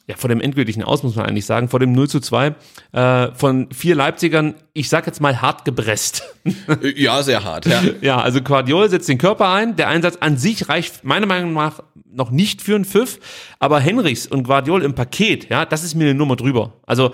ja, 0.09 0.16
vor 0.16 0.28
dem 0.28 0.40
endgültigen 0.40 0.82
Aus, 0.82 1.05
muss 1.05 1.14
man 1.14 1.26
eigentlich 1.26 1.47
sagen, 1.47 1.68
vor 1.68 1.78
dem 1.78 1.93
0 1.93 2.09
zu 2.09 2.18
2, 2.18 2.55
äh, 2.90 3.28
von 3.34 3.68
vier 3.70 3.95
Leipzigern, 3.95 4.55
ich 4.72 4.88
sag 4.88 5.07
jetzt 5.07 5.20
mal 5.20 5.40
hart 5.40 5.64
gepresst. 5.64 6.24
Äh, 6.45 7.01
Ja, 7.01 7.22
sehr 7.22 7.45
hart. 7.45 7.66
Ja. 7.66 7.80
Ja, 8.01 8.20
also 8.20 8.40
Guardiol 8.43 8.90
setzt 8.90 9.09
den 9.09 9.18
Körper 9.18 9.51
ein. 9.53 9.76
Der 9.76 9.86
Einsatz 9.86 10.16
an 10.18 10.36
sich 10.36 10.68
reicht 10.68 11.05
meiner 11.05 11.26
Meinung 11.26 11.53
nach 11.53 11.80
noch 12.12 12.32
nicht 12.32 12.61
für 12.61 12.74
einen 12.74 12.84
Pfiff. 12.84 13.20
Aber 13.61 13.78
Henrichs 13.78 14.26
und 14.26 14.43
Guardiol 14.43 14.82
im 14.82 14.95
Paket, 14.97 15.49
ja, 15.49 15.64
das 15.64 15.84
ist 15.84 15.95
mir 15.95 16.05
eine 16.05 16.14
Nummer 16.14 16.34
drüber. 16.34 16.72
Also 16.84 17.12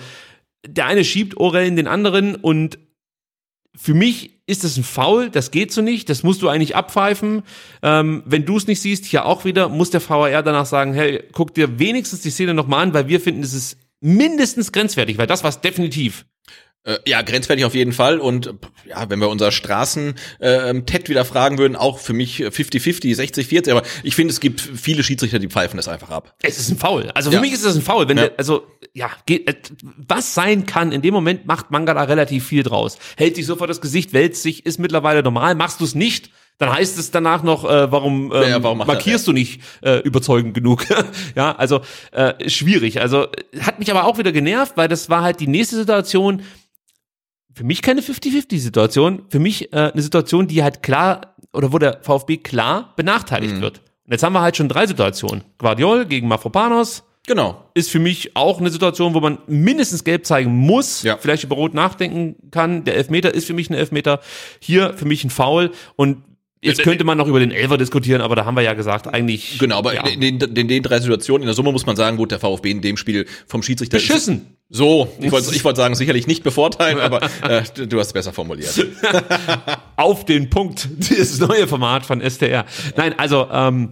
der 0.66 0.86
eine 0.86 1.04
schiebt 1.04 1.36
Orel 1.36 1.66
in 1.66 1.76
den 1.76 1.86
anderen 1.86 2.34
und 2.34 2.78
für 3.76 3.94
mich 3.94 4.42
ist 4.46 4.64
das 4.64 4.76
ein 4.76 4.82
Foul, 4.82 5.30
das 5.30 5.50
geht 5.50 5.72
so 5.72 5.82
nicht, 5.82 6.08
das 6.08 6.22
musst 6.22 6.42
du 6.42 6.48
eigentlich 6.48 6.74
abpfeifen. 6.74 7.42
Ähm, 7.82 8.22
wenn 8.26 8.44
du 8.44 8.56
es 8.56 8.66
nicht 8.66 8.80
siehst, 8.80 9.04
hier 9.04 9.24
auch 9.24 9.44
wieder, 9.44 9.68
muss 9.68 9.90
der 9.90 10.06
VAR 10.06 10.42
danach 10.42 10.66
sagen, 10.66 10.94
hey, 10.94 11.22
guck 11.32 11.54
dir 11.54 11.78
wenigstens 11.78 12.22
die 12.22 12.30
Szene 12.30 12.54
nochmal 12.54 12.82
an, 12.82 12.94
weil 12.94 13.08
wir 13.08 13.20
finden, 13.20 13.42
es 13.42 13.52
ist 13.52 13.78
mindestens 14.00 14.72
grenzwertig, 14.72 15.18
weil 15.18 15.26
das 15.26 15.44
war 15.44 15.52
definitiv. 15.52 16.24
Äh, 16.84 16.98
Ja, 17.06 17.22
grenzwertig 17.22 17.64
auf 17.64 17.74
jeden 17.74 17.92
Fall. 17.92 18.18
Und 18.18 18.46
äh, 18.46 18.52
ja, 18.88 19.08
wenn 19.10 19.20
wir 19.20 19.28
unser 19.28 19.50
Straßen 19.52 20.14
ähm, 20.40 20.86
Ted 20.86 21.08
wieder 21.08 21.24
fragen 21.24 21.58
würden, 21.58 21.76
auch 21.76 21.98
für 21.98 22.12
mich 22.12 22.40
50-50, 22.42 23.16
60-40. 23.16 23.70
Aber 23.70 23.82
ich 24.02 24.14
finde, 24.14 24.32
es 24.32 24.40
gibt 24.40 24.60
viele 24.60 25.02
Schiedsrichter, 25.02 25.38
die 25.38 25.48
pfeifen 25.48 25.76
das 25.76 25.88
einfach 25.88 26.10
ab. 26.10 26.34
Es 26.42 26.58
ist 26.58 26.70
ein 26.70 26.78
Foul. 26.78 27.10
Also 27.14 27.30
für 27.30 27.36
Ja. 27.36 27.40
mich 27.40 27.52
ist 27.52 27.64
das 27.64 27.76
ein 27.76 27.82
Foul. 27.82 28.08
Wenn 28.08 28.16
Ja. 28.18 28.28
der, 28.28 28.38
also 28.38 28.64
ja, 28.94 29.10
geht, 29.26 29.48
äh, 29.48 29.54
was 30.08 30.34
sein 30.34 30.66
kann, 30.66 30.92
in 30.92 31.02
dem 31.02 31.14
Moment 31.14 31.46
macht 31.46 31.70
Mangala 31.70 32.04
relativ 32.04 32.46
viel 32.46 32.62
draus. 32.62 32.98
Hält 33.16 33.36
sich 33.36 33.46
sofort 33.46 33.68
das 33.70 33.80
Gesicht, 33.80 34.12
wälzt 34.12 34.42
sich, 34.42 34.64
ist 34.66 34.78
mittlerweile 34.78 35.22
normal. 35.22 35.54
Machst 35.54 35.80
du 35.80 35.84
es 35.84 35.94
nicht, 35.94 36.30
dann 36.58 36.72
heißt 36.72 36.98
es 36.98 37.10
danach 37.12 37.42
noch, 37.44 37.64
äh, 37.64 37.92
warum, 37.92 38.32
ähm, 38.34 38.42
Ja, 38.48 38.62
warum 38.62 38.78
macht 38.78 38.88
er- 38.88 38.94
markierst 38.94 39.26
du 39.28 39.32
nicht 39.32 39.60
äh, 39.82 39.98
überzeugend 40.00 40.54
genug? 40.54 40.84
ja, 41.36 41.54
also 41.54 41.82
äh, 42.12 42.48
schwierig. 42.48 43.00
Also 43.00 43.24
äh, 43.52 43.60
hat 43.60 43.78
mich 43.78 43.90
aber 43.90 44.04
auch 44.04 44.18
wieder 44.18 44.32
genervt, 44.32 44.72
weil 44.76 44.88
das 44.88 45.08
war 45.10 45.22
halt 45.22 45.38
die 45.40 45.46
nächste 45.46 45.76
Situation. 45.76 46.42
Für 47.58 47.64
mich 47.64 47.82
keine 47.82 48.02
50-50-Situation. 48.02 49.22
Für 49.30 49.40
mich 49.40 49.72
äh, 49.72 49.90
eine 49.92 50.00
Situation, 50.00 50.46
die 50.46 50.62
halt 50.62 50.80
klar 50.84 51.34
oder 51.52 51.72
wo 51.72 51.78
der 51.78 51.98
VfB 52.02 52.36
klar 52.36 52.92
benachteiligt 52.94 53.56
Mhm. 53.56 53.60
wird. 53.62 53.78
Und 54.06 54.12
jetzt 54.12 54.22
haben 54.22 54.32
wir 54.32 54.42
halt 54.42 54.56
schon 54.56 54.68
drei 54.68 54.86
Situationen. 54.86 55.42
Guardiol 55.58 56.06
gegen 56.06 56.28
Mafropanos 56.28 57.02
Genau. 57.26 57.64
ist 57.74 57.90
für 57.90 57.98
mich 57.98 58.36
auch 58.36 58.60
eine 58.60 58.70
Situation, 58.70 59.12
wo 59.12 59.18
man 59.20 59.38
mindestens 59.48 60.04
gelb 60.04 60.24
zeigen 60.24 60.54
muss, 60.54 61.02
Ja. 61.02 61.16
vielleicht 61.18 61.42
über 61.42 61.56
Rot 61.56 61.74
nachdenken 61.74 62.36
kann. 62.52 62.84
Der 62.84 62.94
Elfmeter 62.96 63.34
ist 63.34 63.46
für 63.48 63.54
mich 63.54 63.68
ein 63.70 63.74
Elfmeter. 63.74 64.20
Hier 64.60 64.94
für 64.94 65.04
mich 65.04 65.24
ein 65.24 65.30
Foul. 65.30 65.72
Und 65.96 66.22
jetzt 66.60 66.82
könnte 66.82 67.04
man 67.04 67.18
noch 67.18 67.26
über 67.26 67.40
den 67.40 67.50
Elfer 67.50 67.78
diskutieren, 67.78 68.20
aber 68.20 68.36
da 68.36 68.44
haben 68.44 68.54
wir 68.54 68.62
ja 68.62 68.74
gesagt, 68.74 69.06
eigentlich. 69.06 69.58
Genau, 69.58 69.78
aber 69.78 69.94
ja, 69.94 70.06
in, 70.06 70.20
den, 70.20 70.40
in 70.40 70.68
den 70.68 70.82
drei 70.82 71.00
Situationen 71.00 71.42
in 71.42 71.46
der 71.46 71.54
Summe 71.54 71.72
muss 71.72 71.86
man 71.86 71.96
sagen, 71.96 72.16
gut, 72.16 72.30
der 72.30 72.40
VfB 72.40 72.70
in 72.70 72.80
dem 72.80 72.96
Spiel 72.96 73.26
vom 73.46 73.62
Schiedsrichter 73.62 73.98
beschissen. 73.98 74.58
So, 74.68 75.08
ich 75.20 75.32
wollte 75.32 75.54
ich 75.54 75.64
wollte 75.64 75.78
sagen, 75.78 75.94
sicherlich 75.94 76.26
nicht 76.26 76.42
bevorteilen, 76.44 77.00
aber 77.00 77.22
äh, 77.42 77.62
du, 77.74 77.86
du 77.86 77.98
hast 77.98 78.08
es 78.08 78.12
besser 78.12 78.32
formuliert. 78.32 78.86
auf 79.96 80.24
den 80.24 80.50
Punkt. 80.50 80.88
Das 81.18 81.38
neue 81.40 81.66
Format 81.66 82.06
von 82.06 82.20
STR. 82.20 82.64
Nein, 82.96 83.18
also 83.18 83.48
ähm, 83.50 83.90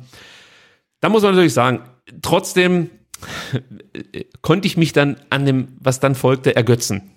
da 1.00 1.08
muss 1.08 1.22
man 1.22 1.32
natürlich 1.32 1.54
sagen, 1.54 1.80
trotzdem 2.22 2.90
äh, 3.92 4.24
konnte 4.42 4.66
ich 4.68 4.76
mich 4.76 4.92
dann 4.92 5.16
an 5.30 5.44
dem, 5.44 5.68
was 5.80 5.98
dann 6.00 6.14
folgte, 6.14 6.54
ergötzen. 6.54 7.10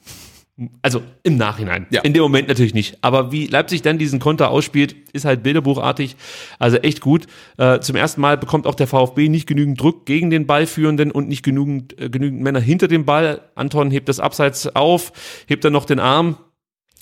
Also 0.81 1.01
im 1.23 1.37
Nachhinein. 1.37 1.87
Ja. 1.89 2.01
In 2.01 2.13
dem 2.13 2.21
Moment 2.21 2.47
natürlich 2.47 2.73
nicht. 2.73 2.97
Aber 3.01 3.31
wie 3.31 3.47
Leipzig 3.47 3.81
dann 3.81 3.97
diesen 3.97 4.19
Konter 4.19 4.51
ausspielt, 4.51 4.95
ist 5.13 5.25
halt 5.25 5.43
bilderbuchartig. 5.43 6.15
Also 6.57 6.77
echt 6.77 7.01
gut. 7.01 7.27
Äh, 7.57 7.79
zum 7.79 7.95
ersten 7.95 8.21
Mal 8.21 8.37
bekommt 8.37 8.67
auch 8.67 8.75
der 8.75 8.87
VfB 8.87 9.29
nicht 9.29 9.47
genügend 9.47 9.79
Druck 9.79 10.05
gegen 10.05 10.29
den 10.29 10.45
Ballführenden 10.47 11.11
und 11.11 11.29
nicht 11.29 11.43
genügend, 11.43 11.99
äh, 11.99 12.09
genügend 12.09 12.41
Männer 12.41 12.59
hinter 12.59 12.87
dem 12.87 13.05
Ball. 13.05 13.41
Anton 13.55 13.91
hebt 13.91 14.09
das 14.09 14.19
Abseits 14.19 14.75
auf, 14.75 15.13
hebt 15.47 15.63
dann 15.63 15.73
noch 15.73 15.85
den 15.85 15.99
Arm. 15.99 16.37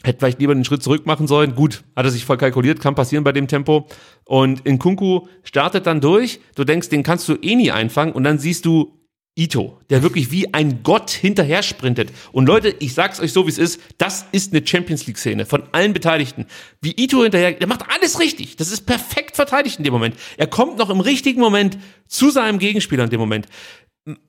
Hätte 0.04 0.20
vielleicht 0.20 0.40
lieber 0.40 0.54
den 0.54 0.64
Schritt 0.64 0.84
zurück 0.84 1.08
machen 1.08 1.26
sollen. 1.26 1.56
Gut, 1.56 1.84
hat 1.96 2.06
er 2.06 2.12
sich 2.12 2.24
voll 2.24 2.38
kalkuliert, 2.38 2.80
kann 2.80 2.94
passieren 2.94 3.24
bei 3.24 3.32
dem 3.32 3.48
Tempo. 3.48 3.88
Und 4.26 4.60
in 4.66 4.78
Kunku 4.78 5.28
startet 5.44 5.88
dann 5.88 6.02
durch. 6.02 6.40
Du 6.56 6.64
denkst, 6.64 6.90
den 6.90 7.02
kannst 7.02 7.28
du 7.28 7.34
eh 7.42 7.56
nie 7.56 7.72
einfangen. 7.72 8.14
Und 8.14 8.24
dann 8.24 8.38
siehst 8.38 8.66
du 8.66 8.97
Ito, 9.38 9.80
der 9.90 10.02
wirklich 10.02 10.32
wie 10.32 10.54
ein 10.54 10.82
Gott 10.84 11.12
hinterher 11.12 11.62
sprintet. 11.62 12.12
Und 12.32 12.48
Leute, 12.48 12.76
ich 12.80 12.94
sag's 12.94 13.20
euch 13.20 13.32
so, 13.32 13.46
wie 13.46 13.52
es 13.52 13.58
ist, 13.58 13.80
das 13.98 14.26
ist 14.32 14.52
eine 14.52 14.66
Champions 14.66 15.06
League 15.06 15.18
Szene 15.18 15.46
von 15.46 15.64
allen 15.72 15.94
Beteiligten. 15.94 16.46
Wie 16.82 16.94
Ito 16.98 17.22
hinterher, 17.22 17.52
der 17.52 17.68
macht 17.68 17.86
alles 17.90 18.20
richtig. 18.20 18.56
Das 18.56 18.72
ist 18.72 18.86
perfekt 18.86 19.36
verteidigt 19.36 19.78
in 19.78 19.84
dem 19.84 19.94
Moment. 19.94 20.16
Er 20.38 20.48
kommt 20.48 20.78
noch 20.78 20.90
im 20.90 21.00
richtigen 21.00 21.40
Moment 21.40 21.78
zu 22.08 22.32
seinem 22.32 22.58
Gegenspieler 22.58 23.04
in 23.04 23.10
dem 23.12 23.20
Moment. 23.20 23.48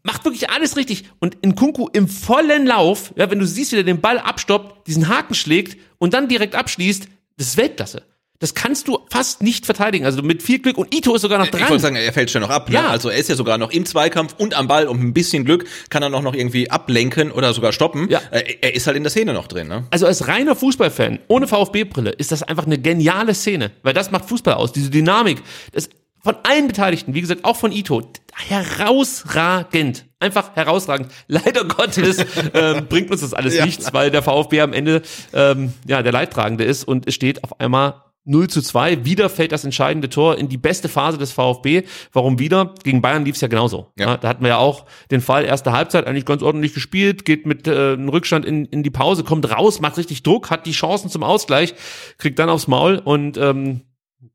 Macht 0.03 0.25
wirklich 0.25 0.51
alles 0.51 0.77
richtig. 0.77 1.05
Und 1.21 1.37
in 1.41 1.55
Kunku 1.55 1.89
im 1.93 2.09
vollen 2.09 2.67
Lauf, 2.67 3.15
ja, 3.17 3.31
wenn 3.31 3.39
du 3.39 3.47
siehst, 3.47 3.73
wie 3.73 3.77
er 3.77 3.85
den 3.85 4.01
Ball 4.01 4.19
abstoppt, 4.19 4.87
diesen 4.87 5.09
Haken 5.09 5.35
schlägt 5.35 5.79
und 5.99 6.15
dann 6.15 6.29
direkt 6.29 6.55
abschließt, 6.55 7.09
das 7.37 7.47
ist 7.47 7.57
Weltklasse. 7.57 8.03
Das 8.41 8.55
kannst 8.55 8.87
du 8.87 9.01
fast 9.11 9.43
nicht 9.43 9.67
verteidigen. 9.67 10.05
Also 10.05 10.23
mit 10.23 10.45
viel 10.45 10.61
Glück. 10.61 10.79
Und 10.79 10.95
Ito 10.95 11.13
ist 11.15 11.23
sogar 11.23 11.39
noch 11.39 11.47
Ich 11.47 11.51
dran. 11.51 11.69
wollte 11.69 11.83
sagen, 11.83 11.97
er 11.97 12.13
fällt 12.13 12.31
schnell 12.31 12.43
noch 12.43 12.51
ab. 12.51 12.69
Ne? 12.69 12.77
Ja. 12.77 12.89
Also 12.89 13.09
er 13.09 13.19
ist 13.19 13.29
ja 13.29 13.35
sogar 13.35 13.59
noch 13.59 13.71
im 13.73 13.85
Zweikampf 13.85 14.35
und 14.39 14.55
am 14.55 14.69
Ball 14.69 14.87
und 14.87 14.99
mit 14.99 15.09
ein 15.09 15.13
bisschen 15.13 15.45
Glück 15.45 15.65
kann 15.91 16.05
er 16.05 16.09
noch, 16.09 16.23
noch 16.23 16.35
irgendwie 16.35 16.71
ablenken 16.71 17.33
oder 17.33 17.53
sogar 17.53 17.73
stoppen. 17.73 18.09
Ja. 18.09 18.21
Äh, 18.31 18.55
Er 18.61 18.75
ist 18.77 18.87
halt 18.87 18.97
in 18.97 19.03
der 19.03 19.11
Szene 19.11 19.33
noch 19.33 19.49
drin. 19.49 19.67
Ne? 19.67 19.87
also 19.91 20.07
als 20.07 20.29
reiner 20.29 20.55
Fußballfan, 20.55 21.19
ohne 21.27 21.49
VfB-Brille, 21.49 22.11
ist 22.11 22.31
das 22.31 22.45
einfach 22.45 22.67
eine 22.67 22.79
geniale 22.79 23.35
Szene. 23.35 23.73
Weil 23.83 23.93
das 23.95 24.13
macht 24.13 24.27
Fußball 24.27 24.55
aus. 24.55 24.73
Diese 24.73 24.91
Dynamik. 24.91 25.43
Das 25.73 25.89
von 26.23 26.37
allen 26.45 26.67
Beteiligten, 26.69 27.15
wie 27.15 27.21
gesagt, 27.21 27.45
auch 27.45 27.57
von 27.57 27.73
Ito, 27.73 28.13
herausragend. 28.35 30.05
Einfach 30.21 30.55
herausragend. 30.57 31.11
Leider 31.29 31.65
Gottes 31.65 32.25
ähm, 32.55 32.87
bringt 32.89 33.11
uns 33.11 33.21
das 33.21 33.35
alles 33.35 33.55
Ja. 33.55 33.65
nichts, 33.65 33.93
weil 33.93 34.11
der 34.11 34.23
VfB 34.23 34.61
am 34.61 34.73
Ende 34.73 35.03
ähm, 35.33 35.73
ja 35.87 36.03
der 36.03 36.13
Leidtragende 36.13 36.65
ist 36.65 36.85
und 36.87 37.07
es 37.07 37.15
steht 37.15 37.45
auf 37.45 37.61
einmal 37.61 38.03
0 38.29 38.49
zu 38.49 38.63
2. 38.63 39.05
Wieder 39.05 39.29
fällt 39.29 39.53
das 39.53 39.65
entscheidende 39.65 40.09
Tor 40.09 40.37
in 40.37 40.49
die 40.49 40.59
beste 40.59 40.89
Phase 40.89 41.19
des 41.19 41.33
VfB. 41.33 41.85
Warum 42.13 42.39
wieder? 42.39 42.75
Gegen 42.85 43.01
Bayern 43.01 43.25
lief 43.25 43.37
es 43.37 43.41
ja 43.41 43.49
genauso. 43.49 43.93
Ja. 43.99 44.17
Da 44.17 44.29
hatten 44.29 44.43
wir 44.43 44.51
ja 44.51 44.59
auch 44.59 44.87
den 45.11 45.21
Fall, 45.21 45.45
erste 45.45 45.73
Halbzeit 45.73 46.07
eigentlich 46.07 46.27
ganz 46.27 46.43
ordentlich 46.43 46.75
gespielt, 46.75 47.25
geht 47.25 47.47
mit 47.47 47.67
äh, 47.67 47.95
einem 47.95 48.09
Rückstand 48.09 48.45
in, 48.45 48.67
in 48.67 48.83
die 48.83 48.91
Pause, 48.91 49.25
kommt 49.25 49.51
raus, 49.51 49.81
macht 49.81 49.97
richtig 49.97 50.23
Druck, 50.23 50.51
hat 50.51 50.67
die 50.67 50.73
Chancen 50.73 51.11
zum 51.11 51.23
Ausgleich, 51.23 51.75
kriegt 52.19 52.39
dann 52.39 52.51
aufs 52.51 52.69
Maul 52.69 53.01
und 53.03 53.39
ähm, 53.39 53.81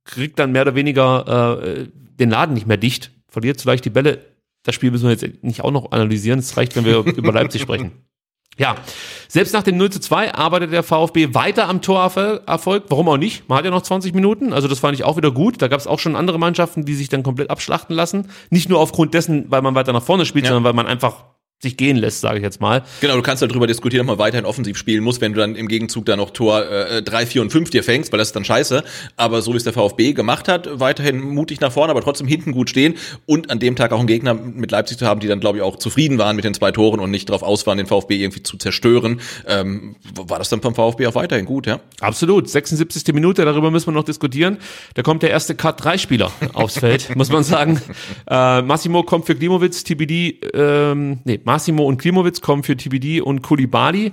kriegt 0.04 0.40
dann 0.40 0.52
mehr 0.52 0.64
oder 0.64 0.76
weniger 0.76 1.62
äh, 1.64 1.88
den 2.20 2.30
Laden 2.30 2.54
nicht 2.54 2.68
mehr 2.68 2.78
dicht, 2.78 3.12
verliert 3.28 3.60
zu 3.60 3.68
leicht 3.68 3.86
die 3.86 3.90
Bälle. 3.90 4.26
Das 4.64 4.76
Spiel 4.76 4.92
müssen 4.92 5.06
wir 5.06 5.12
jetzt 5.12 5.44
nicht 5.44 5.62
auch 5.62 5.72
noch 5.72 5.92
analysieren. 5.92 6.40
Es 6.40 6.56
reicht, 6.58 6.76
wenn 6.76 6.86
wir 6.86 7.00
über 7.06 7.32
Leipzig 7.32 7.62
sprechen. 7.62 7.92
Ja, 8.58 8.76
selbst 9.28 9.54
nach 9.54 9.64
dem 9.64 9.78
0 9.78 9.90
zu 9.90 10.00
2 10.00 10.36
arbeitet 10.36 10.72
der 10.72 10.84
VfB 10.84 11.34
weiter 11.34 11.68
am 11.68 11.82
Torerfolg. 11.82 12.84
Warum 12.90 13.10
auch 13.10 13.18
nicht? 13.18 13.50
Man 13.50 13.58
hat 13.58 13.66
ja 13.66 13.72
noch 13.72 13.82
20 13.82 14.14
Minuten, 14.14 14.54
also 14.54 14.68
das 14.68 14.80
fand 14.80 14.94
ich 14.96 15.04
auch 15.04 15.18
wieder 15.18 15.32
gut. 15.32 15.62
Da 15.62 15.68
gab 15.68 15.80
es 15.80 15.88
auch 15.88 16.00
schon 16.00 16.16
andere 16.16 16.38
Mannschaften, 16.38 16.86
die 16.86 16.94
sich 16.94 17.10
dann 17.10 17.24
komplett 17.24 17.50
abschlachten 17.50 17.96
lassen. 17.96 18.30
Nicht 18.52 18.70
nur 18.70 18.80
aufgrund 18.80 19.14
dessen, 19.16 19.46
weil 19.50 19.62
man 19.64 19.74
weiter 19.76 19.92
nach 19.94 20.04
vorne 20.04 20.26
spielt, 20.26 20.46
Ja. 20.46 20.50
sondern 20.50 20.66
weil 20.66 20.74
man 20.74 20.86
einfach 20.86 21.24
sich 21.64 21.78
gehen 21.78 21.98
lässt, 21.98 22.22
sage 22.22 22.38
ich 22.38 22.44
jetzt 22.44 22.62
mal. 22.62 22.84
Genau, 23.02 23.16
du 23.16 23.22
kannst 23.22 23.42
halt 23.42 23.52
drüber 23.52 23.68
diskutieren, 23.68 24.02
ob 24.02 24.18
man 24.18 24.18
weiterhin 24.20 24.46
offensiv 24.46 24.78
spielen 24.78 25.04
muss, 25.04 25.20
wenn 25.20 25.34
du 25.34 25.40
dann 25.40 25.56
im 25.56 25.68
Gegenzug 25.68 26.06
dann 26.06 26.20
noch 26.20 26.30
Tor 26.30 26.70
äh, 26.70 27.02
3, 27.02 27.26
4 27.26 27.42
und 27.42 27.52
5 27.52 27.72
dir 27.72 27.84
fängst, 27.84 28.12
weil 28.12 28.20
das 28.20 28.30
ist 28.30 28.36
dann 28.36 28.46
scheiße. 28.46 28.84
Aber 29.18 29.42
so 29.42 29.54
wie 29.54 29.58
es 29.58 29.64
der 29.64 29.74
VfB 29.74 30.14
gemacht 30.14 30.48
hat, 30.48 30.80
weiterhin 30.80 31.20
mutig 31.20 31.60
nach 31.62 31.72
vorne, 31.72 31.92
aber 31.92 32.02
trotzdem 32.02 32.28
hinten 32.28 32.52
gut 32.52 32.70
stehen 32.70 32.96
und 33.26 33.50
an 33.50 33.60
dem 33.60 33.76
Tag 33.76 33.92
auch 33.92 34.00
einen 34.00 34.08
Gegner 34.08 34.34
mit 34.34 34.72
Leipzig 34.72 34.98
zu 34.98 35.08
haben, 35.08 35.20
die 35.20 35.28
dann, 35.28 35.40
glaube 35.40 35.58
ich, 35.58 35.64
auch 35.64 35.78
zufrieden 35.78 36.18
waren 36.18 36.36
mit 36.36 36.46
den 36.46 36.54
zwei 36.54 36.72
Toren 36.72 37.00
und 37.00 37.12
nicht 37.12 37.30
darauf 37.30 37.44
aus 37.44 37.66
waren, 37.66 37.78
den 37.78 37.88
VfB 37.88 38.18
irgendwie 38.18 38.44
zu 38.44 38.58
zerstören, 38.58 39.22
ähm, 39.48 39.96
war 40.16 40.38
das 40.38 40.50
dann 40.50 40.62
vom 40.62 40.76
VfB 40.76 41.08
auch 41.08 41.16
weiterhin 41.16 41.46
gut, 41.46 41.66
ja? 41.66 41.80
Absolut. 42.00 42.50
76. 42.50 43.14
Minute, 43.14 43.46
darüber 43.46 43.72
müssen 43.72 43.88
wir 43.88 43.94
noch 43.94 44.04
diskutieren. 44.04 44.58
Da 44.96 45.02
kommt 45.02 45.24
der 45.24 45.30
erste 45.30 45.56
Cut-3-Spieler 45.56 46.32
aufs 46.54 46.80
Feld, 46.80 47.16
muss 47.16 47.30
man 47.32 47.44
sagen. 47.44 47.82
Äh, 48.28 48.62
Massimo 48.62 49.04
kommt 49.04 49.26
für 49.26 49.36
Klimowitz, 49.36 49.84
TBD, 49.84 50.40
ähm, 50.54 51.20
nee, 51.24 51.40
Massimo 51.54 51.84
und 51.86 52.00
Klimowitz 52.00 52.42
kommen 52.42 52.64
für 52.64 52.76
TBD 52.76 53.22
und 53.22 53.44
Kulibali. 53.44 54.12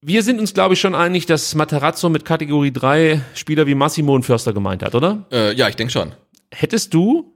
Wir 0.00 0.22
sind 0.22 0.38
uns, 0.38 0.54
glaube 0.54 0.74
ich, 0.74 0.80
schon 0.80 0.94
einig, 0.94 1.26
dass 1.26 1.56
Materazzo 1.56 2.08
mit 2.08 2.24
Kategorie 2.24 2.70
3 2.72 3.20
Spieler 3.34 3.66
wie 3.66 3.74
Massimo 3.74 4.14
und 4.14 4.22
Förster 4.22 4.52
gemeint 4.52 4.84
hat, 4.84 4.94
oder? 4.94 5.26
Äh, 5.32 5.54
ja, 5.54 5.68
ich 5.68 5.74
denke 5.74 5.92
schon. 5.92 6.12
Hättest 6.54 6.94
du 6.94 7.34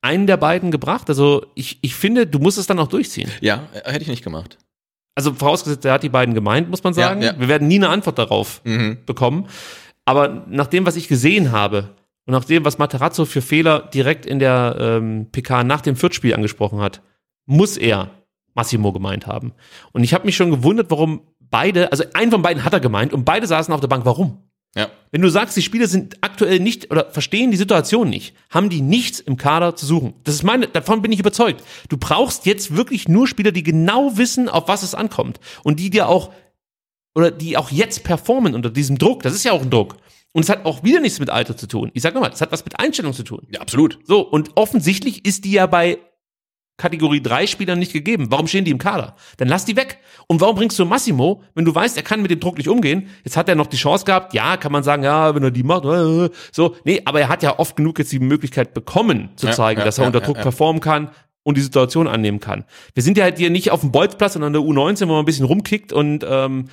einen 0.00 0.26
der 0.26 0.38
beiden 0.38 0.70
gebracht? 0.70 1.10
Also 1.10 1.44
ich, 1.54 1.78
ich 1.82 1.94
finde, 1.94 2.26
du 2.26 2.38
musst 2.38 2.56
es 2.56 2.66
dann 2.66 2.78
auch 2.78 2.88
durchziehen. 2.88 3.30
Ja, 3.42 3.68
hätte 3.84 4.00
ich 4.00 4.08
nicht 4.08 4.24
gemacht. 4.24 4.56
Also 5.14 5.34
vorausgesetzt, 5.34 5.84
er 5.84 5.92
hat 5.92 6.02
die 6.02 6.08
beiden 6.08 6.34
gemeint, 6.34 6.70
muss 6.70 6.82
man 6.84 6.94
Ja, 6.94 7.08
sagen. 7.08 7.20
ja. 7.20 7.38
Wir 7.38 7.48
werden 7.48 7.68
nie 7.68 7.76
eine 7.76 7.90
Antwort 7.90 8.18
darauf 8.18 8.62
Mhm. 8.64 8.96
bekommen. 9.04 9.46
Aber 10.06 10.46
nach 10.48 10.68
dem, 10.68 10.86
was 10.86 10.96
ich 10.96 11.06
gesehen 11.08 11.52
habe 11.52 11.90
und 12.24 12.32
nach 12.32 12.46
dem, 12.46 12.64
was 12.64 12.78
Materazzo 12.78 13.26
für 13.26 13.42
Fehler 13.42 13.80
direkt 13.92 14.24
in 14.24 14.38
der 14.38 14.74
ähm, 14.80 15.26
PK 15.32 15.64
nach 15.64 15.82
dem 15.82 15.96
Viertspiel 15.96 16.32
angesprochen 16.34 16.80
hat, 16.80 17.02
muss 17.46 17.76
er 17.76 18.10
Massimo 18.54 18.92
gemeint 18.92 19.26
haben. 19.26 19.52
Und 19.92 20.04
ich 20.04 20.14
habe 20.14 20.26
mich 20.26 20.36
schon 20.36 20.50
gewundert, 20.50 20.90
warum 20.90 21.22
beide, 21.40 21.90
also 21.90 22.04
einen 22.14 22.30
von 22.30 22.42
beiden 22.42 22.64
hat 22.64 22.72
er 22.72 22.80
gemeint 22.80 23.12
und 23.12 23.24
beide 23.24 23.46
saßen 23.46 23.72
auf 23.74 23.80
der 23.80 23.88
Bank. 23.88 24.04
Warum? 24.04 24.38
Ja. 24.76 24.88
Wenn 25.12 25.22
du 25.22 25.28
sagst, 25.28 25.56
die 25.56 25.62
Spieler 25.62 25.86
sind 25.86 26.16
aktuell 26.20 26.58
nicht 26.58 26.90
oder 26.90 27.10
verstehen 27.10 27.52
die 27.52 27.56
Situation 27.56 28.10
nicht, 28.10 28.34
haben 28.50 28.70
die 28.70 28.80
nichts 28.80 29.20
im 29.20 29.36
Kader 29.36 29.76
zu 29.76 29.86
suchen. 29.86 30.14
Das 30.24 30.34
ist 30.34 30.42
meine, 30.42 30.66
davon 30.66 31.00
bin 31.00 31.12
ich 31.12 31.20
überzeugt. 31.20 31.62
Du 31.88 31.96
brauchst 31.96 32.44
jetzt 32.46 32.76
wirklich 32.76 33.08
nur 33.08 33.28
Spieler, 33.28 33.52
die 33.52 33.62
genau 33.62 34.16
wissen, 34.16 34.48
auf 34.48 34.66
was 34.66 34.82
es 34.82 34.94
ankommt 34.94 35.38
und 35.62 35.78
die 35.78 35.90
dir 35.90 36.08
auch 36.08 36.32
oder 37.14 37.30
die 37.30 37.56
auch 37.56 37.70
jetzt 37.70 38.02
performen 38.02 38.54
unter 38.54 38.70
diesem 38.70 38.98
Druck. 38.98 39.22
Das 39.22 39.34
ist 39.34 39.44
ja 39.44 39.52
auch 39.52 39.62
ein 39.62 39.70
Druck. 39.70 39.96
Und 40.32 40.42
es 40.42 40.48
hat 40.48 40.64
auch 40.64 40.82
wieder 40.82 40.98
nichts 40.98 41.20
mit 41.20 41.30
Alter 41.30 41.56
zu 41.56 41.68
tun. 41.68 41.92
Ich 41.94 42.02
sag 42.02 42.12
nochmal, 42.12 42.32
es 42.32 42.40
hat 42.40 42.50
was 42.50 42.64
mit 42.64 42.80
Einstellung 42.80 43.12
zu 43.12 43.22
tun. 43.22 43.46
Ja, 43.52 43.60
absolut. 43.60 44.00
So, 44.04 44.20
und 44.20 44.56
offensichtlich 44.56 45.24
ist 45.24 45.44
die 45.44 45.52
ja 45.52 45.66
bei 45.66 45.98
Kategorie 46.76 47.22
3 47.22 47.46
Spielern 47.46 47.78
nicht 47.78 47.92
gegeben. 47.92 48.26
Warum 48.30 48.48
stehen 48.48 48.64
die 48.64 48.72
im 48.72 48.78
Kader? 48.78 49.14
Dann 49.36 49.46
lass 49.48 49.64
die 49.64 49.76
weg. 49.76 49.98
Und 50.26 50.40
warum 50.40 50.56
bringst 50.56 50.78
du 50.78 50.84
Massimo, 50.84 51.42
wenn 51.54 51.64
du 51.64 51.74
weißt, 51.74 51.96
er 51.96 52.02
kann 52.02 52.20
mit 52.20 52.32
dem 52.32 52.40
Druck 52.40 52.58
nicht 52.58 52.68
umgehen? 52.68 53.08
Jetzt 53.24 53.36
hat 53.36 53.48
er 53.48 53.54
noch 53.54 53.68
die 53.68 53.76
Chance 53.76 54.04
gehabt. 54.04 54.34
Ja, 54.34 54.56
kann 54.56 54.72
man 54.72 54.82
sagen, 54.82 55.04
ja, 55.04 55.34
wenn 55.34 55.42
er 55.42 55.52
die 55.52 55.62
macht, 55.62 55.84
äh, 55.84 56.30
so. 56.50 56.76
Nee, 56.84 57.02
aber 57.04 57.20
er 57.20 57.28
hat 57.28 57.42
ja 57.44 57.58
oft 57.58 57.76
genug 57.76 57.98
jetzt 58.00 58.10
die 58.10 58.18
Möglichkeit 58.18 58.74
bekommen, 58.74 59.30
zu 59.36 59.46
Ja, 59.46 59.52
zeigen, 59.52 59.80
ja, 59.80 59.84
dass 59.84 59.98
er 59.98 60.02
ja, 60.02 60.06
unter 60.08 60.20
ja, 60.20 60.26
Druck 60.26 60.36
ja. 60.36 60.42
performen 60.42 60.80
kann 60.80 61.10
und 61.44 61.56
die 61.56 61.62
Situation 61.62 62.08
annehmen 62.08 62.40
kann. 62.40 62.64
Wir 62.94 63.02
sind 63.04 63.18
ja 63.18 63.24
halt 63.24 63.38
hier 63.38 63.50
nicht 63.50 63.70
auf 63.70 63.80
dem 63.80 63.92
Bolzplatz, 63.92 64.32
sondern 64.32 64.54
an 64.54 64.60
der 64.60 64.62
U19, 64.62 65.02
wo 65.02 65.12
man 65.12 65.18
ein 65.20 65.26
bisschen 65.26 65.46
rumkickt 65.46 65.92
und, 65.92 66.26
ähm, 66.28 66.66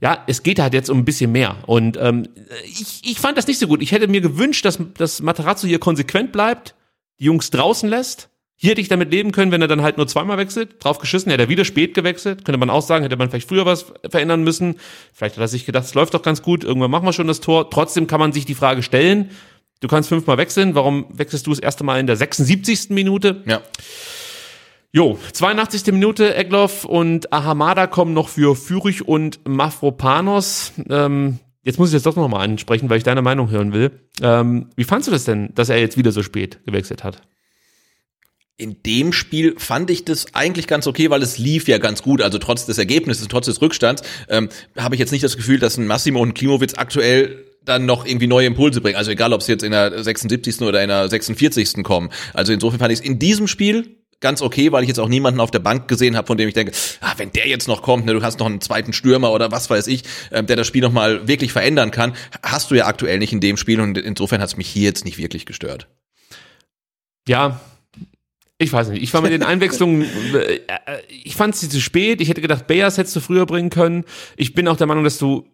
ja, 0.00 0.22
es 0.28 0.44
geht 0.44 0.60
halt 0.60 0.74
jetzt 0.74 0.90
um 0.90 0.98
ein 0.98 1.04
bisschen 1.04 1.32
mehr. 1.32 1.56
Und 1.66 1.96
ähm, 2.00 2.28
ich, 2.64 3.00
ich 3.02 3.18
fand 3.18 3.36
das 3.36 3.48
nicht 3.48 3.58
so 3.58 3.66
gut. 3.66 3.82
Ich 3.82 3.90
hätte 3.90 4.06
mir 4.06 4.20
gewünscht, 4.20 4.64
dass, 4.64 4.78
dass 4.96 5.20
Materazzo 5.20 5.66
hier 5.66 5.80
konsequent 5.80 6.30
bleibt, 6.30 6.76
die 7.18 7.24
Jungs 7.24 7.50
draußen 7.50 7.88
lässt. 7.88 8.30
Hier 8.60 8.72
hätte 8.72 8.80
ich 8.80 8.88
damit 8.88 9.12
leben 9.12 9.30
können, 9.30 9.52
wenn 9.52 9.62
er 9.62 9.68
dann 9.68 9.82
halt 9.82 9.98
nur 9.98 10.08
zweimal 10.08 10.36
wechselt. 10.36 10.82
Drauf 10.82 10.98
geschissen, 10.98 11.30
hätte 11.30 11.44
er 11.44 11.48
wieder 11.48 11.64
spät 11.64 11.94
gewechselt. 11.94 12.44
Könnte 12.44 12.58
man 12.58 12.70
auch 12.70 12.82
sagen, 12.82 13.04
hätte 13.04 13.16
man 13.16 13.30
vielleicht 13.30 13.48
früher 13.48 13.64
was 13.64 13.86
verändern 14.10 14.42
müssen. 14.42 14.80
Vielleicht 15.12 15.36
hat 15.36 15.42
er 15.42 15.48
sich 15.48 15.64
gedacht, 15.64 15.84
es 15.84 15.94
läuft 15.94 16.12
doch 16.14 16.22
ganz 16.22 16.42
gut, 16.42 16.64
irgendwann 16.64 16.90
machen 16.90 17.06
wir 17.06 17.12
schon 17.12 17.28
das 17.28 17.40
Tor. 17.40 17.70
Trotzdem 17.70 18.08
kann 18.08 18.18
man 18.18 18.32
sich 18.32 18.46
die 18.46 18.56
Frage 18.56 18.82
stellen, 18.82 19.30
du 19.78 19.86
kannst 19.86 20.08
fünfmal 20.08 20.38
wechseln, 20.38 20.74
warum 20.74 21.06
wechselst 21.10 21.46
du 21.46 21.50
das 21.50 21.60
erste 21.60 21.84
Mal 21.84 22.00
in 22.00 22.08
der 22.08 22.16
76. 22.16 22.90
Minute? 22.90 23.44
Ja. 23.46 23.62
Jo, 24.90 25.16
82. 25.32 25.92
Minute, 25.92 26.34
Egloff 26.34 26.84
und 26.84 27.32
Ahamada 27.32 27.86
kommen 27.86 28.12
noch 28.12 28.28
für 28.28 28.56
Fürich 28.56 29.06
und 29.06 29.38
Mafropanos. 29.46 30.72
Ähm, 30.90 31.38
jetzt 31.62 31.78
muss 31.78 31.90
ich 31.90 31.94
das 31.94 32.02
doch 32.02 32.16
nochmal 32.16 32.42
ansprechen, 32.42 32.90
weil 32.90 32.98
ich 32.98 33.04
deine 33.04 33.22
Meinung 33.22 33.50
hören 33.50 33.72
will. 33.72 33.92
Ähm, 34.20 34.70
wie 34.74 34.82
fandst 34.82 35.06
du 35.06 35.12
das 35.12 35.22
denn, 35.22 35.54
dass 35.54 35.68
er 35.68 35.78
jetzt 35.78 35.96
wieder 35.96 36.10
so 36.10 36.24
spät 36.24 36.58
gewechselt 36.66 37.04
hat? 37.04 37.22
In 38.60 38.82
dem 38.82 39.12
Spiel 39.12 39.54
fand 39.56 39.88
ich 39.88 40.04
das 40.04 40.34
eigentlich 40.34 40.66
ganz 40.66 40.88
okay, 40.88 41.10
weil 41.10 41.22
es 41.22 41.38
lief 41.38 41.68
ja 41.68 41.78
ganz 41.78 42.02
gut. 42.02 42.20
Also 42.20 42.38
trotz 42.38 42.66
des 42.66 42.76
Ergebnisses, 42.76 43.28
trotz 43.28 43.46
des 43.46 43.62
Rückstands, 43.62 44.02
ähm, 44.28 44.48
habe 44.76 44.96
ich 44.96 44.98
jetzt 44.98 45.12
nicht 45.12 45.22
das 45.22 45.36
Gefühl, 45.36 45.60
dass 45.60 45.76
ein 45.76 45.86
Massimo 45.86 46.20
und 46.20 46.34
Klimowitz 46.34 46.74
aktuell 46.76 47.44
dann 47.64 47.86
noch 47.86 48.04
irgendwie 48.04 48.26
neue 48.26 48.46
Impulse 48.46 48.80
bringen. 48.80 48.96
Also 48.96 49.12
egal, 49.12 49.32
ob 49.32 49.42
sie 49.42 49.52
jetzt 49.52 49.62
in 49.62 49.70
der 49.70 50.02
76. 50.02 50.62
oder 50.62 50.82
in 50.82 50.88
der 50.88 51.08
46. 51.08 51.84
kommen. 51.84 52.10
Also 52.34 52.52
insofern 52.52 52.80
fand 52.80 52.92
ich 52.92 52.98
es 52.98 53.04
in 53.04 53.20
diesem 53.20 53.46
Spiel 53.46 53.96
ganz 54.20 54.42
okay, 54.42 54.72
weil 54.72 54.82
ich 54.82 54.88
jetzt 54.88 54.98
auch 54.98 55.08
niemanden 55.08 55.38
auf 55.38 55.52
der 55.52 55.60
Bank 55.60 55.86
gesehen 55.86 56.16
habe, 56.16 56.26
von 56.26 56.36
dem 56.36 56.48
ich 56.48 56.54
denke, 56.54 56.72
ah, 57.00 57.14
wenn 57.16 57.30
der 57.30 57.46
jetzt 57.46 57.68
noch 57.68 57.82
kommt, 57.82 58.06
ne, 58.06 58.12
du 58.12 58.22
hast 58.22 58.40
noch 58.40 58.46
einen 58.46 58.60
zweiten 58.60 58.92
Stürmer 58.92 59.30
oder 59.30 59.52
was 59.52 59.70
weiß 59.70 59.86
ich, 59.86 60.02
ähm, 60.32 60.46
der 60.46 60.56
das 60.56 60.66
Spiel 60.66 60.82
noch 60.82 60.92
mal 60.92 61.28
wirklich 61.28 61.52
verändern 61.52 61.92
kann, 61.92 62.14
hast 62.42 62.70
du 62.70 62.74
ja 62.74 62.86
aktuell 62.86 63.18
nicht 63.18 63.32
in 63.32 63.40
dem 63.40 63.56
Spiel 63.56 63.80
und 63.80 63.96
insofern 63.96 64.40
hat 64.40 64.48
es 64.48 64.56
mich 64.56 64.68
hier 64.68 64.82
jetzt 64.82 65.04
nicht 65.04 65.18
wirklich 65.18 65.46
gestört. 65.46 65.86
Ja, 67.28 67.60
Ich 68.58 68.72
weiß 68.72 68.88
nicht. 68.88 69.02
Ich 69.02 69.14
war 69.14 69.22
mit 69.22 69.30
den 69.30 69.44
Einwechslungen, 69.44 70.02
äh, 70.34 70.58
ich 71.08 71.36
fand 71.36 71.54
sie 71.54 71.68
zu 71.68 71.80
spät. 71.80 72.20
Ich 72.20 72.28
hätte 72.28 72.40
gedacht, 72.40 72.66
Bayers 72.66 72.98
hättest 72.98 73.14
du 73.14 73.20
früher 73.20 73.46
bringen 73.46 73.70
können. 73.70 74.04
Ich 74.36 74.52
bin 74.52 74.66
auch 74.66 74.76
der 74.76 74.88
Meinung, 74.88 75.04
dass 75.04 75.18
du 75.18 75.46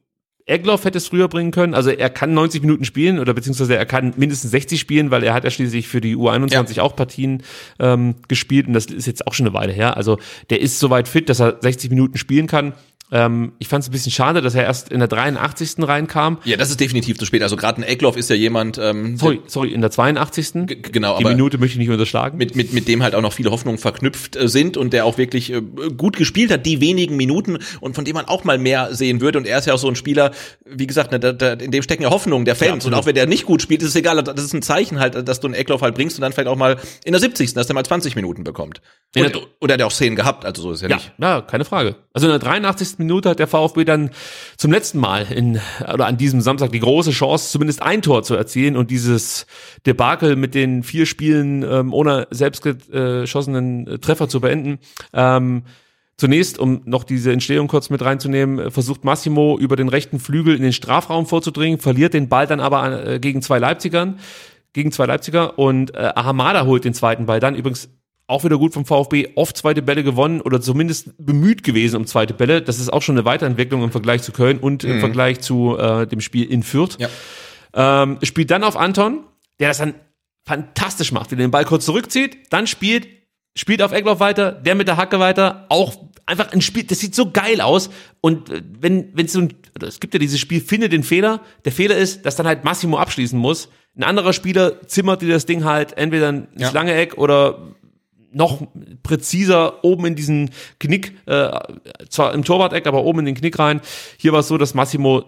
Egloff 0.47 0.85
hättest 0.85 1.09
früher 1.09 1.29
bringen 1.29 1.51
können. 1.51 1.75
Also 1.75 1.91
er 1.91 2.11
kann 2.11 2.35
90 2.35 2.63
Minuten 2.63 2.85
spielen 2.85 3.19
oder 3.19 3.33
beziehungsweise 3.33 3.77
er 3.77 3.87
kann 3.87 4.15
mindestens 4.17 4.51
60 4.51 4.79
spielen, 4.79 5.11
weil 5.11 5.23
er 5.23 5.33
hat 5.33 5.45
ja 5.45 5.51
schließlich 5.51 5.89
für 5.89 6.01
die 6.01 6.17
U21 6.17 6.75
ja. 6.75 6.83
auch 6.83 6.97
Partien 6.97 7.43
ähm, 7.79 8.17
gespielt 8.29 8.67
und 8.67 8.75
das 8.75 8.87
ist 8.87 9.07
jetzt 9.07 9.27
auch 9.27 9.33
schon 9.33 9.47
eine 9.47 9.55
Weile 9.55 9.73
her. 9.73 9.97
Also 9.97 10.19
der 10.51 10.61
ist 10.61 10.79
soweit 10.79 11.09
fit, 11.09 11.29
dass 11.29 11.41
er 11.41 11.59
60 11.61 11.91
Minuten 11.91 12.19
spielen 12.19 12.47
kann. 12.47 12.75
Ähm, 13.15 13.53
ich 13.61 13.69
fand 13.69 13.85
es 13.85 13.89
ein 13.89 13.93
bisschen 13.93 14.11
schade, 14.11 14.43
dass 14.43 14.57
er 14.57 14.65
erst 14.65 14.89
in 14.89 14.99
der 14.99 15.07
83. 15.07 15.77
reinkam. 15.79 16.39
Ja, 16.45 16.57
das 16.57 16.71
ist 16.71 16.81
definitiv 16.81 17.17
zu 17.17 17.25
spät. 17.25 17.45
Also 17.45 17.55
gerade 17.55 17.81
ein 17.81 17.85
Eckloff 17.85 18.17
ist 18.17 18.29
ja 18.29 18.35
jemand. 18.35 18.77
Ähm, 18.77 19.17
sorry, 19.17 19.41
sorry, 19.47 19.73
in 19.73 19.81
der 19.81 19.93
82. 19.93 20.67
G 20.67 20.75
genau, 20.91 21.17
Die 21.19 21.25
Minute 21.25 21.59
möchte 21.59 21.75
ich 21.75 21.79
nicht 21.79 21.91
unterschlagen. 21.91 22.37
Mit, 22.37 22.57
mit, 22.57 22.73
mit 22.73 22.89
dem 22.89 23.05
halt 23.05 23.15
auch 23.15 23.23
noch 23.23 23.33
viele 23.33 23.53
Hoffnungen 23.53 23.79
verknüpft 23.79 24.35
äh, 24.35 24.49
sind 24.49 24.77
und 24.77 24.93
der 24.93 25.07
auch 25.07 25.17
wirklich 25.17 25.53
äh, 25.53 25.63
gut 25.97 26.17
gespielt 26.17 26.51
hat, 26.51 26.67
die 26.67 26.81
wenigen 26.81 27.17
Minuten 27.17 27.59
und 27.81 27.95
von 27.95 28.05
dem 28.05 28.15
man 28.15 28.25
auch 28.25 28.43
mal 28.43 28.59
mehr 28.59 28.93
sehen 28.97 29.21
würde. 29.21 29.39
Und 29.39 29.47
er 29.47 29.59
ist 29.59 29.69
ja 29.69 29.75
auch 29.75 29.79
so 29.79 29.89
ein 29.89 29.95
Spieler, 29.95 30.33
wie 30.65 30.89
gesagt, 30.89 31.13
ne, 31.13 31.21
da, 31.21 31.33
da, 31.33 31.53
in 31.53 31.71
dem 31.71 31.85
stecken 31.85 32.03
ja 32.03 32.11
Hoffnungen 32.11 32.45
der 32.45 32.57
Fans. 32.57 32.83
Ja, 32.83 32.89
und 32.89 32.95
auch 32.95 33.07
wenn 33.07 33.15
der 33.15 33.27
nicht 33.27 33.47
gut 33.47 33.63
spielt, 33.63 33.81
ist 33.83 33.91
es 33.91 33.97
egal. 33.97 34.21
Das 34.25 34.45
ist 34.45 34.55
ein 34.55 34.63
Zeichen 34.63 34.99
halt, 34.99 35.29
dass 35.29 35.39
du 35.39 35.47
einen 35.47 35.55
Eckloff 35.55 35.83
halt 35.83 35.95
bringst 35.95 36.19
und 36.19 36.23
dann 36.23 36.33
vielleicht 36.33 36.49
auch 36.49 36.57
mal 36.57 36.79
in 37.05 37.13
der 37.13 37.21
70. 37.21 37.55
dass 37.55 37.69
der 37.69 37.75
mal 37.75 37.85
20 37.85 38.17
Minuten 38.17 38.43
bekommt. 38.43 38.83
Und, 39.17 39.49
oder 39.61 39.77
der 39.77 39.87
auch 39.87 39.93
Szenen 39.93 40.17
gehabt, 40.17 40.45
also 40.45 40.63
so 40.63 40.73
ist 40.73 40.83
ja, 40.83 40.89
ja 40.89 40.97
nicht. 40.97 41.13
Ja, 41.19 41.41
keine 41.43 41.65
Frage. 41.65 41.95
Also 42.13 42.27
in 42.27 42.33
der 42.33 42.41
83. 42.41 43.04
Minute 43.07 43.31
hat 43.31 43.39
der 43.39 43.47
VfB 43.47 43.85
dann 43.85 44.11
zum 44.57 44.73
letzten 44.73 44.99
Mal 44.99 45.31
in, 45.31 45.61
oder 45.93 46.07
an 46.07 46.17
diesem 46.17 46.41
Samstag 46.41 46.73
die 46.73 46.81
große 46.81 47.11
Chance, 47.11 47.51
zumindest 47.51 47.83
ein 47.83 48.03
Tor 48.03 48.23
zu 48.23 48.35
erzielen 48.35 48.77
und 48.77 48.91
dieses 48.91 49.47
Debakel 49.87 50.37
mit 50.37 50.55
den 50.55 50.83
vier 50.83 51.07
Spielen 51.07 51.63
ähm, 51.63 51.93
ohne 51.93 52.27
selbst 52.31 52.63
geschossenen 52.63 53.87
äh, 53.87 53.99
Treffer 53.99 54.29
zu 54.29 54.41
beenden. 54.41 54.79
Ähm, 55.13 55.65
Zunächst, 56.17 56.61
um 56.61 56.83
noch 56.85 57.03
diese 57.03 57.33
Entstehung 57.33 57.67
kurz 57.67 57.91
mit 57.91 58.01
reinzunehmen, 58.01 58.71
versucht 58.71 59.05
Massimo 59.05 59.59
über 59.59 59.75
den 59.75 59.89
rechten 59.89 60.21
Flügel 60.21 60.55
in 60.55 60.63
den 60.63 60.73
Strafraum 60.73 61.27
vorzudringen, 61.27 61.81
verliert 61.81 62.15
den 62.15 62.29
Ball 62.29 62.47
dann 62.47 62.61
aber 62.61 63.05
äh, 63.05 63.19
gegen 63.19 63.43
zwei 63.43 63.59
Leipzigern, 63.59 64.21
gegen 64.73 64.93
zwei 64.93 65.07
Leipziger 65.07 65.59
und 65.59 65.93
äh, 65.95 66.13
Ahamada 66.15 66.67
holt 66.67 66.85
den 66.85 66.95
zweiten 66.95 67.27
Ball 67.27 67.41
dann. 67.41 67.57
Übrigens 67.57 67.89
auch 68.27 68.45
wieder 68.45 68.57
gut 68.59 68.73
vom 68.73 68.87
VfB, 68.87 69.33
oft 69.35 69.57
zweite 69.57 69.83
Bälle 69.83 70.03
gewonnen 70.03 70.41
oder 70.41 70.61
zumindest 70.61 71.11
bemüht 71.19 71.63
gewesen 71.63 71.97
um 71.97 72.07
zweite 72.07 72.33
Bälle. 72.33 72.63
Das 72.63 72.79
ist 72.79 72.93
auch 72.93 73.03
schon 73.03 73.17
eine 73.17 73.25
Weiterentwicklung 73.25 73.83
im 73.83 73.91
Vergleich 73.91 74.23
zu 74.23 74.33
Köln 74.33 74.59
und 74.59 74.85
mhm. 74.85 74.93
im 74.93 75.01
Vergleich 75.01 75.41
zu 75.41 75.77
äh, 75.77 76.07
dem 76.07 76.21
Spiel 76.21 76.51
in 76.51 76.63
Fürth. 76.63 76.97
Ja. 76.99 77.09
Ähm, 77.75 78.19
spielt 78.23 78.51
dann 78.51 78.65
auf 78.65 78.77
Anton, 78.77 79.25
der 79.61 79.69
das 79.69 79.79
dann 79.79 79.95
fantastisch 80.47 81.13
macht, 81.13 81.31
der 81.31 81.39
den 81.39 81.51
Ball 81.51 81.65
kurz 81.65 81.85
zurückzieht, 81.85 82.53
dann 82.53 82.67
spielt, 82.67 83.09
spielt 83.57 83.83
auf 83.83 83.93
Eckloff 83.93 84.21
weiter, 84.21 84.53
der 84.53 84.75
mit 84.75 84.89
der 84.89 84.97
Hacke 84.97 85.19
weiter, 85.19 85.67
auch 85.69 85.95
einfach 86.27 86.53
ein 86.53 86.61
Spiel, 86.61 86.85
das 86.85 87.01
sieht 87.01 87.15
so 87.15 87.31
geil 87.31 87.61
aus. 87.61 87.91
Und 88.21 88.51
äh, 88.51 88.63
wenn, 88.81 89.11
wenn 89.15 89.29
so 89.29 89.41
ein, 89.41 89.55
es 89.83 90.01
gibt 90.01 90.15
ja 90.15 90.21
dieses 90.21 90.41
Spiel, 90.41 90.61
finde 90.61 90.89
den 90.89 91.03
Fehler. 91.03 91.41
Der 91.65 91.73
Fehler 91.73 91.97
ist, 91.97 92.25
dass 92.25 92.37
dann 92.37 92.47
halt 92.47 92.65
Massimo 92.65 92.99
abschließen 92.99 93.39
muss. 93.39 93.69
Ein 93.97 94.05
anderer 94.05 94.33
Spieler 94.33 94.87
zimmert 94.87 95.23
dir 95.23 95.29
das 95.29 95.47
Ding 95.47 95.65
halt 95.65 95.97
entweder 95.97 96.31
ins 96.31 96.49
ja. 96.57 96.71
lange 96.71 96.95
Eck 96.95 97.17
oder 97.17 97.75
noch 98.35 98.67
präziser 99.03 99.85
oben 99.85 100.07
in 100.07 100.15
diesen 100.17 100.51
Knick, 100.79 101.17
äh, 101.27 101.51
zwar 102.09 102.35
im 102.35 102.45
Torwart-Eck, 102.45 102.87
aber 102.87 103.05
oben 103.05 103.21
in 103.21 103.27
den 103.27 103.35
Knick 103.35 103.59
rein. 103.59 103.81
Hier 104.19 104.33
war 104.33 104.41
es 104.41 104.49
so, 104.49 104.59
dass 104.59 104.75
Massimo 104.75 105.25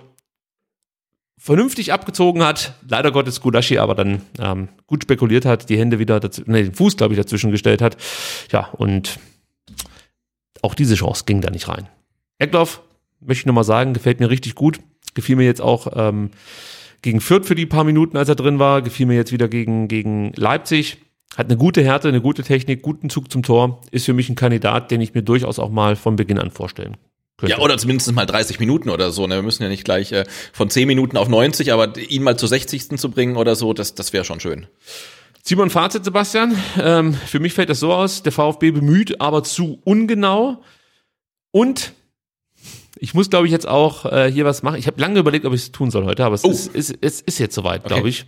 vernünftig 1.38 1.92
abgezogen 1.92 2.42
hat, 2.42 2.74
leider 2.88 3.12
Gottes 3.12 3.40
Gulaschi 3.40 3.78
aber 3.78 3.94
dann 3.94 4.22
ähm, 4.38 4.68
gut 4.86 5.04
spekuliert 5.04 5.44
hat, 5.44 5.68
die 5.68 5.78
Hände 5.78 5.98
wieder 5.98 6.18
dazu, 6.18 6.42
nee, 6.46 6.62
den 6.62 6.74
Fuß, 6.74 6.96
glaube 6.96 7.14
ich, 7.14 7.20
dazwischen 7.20 7.50
gestellt 7.50 7.82
hat. 7.82 7.96
Ja, 8.50 8.68
und 8.72 9.18
auch 10.62 10.74
diese 10.74 10.94
Chance 10.94 11.24
ging 11.26 11.40
da 11.40 11.50
nicht 11.50 11.68
rein. 11.68 11.88
Eckloff, 12.38 12.82
möchte 13.20 13.42
ich 13.42 13.46
nochmal 13.46 13.64
sagen, 13.64 13.94
gefällt 13.94 14.20
mir 14.20 14.30
richtig 14.30 14.54
gut. 14.54 14.80
Gefiel 15.14 15.36
mir 15.36 15.44
jetzt 15.44 15.60
auch 15.60 15.88
ähm, 15.94 16.30
gegen 17.02 17.20
Fürth 17.20 17.46
für 17.46 17.54
die 17.54 17.66
paar 17.66 17.84
Minuten, 17.84 18.16
als 18.16 18.28
er 18.28 18.34
drin 18.34 18.58
war. 18.58 18.82
Gefiel 18.82 19.06
mir 19.06 19.14
jetzt 19.14 19.32
wieder 19.32 19.48
gegen, 19.48 19.88
gegen 19.88 20.32
Leipzig. 20.34 20.98
Hat 21.36 21.46
eine 21.46 21.58
gute 21.58 21.84
Härte, 21.84 22.08
eine 22.08 22.22
gute 22.22 22.42
Technik, 22.42 22.80
guten 22.80 23.10
Zug 23.10 23.30
zum 23.30 23.42
Tor. 23.42 23.82
Ist 23.90 24.06
für 24.06 24.14
mich 24.14 24.30
ein 24.30 24.36
Kandidat, 24.36 24.90
den 24.90 25.02
ich 25.02 25.12
mir 25.12 25.22
durchaus 25.22 25.58
auch 25.58 25.70
mal 25.70 25.94
von 25.94 26.16
Beginn 26.16 26.38
an 26.38 26.50
vorstellen 26.50 26.96
könnte. 27.36 27.54
Ja, 27.54 27.60
oder 27.60 27.76
zumindest 27.76 28.10
mal 28.12 28.24
30 28.24 28.58
Minuten 28.58 28.88
oder 28.88 29.10
so. 29.10 29.26
Ne? 29.26 29.34
Wir 29.34 29.42
müssen 29.42 29.62
ja 29.62 29.68
nicht 29.68 29.84
gleich 29.84 30.12
äh, 30.12 30.24
von 30.54 30.70
10 30.70 30.86
Minuten 30.86 31.18
auf 31.18 31.28
90, 31.28 31.74
aber 31.74 31.98
ihn 31.98 32.22
mal 32.22 32.38
zur 32.38 32.48
60. 32.48 32.98
zu 32.98 33.10
bringen 33.10 33.36
oder 33.36 33.54
so, 33.54 33.74
das, 33.74 33.94
das 33.94 34.14
wäre 34.14 34.24
schon 34.24 34.40
schön. 34.40 34.66
Simon 35.42 35.68
Fazit, 35.68 36.04
Sebastian. 36.04 36.56
Ähm, 36.82 37.12
für 37.12 37.38
mich 37.38 37.52
fällt 37.52 37.68
das 37.68 37.80
so 37.80 37.92
aus, 37.92 38.22
der 38.22 38.32
VfB 38.32 38.70
bemüht, 38.70 39.20
aber 39.20 39.44
zu 39.44 39.78
ungenau. 39.84 40.62
Und 41.50 41.92
ich 42.98 43.12
muss, 43.12 43.28
glaube 43.28 43.46
ich, 43.46 43.52
jetzt 43.52 43.68
auch 43.68 44.06
äh, 44.06 44.32
hier 44.32 44.46
was 44.46 44.62
machen. 44.62 44.78
Ich 44.78 44.86
habe 44.86 44.98
lange 44.98 45.20
überlegt, 45.20 45.44
ob 45.44 45.52
ich 45.52 45.60
es 45.60 45.72
tun 45.72 45.90
soll 45.90 46.06
heute, 46.06 46.24
aber 46.24 46.34
es, 46.34 46.44
oh. 46.44 46.50
ist, 46.50 46.74
ist, 46.74 46.96
es 47.02 47.20
ist 47.20 47.38
jetzt 47.38 47.54
soweit, 47.54 47.80
okay. 47.80 47.94
glaube 47.94 48.08
ich. 48.08 48.24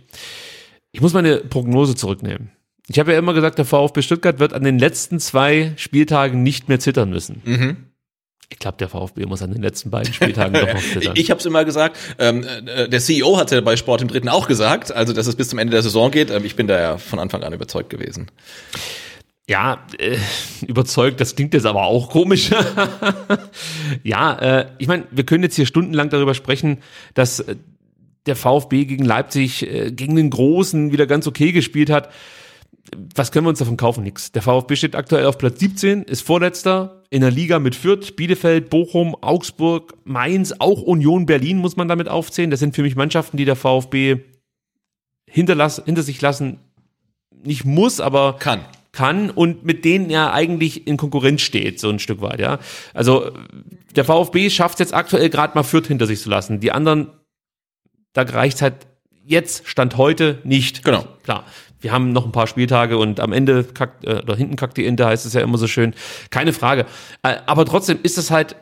Ich 0.91 1.01
muss 1.01 1.13
meine 1.13 1.37
Prognose 1.37 1.95
zurücknehmen. 1.95 2.51
Ich 2.89 2.97
habe 2.97 3.13
ja 3.13 3.19
immer 3.19 3.33
gesagt, 3.33 3.59
der 3.59 3.65
VfB 3.65 4.01
Stuttgart 4.01 4.39
wird 4.39 4.53
an 4.53 4.63
den 4.63 4.79
letzten 4.79 5.19
zwei 5.19 5.73
Spieltagen 5.77 6.41
nicht 6.41 6.69
mehr 6.69 6.79
zittern 6.79 7.11
müssen. 7.11 7.41
Mhm. 7.45 7.77
Ich 8.51 8.57
glaube, 8.57 8.77
der 8.77 8.89
VfB 8.89 9.27
muss 9.27 9.43
an 9.43 9.51
den 9.51 9.61
letzten 9.61 9.91
beiden 9.91 10.11
Spieltagen 10.11 10.55
doch 10.55 10.73
noch 10.73 10.81
zittern. 10.93 11.13
Ich 11.15 11.29
habe 11.29 11.39
es 11.39 11.45
immer 11.45 11.65
gesagt. 11.65 11.97
Ähm, 12.17 12.43
äh, 12.43 12.89
der 12.89 12.99
CEO 12.99 13.37
hatte 13.37 13.61
bei 13.61 13.77
Sport 13.77 14.01
im 14.01 14.07
Dritten 14.07 14.27
auch 14.27 14.47
gesagt, 14.47 14.91
also 14.91 15.13
dass 15.13 15.27
es 15.27 15.35
bis 15.35 15.49
zum 15.49 15.59
Ende 15.59 15.71
der 15.71 15.83
Saison 15.83 16.09
geht. 16.09 16.31
Ähm, 16.31 16.43
ich 16.43 16.55
bin 16.55 16.65
da 16.65 16.79
ja 16.79 16.97
von 16.97 17.19
Anfang 17.19 17.43
an 17.43 17.53
überzeugt 17.53 17.91
gewesen. 17.91 18.31
Ja, 19.47 19.85
äh, 19.99 20.17
überzeugt, 20.65 21.21
das 21.21 21.35
klingt 21.35 21.53
jetzt 21.53 21.67
aber 21.67 21.83
auch 21.83 22.09
komisch. 22.09 22.49
ja, 24.03 24.33
äh, 24.39 24.65
ich 24.79 24.87
meine, 24.87 25.05
wir 25.11 25.25
können 25.25 25.43
jetzt 25.43 25.55
hier 25.55 25.67
stundenlang 25.67 26.09
darüber 26.09 26.33
sprechen, 26.33 26.79
dass 27.13 27.45
der 28.25 28.35
VfB 28.35 28.85
gegen 28.85 29.05
Leipzig, 29.05 29.71
äh, 29.71 29.91
gegen 29.91 30.15
den 30.15 30.31
Großen 30.31 30.91
wieder 30.91 31.05
ganz 31.05 31.27
okay 31.27 31.51
gespielt 31.51 31.91
hat 31.91 32.09
was 33.15 33.31
können 33.31 33.45
wir 33.45 33.49
uns 33.49 33.59
davon 33.59 33.77
kaufen? 33.77 34.03
Nix. 34.03 34.31
Der 34.31 34.41
VfB 34.41 34.75
steht 34.75 34.95
aktuell 34.95 35.25
auf 35.25 35.37
Platz 35.37 35.59
17, 35.59 36.03
ist 36.03 36.21
Vorletzter 36.21 37.03
in 37.09 37.21
der 37.21 37.31
Liga 37.31 37.59
mit 37.59 37.75
Fürth, 37.75 38.15
Bielefeld, 38.15 38.69
Bochum, 38.69 39.15
Augsburg, 39.21 39.95
Mainz, 40.03 40.53
auch 40.59 40.81
Union 40.81 41.25
Berlin 41.25 41.57
muss 41.57 41.75
man 41.75 41.87
damit 41.87 42.07
aufzählen. 42.07 42.51
Das 42.51 42.59
sind 42.59 42.75
für 42.75 42.83
mich 42.83 42.95
Mannschaften, 42.95 43.37
die 43.37 43.45
der 43.45 43.55
VfB 43.55 44.19
hinterlass, 45.27 45.81
hinter 45.83 46.03
sich 46.03 46.21
lassen, 46.21 46.59
nicht 47.43 47.65
muss, 47.65 47.99
aber 47.99 48.37
kann. 48.39 48.65
Kann 48.91 49.29
und 49.29 49.63
mit 49.63 49.85
denen 49.85 50.09
er 50.09 50.33
eigentlich 50.33 50.87
in 50.87 50.97
Konkurrenz 50.97 51.41
steht, 51.41 51.79
so 51.79 51.89
ein 51.89 51.99
Stück 51.99 52.21
weit, 52.21 52.39
ja. 52.39 52.59
Also 52.93 53.31
der 53.95 54.03
VfB 54.03 54.49
schafft 54.49 54.75
es 54.75 54.79
jetzt 54.79 54.93
aktuell 54.93 55.29
gerade 55.29 55.55
mal 55.55 55.63
Fürth 55.63 55.87
hinter 55.87 56.07
sich 56.07 56.19
zu 56.21 56.29
lassen. 56.29 56.59
Die 56.59 56.71
anderen, 56.71 57.07
da 58.13 58.23
reicht 58.23 58.61
halt 58.61 58.87
jetzt, 59.23 59.67
Stand 59.67 59.97
heute, 59.97 60.39
nicht. 60.43 60.83
Genau. 60.83 61.05
Klar 61.23 61.45
wir 61.81 61.91
haben 61.91 62.11
noch 62.11 62.25
ein 62.25 62.31
paar 62.31 62.47
Spieltage 62.47 62.97
und 62.97 63.19
am 63.19 63.33
Ende 63.33 63.63
kackt, 63.63 64.05
äh, 64.05 64.21
oder 64.23 64.35
hinten 64.35 64.55
kackt 64.55 64.77
die 64.77 64.85
Ente, 64.85 65.05
heißt 65.05 65.25
es 65.25 65.33
ja 65.33 65.41
immer 65.41 65.57
so 65.57 65.67
schön. 65.67 65.93
Keine 66.29 66.53
Frage. 66.53 66.85
Äh, 67.23 67.37
aber 67.45 67.65
trotzdem 67.65 67.99
ist 68.03 68.17
es 68.17 68.31
halt 68.31 68.55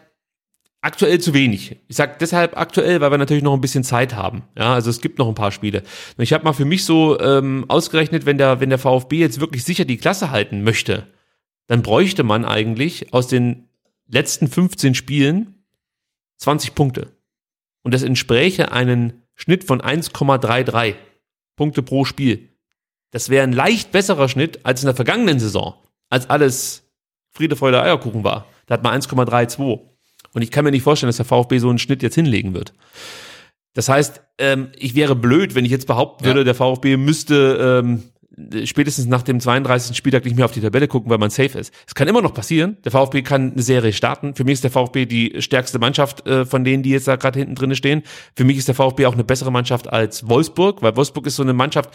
aktuell 0.81 1.19
zu 1.19 1.34
wenig. 1.34 1.77
Ich 1.88 1.95
sag 1.95 2.19
deshalb 2.19 2.57
aktuell, 2.57 3.02
weil 3.02 3.11
wir 3.11 3.18
natürlich 3.18 3.44
noch 3.44 3.53
ein 3.53 3.61
bisschen 3.61 3.84
Zeit 3.84 4.15
haben. 4.15 4.44
Ja, 4.57 4.73
also 4.73 4.89
es 4.89 5.02
gibt 5.02 5.19
noch 5.19 5.27
ein 5.27 5.35
paar 5.35 5.52
Spiele. 5.52 5.84
Und 6.18 6.23
ich 6.23 6.34
habe 6.34 6.44
mal 6.44 6.53
für 6.53 6.65
mich 6.65 6.85
so 6.85 7.19
ähm, 7.19 7.65
ausgerechnet, 7.68 8.26
wenn 8.26 8.38
der, 8.38 8.60
wenn 8.60 8.69
der 8.69 8.80
VfB 8.80 9.18
jetzt 9.18 9.39
wirklich 9.39 9.64
sicher 9.64 9.85
die 9.85 9.98
Klasse 9.98 10.31
halten 10.31 10.64
möchte, 10.64 11.07
dann 11.68 11.81
bräuchte 11.81 12.23
man 12.23 12.45
eigentlich 12.45 13.14
aus 13.14 13.27
den 13.27 13.68
letzten 14.07 14.48
15 14.48 14.95
Spielen 14.95 15.65
20 16.38 16.76
Punkte. 16.76 17.11
Und 17.84 17.94
das 17.94 18.03
entspräche 18.03 18.72
einen 18.72 19.23
Schnitt 19.35 19.64
von 19.64 19.81
1,33 19.81 20.95
Punkte 21.56 21.84
pro 21.84 22.06
Spiel. 22.06 22.49
Das 23.11 23.29
wäre 23.29 23.43
ein 23.43 23.53
leicht 23.53 23.91
besserer 23.91 24.29
Schnitt 24.29 24.65
als 24.65 24.81
in 24.81 24.88
der 24.88 24.95
vergangenen 24.95 25.39
Saison, 25.39 25.75
als 26.09 26.29
alles 26.29 26.84
Friede, 27.31 27.55
Freude, 27.55 27.81
Eierkuchen 27.81 28.23
war. 28.23 28.47
Da 28.65 28.73
hat 28.73 28.84
man 28.84 28.99
1,32. 28.99 29.79
Und 30.34 30.41
ich 30.41 30.51
kann 30.51 30.65
mir 30.65 30.71
nicht 30.71 30.84
vorstellen, 30.84 31.09
dass 31.09 31.17
der 31.17 31.25
VfB 31.25 31.59
so 31.59 31.69
einen 31.69 31.79
Schnitt 31.79 32.03
jetzt 32.03 32.15
hinlegen 32.15 32.53
wird. 32.53 32.73
Das 33.73 33.89
heißt, 33.89 34.21
ähm, 34.39 34.69
ich 34.75 34.95
wäre 34.95 35.15
blöd, 35.15 35.55
wenn 35.55 35.63
ich 35.63 35.71
jetzt 35.71 35.88
behaupten 35.88 36.25
würde, 36.25 36.39
ja. 36.39 36.43
der 36.45 36.55
VfB 36.55 36.97
müsste 36.97 37.81
ähm, 37.84 38.03
spätestens 38.65 39.07
nach 39.07 39.23
dem 39.23 39.39
32. 39.39 39.97
Spieltag 39.97 40.23
nicht 40.23 40.35
mehr 40.35 40.45
auf 40.45 40.51
die 40.51 40.61
Tabelle 40.61 40.88
gucken, 40.88 41.09
weil 41.09 41.18
man 41.18 41.31
safe 41.31 41.57
ist. 41.57 41.73
Es 41.88 41.95
kann 41.95 42.07
immer 42.07 42.22
noch 42.22 42.35
passieren. 42.35 42.77
Der 42.85 42.91
VfB 42.91 43.23
kann 43.23 43.53
eine 43.53 43.64
Serie 43.64 43.93
starten. 43.93 44.35
Für 44.35 44.43
mich 44.43 44.53
ist 44.53 44.64
der 44.64 44.69
VfB 44.69 45.07
die 45.07 45.41
stärkste 45.41 45.80
Mannschaft 45.80 46.27
äh, 46.27 46.45
von 46.45 46.64
denen, 46.64 46.84
die 46.84 46.91
jetzt 46.91 47.07
da 47.07 47.15
gerade 47.15 47.39
hinten 47.39 47.55
drin 47.55 47.76
stehen. 47.76 48.03
Für 48.35 48.43
mich 48.43 48.57
ist 48.57 48.68
der 48.68 48.76
VfB 48.76 49.07
auch 49.07 49.14
eine 49.14 49.23
bessere 49.23 49.51
Mannschaft 49.51 49.91
als 49.91 50.30
Wolfsburg, 50.30 50.84
weil 50.84 50.95
Wolfsburg 50.95 51.26
ist 51.26 51.35
so 51.35 51.43
eine 51.43 51.53
Mannschaft, 51.53 51.89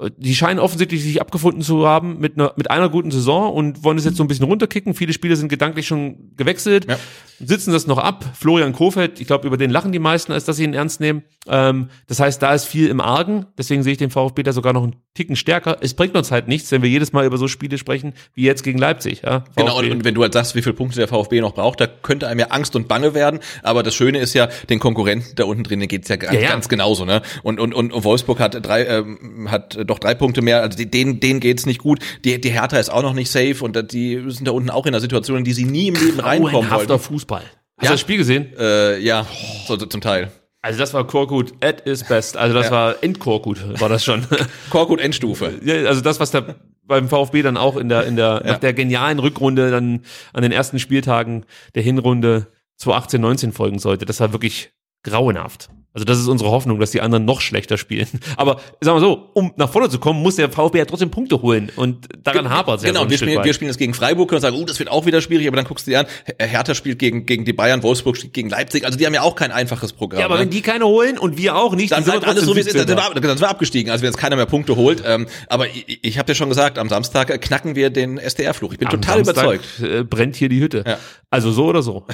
äh, 0.00 0.10
die 0.16 0.34
scheinen 0.34 0.58
offensichtlich 0.58 1.02
sich 1.04 1.20
abgefunden 1.20 1.62
zu 1.62 1.86
haben 1.86 2.18
mit 2.18 2.36
einer, 2.36 2.52
mit 2.56 2.72
einer 2.72 2.88
guten 2.88 3.12
Saison 3.12 3.52
und 3.52 3.84
wollen 3.84 3.98
es 3.98 4.04
jetzt 4.04 4.16
so 4.16 4.24
ein 4.24 4.28
bisschen 4.28 4.46
runterkicken. 4.46 4.94
Viele 4.94 5.12
Spiele 5.12 5.36
sind 5.36 5.48
gedanklich 5.48 5.86
schon 5.86 6.34
gewechselt, 6.36 6.86
ja. 6.88 6.98
sitzen 7.38 7.70
das 7.70 7.86
noch 7.86 7.98
ab. 7.98 8.24
Florian 8.34 8.72
Kofeld, 8.72 9.20
ich 9.20 9.28
glaube, 9.28 9.46
über 9.46 9.56
den 9.56 9.70
lachen 9.70 9.92
die 9.92 10.00
meisten, 10.00 10.32
als 10.32 10.44
dass 10.44 10.56
sie 10.56 10.64
ihn 10.64 10.74
ernst 10.74 10.98
nehmen. 10.98 11.22
Ähm, 11.46 11.88
das 12.08 12.18
heißt, 12.18 12.42
da 12.42 12.52
ist 12.52 12.64
viel 12.64 12.88
im 12.88 13.00
Argen. 13.00 13.46
Deswegen 13.56 13.84
sehe 13.84 13.92
ich 13.92 13.98
den 13.98 14.10
VfB 14.10 14.42
da 14.42 14.52
sogar 14.52 14.72
noch 14.72 14.82
einen 14.82 14.96
Ticken 15.14 15.36
stärker 15.36 15.83
es 15.84 15.94
bringt 15.94 16.16
uns 16.16 16.30
halt 16.30 16.48
nichts, 16.48 16.70
wenn 16.72 16.82
wir 16.82 16.88
jedes 16.88 17.12
Mal 17.12 17.26
über 17.26 17.36
so 17.36 17.46
Spiele 17.46 17.78
sprechen, 17.78 18.14
wie 18.34 18.42
jetzt 18.42 18.62
gegen 18.64 18.78
Leipzig. 18.78 19.22
Ja? 19.22 19.44
Genau, 19.56 19.78
und, 19.78 20.04
wenn 20.04 20.14
du 20.14 20.22
halt 20.22 20.32
sagst, 20.32 20.54
wie 20.54 20.62
viele 20.62 20.74
Punkte 20.74 20.98
der 20.98 21.08
VfB 21.08 21.40
noch 21.40 21.54
braucht, 21.54 21.80
da 21.80 21.86
könnte 21.86 22.26
einem 22.26 22.40
ja 22.40 22.46
Angst 22.46 22.74
und 22.74 22.88
Bange 22.88 23.14
werden. 23.14 23.40
Aber 23.62 23.82
das 23.82 23.94
Schöne 23.94 24.18
ist 24.18 24.34
ja, 24.34 24.48
den 24.68 24.78
Konkurrenten 24.78 25.34
da 25.36 25.44
unten 25.44 25.62
drin, 25.62 25.86
geht's 25.86 26.08
ja 26.08 26.16
ganz, 26.16 26.34
Ja, 26.34 26.40
ja. 26.40 26.48
ganz 26.50 26.68
genauso. 26.68 27.04
Ne? 27.04 27.22
Und, 27.42 27.60
und, 27.60 27.74
und 27.74 27.92
Wolfsburg 28.04 28.40
hat 28.40 28.56
drei, 28.66 28.86
ähm, 28.86 29.48
hat 29.50 29.78
doch 29.86 29.98
drei 29.98 30.14
Punkte 30.14 30.42
mehr. 30.42 30.62
Also 30.62 30.82
denen, 30.82 31.20
denen 31.20 31.40
geht's 31.40 31.66
nicht 31.66 31.80
gut. 31.80 32.00
Die, 32.24 32.40
die 32.40 32.50
Hertha 32.50 32.78
ist 32.78 32.90
auch 32.90 33.02
noch 33.02 33.14
nicht 33.14 33.30
safe 33.30 33.56
und 33.62 33.92
die 33.92 34.22
sind 34.28 34.48
da 34.48 34.52
unten 34.52 34.70
auch 34.70 34.86
in 34.86 34.94
einer 34.94 35.00
Situation, 35.00 35.38
in 35.38 35.44
die 35.44 35.52
sie 35.52 35.64
nie 35.64 35.88
im 35.88 35.94
Leben 35.94 36.20
reinkommen 36.20 36.70
wollten. 36.70 36.98
Fußball. 36.98 37.42
Hast 37.76 37.84
Ja. 37.84 37.88
du 37.90 37.94
das 37.94 38.00
Spiel 38.00 38.16
gesehen? 38.16 38.46
Äh, 38.58 38.98
ja, 39.00 39.26
so, 39.66 39.78
so 39.78 39.86
zum 39.86 40.00
Teil. 40.00 40.30
Also 40.64 40.78
das 40.78 40.94
war 40.94 41.06
Korkut 41.06 41.52
at 41.62 41.82
is 41.82 42.04
best. 42.04 42.38
Also 42.38 42.54
das 42.54 42.66
Ja. 42.66 42.72
war 42.72 42.94
Endkorkut, 43.02 43.78
war 43.80 43.90
das 43.90 44.02
schon. 44.02 44.24
Korkut 44.70 44.98
Endstufe. 44.98 45.60
ja, 45.62 45.74
also 45.86 46.00
das, 46.00 46.20
was 46.20 46.30
da 46.30 46.54
beim 46.86 47.10
VfB 47.10 47.42
dann 47.42 47.58
auch 47.58 47.76
in 47.76 47.90
der, 47.90 48.06
in 48.06 48.16
der, 48.16 48.42
nach 48.46 48.58
der 48.58 48.72
genialen 48.72 49.18
Rückrunde 49.18 49.70
dann 49.70 50.00
an 50.32 50.42
den 50.42 50.52
ersten 50.52 50.78
Spieltagen 50.78 51.44
der 51.74 51.82
Hinrunde 51.82 52.46
2018, 52.78 53.20
19 53.20 53.52
folgen 53.52 53.78
sollte, 53.78 54.06
das 54.06 54.20
war 54.20 54.32
wirklich 54.32 54.72
grauenhaft. 55.02 55.68
Also 55.94 56.04
das 56.04 56.18
ist 56.18 56.26
unsere 56.26 56.50
Hoffnung, 56.50 56.80
dass 56.80 56.90
die 56.90 57.00
anderen 57.00 57.24
noch 57.24 57.40
schlechter 57.40 57.78
spielen. 57.78 58.08
Aber 58.36 58.60
sagen 58.80 58.96
wir 58.96 59.00
so, 59.00 59.30
um 59.32 59.52
nach 59.56 59.70
vorne 59.70 59.88
zu 59.88 59.98
kommen, 60.00 60.20
muss 60.22 60.36
der 60.36 60.50
VfB 60.50 60.78
ja 60.78 60.84
trotzdem 60.84 61.10
Punkte 61.10 61.40
holen 61.40 61.70
und 61.76 62.08
daran 62.24 62.50
hapert 62.50 62.78
es 62.78 62.82
ja 62.82 62.88
Genau, 62.90 63.04
so 63.04 63.10
wir 63.10 63.16
Stück 63.16 63.28
spielen, 63.28 63.38
weit. 63.38 63.46
wir 63.46 63.54
spielen 63.54 63.68
jetzt 63.70 63.78
gegen 63.78 63.94
Freiburg 63.94 64.32
und 64.32 64.40
sagen, 64.40 64.56
uh, 64.56 64.64
das 64.64 64.78
wird 64.80 64.90
auch 64.90 65.06
wieder 65.06 65.20
schwierig, 65.20 65.46
aber 65.46 65.56
dann 65.56 65.64
guckst 65.66 65.86
du 65.86 65.92
dir 65.92 66.00
an, 66.00 66.06
Her- 66.38 66.48
Hertha 66.48 66.74
spielt 66.74 66.98
gegen, 66.98 67.26
gegen 67.26 67.44
die 67.44 67.52
Bayern, 67.52 67.82
Wolfsburg 67.84 68.16
spielt 68.16 68.34
gegen 68.34 68.48
Leipzig, 68.50 68.84
also 68.84 68.98
die 68.98 69.06
haben 69.06 69.14
ja 69.14 69.22
auch 69.22 69.36
kein 69.36 69.52
einfaches 69.52 69.92
Programm. 69.92 70.18
ja, 70.20 70.26
aber 70.26 70.34
ne? 70.34 70.40
wenn 70.42 70.50
die 70.50 70.62
keine 70.62 70.84
holen 70.86 71.16
und 71.16 71.38
wir 71.38 71.54
auch 71.56 71.74
nicht, 71.76 71.92
dann 71.92 72.02
sind 72.04 72.24
alles 72.26 72.44
so, 72.44 72.56
wie 72.56 72.60
es 72.60 72.66
ist. 72.66 72.74
Dann 72.76 72.88
sind, 72.88 72.96
wir, 72.96 73.14
dann 73.20 73.22
sind 73.30 73.40
wir 73.40 73.48
abgestiegen, 73.48 73.92
also 73.92 74.02
wenn 74.02 74.10
jetzt 74.10 74.18
keiner 74.18 74.34
mehr 74.36 74.46
Punkte 74.46 74.74
holt. 74.74 75.02
Ähm, 75.06 75.26
aber 75.48 75.68
ich, 75.68 76.00
ich 76.02 76.18
habe 76.18 76.32
ja 76.32 76.34
schon 76.34 76.48
gesagt, 76.48 76.78
am 76.78 76.88
Samstag 76.88 77.30
äh, 77.30 77.38
knacken 77.38 77.76
wir 77.76 77.90
den 77.90 78.18
SDR-Fluch. 78.18 78.72
Ich 78.72 78.78
bin 78.78 78.88
Am 78.88 79.00
total 79.00 79.24
Samstag, 79.24 79.44
überzeugt. 79.44 79.80
Äh, 79.80 80.02
brennt 80.02 80.34
hier 80.34 80.48
die 80.48 80.58
Hütte. 80.60 80.82
Ja. 80.86 80.98
Also 81.30 81.50
so 81.52 81.66
oder 81.66 81.82
so. 81.82 82.04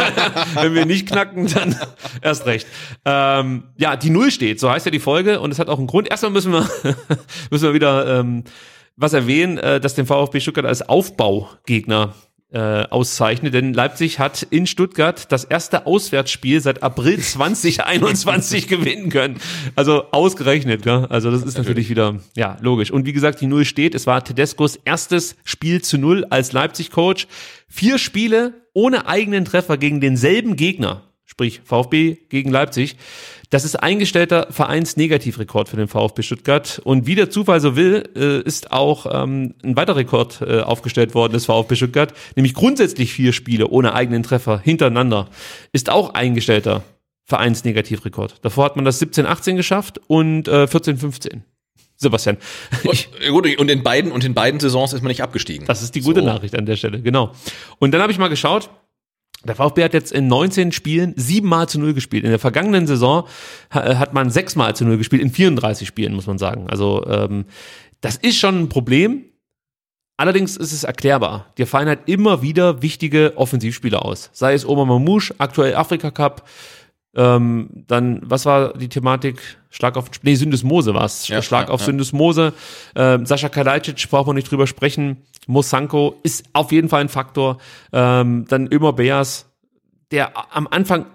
Wenn 0.54 0.74
wir 0.74 0.84
nicht 0.86 1.06
knacken, 1.08 1.46
dann 1.52 1.76
erst 2.22 2.46
recht. 2.46 2.66
Ähm, 3.26 3.64
ja, 3.76 3.96
die 3.96 4.10
Null 4.10 4.30
steht, 4.30 4.60
so 4.60 4.70
heißt 4.70 4.86
ja 4.86 4.92
die 4.92 5.00
Folge 5.00 5.40
und 5.40 5.50
es 5.50 5.58
hat 5.58 5.68
auch 5.68 5.78
einen 5.78 5.86
Grund. 5.86 6.08
Erstmal 6.08 6.32
müssen 6.32 6.52
wir 6.52 6.68
müssen 7.50 7.64
wir 7.64 7.74
wieder 7.74 8.20
ähm, 8.20 8.44
was 8.96 9.12
erwähnen, 9.12 9.58
äh, 9.58 9.80
dass 9.80 9.94
den 9.94 10.06
VfB 10.06 10.40
Stuttgart 10.40 10.66
als 10.66 10.88
Aufbaugegner 10.88 12.14
äh, 12.52 12.84
auszeichnet, 12.88 13.54
denn 13.54 13.74
Leipzig 13.74 14.18
hat 14.18 14.42
in 14.50 14.66
Stuttgart 14.66 15.30
das 15.32 15.44
erste 15.44 15.84
Auswärtsspiel 15.84 16.60
seit 16.60 16.82
April 16.82 17.18
2021 17.20 18.68
gewinnen 18.68 19.10
können. 19.10 19.38
Also 19.74 20.04
ausgerechnet, 20.12 20.82
gell? 20.82 21.06
Also 21.10 21.30
das 21.30 21.42
ist 21.42 21.58
natürlich 21.58 21.90
wieder, 21.90 22.20
ja, 22.36 22.56
logisch. 22.60 22.90
Und 22.90 23.04
wie 23.04 23.12
gesagt, 23.12 23.40
die 23.40 23.46
Null 23.46 23.64
steht. 23.64 23.94
Es 23.94 24.06
war 24.06 24.22
Tedescos 24.22 24.76
erstes 24.76 25.36
Spiel 25.44 25.82
zu 25.82 25.98
Null 25.98 26.24
als 26.30 26.52
Leipzig-Coach. 26.52 27.26
Vier 27.68 27.98
Spiele 27.98 28.54
ohne 28.72 29.08
eigenen 29.08 29.44
Treffer 29.44 29.76
gegen 29.76 30.00
denselben 30.00 30.54
Gegner, 30.54 31.02
sprich 31.26 31.60
VfB 31.64 32.16
gegen 32.30 32.50
Leipzig. 32.50 32.96
Das 33.50 33.64
ist 33.64 33.76
eingestellter 33.76 34.46
Vereinsnegativrekord 34.50 35.68
für 35.68 35.76
den 35.76 35.88
VfB 35.88 36.22
Stuttgart. 36.22 36.80
Und 36.84 37.06
wie 37.06 37.14
der 37.14 37.30
Zufall 37.30 37.60
so 37.60 37.76
will, 37.76 38.08
äh, 38.16 38.40
ist 38.40 38.72
auch 38.72 39.06
ähm, 39.12 39.54
ein 39.62 39.76
weiterer 39.76 39.96
Rekord 39.96 40.40
äh, 40.40 40.60
aufgestellt 40.60 41.14
worden 41.14 41.32
des 41.34 41.46
VfB 41.46 41.76
Stuttgart, 41.76 42.14
nämlich 42.36 42.54
grundsätzlich 42.54 43.12
vier 43.12 43.32
Spiele 43.32 43.68
ohne 43.68 43.92
eigenen 43.94 44.22
Treffer 44.22 44.58
hintereinander. 44.58 45.28
Ist 45.72 45.90
auch 45.90 46.14
eingestellter 46.14 46.82
Vereinsnegativrekord. 47.24 48.36
Davor 48.42 48.64
hat 48.64 48.76
man 48.76 48.84
das 48.84 49.02
17-18 49.02 49.56
geschafft 49.56 50.00
und 50.06 50.48
äh, 50.48 50.64
14-15. 50.64 51.40
Sebastian, 51.98 52.36
ich, 52.92 53.08
Und, 53.08 53.30
gut, 53.30 53.58
und 53.58 53.70
in 53.70 53.82
beiden 53.82 54.12
und 54.12 54.22
in 54.22 54.34
beiden 54.34 54.60
Saisons 54.60 54.92
ist 54.92 55.00
man 55.02 55.08
nicht 55.08 55.22
abgestiegen. 55.22 55.66
das 55.66 55.82
ist 55.82 55.94
die 55.94 56.02
gute 56.02 56.20
So. 56.20 56.26
Nachricht 56.26 56.54
an 56.56 56.66
der 56.66 56.76
Stelle, 56.76 57.00
genau. 57.00 57.32
Und 57.78 57.92
dann 57.92 58.02
habe 58.02 58.12
ich 58.12 58.18
mal 58.18 58.28
geschaut, 58.28 58.68
der 59.46 59.56
VfB 59.56 59.84
hat 59.84 59.94
jetzt 59.94 60.12
in 60.12 60.28
19 60.28 60.72
Spielen 60.72 61.14
siebenmal 61.16 61.68
zu 61.68 61.78
null 61.80 61.94
gespielt. 61.94 62.24
In 62.24 62.30
der 62.30 62.38
vergangenen 62.38 62.86
Saison 62.86 63.26
ha- 63.72 63.98
hat 63.98 64.12
man 64.14 64.30
sechsmal 64.30 64.76
zu 64.76 64.84
null 64.84 64.98
gespielt, 64.98 65.22
in 65.22 65.30
34 65.30 65.86
Spielen, 65.86 66.14
muss 66.14 66.26
man 66.26 66.38
sagen. 66.38 66.66
Also 66.68 67.04
ähm, 67.06 67.44
das 68.00 68.16
ist 68.16 68.38
schon 68.38 68.62
ein 68.62 68.68
Problem. 68.68 69.24
Allerdings 70.18 70.56
ist 70.56 70.72
es 70.72 70.84
erklärbar. 70.84 71.46
Dir 71.58 71.66
fallen 71.66 71.88
halt 71.88 72.00
immer 72.06 72.40
wieder 72.40 72.80
wichtige 72.82 73.34
Offensivspieler 73.36 74.04
aus. 74.04 74.30
Sei 74.32 74.54
es 74.54 74.66
Omar 74.66 74.86
Mamouche, 74.86 75.34
aktuell 75.38 75.74
Afrika 75.74 76.10
Cup, 76.10 76.48
ähm, 77.14 77.68
dann, 77.86 78.20
was 78.22 78.44
war 78.46 78.74
die 78.74 78.88
Thematik? 78.88 79.40
Schlag 79.70 79.96
auf, 79.96 80.10
nee, 80.22 80.34
Syndesmose 80.34 80.94
war 80.94 81.04
es. 81.04 81.28
Ja, 81.28 81.42
Schlag 81.42 81.68
ja, 81.68 81.74
auf 81.74 81.80
ja. 81.80 81.86
Syndesmose. 81.86 82.52
Ähm, 82.94 83.26
Sascha 83.26 83.48
Kalajdzic, 83.48 84.08
braucht 84.10 84.26
man 84.26 84.36
nicht 84.36 84.50
drüber 84.50 84.66
sprechen. 84.66 85.18
Mosanko 85.46 86.16
ist 86.22 86.44
auf 86.52 86.72
jeden 86.72 86.88
Fall 86.88 87.00
ein 87.02 87.08
Faktor. 87.08 87.58
Ähm, 87.92 88.44
dann 88.48 88.66
Ömer 88.70 88.92
Beas, 88.92 89.46
der 90.10 90.32
am 90.54 90.66
Anfang 90.68 91.06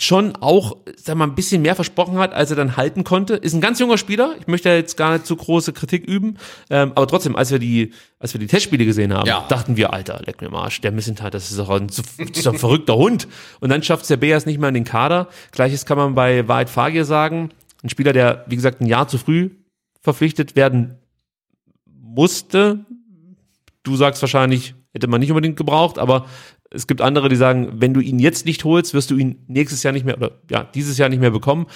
schon 0.00 0.36
auch, 0.36 0.76
sag 0.96 1.16
mal, 1.16 1.24
ein 1.26 1.34
bisschen 1.34 1.60
mehr 1.62 1.74
versprochen 1.74 2.18
hat, 2.18 2.32
als 2.32 2.50
er 2.50 2.56
dann 2.56 2.76
halten 2.76 3.02
konnte. 3.02 3.34
Ist 3.34 3.52
ein 3.54 3.60
ganz 3.60 3.80
junger 3.80 3.98
Spieler. 3.98 4.36
Ich 4.38 4.46
möchte 4.46 4.68
jetzt 4.68 4.96
gar 4.96 5.12
nicht 5.14 5.26
zu 5.26 5.34
große 5.34 5.72
Kritik 5.72 6.06
üben. 6.06 6.36
Ähm, 6.70 6.92
aber 6.94 7.08
trotzdem, 7.08 7.34
als 7.34 7.50
wir 7.50 7.58
die, 7.58 7.92
als 8.20 8.32
wir 8.32 8.38
die 8.38 8.46
Testspiele 8.46 8.84
gesehen 8.84 9.12
haben, 9.12 9.26
Ja. 9.26 9.44
dachten 9.48 9.76
wir, 9.76 9.92
Alter, 9.92 10.20
leck 10.24 10.40
mir 10.40 10.52
Arsch, 10.52 10.80
der 10.82 10.92
Missentat, 10.92 11.34
das 11.34 11.50
ist 11.50 11.58
doch 11.58 11.68
ein, 11.70 11.88
das 11.88 11.98
ist 12.16 12.46
doch 12.46 12.52
ein 12.52 12.58
verrückter 12.60 12.94
Hund. 12.96 13.26
Und 13.58 13.70
dann 13.70 13.82
schafft 13.82 14.02
es 14.02 14.08
der 14.08 14.18
Beas 14.18 14.46
nicht 14.46 14.60
mehr 14.60 14.68
in 14.68 14.74
den 14.76 14.84
Kader. 14.84 15.26
Gleiches 15.50 15.84
kann 15.84 15.98
man 15.98 16.14
bei 16.14 16.46
Wahrheit 16.46 16.70
Fagir 16.70 17.04
sagen. 17.04 17.50
Ein 17.82 17.88
Spieler, 17.88 18.12
der, 18.12 18.44
wie 18.46 18.54
gesagt, 18.56 18.80
ein 18.80 18.86
Jahr 18.86 19.08
zu 19.08 19.18
früh 19.18 19.50
verpflichtet 20.00 20.54
werden 20.54 20.98
musste. 21.86 22.84
Du 23.88 23.96
sagst 23.96 24.20
wahrscheinlich, 24.22 24.74
hätte 24.92 25.06
man 25.06 25.18
nicht 25.18 25.30
unbedingt 25.30 25.56
gebraucht, 25.56 25.98
aber 25.98 26.26
es 26.70 26.86
gibt 26.86 27.00
andere, 27.00 27.30
die 27.30 27.36
sagen, 27.36 27.72
wenn 27.76 27.94
du 27.94 28.00
ihn 28.00 28.18
jetzt 28.18 28.44
nicht 28.44 28.64
holst, 28.64 28.92
wirst 28.92 29.10
du 29.10 29.16
ihn 29.16 29.44
nächstes 29.46 29.82
Jahr 29.82 29.94
nicht 29.94 30.04
mehr 30.04 30.18
oder 30.18 30.32
ja, 30.50 30.62
dieses 30.62 30.98
Jahr 30.98 31.08
nicht 31.08 31.20
mehr 31.20 31.30
bekommen. 31.30 31.66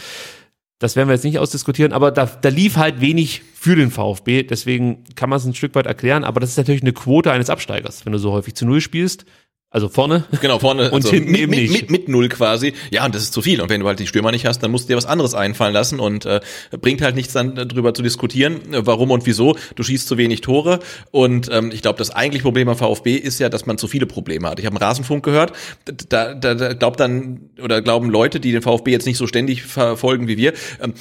Das 0.78 0.94
werden 0.94 1.08
wir 1.08 1.14
jetzt 1.14 1.24
nicht 1.24 1.38
ausdiskutieren, 1.38 1.94
aber 1.94 2.10
da, 2.10 2.26
da 2.26 2.50
lief 2.50 2.76
halt 2.76 3.00
wenig 3.00 3.40
für 3.54 3.76
den 3.76 3.90
VfB, 3.90 4.42
deswegen 4.42 5.04
kann 5.14 5.30
man 5.30 5.38
es 5.38 5.46
ein 5.46 5.54
Stück 5.54 5.74
weit 5.74 5.86
erklären, 5.86 6.22
aber 6.22 6.38
das 6.38 6.50
ist 6.50 6.58
natürlich 6.58 6.82
eine 6.82 6.92
Quote 6.92 7.32
eines 7.32 7.48
Absteigers, 7.48 8.04
wenn 8.04 8.12
du 8.12 8.18
so 8.18 8.32
häufig 8.32 8.54
zu 8.54 8.66
Null 8.66 8.82
spielst. 8.82 9.24
Also 9.72 9.88
vorne. 9.88 10.24
Genau, 10.42 10.58
vorne 10.58 10.90
Und 10.90 11.08
hinten 11.08 11.32
mit, 11.32 11.40
eben 11.40 11.50
mit, 11.50 11.60
nicht. 11.60 11.72
Mit, 11.72 11.90
mit 11.90 12.08
null 12.08 12.28
quasi. 12.28 12.74
Ja, 12.90 13.06
und 13.06 13.14
das 13.14 13.22
ist 13.22 13.32
zu 13.32 13.40
viel. 13.40 13.58
Und 13.62 13.70
wenn 13.70 13.80
du 13.80 13.86
halt 13.86 13.98
die 13.98 14.06
Stürmer 14.06 14.30
nicht 14.30 14.44
hast, 14.44 14.62
dann 14.62 14.70
musst 14.70 14.84
du 14.84 14.92
dir 14.92 14.96
was 14.98 15.06
anderes 15.06 15.32
einfallen 15.32 15.72
lassen 15.72 15.98
und 15.98 16.26
äh, 16.26 16.40
bringt 16.78 17.00
halt 17.00 17.16
nichts 17.16 17.32
dann 17.32 17.54
drüber 17.54 17.94
zu 17.94 18.02
diskutieren, 18.02 18.74
äh, 18.74 18.86
warum 18.86 19.10
und 19.10 19.24
wieso. 19.24 19.56
Du 19.74 19.82
schießt 19.82 20.06
zu 20.06 20.18
wenig 20.18 20.42
Tore. 20.42 20.80
Und 21.10 21.48
ähm, 21.50 21.70
ich 21.72 21.80
glaube, 21.80 21.98
das 21.98 22.10
eigentliche 22.10 22.42
Problem 22.42 22.68
am 22.68 22.76
VfB 22.76 23.16
ist 23.16 23.38
ja, 23.38 23.48
dass 23.48 23.64
man 23.64 23.78
zu 23.78 23.88
viele 23.88 24.04
Probleme 24.04 24.46
hat. 24.50 24.60
Ich 24.60 24.66
habe 24.66 24.76
einen 24.76 24.84
Rasenfunk 24.84 25.24
gehört, 25.24 25.52
da, 26.08 26.34
da, 26.34 26.54
da 26.54 26.74
glaubt 26.74 27.00
dann 27.00 27.48
oder 27.62 27.80
glauben 27.80 28.10
Leute, 28.10 28.40
die 28.40 28.52
den 28.52 28.60
VfB 28.60 28.90
jetzt 28.90 29.06
nicht 29.06 29.16
so 29.16 29.26
ständig 29.26 29.62
verfolgen 29.62 30.28
wie 30.28 30.36
wir, 30.36 30.52
ähm, 30.82 30.92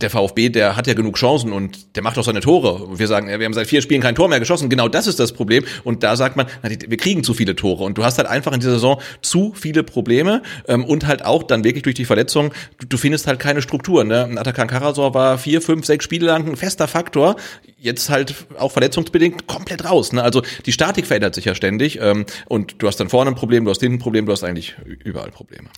der 0.00 0.10
VfB, 0.10 0.48
der 0.48 0.76
hat 0.76 0.88
ja 0.88 0.94
genug 0.94 1.16
Chancen 1.16 1.52
und 1.52 1.94
der 1.96 2.02
macht 2.02 2.18
auch 2.18 2.24
seine 2.24 2.40
Tore. 2.40 2.98
Wir 2.98 3.06
sagen, 3.06 3.28
wir 3.28 3.44
haben 3.44 3.54
seit 3.54 3.68
vier 3.68 3.82
Spielen 3.82 4.00
kein 4.00 4.16
Tor 4.16 4.28
mehr 4.28 4.40
geschossen. 4.40 4.68
Genau 4.68 4.88
das 4.88 5.06
ist 5.06 5.20
das 5.20 5.32
Problem. 5.32 5.64
Und 5.84 6.02
da 6.02 6.16
sagt 6.16 6.36
man, 6.36 6.46
wir 6.62 6.96
kriegen 6.96 7.22
zu 7.22 7.34
viele 7.34 7.54
Tore. 7.54 7.84
Und 7.84 7.96
du 7.96 8.04
hast 8.16 8.24
halt 8.24 8.28
einfach 8.28 8.52
in 8.52 8.60
dieser 8.60 8.72
Saison 8.72 9.00
zu 9.22 9.52
viele 9.54 9.82
Probleme 9.82 10.42
ähm, 10.68 10.84
und 10.84 11.06
halt 11.06 11.24
auch 11.24 11.42
dann 11.42 11.64
wirklich 11.64 11.82
durch 11.82 11.94
die 11.94 12.04
Verletzung, 12.04 12.52
du, 12.78 12.86
du 12.86 12.96
findest 12.96 13.26
halt 13.26 13.38
keine 13.38 13.62
Strukturen. 13.62 14.08
Ne? 14.08 14.30
Atakan 14.36 14.68
Karasor 14.68 15.14
war 15.14 15.38
vier, 15.38 15.60
fünf, 15.60 15.86
sechs 15.86 16.04
Spiele 16.04 16.26
lang 16.26 16.46
ein 16.48 16.56
fester 16.56 16.88
Faktor. 16.88 17.36
Jetzt 17.78 18.10
halt 18.10 18.34
auch 18.58 18.72
verletzungsbedingt 18.72 19.46
komplett 19.46 19.84
raus. 19.84 20.12
Ne? 20.12 20.22
Also 20.22 20.42
die 20.64 20.72
Statik 20.72 21.06
verändert 21.06 21.34
sich 21.34 21.44
ja 21.44 21.54
ständig 21.54 22.00
ähm, 22.00 22.26
und 22.46 22.82
du 22.82 22.86
hast 22.86 22.98
dann 22.98 23.08
vorne 23.08 23.30
ein 23.30 23.36
Problem, 23.36 23.64
du 23.64 23.70
hast 23.70 23.80
hinten 23.80 23.96
ein 23.96 24.00
Problem, 24.00 24.26
du 24.26 24.32
hast 24.32 24.44
eigentlich 24.44 24.76
überall 25.04 25.30
Probleme. 25.30 25.68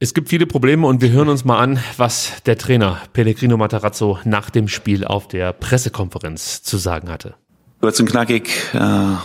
Es 0.00 0.14
gibt 0.14 0.28
viele 0.28 0.46
Probleme 0.46 0.86
und 0.86 1.02
wir 1.02 1.10
hören 1.10 1.28
uns 1.28 1.44
mal 1.44 1.58
an, 1.58 1.80
was 1.96 2.34
der 2.46 2.56
Trainer 2.56 3.02
Pellegrino 3.14 3.56
Matarazzo 3.56 4.20
nach 4.24 4.48
dem 4.48 4.68
Spiel 4.68 5.04
auf 5.04 5.26
der 5.26 5.52
Pressekonferenz 5.52 6.62
zu 6.62 6.76
sagen 6.76 7.10
hatte. 7.10 7.34
Kurz 7.80 7.98
und 7.98 8.08
knackig, 8.08 8.48
äh, 8.74 9.16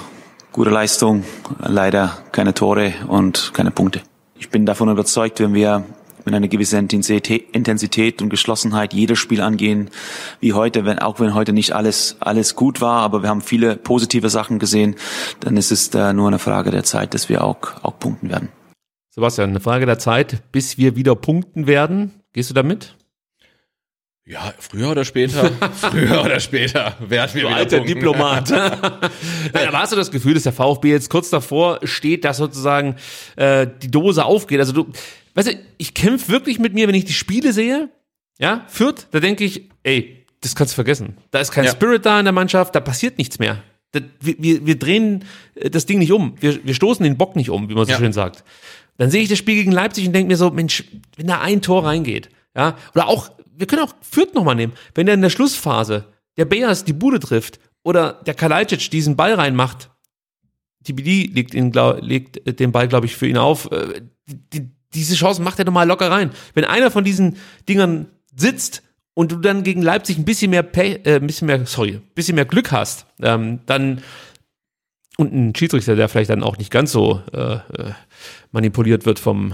gute 0.54 0.70
Leistung, 0.70 1.24
leider 1.60 2.20
keine 2.32 2.54
Tore 2.54 2.94
und 3.08 3.52
keine 3.54 3.72
Punkte. 3.72 4.02
Ich 4.38 4.50
bin 4.50 4.66
davon 4.66 4.88
überzeugt, 4.88 5.40
wenn 5.40 5.54
wir 5.54 5.84
mit 6.26 6.34
einer 6.34 6.48
gewissen 6.48 6.88
Intensität, 6.88 8.22
und 8.22 8.30
Geschlossenheit 8.30 8.94
jedes 8.94 9.20
Spiel 9.20 9.42
angehen, 9.42 9.90
wie 10.40 10.54
heute, 10.54 10.86
wenn, 10.86 11.00
auch 11.00 11.20
wenn 11.20 11.34
heute 11.34 11.52
nicht 11.52 11.74
alles, 11.74 12.16
alles 12.20 12.56
gut 12.56 12.80
war, 12.80 13.02
aber 13.02 13.24
wir 13.24 13.30
haben 13.30 13.42
viele 13.42 13.76
positive 13.76 14.30
Sachen 14.30 14.60
gesehen, 14.60 14.96
dann 15.42 15.58
ist 15.58 15.72
es 15.72 15.94
äh, 15.94 16.14
nur 16.14 16.28
eine 16.28 16.40
Frage 16.40 16.72
der 16.72 16.84
Zeit, 16.84 17.14
dass 17.14 17.28
wir 17.28 17.44
auch, 17.44 17.58
auch 17.82 18.00
punkten 18.00 18.30
werden. 18.30 18.50
Sebastian, 19.10 19.50
eine 19.50 19.60
Frage 19.60 19.86
der 19.86 20.00
Zeit, 20.00 20.44
bis 20.52 20.78
wir 20.78 20.96
wieder 20.96 21.16
punkten 21.16 21.68
werden. 21.68 22.12
Gehst 22.32 22.52
du 22.52 22.54
damit? 22.54 22.96
Ja, 24.26 24.54
früher 24.58 24.90
oder 24.92 25.04
später, 25.04 25.52
früher 25.76 26.24
oder 26.24 26.40
später 26.40 26.96
werden 27.00 27.34
wir 27.34 27.42
Du 27.44 27.48
wieder 27.50 27.58
alter 27.58 27.78
punkten. 27.78 27.96
Diplomat. 27.96 28.50
Nein, 28.52 29.68
aber 29.68 29.80
hast 29.80 29.92
du 29.92 29.98
das 29.98 30.12
Gefühl, 30.12 30.34
dass 30.34 30.44
der 30.44 30.54
VfB 30.54 30.92
jetzt 30.92 31.10
kurz 31.10 31.30
davor 31.30 31.80
steht, 31.84 32.24
dass 32.24 32.38
sozusagen 32.38 32.96
äh, 33.36 33.68
die 33.82 33.92
Dose 33.92 34.24
aufgeht? 34.24 34.60
Also 34.62 34.72
du, 34.72 34.88
weißt 35.36 35.50
du, 35.50 35.60
ich 35.78 35.94
kämpfe 35.94 36.32
wirklich 36.32 36.58
mit 36.58 36.74
mir, 36.74 36.88
wenn 36.88 36.96
ich 36.96 37.04
die 37.04 37.14
Spiele 37.14 37.52
sehe, 37.52 37.90
ja, 38.40 38.64
Fürth, 38.70 39.08
da 39.12 39.20
denke 39.20 39.44
ich, 39.44 39.70
ey, 39.84 40.26
das 40.40 40.56
kannst 40.56 40.74
du 40.74 40.76
vergessen. 40.76 41.18
Da 41.32 41.40
ist 41.40 41.52
kein 41.52 41.66
Ja. 41.66 41.72
Spirit 41.72 42.06
da 42.06 42.18
in 42.20 42.26
der 42.26 42.32
Mannschaft, 42.34 42.74
da 42.76 42.80
passiert 42.80 43.18
nichts 43.18 43.40
mehr. 43.40 43.62
Wir, 43.92 44.04
wir, 44.40 44.66
wir 44.66 44.80
drehen 44.80 45.26
äh, 45.56 45.70
das 45.70 45.86
Ding 45.86 46.00
nicht 46.00 46.14
um. 46.14 46.36
Wir, 46.40 46.66
wir 46.66 46.74
stoßen 46.74 47.04
den 47.04 47.18
Bock 47.18 47.36
nicht 47.36 47.50
um, 47.50 47.68
wie 47.70 47.76
man 47.76 47.86
so 47.86 47.92
Ja. 47.92 47.98
schön 47.98 48.14
sagt. 48.14 48.46
Dann 48.98 49.12
sehe 49.12 49.22
ich 49.22 49.30
das 49.30 49.38
Spiel 49.38 49.56
gegen 49.56 49.72
Leipzig 49.74 50.08
und 50.08 50.14
denke 50.14 50.30
mir 50.32 50.38
so, 50.38 50.50
Mensch, 50.50 50.86
wenn 51.18 51.28
da 51.28 51.42
ein 51.42 51.62
Tor 51.62 51.84
reingeht, 51.86 52.30
ja, 52.56 52.78
oder 52.96 53.08
auch, 53.10 53.30
wir 53.56 53.68
können 53.68 53.84
auch 53.84 53.94
Fürth 54.02 54.34
nochmal 54.34 54.56
nehmen, 54.56 54.74
wenn 54.96 55.06
der 55.06 55.16
in 55.16 55.22
der 55.22 55.30
Schlussphase 55.30 56.06
der 56.38 56.46
Beas 56.46 56.84
die 56.84 56.94
Bude 56.94 57.20
trifft 57.20 57.60
oder 57.84 58.14
der 58.26 58.34
Kalajdzic 58.34 58.90
diesen 58.90 59.16
Ball 59.16 59.34
reinmacht, 59.34 59.90
TBD 60.84 61.30
legt, 61.34 61.54
ihn, 61.54 61.72
glaub, 61.72 62.02
legt 62.02 62.46
äh, 62.48 62.54
den 62.54 62.72
Ball, 62.72 62.88
glaube 62.88 63.06
ich, 63.06 63.16
für 63.16 63.28
ihn 63.28 63.38
auf. 63.38 63.72
Äh, 63.72 64.02
Die, 64.28 64.70
diese 64.94 65.16
Chance 65.16 65.42
macht 65.42 65.60
er 65.60 65.66
doch 65.66 65.74
mal 65.74 65.88
locker 65.88 66.12
rein. 66.12 66.32
Wenn 66.54 66.66
einer 66.66 66.92
von 66.92 67.04
diesen 67.04 67.38
Dingern 67.68 68.08
sitzt 68.36 68.84
und 69.14 69.32
du 69.32 69.38
dann 69.38 69.64
gegen 69.64 69.82
Leipzig 69.82 70.18
ein 70.18 70.26
bisschen 70.26 70.52
mehr, 70.52 70.64
Pay, 70.64 71.00
äh, 71.04 71.16
ein 71.16 71.28
bisschen 71.28 71.48
mehr, 71.48 71.66
sorry, 71.66 71.96
ein 71.96 72.02
bisschen 72.16 72.36
mehr 72.36 72.46
Glück 72.46 72.72
hast, 72.72 73.06
ähm, 73.22 73.60
dann 73.66 74.02
und 75.18 75.32
ein 75.34 75.56
Schiedsrichter, 75.56 75.96
der 75.96 76.10
vielleicht 76.10 76.32
dann 76.32 76.44
auch 76.44 76.58
nicht 76.58 76.72
ganz 76.72 76.92
so 76.92 77.22
äh, 77.34 77.54
äh, 77.54 77.60
manipuliert 78.52 79.06
wird 79.06 79.20
vom 79.20 79.54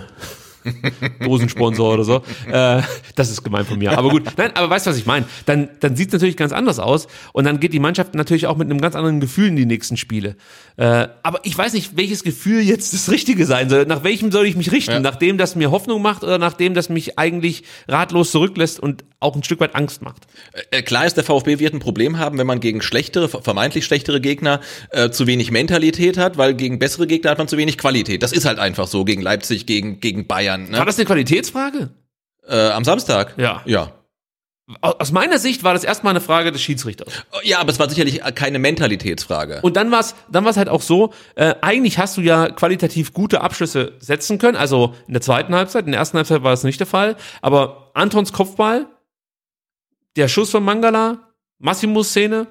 Dosensponsor 1.22 1.94
oder 1.94 2.04
so. 2.04 2.24
Äh, 2.52 2.82
das 3.16 3.30
ist 3.30 3.44
gemein 3.44 3.66
von 3.66 3.78
mir. 3.78 3.98
Aber 3.98 4.10
gut, 4.10 4.24
nein, 4.38 4.52
aber 4.56 4.70
weißt 4.70 4.86
du, 4.86 4.92
was 4.92 4.98
ich 4.98 5.06
meine? 5.06 5.26
Dann, 5.46 5.70
dann 5.80 5.96
sieht 5.96 6.08
es 6.08 6.14
natürlich 6.14 6.38
ganz 6.38 6.52
anders 6.52 6.80
aus 6.80 7.08
und 7.34 7.46
dann 7.46 7.60
geht 7.60 7.74
die 7.74 7.80
Mannschaft 7.80 8.16
natürlich 8.16 8.48
auch 8.48 8.58
mit 8.58 8.70
einem 8.70 8.82
ganz 8.82 8.96
anderen 8.96 9.20
Gefühl 9.20 9.48
in 9.48 9.56
die 9.56 9.66
nächsten 9.66 9.98
Spiele. 9.98 10.36
Äh, 10.78 11.08
aber 11.24 11.42
ich 11.44 11.58
weiß 11.58 11.74
nicht, 11.74 11.98
welches 11.98 12.24
Gefühl 12.24 12.62
jetzt 12.62 12.94
das 12.94 13.12
Richtige 13.12 13.46
sein 13.46 13.70
soll. 13.70 13.86
Nach 13.86 14.04
welchem 14.04 14.32
soll 14.32 14.46
ich 14.46 14.56
mich 14.56 14.72
richten? 14.72 14.92
Ja. 14.92 15.00
Nach 15.00 15.16
dem, 15.16 15.38
das 15.38 15.56
mir 15.56 15.72
Hoffnung 15.72 16.02
macht 16.02 16.24
oder 16.24 16.38
nach 16.38 16.54
dem, 16.54 16.74
das 16.74 16.90
mich 16.90 17.20
eigentlich 17.20 17.64
ratlos 17.88 18.32
zurücklässt 18.32 18.80
und 18.80 19.04
auch 19.20 19.36
ein 19.36 19.44
Stück 19.44 19.60
weit 19.60 19.76
Angst 19.76 20.02
macht? 20.02 20.28
Äh, 20.72 20.82
Klar 20.82 21.06
ist, 21.06 21.18
der 21.18 21.24
VfB 21.24 21.60
wird 21.60 21.74
ein 21.74 21.80
Problem 21.80 22.18
haben, 22.18 22.38
wenn 22.38 22.48
man 22.48 22.60
gegen 22.60 22.82
schlechtere, 22.82 23.28
vermeintlich 23.30 23.86
schlechtere 23.86 24.22
Gegner 24.22 24.62
äh, 24.92 25.10
zu 25.10 25.28
wenig 25.28 25.52
Mentalität 25.52 26.18
hat, 26.18 26.38
weil 26.38 26.54
gegen 26.54 26.80
bessere 26.80 27.08
Gegner 27.08 27.32
hat 27.32 27.38
man 27.38 27.48
zu 27.48 27.58
wenig 27.58 27.78
Qualität. 27.78 28.24
Das 28.24 28.32
ist 28.32 28.46
halt 28.46 28.60
einfach 28.60 28.88
so 28.88 29.04
gegen 29.06 29.22
Leipzig, 29.22 29.66
gegen, 29.66 30.00
gegen 30.00 30.28
Bayern. 30.28 30.49
War 30.52 30.58
Ne? 30.80 30.86
das 30.86 30.98
eine 30.98 31.06
Qualitätsfrage? 31.06 31.90
Äh, 32.48 32.70
am 32.70 32.84
Samstag? 32.84 33.36
Ja. 33.38 33.62
Ja. 33.66 33.94
Aus 34.82 35.12
meiner 35.12 35.40
Sicht 35.40 35.64
war 35.64 35.74
das 35.74 35.84
erstmal 35.84 36.12
eine 36.12 36.22
Frage 36.22 36.52
des 36.52 36.62
Schiedsrichters. 36.62 37.12
Ja, 37.42 37.60
aber 37.60 37.72
es 37.72 37.80
war 37.80 37.90
sicherlich 37.90 38.22
keine 38.36 38.60
Mentalitätsfrage. 38.60 39.62
Und 39.64 39.76
dann 39.76 39.90
war 39.90 40.02
es 40.02 40.14
dann 40.30 40.46
war's 40.46 40.58
halt 40.58 40.70
auch 40.70 40.84
so, 40.84 41.12
äh, 41.34 41.56
eigentlich 41.62 41.98
hast 41.98 42.18
du 42.18 42.22
ja 42.22 42.50
qualitativ 42.50 43.12
gute 43.14 43.42
Abschlüsse 43.42 43.94
setzen 44.00 44.38
können. 44.38 44.56
Also 44.56 44.94
in 45.08 45.14
der 45.14 45.24
zweiten 45.24 45.56
Halbzeit, 45.56 45.86
in 45.86 45.92
der 45.92 46.00
ersten 46.00 46.18
Halbzeit 46.18 46.44
war 46.44 46.52
das 46.52 46.64
nicht 46.64 46.80
der 46.80 46.86
Fall. 46.86 47.16
Aber 47.42 47.90
Antons 47.96 48.32
Kopfball, 48.32 48.86
der 50.16 50.28
Schuss 50.28 50.52
von 50.52 50.64
Mangala, 50.64 51.32
Massimus 51.58 52.10
Szene, 52.10 52.46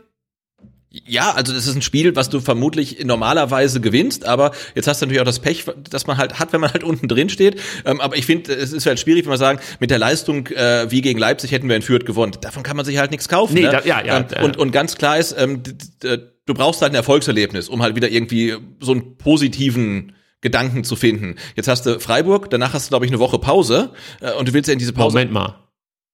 Ja, 0.91 1.33
also 1.33 1.53
das 1.53 1.67
ist 1.67 1.75
ein 1.77 1.83
Spiel, 1.83 2.17
was 2.17 2.31
du 2.31 2.41
vermutlich 2.41 3.05
normalerweise 3.05 3.79
gewinnst, 3.81 4.25
aber 4.25 4.53
jetzt 4.75 4.89
hast 4.89 5.03
du 5.03 5.07
natürlich 5.07 5.21
auch 5.21 5.27
das 5.27 5.39
Pech, 5.39 5.67
das 5.91 6.07
man 6.07 6.17
halt 6.17 6.39
hat, 6.39 6.55
wenn 6.55 6.63
man 6.63 6.73
halt 6.73 6.83
unten 6.83 7.09
drin 7.09 7.29
steht. 7.29 7.61
Ähm, 7.85 8.01
aber 8.01 8.17
ich 8.17 8.25
finde, 8.25 8.55
es 8.55 8.73
ist 8.73 8.87
halt 8.87 8.99
schwierig, 8.99 9.27
wenn 9.27 9.33
wir 9.33 9.37
sagen, 9.37 9.61
mit 9.81 9.91
der 9.91 9.99
Leistung 9.99 10.47
äh, 10.47 10.91
wie 10.91 11.03
gegen 11.03 11.19
Leipzig 11.19 11.53
hätten 11.53 11.69
wir 11.69 11.77
in 11.77 11.83
Fürth 11.83 12.07
gewonnen. 12.07 12.33
Davon 12.41 12.63
kann 12.63 12.77
man 12.77 12.87
sich 12.87 12.97
halt 12.97 13.11
nichts 13.11 13.29
kaufen. 13.29 13.53
Nee, 13.55 13.63
ne? 13.65 13.71
da- 13.71 13.85
ja, 13.85 14.03
ja, 14.03 14.17
ähm, 14.17 14.27
äh. 14.33 14.43
und, 14.43 14.57
und 14.57 14.71
ganz 14.73 14.97
klar 14.97 15.19
ist, 15.19 15.35
ähm, 15.39 15.63
d- 15.63 16.19
du 16.47 16.55
brauchst 16.55 16.81
halt 16.81 16.93
ein 16.93 16.97
Erfolgserlebnis, 16.97 17.69
um 17.69 17.83
halt 17.83 17.95
wieder 17.95 18.09
irgendwie 18.11 18.57
so 18.81 18.93
einen 18.93 19.19
positiven 19.19 20.15
Gedanken 20.41 20.85
zu 20.85 20.97
finden. 20.97 21.35
Jetzt 21.55 21.69
hast 21.69 21.85
du 21.85 22.01
Freiburg, 22.01 22.49
danach 22.49 22.73
hast 22.73 22.87
du, 22.87 22.91
glaube 22.91 23.05
ich, 23.05 23.11
eine 23.11 23.19
Woche 23.19 23.39
Pause 23.39 23.93
äh, 24.23 24.33
und 24.33 24.49
du 24.49 24.55
willst 24.55 24.69
ja 24.69 24.73
in 24.73 24.79
diese 24.79 24.95
Pause. 24.95 25.17
Moment 25.17 25.33
mal, 25.33 25.59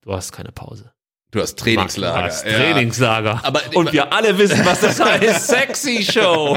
du 0.03 0.13
hast 0.13 0.33
keine 0.33 0.51
Pause. 0.51 0.91
Du 1.35 1.40
hast 1.40 1.59
Trainingslager. 1.59 2.19
Du 2.20 2.24
hast 2.27 2.47
ja. 2.47 2.52
Trainingslager. 2.52 3.40
Aber- 3.43 3.61
Und 3.74 3.93
wir 3.93 4.12
alle 4.12 4.39
wissen, 4.39 4.61
was 4.65 4.81
das 4.81 5.01
heißt. 5.05 5.48
Sexy 5.48 6.05
Show. 6.05 6.56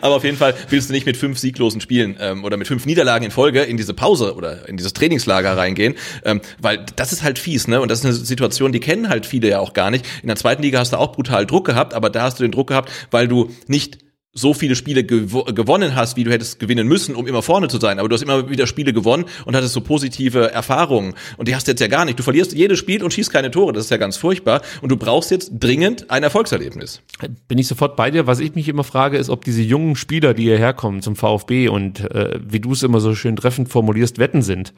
Aber 0.00 0.16
auf 0.16 0.24
jeden 0.24 0.36
Fall 0.36 0.52
willst 0.68 0.88
du 0.88 0.92
nicht 0.92 1.06
mit 1.06 1.16
fünf 1.16 1.38
sieglosen 1.38 1.80
Spielen 1.80 2.16
ähm, 2.18 2.42
oder 2.44 2.56
mit 2.56 2.66
fünf 2.66 2.86
Niederlagen 2.86 3.24
in 3.24 3.30
Folge 3.30 3.62
in 3.62 3.76
diese 3.76 3.94
Pause 3.94 4.34
oder 4.34 4.68
in 4.68 4.76
dieses 4.76 4.94
Trainingslager 4.94 5.56
reingehen, 5.56 5.94
ähm, 6.24 6.40
weil 6.60 6.84
das 6.96 7.12
ist 7.12 7.22
halt 7.22 7.38
fies, 7.38 7.68
ne? 7.68 7.80
Und 7.80 7.88
das 7.90 8.00
ist 8.00 8.04
eine 8.04 8.14
Situation, 8.14 8.72
die 8.72 8.80
kennen 8.80 9.08
halt 9.08 9.26
viele 9.26 9.48
ja 9.48 9.60
auch 9.60 9.72
gar 9.74 9.92
nicht. 9.92 10.04
In 10.22 10.26
der 10.26 10.36
zweiten 10.36 10.62
Liga 10.62 10.80
hast 10.80 10.92
du 10.92 10.96
auch 10.98 11.12
brutal 11.12 11.46
Druck 11.46 11.64
gehabt, 11.66 11.94
aber 11.94 12.10
da 12.10 12.22
hast 12.22 12.40
du 12.40 12.42
den 12.42 12.50
Druck 12.50 12.66
gehabt, 12.68 12.90
weil 13.12 13.28
du 13.28 13.50
nicht 13.68 13.98
so 14.34 14.52
viele 14.52 14.74
Spiele 14.74 15.04
gewo 15.04 15.44
gewonnen 15.44 15.94
hast, 15.94 16.16
wie 16.16 16.24
du 16.24 16.32
hättest 16.32 16.58
gewinnen 16.58 16.88
müssen, 16.88 17.14
um 17.14 17.26
immer 17.26 17.40
vorne 17.40 17.68
zu 17.68 17.78
sein. 17.78 18.00
Aber 18.00 18.08
du 18.08 18.14
hast 18.14 18.22
immer 18.22 18.50
wieder 18.50 18.66
Spiele 18.66 18.92
gewonnen 18.92 19.26
und 19.44 19.54
hattest 19.54 19.74
so 19.74 19.80
positive 19.80 20.50
Erfahrungen. 20.50 21.14
Und 21.36 21.46
die 21.46 21.54
hast 21.54 21.68
du 21.68 21.70
jetzt 21.70 21.80
ja 21.80 21.86
gar 21.86 22.04
nicht. 22.04 22.18
Du 22.18 22.24
verlierst 22.24 22.52
jedes 22.52 22.78
Spiel 22.78 23.02
und 23.04 23.12
schießt 23.12 23.30
keine 23.30 23.52
Tore. 23.52 23.72
Das 23.72 23.84
ist 23.84 23.90
ja 23.90 23.96
ganz 23.96 24.16
furchtbar. 24.16 24.62
Und 24.82 24.88
du 24.90 24.96
brauchst 24.96 25.30
jetzt 25.30 25.52
dringend 25.60 26.10
ein 26.10 26.24
Erfolgserlebnis. 26.24 27.00
Bin 27.46 27.58
ich 27.58 27.68
sofort 27.68 27.94
bei 27.94 28.10
dir. 28.10 28.26
Was 28.26 28.40
ich 28.40 28.56
mich 28.56 28.68
immer 28.68 28.84
frage, 28.84 29.18
ist, 29.18 29.30
ob 29.30 29.44
diese 29.44 29.62
jungen 29.62 29.94
Spieler, 29.94 30.34
die 30.34 30.42
hierher 30.42 30.74
kommen 30.74 31.00
zum 31.00 31.14
VfB 31.14 31.68
und 31.68 32.00
äh, 32.10 32.40
wie 32.44 32.60
du 32.60 32.72
es 32.72 32.82
immer 32.82 32.98
so 32.98 33.14
schön 33.14 33.36
treffend 33.36 33.68
formulierst, 33.68 34.18
Wetten 34.18 34.42
sind, 34.42 34.74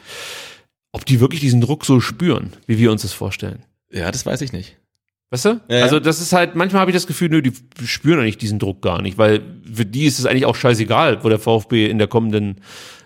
ob 0.92 1.06
die 1.06 1.20
wirklich 1.20 1.40
diesen 1.40 1.62
Druck 1.62 1.86
so 1.86 2.00
spüren, 2.00 2.52
wie 2.66 2.78
wir 2.78 2.92
uns 2.92 3.02
das 3.02 3.14
vorstellen. 3.14 3.64
Ja, 3.90 4.10
das 4.10 4.26
weiß 4.26 4.42
ich 4.42 4.52
nicht. 4.52 4.76
Weißt 5.36 5.44
du? 5.44 5.60
Ja, 5.68 5.78
ja. 5.78 5.82
Also 5.82 6.00
das 6.00 6.22
ist 6.22 6.32
halt, 6.32 6.54
manchmal 6.54 6.80
habe 6.80 6.90
ich 6.90 6.96
das 6.96 7.06
Gefühl, 7.06 7.28
nö, 7.28 7.42
die 7.42 7.52
spüren 7.84 8.20
eigentlich 8.20 8.38
diesen 8.38 8.58
Druck 8.58 8.80
gar 8.80 9.02
nicht, 9.02 9.18
weil 9.18 9.42
für 9.70 9.84
die 9.84 10.06
ist 10.06 10.18
es 10.18 10.24
eigentlich 10.24 10.46
auch 10.46 10.56
scheißegal, 10.56 11.22
wo 11.24 11.28
der 11.28 11.38
VfB 11.38 11.90
in 11.90 11.98
der 11.98 12.06
kommenden 12.06 12.62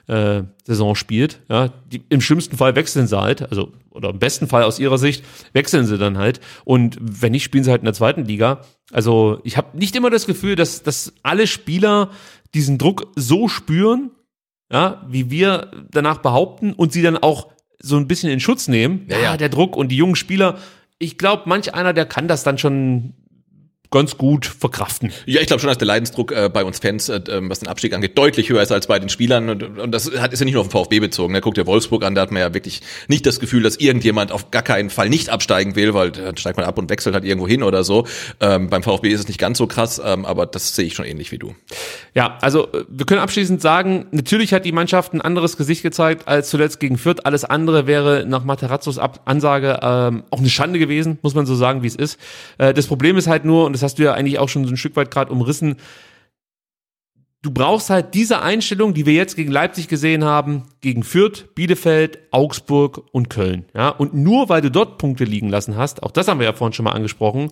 äh, 0.06 0.44
Saison 0.64 0.94
spielt. 0.94 1.40
Ja, 1.48 1.72
die, 1.86 2.04
Im 2.08 2.20
schlimmsten 2.20 2.56
Fall 2.56 2.76
wechseln 2.76 3.08
sie 3.08 3.20
halt, 3.20 3.50
also 3.50 3.72
oder 3.90 4.10
im 4.10 4.20
besten 4.20 4.46
Fall 4.46 4.62
aus 4.62 4.78
ihrer 4.78 4.96
Sicht 4.96 5.24
wechseln 5.52 5.86
sie 5.86 5.98
dann 5.98 6.18
halt. 6.18 6.38
Und 6.64 6.96
wenn 7.00 7.32
nicht, 7.32 7.42
spielen 7.42 7.64
sie 7.64 7.70
halt 7.70 7.80
in 7.80 7.86
der 7.86 7.94
zweiten 7.94 8.24
Liga. 8.24 8.60
Also 8.92 9.40
ich 9.42 9.56
habe 9.56 9.76
nicht 9.76 9.96
immer 9.96 10.10
das 10.10 10.26
Gefühl, 10.26 10.54
dass, 10.54 10.84
dass 10.84 11.12
alle 11.24 11.48
Spieler 11.48 12.10
diesen 12.54 12.78
Druck 12.78 13.08
so 13.16 13.48
spüren, 13.48 14.12
ja, 14.72 15.04
wie 15.08 15.32
wir 15.32 15.72
danach 15.90 16.18
behaupten 16.18 16.74
und 16.74 16.92
sie 16.92 17.02
dann 17.02 17.16
auch 17.16 17.48
so 17.80 17.96
ein 17.96 18.06
bisschen 18.06 18.30
in 18.30 18.38
Schutz 18.38 18.68
nehmen. 18.68 19.06
Ja, 19.08 19.18
ja. 19.18 19.36
der 19.36 19.48
Druck 19.48 19.76
und 19.76 19.88
die 19.88 19.96
jungen 19.96 20.14
Spieler. 20.14 20.58
Ich 21.02 21.16
glaube, 21.16 21.44
manch 21.46 21.74
einer, 21.74 21.94
der 21.94 22.04
kann 22.04 22.28
das 22.28 22.44
dann 22.44 22.58
schon 22.58 23.14
ganz 23.90 24.16
gut 24.16 24.46
verkraften. 24.46 25.12
Ja, 25.26 25.40
ich 25.40 25.48
glaube 25.48 25.60
schon, 25.60 25.68
dass 25.68 25.78
der 25.78 25.86
Leidensdruck 25.86 26.32
äh, 26.32 26.48
bei 26.52 26.64
uns 26.64 26.78
Fans, 26.78 27.08
äh, 27.08 27.20
ähm, 27.28 27.50
was 27.50 27.58
den 27.58 27.68
Abstieg 27.68 27.92
angeht, 27.92 28.16
deutlich 28.16 28.48
höher 28.48 28.62
ist 28.62 28.70
als 28.70 28.86
bei 28.86 28.98
den 28.98 29.08
Spielern. 29.08 29.48
Und, 29.50 29.78
und 29.78 29.90
das 29.92 30.10
hat, 30.18 30.32
ist 30.32 30.38
ja 30.38 30.44
nicht 30.44 30.54
nur 30.54 30.62
auf 30.62 30.68
den 30.68 30.72
VfB 30.72 31.00
bezogen. 31.00 31.32
Ne? 31.32 31.40
Guckt 31.40 31.56
der 31.56 31.66
Wolfsburg 31.66 32.04
an, 32.04 32.14
da 32.14 32.22
hat 32.22 32.30
man 32.30 32.40
ja 32.40 32.54
wirklich 32.54 32.82
nicht 33.08 33.26
das 33.26 33.40
Gefühl, 33.40 33.62
dass 33.62 33.76
irgendjemand 33.76 34.30
auf 34.30 34.50
gar 34.52 34.62
keinen 34.62 34.90
Fall 34.90 35.08
nicht 35.08 35.28
absteigen 35.28 35.74
will, 35.74 35.92
weil 35.92 36.12
dann 36.12 36.36
steigt 36.36 36.56
man 36.56 36.66
ab 36.66 36.78
und 36.78 36.88
wechselt 36.88 37.14
halt 37.14 37.24
irgendwo 37.24 37.48
hin 37.48 37.62
oder 37.64 37.82
so. 37.82 38.06
Ähm, 38.38 38.70
beim 38.70 38.82
VfB 38.84 39.08
ist 39.08 39.20
es 39.20 39.28
nicht 39.28 39.40
ganz 39.40 39.58
so 39.58 39.66
krass, 39.66 40.00
ähm, 40.04 40.24
aber 40.24 40.46
das 40.46 40.76
sehe 40.76 40.86
ich 40.86 40.94
schon 40.94 41.04
ähnlich 41.04 41.32
wie 41.32 41.38
du. 41.38 41.54
Ja, 42.14 42.38
also 42.40 42.68
äh, 42.72 42.84
wir 42.88 43.06
können 43.06 43.20
abschließend 43.20 43.60
sagen, 43.60 44.06
natürlich 44.12 44.52
hat 44.52 44.64
die 44.64 44.72
Mannschaft 44.72 45.14
ein 45.14 45.20
anderes 45.20 45.56
Gesicht 45.56 45.82
gezeigt 45.82 46.28
als 46.28 46.48
zuletzt 46.48 46.78
gegen 46.78 46.96
Fürth. 46.96 47.24
Alles 47.24 47.44
andere 47.44 47.88
wäre 47.88 48.24
nach 48.26 48.44
Materazzos 48.44 48.98
Ansage 48.98 49.80
ähm, 49.82 50.22
auch 50.30 50.38
eine 50.38 50.48
Schande 50.48 50.78
gewesen, 50.78 51.18
muss 51.22 51.34
man 51.34 51.44
so 51.44 51.56
sagen, 51.56 51.82
wie 51.82 51.88
es 51.88 51.96
ist. 51.96 52.18
Äh, 52.58 52.72
das 52.72 52.86
Problem 52.86 53.16
ist 53.16 53.26
halt 53.26 53.44
nur, 53.44 53.66
und 53.66 53.79
das 53.80 53.92
hast 53.92 53.98
du 53.98 54.04
ja 54.04 54.14
eigentlich 54.14 54.38
auch 54.38 54.48
schon 54.48 54.64
so 54.64 54.70
ein 54.70 54.76
Stück 54.76 54.96
weit 54.96 55.10
gerade 55.10 55.32
umrissen, 55.32 55.76
du 57.42 57.50
brauchst 57.50 57.90
halt 57.90 58.14
diese 58.14 58.42
Einstellung, 58.42 58.94
die 58.94 59.06
wir 59.06 59.14
jetzt 59.14 59.36
gegen 59.36 59.50
Leipzig 59.50 59.88
gesehen 59.88 60.24
haben, 60.24 60.64
gegen 60.80 61.02
Fürth, 61.02 61.54
Bielefeld, 61.54 62.18
Augsburg 62.30 63.02
und 63.12 63.30
Köln. 63.30 63.64
Ja, 63.74 63.88
und 63.88 64.14
nur 64.14 64.48
weil 64.48 64.60
du 64.60 64.70
dort 64.70 64.98
Punkte 64.98 65.24
liegen 65.24 65.48
lassen 65.48 65.76
hast, 65.76 66.02
auch 66.02 66.10
das 66.10 66.28
haben 66.28 66.40
wir 66.40 66.46
ja 66.46 66.52
vorhin 66.52 66.74
schon 66.74 66.84
mal 66.84 66.92
angesprochen, 66.92 67.50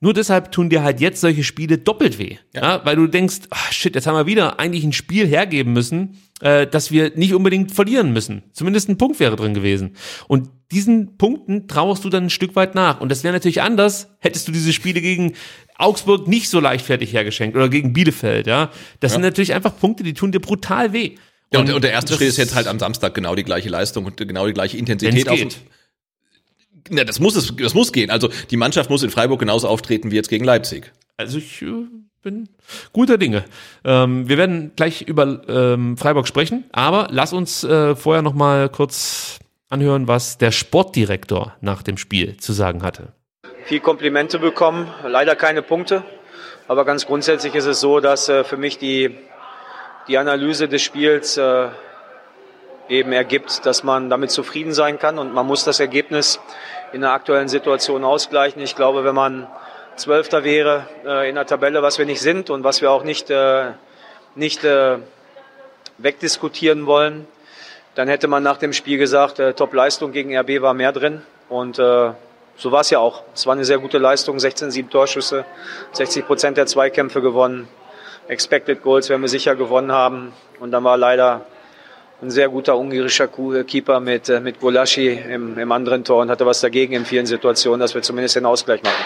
nur 0.00 0.14
deshalb 0.14 0.50
tun 0.50 0.70
dir 0.70 0.82
halt 0.82 1.00
jetzt 1.00 1.20
solche 1.20 1.44
Spiele 1.44 1.78
doppelt 1.78 2.18
weh. 2.18 2.38
Ja. 2.54 2.84
weil 2.84 2.96
du 2.96 3.06
denkst, 3.06 3.40
ah, 3.50 3.70
shit, 3.70 3.94
jetzt 3.94 4.06
haben 4.06 4.16
wir 4.16 4.26
wieder 4.26 4.58
eigentlich 4.58 4.82
ein 4.82 4.94
Spiel 4.94 5.26
hergeben 5.26 5.72
müssen, 5.72 6.18
äh, 6.40 6.66
dass 6.66 6.90
wir 6.90 7.12
nicht 7.16 7.34
unbedingt 7.34 7.72
verlieren 7.72 8.12
müssen. 8.12 8.42
Zumindest 8.52 8.88
ein 8.88 8.96
Punkt 8.96 9.20
wäre 9.20 9.36
drin 9.36 9.52
gewesen. 9.52 9.96
Und 10.26 10.48
diesen 10.72 11.18
Punkten 11.18 11.68
trauerst 11.68 12.04
du 12.04 12.08
dann 12.08 12.24
ein 12.24 12.30
Stück 12.30 12.56
weit 12.56 12.74
nach. 12.74 13.00
Und 13.00 13.10
das 13.10 13.24
wäre 13.24 13.34
natürlich 13.34 13.60
anders, 13.60 14.08
hättest 14.20 14.48
du 14.48 14.52
diese 14.52 14.72
Spiele 14.72 15.00
gegen 15.00 15.34
Augsburg 15.76 16.28
nicht 16.28 16.48
so 16.48 16.60
leichtfertig 16.60 17.12
hergeschenkt 17.12 17.56
oder 17.56 17.68
gegen 17.68 17.92
Bielefeld, 17.92 18.46
ja. 18.46 18.70
Das 19.00 19.12
sind 19.12 19.22
natürlich 19.22 19.54
einfach 19.54 19.76
Punkte, 19.78 20.02
die 20.02 20.14
tun 20.14 20.30
dir 20.30 20.40
brutal 20.40 20.92
weh. 20.92 21.16
Ja, 21.52 21.60
und, 21.60 21.72
und 21.72 21.82
der 21.82 21.90
erste 21.90 22.14
Schritt 22.14 22.28
ist 22.28 22.36
jetzt 22.36 22.54
halt 22.54 22.68
am 22.68 22.78
Samstag 22.78 23.14
genau 23.14 23.34
die 23.34 23.42
gleiche 23.42 23.68
Leistung 23.68 24.04
und 24.04 24.16
genau 24.16 24.46
die 24.46 24.52
gleiche 24.52 24.76
Intensität. 24.76 25.28
auf-. 25.28 25.60
Na, 26.90 27.04
das 27.04 27.20
muss 27.20 27.36
es, 27.36 27.54
das 27.56 27.74
muss 27.74 27.92
gehen. 27.92 28.10
Also 28.10 28.28
die 28.50 28.56
Mannschaft 28.56 28.90
muss 28.90 29.02
in 29.02 29.10
Freiburg 29.10 29.38
genauso 29.40 29.68
auftreten 29.68 30.10
wie 30.10 30.16
jetzt 30.16 30.28
gegen 30.28 30.44
Leipzig. 30.44 30.92
Also 31.16 31.38
ich 31.38 31.62
äh, 31.62 31.86
bin 32.22 32.48
guter 32.92 33.16
Dinge. 33.16 33.44
Ähm, 33.84 34.28
wir 34.28 34.36
werden 34.36 34.72
gleich 34.76 35.02
über 35.02 35.42
ähm, 35.48 35.96
Freiburg 35.96 36.26
sprechen, 36.26 36.64
aber 36.72 37.08
lass 37.10 37.32
uns 37.32 37.64
äh, 37.64 37.94
vorher 37.96 38.22
noch 38.22 38.34
mal 38.34 38.68
kurz 38.68 39.38
anhören, 39.68 40.08
was 40.08 40.36
der 40.36 40.50
Sportdirektor 40.50 41.54
nach 41.60 41.82
dem 41.82 41.96
Spiel 41.96 42.36
zu 42.38 42.52
sagen 42.52 42.82
hatte. 42.82 43.12
viel 43.64 43.80
Komplimente 43.80 44.38
bekommen, 44.38 44.88
leider 45.04 45.36
keine 45.36 45.62
Punkte. 45.62 46.02
Aber 46.66 46.84
ganz 46.84 47.06
grundsätzlich 47.06 47.54
ist 47.54 47.66
es 47.66 47.80
so, 47.80 48.00
dass 48.00 48.28
äh, 48.28 48.44
für 48.44 48.56
mich 48.56 48.78
die, 48.78 49.16
die 50.08 50.18
Analyse 50.18 50.68
des 50.68 50.82
Spiels 50.82 51.36
äh, 51.36 51.68
eben 52.88 53.12
ergibt, 53.12 53.64
dass 53.66 53.84
man 53.84 54.10
damit 54.10 54.30
zufrieden 54.30 54.72
sein 54.72 54.98
kann 54.98 55.18
und 55.18 55.32
man 55.32 55.46
muss 55.46 55.64
das 55.64 55.78
Ergebnis 55.80 56.40
in 56.92 57.02
der 57.02 57.12
aktuellen 57.12 57.48
Situation 57.48 58.04
ausgleichen. 58.04 58.60
Ich 58.62 58.76
glaube, 58.76 59.04
wenn 59.04 59.14
man 59.14 59.46
Zwölfter 59.96 60.44
wäre 60.44 60.86
äh, 61.04 61.28
in 61.28 61.34
der 61.34 61.46
Tabelle, 61.46 61.82
was 61.82 61.98
wir 61.98 62.06
nicht 62.06 62.20
sind 62.20 62.50
und 62.50 62.64
was 62.64 62.80
wir 62.80 62.90
auch 62.90 63.04
nicht, 63.04 63.30
äh, 63.30 63.72
nicht 64.34 64.64
äh, 64.64 64.98
wegdiskutieren 65.98 66.86
wollen, 66.86 67.26
dann 67.94 68.08
hätte 68.08 68.28
man 68.28 68.42
nach 68.42 68.56
dem 68.56 68.72
Spiel 68.72 68.98
gesagt, 68.98 69.42
Top-Leistung 69.56 70.12
gegen 70.12 70.36
RB 70.36 70.62
war 70.62 70.74
mehr 70.74 70.92
drin 70.92 71.22
und 71.48 71.76
so 71.76 72.72
war 72.72 72.82
es 72.82 72.90
ja 72.90 72.98
auch. 73.00 73.24
Es 73.34 73.46
war 73.46 73.54
eine 73.54 73.64
sehr 73.64 73.78
gute 73.78 73.98
Leistung, 73.98 74.38
16, 74.38 74.70
7 74.70 74.90
Torschüsse, 74.90 75.44
60 75.92 76.26
Prozent 76.26 76.56
der 76.56 76.66
Zweikämpfe 76.66 77.20
gewonnen. 77.20 77.68
Expected 78.28 78.82
Goals 78.82 79.08
werden 79.08 79.22
wir 79.22 79.28
sicher 79.28 79.56
gewonnen 79.56 79.90
haben. 79.90 80.32
Und 80.60 80.70
dann 80.70 80.84
war 80.84 80.96
leider 80.96 81.46
ein 82.22 82.30
sehr 82.30 82.48
guter 82.48 82.76
ungarischer 82.76 83.28
Keeper 83.28 84.00
mit, 84.00 84.28
äh, 84.28 84.40
mit 84.40 84.60
Golaschi 84.60 85.08
im, 85.08 85.58
im 85.58 85.72
anderen 85.72 86.04
Tor 86.04 86.22
und 86.22 86.30
hatte 86.30 86.44
was 86.44 86.60
dagegen 86.60 86.92
in 86.92 87.04
vielen 87.04 87.26
Situationen, 87.26 87.80
dass 87.80 87.94
wir 87.94 88.02
zumindest 88.02 88.36
den 88.36 88.46
Ausgleich 88.46 88.82
machen. 88.82 89.04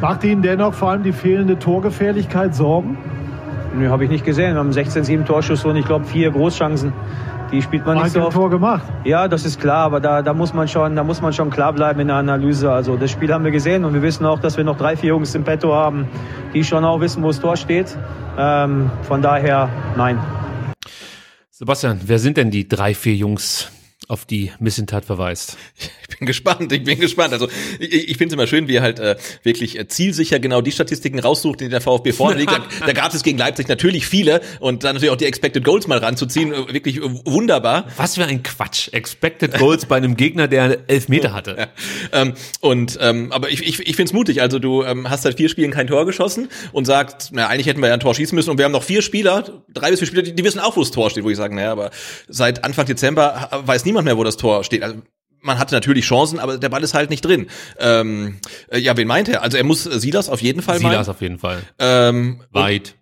Macht 0.00 0.24
Ihnen 0.24 0.42
dennoch 0.42 0.74
vor 0.74 0.90
allem 0.90 1.02
die 1.02 1.12
fehlende 1.12 1.58
Torgefährlichkeit 1.58 2.54
Sorgen? 2.54 2.98
Nö, 3.74 3.88
habe 3.88 4.04
ich 4.04 4.10
nicht 4.10 4.24
gesehen. 4.24 4.54
Wir 4.54 4.60
haben 4.60 4.72
16, 4.72 5.04
7 5.04 5.24
Torschüsse 5.24 5.68
und 5.68 5.76
ich 5.76 5.84
glaube 5.84 6.04
vier 6.04 6.30
Großchancen. 6.30 6.92
Die 7.50 7.62
spielt 7.62 7.86
man 7.86 8.02
nicht 8.02 8.10
so 8.10 8.20
oft. 8.20 8.36
Tor 8.36 8.50
gemacht. 8.50 8.82
Ja, 9.04 9.26
das 9.26 9.44
ist 9.44 9.58
klar, 9.58 9.86
aber 9.86 10.00
da, 10.00 10.20
da, 10.20 10.34
muss 10.34 10.52
man 10.52 10.68
schon, 10.68 10.94
da 10.94 11.02
muss 11.02 11.22
man 11.22 11.32
schon 11.32 11.48
klar 11.50 11.72
bleiben 11.72 11.98
in 12.00 12.08
der 12.08 12.16
Analyse. 12.16 12.70
Also 12.70 12.96
das 12.96 13.10
Spiel 13.10 13.32
haben 13.32 13.44
wir 13.44 13.50
gesehen 13.50 13.84
und 13.84 13.94
wir 13.94 14.02
wissen 14.02 14.26
auch, 14.26 14.38
dass 14.38 14.56
wir 14.56 14.64
noch 14.64 14.76
drei, 14.76 14.96
vier 14.96 15.10
Jungs 15.10 15.34
im 15.34 15.44
Petto 15.44 15.72
haben, 15.72 16.06
die 16.52 16.62
schon 16.62 16.84
auch 16.84 17.00
wissen, 17.00 17.22
wo 17.22 17.28
das 17.28 17.40
Tor 17.40 17.56
steht. 17.56 17.96
Ähm, 18.38 18.90
von 19.02 19.22
daher, 19.22 19.70
nein. 19.96 20.18
Sebastian, 21.58 21.98
wer 22.04 22.20
sind 22.20 22.36
denn 22.36 22.52
die 22.52 22.68
drei, 22.68 22.94
vier 22.94 23.16
Jungs, 23.16 23.72
auf 24.08 24.24
die 24.24 24.50
Missentat 24.58 25.04
verweist. 25.04 25.56
Ich 26.10 26.18
bin 26.18 26.26
gespannt, 26.26 26.72
ich 26.72 26.82
bin 26.82 26.98
gespannt. 26.98 27.32
Also 27.32 27.48
ich, 27.78 28.08
ich 28.08 28.16
finde 28.16 28.28
es 28.28 28.32
immer 28.32 28.46
schön, 28.48 28.66
wie 28.66 28.76
er 28.76 28.82
halt 28.82 28.98
äh, 28.98 29.16
wirklich 29.44 29.78
äh, 29.78 29.86
zielsicher 29.86 30.40
genau 30.40 30.62
die 30.62 30.72
Statistiken 30.72 31.20
raussucht, 31.20 31.60
die 31.60 31.68
der 31.68 31.82
VfB 31.82 32.12
vorne 32.12 32.36
liegt. 32.38 32.50
Da, 32.50 32.86
da 32.86 32.92
gab 32.92 33.14
es 33.14 33.22
gegen 33.22 33.38
Leipzig 33.38 33.68
natürlich 33.68 34.06
viele 34.06 34.40
und 34.58 34.82
dann 34.82 34.94
natürlich 34.94 35.12
auch 35.12 35.18
die 35.18 35.26
Expected 35.26 35.62
Goals 35.62 35.86
mal 35.86 35.98
ranzuziehen, 35.98 36.52
äh, 36.52 36.72
wirklich 36.72 36.96
äh, 36.96 37.02
wunderbar. 37.02 37.86
Was 37.98 38.14
für 38.16 38.24
ein 38.24 38.42
Quatsch. 38.42 38.88
Expected 38.92 39.58
Goals 39.58 39.86
bei 39.86 39.96
einem 39.96 40.16
Gegner, 40.16 40.48
der 40.48 40.78
elf 40.88 41.08
Meter 41.08 41.32
hatte. 41.32 41.56
Ja. 41.58 41.68
Ähm, 42.12 42.34
und 42.60 42.98
ähm, 43.00 43.32
aber 43.32 43.50
ich, 43.50 43.66
ich, 43.66 43.80
ich 43.80 43.96
finde 43.96 44.04
es 44.04 44.12
mutig. 44.12 44.40
Also 44.40 44.58
du 44.58 44.84
ähm, 44.84 45.10
hast 45.10 45.22
seit 45.22 45.36
vier 45.36 45.48
Spielen 45.48 45.72
kein 45.72 45.86
Tor 45.86 46.06
geschossen 46.06 46.48
und 46.72 46.84
sagst, 46.84 47.30
na 47.32 47.48
eigentlich 47.48 47.66
hätten 47.66 47.80
wir 47.80 47.88
ja 47.88 47.94
ein 47.94 48.00
Tor 48.00 48.14
schießen 48.14 48.34
müssen 48.34 48.50
und 48.50 48.58
wir 48.58 48.64
haben 48.64 48.72
noch 48.72 48.82
vier 48.82 49.02
Spieler, 49.02 49.44
drei 49.72 49.90
bis 49.90 49.98
vier 49.98 50.06
Spieler, 50.06 50.22
die, 50.22 50.34
die 50.34 50.44
wissen 50.44 50.60
auch, 50.60 50.76
wo 50.76 50.80
das 50.80 50.90
Tor 50.90 51.10
steht, 51.10 51.24
wo 51.24 51.30
ich 51.30 51.36
sage, 51.36 51.54
naja, 51.54 51.72
aber 51.72 51.90
seit 52.28 52.64
Anfang 52.64 52.86
Dezember 52.86 53.48
weiß 53.64 53.84
niemand 53.84 53.97
mehr, 54.02 54.16
wo 54.16 54.24
das 54.24 54.36
Tor 54.36 54.64
steht. 54.64 54.82
Also, 54.82 55.02
man 55.40 55.58
hatte 55.58 55.74
natürlich 55.74 56.04
Chancen, 56.04 56.38
aber 56.38 56.58
der 56.58 56.68
Ball 56.68 56.82
ist 56.82 56.94
halt 56.94 57.10
nicht 57.10 57.24
drin. 57.24 57.46
Ähm, 57.78 58.38
äh, 58.70 58.78
ja, 58.78 58.96
wen 58.96 59.06
meint 59.06 59.28
er? 59.28 59.42
Also 59.42 59.56
er 59.56 59.64
muss 59.64 59.84
Silas 59.84 60.28
auf 60.28 60.42
jeden 60.42 60.62
Fall 60.62 60.78
Silas 60.78 60.92
meinen. 60.92 61.08
auf 61.08 61.20
jeden 61.20 61.38
Fall. 61.38 61.62
Ähm, 61.78 62.40
Weit. 62.50 62.96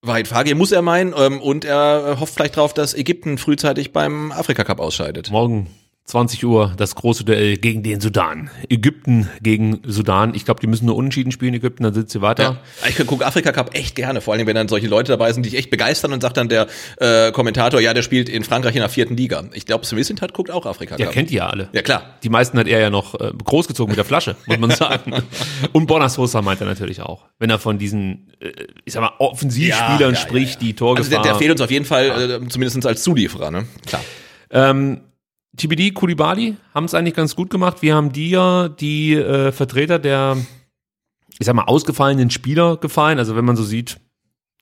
Weit 0.00 0.28
Fagir 0.28 0.54
muss 0.54 0.72
er 0.72 0.80
meinen 0.80 1.12
ähm, 1.16 1.40
und 1.40 1.64
er 1.64 2.18
hofft 2.20 2.34
vielleicht 2.34 2.56
darauf, 2.56 2.72
dass 2.72 2.94
Ägypten 2.94 3.36
frühzeitig 3.36 3.92
beim 3.92 4.32
Afrika 4.32 4.64
Cup 4.64 4.80
ausscheidet. 4.80 5.30
Morgen 5.30 5.68
20 6.08 6.46
Uhr 6.46 6.72
das 6.74 6.94
große 6.94 7.22
Duell 7.24 7.58
gegen 7.58 7.82
den 7.82 8.00
Sudan. 8.00 8.48
Ägypten 8.70 9.28
gegen 9.42 9.82
Sudan. 9.84 10.34
Ich 10.34 10.46
glaube, 10.46 10.58
die 10.58 10.66
müssen 10.66 10.86
nur 10.86 10.96
unentschieden 10.96 11.32
spielen, 11.32 11.52
Ägypten, 11.52 11.82
dann 11.82 11.92
sind 11.92 12.08
sie 12.08 12.22
weiter. 12.22 12.42
Ja. 12.82 12.88
Ich 12.88 13.06
gucke 13.06 13.26
Afrika 13.26 13.52
Cup 13.52 13.74
echt 13.74 13.94
gerne, 13.94 14.22
vor 14.22 14.32
allem 14.32 14.46
wenn 14.46 14.54
dann 14.54 14.68
solche 14.68 14.86
Leute 14.86 15.12
dabei 15.12 15.30
sind, 15.34 15.44
die 15.44 15.50
dich 15.50 15.58
echt 15.58 15.68
begeistern 15.68 16.14
und 16.14 16.22
sagt 16.22 16.38
dann 16.38 16.48
der 16.48 16.66
äh, 16.96 17.30
Kommentator, 17.32 17.78
ja, 17.80 17.92
der 17.92 18.00
spielt 18.00 18.30
in 18.30 18.42
Frankreich 18.42 18.74
in 18.74 18.80
der 18.80 18.88
vierten 18.88 19.18
Liga. 19.18 19.44
Ich 19.52 19.66
glaube, 19.66 19.84
Swiss 19.84 20.08
hat 20.22 20.32
guckt 20.32 20.50
auch 20.50 20.64
Afrika 20.64 20.92
Cup. 20.92 20.96
Der 20.96 21.08
kennt 21.08 21.28
die 21.28 21.34
ja 21.34 21.50
alle. 21.50 21.68
Ja, 21.72 21.82
klar. 21.82 22.16
Die 22.22 22.30
meisten 22.30 22.58
hat 22.58 22.68
er 22.68 22.80
ja 22.80 22.88
noch 22.88 23.14
äh, 23.20 23.30
großgezogen 23.44 23.90
mit 23.90 23.98
der 23.98 24.06
Flasche, 24.06 24.34
muss 24.46 24.58
man 24.58 24.70
sagen. 24.70 25.12
und 25.72 25.86
Bonas 25.86 26.14
Sosa 26.14 26.40
meint 26.40 26.62
er 26.62 26.66
natürlich 26.66 27.02
auch. 27.02 27.26
Wenn 27.38 27.50
er 27.50 27.58
von 27.58 27.78
diesen, 27.78 28.32
äh, 28.40 28.52
ich 28.86 28.94
sag 28.94 29.02
mal, 29.02 29.12
Offensivspielern 29.18 30.00
Ja, 30.00 30.08
ja, 30.08 30.16
spricht, 30.16 30.62
die 30.62 30.72
Torgefahr. 30.72 31.04
Also 31.04 31.22
der, 31.22 31.32
der 31.32 31.38
fehlt 31.38 31.50
uns 31.50 31.60
auf 31.60 31.70
jeden 31.70 31.84
Fall, 31.84 32.40
äh, 32.42 32.48
zumindest 32.48 32.86
als 32.86 33.02
Zulieferer, 33.02 33.50
ne? 33.50 33.66
Klar. 33.86 34.02
Ähm, 34.50 35.02
TBD, 35.58 35.92
Kulibali 35.92 36.56
haben 36.74 36.84
es 36.84 36.94
eigentlich 36.94 37.14
ganz 37.14 37.36
gut 37.36 37.50
gemacht. 37.50 37.82
Wir 37.82 37.94
haben 37.94 38.12
dir 38.12 38.74
die 38.80 39.14
äh, 39.14 39.52
Vertreter 39.52 39.98
der, 39.98 40.36
ich 41.38 41.46
sag 41.46 41.54
mal, 41.54 41.64
ausgefallenen 41.64 42.30
Spieler 42.30 42.76
gefallen. 42.76 43.18
Also 43.18 43.36
wenn 43.36 43.44
man 43.44 43.56
so 43.56 43.64
sieht, 43.64 44.00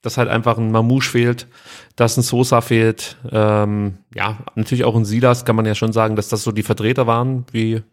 dass 0.01 0.17
halt 0.17 0.29
einfach 0.29 0.57
ein 0.57 0.71
Mamouche 0.71 1.09
fehlt, 1.09 1.47
dass 1.95 2.17
ein 2.17 2.21
Sosa 2.21 2.61
fehlt. 2.61 3.17
Ähm, 3.31 3.99
ja, 4.13 4.37
natürlich 4.55 4.83
auch 4.83 4.95
ein 4.95 5.05
Silas 5.05 5.45
kann 5.45 5.55
man 5.55 5.65
ja 5.65 5.75
schon 5.75 5.93
sagen, 5.93 6.15
dass 6.15 6.29
das 6.29 6.43
so 6.43 6.51
die 6.51 6.63
Vertreter 6.63 7.07
waren. 7.07 7.45
Wie 7.51 7.83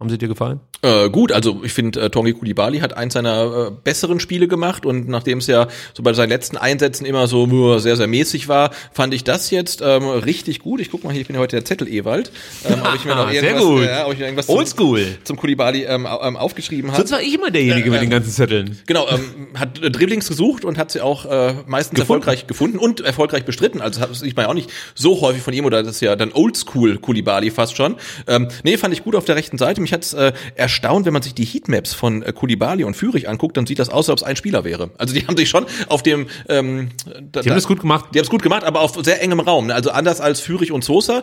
haben 0.00 0.10
sie 0.10 0.18
dir 0.18 0.28
gefallen? 0.28 0.60
Äh, 0.84 1.10
gut, 1.10 1.30
also 1.30 1.60
ich 1.62 1.72
finde, 1.72 2.00
äh, 2.00 2.10
Tongi 2.10 2.32
Kulibali 2.32 2.80
hat 2.80 2.96
eins 2.96 3.14
seiner 3.14 3.68
äh, 3.68 3.70
besseren 3.84 4.18
Spiele 4.18 4.48
gemacht 4.48 4.84
und 4.84 5.08
nachdem 5.08 5.38
es 5.38 5.46
ja 5.46 5.68
so 5.94 6.02
bei 6.02 6.12
seinen 6.12 6.30
letzten 6.30 6.56
Einsätzen 6.56 7.04
immer 7.04 7.28
so 7.28 7.46
nur 7.46 7.78
sehr, 7.78 7.94
sehr 7.94 8.08
mäßig 8.08 8.48
war, 8.48 8.72
fand 8.92 9.14
ich 9.14 9.22
das 9.22 9.52
jetzt 9.52 9.80
ähm, 9.80 10.08
richtig 10.08 10.58
gut. 10.58 10.80
Ich 10.80 10.90
guck 10.90 11.04
mal 11.04 11.12
hier, 11.12 11.20
ich 11.20 11.28
bin 11.28 11.36
ja 11.36 11.40
heute 11.40 11.54
der 11.54 11.64
Zettel 11.64 11.86
Ewald. 11.86 12.32
Ähm, 12.64 12.80
ob 12.82 12.96
ich 12.96 13.04
mir 13.04 13.14
noch 13.14 13.30
Sehr 13.30 13.44
irgendwas, 13.44 13.64
gut. 13.64 13.82
Äh, 13.84 14.02
ob 14.04 14.12
ich 14.12 14.18
mir 14.18 14.24
irgendwas 14.24 14.46
zum, 14.46 14.56
Oldschool. 14.56 15.06
zum 15.22 15.36
Kulibali 15.36 15.84
ähm, 15.84 16.08
ähm, 16.20 16.36
aufgeschrieben 16.36 16.90
habe. 16.90 16.98
Sonst 17.00 17.12
war 17.12 17.22
ich 17.22 17.34
immer 17.34 17.52
derjenige 17.52 17.86
Ja, 17.86 17.92
mit 17.92 18.02
den 18.02 18.10
ja. 18.10 18.18
ganzen 18.18 18.32
Zetteln. 18.32 18.76
Genau, 18.86 19.06
ähm, 19.08 19.46
hat 19.54 19.80
äh, 19.80 19.88
Dribblings 19.88 20.26
gesucht 20.26 20.64
und 20.64 20.78
hat 20.78 20.90
sie 20.90 21.00
auch 21.00 21.26
äh, 21.26 21.54
meistens 21.68 22.00
erfolgreich 22.00 22.48
gefunden 22.48 22.78
und 22.78 23.02
erfolgreich 23.02 23.44
bestritten. 23.44 23.80
Also 23.80 24.00
das 24.00 24.18
sieht 24.18 24.34
man 24.36 24.46
ja 24.46 24.50
auch 24.50 24.54
nicht 24.54 24.68
so 24.96 25.20
häufig 25.20 25.42
von 25.42 25.54
ihm 25.54 25.64
oder 25.64 25.84
das 25.84 25.94
ist 25.94 26.00
ja 26.00 26.16
dann 26.16 26.32
Oldschool 26.32 26.98
Kulibali 26.98 27.52
fast 27.52 27.76
schon. 27.76 27.94
Ähm, 28.26 28.48
nee, 28.64 28.76
fand 28.76 28.92
ich 28.92 29.04
gut 29.04 29.14
auf 29.14 29.24
der 29.26 29.36
rechten 29.36 29.58
Seite. 29.58 29.80
Mich 29.80 29.91
hat's 29.92 30.12
äh, 30.12 30.32
erstaunt, 30.54 31.06
wenn 31.06 31.12
man 31.12 31.22
sich 31.22 31.34
die 31.34 31.44
Heatmaps 31.44 31.94
von 31.94 32.22
äh, 32.22 32.32
Kulibali 32.32 32.84
und 32.84 32.94
Führig 32.94 33.28
anguckt, 33.28 33.56
dann 33.56 33.66
sieht 33.66 33.78
das 33.78 33.88
aus, 33.88 34.08
als 34.08 34.10
ob 34.10 34.18
es 34.18 34.22
ein 34.24 34.36
Spieler 34.36 34.64
wäre. 34.64 34.90
Also 34.98 35.14
die 35.14 35.26
haben 35.26 35.36
sich 35.36 35.48
schon 35.48 35.66
auf 35.88 36.02
dem 36.02 36.26
ähm, 36.48 36.90
da, 37.30 37.42
Die 37.42 37.50
haben 37.50 37.56
das 37.56 37.66
gut 37.66 37.80
gemacht. 37.80 38.06
die 38.14 38.18
haben 38.18 38.24
es 38.24 38.30
gut 38.30 38.42
gemacht, 38.42 38.64
aber 38.64 38.80
auf 38.80 38.98
sehr 39.02 39.22
engem 39.22 39.40
Raum. 39.40 39.66
ne? 39.66 39.74
Also 39.74 39.90
anders 39.90 40.20
als 40.20 40.40
Führig 40.40 40.72
und 40.72 40.84
Sosa, 40.84 41.22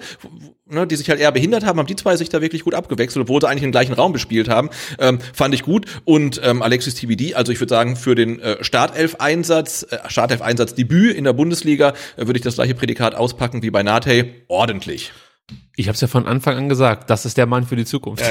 ne, 0.68 0.88
die 0.88 0.96
sich 0.96 1.10
halt 1.10 1.20
eher 1.20 1.32
behindert 1.32 1.66
haben, 1.66 1.80
haben 1.80 1.88
die 1.88 1.96
zwei 1.96 2.16
sich 2.16 2.30
da 2.30 2.42
wirklich 2.42 2.64
gut 2.64 2.74
abgewechselt, 2.74 3.24
obwohl 3.24 3.42
sie 3.42 3.48
eigentlich 3.48 3.64
im 3.64 3.72
gleichen 3.72 3.94
Raum 3.94 4.14
bespielt 4.14 4.50
haben. 4.50 4.70
Ähm, 5.00 5.20
fand 5.34 5.54
ich 5.54 5.64
gut. 5.64 5.86
Und 6.06 6.40
ähm, 6.44 6.62
Alexis 6.62 6.96
TBD, 6.96 7.36
also 7.36 7.52
ich 7.52 7.60
würde 7.60 7.74
sagen, 7.74 7.96
für 7.96 8.16
den 8.16 8.40
äh, 8.40 8.64
Startelf-Einsatz, 8.64 9.84
äh, 9.90 9.98
Startelf-Einsatz-Debüt 10.08 11.16
in 11.16 11.24
der 11.24 11.34
Bundesliga 11.34 11.94
äh, 12.18 12.28
würde 12.28 12.38
ich 12.38 12.44
das 12.44 12.56
gleiche 12.56 12.76
Prädikat 12.76 13.16
auspacken 13.16 13.62
wie 13.64 13.72
bei 13.72 13.84
Nate. 13.84 14.30
Ordentlich. 14.48 15.12
Ich 15.80 15.88
habe 15.88 15.96
es 15.96 16.02
ja 16.02 16.10
von 16.10 16.26
Anfang 16.28 16.58
an 16.58 16.68
gesagt, 16.68 17.10
das 17.10 17.26
ist 17.26 17.38
der 17.38 17.46
Mann 17.46 17.64
für 17.66 17.78
die 17.78 17.86
Zukunft. 17.86 18.22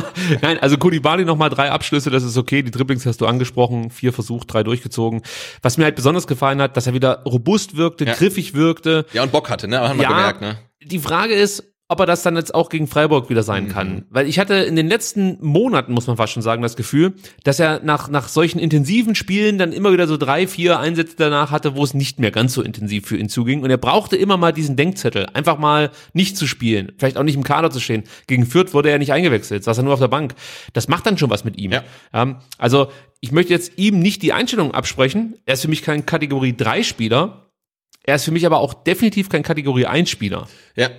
Nein, 0.42 0.58
also 0.58 0.76
Kulibali 0.76 1.24
nochmal 1.24 1.48
drei 1.48 1.70
Abschlüsse, 1.70 2.10
das 2.10 2.22
ist 2.22 2.36
okay. 2.36 2.62
Die 2.62 2.70
Dribblings 2.70 3.06
hast 3.06 3.22
du 3.22 3.26
angesprochen, 3.26 3.88
vier 3.90 4.12
versucht, 4.12 4.52
drei 4.52 4.62
durchgezogen. 4.62 5.22
Was 5.62 5.78
mir 5.78 5.84
halt 5.84 5.96
besonders 5.96 6.26
gefallen 6.26 6.60
hat, 6.60 6.76
dass 6.76 6.86
er 6.86 6.92
wieder 6.92 7.22
robust 7.24 7.78
wirkte, 7.78 8.04
Ja. 8.04 8.12
griffig 8.12 8.52
wirkte. 8.52 9.06
Ja, 9.14 9.22
und 9.22 9.32
Bock 9.32 9.48
hatte, 9.48 9.68
ne? 9.68 9.80
Haben 9.80 9.98
wir 9.98 10.02
Ja. 10.02 10.10
gemerkt, 10.10 10.40
ne? 10.42 10.58
Die 10.82 10.98
Frage 10.98 11.32
ist, 11.32 11.64
ob 11.90 12.00
er 12.00 12.06
das 12.06 12.22
dann 12.22 12.36
jetzt 12.36 12.54
auch 12.54 12.68
gegen 12.68 12.86
Freiburg 12.86 13.30
wieder 13.30 13.40
Mhm. 13.40 13.46
sein 13.46 13.68
kann. 13.68 14.04
Weil 14.10 14.28
ich 14.28 14.38
hatte 14.38 14.54
in 14.54 14.76
den 14.76 14.88
letzten 14.88 15.38
Monaten, 15.40 15.92
muss 15.94 16.06
man 16.06 16.18
fast 16.18 16.34
schon 16.34 16.42
sagen, 16.42 16.60
das 16.60 16.76
Gefühl, 16.76 17.14
dass 17.44 17.58
er 17.58 17.80
nach, 17.82 18.08
nach 18.10 18.28
solchen 18.28 18.58
intensiven 18.58 19.14
Spielen 19.14 19.56
dann 19.56 19.72
immer 19.72 19.90
wieder 19.92 20.06
so 20.06 20.18
drei, 20.18 20.46
vier 20.46 20.78
Einsätze 20.78 21.14
danach 21.16 21.50
hatte, 21.50 21.76
wo 21.76 21.82
es 21.84 21.94
nicht 21.94 22.20
mehr 22.20 22.30
ganz 22.30 22.52
so 22.52 22.60
intensiv 22.62 23.06
für 23.06 23.16
ihn 23.16 23.30
zuging. 23.30 23.62
Und 23.62 23.70
er 23.70 23.78
brauchte 23.78 24.16
immer 24.16 24.36
mal 24.36 24.52
diesen 24.52 24.76
Denkzettel, 24.76 25.26
einfach 25.32 25.58
mal 25.58 25.90
nicht 26.12 26.36
zu 26.36 26.46
spielen, 26.46 26.92
vielleicht 26.98 27.16
auch 27.16 27.22
nicht 27.22 27.36
im 27.36 27.42
Kader 27.42 27.70
zu 27.70 27.80
stehen. 27.80 28.04
Gegen 28.26 28.44
Fürth 28.44 28.74
wurde 28.74 28.90
er 28.90 28.98
nicht 28.98 29.12
eingewechselt, 29.14 29.64
saß 29.64 29.78
er 29.78 29.84
nur 29.84 29.94
auf 29.94 30.00
der 30.00 30.08
Bank. 30.08 30.34
Das 30.74 30.88
macht 30.88 31.06
dann 31.06 31.16
schon 31.16 31.30
was 31.30 31.44
mit 31.44 31.56
ihm. 31.58 31.72
Ja. 31.72 31.84
Ähm, 32.12 32.36
also 32.58 32.88
ich 33.20 33.32
möchte 33.32 33.54
jetzt 33.54 33.72
ihm 33.78 33.98
nicht 33.98 34.20
die 34.22 34.34
Einstellung 34.34 34.72
absprechen. 34.74 35.36
Er 35.46 35.54
ist 35.54 35.62
für 35.62 35.68
mich 35.68 35.82
kein 35.82 36.04
Kategorie 36.04 36.54
3 36.54 36.82
Spieler. 36.82 37.46
Er 38.04 38.16
ist 38.16 38.24
für 38.24 38.30
mich 38.30 38.44
aber 38.46 38.58
auch 38.58 38.74
definitiv 38.74 39.28
kein 39.30 39.42
Kategorie 39.42 39.86
1 39.86 40.08
Spieler. 40.10 40.48
Ja. 40.76 40.90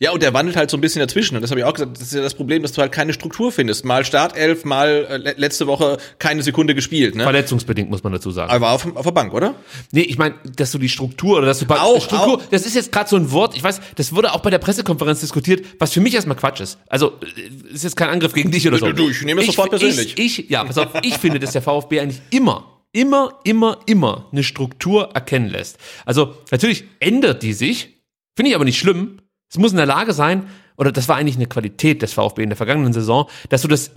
Ja, 0.00 0.12
und 0.12 0.22
der 0.22 0.32
wandelt 0.32 0.56
halt 0.56 0.70
so 0.70 0.76
ein 0.76 0.80
bisschen 0.80 1.00
dazwischen. 1.00 1.34
Und 1.34 1.42
das 1.42 1.50
habe 1.50 1.58
ich 1.60 1.64
auch 1.66 1.72
gesagt, 1.74 1.96
das 1.96 2.04
ist 2.04 2.12
ja 2.14 2.20
das 2.22 2.34
Problem, 2.34 2.62
dass 2.62 2.70
du 2.70 2.80
halt 2.80 2.92
keine 2.92 3.12
Struktur 3.12 3.50
findest. 3.50 3.84
Mal 3.84 4.04
Startelf, 4.04 4.64
mal 4.64 5.06
äh, 5.10 5.16
le- 5.16 5.34
letzte 5.36 5.66
Woche 5.66 5.96
keine 6.20 6.44
Sekunde 6.44 6.76
gespielt, 6.76 7.16
ne? 7.16 7.24
Verletzungsbedingt, 7.24 7.90
muss 7.90 8.04
man 8.04 8.12
dazu 8.12 8.30
sagen. 8.30 8.48
Aber 8.52 8.70
auf, 8.70 8.86
auf 8.94 9.04
der 9.04 9.10
Bank, 9.10 9.34
oder? 9.34 9.56
Nee, 9.90 10.02
ich 10.02 10.16
meine, 10.16 10.36
dass 10.54 10.70
du 10.70 10.78
die 10.78 10.88
Struktur 10.88 11.38
oder 11.38 11.46
dass 11.46 11.58
du 11.58 11.66
bei 11.66 11.80
Auch, 11.80 12.00
Struktur, 12.00 12.34
auch. 12.36 12.42
das 12.50 12.64
ist 12.64 12.76
jetzt 12.76 12.92
gerade 12.92 13.10
so 13.10 13.16
ein 13.16 13.32
Wort, 13.32 13.56
ich 13.56 13.64
weiß, 13.64 13.80
das 13.96 14.14
wurde 14.14 14.34
auch 14.34 14.40
bei 14.40 14.50
der 14.50 14.58
Pressekonferenz 14.58 15.18
diskutiert, 15.18 15.64
was 15.80 15.92
für 15.92 16.00
mich 16.00 16.14
erstmal 16.14 16.36
Quatsch 16.36 16.60
ist. 16.60 16.78
Also, 16.88 17.14
äh, 17.36 17.74
ist 17.74 17.82
jetzt 17.82 17.96
kein 17.96 18.08
Angriff 18.08 18.32
gegen 18.34 18.52
dich 18.52 18.68
oder 18.68 18.78
so. 18.78 18.86
Du, 18.86 18.92
du, 18.92 19.10
ich 19.10 19.22
nehme 19.22 19.40
das 19.40 19.46
sofort 19.46 19.70
persönlich. 19.70 20.16
Ich, 20.16 20.38
ich, 20.38 20.48
ja, 20.48 20.62
pass 20.62 20.78
auf, 20.78 20.90
ich 21.02 21.18
finde, 21.18 21.40
dass 21.40 21.50
der 21.52 21.62
VfB 21.62 21.98
eigentlich 21.98 22.20
immer, 22.30 22.82
immer, 22.92 23.40
immer, 23.42 23.78
immer 23.86 24.28
eine 24.30 24.44
Struktur 24.44 25.10
erkennen 25.14 25.48
lässt. 25.48 25.76
Also, 26.06 26.36
natürlich 26.52 26.84
ändert 27.00 27.42
die 27.42 27.52
sich, 27.52 27.96
finde 28.36 28.50
ich 28.50 28.54
aber 28.54 28.64
nicht 28.64 28.78
schlimm. 28.78 29.22
Es 29.50 29.58
muss 29.58 29.70
in 29.70 29.76
der 29.78 29.86
Lage 29.86 30.12
sein, 30.12 30.46
oder 30.76 30.92
das 30.92 31.08
war 31.08 31.16
eigentlich 31.16 31.36
eine 31.36 31.46
Qualität 31.46 32.02
des 32.02 32.12
VfB 32.12 32.42
in 32.42 32.50
der 32.50 32.56
vergangenen 32.56 32.92
Saison, 32.92 33.28
dass 33.48 33.62
du 33.62 33.68
das 33.68 33.90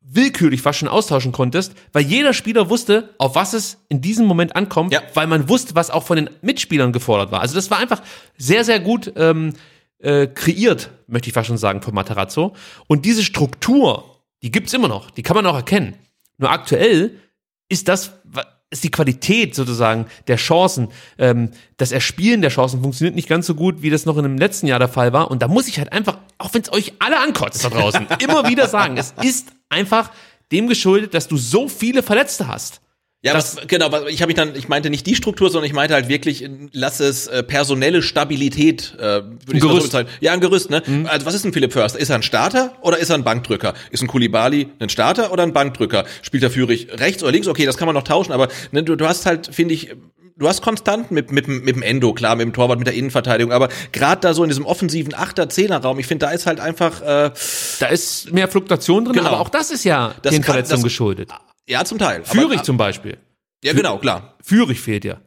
willkürlich 0.00 0.62
fast 0.62 0.78
schon 0.78 0.88
austauschen 0.88 1.32
konntest, 1.32 1.74
weil 1.92 2.02
jeder 2.04 2.32
Spieler 2.32 2.70
wusste, 2.70 3.14
auf 3.18 3.34
was 3.34 3.52
es 3.52 3.84
in 3.88 4.00
diesem 4.00 4.26
Moment 4.26 4.56
ankommt, 4.56 4.92
Ja. 4.92 5.02
weil 5.14 5.26
man 5.26 5.48
wusste, 5.48 5.74
was 5.74 5.90
auch 5.90 6.02
von 6.02 6.16
den 6.16 6.30
Mitspielern 6.40 6.92
gefordert 6.92 7.30
war. 7.30 7.40
Also 7.40 7.54
das 7.54 7.70
war 7.70 7.78
einfach 7.78 8.02
sehr, 8.36 8.64
sehr 8.64 8.80
gut 8.80 9.12
ähm, 9.16 9.52
äh, 9.98 10.26
kreiert, 10.26 10.90
möchte 11.08 11.28
ich 11.28 11.34
fast 11.34 11.48
schon 11.48 11.58
sagen, 11.58 11.82
von 11.82 11.94
Materazzo. 11.94 12.54
Und 12.86 13.04
diese 13.04 13.22
Struktur, 13.22 14.22
die 14.42 14.50
gibt's 14.50 14.72
immer 14.72 14.88
noch, 14.88 15.10
die 15.10 15.22
kann 15.22 15.36
man 15.36 15.44
auch 15.46 15.56
erkennen. 15.56 15.94
Nur 16.38 16.50
aktuell 16.50 17.16
ist 17.68 17.88
das, 17.88 18.12
ist 18.70 18.84
die 18.84 18.90
Qualität 18.90 19.54
sozusagen 19.54 20.06
der 20.26 20.36
Chancen, 20.36 20.88
ähm, 21.18 21.50
das 21.78 21.92
Erspielen 21.92 22.42
der 22.42 22.50
Chancen 22.50 22.82
funktioniert 22.82 23.16
nicht 23.16 23.28
ganz 23.28 23.46
so 23.46 23.54
gut, 23.54 23.82
wie 23.82 23.90
das 23.90 24.04
noch 24.04 24.16
in 24.18 24.24
dem 24.24 24.36
letzten 24.36 24.66
Jahr 24.66 24.78
der 24.78 24.88
Fall 24.88 25.12
war. 25.12 25.30
Und 25.30 25.40
da 25.42 25.48
muss 25.48 25.68
ich 25.68 25.78
halt 25.78 25.92
einfach, 25.92 26.18
auch 26.36 26.52
wenn 26.52 26.62
es 26.62 26.72
euch 26.72 26.92
alle 26.98 27.18
ankotzt 27.18 27.64
da 27.64 27.70
draußen, 27.70 28.06
immer 28.18 28.48
wieder 28.48 28.68
sagen, 28.68 28.96
es 28.98 29.14
ist 29.22 29.52
einfach 29.70 30.10
dem 30.52 30.68
geschuldet, 30.68 31.14
dass 31.14 31.28
du 31.28 31.36
so 31.36 31.68
viele 31.68 32.02
Verletzte 32.02 32.48
hast. 32.48 32.80
Ja, 33.22 33.34
was, 33.34 33.56
genau, 33.66 34.06
ich 34.06 34.22
habe 34.22 34.28
mich 34.28 34.36
dann, 34.36 34.54
ich 34.54 34.68
meinte 34.68 34.90
nicht 34.90 35.04
die 35.04 35.16
Struktur, 35.16 35.50
sondern 35.50 35.66
ich 35.66 35.72
meinte 35.72 35.92
halt 35.94 36.08
wirklich, 36.08 36.48
lass 36.72 37.00
es 37.00 37.26
äh, 37.26 37.42
personelle 37.42 38.00
Stabilität, 38.00 38.94
äh, 38.96 39.00
würde 39.02 39.34
ich 39.54 39.60
so 39.60 39.68
Gerüst. 39.68 39.86
bezeichnen. 39.86 40.12
Ja, 40.20 40.32
ein 40.32 40.40
Gerüst, 40.40 40.70
ne? 40.70 40.82
Also 41.08 41.26
was 41.26 41.34
ist 41.34 41.44
ein 41.44 41.52
Philipp 41.52 41.72
Förster? 41.72 41.98
Ist 41.98 42.10
er 42.10 42.14
ein 42.16 42.22
Starter 42.22 42.74
oder 42.80 42.98
ist 42.98 43.10
er 43.10 43.16
ein 43.16 43.24
Bankdrücker? 43.24 43.74
Ist 43.90 44.02
ein 44.02 44.06
Kulibali 44.06 44.68
ein 44.78 44.88
Starter 44.88 45.32
oder 45.32 45.42
ein 45.42 45.52
Bankdrücker? 45.52 46.04
Spielt 46.22 46.44
er 46.44 46.50
Führig 46.50 46.88
rechts 46.92 47.22
oder 47.24 47.32
links? 47.32 47.48
Okay, 47.48 47.66
das 47.66 47.76
kann 47.76 47.86
man 47.86 47.94
noch 47.96 48.04
tauschen, 48.04 48.30
aber 48.30 48.46
ne, 48.70 48.84
du, 48.84 48.94
du 48.94 49.08
hast 49.08 49.26
halt, 49.26 49.48
finde 49.52 49.74
ich, 49.74 49.90
du 50.36 50.46
hast 50.46 50.62
konstant 50.62 51.10
mit, 51.10 51.32
mit, 51.32 51.48
mit 51.48 51.74
dem 51.74 51.82
Endo, 51.82 52.12
klar, 52.14 52.36
mit 52.36 52.44
dem 52.46 52.52
Torwart, 52.52 52.78
mit 52.78 52.86
der 52.86 52.94
Innenverteidigung, 52.94 53.52
aber 53.52 53.68
gerade 53.90 54.20
da 54.20 54.32
so 54.32 54.44
in 54.44 54.48
diesem 54.48 54.64
offensiven 54.64 55.12
Achter, 55.14 55.48
Zehner 55.48 55.78
Raum, 55.78 55.98
ich 55.98 56.06
finde, 56.06 56.26
da 56.26 56.30
ist 56.32 56.46
halt 56.46 56.60
einfach, 56.60 57.02
äh, 57.02 57.32
Da 57.80 57.86
ist 57.88 58.32
mehr 58.32 58.46
Fluktuation 58.46 59.06
drin, 59.06 59.14
Genau. 59.14 59.26
aber 59.30 59.40
auch 59.40 59.48
das 59.48 59.72
ist 59.72 59.82
ja 59.84 60.14
Das 60.22 60.30
den 60.32 60.42
kann- 60.42 60.52
Verletzungen 60.52 60.82
das- 60.82 60.84
geschuldet. 60.84 61.30
Ja, 61.68 61.84
zum 61.84 61.98
Teil. 61.98 62.24
Führig 62.24 62.58
aber, 62.58 62.64
zum 62.64 62.76
Beispiel. 62.76 63.18
Ja, 63.62 63.72
genau, 63.72 63.98
klar. 63.98 64.34
Führig 64.42 64.80
fehlt 64.80 65.04
ja. 65.04 65.18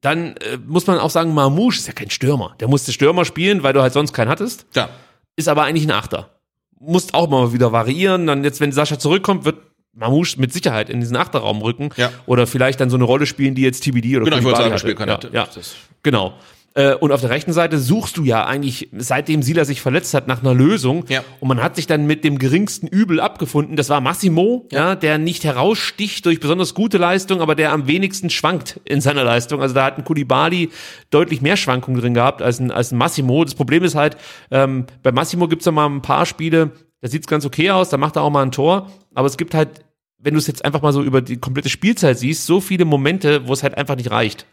Dann 0.00 0.36
äh, 0.36 0.58
muss 0.66 0.86
man 0.86 0.98
auch 0.98 1.10
sagen, 1.10 1.32
Marmouche 1.34 1.76
ist 1.78 1.86
ja 1.86 1.92
kein 1.92 2.10
Stürmer. 2.10 2.56
Der 2.60 2.68
musste 2.68 2.92
Stürmer 2.92 3.24
spielen, 3.24 3.62
weil 3.62 3.72
du 3.72 3.82
halt 3.82 3.92
sonst 3.92 4.12
keinen 4.12 4.28
hattest. 4.28 4.70
Klar. 4.72 4.90
Ist 5.36 5.48
aber 5.48 5.62
eigentlich 5.64 5.86
ein 5.86 5.92
Achter. 5.92 6.40
Musst 6.80 7.14
auch 7.14 7.28
mal 7.28 7.52
wieder 7.52 7.70
variieren. 7.70 8.26
Dann 8.26 8.42
jetzt, 8.42 8.60
wenn 8.60 8.72
Sascha 8.72 8.98
zurückkommt, 8.98 9.44
wird 9.44 9.58
Marmouche 9.92 10.40
mit 10.40 10.52
Sicherheit 10.52 10.90
in 10.90 11.00
diesen 11.00 11.16
Achterraum 11.16 11.62
rücken. 11.62 11.90
Ja. 11.96 12.10
Oder 12.26 12.46
vielleicht 12.46 12.80
dann 12.80 12.90
so 12.90 12.96
eine 12.96 13.04
Rolle 13.04 13.26
spielen, 13.26 13.54
die 13.54 13.62
jetzt 13.62 13.84
TBD 13.84 14.16
oder 14.16 14.24
Genau, 14.24 14.38
ich 14.38 14.44
wollte 14.44 14.58
sagen, 14.58 14.72
das 14.72 14.80
Spiel 14.80 14.94
kann 14.94 15.10
hatte. 15.10 15.28
ja, 15.32 15.44
ja. 15.44 15.62
Genau. 16.02 16.34
Äh, 16.74 16.94
Und 16.94 17.12
auf 17.12 17.20
der 17.20 17.30
rechten 17.30 17.52
Seite 17.52 17.78
suchst 17.78 18.16
du 18.16 18.24
ja 18.24 18.46
eigentlich, 18.46 18.88
seitdem 18.96 19.42
Sila 19.42 19.64
sich 19.64 19.82
verletzt 19.82 20.14
hat, 20.14 20.26
nach 20.26 20.42
einer 20.42 20.54
Lösung. 20.54 21.04
Ja. 21.08 21.22
Und 21.40 21.48
man 21.48 21.62
hat 21.62 21.76
sich 21.76 21.86
dann 21.86 22.06
mit 22.06 22.24
dem 22.24 22.38
geringsten 22.38 22.86
Übel 22.86 23.20
abgefunden. 23.20 23.76
Das 23.76 23.90
war 23.90 24.00
Massimo, 24.00 24.66
ja. 24.72 24.94
der 24.94 25.18
nicht 25.18 25.44
heraussticht 25.44 26.24
durch 26.24 26.40
besonders 26.40 26.74
gute 26.74 26.98
Leistung, 26.98 27.40
aber 27.40 27.54
der 27.54 27.72
am 27.72 27.86
wenigsten 27.86 28.30
schwankt 28.30 28.80
in 28.84 29.00
seiner 29.00 29.24
Leistung. 29.24 29.60
Also 29.60 29.74
da 29.74 29.84
hat 29.84 29.98
ein 29.98 30.04
Kulibali 30.04 30.70
deutlich 31.10 31.42
mehr 31.42 31.56
Schwankungen 31.56 32.00
drin 32.00 32.14
gehabt 32.14 32.40
als 32.40 32.58
ein, 32.58 32.70
als 32.70 32.92
ein 32.92 32.98
Massimo. 32.98 33.44
Das 33.44 33.54
Problem 33.54 33.84
ist 33.84 33.94
halt, 33.94 34.16
ähm, 34.50 34.86
bei 35.02 35.12
Massimo 35.12 35.48
gibt's 35.48 35.66
ja 35.66 35.72
mal 35.72 35.86
ein 35.86 36.02
paar 36.02 36.24
Spiele, 36.26 36.70
da 37.02 37.08
sieht's 37.08 37.26
ganz 37.26 37.44
okay 37.44 37.70
aus, 37.70 37.90
da 37.90 37.96
macht 37.98 38.16
er 38.16 38.22
auch 38.22 38.30
mal 38.30 38.42
ein 38.42 38.52
Tor. 38.52 38.90
Aber 39.14 39.26
es 39.26 39.36
gibt 39.36 39.54
halt, 39.54 39.84
wenn 40.18 40.34
du 40.34 40.38
es 40.38 40.46
jetzt 40.46 40.64
einfach 40.64 40.80
mal 40.82 40.92
so 40.92 41.02
über 41.02 41.20
die 41.20 41.36
komplette 41.36 41.68
Spielzeit 41.68 42.18
siehst, 42.18 42.46
so 42.46 42.60
viele 42.60 42.84
Momente, 42.84 43.46
wo 43.48 43.52
es 43.52 43.62
halt 43.62 43.76
einfach 43.76 43.96
nicht 43.96 44.10
reicht. 44.10 44.46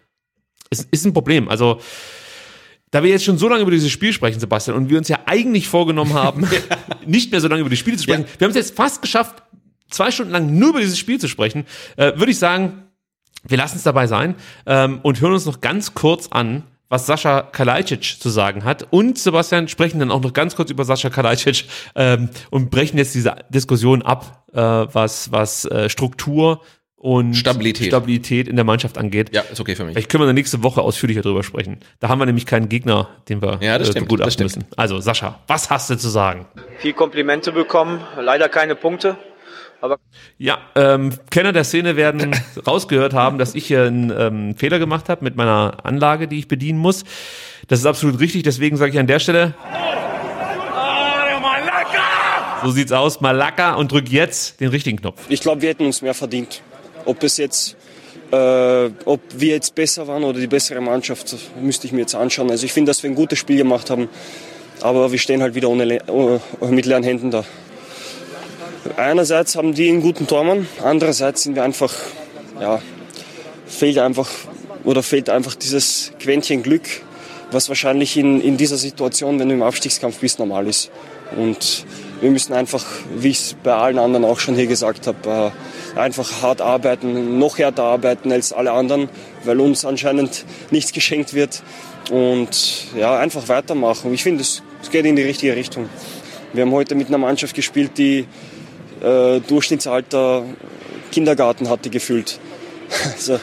Es 0.69 0.87
ist 0.91 1.05
ein 1.05 1.13
Problem. 1.13 1.49
Also, 1.49 1.81
da 2.91 3.03
wir 3.03 3.09
jetzt 3.09 3.23
schon 3.23 3.37
so 3.37 3.47
lange 3.47 3.61
über 3.61 3.71
dieses 3.71 3.91
Spiel 3.91 4.13
sprechen, 4.13 4.39
Sebastian, 4.39 4.77
und 4.77 4.89
wir 4.89 4.97
uns 4.97 5.07
ja 5.07 5.19
eigentlich 5.25 5.67
vorgenommen 5.67 6.13
haben, 6.13 6.47
nicht 7.05 7.31
mehr 7.31 7.41
so 7.41 7.47
lange 7.47 7.61
über 7.61 7.69
die 7.69 7.77
Spiele 7.77 7.97
zu 7.97 8.03
sprechen, 8.03 8.25
wir 8.37 8.45
haben 8.45 8.51
es 8.51 8.57
jetzt 8.57 8.75
fast 8.75 9.01
geschafft, 9.01 9.43
zwei 9.89 10.11
Stunden 10.11 10.31
lang 10.31 10.57
nur 10.57 10.69
über 10.69 10.79
dieses 10.79 10.97
Spiel 10.97 11.19
zu 11.19 11.27
sprechen, 11.27 11.65
äh, 11.97 12.17
würde 12.17 12.31
ich 12.31 12.39
sagen, 12.39 12.83
wir 13.47 13.57
lassen 13.57 13.77
es 13.77 13.83
dabei 13.83 14.07
sein 14.07 14.35
ähm, 14.65 14.99
und 15.01 15.21
hören 15.21 15.33
uns 15.33 15.45
noch 15.45 15.61
ganz 15.61 15.93
kurz 15.93 16.27
an, 16.27 16.63
was 16.89 17.05
Sascha 17.05 17.41
Kalajdzic 17.41 18.19
zu 18.19 18.29
sagen 18.29 18.63
hat. 18.63 18.87
Und 18.89 19.17
Sebastian 19.17 19.67
sprechen 19.67 19.99
dann 19.99 20.11
auch 20.11 20.21
noch 20.21 20.33
ganz 20.33 20.55
kurz 20.55 20.71
über 20.71 20.83
Sascha 20.83 21.09
Kalajdzic 21.09 21.65
ähm, 21.95 22.29
und 22.49 22.71
brechen 22.71 22.97
jetzt 22.97 23.15
diese 23.15 23.35
Diskussion 23.49 24.01
ab, 24.01 24.45
äh, 24.51 24.59
was, 24.59 25.31
was 25.31 25.65
äh, 25.65 25.89
Struktur 25.89 26.61
und 26.99 27.33
Stabilität. 27.33 27.87
Stabilität 27.87 28.47
in 28.47 28.55
der 28.57 28.65
Mannschaft 28.65 28.97
angeht. 28.97 29.33
Ja, 29.33 29.41
ist 29.41 29.59
okay 29.59 29.75
für 29.75 29.85
mich. 29.85 29.93
Vielleicht 29.93 30.09
können 30.09 30.21
wir 30.21 30.25
in 30.29 30.35
der 30.35 30.41
nächsten 30.41 30.61
Woche 30.63 30.81
ausführlicher 30.81 31.21
drüber 31.21 31.43
sprechen. 31.43 31.77
Da 31.99 32.09
haben 32.09 32.19
wir 32.19 32.25
nämlich 32.25 32.45
keinen 32.45 32.67
Gegner, 32.69 33.07
den 33.29 33.41
wir 33.41 33.57
Ja, 33.61 33.77
das 33.77 33.87
äh, 33.87 33.91
stimmt, 33.91 34.07
begutachten 34.09 34.25
das 34.25 34.51
stimmt. 34.51 34.65
müssen. 34.67 34.77
Also 34.77 34.99
Sascha, 34.99 35.39
was 35.47 35.69
hast 35.69 35.89
du 35.89 35.97
zu 35.97 36.09
sagen? 36.09 36.45
Viel 36.79 36.93
Komplimente 36.93 37.51
bekommen, 37.53 38.01
leider 38.19 38.49
keine 38.49 38.75
Punkte. 38.75 39.15
Aber 39.81 39.97
Ja, 40.37 40.57
ähm, 40.75 41.13
Kenner 41.31 41.53
der 41.53 41.63
Szene 41.63 41.95
werden 41.95 42.35
rausgehört 42.67 43.13
haben, 43.13 43.37
dass 43.37 43.55
ich 43.55 43.65
hier 43.65 43.83
einen 43.85 44.11
ähm, 44.11 44.55
Fehler 44.57 44.77
gemacht 44.77 45.07
habe 45.07 45.23
mit 45.23 45.37
meiner 45.37 45.77
Anlage, 45.85 46.27
die 46.27 46.37
ich 46.37 46.49
bedienen 46.49 46.79
muss. 46.79 47.05
Das 47.69 47.79
ist 47.79 47.85
absolut 47.85 48.19
richtig, 48.19 48.43
deswegen 48.43 48.75
sage 48.75 48.91
ich 48.91 48.99
an 48.99 49.07
der 49.07 49.19
Stelle. 49.19 49.53
So 52.61 52.71
sieht's 52.71 52.91
aus, 52.91 53.21
Malaka 53.21 53.75
und 53.75 53.89
drück 53.93 54.09
jetzt 54.09 54.59
den 54.59 54.67
richtigen 54.67 54.97
Knopf. 54.99 55.21
Ich 55.29 55.39
glaube, 55.39 55.61
wir 55.61 55.69
hätten 55.69 55.85
uns 55.85 56.01
mehr 56.01 56.13
verdient. 56.13 56.61
Ob 57.05 57.23
es 57.23 57.37
jetzt, 57.37 57.75
äh, 58.31 58.89
ob 59.05 59.21
wir 59.35 59.53
jetzt 59.53 59.75
besser 59.75 60.07
waren 60.07 60.23
oder 60.23 60.39
die 60.39 60.47
bessere 60.47 60.81
Mannschaft, 60.81 61.35
müsste 61.61 61.87
ich 61.87 61.93
mir 61.93 62.01
jetzt 62.01 62.15
anschauen. 62.15 62.49
Also 62.51 62.65
ich 62.65 62.73
finde, 62.73 62.89
dass 62.89 63.01
wir 63.03 63.09
ein 63.09 63.15
gutes 63.15 63.39
Spiel 63.39 63.57
gemacht 63.57 63.89
haben, 63.89 64.09
aber 64.81 65.11
wir 65.11 65.19
stehen 65.19 65.41
halt 65.41 65.55
wieder 65.55 65.69
ohne, 65.69 65.85
Le- 65.85 66.03
oh, 66.07 66.39
mit 66.67 66.85
leeren 66.85 67.03
Händen 67.03 67.31
da. 67.31 67.43
Einerseits 68.97 69.55
haben 69.55 69.73
die 69.73 69.89
einen 69.89 70.01
guten 70.01 70.27
Tormann, 70.27 70.67
andererseits 70.83 71.43
sind 71.43 71.55
wir 71.55 71.63
einfach, 71.63 71.93
ja, 72.59 72.81
fehlt 73.65 73.97
einfach 73.97 74.29
oder 74.83 75.03
fehlt 75.03 75.29
einfach 75.29 75.55
dieses 75.55 76.11
Quäntchen 76.19 76.63
Glück, 76.63 76.83
was 77.51 77.67
wahrscheinlich 77.69 78.15
in, 78.17 78.41
in 78.41 78.57
dieser 78.57 78.77
Situation, 78.77 79.39
wenn 79.39 79.49
du 79.49 79.55
im 79.55 79.63
Abstiegskampf 79.63 80.19
bist, 80.19 80.39
normal 80.39 80.67
ist. 80.67 80.91
Und 81.35 81.85
wir 82.21 82.31
müssen 82.31 82.53
einfach, 82.53 82.85
wie 83.15 83.29
ich 83.29 83.39
es 83.39 83.55
bei 83.63 83.73
allen 83.73 83.97
anderen 83.97 84.25
auch 84.25 84.39
schon 84.39 84.55
hier 84.55 84.67
gesagt 84.67 85.07
habe, 85.07 85.51
äh, 85.95 85.99
einfach 85.99 86.41
hart 86.41 86.61
arbeiten, 86.61 87.39
noch 87.39 87.57
härter 87.57 87.83
arbeiten 87.83 88.31
als 88.31 88.53
alle 88.53 88.71
anderen, 88.71 89.09
weil 89.43 89.59
uns 89.59 89.85
anscheinend 89.85 90.45
nichts 90.71 90.91
geschenkt 90.91 91.33
wird. 91.33 91.61
Und 92.11 92.87
ja, 92.97 93.17
einfach 93.17 93.47
weitermachen. 93.47 94.13
Ich 94.13 94.23
finde, 94.23 94.41
es 94.41 94.61
geht 94.91 95.05
in 95.05 95.15
die 95.15 95.21
richtige 95.21 95.55
Richtung. 95.55 95.89
Wir 96.53 96.63
haben 96.63 96.71
heute 96.71 96.95
mit 96.95 97.07
einer 97.07 97.19
Mannschaft 97.19 97.55
gespielt, 97.55 97.91
die 97.97 98.25
äh, 99.01 99.39
Durchschnittsalter 99.41 100.43
Kindergarten 101.11 101.69
hatte 101.69 101.89
gefühlt. 101.89 102.39
Also 103.13 103.39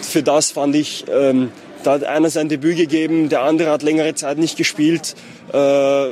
für 0.00 0.22
das 0.22 0.52
fand 0.52 0.76
ich, 0.76 1.04
ähm, 1.12 1.50
da 1.82 1.92
hat 1.92 2.04
einer 2.04 2.30
sein 2.30 2.48
Debüt 2.48 2.76
gegeben, 2.76 3.28
der 3.28 3.42
andere 3.42 3.70
hat 3.70 3.82
längere 3.82 4.14
Zeit 4.14 4.38
nicht 4.38 4.56
gespielt. 4.56 5.16
Äh, 5.52 6.10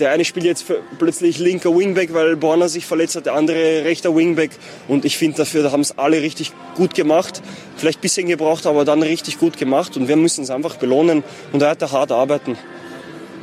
der 0.00 0.10
eine 0.10 0.24
spielt 0.24 0.44
jetzt 0.44 0.64
plötzlich 0.98 1.38
linker 1.38 1.76
Wingback, 1.76 2.12
weil 2.14 2.36
Borner 2.36 2.68
sich 2.68 2.84
verletzt 2.86 3.16
hat, 3.16 3.26
der 3.26 3.34
andere 3.34 3.84
rechter 3.84 4.14
Wingback. 4.14 4.50
Und 4.88 5.04
ich 5.04 5.16
finde 5.16 5.38
dafür, 5.38 5.62
da 5.62 5.70
haben 5.72 5.80
es 5.82 5.96
alle 5.98 6.20
richtig 6.20 6.52
gut 6.74 6.94
gemacht. 6.94 7.42
Vielleicht 7.76 7.98
ein 7.98 8.02
bisschen 8.02 8.26
gebraucht, 8.28 8.66
aber 8.66 8.84
dann 8.84 9.02
richtig 9.02 9.38
gut 9.38 9.56
gemacht. 9.56 9.96
Und 9.96 10.08
wir 10.08 10.16
müssen 10.16 10.44
es 10.44 10.50
einfach 10.50 10.76
belohnen 10.76 11.22
und 11.52 11.60
weiter 11.60 11.90
hart 11.92 12.12
arbeiten, 12.12 12.56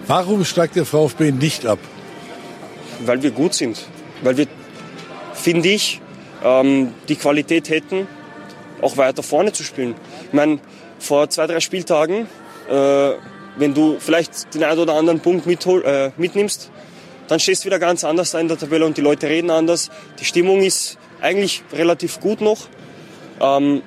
Warum 0.08 0.44
steigt 0.46 0.76
der 0.76 0.86
VfB 0.86 1.32
nicht 1.32 1.66
ab? 1.66 1.80
weil 3.06 3.24
wir 3.24 3.32
gut 3.32 3.54
sind. 3.54 3.80
Weil 4.24 4.38
wir, 4.38 4.48
finde 5.34 5.70
ich, 5.70 6.02
ähm, 6.44 6.94
die 7.08 7.16
Qualität 7.16 7.70
hätten, 7.70 8.08
auch 8.82 8.98
weiter 8.98 9.24
vorne 9.24 9.52
zu 9.54 9.64
spielen. 9.64 9.96
Ich 10.28 10.34
meine, 10.34 10.60
vor 11.00 11.30
zwei, 11.30 11.48
drei 11.48 11.60
Spieltagen, 11.60 12.28
äh, 12.70 13.12
wenn 13.58 13.74
du 13.74 13.98
vielleicht 14.00 14.54
den 14.54 14.64
einen 14.64 14.80
oder 14.80 14.96
anderen 14.96 15.20
Punkt 15.20 15.46
mithol, 15.46 15.84
äh, 15.84 16.12
mitnimmst, 16.18 16.70
dann 17.28 17.40
stehst 17.40 17.64
du 17.64 17.68
wieder 17.68 17.80
ganz 17.80 18.04
anders 18.04 18.32
da 18.32 18.40
in 18.40 18.48
der 18.48 18.58
Tabelle 18.58 18.86
und 18.86 18.98
die 18.98 19.02
Leute 19.02 19.30
reden 19.30 19.50
anders. 19.50 19.90
Die 20.20 20.26
Stimmung 20.26 20.62
ist 20.62 20.98
eigentlich 21.22 21.64
relativ 21.72 22.20
gut 22.20 22.42
noch. 22.42 22.68
Ähm, 23.40 23.82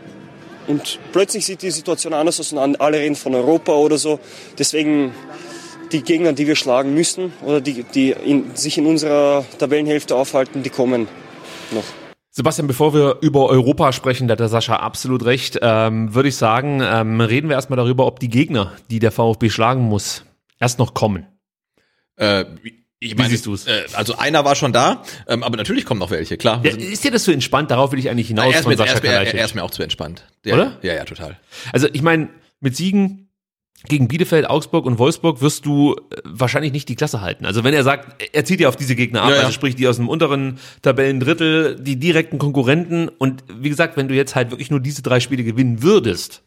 und 0.66 0.98
plötzlich 1.12 1.44
sieht 1.44 1.62
die 1.62 1.70
Situation 1.70 2.14
anders 2.14 2.40
aus 2.40 2.52
und 2.52 2.80
alle 2.80 2.98
reden 2.98 3.16
von 3.16 3.34
Europa 3.34 3.72
oder 3.72 3.98
so. 3.98 4.18
Deswegen 4.58 5.14
die 5.92 6.02
Gegner, 6.02 6.32
die 6.32 6.46
wir 6.46 6.56
schlagen 6.56 6.94
müssen 6.94 7.32
oder 7.42 7.60
die, 7.60 7.82
die 7.82 8.10
in, 8.10 8.56
sich 8.56 8.78
in 8.78 8.86
unserer 8.86 9.44
Tabellenhälfte 9.58 10.16
aufhalten, 10.16 10.62
die 10.62 10.70
kommen 10.70 11.08
noch. 11.70 11.84
Sebastian, 12.36 12.66
bevor 12.66 12.92
wir 12.92 13.18
über 13.20 13.48
Europa 13.48 13.92
sprechen, 13.92 14.26
da 14.26 14.32
hat 14.32 14.40
der 14.40 14.48
Sascha 14.48 14.74
absolut 14.74 15.24
recht, 15.24 15.56
ähm, 15.62 16.16
würde 16.16 16.30
ich 16.30 16.34
sagen, 16.34 16.80
ähm, 16.82 17.20
reden 17.20 17.48
wir 17.48 17.54
erstmal 17.54 17.76
darüber, 17.76 18.06
ob 18.06 18.18
die 18.18 18.28
Gegner, 18.28 18.72
die 18.90 18.98
der 18.98 19.12
VfB 19.12 19.50
schlagen 19.50 19.82
muss, 19.82 20.24
erst 20.58 20.80
noch 20.80 20.94
kommen. 20.94 21.28
Äh, 22.16 22.44
ich 22.98 23.16
meine, 23.16 23.28
siehst 23.28 23.46
du's? 23.46 23.68
Äh, 23.68 23.84
also 23.92 24.18
einer 24.18 24.44
war 24.44 24.56
schon 24.56 24.72
da, 24.72 25.04
ähm, 25.28 25.44
aber 25.44 25.56
natürlich 25.56 25.84
kommen 25.84 26.00
noch 26.00 26.10
welche, 26.10 26.36
klar. 26.36 26.60
Ja, 26.64 26.72
ist 26.72 27.04
dir 27.04 27.12
das 27.12 27.22
so 27.22 27.30
entspannt? 27.30 27.70
Darauf 27.70 27.92
will 27.92 28.00
ich 28.00 28.10
eigentlich 28.10 28.26
hinaus 28.26 28.46
er, 28.46 28.58
ist 28.58 28.62
von 28.64 28.72
mir, 28.72 28.74
er, 28.74 28.78
Sascha 28.78 28.94
ist 28.94 29.02
mir, 29.04 29.10
er, 29.10 29.34
er 29.34 29.44
ist 29.44 29.54
mir 29.54 29.62
auch 29.62 29.70
zu 29.70 29.84
entspannt. 29.84 30.26
Ja, 30.44 30.54
Oder? 30.54 30.78
Ja, 30.82 30.92
ja, 30.92 31.04
total. 31.04 31.38
Also 31.72 31.86
ich 31.92 32.02
meine, 32.02 32.30
mit 32.58 32.74
Siegen 32.74 33.23
gegen 33.88 34.08
Bielefeld, 34.08 34.48
Augsburg 34.48 34.86
und 34.86 34.98
Wolfsburg 34.98 35.40
wirst 35.42 35.66
du 35.66 35.94
äh, 35.94 36.16
wahrscheinlich 36.24 36.72
nicht 36.72 36.88
die 36.88 36.94
Klasse 36.96 37.20
halten. 37.20 37.46
Also 37.46 37.64
wenn 37.64 37.74
er 37.74 37.82
sagt, 37.84 38.22
er 38.32 38.44
zieht 38.44 38.60
ja 38.60 38.68
auf 38.68 38.76
diese 38.76 38.96
Gegner 38.96 39.22
ab, 39.22 39.30
Ja, 39.30 39.36
ja. 39.36 39.40
also 39.42 39.52
sprich 39.52 39.76
die 39.76 39.86
aus 39.86 39.96
dem 39.96 40.08
unteren 40.08 40.58
Tabellendrittel, 40.82 41.76
die 41.80 41.96
direkten 41.98 42.38
Konkurrenten 42.38 43.08
und 43.08 43.44
wie 43.54 43.68
gesagt, 43.68 43.96
wenn 43.96 44.08
du 44.08 44.14
jetzt 44.14 44.34
halt 44.34 44.50
wirklich 44.50 44.70
nur 44.70 44.80
diese 44.80 45.02
drei 45.02 45.20
Spiele 45.20 45.44
gewinnen 45.44 45.82
würdest, 45.82 46.42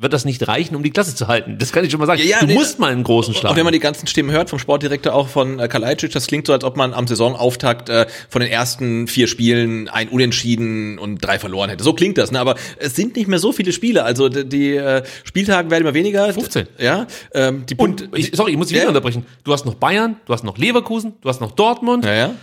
wird 0.00 0.12
das 0.12 0.24
nicht 0.24 0.46
reichen, 0.46 0.76
um 0.76 0.82
die 0.84 0.90
Klasse 0.90 1.16
zu 1.16 1.26
halten. 1.26 1.56
Das 1.58 1.72
kann 1.72 1.84
ich 1.84 1.90
schon 1.90 1.98
mal 1.98 2.06
sagen. 2.06 2.20
Ja, 2.20 2.26
ja, 2.26 2.40
du 2.40 2.46
nee, 2.46 2.54
musst 2.54 2.78
mal 2.78 2.92
einen 2.92 3.02
großen 3.02 3.34
Und 3.34 3.40
schlagen. 3.40 3.56
wenn 3.56 3.64
man 3.64 3.72
die 3.72 3.80
ganzen 3.80 4.06
Stimmen 4.06 4.30
hört 4.30 4.48
vom 4.48 4.60
Sportdirektor 4.60 5.12
auch 5.12 5.26
von 5.28 5.58
äh, 5.58 5.66
Kalajdzic, 5.66 6.12
das 6.12 6.28
klingt 6.28 6.46
so, 6.46 6.52
als 6.52 6.62
ob 6.62 6.76
man 6.76 6.94
am 6.94 7.08
Saisonauftakt 7.08 7.88
äh, 7.88 8.06
von 8.28 8.40
den 8.40 8.48
ersten 8.50 9.08
vier 9.08 9.26
Spielen 9.26 9.88
ein 9.88 10.08
Unentschieden 10.08 10.98
und 11.00 11.18
drei 11.18 11.38
verloren 11.40 11.70
hätte. 11.70 11.82
So 11.82 11.94
klingt 11.94 12.16
das, 12.16 12.30
ne? 12.30 12.38
Aber 12.38 12.54
es 12.78 12.94
sind 12.94 13.16
nicht 13.16 13.26
mehr 13.28 13.40
so 13.40 13.50
viele 13.52 13.72
Spiele. 13.72 14.04
Also 14.04 14.28
die, 14.28 14.48
die 14.48 14.76
äh, 14.76 15.02
Spieltage 15.24 15.70
werden 15.70 15.82
immer 15.82 15.94
weniger. 15.94 16.32
15. 16.32 16.68
Ja. 16.78 17.06
Ähm, 17.34 17.64
die 17.68 17.74
und 17.74 18.08
ich, 18.14 18.30
sorry, 18.34 18.52
ich 18.52 18.56
muss 18.56 18.68
dich 18.68 18.74
wieder 18.76 18.84
Ja. 18.84 18.88
unterbrechen. 18.90 19.26
Du 19.42 19.52
hast 19.52 19.66
noch 19.66 19.74
Bayern, 19.74 20.16
du 20.26 20.32
hast 20.32 20.44
noch 20.44 20.58
Leverkusen, 20.58 21.14
du 21.22 21.28
hast 21.28 21.40
noch 21.40 21.50
Dortmund. 21.52 22.04
Ja, 22.04 22.14
ja. 22.14 22.34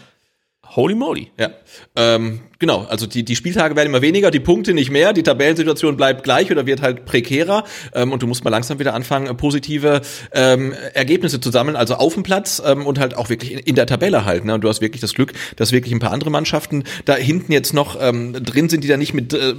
Holy 0.76 0.96
moly. 0.96 1.32
Ja, 1.40 1.52
ähm, 1.96 2.42
genau. 2.60 2.86
Also 2.90 3.06
die, 3.08 3.24
die 3.24 3.36
Spieltage 3.36 3.76
werden 3.76 3.90
immer 3.90 4.02
weniger, 4.02 4.32
die 4.32 4.40
Punkte 4.40 4.74
nicht 4.74 4.90
mehr, 4.90 5.14
die 5.14 5.24
Tabellensituation 5.24 5.96
bleibt 5.96 6.24
gleich 6.24 6.52
oder 6.52 6.66
wird 6.66 6.82
halt 6.82 7.06
prekärer 7.06 7.64
ähm, 7.94 8.12
und 8.12 8.22
du 8.22 8.28
musst 8.28 8.44
mal 8.44 8.50
langsam 8.50 8.80
wieder 8.80 8.94
anfangen, 8.94 9.28
äh, 9.28 9.34
positive 9.34 10.02
ähm, 10.34 10.74
Ergebnisse 10.94 11.40
zu 11.40 11.52
sammeln, 11.52 11.76
also 11.76 11.96
auf 11.96 12.14
dem 12.14 12.24
Platz 12.24 12.62
ähm, 12.66 12.86
und 12.86 13.00
halt 13.00 13.16
auch 13.16 13.30
wirklich 13.30 13.52
in, 13.52 13.60
in 13.60 13.76
der 13.76 13.86
Tabelle 13.86 14.26
halt. 14.26 14.46
Ne? 14.46 14.56
Und 14.56 14.62
du 14.62 14.70
hast 14.70 14.82
wirklich 14.82 15.02
das 15.02 15.14
Glück, 15.14 15.34
dass 15.56 15.72
wirklich 15.72 15.94
ein 15.94 16.00
paar 16.00 16.12
andere 16.12 16.30
Mannschaften 16.30 16.84
da 17.06 17.16
hinten 17.16 17.52
jetzt 17.52 17.74
noch 17.74 17.98
ähm, 18.02 18.34
drin 18.34 18.68
sind, 18.68 18.84
die 18.84 18.88
da 18.88 18.98
nicht 18.98 19.14
mit 19.14 19.34
äh, 19.34 19.54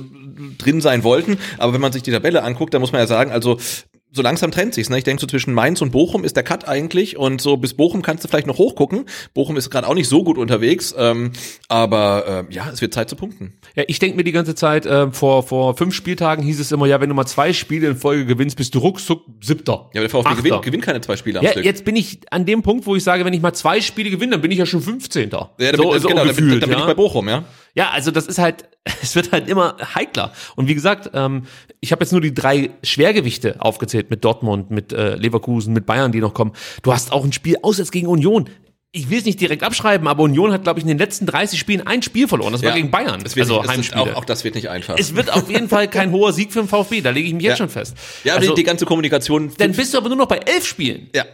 drin 0.59 0.81
sein 0.81 1.03
wollten. 1.03 1.39
Aber 1.59 1.73
wenn 1.73 1.81
man 1.81 1.93
sich 1.93 2.03
die 2.03 2.13
Tabelle 2.13 2.43
anguckt, 2.43 2.75
dann 2.75 2.81
muss 2.81 2.93
man 2.93 3.01
ja 3.01 3.07
sagen, 3.07 3.31
also 3.31 3.59
so 4.17 4.23
langsam 4.23 4.51
trennt 4.51 4.75
sich's. 4.75 4.91
Ne? 4.91 4.99
Ich 4.99 5.05
denke, 5.05 5.21
so 5.21 5.27
zwischen 5.27 5.55
Mainz 5.55 5.81
und 5.83 5.93
Bochum 5.93 6.25
ist 6.25 6.37
der 6.37 6.43
Cut 6.43 6.67
eigentlich 6.67 7.17
und 7.17 7.41
so 7.41 7.57
bis 7.57 7.75
Bochum 7.75 8.03
kannst 8.03 8.25
du 8.25 8.29
vielleicht 8.29 8.47
noch 8.47 8.59
hochgucken. 8.59 9.05
Bochum 9.35 9.57
ist 9.57 9.71
gerade 9.71 9.87
auch 9.87 9.95
nicht 9.95 10.09
so 10.09 10.25
gut 10.25 10.39
unterwegs, 10.39 10.95
ähm, 10.99 11.33
aber 11.69 12.47
äh, 12.51 12.55
ja, 12.55 12.69
es 12.73 12.81
wird 12.81 12.95
Zeit 12.95 13.09
zu 13.09 13.17
punkten. 13.17 13.53
Ja, 13.77 13.85
ich 13.87 13.99
denke 13.99 14.17
mir 14.17 14.25
die 14.25 14.33
ganze 14.33 14.55
Zeit, 14.55 14.87
äh, 14.87 15.13
vor, 15.13 15.43
vor 15.43 15.77
fünf 15.77 15.95
Spieltagen 15.95 16.43
hieß 16.45 16.59
es 16.59 16.73
immer, 16.73 16.87
ja, 16.87 17.01
wenn 17.01 17.09
du 17.09 17.15
mal 17.15 17.27
zwei 17.27 17.53
Spiele 17.53 17.89
in 17.89 17.97
Folge 17.97 18.27
gewinnst, 18.27 18.57
bist 18.57 18.75
du 18.75 18.79
ruckzuck 18.79 19.23
siebter. 19.41 19.91
Ja, 19.93 20.01
aber 20.01 20.09
der 20.09 20.11
VfB 20.11 20.29
Achter. 20.29 20.43
gewinnt, 20.43 20.63
gewinnt 20.63 20.83
keine 20.85 21.01
zwei 21.01 21.17
Spiele 21.17 21.39
am 21.39 21.45
Ja, 21.45 21.53
Stück. 21.53 21.65
jetzt 21.65 21.85
bin 21.85 21.97
ich 21.97 22.21
an 22.31 22.47
dem 22.47 22.63
Punkt, 22.63 22.87
wo 22.87 22.97
ich 22.97 23.05
sage, 23.05 23.25
wenn 23.25 23.35
ich 23.35 23.43
mal 23.43 23.53
zwei 23.53 23.81
Spiele 23.81 24.11
gewinne, 24.11 24.33
dann 24.33 24.41
bin 24.41 24.51
ich 24.51 24.59
ja 24.59 24.67
schon 24.67 24.81
15. 24.81 25.31
ja, 25.31 25.49
damit, 25.59 25.77
so, 25.77 25.99
so 25.99 26.09
genau, 26.09 26.21
damit, 26.21 26.37
gefühlt, 26.37 26.63
dann 26.63 26.71
bin 26.71 26.79
ja. 26.79 26.85
ich 26.85 26.87
bei 26.87 26.95
Bochum, 26.95 27.29
ja. 27.29 27.45
Ja, 27.77 27.91
also 27.91 28.11
das 28.11 28.27
ist 28.27 28.39
halt, 28.39 28.69
es 29.03 29.15
wird 29.15 29.33
halt 29.33 29.49
immer 29.49 29.77
heikler. 29.95 30.33
Und 30.57 30.67
wie 30.69 30.75
gesagt, 30.75 31.11
ähm, 31.15 31.43
ich 31.81 31.93
habe 31.93 32.03
jetzt 32.03 32.13
nur 32.13 32.21
die 32.21 32.35
drei 32.35 32.71
Schwergewichte 32.83 33.57
aufgezählt 33.61 34.11
mit 34.11 34.25
Dortmund, 34.25 34.71
mit 34.71 34.93
äh, 34.93 35.15
Leverkusen, 35.17 35.73
mit 35.75 35.87
Bayern, 35.87 36.11
die 36.11 36.21
noch 36.21 36.35
kommen. 36.35 36.53
Du 36.83 36.93
hast 36.93 37.13
auch 37.13 37.25
ein 37.25 37.33
Spiel 37.33 37.57
auswärts 37.63 37.91
gegen 37.91 38.07
Union. 38.07 38.49
Ich 38.93 39.11
will 39.11 39.19
es 39.19 39.27
nicht 39.27 39.39
direkt 39.41 39.63
abschreiben, 39.63 40.09
aber 40.09 40.23
Union 40.23 40.53
hat, 40.53 40.63
glaube 40.63 40.79
ich, 40.79 40.85
in 40.85 40.89
den 40.89 40.97
letzten 40.97 41.27
30 41.27 41.59
Spielen 41.61 41.87
ein 41.87 42.01
Spiel 42.01 42.29
verloren. 42.29 42.53
Das 42.53 42.63
war 42.63 42.71
Ja. 42.71 42.77
gegen 42.77 42.91
Bayern. 42.91 43.21
Es 43.27 43.37
wird 43.37 43.45
also 43.51 43.61
nicht, 43.61 43.71
Heimspiele. 43.71 44.03
auch, 44.17 44.23
auch 44.23 44.25
das 44.25 44.43
wird 44.43 44.55
nicht 44.55 44.71
einfach. 44.71 44.97
es 44.99 45.15
wird 45.15 45.31
auf 45.31 45.51
jeden 45.51 45.69
Fall 45.69 45.89
kein 45.89 46.13
hoher 46.13 46.33
Sieg 46.33 46.51
für 46.51 46.61
den 46.61 46.69
VfB, 46.69 47.03
da 47.03 47.11
lege 47.11 47.29
ich 47.29 47.35
mich 47.35 47.43
jetzt 47.45 47.51
Ja. 47.53 47.57
schon 47.59 47.69
fest. 47.69 47.95
ja, 48.25 48.37
also, 48.37 48.49
die, 48.55 48.63
die 48.63 48.65
ganze 48.65 48.87
Kommunikation. 48.87 49.53
dann 49.59 49.73
bist 49.73 49.93
du 49.93 49.99
aber 49.99 50.09
nur 50.09 50.17
noch 50.17 50.29
bei 50.29 50.39
elf 50.39 50.67
Spielen. 50.67 51.11
ja. 51.15 51.25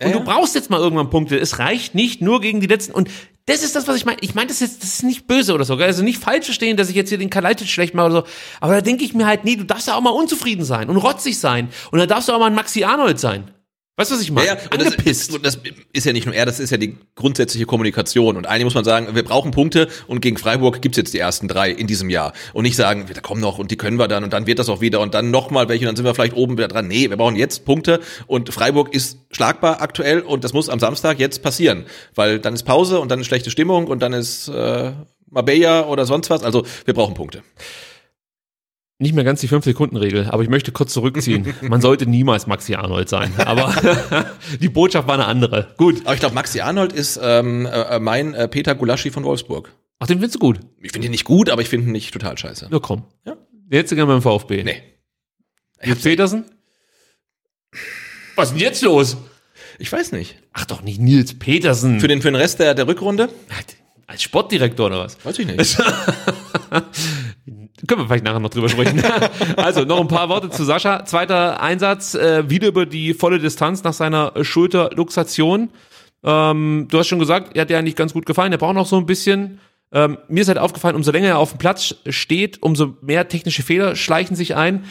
Und 0.00 0.10
Ja, 0.10 0.18
du 0.18 0.24
brauchst 0.24 0.54
jetzt 0.54 0.70
mal 0.70 0.78
irgendwann 0.78 1.10
Punkte. 1.10 1.36
Es 1.38 1.58
reicht 1.58 1.94
nicht 1.94 2.22
nur 2.22 2.40
gegen 2.40 2.60
die 2.60 2.66
letzten. 2.66 2.92
Und 2.92 3.10
das 3.46 3.62
ist 3.64 3.74
das, 3.74 3.88
was 3.88 3.96
ich 3.96 4.04
meine. 4.04 4.18
Ich 4.20 4.34
meine 4.34 4.48
das 4.48 4.60
jetzt, 4.60 4.82
das 4.82 4.90
ist 4.90 5.02
nicht 5.02 5.26
böse 5.26 5.54
oder 5.54 5.64
so. 5.64 5.76
gell? 5.76 5.86
Also 5.86 6.04
nicht 6.04 6.22
falsch 6.22 6.44
verstehen, 6.44 6.76
dass 6.76 6.88
ich 6.88 6.94
jetzt 6.94 7.08
hier 7.08 7.18
den 7.18 7.30
Kalajdzic 7.30 7.68
schlecht 7.68 7.94
mache 7.94 8.06
oder 8.06 8.20
so. 8.20 8.26
Aber 8.60 8.74
da 8.74 8.80
denke 8.80 9.04
ich 9.04 9.14
mir 9.14 9.26
halt, 9.26 9.44
nee, 9.44 9.56
du 9.56 9.64
darfst 9.64 9.88
ja 9.88 9.94
auch 9.94 10.00
mal 10.00 10.10
unzufrieden 10.10 10.64
sein 10.64 10.88
und 10.88 10.98
rotzig 10.98 11.38
sein. 11.38 11.68
Und 11.90 11.98
da 11.98 12.06
darfst 12.06 12.28
du 12.28 12.32
auch 12.32 12.38
mal 12.38 12.46
ein 12.46 12.54
Maxi 12.54 12.84
Arnold 12.84 13.18
sein. 13.18 13.50
Weißt 13.98 14.12
du, 14.12 14.14
was 14.14 14.22
ich 14.22 14.30
meine? 14.30 14.46
Ja, 14.46 14.54
ja, 14.54 14.60
und 14.70 14.80
das, 14.80 14.92
Angepisst. 14.92 15.34
und 15.34 15.44
das 15.44 15.58
ist 15.92 16.06
ja 16.06 16.12
nicht 16.12 16.24
nur 16.24 16.32
er, 16.32 16.46
das 16.46 16.60
ist 16.60 16.70
ja 16.70 16.76
die 16.76 16.96
grundsätzliche 17.16 17.66
Kommunikation. 17.66 18.36
Und 18.36 18.46
eigentlich 18.46 18.62
muss 18.62 18.76
man 18.76 18.84
sagen, 18.84 19.08
wir 19.12 19.24
brauchen 19.24 19.50
Punkte 19.50 19.88
und 20.06 20.20
gegen 20.20 20.36
Freiburg 20.36 20.80
gibt's 20.80 20.96
jetzt 20.96 21.14
die 21.14 21.18
ersten 21.18 21.48
drei 21.48 21.72
in 21.72 21.88
diesem 21.88 22.08
Jahr. 22.08 22.32
Und 22.52 22.62
nicht 22.62 22.76
sagen, 22.76 23.06
da 23.12 23.20
kommen 23.20 23.40
noch 23.40 23.58
und 23.58 23.72
die 23.72 23.76
können 23.76 23.98
wir 23.98 24.06
dann 24.06 24.22
und 24.22 24.32
dann 24.32 24.46
wird 24.46 24.60
das 24.60 24.68
auch 24.68 24.80
wieder 24.80 25.00
und 25.00 25.14
dann 25.14 25.32
nochmal 25.32 25.68
welche 25.68 25.82
und 25.82 25.88
dann 25.88 25.96
sind 25.96 26.04
wir 26.04 26.14
vielleicht 26.14 26.36
oben 26.36 26.56
wieder 26.56 26.68
dran. 26.68 26.86
Nee, 26.86 27.10
wir 27.10 27.16
brauchen 27.16 27.34
jetzt 27.34 27.64
Punkte 27.64 27.98
und 28.28 28.54
Freiburg 28.54 28.94
ist 28.94 29.18
schlagbar 29.32 29.82
aktuell 29.82 30.20
und 30.20 30.44
das 30.44 30.52
muss 30.52 30.68
am 30.68 30.78
Samstag 30.78 31.18
jetzt 31.18 31.42
passieren. 31.42 31.84
Weil 32.14 32.38
dann 32.38 32.54
ist 32.54 32.62
Pause 32.62 33.00
und 33.00 33.10
dann 33.10 33.18
ist 33.18 33.26
schlechte 33.26 33.50
Stimmung 33.50 33.88
und 33.88 34.00
dann 34.00 34.12
ist 34.12 34.46
äh, 34.46 34.92
Marbella 35.28 35.88
oder 35.88 36.06
sonst 36.06 36.30
was. 36.30 36.44
Also 36.44 36.64
wir 36.84 36.94
brauchen 36.94 37.14
Punkte. 37.14 37.42
Nicht 39.00 39.14
mehr 39.14 39.22
ganz 39.22 39.40
die 39.40 39.48
5-Sekunden-Regel, 39.48 40.26
aber 40.30 40.42
ich 40.42 40.48
möchte 40.48 40.72
kurz 40.72 40.92
zurückziehen. 40.92 41.54
Man 41.62 41.80
sollte 41.80 42.06
niemals 42.06 42.48
Maxi 42.48 42.74
Arnold 42.74 43.08
sein. 43.08 43.32
Aber 43.38 43.72
die 44.60 44.68
Botschaft 44.68 45.06
war 45.06 45.14
eine 45.14 45.26
andere. 45.26 45.72
Gut. 45.76 46.00
Aber 46.04 46.14
ich 46.14 46.20
glaube, 46.20 46.34
Maxi 46.34 46.60
Arnold 46.60 46.92
ist 46.92 47.18
ähm, 47.22 47.66
äh, 47.66 48.00
mein 48.00 48.34
äh, 48.34 48.48
Peter 48.48 48.74
Gulaschi 48.74 49.10
von 49.10 49.22
Wolfsburg. 49.22 49.72
Ach, 50.00 50.08
den 50.08 50.18
findest 50.18 50.34
du 50.34 50.38
gut. 50.40 50.58
Ich 50.80 50.90
finde 50.90 51.06
ihn 51.06 51.12
nicht 51.12 51.24
gut, 51.24 51.48
aber 51.48 51.62
ich 51.62 51.68
finde 51.68 51.86
ihn 51.86 51.92
nicht 51.92 52.12
total 52.12 52.36
scheiße. 52.36 52.68
Na 52.70 52.80
komm. 52.80 53.04
Ja. 53.24 53.36
Jetzt 53.70 53.90
gerne 53.90 54.06
beim 54.06 54.22
VfB. 54.22 54.64
Nee. 54.64 54.82
Nils 55.84 56.02
Petersen? 56.02 56.44
Was 58.34 58.48
ist 58.48 58.54
denn 58.54 58.60
jetzt 58.60 58.82
los? 58.82 59.16
Ich 59.78 59.92
weiß 59.92 60.10
nicht. 60.10 60.36
Ach 60.52 60.64
doch 60.64 60.82
nicht 60.82 61.00
Nils 61.00 61.38
Petersen. 61.38 62.00
Für 62.00 62.08
den, 62.08 62.20
für 62.20 62.28
den 62.32 62.36
Rest 62.36 62.58
der, 62.58 62.74
der 62.74 62.88
Rückrunde? 62.88 63.28
Als 64.08 64.22
Sportdirektor 64.22 64.86
oder 64.86 65.00
was? 65.00 65.24
Weiß 65.24 65.38
ich 65.38 65.46
nicht. 65.46 65.58
Können 67.86 68.02
wir 68.02 68.06
vielleicht 68.06 68.24
nachher 68.24 68.40
noch 68.40 68.50
drüber 68.50 68.68
sprechen. 68.68 69.02
also 69.56 69.84
noch 69.84 70.00
ein 70.00 70.08
paar 70.08 70.28
Worte 70.28 70.50
zu 70.50 70.64
Sascha. 70.64 71.04
Zweiter 71.04 71.62
Einsatz, 71.62 72.14
äh, 72.14 72.48
wieder 72.48 72.68
über 72.68 72.86
die 72.86 73.14
volle 73.14 73.38
Distanz 73.38 73.82
nach 73.84 73.92
seiner 73.92 74.32
Schulterluxation. 74.42 75.70
Ähm, 76.24 76.88
du 76.90 76.98
hast 76.98 77.08
schon 77.08 77.18
gesagt, 77.18 77.56
er 77.56 77.62
hat 77.62 77.70
dir 77.70 77.78
eigentlich 77.78 77.96
ganz 77.96 78.12
gut 78.12 78.26
gefallen. 78.26 78.52
Er 78.52 78.58
braucht 78.58 78.74
noch 78.74 78.86
so 78.86 78.96
ein 78.96 79.06
bisschen. 79.06 79.60
Ähm, 79.92 80.18
mir 80.28 80.42
ist 80.42 80.48
halt 80.48 80.58
aufgefallen, 80.58 80.96
umso 80.96 81.12
länger 81.12 81.28
er 81.28 81.38
auf 81.38 81.52
dem 81.52 81.58
Platz 81.58 81.94
steht, 82.08 82.62
umso 82.62 82.96
mehr 83.00 83.28
technische 83.28 83.62
Fehler 83.62 83.96
schleichen 83.96 84.36
sich 84.36 84.54
ein. 84.54 84.84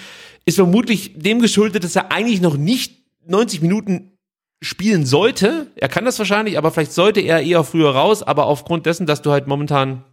Ist 0.45 0.55
vermutlich 0.55 1.13
dem 1.15 1.39
geschuldet, 1.39 1.83
dass 1.83 1.95
er 1.95 2.11
eigentlich 2.11 2.41
noch 2.41 2.57
nicht 2.57 3.03
90 3.27 3.61
Minuten 3.61 4.17
spielen 4.61 5.05
sollte. 5.05 5.67
Er 5.75 5.89
kann 5.89 6.05
das 6.05 6.17
wahrscheinlich, 6.17 6.57
aber 6.57 6.71
vielleicht 6.71 6.93
sollte 6.93 7.19
er 7.19 7.41
eher 7.41 7.63
früher 7.63 7.91
raus. 7.91 8.23
Aber 8.23 8.45
aufgrund 8.45 8.85
dessen, 8.85 9.05
dass 9.05 9.21
du 9.21 9.31
halt 9.31 9.47
momentan 9.47 10.03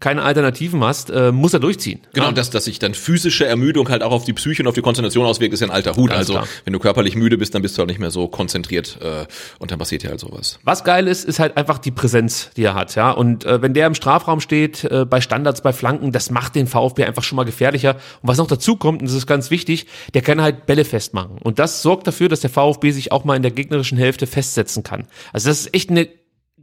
keine 0.00 0.22
Alternativen 0.22 0.82
hast, 0.82 1.10
äh, 1.10 1.32
muss 1.32 1.54
er 1.54 1.60
durchziehen. 1.60 2.00
Genau, 2.12 2.26
Ja. 2.26 2.32
dass, 2.32 2.50
dass 2.50 2.64
sich 2.64 2.78
dann 2.78 2.94
physische 2.94 3.46
Ermüdung 3.46 3.88
halt 3.88 4.02
auch 4.02 4.12
auf 4.12 4.24
die 4.24 4.32
Psyche 4.32 4.62
und 4.62 4.68
auf 4.68 4.74
die 4.74 4.82
Konzentration 4.82 5.24
auswirkt, 5.26 5.54
ist 5.54 5.60
ja 5.60 5.68
ein 5.68 5.70
alter 5.72 5.94
Hut. 5.96 6.10
Ganz 6.10 6.18
also 6.18 6.32
klar. 6.34 6.48
wenn 6.64 6.72
du 6.72 6.78
körperlich 6.78 7.14
müde 7.16 7.38
bist, 7.38 7.54
dann 7.54 7.62
bist 7.62 7.78
du 7.78 7.82
auch 7.82 7.86
nicht 7.86 8.00
mehr 8.00 8.10
so 8.10 8.28
konzentriert 8.28 8.98
äh, 9.00 9.26
und 9.58 9.70
dann 9.70 9.78
passiert 9.78 10.02
ja 10.02 10.10
halt 10.10 10.20
sowas. 10.20 10.58
Was 10.64 10.84
geil 10.84 11.06
ist, 11.08 11.24
ist 11.24 11.38
halt 11.38 11.56
einfach 11.56 11.78
die 11.78 11.90
Präsenz, 11.90 12.50
die 12.56 12.64
er 12.64 12.74
hat, 12.74 12.94
ja. 12.96 13.10
Und 13.12 13.44
äh, 13.44 13.62
wenn 13.62 13.74
der 13.74 13.86
im 13.86 13.94
Strafraum 13.94 14.40
steht, 14.40 14.84
äh, 14.84 15.04
bei 15.04 15.20
Standards, 15.20 15.60
bei 15.62 15.72
Flanken, 15.72 16.12
das 16.12 16.30
macht 16.30 16.54
den 16.54 16.66
VfB 16.66 17.04
einfach 17.04 17.22
schon 17.22 17.36
mal 17.36 17.44
gefährlicher. 17.44 17.94
Und 18.22 18.28
was 18.28 18.38
noch 18.38 18.46
dazu 18.48 18.76
kommt, 18.76 19.00
und 19.02 19.08
das 19.08 19.16
ist 19.16 19.26
ganz 19.26 19.50
wichtig, 19.50 19.86
der 20.14 20.22
kann 20.22 20.40
halt 20.42 20.66
Bälle 20.66 20.84
festmachen. 20.84 21.38
Und 21.42 21.58
das 21.58 21.82
sorgt 21.82 22.06
dafür, 22.06 22.28
dass 22.28 22.40
der 22.40 22.50
VfB 22.50 22.90
sich 22.90 23.12
auch 23.12 23.24
mal 23.24 23.36
in 23.36 23.42
der 23.42 23.52
gegnerischen 23.52 23.98
Hälfte 23.98 24.26
festsetzen 24.26 24.82
kann. 24.82 25.06
Also 25.32 25.48
das 25.48 25.60
ist 25.60 25.74
echt 25.74 25.90
eine 25.90 26.08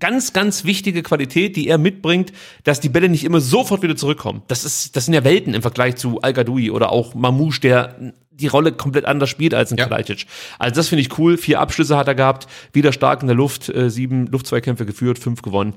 ganz, 0.01 0.33
ganz 0.33 0.65
wichtige 0.65 1.03
Qualität, 1.03 1.55
die 1.55 1.69
er 1.69 1.77
mitbringt, 1.77 2.33
dass 2.65 2.81
die 2.81 2.89
Bälle 2.89 3.07
nicht 3.07 3.23
immer 3.23 3.39
sofort 3.39 3.81
wieder 3.81 3.95
zurückkommen. 3.95 4.41
Das 4.49 4.65
ist, 4.65 4.97
das 4.97 5.05
sind 5.05 5.13
ja 5.13 5.23
Welten 5.23 5.53
im 5.53 5.61
Vergleich 5.61 5.95
zu 5.95 6.19
al 6.19 6.33
oder 6.49 6.91
auch 6.91 7.13
Mamouche, 7.13 7.61
der 7.61 7.95
die 8.41 8.47
Rolle 8.47 8.71
komplett 8.71 9.05
anders 9.05 9.29
spielt 9.29 9.53
als 9.53 9.71
ein 9.71 9.77
Ja. 9.77 9.85
Kalajdzic. 9.85 10.25
Also 10.59 10.75
das 10.75 10.87
finde 10.87 11.01
ich 11.03 11.17
cool. 11.17 11.37
Vier 11.37 11.59
Abschlüsse 11.59 11.95
hat 11.95 12.07
er 12.07 12.15
gehabt, 12.15 12.47
wieder 12.73 12.91
stark 12.91 13.21
in 13.21 13.27
der 13.27 13.35
Luft, 13.35 13.69
äh, 13.69 13.89
sieben 13.89 14.27
Luftzweikämpfe 14.27 14.85
geführt, 14.85 15.19
fünf 15.19 15.41
gewonnen. 15.41 15.73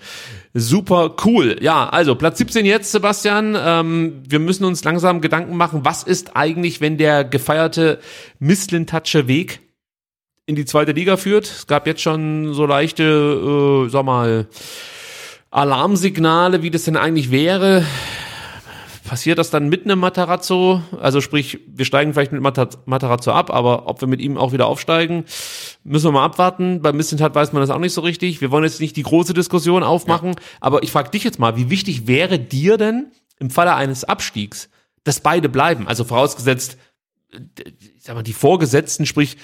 Super 0.54 1.14
cool. 1.24 1.58
Ja, 1.60 1.88
also 1.88 2.14
Platz 2.14 2.38
17 2.38 2.64
jetzt, 2.64 2.90
Sebastian. 2.92 3.56
Ähm, 3.58 4.22
wir 4.26 4.38
müssen 4.38 4.64
uns 4.64 4.82
langsam 4.84 5.20
Gedanken 5.20 5.56
machen, 5.56 5.84
was 5.84 6.02
ist 6.02 6.36
eigentlich, 6.36 6.80
wenn 6.80 6.96
der 6.96 7.24
gefeierte 7.24 8.00
Misslintatsche 8.38 9.28
Weg 9.28 9.60
in 10.46 10.56
die 10.56 10.64
zweite 10.64 10.92
Liga 10.92 11.16
führt. 11.16 11.46
Es 11.46 11.66
gab 11.66 11.86
jetzt 11.86 12.02
schon 12.02 12.52
so 12.54 12.66
leichte, 12.66 13.84
äh, 13.86 13.88
sag 13.90 14.04
mal, 14.04 14.46
Alarmsignale, 15.50 16.62
wie 16.62 16.70
das 16.70 16.84
denn 16.84 16.96
eigentlich 16.96 17.30
wäre. 17.30 17.84
Passiert 19.06 19.38
das 19.38 19.50
dann 19.50 19.68
mit 19.68 19.84
einem 19.84 19.98
Matarazzo? 20.00 20.82
Also 21.00 21.20
sprich, 21.20 21.60
wir 21.66 21.84
steigen 21.84 22.12
vielleicht 22.14 22.32
mit 22.32 22.40
Mata- 22.40 22.70
Matarazzo 22.86 23.30
ab, 23.32 23.50
aber 23.52 23.86
ob 23.86 24.00
wir 24.00 24.08
mit 24.08 24.20
ihm 24.20 24.38
auch 24.38 24.52
wieder 24.52 24.66
aufsteigen, 24.66 25.24
müssen 25.84 26.06
wir 26.06 26.12
mal 26.12 26.24
abwarten. 26.24 26.80
Bei 26.82 26.92
Missentat 26.92 27.34
weiß 27.34 27.52
man 27.52 27.60
das 27.60 27.70
auch 27.70 27.78
nicht 27.78 27.92
so 27.92 28.00
richtig. 28.00 28.40
Wir 28.40 28.50
wollen 28.50 28.64
jetzt 28.64 28.80
nicht 28.80 28.96
die 28.96 29.02
große 29.02 29.34
Diskussion 29.34 29.82
aufmachen, 29.82 30.34
aber 30.60 30.82
ich 30.82 30.90
frage 30.90 31.10
dich 31.10 31.22
jetzt 31.22 31.38
mal, 31.38 31.56
wie 31.56 31.70
wichtig 31.70 32.06
wäre 32.06 32.38
dir 32.38 32.78
denn 32.78 33.12
im 33.38 33.50
Falle 33.50 33.74
eines 33.74 34.04
Abstiegs, 34.04 34.70
dass 35.04 35.20
beide 35.20 35.48
bleiben? 35.50 35.86
Also 35.86 36.04
vorausgesetzt, 36.04 36.78
ich 37.30 38.02
sag 38.02 38.14
mal, 38.16 38.22
die 38.22 38.32
Vorgesetzten, 38.32 39.06
sprich 39.06 39.36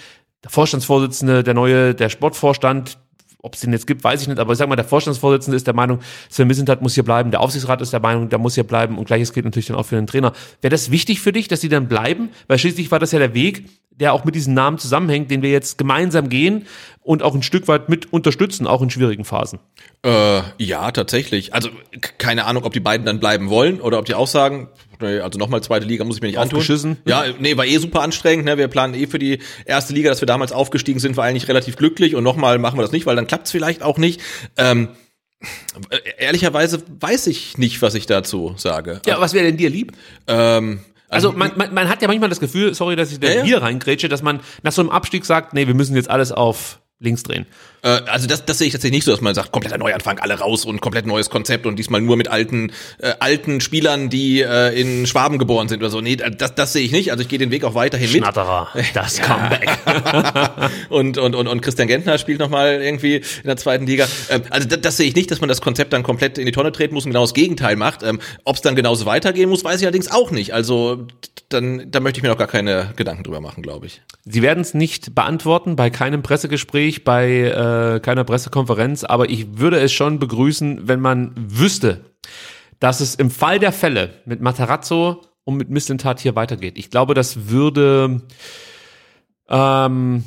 der 0.45 0.51
Vorstandsvorsitzende, 0.51 1.43
der 1.43 1.55
neue, 1.55 1.95
der 1.95 2.09
Sportvorstand, 2.09 2.99
ob 3.43 3.55
es 3.55 3.61
den 3.61 3.73
jetzt 3.73 3.87
gibt, 3.87 4.05
weiß 4.05 4.23
ich 4.23 4.29
nicht, 4.29 4.39
aber 4.39 4.53
ich 4.53 4.59
sag 4.59 4.69
mal, 4.69 4.77
der 4.77 4.85
Vorstandsvorsitzende 4.85 5.57
ist 5.57 5.67
der 5.67 5.75
Meinung, 5.75 6.01
Sven 6.29 6.47
Missentat 6.47 6.83
muss 6.83 6.95
hier 6.95 7.05
bleiben, 7.05 7.31
der 7.31 7.41
Aufsichtsrat 7.41 7.81
ist 7.81 7.93
der 7.93 8.01
Meinung, 8.01 8.29
der 8.29 8.39
muss 8.39 8.55
hier 8.55 8.65
bleiben 8.65 8.99
und 8.99 9.07
gleiches 9.07 9.33
gilt 9.33 9.45
natürlich 9.45 9.67
dann 9.67 9.77
auch 9.77 9.87
für 9.87 9.97
den 9.97 10.07
Trainer. 10.07 10.33
Wäre 10.61 10.71
das 10.71 10.91
wichtig 10.91 11.21
für 11.21 11.33
dich, 11.33 11.49
dass 11.49 11.61
die 11.61 11.69
dann 11.69 11.89
bleiben? 11.89 12.31
Weil 12.49 12.59
schließlich 12.59 12.91
war 12.91 12.99
das 12.99 13.12
ja 13.12 13.19
der 13.19 13.35
Weg, 13.35 13.69
der 13.91 14.12
auch 14.12 14.25
mit 14.25 14.35
diesem 14.35 14.55
Namen 14.55 14.79
zusammenhängt, 14.79 15.31
den 15.31 15.43
wir 15.43 15.51
jetzt 15.51 15.79
gemeinsam 15.79 16.29
gehen 16.29 16.67
und 17.02 17.22
auch 17.22 17.35
ein 17.35 17.43
Stück 17.43 17.66
weit 17.68 17.89
mit 17.89 18.12
unterstützen, 18.12 18.66
auch 18.66 18.82
in 18.82 18.90
schwierigen 18.90 19.24
Phasen. 19.24 19.59
Äh, 20.05 20.43
ja, 20.59 20.90
tatsächlich. 20.93 21.55
Also 21.55 21.70
keine 22.18 22.44
Ahnung, 22.44 22.64
ob 22.64 22.72
die 22.72 22.81
beiden 22.81 23.06
dann 23.06 23.20
bleiben 23.20 23.48
wollen 23.51 23.81
oder 23.81 23.98
ob 23.98 24.05
die 24.05 24.14
auch 24.14 24.27
sagen, 24.27 24.68
nee, 25.01 25.18
also 25.20 25.39
nochmal 25.39 25.62
zweite 25.62 25.86
Liga 25.86 26.05
muss 26.05 26.16
ich 26.16 26.22
mir 26.22 26.28
nicht 26.28 26.39
antun. 26.39 26.98
Ja, 27.06 27.24
nee, 27.39 27.56
war 27.56 27.64
eh 27.64 27.78
super 27.78 28.02
anstrengend. 28.02 28.44
Ne? 28.44 28.59
Wir 28.59 28.68
planen 28.68 28.94
eh 28.94 29.06
für 29.06 29.18
die 29.18 29.39
erste 29.64 29.94
Liga, 29.94 30.10
dass 30.10 30.20
wir 30.20 30.27
damals 30.27 30.52
aufgestiegen 30.52 31.01
sind, 31.01 31.16
war 31.16 31.24
eigentlich 31.24 31.48
relativ 31.48 31.77
glücklich 31.77 32.14
und 32.14 32.22
nochmal 32.24 32.59
machen 32.59 32.78
wir 32.78 32.82
das 32.82 32.93
nicht, 32.93 33.06
weil 33.06 33.16
dann 33.16 33.27
klappt's 33.27 33.51
vielleicht 33.51 33.82
auch 33.82 33.97
nicht. 33.98 34.20
Ähm, 34.59 34.89
äh, 35.89 35.98
ehrlicherweise 36.18 36.82
weiß 37.01 37.28
ich 37.28 37.56
nicht, 37.56 37.81
was 37.81 37.94
ich 37.94 38.05
dazu 38.06 38.55
sage. 38.59 39.01
Ja, 39.06 39.20
was 39.20 39.32
wäre 39.32 39.47
denn 39.47 39.56
dir 39.56 39.70
lieb? 39.70 39.93
Ähm, 40.27 40.81
Also 41.09 41.32
man, 41.32 41.52
man, 41.56 41.72
man 41.72 41.89
hat 41.89 42.02
ja 42.02 42.09
manchmal 42.09 42.28
das 42.28 42.40
Gefühl, 42.40 42.74
sorry, 42.74 42.94
dass 42.94 43.10
ich 43.10 43.20
da 43.20 43.28
Ja, 43.28 43.35
ja. 43.36 43.43
hier 43.43 43.62
reingrätsche, 43.62 44.09
dass 44.10 44.22
man 44.22 44.40
nach 44.62 44.72
so 44.72 44.82
einem 44.82 44.90
Abstieg 44.90 45.24
sagt, 45.24 45.55
nee, 45.55 45.66
wir 45.66 45.74
müssen 45.74 45.97
jetzt 45.97 46.10
alles 46.10 46.31
auf 46.31 46.80
links 47.01 47.22
drehen. 47.22 47.47
Äh, 47.82 47.89
also 47.89 48.27
das, 48.27 48.44
das 48.44 48.59
sehe 48.59 48.66
ich 48.66 48.73
tatsächlich 48.73 48.98
nicht 48.98 49.05
so, 49.05 49.11
dass 49.11 49.20
man 49.20 49.35
sagt, 49.35 49.52
kompletter 49.52 49.78
Neuanfang, 49.78 50.19
alle 50.19 50.35
raus 50.35 50.65
und 50.65 50.81
komplett 50.81 51.07
neues 51.07 51.31
Konzept 51.31 51.66
und 51.66 51.78
diesmal 51.78 52.01
nur 52.01 52.16
mit 52.16 52.28
alten 52.28 52.73
äh, 52.98 53.12
alten 53.20 53.61
Spielern, 53.61 54.11
die 54.11 54.43
äh, 54.43 54.78
in 54.78 55.07
Schwaben 55.07 55.39
geboren 55.39 55.69
sind 55.69 55.81
oder 55.81 55.90
so. 55.90 56.01
Nee, 56.01 56.16
das, 56.16 56.55
das 56.55 56.73
sehe 56.73 56.85
ich 56.85 56.93
nicht. 56.93 57.11
Also 57.11 57.23
ich 57.23 57.28
gehe 57.28 57.39
den 57.39 57.51
Weg 57.51 57.65
auch 57.65 57.74
weiterhin 57.74 58.11
mit. 58.12 58.23
Schnatterer, 58.23 58.69
das 58.94 59.20
Comeback. 59.20 59.70
und, 60.89 61.19
und, 61.19 61.35
und, 61.35 61.47
und 61.47 61.61
Christian 61.62 61.89
Gentner 61.89 62.19
spielt 62.19 62.39
nochmal 62.39 62.81
irgendwie 62.82 63.16
in 63.16 63.47
der 63.47 63.57
zweiten 63.57 63.86
Liga. 63.86 64.07
Ähm, 64.28 64.43
also 64.51 64.69
das, 64.69 64.81
das 64.81 64.97
sehe 64.97 65.09
ich 65.09 65.15
nicht, 65.15 65.31
dass 65.31 65.40
man 65.40 65.48
das 65.48 65.61
Konzept 65.61 65.93
dann 65.93 66.02
komplett 66.02 66.39
in 66.39 66.47
die 66.47 66.52
Tonne 66.52 66.73
treten 66.73 66.94
muss 66.94 67.05
und 67.05 67.11
genau 67.11 67.23
das 67.23 67.35
Gegenteil 67.35 67.77
macht. 67.77 68.02
Ähm, 68.02 68.20
Ob 68.44 68.57
es 68.57 68.62
dann 68.62 68.77
genauso 68.77 69.07
weitergehen 69.07 69.48
muss, 69.48 69.65
weiß 69.65 69.81
ich 69.81 69.86
allerdings 69.86 70.11
auch 70.11 70.31
nicht. 70.31 70.55
Also 70.55 71.07
dann, 71.48 71.90
da 71.90 72.01
möchte 72.01 72.19
ich 72.19 72.23
mir 72.23 72.28
noch 72.28 72.39
gar 72.39 72.47
keine 72.47 72.93
Gedanken 72.97 73.24
drüber 73.24 73.40
machen, 73.40 73.62
glaube 73.62 73.86
ich. 73.86 74.02
Sie 74.24 74.43
werden 74.43 74.61
es 74.61 74.73
nicht 74.74 75.15
beantworten 75.15 75.77
bei 75.77 75.90
keinem 75.90 76.23
Pressegespräch, 76.23 77.05
bei 77.05 77.28
äh, 77.28 77.69
keiner 78.02 78.24
Pressekonferenz, 78.24 79.05
aber 79.05 79.28
ich 79.30 79.59
würde 79.59 79.78
es 79.80 79.92
schon 79.92 80.18
begrüßen, 80.18 80.88
wenn 80.88 81.01
man 81.01 81.32
wüsste, 81.36 82.05
dass 82.78 83.01
es 83.01 83.14
im 83.14 83.30
Fall 83.30 83.59
der 83.59 83.72
Fälle 83.72 84.10
mit 84.24 84.40
Matarazzo 84.40 85.22
und 85.44 85.56
mit 85.56 85.70
Mislintat 85.70 86.20
hier 86.20 86.36
weitergeht. 86.36 86.78
Ich 86.78 86.90
glaube, 86.90 87.14
das 87.14 87.48
würde 87.48 88.22
ähm, 89.48 90.24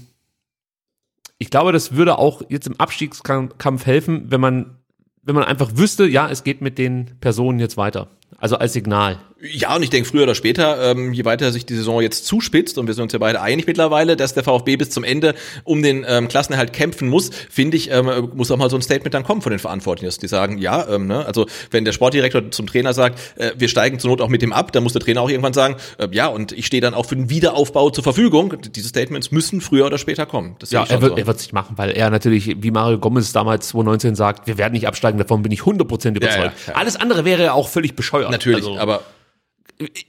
ich 1.37 1.49
glaube, 1.49 1.71
das 1.71 1.93
würde 1.93 2.17
auch 2.17 2.41
jetzt 2.49 2.67
im 2.67 2.79
Abstiegskampf 2.79 3.85
helfen, 3.85 4.31
wenn 4.31 4.41
man 4.41 4.77
wenn 5.23 5.35
man 5.35 5.45
einfach 5.45 5.71
wüsste, 5.75 6.05
ja, 6.05 6.29
es 6.29 6.43
geht 6.43 6.61
mit 6.61 6.77
den 6.77 7.17
Personen 7.21 7.59
jetzt 7.59 7.77
weiter. 7.77 8.07
Also 8.37 8.57
als 8.57 8.73
Signal. 8.73 9.19
Ja, 9.45 9.75
und 9.75 9.83
ich 9.83 9.89
denke, 9.89 10.07
früher 10.07 10.23
oder 10.23 10.35
später, 10.35 10.91
ähm, 10.91 11.11
je 11.11 11.25
weiter 11.25 11.51
sich 11.51 11.65
die 11.65 11.75
Saison 11.75 12.01
jetzt 12.01 12.25
zuspitzt, 12.25 12.77
und 12.77 12.87
wir 12.87 12.93
sind 12.93 13.03
uns 13.03 13.13
ja 13.13 13.19
beide 13.19 13.41
einig 13.41 13.67
mittlerweile, 13.67 14.15
dass 14.15 14.33
der 14.33 14.43
VfB 14.43 14.77
bis 14.77 14.89
zum 14.89 15.03
Ende 15.03 15.35
um 15.65 15.83
den 15.83 16.05
ähm, 16.07 16.29
Klassenerhalt 16.29 16.71
kämpfen 16.71 17.09
muss, 17.09 17.29
finde 17.49 17.75
ich, 17.75 17.91
ähm, 17.91 18.29
muss 18.35 18.51
auch 18.51 18.57
mal 18.57 18.69
so 18.69 18.77
ein 18.77 18.81
Statement 18.81 19.13
dann 19.13 19.23
kommen 19.23 19.41
von 19.41 19.49
den 19.49 19.59
Verantwortlichen, 19.59 20.05
dass 20.05 20.17
die 20.17 20.29
sagen, 20.29 20.59
ja, 20.59 20.87
ähm, 20.87 21.07
ne, 21.07 21.25
also 21.25 21.45
wenn 21.71 21.83
der 21.83 21.91
Sportdirektor 21.91 22.51
zum 22.51 22.67
Trainer 22.67 22.93
sagt, 22.93 23.19
äh, 23.37 23.51
wir 23.57 23.67
steigen 23.67 23.99
zur 23.99 24.11
Not 24.11 24.21
auch 24.21 24.29
mit 24.29 24.41
dem 24.41 24.53
ab, 24.53 24.71
dann 24.71 24.83
muss 24.83 24.93
der 24.93 25.01
Trainer 25.01 25.21
auch 25.21 25.29
irgendwann 25.29 25.53
sagen, 25.53 25.75
äh, 25.97 26.07
ja, 26.11 26.27
und 26.27 26.53
ich 26.53 26.65
stehe 26.65 26.79
dann 26.79 26.93
auch 26.93 27.05
für 27.05 27.17
den 27.17 27.29
Wiederaufbau 27.29 27.89
zur 27.89 28.03
Verfügung. 28.03 28.55
Diese 28.73 28.87
Statements 28.87 29.31
müssen 29.31 29.59
früher 29.59 29.85
oder 29.87 29.97
später 29.97 30.25
kommen. 30.25 30.55
Das 30.59 30.71
Ja, 30.71 30.85
er 30.87 31.01
wird, 31.01 31.17
so. 31.17 31.17
er 31.17 31.27
es 31.27 31.41
nicht 31.41 31.53
machen, 31.53 31.73
weil 31.77 31.91
er 31.91 32.09
natürlich, 32.09 32.63
wie 32.63 32.71
Mario 32.71 32.97
Gomez 32.97 33.33
damals 33.33 33.67
2019 33.69 34.15
sagt, 34.15 34.47
wir 34.47 34.57
werden 34.57 34.71
nicht 34.71 34.87
absteigen, 34.87 35.17
davon 35.17 35.41
bin 35.41 35.51
ich 35.51 35.63
100% 35.63 35.81
überzeugt. 36.15 36.21
Ja, 36.21 36.43
ja, 36.45 36.53
ja. 36.67 36.75
Alles 36.75 36.95
andere 36.95 37.25
wäre 37.25 37.43
ja 37.43 37.51
auch 37.51 37.67
völlig 37.67 37.97
bescheuert. 37.97 38.31
Natürlich, 38.31 38.65
Also, 38.65 38.79
aber 38.79 39.01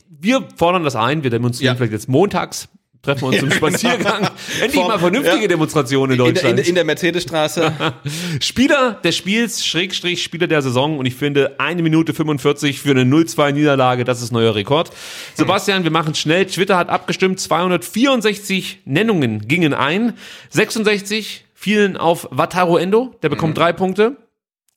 wir 0.08 0.46
fordern 0.56 0.84
das 0.84 0.96
ein, 0.96 1.22
wir 1.22 1.30
demonstrieren 1.30 1.74
Ja. 1.74 1.76
vielleicht 1.76 1.92
jetzt 1.92 2.08
montags, 2.08 2.68
treffen 3.02 3.22
wir 3.22 3.26
uns 3.28 3.38
zum 3.40 3.48
Ja, 3.50 3.56
Spaziergang. 3.56 4.22
Endlich 4.60 4.74
Vom- 4.74 4.88
mal 4.88 4.98
vernünftige 4.98 5.42
ja. 5.42 5.48
Demonstrationen 5.48 6.18
in 6.18 6.26
in, 6.26 6.34
Deutschland. 6.34 6.58
in, 6.60 6.66
in 6.66 6.74
der 6.74 6.84
Mercedesstraße. 6.84 7.72
Spieler 8.40 8.92
des 9.04 9.16
Spiels, 9.16 9.66
Schrägstrich 9.66 10.22
Spieler 10.22 10.46
der 10.46 10.62
Saison 10.62 10.98
und 10.98 11.06
ich 11.06 11.14
finde 11.14 11.56
eine 11.58 11.82
Minute 11.82 12.14
45 12.14 12.80
für 12.80 12.90
eine 12.92 13.02
0-2 13.02 13.52
Niederlage, 13.52 14.04
das 14.04 14.22
ist 14.22 14.32
neuer 14.32 14.54
Rekord. 14.54 14.90
Sebastian, 15.34 15.84
wir 15.84 15.90
machen 15.90 16.14
schnell. 16.14 16.46
Twitter 16.46 16.76
hat 16.76 16.88
abgestimmt, 16.88 17.40
264 17.40 18.80
Nennungen 18.86 19.46
gingen 19.48 19.74
ein, 19.74 20.14
66 20.50 21.44
fielen 21.54 21.96
auf 21.96 22.28
Wataru 22.30 22.76
Endo, 22.76 23.14
der 23.22 23.28
bekommt 23.28 23.56
drei 23.58 23.72
Punkte. 23.72 24.16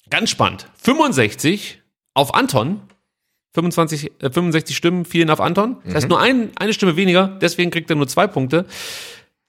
Ganz 0.09 0.29
spannend. 0.29 0.67
65 0.81 1.81
auf 2.13 2.33
Anton. 2.33 2.81
25, 3.57 4.11
äh, 4.21 4.29
65 4.29 4.77
Stimmen 4.77 5.03
fielen 5.03 5.31
auf 5.31 5.41
Anton. 5.41 5.77
Das 5.83 5.95
heißt 5.95 6.09
nur 6.09 6.19
ein, 6.19 6.51
eine 6.57 6.73
Stimme 6.73 6.95
weniger, 6.95 7.27
deswegen 7.41 7.71
kriegt 7.71 7.89
er 7.89 7.95
nur 7.95 8.07
zwei 8.07 8.27
Punkte. 8.27 8.65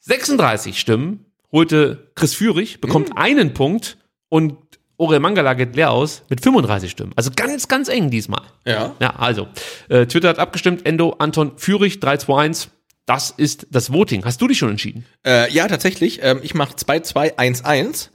36 0.01 0.81
Stimmen 0.81 1.27
holte 1.53 2.11
Chris 2.15 2.35
Führig, 2.35 2.81
bekommt 2.81 3.17
einen 3.17 3.53
Punkt 3.53 3.99
und 4.31 4.57
Orel 4.97 5.21
Mangala 5.21 5.55
geht 5.55 5.77
leer 5.77 5.91
aus 5.91 6.23
mit 6.31 6.41
35 6.41 6.91
Stimmen. 6.91 7.13
Also 7.17 7.31
ganz, 7.35 7.69
ganz 7.69 7.89
eng 7.89 8.11
diesmal. 8.11 8.43
Ja. 8.67 8.95
Ja, 8.99 9.11
also, 9.11 9.47
äh, 9.89 10.07
Twitter 10.07 10.29
hat 10.29 10.39
abgestimmt, 10.39 10.87
Endo, 10.87 11.15
Anton, 11.19 11.53
Führig, 11.57 12.01
321. 12.01 12.71
Das 13.07 13.31
ist 13.31 13.67
das 13.71 13.93
Voting. 13.93 14.25
Hast 14.25 14.41
du 14.43 14.49
dich 14.49 14.59
schon 14.59 14.71
entschieden? 14.71 15.07
Äh, 15.25 15.51
ja, 15.53 15.69
tatsächlich. 15.69 16.21
Ähm, 16.23 16.41
ich 16.43 16.55
mache 16.55 16.75
2-2-1-1. 16.75 18.11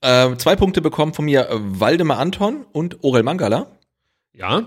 Äh, 0.00 0.36
zwei 0.36 0.56
Punkte 0.56 0.80
bekommen 0.80 1.14
von 1.14 1.26
mir 1.26 1.48
äh, 1.48 1.54
Waldemar 1.58 2.18
Anton 2.18 2.66
und 2.72 3.04
Orel 3.04 3.22
Mangala. 3.22 3.66
Ja. 4.32 4.66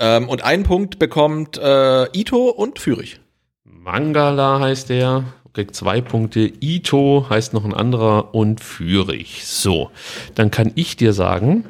Ähm, 0.00 0.28
und 0.28 0.42
einen 0.42 0.62
Punkt 0.64 0.98
bekommt 0.98 1.58
äh, 1.58 2.04
Ito 2.18 2.48
und 2.48 2.78
Fürich. 2.78 3.20
Mangala 3.64 4.58
heißt 4.60 4.88
der, 4.88 5.24
kriegt 5.52 5.76
zwei 5.76 6.00
Punkte. 6.00 6.40
Ito 6.60 7.26
heißt 7.28 7.52
noch 7.52 7.64
ein 7.64 7.74
anderer 7.74 8.34
und 8.34 8.60
Führig. 8.62 9.44
So, 9.46 9.90
dann 10.34 10.50
kann 10.50 10.72
ich 10.74 10.96
dir 10.96 11.12
sagen, 11.12 11.66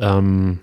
ähm, 0.00 0.60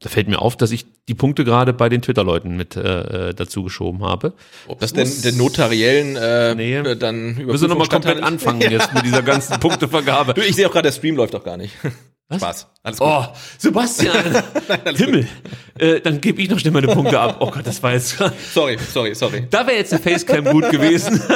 da 0.00 0.08
fällt 0.08 0.28
mir 0.28 0.40
auf, 0.40 0.56
dass 0.56 0.70
ich 0.70 0.86
die 1.08 1.14
Punkte 1.14 1.44
gerade 1.44 1.72
bei 1.72 1.88
den 1.88 2.02
Twitter-Leuten 2.02 2.56
mit 2.56 2.76
äh, 2.76 3.30
äh, 3.30 3.34
dazu 3.34 3.64
geschoben 3.64 4.02
habe. 4.02 4.32
Ob 4.68 4.78
das 4.78 4.92
denn 4.92 5.10
den 5.22 5.36
notariellen 5.36 6.16
äh, 6.16 6.54
Nee. 6.54 6.76
äh, 6.76 6.96
dann 6.96 7.36
Wir 7.36 7.46
müssen 7.46 7.68
nochmal 7.68 7.88
komplett 7.88 8.22
anfangen 8.22 8.60
jetzt 8.70 8.94
mit 8.94 9.04
dieser 9.04 9.22
ganzen 9.22 9.58
Punktevergabe. 9.60 10.34
Du, 10.34 10.40
ich 10.40 10.54
sehe 10.54 10.68
auch 10.68 10.72
gerade, 10.72 10.88
der 10.88 10.92
Stream 10.92 11.16
läuft 11.16 11.34
doch 11.34 11.44
gar 11.44 11.56
nicht. 11.56 11.74
Was? 12.30 12.38
Spaß. 12.38 12.66
Alles 12.84 12.98
gut. 12.98 13.08
Oh, 13.08 13.24
Sebastian! 13.58 14.42
Himmel! 14.96 15.26
Äh, 15.78 16.00
dann 16.00 16.20
gebe 16.20 16.40
ich 16.40 16.48
noch 16.48 16.60
schnell 16.60 16.72
meine 16.72 16.86
Punkte 16.86 17.18
ab. 17.18 17.38
Oh 17.40 17.50
Gott, 17.50 17.66
das 17.66 17.82
war 17.82 17.92
jetzt. 17.92 18.16
Sorry, 18.54 18.78
sorry, 18.78 19.14
sorry. 19.16 19.46
Da 19.50 19.66
wäre 19.66 19.78
jetzt 19.78 19.92
eine 19.92 20.00
Facecam 20.00 20.44
gut 20.44 20.70
gewesen. 20.70 21.20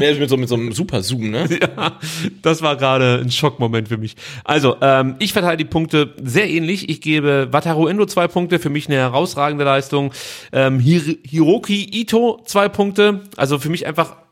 Ja, 0.00 0.14
mit 0.14 0.30
so, 0.30 0.36
mit 0.36 0.48
so 0.48 0.54
einem 0.54 0.70
super 0.70 1.02
Zoom, 1.02 1.30
ne? 1.30 1.48
ja, 1.60 1.98
das 2.42 2.62
war 2.62 2.76
gerade 2.76 3.20
ein 3.20 3.32
Schockmoment 3.32 3.88
für 3.88 3.96
mich. 3.96 4.14
Also, 4.44 4.76
ähm, 4.80 5.16
ich 5.18 5.32
verteile 5.32 5.56
die 5.56 5.64
Punkte 5.64 6.14
sehr 6.22 6.48
ähnlich. 6.48 6.88
Ich 6.88 7.00
gebe 7.00 7.48
Wataru 7.50 7.88
Endo 7.88 8.06
zwei 8.06 8.28
Punkte, 8.28 8.60
für 8.60 8.70
mich 8.70 8.86
eine 8.86 8.94
herausragende 8.94 9.64
Leistung. 9.64 10.12
Ähm, 10.52 10.78
Hir 10.78 11.16
Hiroki 11.24 11.82
Ito 12.00 12.40
zwei 12.44 12.68
Punkte. 12.68 13.22
Also 13.36 13.58
für 13.58 13.70
mich 13.70 13.86
einfach 13.86 14.12
ein 14.12 14.27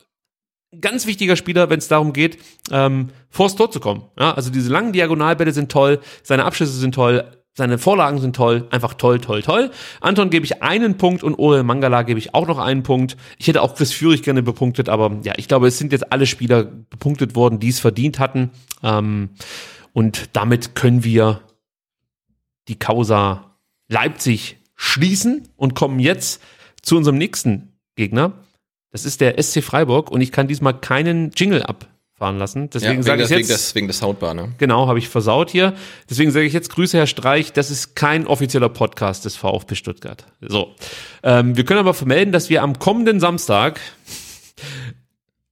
ganz 0.81 1.07
wichtiger 1.07 1.35
Spieler, 1.35 1.69
wenn 1.69 1.79
es 1.79 1.87
darum 1.87 2.13
geht, 2.13 2.37
ähm, 2.71 3.09
vors 3.29 3.55
Tor 3.55 3.71
zu 3.71 3.79
kommen. 3.79 4.03
Ja, 4.19 4.33
also 4.33 4.49
diese 4.49 4.71
langen 4.71 4.93
Diagonalbälle 4.93 5.51
sind 5.51 5.71
toll, 5.71 5.99
seine 6.23 6.45
Abschlüsse 6.45 6.73
sind 6.73 6.93
toll, 6.93 7.23
seine 7.57 7.79
Vorlagen 7.79 8.19
sind 8.19 8.35
toll, 8.35 8.67
einfach 8.69 8.93
toll, 8.93 9.19
toll, 9.19 9.41
toll. 9.41 9.71
Anton 9.99 10.29
gebe 10.29 10.45
ich 10.45 10.61
einen 10.61 10.97
Punkt 10.97 11.23
und 11.23 11.39
Orel 11.39 11.63
Mangala 11.63 12.03
gebe 12.03 12.19
ich 12.19 12.35
auch 12.35 12.47
noch 12.47 12.59
einen 12.59 12.83
Punkt. 12.83 13.17
Ich 13.39 13.47
hätte 13.47 13.63
auch 13.63 13.73
Chris 13.75 13.91
Führig 13.91 14.21
gerne 14.21 14.43
bepunktet, 14.43 14.89
aber 14.89 15.17
ja, 15.23 15.33
ich 15.37 15.47
glaube, 15.47 15.67
es 15.67 15.79
sind 15.79 15.91
jetzt 15.91 16.11
alle 16.11 16.27
Spieler 16.27 16.63
bepunktet 16.63 17.35
worden, 17.35 17.59
die 17.59 17.69
es 17.69 17.79
verdient 17.79 18.19
hatten. 18.19 18.51
Ähm, 18.83 19.29
und 19.91 20.29
damit 20.33 20.75
können 20.75 21.03
wir 21.03 21.41
die 22.67 22.77
Causa 22.77 23.57
Leipzig 23.87 24.57
schließen 24.75 25.47
und 25.55 25.73
kommen 25.73 25.99
jetzt 25.99 26.43
zu 26.83 26.95
unserem 26.95 27.17
nächsten 27.17 27.79
Gegner. 27.95 28.33
Das 28.97 29.05
ist 29.05 29.21
der 29.21 29.39
SC 29.39 29.63
Freiburg 29.63 30.09
und 30.09 30.21
ich 30.21 30.31
kann 30.31 30.47
diesmal 30.47 30.73
keinen 30.73 31.29
Jingle 31.29 31.61
abfahren 31.61 32.39
lassen. 32.39 32.71
Deswegen 32.71 32.95
ja, 32.95 33.03
sage 33.03 33.21
ich 33.21 33.29
jetzt. 33.29 33.37
wegen, 33.37 33.47
des, 33.47 33.75
wegen 33.75 33.87
des 33.87 33.99
Soundbar, 33.99 34.33
ne? 34.33 34.55
Genau, 34.57 34.87
habe 34.87 34.97
ich 34.97 35.07
versaut 35.07 35.51
hier. 35.51 35.75
Deswegen 36.09 36.31
sage 36.31 36.47
ich 36.47 36.53
jetzt 36.53 36.71
Grüße, 36.71 36.97
Herr 36.97 37.05
Streich. 37.05 37.53
Das 37.53 37.69
ist 37.69 37.95
kein 37.95 38.25
offizieller 38.25 38.69
Podcast 38.69 39.23
des 39.25 39.35
VfB 39.35 39.75
Stuttgart. 39.75 40.25
So. 40.41 40.73
Ähm, 41.21 41.55
wir 41.55 41.63
können 41.63 41.79
aber 41.79 41.93
vermelden, 41.93 42.31
dass 42.31 42.49
wir 42.49 42.63
am 42.63 42.79
kommenden 42.79 43.19
Samstag, 43.19 43.79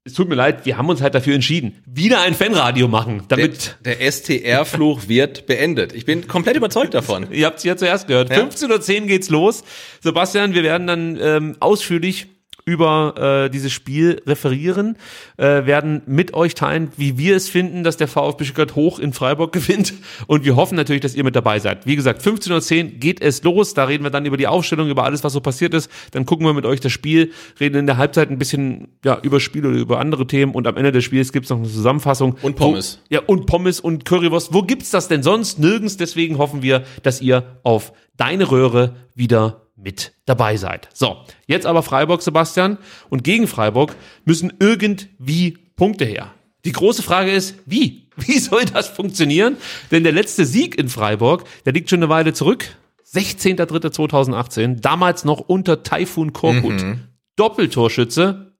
es 0.05 0.13
tut 0.13 0.27
mir 0.27 0.33
leid, 0.33 0.65
wir 0.65 0.79
haben 0.79 0.89
uns 0.89 1.03
halt 1.03 1.13
dafür 1.13 1.35
entschieden, 1.35 1.83
wieder 1.85 2.21
ein 2.21 2.33
Fanradio 2.33 2.87
machen, 2.87 3.25
damit. 3.27 3.77
Der, 3.85 3.93
der 3.97 4.11
STR-Fluch 4.11 5.07
wird 5.07 5.45
beendet. 5.45 5.93
Ich 5.93 6.05
bin 6.05 6.27
komplett 6.27 6.55
überzeugt 6.55 6.95
davon. 6.95 7.31
Ihr 7.31 7.45
habt 7.45 7.59
es 7.59 7.63
ja 7.63 7.77
zuerst 7.77 8.07
gehört. 8.07 8.31
Ja. 8.31 8.37
15.10 8.37 9.01
Uhr 9.01 9.07
geht's 9.07 9.29
los. 9.29 9.63
Sebastian, 10.01 10.55
wir 10.55 10.63
werden 10.63 10.87
dann 10.87 11.19
ähm, 11.21 11.57
ausführlich 11.59 12.25
über 12.65 13.45
äh, 13.45 13.49
dieses 13.49 13.71
Spiel 13.71 14.21
referieren, 14.25 14.97
äh, 15.37 15.65
werden 15.65 16.01
mit 16.07 16.33
euch 16.33 16.55
teilen, 16.55 16.91
wie 16.97 17.17
wir 17.17 17.35
es 17.35 17.47
finden, 17.47 17.83
dass 17.83 17.95
der 17.95 18.07
VfB 18.07 18.43
Stuttgart 18.43 18.75
hoch 18.75 18.97
in 18.97 19.13
Freiburg 19.13 19.53
gewinnt 19.53 19.93
und 20.25 20.45
wir 20.45 20.55
hoffen 20.55 20.75
natürlich, 20.75 21.01
dass 21.01 21.13
ihr 21.13 21.23
mit 21.23 21.35
dabei 21.35 21.59
seid. 21.59 21.85
Wie 21.85 21.95
gesagt, 21.95 22.23
15.10 22.23 22.83
Uhr 22.83 22.91
geht 22.99 23.21
es 23.21 23.43
los, 23.43 23.75
da 23.75 23.85
reden 23.85 24.03
wir 24.03 24.09
dann 24.09 24.25
über 24.25 24.37
die 24.37 24.47
Aufstellung, 24.47 24.89
über 24.89 25.03
alles, 25.03 25.23
was 25.23 25.33
so 25.33 25.41
passiert 25.41 25.75
ist, 25.75 25.91
dann 26.11 26.25
gucken 26.25 26.45
wir 26.45 26.53
mit 26.53 26.65
euch 26.65 26.79
das 26.79 26.91
Spiel, 26.91 27.31
reden 27.59 27.77
in 27.77 27.85
der 27.85 27.97
Halbzeit 27.97 28.31
ein 28.31 28.39
bisschen 28.39 28.87
ja, 29.03 29.19
über 29.21 29.39
Spiel 29.39 29.65
oder 29.65 29.77
über 29.77 29.99
andere 29.99 30.25
Themen 30.25 30.53
und 30.53 30.65
am 30.65 30.75
Ende 30.75 30.91
des 30.91 31.03
Spiels 31.03 31.31
gibt's 31.31 31.51
noch 31.51 31.57
eine 31.57 31.67
Zusammenfassung. 31.67 32.35
Und 32.41 32.55
Pommes. 32.55 32.99
Wo, 33.09 33.15
ja, 33.15 33.21
und 33.27 33.45
Pommes 33.45 33.79
und 33.79 34.05
Currywurst. 34.05 34.53
Wo 34.53 34.63
gibt's 34.63 34.89
das 34.89 35.07
denn 35.07 35.21
sonst? 35.21 35.59
Nirgends, 35.59 35.97
deswegen 35.97 36.39
hoffen 36.39 36.63
wir, 36.63 36.83
dass 37.03 37.21
ihr 37.21 37.59
auf 37.63 37.93
deine 38.17 38.49
Röhre 38.49 38.95
wieder 39.13 39.64
mit 39.75 40.13
dabei 40.25 40.57
seid. 40.57 40.89
So, 40.93 41.17
jetzt 41.47 41.65
aber 41.65 41.83
Freiburg, 41.83 42.21
Sebastian. 42.21 42.77
Und 43.09 43.23
gegen 43.23 43.47
Freiburg 43.47 43.95
müssen 44.23 44.53
irgendwie 44.59 45.57
Punkte 45.75 46.05
her. 46.05 46.33
Die 46.63 46.71
große 46.71 47.03
Frage 47.03 47.31
ist, 47.31 47.55
wie? 47.65 48.05
Wie 48.17 48.39
soll 48.39 48.63
das 48.63 48.87
funktionieren? 48.87 49.57
Denn 49.91 50.03
der 50.03 50.13
letzte 50.13 50.45
Sieg 50.45 50.77
in 50.77 50.87
Freiburg, 50.87 51.43
der 51.65 51.73
liegt 51.73 51.89
schon 51.89 51.99
eine 51.99 52.07
Weile 52.07 52.33
zurück. 52.33 52.65
16.03.2018, 53.13 54.79
damals 54.79 55.25
noch 55.25 55.39
unter 55.39 55.83
Taifun 55.83 56.31
Korkut. 56.31 56.81
Mhm. 56.81 57.01
Doppeltorschütze 57.35 58.53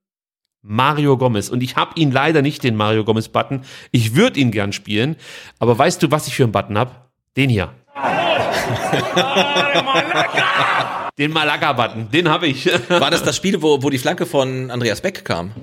Mario 0.62 1.18
Gomez. 1.18 1.50
Und 1.50 1.64
ich 1.64 1.76
habe 1.76 2.00
ihn 2.00 2.12
leider 2.12 2.42
nicht, 2.42 2.64
den 2.64 2.76
Mario 2.76 3.06
Gomez-Button. 3.06 3.62
Ich 3.92 4.16
würde 4.16 4.40
ihn 4.40 4.52
gern 4.52 4.74
spielen. 4.74 5.16
Aber 5.60 5.78
weißt 5.78 6.02
du, 6.04 6.12
was 6.12 6.28
ich 6.28 6.36
für 6.36 6.44
einen 6.44 6.52
Button 6.52 6.78
hab? 6.78 7.12
Den 7.38 7.50
hier. 7.50 7.74
Den 11.18 11.32
Malaga-Button, 11.32 12.12
den 12.12 12.28
habe 12.30 12.48
ich. 12.48 12.66
War 12.90 13.10
das 13.10 13.24
das 13.24 13.38
Spiel, 13.38 13.62
wo, 13.62 13.82
wo 13.82 13.90
die 13.90 13.98
Flanke 13.98 14.26
von 14.26 14.70
Andreas 14.70 15.00
Beck 15.02 15.24
kam? 15.24 15.54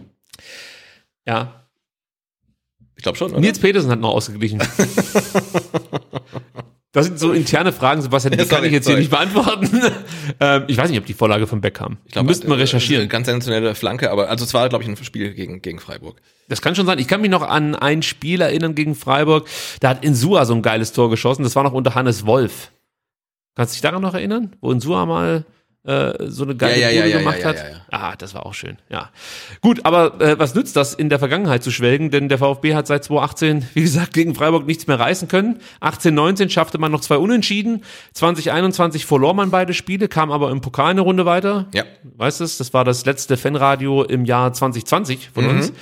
Ja. 1.26 1.66
Ich 2.96 3.02
glaube 3.02 3.18
schon, 3.18 3.32
oder? 3.32 3.40
Nils 3.40 3.58
Petersen 3.58 3.90
hat 3.90 4.00
noch 4.00 4.08
ausgeglichen. 4.10 4.62
Das 6.92 7.06
sind 7.06 7.18
so 7.18 7.32
interne 7.32 7.72
Fragen, 7.72 8.02
Sebastian, 8.02 8.36
die 8.38 8.44
kann 8.46 8.64
ich 8.64 8.72
jetzt 8.72 8.86
hier 8.86 8.98
nicht 8.98 9.10
beantworten. 9.10 9.80
ähm, 10.40 10.64
ich 10.66 10.76
weiß 10.76 10.90
nicht, 10.90 10.98
ob 10.98 11.06
die 11.06 11.14
Vorlage 11.14 11.46
von 11.46 11.62
Beck 11.62 11.74
kam. 11.74 11.96
Ich 12.04 12.12
glaub, 12.12 12.26
Müssten 12.26 12.48
wir 12.48 12.56
äh, 12.56 12.60
recherchieren. 12.60 13.08
Ganz 13.08 13.26
sensationelle 13.26 13.74
Flanke, 13.74 14.10
aber 14.10 14.28
also 14.28 14.44
es 14.44 14.52
war, 14.52 14.68
glaube 14.68 14.84
ich, 14.84 14.90
ein 14.90 14.96
Spiel 15.02 15.32
gegen, 15.32 15.62
gegen 15.62 15.78
Freiburg. 15.78 16.20
Das 16.48 16.60
kann 16.60 16.74
schon 16.74 16.84
sein. 16.84 16.98
Ich 16.98 17.08
kann 17.08 17.22
mich 17.22 17.30
noch 17.30 17.42
an 17.42 17.74
ein 17.74 18.02
Spiel 18.02 18.42
erinnern 18.42 18.74
gegen 18.74 18.94
Freiburg. 18.94 19.48
Da 19.80 19.88
hat 19.88 20.04
Insua 20.04 20.44
so 20.44 20.54
ein 20.54 20.60
geiles 20.60 20.92
Tor 20.92 21.08
geschossen. 21.08 21.44
Das 21.44 21.56
war 21.56 21.62
noch 21.62 21.72
unter 21.72 21.94
Hannes 21.94 22.26
Wolf. 22.26 22.70
Kannst 23.54 23.72
du 23.72 23.76
dich 23.76 23.82
daran 23.82 24.02
noch 24.02 24.14
erinnern? 24.14 24.54
Wo 24.60 24.70
Insua 24.70 25.06
mal 25.06 25.46
äh, 25.84 26.12
so 26.28 26.44
eine 26.44 26.54
geile 26.54 26.80
Ja, 26.80 26.90
ja, 26.90 27.06
ja, 27.06 27.18
gemacht 27.18 27.40
ja, 27.40 27.44
hat? 27.46 27.56
ja, 27.56 27.68
ja. 27.68 27.76
Ah, 27.90 28.14
das 28.16 28.34
war 28.34 28.46
auch 28.46 28.54
schön. 28.54 28.76
Ja. 28.88 29.10
Gut, 29.60 29.80
aber 29.84 30.20
äh, 30.20 30.38
was 30.38 30.54
nützt 30.54 30.76
das, 30.76 30.94
in 30.94 31.08
der 31.08 31.18
Vergangenheit 31.18 31.62
zu 31.64 31.70
schwelgen? 31.72 32.10
Denn 32.10 32.28
der 32.28 32.38
VfB 32.38 32.74
hat 32.74 32.86
seit 32.86 33.02
2018, 33.04 33.66
wie 33.74 33.82
gesagt, 33.82 34.12
gegen 34.14 34.34
Freiburg 34.34 34.66
nichts 34.66 34.86
mehr 34.86 34.98
reißen 35.00 35.26
können. 35.28 35.58
18, 35.80 36.14
19 36.14 36.50
schaffte 36.50 36.78
man 36.78 36.92
noch 36.92 37.00
zwei 37.00 37.16
Unentschieden. 37.16 37.82
2021 38.14 39.06
verlor 39.06 39.34
man 39.34 39.50
beide 39.50 39.74
Spiele, 39.74 40.08
kam 40.08 40.30
aber 40.30 40.50
im 40.50 40.60
Pokal 40.60 40.90
eine 40.90 41.00
Runde 41.00 41.26
weiter. 41.26 41.66
Ja. 41.74 41.84
Weißt 42.16 42.40
du, 42.40 42.44
das 42.44 42.72
war 42.72 42.84
das 42.84 43.04
letzte 43.04 43.36
Fanradio 43.36 44.04
im 44.04 44.24
Jahr 44.24 44.52
2020 44.52 45.30
von 45.34 45.44
Mhm. 45.44 45.50
uns. 45.50 45.72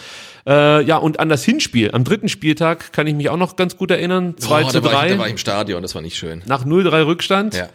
Äh, 0.46 0.82
ja, 0.84 0.96
und 0.96 1.20
an 1.20 1.28
das 1.28 1.44
Hinspiel, 1.44 1.90
am 1.92 2.02
dritten 2.02 2.28
Spieltag 2.30 2.94
kann 2.94 3.06
ich 3.06 3.14
mich 3.14 3.28
auch 3.28 3.36
noch 3.36 3.56
ganz 3.56 3.76
gut 3.76 3.90
erinnern. 3.90 4.34
2 4.38 4.64
oh, 4.64 4.68
zu 4.68 4.80
da, 4.80 4.84
war 4.84 4.92
3, 4.92 5.06
ich, 5.06 5.12
da 5.12 5.18
war 5.18 5.26
ich 5.26 5.32
im 5.32 5.38
Stadion, 5.38 5.82
das 5.82 5.94
war 5.94 6.00
nicht 6.00 6.16
schön. 6.16 6.42
nach 6.46 6.64
0-3 6.64 7.04
Rückstand. 7.06 7.54
Ja. 7.54 7.68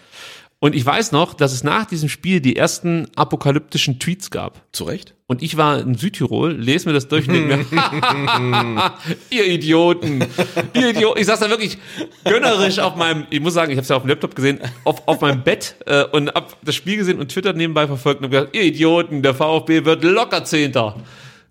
Und 0.59 0.73
ich 0.73 0.85
weiß 0.85 1.11
noch, 1.11 1.33
dass 1.33 1.51
es 1.51 1.63
nach 1.63 1.85
diesem 1.85 2.09
Spiel 2.09 2.39
die 2.39 2.55
ersten 2.55 3.07
apokalyptischen 3.15 3.99
Tweets 3.99 4.31
gab. 4.31 4.63
Zu 4.71 4.85
Recht? 4.85 5.13
Und 5.27 5.41
ich 5.43 5.57
war 5.57 5.79
in 5.79 5.95
Südtirol, 5.95 6.53
lese 6.53 6.87
mir 6.87 6.93
das 6.93 7.07
durch 7.07 7.27
und 7.27 7.33
denke 7.33 7.75
mir, 7.75 8.93
ihr 9.31 9.45
Idioten, 9.47 10.23
ihr 10.73 10.89
Idioten. 10.89 11.19
Ich 11.19 11.25
saß 11.25 11.39
da 11.39 11.49
wirklich 11.49 11.77
gönnerisch 12.23 12.79
auf 12.79 12.95
meinem, 12.95 13.25
ich 13.31 13.41
muss 13.41 13.53
sagen, 13.53 13.71
ich 13.71 13.77
habe 13.77 13.83
es 13.83 13.89
ja 13.89 13.95
auf 13.95 14.03
dem 14.03 14.09
Laptop 14.09 14.35
gesehen, 14.35 14.59
auf, 14.83 15.07
auf 15.07 15.21
meinem 15.21 15.43
Bett 15.43 15.75
äh, 15.87 16.03
und 16.05 16.29
hab 16.29 16.55
das 16.63 16.75
Spiel 16.75 16.97
gesehen 16.97 17.19
und 17.19 17.29
Twitter 17.29 17.53
nebenbei 17.53 17.87
verfolgt 17.87 18.19
und 18.19 18.25
hab 18.25 18.31
gesagt, 18.31 18.55
ihr 18.55 18.63
Idioten, 18.63 19.23
der 19.23 19.33
VfB 19.33 19.83
wird 19.83 20.03
locker 20.03 20.45
Zehnter. 20.45 20.95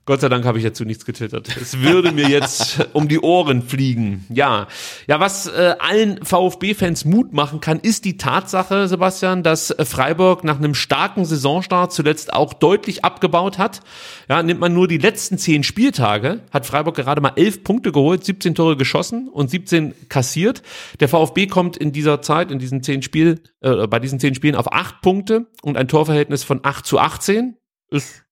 Gott 0.06 0.20
sei 0.20 0.28
Dank 0.28 0.44
habe 0.44 0.58
ich 0.58 0.64
dazu 0.64 0.84
nichts 0.84 1.06
getwittert. 1.06 1.48
Es 1.56 1.80
würde 1.80 2.12
mir 2.12 2.28
jetzt 2.28 2.88
um 2.92 3.08
die 3.08 3.20
Ohren 3.20 3.62
fliegen. 3.62 4.26
Ja, 4.28 4.68
ja, 5.06 5.18
was 5.18 5.46
äh, 5.46 5.76
allen 5.78 6.22
VfB-Fans 6.22 7.06
Mut 7.06 7.32
machen 7.32 7.60
kann, 7.60 7.80
ist 7.80 8.04
die 8.04 8.18
Tatsache, 8.18 8.86
Sebastian, 8.86 9.42
dass 9.42 9.70
äh, 9.70 9.86
Freiburg 9.86 10.44
nach 10.44 10.58
einem 10.58 10.74
starken 10.74 11.24
Saisonstart 11.24 11.90
zuletzt 11.90 12.34
auch 12.34 12.52
deutlich 12.52 13.02
abgebaut 13.02 13.56
hat. 13.56 13.80
Ja, 14.28 14.42
nimmt 14.42 14.60
man 14.60 14.74
nur 14.74 14.88
die 14.88 14.98
letzten 14.98 15.38
zehn 15.38 15.62
Spieltage, 15.62 16.40
hat 16.50 16.66
Freiburg 16.66 16.96
gerade 16.96 17.22
mal 17.22 17.32
elf 17.36 17.64
Punkte 17.64 17.90
geholt, 17.90 18.26
17 18.26 18.54
Tore 18.54 18.76
geschossen 18.76 19.28
und 19.28 19.48
17 19.48 19.94
kassiert. 20.10 20.62
Der 21.00 21.08
VfB 21.08 21.46
kommt 21.46 21.78
in 21.78 21.92
dieser 21.92 22.20
Zeit, 22.20 22.50
in 22.50 22.58
diesen 22.58 22.82
zehn 22.82 23.00
Spiel, 23.00 23.40
äh, 23.62 23.86
bei 23.86 24.00
diesen 24.00 24.20
zehn 24.20 24.34
Spielen 24.34 24.54
auf 24.54 24.70
acht 24.70 25.00
Punkte 25.00 25.46
und 25.62 25.78
ein 25.78 25.88
Torverhältnis 25.88 26.44
von 26.44 26.60
8 26.62 26.84
zu 26.84 26.98
18. 26.98 27.56
Ist 27.90 28.23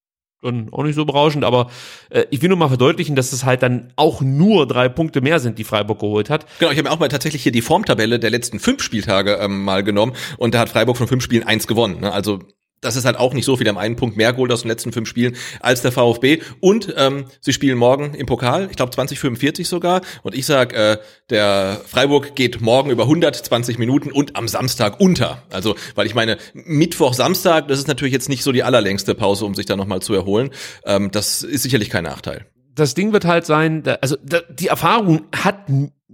dann 0.42 0.68
auch 0.72 0.82
nicht 0.82 0.94
so 0.94 1.04
berauschend, 1.04 1.44
aber 1.44 1.70
äh, 2.10 2.24
ich 2.30 2.42
will 2.42 2.48
nur 2.48 2.58
mal 2.58 2.68
verdeutlichen, 2.68 3.16
dass 3.16 3.32
es 3.32 3.44
halt 3.44 3.62
dann 3.62 3.92
auch 3.96 4.20
nur 4.20 4.66
drei 4.66 4.88
Punkte 4.88 5.20
mehr 5.20 5.40
sind, 5.40 5.58
die 5.58 5.64
Freiburg 5.64 6.00
geholt 6.00 6.30
hat. 6.30 6.46
Genau, 6.58 6.70
ich 6.70 6.78
habe 6.78 6.88
mir 6.88 6.94
auch 6.94 6.98
mal 6.98 7.08
tatsächlich 7.08 7.42
hier 7.42 7.52
die 7.52 7.62
Formtabelle 7.62 8.18
der 8.18 8.30
letzten 8.30 8.58
fünf 8.58 8.82
Spieltage 8.82 9.38
ähm, 9.40 9.64
mal 9.64 9.82
genommen 9.82 10.12
und 10.38 10.54
da 10.54 10.60
hat 10.60 10.68
Freiburg 10.68 10.96
von 10.96 11.08
fünf 11.08 11.22
Spielen 11.22 11.44
eins 11.44 11.66
gewonnen. 11.66 12.00
Ne? 12.00 12.12
Also 12.12 12.40
das 12.82 12.96
ist 12.96 13.06
halt 13.06 13.16
auch 13.16 13.32
nicht 13.32 13.46
so 13.46 13.56
viel. 13.56 13.66
Haben 13.68 13.78
einen 13.78 13.96
Punkt 13.96 14.16
mehr 14.16 14.32
geholt 14.32 14.52
aus 14.52 14.62
den 14.62 14.68
letzten 14.68 14.92
fünf 14.92 15.08
Spielen 15.08 15.36
als 15.60 15.80
der 15.80 15.92
VfB. 15.92 16.40
Und 16.60 16.92
ähm, 16.98 17.24
sie 17.40 17.54
spielen 17.54 17.78
morgen 17.78 18.12
im 18.14 18.26
Pokal, 18.26 18.68
ich 18.70 18.76
glaube 18.76 18.90
2045 18.90 19.66
sogar. 19.66 20.02
Und 20.22 20.34
ich 20.34 20.44
sag, 20.44 20.74
äh, 20.74 20.98
der 21.30 21.80
Freiburg 21.86 22.34
geht 22.34 22.60
morgen 22.60 22.90
über 22.90 23.04
120 23.04 23.78
Minuten 23.78 24.12
und 24.12 24.36
am 24.36 24.48
Samstag 24.48 25.00
unter. 25.00 25.42
Also, 25.50 25.76
weil 25.94 26.06
ich 26.06 26.14
meine, 26.14 26.36
Mittwoch, 26.52 27.14
Samstag, 27.14 27.68
das 27.68 27.78
ist 27.78 27.88
natürlich 27.88 28.12
jetzt 28.12 28.28
nicht 28.28 28.42
so 28.42 28.52
die 28.52 28.64
allerlängste 28.64 29.14
Pause, 29.14 29.46
um 29.46 29.54
sich 29.54 29.66
da 29.66 29.76
nochmal 29.76 30.02
zu 30.02 30.12
erholen. 30.12 30.50
Ähm, 30.84 31.10
das 31.10 31.42
ist 31.42 31.62
sicherlich 31.62 31.88
kein 31.88 32.04
Nachteil. 32.04 32.46
Das 32.74 32.94
Ding 32.94 33.12
wird 33.12 33.26
halt 33.26 33.44
sein, 33.44 33.82
also 34.00 34.16
die 34.50 34.68
Erfahrung 34.68 35.26
hat 35.36 35.68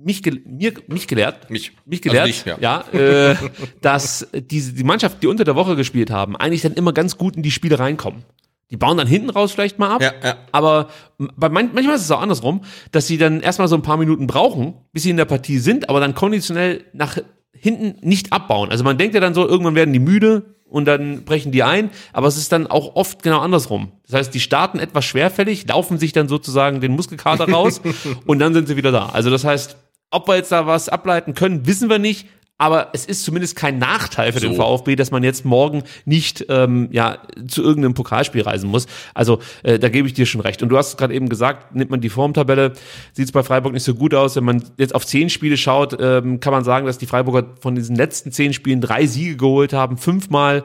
mich, 0.09 0.23
mir, 0.47 0.73
mich 0.89 1.07
gelehrt, 1.07 1.51
Mich. 1.51 1.73
mich 1.85 2.01
gelehrt, 2.01 2.27
Also 2.27 2.45
dich, 2.45 2.61
ja, 2.63 2.81
äh, 2.93 3.37
dass 3.83 4.27
diese, 4.33 4.73
die 4.73 4.85
Mannschaft, 4.85 5.23
die 5.23 5.27
unter 5.27 5.45
der 5.45 5.55
Woche 5.55 5.77
gespielt 5.77 6.11
haben, 6.11 6.35
eigentlich 6.35 6.63
dann 6.63 6.73
immer 6.73 6.95
ganz 6.95 7.19
gut 7.19 7.37
in 7.37 7.43
die 7.43 7.51
Spiele 7.51 7.79
reinkommen. 7.79 8.25
Die 8.71 8.77
bauen 8.79 8.97
dann 8.97 9.07
hinten 9.07 9.29
raus 9.31 9.53
vielleicht 9.53 9.79
mal 9.79 9.91
ab, 9.91 10.03
Ja, 10.03 10.13
ja. 10.23 10.37
aber 10.53 10.89
bei 11.19 11.49
man, 11.51 11.71
manchmal 11.75 11.97
ist 11.97 12.03
es 12.03 12.11
auch 12.11 12.21
andersrum, 12.23 12.63
dass 12.91 13.07
sie 13.07 13.19
dann 13.19 13.41
erstmal 13.41 13.69
so 13.69 13.77
ein 13.77 13.83
paar 13.83 13.97
Minuten 13.99 14.27
brauchen, 14.27 14.75
bis 14.93 15.03
sie 15.03 15.11
in 15.11 15.17
der 15.19 15.25
Partie 15.27 15.59
sind, 15.59 15.89
aber 15.91 16.01
dann 16.01 16.15
konditionell 16.15 16.85
nach 16.95 17.19
hinten 17.53 17.97
nicht 18.07 18.33
abbauen. 18.33 18.71
Also 18.71 18.85
man 18.85 18.97
denkt 18.99 19.15
ja 19.15 19.21
dann 19.21 19.35
so, 19.35 19.47
irgendwann 19.47 19.75
werden 19.75 19.93
die 19.93 19.99
müde 19.99 20.55
und 20.69 20.85
dann 20.85 21.25
brechen 21.25 21.51
die 21.51 21.63
ein, 21.63 21.89
aber 22.13 22.27
es 22.27 22.37
ist 22.37 22.53
dann 22.53 22.67
auch 22.67 22.95
oft 22.95 23.23
genau 23.23 23.41
andersrum. 23.41 23.93
Das 24.07 24.15
heißt, 24.21 24.35
die 24.35 24.41
starten 24.41 24.79
etwas 24.79 25.07
schwerfällig, 25.07 25.67
laufen 25.67 25.99
sich 25.99 26.13
dann 26.13 26.29
sozusagen 26.29 26.83
den 26.83 26.93
Muskelkater 26.93 27.49
raus 27.51 27.81
und 28.27 28.39
dann 28.39 28.53
sind 28.53 28.69
sie 28.69 28.77
wieder 28.77 28.93
da. 28.93 29.07
Also 29.07 29.31
das 29.31 29.45
heißt, 29.45 29.79
ob 30.11 30.29
wir 30.29 30.37
jetzt 30.37 30.53
da 30.53 30.67
was 30.67 30.89
ableiten 30.89 31.35
können, 31.35 31.67
wissen 31.67 31.89
wir 31.91 31.99
nicht. 31.99 32.27
Aber 32.61 32.89
es 32.93 33.07
ist 33.07 33.23
zumindest 33.23 33.55
kein 33.55 33.79
Nachteil 33.79 34.33
für 34.33 34.41
den 34.41 34.57
So. 34.57 34.61
VfB, 34.63 34.97
dass 34.97 35.13
man 35.13 35.23
jetzt 35.23 35.45
morgen 35.45 35.85
nicht 36.05 36.45
ähm, 36.49 36.89
ja 36.91 37.19
zu 37.47 37.63
irgendeinem 37.63 37.95
Pokalspiel 37.95 38.43
reisen 38.43 38.69
muss. 38.69 38.89
Also 39.15 39.39
äh, 39.63 39.79
da 39.79 39.89
gebe 39.89 40.09
ich 40.09 40.15
dir 40.15 40.27
schon 40.27 40.41
recht. 40.41 40.61
Und 40.61 40.69
du 40.71 40.77
hast 40.77 40.99
gerade 40.99 41.15
eben 41.15 41.29
gesagt, 41.29 41.77
nimmt 41.77 41.93
man 41.93 42.01
die 42.01 42.09
Formtabelle, 42.09 42.73
sieht 43.13 43.27
es 43.27 43.33
bei 43.33 43.45
Freiburg 43.45 43.75
nicht 43.75 43.85
so 43.85 43.95
gut 43.95 44.13
aus. 44.13 44.35
Wenn 44.35 44.43
man 44.43 44.65
jetzt 44.77 44.93
auf 44.93 45.07
zehn 45.07 45.31
Spiele 45.31 45.57
schaut, 45.57 45.97
ähm, 46.01 46.41
kann 46.41 46.53
man 46.53 46.65
sagen, 46.65 46.87
dass 46.87 46.99
die 46.99 47.07
Freiburger 47.07 47.55
von 47.61 47.77
diesen 47.77 47.95
letzten 47.95 48.33
zehn 48.33 48.53
Spielen 48.53 48.81
drei 48.81 49.07
Siege 49.07 49.37
geholt 49.37 49.73
haben, 49.73 49.97
fünfmal 49.97 50.65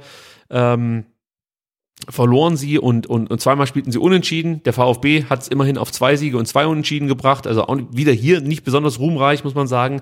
ähm, 0.49 1.05
verloren 2.09 2.57
sie 2.57 2.77
und, 2.77 3.07
und, 3.07 3.29
und 3.29 3.41
zweimal 3.41 3.67
spielten 3.67 3.91
sie 3.91 3.97
unentschieden. 3.97 4.61
Der 4.63 4.73
VfB 4.73 5.25
hat 5.25 5.41
es 5.43 5.47
immerhin 5.47 5.77
auf 5.77 5.91
zwei 5.91 6.15
Siege 6.15 6.37
und 6.37 6.45
zwei 6.47 6.65
Unentschieden 6.65 7.07
gebracht. 7.07 7.47
Also 7.47 7.63
auch 7.63 7.77
wieder 7.91 8.11
hier 8.11 8.41
nicht 8.41 8.63
besonders 8.63 8.99
ruhmreich, 8.99 9.43
muss 9.43 9.55
man 9.55 9.67
sagen. 9.67 10.01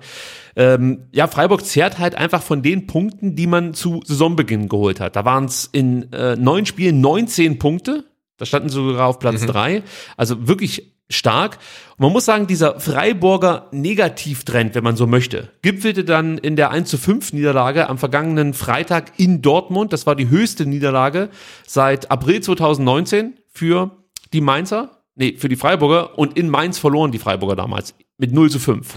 Ähm, 0.55 1.07
ja, 1.11 1.27
Freiburg 1.27 1.65
zehrt 1.65 1.99
halt 1.99 2.15
einfach 2.15 2.41
von 2.41 2.61
den 2.61 2.87
Punkten, 2.87 3.35
die 3.35 3.47
man 3.47 3.73
zu 3.73 4.01
Saisonbeginn 4.05 4.69
geholt 4.69 4.99
hat. 4.99 5.15
Da 5.15 5.25
waren 5.25 5.45
es 5.45 5.69
in 5.71 6.11
äh, 6.13 6.35
neun 6.35 6.65
Spielen 6.65 7.01
19 7.01 7.59
Punkte. 7.59 8.05
Da 8.37 8.45
standen 8.45 8.69
sie 8.69 8.75
sogar 8.75 9.07
auf 9.07 9.19
Platz 9.19 9.45
drei. 9.45 9.83
Also 10.17 10.47
wirklich 10.47 10.95
stark. 11.11 11.57
Und 11.97 11.99
man 11.99 12.11
muss 12.11 12.25
sagen, 12.25 12.47
dieser 12.47 12.79
Freiburger 12.79 13.67
Negativtrend, 13.71 14.75
wenn 14.75 14.83
man 14.83 14.95
so 14.95 15.07
möchte, 15.07 15.49
gipfelte 15.61 16.03
dann 16.03 16.37
in 16.37 16.55
der 16.55 16.71
1 16.71 16.89
zu 16.89 16.97
5 16.97 17.33
Niederlage 17.33 17.89
am 17.89 17.97
vergangenen 17.97 18.53
Freitag 18.53 19.13
in 19.17 19.41
Dortmund. 19.41 19.93
Das 19.93 20.05
war 20.05 20.15
die 20.15 20.29
höchste 20.29 20.65
Niederlage 20.65 21.29
seit 21.67 22.11
April 22.11 22.41
2019 22.41 23.35
für 23.47 23.91
die 24.33 24.41
Mainzer. 24.41 25.03
Nee, 25.15 25.35
für 25.37 25.49
die 25.49 25.55
Freiburger. 25.55 26.17
Und 26.17 26.37
in 26.37 26.49
Mainz 26.49 26.79
verloren 26.79 27.11
die 27.11 27.19
Freiburger 27.19 27.55
damals 27.55 27.93
mit 28.17 28.31
0 28.31 28.49
zu 28.49 28.59
5. 28.59 28.93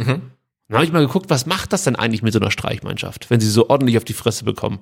Dann 0.68 0.76
habe 0.76 0.84
ich 0.84 0.92
mal 0.92 1.04
geguckt, 1.06 1.28
was 1.28 1.46
macht 1.46 1.72
das 1.72 1.84
denn 1.84 1.96
eigentlich 1.96 2.22
mit 2.22 2.32
so 2.32 2.40
einer 2.40 2.50
Streichmannschaft, 2.50 3.28
wenn 3.28 3.40
sie 3.40 3.50
so 3.50 3.68
ordentlich 3.68 3.98
auf 3.98 4.04
die 4.04 4.14
Fresse 4.14 4.44
bekommen? 4.44 4.78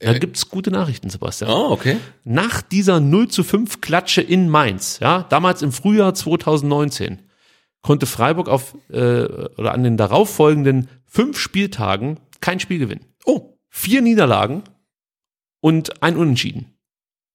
Da 0.00 0.18
gibt's 0.18 0.48
gute 0.50 0.70
Nachrichten, 0.70 1.08
Sebastian. 1.08 1.50
Oh, 1.50 1.70
okay. 1.70 1.96
Nach 2.24 2.60
dieser 2.62 3.00
0 3.00 3.28
zu 3.28 3.44
5 3.44 3.80
Klatsche 3.80 4.20
in 4.20 4.48
Mainz, 4.48 4.98
ja, 5.00 5.22
damals 5.30 5.62
im 5.62 5.72
Frühjahr 5.72 6.14
2019, 6.14 7.22
konnte 7.80 8.06
Freiburg 8.06 8.48
auf 8.48 8.76
äh, 8.90 9.24
oder 9.24 9.72
an 9.72 9.82
den 9.84 9.96
darauffolgenden 9.96 10.88
fünf 11.06 11.38
Spieltagen 11.38 12.18
kein 12.40 12.60
Spiel 12.60 12.78
gewinnen. 12.78 13.04
Oh. 13.24 13.56
Vier 13.68 14.02
Niederlagen 14.02 14.62
und 15.60 16.02
ein 16.02 16.16
Unentschieden, 16.16 16.74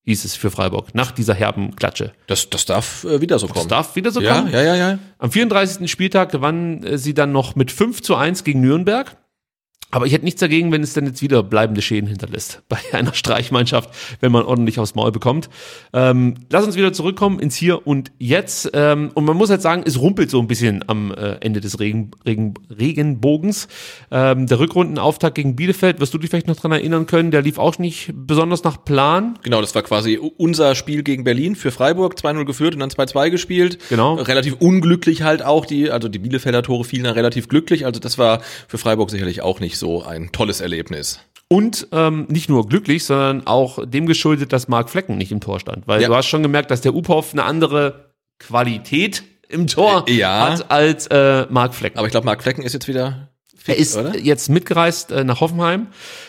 hieß 0.04 0.24
es 0.24 0.36
für 0.36 0.50
Freiburg, 0.50 0.94
nach 0.94 1.12
dieser 1.12 1.34
herben 1.34 1.76
Klatsche. 1.76 2.12
Das, 2.26 2.50
das 2.50 2.66
darf 2.66 3.04
äh, 3.04 3.20
wieder 3.20 3.38
so 3.38 3.46
Das 3.46 3.56
kommen. 3.56 3.68
darf 3.68 3.96
wieder 3.96 4.10
so 4.10 4.20
ja, 4.20 4.34
kommen. 4.36 4.52
ja, 4.52 4.62
ja, 4.62 4.74
ja. 4.76 4.98
Am 5.18 5.32
34. 5.32 5.90
Spieltag 5.90 6.30
gewannen 6.30 6.84
äh, 6.84 6.98
sie 6.98 7.14
dann 7.14 7.32
noch 7.32 7.56
mit 7.56 7.72
5 7.72 8.02
zu 8.02 8.16
1 8.16 8.44
gegen 8.44 8.60
Nürnberg. 8.60 9.16
Aber 9.90 10.06
ich 10.06 10.12
hätte 10.12 10.24
nichts 10.24 10.40
dagegen, 10.40 10.70
wenn 10.72 10.82
es 10.82 10.92
dann 10.92 11.06
jetzt 11.06 11.20
wieder 11.22 11.42
bleibende 11.42 11.82
Schäden 11.82 12.08
hinterlässt 12.08 12.62
bei 12.68 12.78
einer 12.92 13.14
Streichmannschaft, 13.14 13.90
wenn 14.20 14.32
man 14.32 14.44
ordentlich 14.44 14.78
aufs 14.78 14.94
Maul 14.94 15.12
bekommt. 15.12 15.48
Ähm, 15.92 16.34
lass 16.50 16.64
uns 16.64 16.76
wieder 16.76 16.92
zurückkommen 16.92 17.40
ins 17.40 17.56
Hier 17.56 17.86
und 17.86 18.12
Jetzt. 18.18 18.70
Ähm, 18.74 19.10
und 19.14 19.24
man 19.24 19.36
muss 19.36 19.50
halt 19.50 19.62
sagen, 19.62 19.82
es 19.84 20.00
rumpelt 20.00 20.30
so 20.30 20.40
ein 20.40 20.46
bisschen 20.46 20.84
am 20.88 21.12
äh, 21.12 21.36
Ende 21.40 21.60
des 21.60 21.80
Regen, 21.80 22.12
Regen, 22.24 22.54
Regenbogens. 22.70 23.68
Ähm, 24.10 24.46
der 24.46 24.60
Rückrundenauftakt 24.60 25.34
gegen 25.34 25.56
Bielefeld, 25.56 26.00
wirst 26.00 26.14
du 26.14 26.18
dich 26.18 26.30
vielleicht 26.30 26.46
noch 26.46 26.56
dran 26.56 26.72
erinnern 26.72 27.06
können, 27.06 27.30
der 27.30 27.42
lief 27.42 27.58
auch 27.58 27.78
nicht 27.78 28.12
besonders 28.14 28.62
nach 28.62 28.84
Plan. 28.84 29.38
Genau, 29.42 29.60
das 29.60 29.74
war 29.74 29.82
quasi 29.82 30.18
unser 30.36 30.74
Spiel 30.74 31.02
gegen 31.02 31.24
Berlin 31.24 31.56
für 31.56 31.70
Freiburg, 31.70 32.14
2-0 32.14 32.44
geführt 32.44 32.74
und 32.74 32.80
dann 32.80 32.90
2-2 32.90 33.30
gespielt. 33.30 33.78
Genau. 33.88 34.14
Relativ 34.14 34.56
unglücklich 34.60 35.22
halt 35.22 35.42
auch, 35.42 35.66
die, 35.66 35.90
also 35.90 36.08
die 36.08 36.18
Bielefelder 36.18 36.62
Tore 36.62 36.84
fielen 36.84 37.04
dann 37.04 37.14
relativ 37.14 37.48
glücklich, 37.48 37.86
also 37.86 38.00
das 38.00 38.18
war 38.18 38.40
für 38.68 38.78
Freiburg 38.78 39.10
sicherlich 39.10 39.42
auch 39.42 39.60
nicht 39.60 39.79
so 39.80 40.04
ein 40.04 40.30
tolles 40.30 40.60
Erlebnis. 40.60 41.18
Und 41.48 41.88
ähm, 41.90 42.26
nicht 42.28 42.48
nur 42.48 42.68
glücklich, 42.68 43.04
sondern 43.04 43.44
auch 43.48 43.84
dem 43.84 44.06
geschuldet, 44.06 44.52
dass 44.52 44.68
Marc 44.68 44.88
Flecken 44.88 45.16
nicht 45.18 45.32
im 45.32 45.40
Tor 45.40 45.58
stand. 45.58 45.88
Weil 45.88 46.00
Ja. 46.00 46.06
du 46.06 46.14
hast 46.14 46.26
schon 46.28 46.44
gemerkt, 46.44 46.70
dass 46.70 46.80
der 46.80 46.94
Uphoff 46.94 47.32
eine 47.32 47.42
andere 47.44 48.12
Qualität 48.38 49.24
im 49.48 49.66
Tor 49.66 50.04
Äh, 50.08 50.12
ja. 50.12 50.50
hat 50.52 50.70
als 50.70 51.08
äh, 51.08 51.46
Marc 51.50 51.74
Flecken. 51.74 51.98
Aber 51.98 52.06
ich 52.06 52.12
glaube, 52.12 52.26
Marc 52.26 52.42
Flecken 52.42 52.62
ist 52.62 52.72
jetzt 52.72 52.86
wieder 52.86 53.30
fit, 53.56 53.74
er 53.74 53.78
ist 53.80 53.96
oder? 53.96 54.16
jetzt 54.16 54.48
mitgereist 54.48 55.10
äh, 55.10 55.24
nach 55.24 55.40
Hoffenheim. 55.40 55.88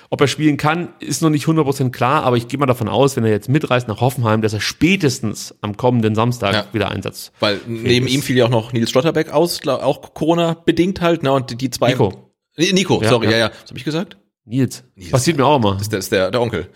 Ob 0.09 0.19
er 0.21 0.27
spielen 0.27 0.57
kann, 0.57 0.89
ist 0.99 1.21
noch 1.21 1.29
nicht 1.29 1.45
100% 1.45 1.91
klar, 1.91 2.23
aber 2.23 2.35
ich 2.35 2.47
gehe 2.47 2.59
mal 2.59 2.65
davon 2.65 2.89
aus, 2.89 3.15
wenn 3.15 3.23
er 3.23 3.29
jetzt 3.31 3.47
mitreist 3.47 3.87
nach 3.87 4.01
Hoffenheim, 4.01 4.41
dass 4.41 4.53
er 4.53 4.59
spätestens 4.59 5.55
am 5.61 5.77
kommenden 5.77 6.15
Samstag 6.15 6.53
Ja. 6.53 6.65
wieder 6.73 6.89
Einsatz. 6.89 7.31
Weil 7.39 7.59
neben 7.67 8.07
ist. 8.07 8.13
ihm 8.13 8.21
fiel 8.23 8.37
ja 8.37 8.45
auch 8.45 8.49
noch 8.49 8.73
Nils 8.73 8.89
Schlotterbeck 8.89 9.31
aus, 9.31 9.65
auch 9.67 10.13
Corona-bedingt 10.15 10.99
halt, 10.99 11.21
ne? 11.23 11.31
Und 11.31 11.51
die- 11.51 11.55
die 11.57 11.69
zwei. 11.69 11.91
Nico. 11.91 12.30
Nico, 12.57 13.01
Ja, 13.01 13.09
sorry, 13.09 13.25
ja. 13.27 13.31
ja, 13.31 13.37
ja. 13.37 13.51
Was 13.61 13.69
habe 13.69 13.77
ich 13.79 13.85
gesagt? 13.85 14.17
Nils. 14.45 14.83
Nils. 14.95 15.11
Passiert 15.11 15.37
mir 15.37 15.45
auch 15.45 15.57
immer. 15.57 15.73
Das 15.73 15.83
ist 15.83 15.91
der, 15.91 15.97
das 15.99 16.05
ist 16.05 16.11
der, 16.11 16.31
der 16.31 16.41
Onkel. 16.41 16.67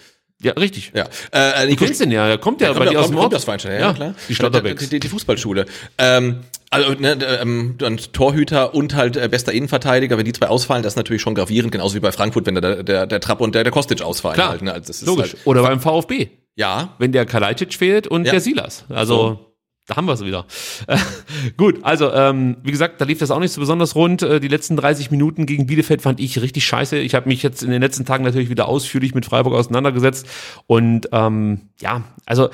Ja, 0.41 0.51
richtig. 0.53 0.91
Ja. 0.93 1.05
Äh, 1.31 1.61
Du 1.63 1.67
Nico 1.69 1.85
kennst 1.85 2.01
den 2.01 2.11
ja, 2.11 2.27
er 2.27 2.37
kommt 2.37 2.59
ja, 2.61 2.67
Ja, 2.67 2.73
bei 2.73 2.79
kommt, 2.79 2.91
dir 2.91 2.99
aus 2.99 3.07
dem 3.07 3.15
kommt 3.15 3.25
Ort. 3.33 3.35
aus 3.35 3.47
Weinstein, 3.47 3.71
ja, 3.73 3.79
ja, 3.79 3.93
klar. 3.93 4.15
Die 4.27 4.35
Schlotterbecks. 4.35 4.89
Die, 4.89 4.99
die, 4.99 5.07
Fußballschule. 5.07 5.65
Ähm, 5.97 6.41
also 6.69 6.91
ne, 6.93 7.17
ähm, 7.41 7.75
dann 7.77 7.97
Torhüter 7.97 8.75
und 8.75 8.95
halt 8.95 9.15
äh, 9.15 9.27
bester 9.29 9.53
Innenverteidiger, 9.53 10.17
wenn 10.17 10.25
die 10.25 10.33
zwei 10.33 10.47
ausfallen, 10.47 10.83
das 10.83 10.93
ist 10.93 10.97
natürlich 10.97 11.21
schon 11.21 11.35
gravierend, 11.35 11.71
genauso 11.71 11.95
wie 11.95 11.99
bei 12.01 12.11
Frankfurt, 12.11 12.45
wenn 12.45 12.55
der, 12.55 12.83
der, 12.83 13.07
der 13.07 13.19
Trapp 13.21 13.39
und 13.41 13.55
der, 13.55 13.63
der 13.63 13.71
Kostic 13.71 14.01
ausfallen. 14.01 14.35
Klar, 14.35 14.49
halt, 14.49 14.61
ne? 14.61 14.73
also 14.73 14.87
das 14.87 14.97
ist 15.01 15.07
logisch. 15.07 15.33
Halt, 15.33 15.47
Oder 15.47 15.61
beim 15.63 15.79
VfB. 15.79 16.27
ja, 16.55 16.93
wenn 16.99 17.11
der 17.13 17.25
Kalajdzic 17.25 17.73
fehlt 17.73 18.05
und 18.07 18.25
Ja. 18.25 18.31
der 18.33 18.41
Silas. 18.41 18.83
Also 18.89 19.54
da 19.87 19.95
haben 19.95 20.05
wir 20.05 20.13
es 20.13 20.25
wieder. 20.25 20.45
Gut, 21.57 21.79
also 21.83 22.11
ähm, 22.11 22.57
wie 22.63 22.71
gesagt, 22.71 22.99
da 22.99 23.05
lief 23.05 23.19
das 23.19 23.31
auch 23.31 23.39
nicht 23.39 23.51
so 23.51 23.61
besonders 23.61 23.95
rund. 23.95 24.23
Äh, 24.23 24.39
die 24.39 24.47
letzten 24.47 24.75
30 24.75 25.11
Minuten 25.11 25.45
gegen 25.45 25.67
Bielefeld 25.67 26.01
fand 26.01 26.19
ich 26.19 26.41
richtig 26.41 26.65
scheiße. 26.65 26.97
Ich 26.97 27.13
habe 27.13 27.29
mich 27.29 27.43
jetzt 27.43 27.61
in 27.61 27.69
den 27.69 27.81
letzten 27.81 28.05
Tagen 28.05 28.23
natürlich 28.23 28.49
wieder 28.49 28.67
ausführlich 28.67 29.13
mit 29.13 29.25
Freiburg 29.25 29.53
auseinandergesetzt 29.53 30.27
und 30.67 31.09
ähm, 31.11 31.69
ja, 31.79 32.03
also 32.25 32.49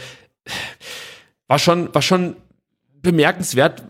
war 1.47 1.59
schon 1.59 1.93
war 1.93 2.01
schon 2.01 2.35
bemerkenswert, 3.01 3.83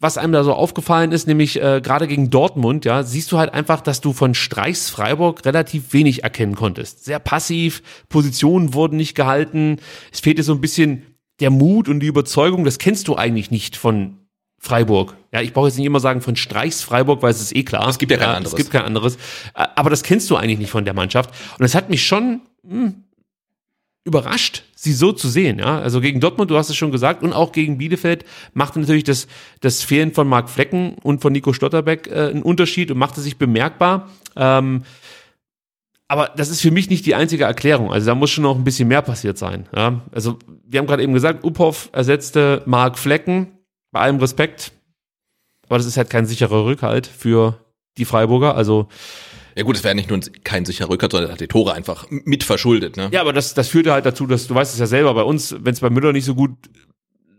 was 0.00 0.18
einem 0.18 0.32
da 0.32 0.44
so 0.44 0.52
aufgefallen 0.52 1.12
ist, 1.12 1.26
nämlich 1.26 1.60
äh, 1.60 1.80
gerade 1.82 2.06
gegen 2.06 2.30
Dortmund, 2.30 2.84
ja, 2.84 3.02
siehst 3.02 3.32
du 3.32 3.38
halt 3.38 3.52
einfach, 3.52 3.80
dass 3.80 4.00
du 4.00 4.12
von 4.12 4.34
Streichs 4.34 4.90
Freiburg 4.90 5.44
relativ 5.44 5.92
wenig 5.92 6.22
erkennen 6.22 6.54
konntest. 6.54 7.04
Sehr 7.04 7.18
passiv, 7.18 7.82
Positionen 8.08 8.74
wurden 8.74 8.96
nicht 8.96 9.14
gehalten, 9.14 9.78
es 10.12 10.20
fehlte 10.20 10.42
so 10.42 10.52
ein 10.52 10.60
bisschen 10.60 11.17
der 11.40 11.50
Mut 11.50 11.88
und 11.88 12.00
die 12.00 12.06
Überzeugung, 12.06 12.64
das 12.64 12.78
kennst 12.78 13.08
du 13.08 13.16
eigentlich 13.16 13.50
nicht 13.50 13.76
von 13.76 14.18
Freiburg. 14.58 15.16
Ja, 15.32 15.40
ich 15.40 15.52
brauche 15.52 15.68
jetzt 15.68 15.76
nicht 15.76 15.86
immer 15.86 16.00
sagen 16.00 16.20
von 16.20 16.34
Streichs 16.34 16.82
Freiburg, 16.82 17.22
weil 17.22 17.30
es 17.30 17.40
ist 17.40 17.54
eh 17.54 17.62
klar. 17.62 17.88
Es 17.88 17.98
gibt 17.98 18.10
ja 18.10 18.18
kein 18.18 18.28
anderes. 18.28 18.52
Es 18.52 18.56
gibt 18.56 18.70
kein 18.70 18.82
anderes. 18.82 19.16
Aber 19.54 19.88
das 19.88 20.02
kennst 20.02 20.28
du 20.30 20.36
eigentlich 20.36 20.58
nicht 20.58 20.70
von 20.70 20.84
der 20.84 20.94
Mannschaft. 20.94 21.30
Und 21.58 21.64
es 21.64 21.76
hat 21.76 21.90
mich 21.90 22.04
schon 22.04 22.40
hm, 22.68 23.04
überrascht, 24.04 24.64
sie 24.74 24.92
so 24.92 25.12
zu 25.12 25.28
sehen. 25.28 25.60
Ja, 25.60 25.78
also 25.78 26.00
gegen 26.00 26.18
Dortmund, 26.18 26.50
du 26.50 26.56
hast 26.56 26.70
es 26.70 26.76
schon 26.76 26.90
gesagt, 26.90 27.22
und 27.22 27.32
auch 27.32 27.52
gegen 27.52 27.78
Bielefeld 27.78 28.24
machte 28.52 28.80
natürlich 28.80 29.04
das, 29.04 29.28
das 29.60 29.82
Fehlen 29.82 30.12
von 30.12 30.26
Marc 30.26 30.50
Flecken 30.50 30.96
und 31.02 31.20
von 31.20 31.32
Nico 31.32 31.52
Stotterbeck 31.52 32.08
äh, 32.08 32.30
einen 32.30 32.42
Unterschied 32.42 32.90
und 32.90 32.98
machte 32.98 33.20
sich 33.20 33.36
bemerkbar. 33.36 34.10
Ähm, 34.34 34.82
aber 36.08 36.30
das 36.36 36.48
ist 36.48 36.60
für 36.62 36.70
mich 36.70 36.88
nicht 36.90 37.04
die 37.06 37.14
einzige 37.14 37.44
Erklärung. 37.44 37.92
Also 37.92 38.06
da 38.06 38.14
muss 38.14 38.30
schon 38.30 38.42
noch 38.44 38.56
ein 38.56 38.64
bisschen 38.64 38.88
mehr 38.88 39.02
passiert 39.02 39.38
sein. 39.38 39.68
Ja? 39.74 40.00
Also 40.12 40.38
wir 40.66 40.78
haben 40.80 40.86
gerade 40.86 41.02
eben 41.02 41.12
gesagt, 41.12 41.44
Uphoff 41.44 41.90
ersetzte 41.92 42.62
Marc 42.66 42.98
Flecken. 42.98 43.48
Bei 43.90 44.00
allem 44.00 44.18
Respekt. 44.18 44.72
Aber 45.66 45.76
das 45.78 45.86
ist 45.86 45.96
halt 45.96 46.10
kein 46.10 46.26
sicherer 46.26 46.64
Rückhalt 46.64 47.06
für 47.06 47.58
die 47.96 48.04
Freiburger. 48.04 48.54
Also 48.54 48.88
ja 49.56 49.64
gut, 49.64 49.76
es 49.76 49.82
wäre 49.84 49.94
nicht 49.94 50.08
nur 50.08 50.18
ein- 50.18 50.42
kein 50.44 50.64
sicherer 50.64 50.88
Rückhalt, 50.90 51.12
sondern 51.12 51.30
er 51.30 51.32
hat 51.32 51.40
die 51.40 51.48
Tore 51.48 51.72
einfach 51.74 52.06
mit 52.10 52.44
verschuldet, 52.44 52.96
ne? 52.96 53.08
Ja, 53.12 53.20
aber 53.22 53.32
das, 53.32 53.54
das 53.54 53.68
führte 53.68 53.92
halt 53.92 54.06
dazu, 54.06 54.26
dass 54.26 54.46
du 54.46 54.54
weißt 54.54 54.72
es 54.72 54.78
ja 54.78 54.86
selber, 54.86 55.14
bei 55.14 55.22
uns, 55.22 55.54
wenn 55.58 55.72
es 55.72 55.80
bei 55.80 55.90
Müller 55.90 56.12
nicht 56.12 56.24
so 56.26 56.34
gut 56.34 56.52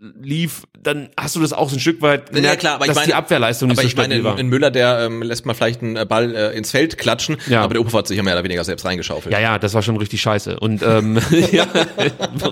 lief, 0.01 0.63
dann 0.81 1.09
hast 1.19 1.35
du 1.35 1.41
das 1.41 1.51
auch 1.51 1.69
so 1.69 1.76
ein 1.76 1.80
Stück 1.80 2.01
weit 2.01 2.34
Ja, 2.35 2.55
klar, 2.55 2.76
aber 2.76 2.85
ich 2.85 2.89
dass 2.89 2.95
meine, 2.95 3.07
die 3.07 3.13
Abwehrleistung 3.13 3.67
nicht 3.67 3.77
aber 3.77 3.84
so 3.84 3.88
ich 3.88 3.97
meine, 3.97 4.13
stabil 4.15 4.23
war. 4.23 4.39
in 4.39 4.47
Müller, 4.47 4.71
der 4.71 4.99
ähm, 5.01 5.21
lässt 5.21 5.45
mal 5.45 5.53
vielleicht 5.53 5.81
einen 5.84 6.07
Ball 6.07 6.34
äh, 6.34 6.57
ins 6.57 6.71
Feld 6.71 6.97
klatschen, 6.97 7.38
Ja. 7.47 7.61
aber 7.63 7.73
der 7.73 7.84
Ufer 7.84 7.97
hat 7.97 8.07
sich 8.07 8.15
ja 8.15 8.23
mehr 8.23 8.34
oder 8.34 8.43
weniger 8.45 8.63
selbst 8.63 8.85
reingeschaufelt. 8.85 9.34
Ja, 9.34 9.39
ja, 9.41 9.59
das 9.59 9.73
war 9.73 9.81
schon 9.81 9.97
richtig 9.97 10.21
scheiße. 10.21 10.59
Und 10.59 10.81
ähm, 10.84 11.19
ja, 11.51 11.65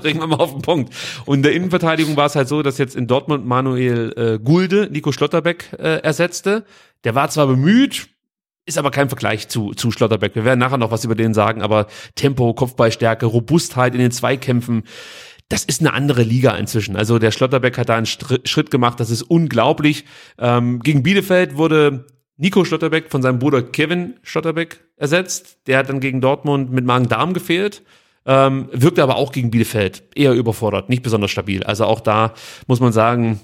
bringen 0.01 0.19
wir 0.19 0.27
mal 0.27 0.37
auf 0.37 0.51
den 0.51 0.61
Punkt. 0.61 0.93
Und 1.25 1.37
in 1.37 1.43
der 1.43 1.53
Innenverteidigung 1.53 2.17
war 2.17 2.25
es 2.25 2.35
halt 2.35 2.49
so, 2.49 2.61
dass 2.63 2.77
jetzt 2.77 2.95
in 2.95 3.07
Dortmund 3.07 3.45
Manuel 3.45 4.13
äh, 4.17 4.39
Gulde 4.43 4.89
Nico 4.91 5.11
Schlotterbeck 5.11 5.69
äh, 5.79 5.99
ersetzte. 6.01 6.65
Der 7.05 7.15
war 7.15 7.29
zwar 7.29 7.47
bemüht, 7.47 8.07
ist 8.65 8.77
aber 8.77 8.91
kein 8.91 9.07
Vergleich 9.07 9.47
zu, 9.47 9.73
zu 9.73 9.91
Schlotterbeck. 9.91 10.35
Wir 10.35 10.43
werden 10.43 10.59
nachher 10.59 10.77
noch 10.77 10.91
was 10.91 11.05
über 11.05 11.15
den 11.15 11.33
sagen, 11.33 11.61
aber 11.61 11.87
Tempo, 12.15 12.53
Kopfballstärke, 12.53 13.25
Robustheit 13.25 13.93
in 13.93 14.01
den 14.01 14.11
Zweikämpfen, 14.11 14.83
das 15.49 15.63
ist 15.63 15.81
eine 15.81 15.93
andere 15.93 16.23
Liga 16.23 16.55
inzwischen. 16.55 16.95
Also 16.95 17.19
der 17.19 17.31
Schlotterbeck 17.31 17.77
hat 17.77 17.89
da 17.89 17.95
einen 17.95 18.05
Schritt 18.05 18.71
gemacht, 18.71 18.99
das 18.99 19.09
ist 19.09 19.21
unglaublich. 19.23 20.05
Ähm, 20.37 20.79
gegen 20.79 21.03
Bielefeld 21.03 21.57
wurde 21.57 22.05
Nico 22.35 22.65
Schlotterbeck 22.65 23.09
von 23.09 23.21
seinem 23.21 23.39
Bruder 23.39 23.63
Kevin 23.63 24.15
Schlotterbeck 24.23 24.83
ersetzt. 24.97 25.59
Der 25.67 25.77
hat 25.79 25.89
dann 25.89 25.99
gegen 25.99 26.21
Dortmund 26.21 26.71
mit 26.71 26.85
Magen-Darm 26.85 27.33
gefehlt. 27.33 27.81
Ähm, 28.25 28.67
wirkte 28.73 29.01
aber 29.03 29.15
auch 29.15 29.31
gegen 29.31 29.51
Bielefeld 29.51 30.03
eher 30.13 30.33
überfordert, 30.33 30.89
nicht 30.89 31.01
besonders 31.01 31.31
stabil. 31.31 31.63
Also 31.63 31.85
auch 31.85 32.01
da 32.01 32.33
muss 32.67 32.81
man 32.81 32.91
sagen, 32.91 33.39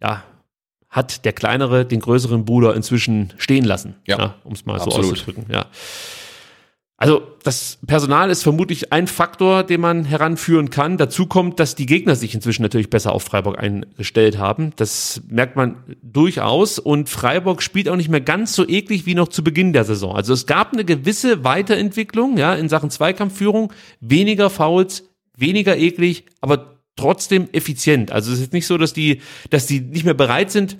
ja, 0.00 0.22
hat 0.88 1.24
der 1.24 1.32
kleinere 1.32 1.84
den 1.84 2.00
größeren 2.00 2.44
Bruder 2.44 2.74
inzwischen 2.76 3.32
stehen 3.38 3.64
lassen, 3.64 3.96
Ja, 4.06 4.36
um 4.44 4.52
es 4.52 4.66
mal 4.66 4.76
absolut. 4.76 5.04
so 5.04 5.12
auszudrücken. 5.12 5.46
Ja. 5.52 5.66
Also 7.02 7.22
das 7.42 7.78
Personal 7.86 8.28
ist 8.28 8.42
vermutlich 8.42 8.92
ein 8.92 9.06
Faktor, 9.06 9.62
den 9.62 9.80
man 9.80 10.04
heranführen 10.04 10.68
kann. 10.68 10.98
Dazu 10.98 11.24
kommt, 11.24 11.58
dass 11.58 11.74
die 11.74 11.86
Gegner 11.86 12.14
sich 12.14 12.34
inzwischen 12.34 12.62
natürlich 12.62 12.90
besser 12.90 13.12
auf 13.12 13.22
Freiburg 13.22 13.58
eingestellt 13.58 14.36
haben. 14.36 14.74
Das 14.76 15.22
merkt 15.26 15.56
man 15.56 15.76
durchaus. 16.02 16.78
Und 16.78 17.08
Freiburg 17.08 17.62
spielt 17.62 17.88
auch 17.88 17.96
nicht 17.96 18.10
mehr 18.10 18.20
ganz 18.20 18.54
so 18.54 18.68
eklig 18.68 19.06
wie 19.06 19.14
noch 19.14 19.28
zu 19.28 19.42
Beginn 19.42 19.72
der 19.72 19.84
Saison. 19.84 20.14
Also 20.14 20.34
es 20.34 20.44
gab 20.44 20.74
eine 20.74 20.84
gewisse 20.84 21.42
Weiterentwicklung 21.42 22.36
ja, 22.36 22.54
in 22.54 22.68
Sachen 22.68 22.90
Zweikampfführung, 22.90 23.72
weniger 24.00 24.50
Fouls, 24.50 25.08
weniger 25.34 25.78
eklig, 25.78 26.26
aber 26.42 26.82
trotzdem 26.96 27.48
effizient. 27.52 28.12
Also 28.12 28.30
es 28.30 28.40
ist 28.40 28.52
nicht 28.52 28.66
so, 28.66 28.76
dass 28.76 28.92
die, 28.92 29.22
dass 29.48 29.64
die 29.64 29.80
nicht 29.80 30.04
mehr 30.04 30.12
bereit 30.12 30.50
sind, 30.50 30.76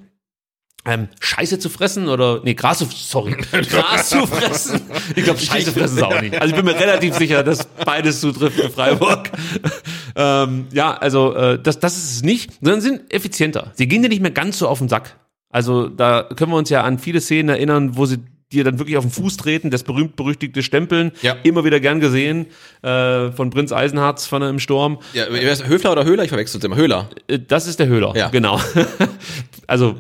ähm, 0.87 1.09
Scheiße 1.21 1.59
zu 1.59 1.69
fressen 1.69 2.09
oder 2.09 2.41
nee, 2.43 2.55
Gras 2.55 2.79
zu, 2.79 2.87
sorry, 2.91 3.33
Gras 3.71 4.09
zu 4.09 4.27
fressen. 4.27 4.81
Ich 5.15 5.25
glaube, 5.25 5.39
Scheiße 5.39 5.73
fressen 5.73 5.99
ist 5.99 6.03
auch 6.03 6.21
nicht. 6.21 6.35
Also 6.41 6.55
ich 6.55 6.57
bin 6.57 6.65
mir 6.65 6.79
relativ 6.79 7.15
sicher, 7.15 7.43
dass 7.43 7.67
beides 7.85 8.21
zutrifft 8.21 8.59
für 8.59 8.71
Freiburg. 8.71 9.31
ähm, 10.17 10.67
ja, 10.73 10.95
also 10.95 11.35
äh, 11.35 11.59
das, 11.63 11.79
das 11.81 11.97
ist 11.99 12.13
es 12.17 12.23
nicht, 12.23 12.53
sondern 12.63 12.81
sind 12.81 13.13
effizienter. 13.13 13.73
Sie 13.75 13.87
gehen 13.89 14.03
dir 14.03 14.09
nicht 14.09 14.23
mehr 14.23 14.31
ganz 14.31 14.59
so 14.59 14.69
auf 14.69 14.79
den 14.79 14.89
Sack. 14.89 15.17
Also 15.51 15.89
da 15.89 16.23
können 16.37 16.53
wir 16.53 16.57
uns 16.57 16.71
ja 16.71 16.83
an 16.83 16.99
viele 16.99 17.21
Szenen 17.21 17.49
erinnern, 17.51 17.97
wo 17.97 18.07
sie 18.07 18.19
dir 18.53 18.65
dann 18.65 18.79
wirklich 18.79 18.97
auf 18.97 19.05
den 19.05 19.13
Fuß 19.13 19.37
treten, 19.37 19.71
das 19.71 19.85
berühmt-berüchtigte 19.85 20.63
Stempeln, 20.63 21.13
Ja. 21.23 21.37
immer 21.45 21.65
wieder 21.65 21.79
gern 21.79 22.01
gesehen, 22.01 22.47
äh, 22.83 23.31
von 23.31 23.51
Prinz 23.51 23.71
Eisenharz 23.71 24.27
von 24.27 24.43
im 24.43 24.59
Sturm. 24.59 24.99
Ja, 25.13 25.27
Höfler 25.27 25.93
oder 25.93 26.05
Höhler? 26.05 26.25
Ich 26.25 26.31
verwechsel 26.31 26.59
es 26.59 26.65
immer. 26.65 26.75
Höhler. 26.77 27.11
Äh, 27.29 27.39
Das 27.39 27.67
ist 27.69 27.79
der 27.79 27.87
Höhler, 27.87 28.13
Ja. 28.17 28.29
genau. 28.31 28.61
also 29.69 29.97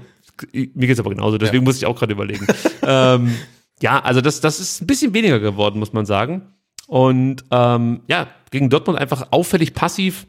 mir 0.52 0.86
geht's 0.86 1.00
aber 1.00 1.10
genauso, 1.10 1.38
deswegen 1.38 1.64
muss 1.64 1.76
ich 1.76 1.86
auch 1.86 1.98
gerade 1.98 2.12
überlegen. 2.12 2.46
ähm, 2.82 3.34
ja, 3.82 4.00
also 4.00 4.20
das, 4.20 4.40
das 4.40 4.60
ist 4.60 4.82
ein 4.82 4.86
bisschen 4.86 5.14
weniger 5.14 5.40
geworden, 5.40 5.78
muss 5.78 5.92
man 5.92 6.06
sagen. 6.06 6.54
Und 6.86 7.44
ähm, 7.50 8.00
ja, 8.08 8.28
gegen 8.50 8.68
Dortmund 8.68 8.98
einfach 8.98 9.28
auffällig 9.30 9.74
passiv. 9.74 10.26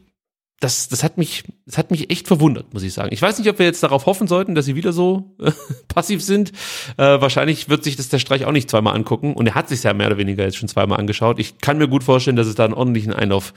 Das, 0.60 0.88
das, 0.88 1.02
hat 1.02 1.18
mich, 1.18 1.42
das 1.66 1.76
hat 1.76 1.90
mich 1.90 2.08
echt 2.08 2.28
verwundert, 2.28 2.72
muss 2.72 2.84
ich 2.84 2.92
sagen. 2.92 3.08
Ich 3.12 3.20
weiß 3.20 3.36
nicht, 3.36 3.50
ob 3.50 3.58
wir 3.58 3.66
jetzt 3.66 3.82
darauf 3.82 4.06
hoffen 4.06 4.28
sollten, 4.28 4.54
dass 4.54 4.64
sie 4.64 4.76
wieder 4.76 4.92
so 4.92 5.34
äh, 5.40 5.50
passiv 5.88 6.22
sind. 6.22 6.52
Äh, 6.98 7.20
wahrscheinlich 7.20 7.68
wird 7.68 7.82
sich 7.82 7.96
das 7.96 8.10
der 8.10 8.20
Streich 8.20 8.44
auch 8.44 8.52
nicht 8.52 8.70
zweimal 8.70 8.94
angucken. 8.94 9.34
Und 9.34 9.48
er 9.48 9.56
hat 9.56 9.68
sich 9.68 9.82
ja 9.82 9.92
mehr 9.92 10.06
oder 10.06 10.18
weniger 10.18 10.44
jetzt 10.44 10.56
schon 10.56 10.68
zweimal 10.68 11.00
angeschaut. 11.00 11.40
Ich 11.40 11.58
kann 11.58 11.78
mir 11.78 11.88
gut 11.88 12.04
vorstellen, 12.04 12.36
dass 12.36 12.46
es 12.46 12.54
da 12.54 12.64
einen 12.64 12.74
ordentlichen 12.74 13.12
Einlauf 13.12 13.52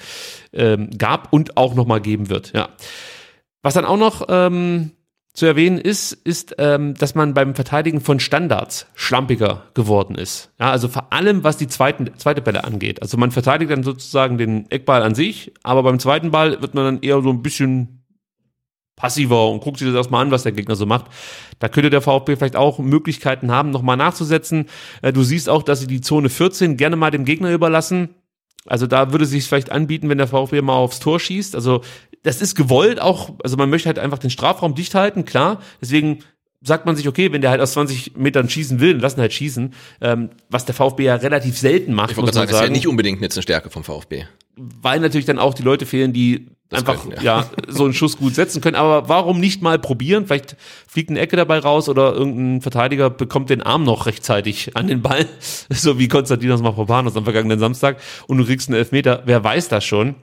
ähm, 0.51 0.89
gab 0.97 1.31
und 1.31 1.57
auch 1.57 1.75
nochmal 1.75 2.01
geben 2.01 2.29
wird. 2.29 2.53
Ja. 2.53 2.69
Was 3.61 3.75
dann 3.75 3.85
auch 3.85 3.97
noch 3.97 4.25
ähm, 4.27 4.91
zu 5.35 5.45
erwähnen 5.45 5.77
ist, 5.77 6.13
ist, 6.13 6.55
ähm, 6.57 6.95
dass 6.95 7.13
man 7.13 7.33
beim 7.33 7.55
Verteidigen 7.55 7.99
von 7.99 8.19
Standards 8.19 8.87
schlampiger 8.95 9.65
geworden 9.73 10.15
ist. 10.15 10.49
Ja, 10.59 10.71
also 10.71 10.87
vor 10.87 11.11
allem, 11.11 11.43
was 11.43 11.57
die 11.57 11.67
zweiten, 11.67 12.09
zweite 12.17 12.41
Bälle 12.41 12.63
angeht. 12.63 13.01
Also 13.01 13.17
man 13.17 13.31
verteidigt 13.31 13.69
dann 13.69 13.83
sozusagen 13.83 14.37
den 14.37 14.71
Eckball 14.71 15.03
an 15.03 15.13
sich, 15.13 15.53
aber 15.61 15.83
beim 15.83 15.99
zweiten 15.99 16.31
Ball 16.31 16.61
wird 16.61 16.73
man 16.73 16.85
dann 16.85 17.01
eher 17.01 17.21
so 17.21 17.29
ein 17.29 17.41
bisschen 17.41 18.05
passiver 18.95 19.49
und 19.49 19.61
guckt 19.61 19.79
sich 19.79 19.87
das 19.87 19.95
erstmal 19.95 20.23
an, 20.23 20.31
was 20.31 20.43
der 20.43 20.53
Gegner 20.53 20.77
so 20.77 20.85
macht. 20.85 21.07
Da 21.59 21.67
könnte 21.67 21.89
der 21.89 22.01
VfB 22.01 22.37
vielleicht 22.37 22.55
auch 22.55 22.79
Möglichkeiten 22.79 23.51
haben, 23.51 23.71
nochmal 23.71 23.97
nachzusetzen. 23.97 24.67
Äh, 25.01 25.11
du 25.11 25.23
siehst 25.23 25.49
auch, 25.49 25.63
dass 25.63 25.81
sie 25.81 25.87
die 25.87 25.99
Zone 25.99 26.29
14 26.29 26.77
gerne 26.77 26.95
mal 26.95 27.11
dem 27.11 27.25
Gegner 27.25 27.51
überlassen. 27.51 28.15
Also 28.65 28.87
da 28.87 29.11
würde 29.11 29.25
es 29.25 29.31
sich 29.31 29.45
vielleicht 29.45 29.71
anbieten, 29.71 30.09
wenn 30.09 30.17
der 30.17 30.27
VfB 30.27 30.61
mal 30.61 30.73
aufs 30.73 30.99
Tor 30.99 31.19
schießt. 31.19 31.55
Also 31.55 31.81
das 32.25 32.41
ist 32.41 32.55
gewollt 32.55 32.99
auch, 32.99 33.31
also 33.43 33.55
man 33.55 33.69
möchte 33.69 33.87
halt 33.87 33.99
einfach 33.99 34.17
den 34.17 34.31
Strafraum 34.31 34.73
dicht 34.73 34.95
halten, 34.95 35.25
klar. 35.25 35.61
Deswegen 35.79 36.23
sagt 36.61 36.87
man 36.87 36.95
sich, 36.95 37.07
okay, 37.07 37.31
wenn 37.31 37.41
der 37.41 37.51
halt 37.51 37.61
aus 37.61 37.73
20 37.73 38.17
Metern 38.17 38.49
schießen 38.49 38.79
will, 38.79 38.97
lassen 38.97 39.21
halt 39.21 39.31
schießen, 39.31 39.73
ähm, 40.01 40.31
was 40.49 40.65
der 40.65 40.73
VfB 40.73 41.03
ja 41.03 41.15
relativ 41.15 41.57
selten 41.57 41.93
macht. 41.93 42.11
Ich 42.11 42.17
wollte 42.17 42.33
sagen, 42.33 42.49
das 42.49 42.59
ist 42.59 42.65
ja 42.65 42.71
nicht 42.71 42.87
unbedingt 42.87 43.21
jetzt 43.21 43.37
eine 43.37 43.43
Stärke 43.43 43.69
vom 43.69 43.83
VfB. 43.83 44.25
Weil 44.55 44.99
natürlich 44.99 45.25
dann 45.25 45.37
auch 45.37 45.53
die 45.53 45.61
Leute 45.61 45.85
fehlen, 45.85 46.13
die 46.13 46.47
das 46.69 46.79
einfach 46.79 47.03
können, 47.03 47.17
ja. 47.17 47.41
ja. 47.41 47.49
so 47.67 47.83
einen 47.83 47.93
Schuss 47.93 48.17
gut 48.17 48.33
setzen 48.33 48.61
können. 48.61 48.75
Aber 48.75 49.07
warum 49.07 49.39
nicht 49.39 49.61
mal 49.61 49.77
probieren? 49.77 50.25
Vielleicht 50.25 50.55
fliegt 50.87 51.11
eine 51.11 51.19
Ecke 51.19 51.35
dabei 51.35 51.59
raus 51.59 51.89
oder 51.89 52.13
irgendein 52.13 52.61
Verteidiger 52.61 53.11
bekommt 53.11 53.51
den 53.51 53.61
Arm 53.61 53.83
noch 53.83 54.07
rechtzeitig 54.07 54.75
an 54.75 54.87
den 54.87 55.03
Ball, 55.03 55.27
so 55.69 55.99
wie 55.99 56.07
Konstantinos 56.07 56.63
Mavropanos 56.63 57.15
am 57.15 57.25
vergangenen 57.25 57.59
Samstag 57.59 57.97
und 58.25 58.39
du 58.39 58.45
kriegst 58.45 58.69
einen 58.69 58.79
Elfmeter. 58.79 59.21
Wer 59.25 59.43
weiß 59.43 59.67
das 59.69 59.85
schon? 59.85 60.15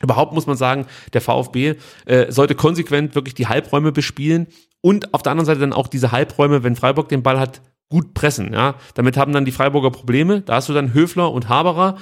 Überhaupt 0.00 0.32
muss 0.32 0.46
man 0.46 0.56
sagen, 0.56 0.86
der 1.12 1.20
VfB 1.20 1.74
äh, 2.06 2.30
sollte 2.30 2.54
konsequent 2.54 3.14
wirklich 3.14 3.34
die 3.34 3.46
Halbräume 3.46 3.92
bespielen 3.92 4.46
und 4.80 5.14
auf 5.14 5.22
der 5.22 5.32
anderen 5.32 5.46
Seite 5.46 5.60
dann 5.60 5.72
auch 5.72 5.88
diese 5.88 6.12
Halbräume, 6.12 6.62
wenn 6.62 6.76
Freiburg 6.76 7.08
den 7.08 7.22
Ball 7.22 7.40
hat, 7.40 7.60
gut 7.88 8.14
pressen. 8.14 8.52
Ja, 8.52 8.74
damit 8.94 9.16
haben 9.16 9.32
dann 9.32 9.44
die 9.44 9.52
Freiburger 9.52 9.90
Probleme. 9.90 10.42
Da 10.42 10.56
hast 10.56 10.68
du 10.68 10.74
dann 10.74 10.92
Höfler 10.92 11.32
und 11.32 11.48
Haberer, 11.48 11.96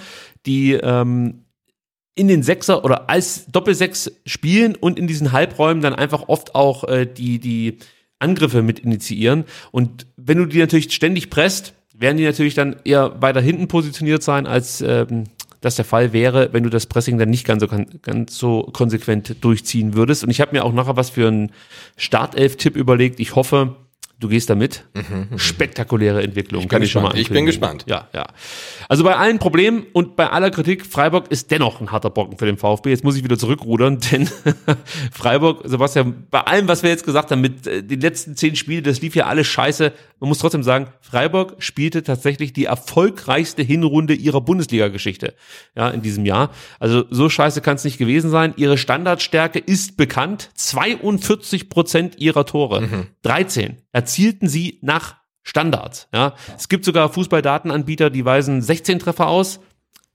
die 0.45 0.73
ähm, 0.73 1.45
in 2.15 2.29
den 2.29 2.43
Sechser 2.43 2.85
oder 2.85 3.09
als 3.09 3.47
Doppelsechs 3.47 4.11
spielen 4.25 4.75
und 4.75 4.99
in 4.99 5.07
diesen 5.07 5.33
Halbräumen 5.33 5.83
dann 5.83 5.95
einfach 5.95 6.29
oft 6.29 6.55
auch 6.55 6.85
äh, 6.85 7.07
die 7.07 7.39
die 7.39 7.79
Angriffe 8.19 8.63
mit 8.63 8.81
initiieren. 8.81 9.45
Und 9.71 10.07
wenn 10.17 10.39
du 10.39 10.47
die 10.47 10.59
natürlich 10.59 10.93
ständig 10.93 11.31
presst, 11.31 11.75
werden 11.95 12.17
die 12.17 12.25
natürlich 12.25 12.55
dann 12.55 12.77
eher 12.85 13.21
weiter 13.21 13.41
hinten 13.41 13.69
positioniert 13.69 14.23
sein 14.23 14.47
als 14.47 14.81
ähm, 14.81 15.25
das 15.67 15.77
der 15.77 15.85
Fall 15.85 16.13
wäre, 16.13 16.49
wenn 16.53 16.63
du 16.63 16.71
das 16.71 16.87
Pressing 16.87 17.19
dann 17.19 17.29
nicht 17.29 17.45
ganz 17.47 17.63
so, 17.63 17.69
ganz 18.03 18.39
so 18.39 18.63
konsequent 18.73 19.45
durchziehen 19.45 19.95
würdest. 19.95 20.25
Und 20.25 20.31
ich 20.31 20.41
habe 20.41 20.53
mir 20.53 20.65
auch 20.65 20.73
nachher 20.73 20.97
was 20.97 21.11
für 21.11 21.29
einen 21.29 21.53
Startelf-Tipp 21.97 22.77
überlegt. 22.77 23.21
Ich 23.21 23.35
hoffe, 23.35 23.77
Du 24.19 24.29
gehst 24.29 24.49
damit. 24.49 24.87
Mhm, 24.95 25.39
Spektakuläre 25.39 26.23
Entwicklung, 26.23 26.63
ich 26.63 26.69
kann 26.71 26.81
ich 26.81 26.91
schon 26.91 27.03
mal 27.03 27.19
Ich 27.19 27.29
bin 27.29 27.45
gespannt. 27.45 27.85
Ja, 27.87 28.09
ja. 28.15 28.27
Also 28.89 29.05
bei 29.05 29.15
allen 29.15 29.39
Problemen 29.39 29.85
und 29.93 30.17
bei 30.17 30.31
aller 30.31 30.51
Kritik, 30.51 30.87
Freiburg 30.87 31.31
ist 31.31 31.51
dennoch 31.51 31.83
ein 31.83 31.93
harter 31.93 32.09
Brocken 32.09 32.39
für 32.39 32.47
den 32.47 32.57
VfB. 32.57 32.89
Jetzt 32.89 33.05
muss 33.05 33.17
ich 33.17 33.25
wieder 33.25 33.37
zurückrudern, 33.37 33.99
denn 34.11 34.27
Freiburg, 35.13 35.61
Sebastian, 35.65 36.27
bei 36.31 36.41
allem, 36.41 36.67
was 36.67 36.83
wir 36.83 36.89
jetzt 36.89 37.05
gesagt 37.05 37.31
haben, 37.31 37.43
mit 37.43 37.67
äh, 37.67 37.83
den 37.83 38.01
letzten 38.01 38.37
zehn 38.37 38.57
Spielen, 38.57 38.85
das 38.85 39.03
lief 39.03 39.15
ja 39.15 39.27
alles 39.27 39.49
scheiße. 39.49 39.93
Man 40.19 40.29
muss 40.29 40.39
trotzdem 40.39 40.63
sagen, 40.63 40.89
Freiburg 41.01 41.57
spielte 41.59 42.03
tatsächlich 42.03 42.55
die 42.55 42.65
erfolgreichste 42.65 43.63
Hinrunde 43.63 44.15
ihrer 44.15 44.41
Bundesliga-Geschichte, 44.41 45.35
ja, 45.77 45.91
in 45.91 46.01
diesem 46.01 46.25
Jahr. 46.25 46.51
Also 46.79 47.05
so 47.11 47.29
scheiße 47.29 47.61
kann 47.61 47.77
es 47.77 47.85
nicht 47.85 47.99
gewesen 47.99 48.31
sein. 48.31 48.55
Ihre 48.57 48.79
Standardstärke 48.79 49.59
ist 49.59 49.97
bekannt. 49.99 50.51
42 50.55 51.69
Prozent 51.69 52.19
ihrer 52.19 52.47
Tore. 52.47 52.83
Mhm. 52.83 53.07
13 53.23 53.77
erzielten 53.93 54.49
sie 54.49 54.79
nach 54.81 55.17
Standards. 55.43 56.09
Ja, 56.13 56.35
es 56.57 56.69
gibt 56.69 56.85
sogar 56.85 57.13
Fußballdatenanbieter, 57.13 58.11
die 58.11 58.25
weisen 58.25 58.63
16 58.63 58.99
Treffer 58.99 59.29
aus. 59.29 59.61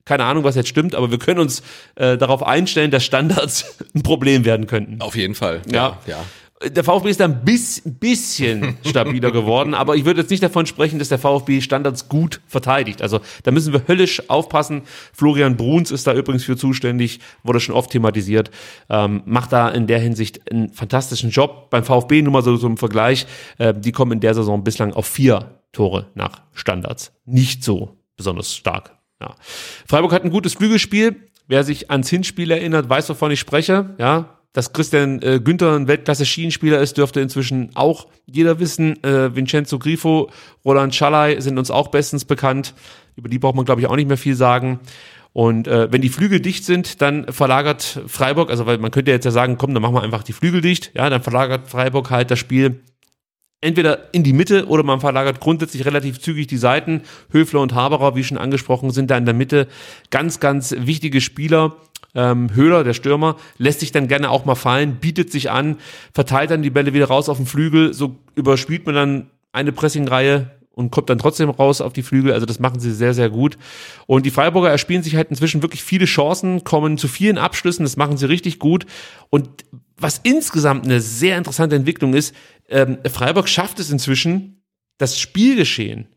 Keine 0.03 0.25
Ahnung, 0.25 0.43
was 0.43 0.55
jetzt 0.55 0.67
stimmt, 0.67 0.95
aber 0.95 1.11
wir 1.11 1.19
können 1.19 1.39
uns 1.39 1.61
äh, 1.95 2.17
darauf 2.17 2.41
einstellen, 2.43 2.89
dass 2.89 3.03
Standards 3.05 3.77
ein 3.95 4.01
Problem 4.01 4.45
werden 4.45 4.65
könnten. 4.65 4.99
Auf 4.99 5.15
jeden 5.15 5.35
Fall. 5.35 5.61
Ja, 5.71 5.99
ja. 6.07 6.13
ja 6.17 6.25
der 6.69 6.83
VfB 6.83 7.09
ist 7.09 7.19
da 7.19 7.25
ein 7.25 7.43
bisschen 7.43 8.77
stabiler 8.85 9.31
geworden, 9.31 9.73
aber 9.73 9.95
ich 9.95 10.05
würde 10.05 10.21
jetzt 10.21 10.29
nicht 10.29 10.43
davon 10.43 10.65
sprechen, 10.65 10.99
dass 10.99 11.09
der 11.09 11.17
VfB 11.17 11.61
Standards 11.61 12.09
gut 12.09 12.41
verteidigt. 12.47 13.01
Also 13.01 13.19
da 13.43 13.51
müssen 13.51 13.73
wir 13.73 13.87
höllisch 13.87 14.29
aufpassen. 14.29 14.83
Florian 15.13 15.57
Bruns 15.57 15.91
ist 15.91 16.07
da 16.07 16.13
übrigens 16.13 16.43
für 16.43 16.57
zuständig, 16.57 17.19
wurde 17.43 17.59
schon 17.59 17.75
oft 17.75 17.91
thematisiert, 17.91 18.51
ähm, 18.89 19.23
macht 19.25 19.51
da 19.51 19.69
in 19.69 19.87
der 19.87 19.99
Hinsicht 19.99 20.51
einen 20.51 20.69
fantastischen 20.69 21.31
Job. 21.31 21.69
Beim 21.69 21.83
VfB 21.83 22.21
nur 22.21 22.33
mal 22.33 22.43
so 22.43 22.57
zum 22.57 22.77
Vergleich, 22.77 23.25
äh, 23.57 23.73
die 23.73 23.91
kommen 23.91 24.13
in 24.13 24.19
der 24.19 24.33
Saison 24.33 24.63
bislang 24.63 24.93
auf 24.93 25.07
vier 25.07 25.57
Tore 25.71 26.07
nach 26.15 26.41
Standards. 26.53 27.13
Nicht 27.25 27.63
so 27.63 27.97
besonders 28.17 28.55
stark. 28.55 28.97
Ja. 29.19 29.35
Freiburg 29.87 30.11
hat 30.11 30.23
ein 30.23 30.31
gutes 30.31 30.53
Flügelspiel. 30.53 31.15
Wer 31.47 31.63
sich 31.63 31.91
ans 31.91 32.09
Hinspiel 32.09 32.51
erinnert, 32.51 32.87
weiß, 32.87 33.09
wovon 33.09 33.31
ich 33.31 33.39
spreche. 33.39 33.95
Ja, 33.97 34.40
dass 34.53 34.73
Christian 34.73 35.21
äh, 35.21 35.39
Günther 35.43 35.75
ein 35.75 35.87
Weltklasse-Schienenspieler 35.87 36.79
ist, 36.79 36.97
dürfte 36.97 37.21
inzwischen 37.21 37.71
auch 37.75 38.07
jeder 38.25 38.59
wissen. 38.59 39.01
Äh, 39.03 39.35
Vincenzo 39.35 39.79
Grifo, 39.79 40.29
Roland 40.65 40.93
Schalay 40.93 41.39
sind 41.39 41.57
uns 41.57 41.71
auch 41.71 41.87
bestens 41.87 42.25
bekannt. 42.25 42.73
Über 43.15 43.29
die 43.29 43.39
braucht 43.39 43.55
man, 43.55 43.65
glaube 43.65 43.81
ich, 43.81 43.87
auch 43.87 43.95
nicht 43.95 44.07
mehr 44.07 44.17
viel 44.17 44.35
sagen. 44.35 44.79
Und 45.33 45.67
äh, 45.67 45.91
wenn 45.91 46.01
die 46.01 46.09
Flügel 46.09 46.41
dicht 46.41 46.65
sind, 46.65 47.01
dann 47.01 47.31
verlagert 47.31 48.01
Freiburg, 48.07 48.49
also 48.49 48.65
weil 48.65 48.77
man 48.79 48.91
könnte 48.91 49.11
jetzt 49.11 49.23
ja 49.23 49.31
sagen, 49.31 49.57
komm, 49.57 49.73
dann 49.73 49.81
machen 49.81 49.95
wir 49.95 50.03
einfach 50.03 50.23
die 50.23 50.33
Flügel 50.33 50.59
dicht, 50.59 50.91
ja, 50.93 51.09
dann 51.09 51.23
verlagert 51.23 51.69
Freiburg 51.69 52.09
halt 52.09 52.31
das 52.31 52.39
Spiel 52.39 52.81
entweder 53.61 54.13
in 54.13 54.23
die 54.23 54.33
Mitte 54.33 54.67
oder 54.67 54.83
man 54.83 54.99
verlagert 54.99 55.39
grundsätzlich 55.39 55.85
relativ 55.85 56.19
zügig 56.19 56.47
die 56.47 56.57
Seiten. 56.57 57.01
Höfler 57.31 57.61
und 57.61 57.73
Haberer, 57.75 58.15
wie 58.15 58.23
schon 58.23 58.37
angesprochen, 58.37 58.91
sind 58.91 59.11
da 59.11 59.17
in 59.17 59.25
der 59.25 59.35
Mitte 59.35 59.67
ganz, 60.09 60.39
ganz 60.39 60.75
wichtige 60.77 61.21
Spieler 61.21 61.75
ähm, 62.13 62.53
Höhler, 62.53 62.83
der 62.83 62.93
Stürmer, 62.93 63.37
lässt 63.57 63.79
sich 63.79 63.91
dann 63.91 64.07
gerne 64.07 64.29
auch 64.29 64.45
mal 64.45 64.55
fallen, 64.55 64.95
bietet 64.95 65.31
sich 65.31 65.49
an, 65.49 65.77
verteilt 66.13 66.51
dann 66.51 66.61
die 66.61 66.69
Bälle 66.69 66.93
wieder 66.93 67.05
raus 67.05 67.29
auf 67.29 67.37
den 67.37 67.45
Flügel, 67.45 67.93
so 67.93 68.17
überspielt 68.35 68.85
man 68.85 68.95
dann 68.95 69.31
eine 69.53 69.71
Pressingreihe 69.71 70.51
und 70.73 70.91
kommt 70.91 71.09
dann 71.09 71.19
trotzdem 71.19 71.49
raus 71.49 71.81
auf 71.81 71.93
die 71.93 72.03
Flügel. 72.03 72.33
Also 72.33 72.45
das 72.45 72.59
machen 72.59 72.79
sie 72.79 72.93
sehr, 72.93 73.13
sehr 73.13 73.29
gut. 73.29 73.57
Und 74.07 74.25
die 74.25 74.31
Freiburger 74.31 74.69
erspielen 74.69 75.03
sich 75.03 75.15
halt 75.15 75.29
inzwischen 75.29 75.61
wirklich 75.61 75.83
viele 75.83 76.05
Chancen, 76.05 76.63
kommen 76.63 76.97
zu 76.97 77.07
vielen 77.07 77.37
Abschlüssen, 77.37 77.83
das 77.83 77.97
machen 77.97 78.17
sie 78.17 78.27
richtig 78.27 78.59
gut. 78.59 78.85
Und 79.29 79.49
was 79.97 80.19
insgesamt 80.23 80.85
eine 80.85 80.99
sehr 80.99 81.37
interessante 81.37 81.75
Entwicklung 81.75 82.13
ist, 82.13 82.35
ähm, 82.71 82.97
Freiburg 83.09 83.47
schafft 83.47 83.79
es 83.79 83.91
inzwischen, 83.91 84.63
das 84.97 85.19
Spielgeschehen 85.19 86.07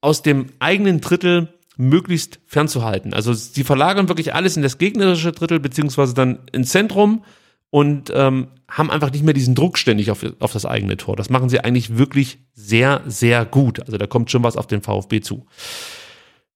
aus 0.00 0.22
dem 0.22 0.50
eigenen 0.58 1.00
Drittel 1.00 1.54
möglichst 1.76 2.40
fernzuhalten. 2.46 3.14
Also 3.14 3.32
sie 3.32 3.64
verlagern 3.64 4.08
wirklich 4.08 4.34
alles 4.34 4.56
in 4.56 4.62
das 4.62 4.78
gegnerische 4.78 5.32
Drittel, 5.32 5.60
beziehungsweise 5.60 6.14
dann 6.14 6.40
ins 6.52 6.70
Zentrum 6.70 7.24
und 7.70 8.12
ähm, 8.14 8.48
haben 8.68 8.90
einfach 8.90 9.10
nicht 9.10 9.24
mehr 9.24 9.34
diesen 9.34 9.54
Druck 9.54 9.78
ständig 9.78 10.10
auf, 10.10 10.24
auf 10.38 10.52
das 10.52 10.66
eigene 10.66 10.96
Tor. 10.96 11.16
Das 11.16 11.30
machen 11.30 11.48
sie 11.48 11.60
eigentlich 11.60 11.96
wirklich 11.96 12.38
sehr, 12.52 13.02
sehr 13.06 13.44
gut. 13.44 13.80
Also 13.80 13.98
da 13.98 14.06
kommt 14.06 14.30
schon 14.30 14.44
was 14.44 14.56
auf 14.56 14.66
den 14.66 14.82
VfB 14.82 15.20
zu. 15.20 15.46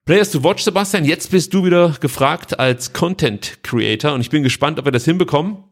Players 0.05 0.31
to 0.31 0.43
watch, 0.45 0.63
Sebastian. 0.63 1.05
Jetzt 1.05 1.31
bist 1.31 1.53
du 1.53 1.65
wieder 1.65 1.97
gefragt 2.01 2.59
als 2.59 2.93
Content 2.93 3.59
Creator 3.63 4.15
und 4.15 4.21
ich 4.21 4.31
bin 4.31 4.43
gespannt, 4.43 4.79
ob 4.79 4.85
wir 4.85 4.93
das 4.93 5.05
hinbekommen. 5.05 5.65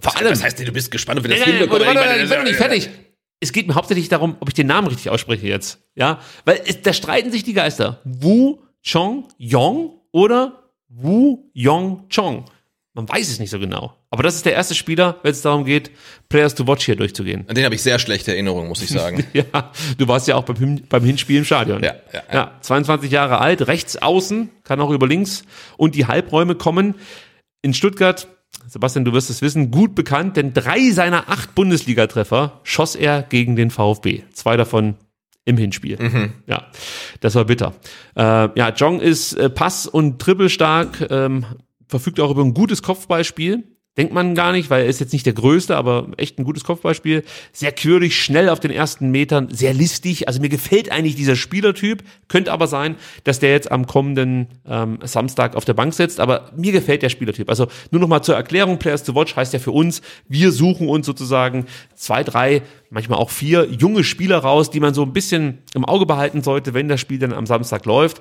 Vor 0.00 0.16
allem. 0.16 0.30
Was 0.30 0.42
heißt 0.42 0.60
du 0.60 0.72
bist 0.72 0.90
gespannt, 0.90 1.18
ob 1.18 1.24
wir 1.24 1.36
das 1.36 1.44
hinbekommen? 1.44 1.86
Warte, 1.86 2.00
warte, 2.00 2.22
ich 2.22 2.28
bin 2.28 2.38
noch 2.38 2.44
nicht 2.44 2.56
fertig. 2.56 2.88
Es 3.40 3.52
geht 3.52 3.66
mir 3.66 3.74
hauptsächlich 3.74 4.08
darum, 4.08 4.36
ob 4.40 4.48
ich 4.48 4.54
den 4.54 4.66
Namen 4.66 4.88
richtig 4.88 5.10
ausspreche 5.10 5.46
jetzt. 5.46 5.80
Ja, 5.94 6.20
weil 6.44 6.60
es, 6.64 6.82
da 6.82 6.92
streiten 6.92 7.30
sich 7.30 7.44
die 7.44 7.52
Geister. 7.52 8.00
Wu 8.04 8.58
Chong 8.82 9.28
Yong 9.38 10.00
oder 10.12 10.70
Wu 10.88 11.50
Yong 11.52 12.08
Chong. 12.08 12.44
Man 12.94 13.06
weiß 13.06 13.28
es 13.28 13.38
nicht 13.38 13.50
so 13.50 13.58
genau. 13.58 13.94
Aber 14.08 14.22
das 14.22 14.36
ist 14.36 14.46
der 14.46 14.54
erste 14.54 14.74
Spieler, 14.74 15.18
wenn 15.22 15.32
es 15.32 15.42
darum 15.42 15.66
geht, 15.66 15.90
Players 16.30 16.54
to 16.54 16.66
Watch 16.66 16.86
hier 16.86 16.96
durchzugehen. 16.96 17.44
An 17.46 17.54
den 17.54 17.66
habe 17.66 17.74
ich 17.74 17.82
sehr 17.82 17.98
schlechte 17.98 18.32
Erinnerungen, 18.32 18.68
muss 18.68 18.80
ich 18.80 18.88
sagen. 18.88 19.22
ja, 19.34 19.44
du 19.98 20.08
warst 20.08 20.26
ja 20.28 20.36
auch 20.36 20.44
beim, 20.44 20.80
beim 20.88 21.04
Hinspiel 21.04 21.36
im 21.36 21.44
Stadion. 21.44 21.82
Ja, 21.82 21.96
ja, 22.14 22.22
ja. 22.32 22.34
ja, 22.34 22.58
22 22.62 23.10
Jahre 23.10 23.38
alt, 23.38 23.66
rechts 23.66 23.98
außen, 23.98 24.50
kann 24.64 24.80
auch 24.80 24.88
über 24.88 25.06
links 25.06 25.44
und 25.76 25.94
die 25.94 26.06
Halbräume 26.06 26.54
kommen. 26.54 26.94
In 27.60 27.74
Stuttgart, 27.74 28.28
Sebastian, 28.68 29.04
du 29.04 29.12
wirst 29.12 29.30
es 29.30 29.42
wissen, 29.42 29.70
gut 29.70 29.94
bekannt, 29.94 30.36
denn 30.36 30.52
drei 30.52 30.90
seiner 30.90 31.28
acht 31.28 31.54
Bundesligatreffer 31.54 32.60
schoss 32.64 32.96
er 32.96 33.22
gegen 33.22 33.54
den 33.54 33.70
VfB. 33.70 34.22
Zwei 34.32 34.56
davon 34.56 34.96
im 35.44 35.56
Hinspiel. 35.56 36.32
Ja, 36.46 36.66
das 37.20 37.36
war 37.36 37.44
bitter. 37.44 37.74
Äh, 38.16 38.48
ja, 38.58 38.70
Jong 38.74 39.00
ist 39.00 39.34
äh, 39.34 39.48
Pass- 39.48 39.86
und 39.86 40.20
Trippelstark, 40.20 41.06
ähm, 41.10 41.46
verfügt 41.86 42.18
auch 42.18 42.30
über 42.32 42.42
ein 42.42 42.54
gutes 42.54 42.82
Kopfballspiel. 42.82 43.64
Denkt 43.96 44.12
man 44.12 44.34
gar 44.34 44.52
nicht, 44.52 44.68
weil 44.68 44.82
er 44.82 44.88
ist 44.88 45.00
jetzt 45.00 45.14
nicht 45.14 45.24
der 45.24 45.32
Größte, 45.32 45.74
aber 45.74 46.08
echt 46.18 46.38
ein 46.38 46.44
gutes 46.44 46.64
Kopfballspiel. 46.64 47.24
Sehr 47.52 47.72
quirlig, 47.72 48.20
schnell 48.22 48.50
auf 48.50 48.60
den 48.60 48.70
ersten 48.70 49.10
Metern, 49.10 49.48
sehr 49.50 49.72
listig. 49.72 50.28
Also 50.28 50.40
mir 50.40 50.50
gefällt 50.50 50.92
eigentlich 50.92 51.16
dieser 51.16 51.34
Spielertyp. 51.34 52.02
Könnte 52.28 52.52
aber 52.52 52.66
sein, 52.66 52.96
dass 53.24 53.38
der 53.38 53.52
jetzt 53.52 53.72
am 53.72 53.86
kommenden 53.86 54.48
ähm, 54.68 54.98
Samstag 55.02 55.56
auf 55.56 55.64
der 55.64 55.72
Bank 55.72 55.94
sitzt. 55.94 56.20
Aber 56.20 56.50
mir 56.54 56.72
gefällt 56.72 57.02
der 57.02 57.08
Spielertyp. 57.08 57.48
Also 57.48 57.68
nur 57.90 58.02
noch 58.02 58.08
mal 58.08 58.20
zur 58.20 58.34
Erklärung, 58.34 58.78
Players 58.78 59.02
to 59.02 59.14
Watch 59.14 59.34
heißt 59.34 59.54
ja 59.54 59.60
für 59.60 59.70
uns, 59.72 60.02
wir 60.28 60.52
suchen 60.52 60.88
uns 60.88 61.06
sozusagen 61.06 61.64
zwei, 61.94 62.22
drei, 62.22 62.60
manchmal 62.90 63.18
auch 63.18 63.30
vier 63.30 63.66
junge 63.70 64.04
Spieler 64.04 64.38
raus, 64.38 64.70
die 64.70 64.80
man 64.80 64.92
so 64.92 65.04
ein 65.04 65.14
bisschen 65.14 65.58
im 65.74 65.86
Auge 65.86 66.04
behalten 66.04 66.42
sollte, 66.42 66.74
wenn 66.74 66.88
das 66.88 67.00
Spiel 67.00 67.18
dann 67.18 67.32
am 67.32 67.46
Samstag 67.46 67.86
läuft. 67.86 68.20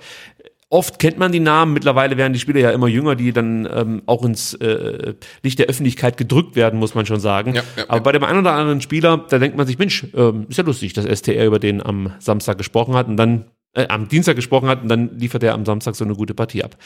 Oft 0.70 0.98
kennt 0.98 1.20
man 1.20 1.32
die 1.32 1.40
Namen, 1.40 1.74
mittlerweile 1.74 2.18
werden 2.18 2.34
die 2.34 2.40
Spieler 2.40 2.60
ja 2.60 2.72
immer 2.72 2.88
jünger, 2.88 3.16
die 3.16 3.32
dann 3.32 3.70
ähm, 3.72 4.02
auch 4.08 4.26
ins 4.26 4.56
äh, 4.56 5.14
Licht 5.44 5.60
der 5.60 5.68
Öffentlichkeit 5.68 6.18
gedrückt 6.18 6.56
werden, 6.56 6.80
muss 6.80 6.96
man 6.96 7.06
schon 7.06 7.20
sagen. 7.20 7.54
Ja, 7.54 7.64
ja, 7.78 7.86
Aber 7.88 8.02
bei 8.02 8.12
dem 8.12 8.24
einen 8.24 8.40
oder 8.40 8.54
anderen 8.54 8.82
Spieler, 8.82 9.26
da 9.30 9.38
denkt 9.38 9.56
man 9.56 9.68
sich, 9.68 9.78
Mensch, 9.78 10.08
ähm, 10.16 10.48
ist 10.50 10.58
ja 10.58 10.64
lustig, 10.64 10.94
dass 10.94 11.06
STR 11.06 11.46
über 11.46 11.60
den 11.60 11.86
am 11.86 12.14
Samstag 12.20 12.58
gesprochen 12.58 12.96
hat 12.96 13.08
und 13.08 13.16
dann 13.16 13.46
äh, 13.74 13.88
am 13.90 14.08
Dienstag 14.08 14.36
gesprochen 14.36 14.68
hat 14.68 14.82
und 14.82 14.90
dann 14.90 15.20
liefert 15.20 15.44
er 15.44 15.54
am 15.54 15.66
Samstag 15.66 15.96
so 15.96 16.04
eine 16.04 16.16
gute 16.16 16.34
Partie 16.34 16.64
ab. 16.64 16.78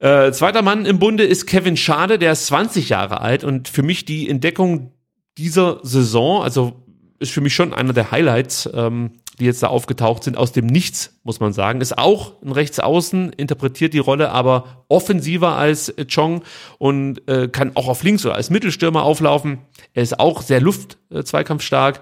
Äh, 0.00 0.32
zweiter 0.32 0.62
Mann 0.62 0.84
im 0.84 0.98
Bunde 0.98 1.24
ist 1.24 1.46
Kevin 1.46 1.76
Schade, 1.76 2.18
der 2.18 2.32
ist 2.32 2.46
20 2.46 2.88
Jahre 2.88 3.20
alt 3.20 3.44
und 3.44 3.68
für 3.68 3.82
mich 3.82 4.04
die 4.04 4.28
Entdeckung 4.28 4.92
dieser 5.38 5.78
Saison, 5.84 6.42
also 6.42 6.86
ist 7.20 7.32
für 7.32 7.42
mich 7.42 7.54
schon 7.54 7.74
einer 7.74 7.92
der 7.92 8.10
Highlights, 8.10 8.68
ähm, 8.74 9.19
die 9.40 9.46
jetzt 9.46 9.62
da 9.62 9.68
aufgetaucht 9.68 10.22
sind, 10.22 10.36
aus 10.36 10.52
dem 10.52 10.66
Nichts, 10.66 11.18
muss 11.24 11.40
man 11.40 11.52
sagen. 11.52 11.80
Ist 11.80 11.98
auch 11.98 12.40
ein 12.42 12.52
Rechtsaußen, 12.52 13.32
interpretiert 13.32 13.94
die 13.94 13.98
Rolle 13.98 14.30
aber 14.30 14.84
offensiver 14.88 15.56
als 15.56 15.88
äh, 15.88 16.04
Chong 16.04 16.42
und 16.78 17.26
äh, 17.28 17.48
kann 17.48 17.72
auch 17.74 17.88
auf 17.88 18.02
links 18.02 18.24
oder 18.24 18.36
als 18.36 18.50
Mittelstürmer 18.50 19.02
auflaufen. 19.02 19.58
Er 19.94 20.02
ist 20.02 20.20
auch 20.20 20.42
sehr 20.42 20.60
Luft-Zweikampfstark, 20.60 22.00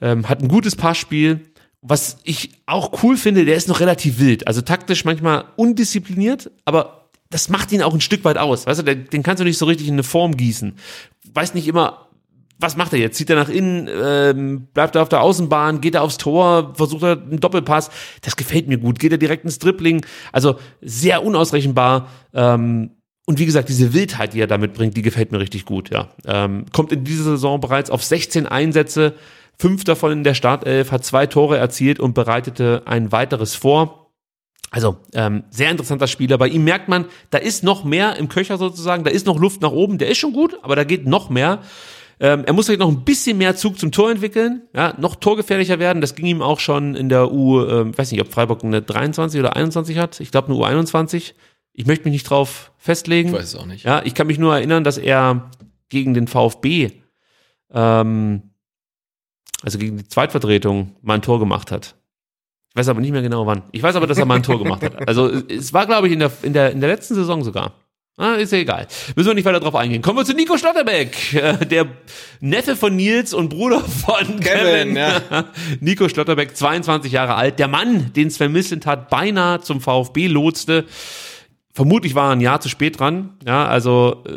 ähm, 0.00 0.28
hat 0.28 0.42
ein 0.42 0.48
gutes 0.48 0.74
Passspiel. 0.74 1.40
Was 1.82 2.18
ich 2.24 2.50
auch 2.66 3.02
cool 3.02 3.16
finde, 3.16 3.44
der 3.44 3.56
ist 3.56 3.68
noch 3.68 3.80
relativ 3.80 4.18
wild. 4.18 4.46
Also 4.46 4.60
taktisch 4.60 5.04
manchmal 5.04 5.44
undiszipliniert, 5.56 6.50
aber 6.64 7.08
das 7.30 7.48
macht 7.48 7.72
ihn 7.72 7.82
auch 7.82 7.94
ein 7.94 8.00
Stück 8.00 8.24
weit 8.24 8.36
aus. 8.36 8.66
Weißt 8.66 8.80
du, 8.80 8.84
den, 8.84 9.08
den 9.08 9.22
kannst 9.22 9.40
du 9.40 9.44
nicht 9.44 9.56
so 9.56 9.64
richtig 9.64 9.88
in 9.88 9.94
eine 9.94 10.02
Form 10.02 10.36
gießen. 10.36 10.74
Weiß 11.32 11.54
nicht 11.54 11.68
immer, 11.68 12.08
was 12.60 12.76
macht 12.76 12.92
er 12.92 12.98
jetzt? 12.98 13.16
Zieht 13.16 13.30
er 13.30 13.36
nach 13.36 13.48
innen, 13.48 13.88
ähm, 13.90 14.68
bleibt 14.74 14.94
er 14.94 15.02
auf 15.02 15.08
der 15.08 15.22
Außenbahn, 15.22 15.80
geht 15.80 15.94
er 15.94 16.02
aufs 16.02 16.18
Tor, 16.18 16.74
versucht 16.74 17.02
er 17.02 17.12
einen 17.12 17.40
Doppelpass? 17.40 17.90
Das 18.22 18.36
gefällt 18.36 18.68
mir 18.68 18.78
gut. 18.78 18.98
Geht 18.98 19.12
er 19.12 19.18
direkt 19.18 19.44
ins 19.44 19.58
Dribbling? 19.58 20.04
Also 20.32 20.56
sehr 20.80 21.24
unausrechenbar. 21.24 22.08
Ähm, 22.34 22.90
und 23.26 23.38
wie 23.38 23.46
gesagt, 23.46 23.68
diese 23.68 23.94
Wildheit, 23.94 24.34
die 24.34 24.40
er 24.40 24.46
damit 24.46 24.74
bringt, 24.74 24.96
die 24.96 25.02
gefällt 25.02 25.32
mir 25.32 25.40
richtig 25.40 25.64
gut. 25.64 25.90
Ja, 25.90 26.08
ähm, 26.26 26.66
kommt 26.72 26.92
in 26.92 27.04
dieser 27.04 27.24
Saison 27.24 27.60
bereits 27.60 27.90
auf 27.90 28.02
16 28.02 28.46
Einsätze, 28.46 29.14
fünf 29.56 29.84
davon 29.84 30.12
in 30.12 30.24
der 30.24 30.34
Startelf, 30.34 30.90
hat 30.90 31.04
zwei 31.04 31.26
Tore 31.26 31.56
erzielt 31.56 32.00
und 32.00 32.14
bereitete 32.14 32.82
ein 32.86 33.12
weiteres 33.12 33.54
vor. 33.54 34.00
Also 34.72 34.98
ähm, 35.14 35.44
sehr 35.50 35.70
interessanter 35.70 36.06
Spieler. 36.06 36.38
Bei 36.38 36.48
ihm 36.48 36.64
merkt 36.64 36.88
man, 36.88 37.06
da 37.30 37.38
ist 37.38 37.64
noch 37.64 37.84
mehr 37.84 38.16
im 38.16 38.28
Köcher 38.28 38.56
sozusagen, 38.56 39.04
da 39.04 39.10
ist 39.10 39.26
noch 39.26 39.38
Luft 39.38 39.62
nach 39.62 39.72
oben. 39.72 39.98
Der 39.98 40.08
ist 40.08 40.18
schon 40.18 40.32
gut, 40.32 40.56
aber 40.62 40.76
da 40.76 40.84
geht 40.84 41.06
noch 41.06 41.28
mehr. 41.28 41.60
Ähm, 42.22 42.44
er 42.44 42.52
muss 42.52 42.66
vielleicht 42.66 42.80
noch 42.80 42.90
ein 42.90 43.02
bisschen 43.04 43.38
mehr 43.38 43.56
Zug 43.56 43.78
zum 43.78 43.92
Tor 43.92 44.10
entwickeln, 44.10 44.62
ja, 44.74 44.94
noch 44.98 45.16
torgefährlicher 45.16 45.78
werden. 45.78 46.02
Das 46.02 46.14
ging 46.14 46.26
ihm 46.26 46.42
auch 46.42 46.60
schon 46.60 46.94
in 46.94 47.08
der 47.08 47.32
U, 47.32 47.62
äh, 47.62 47.96
weiß 47.96 48.12
nicht, 48.12 48.20
ob 48.20 48.30
Freiburg 48.30 48.62
eine 48.62 48.82
23 48.82 49.40
oder 49.40 49.56
21 49.56 49.96
hat. 49.96 50.20
Ich 50.20 50.30
glaube 50.30 50.48
eine 50.48 50.56
U21. 50.56 51.32
Ich 51.72 51.86
möchte 51.86 52.04
mich 52.04 52.12
nicht 52.12 52.28
drauf 52.28 52.72
festlegen. 52.76 53.30
Ich 53.30 53.34
weiß 53.34 53.44
es 53.44 53.56
auch 53.56 53.64
nicht. 53.64 53.84
Ja, 53.84 54.02
ich 54.04 54.14
kann 54.14 54.26
mich 54.26 54.38
nur 54.38 54.54
erinnern, 54.54 54.84
dass 54.84 54.98
er 54.98 55.50
gegen 55.88 56.12
den 56.12 56.26
VfB, 56.26 56.90
ähm, 57.72 58.42
also 59.62 59.78
gegen 59.78 59.96
die 59.96 60.06
Zweitvertretung, 60.06 60.96
mal 61.00 61.14
ein 61.14 61.22
Tor 61.22 61.38
gemacht 61.38 61.72
hat. 61.72 61.96
Ich 62.68 62.76
weiß 62.76 62.88
aber 62.88 63.00
nicht 63.00 63.12
mehr 63.12 63.22
genau 63.22 63.46
wann. 63.46 63.62
Ich 63.72 63.82
weiß 63.82 63.96
aber, 63.96 64.06
dass 64.06 64.18
er 64.18 64.26
mal 64.26 64.36
ein 64.36 64.42
Tor 64.42 64.58
gemacht 64.58 64.82
hat. 64.82 65.08
Also 65.08 65.28
es 65.28 65.72
war, 65.72 65.86
glaube 65.86 66.06
ich, 66.06 66.12
in 66.12 66.18
der, 66.18 66.30
in, 66.42 66.52
der, 66.52 66.70
in 66.70 66.80
der 66.80 66.90
letzten 66.90 67.14
Saison 67.14 67.42
sogar. 67.42 67.72
Ah, 68.16 68.34
ist 68.34 68.52
ja 68.52 68.58
egal. 68.58 68.86
Müssen 69.16 69.28
wir 69.28 69.34
nicht 69.34 69.46
weiter 69.46 69.60
drauf 69.60 69.74
eingehen. 69.74 70.02
Kommen 70.02 70.18
wir 70.18 70.24
zu 70.26 70.34
Nico 70.34 70.58
Schlotterbeck, 70.58 71.32
äh, 71.32 71.64
der 71.64 71.86
Neffe 72.40 72.76
von 72.76 72.94
Nils 72.94 73.32
und 73.32 73.48
Bruder 73.48 73.80
von 73.80 74.40
Kevin. 74.40 74.94
Kevin, 74.94 74.96
ja. 74.96 75.22
Nico 75.80 76.08
Schlotterbeck, 76.08 76.54
22 76.54 77.12
Jahre 77.12 77.34
alt. 77.34 77.58
Der 77.58 77.68
Mann, 77.68 78.12
den 78.12 78.30
Sven 78.30 78.52
Mislintat 78.52 79.08
beinahe 79.08 79.60
zum 79.60 79.80
VfB 79.80 80.26
lotste. 80.26 80.84
Vermutlich 81.72 82.14
war 82.14 82.30
er 82.30 82.32
ein 82.32 82.40
Jahr 82.40 82.60
zu 82.60 82.68
spät 82.68 82.98
dran. 82.98 83.38
Ja, 83.46 83.66
also 83.66 84.24
äh, 84.26 84.32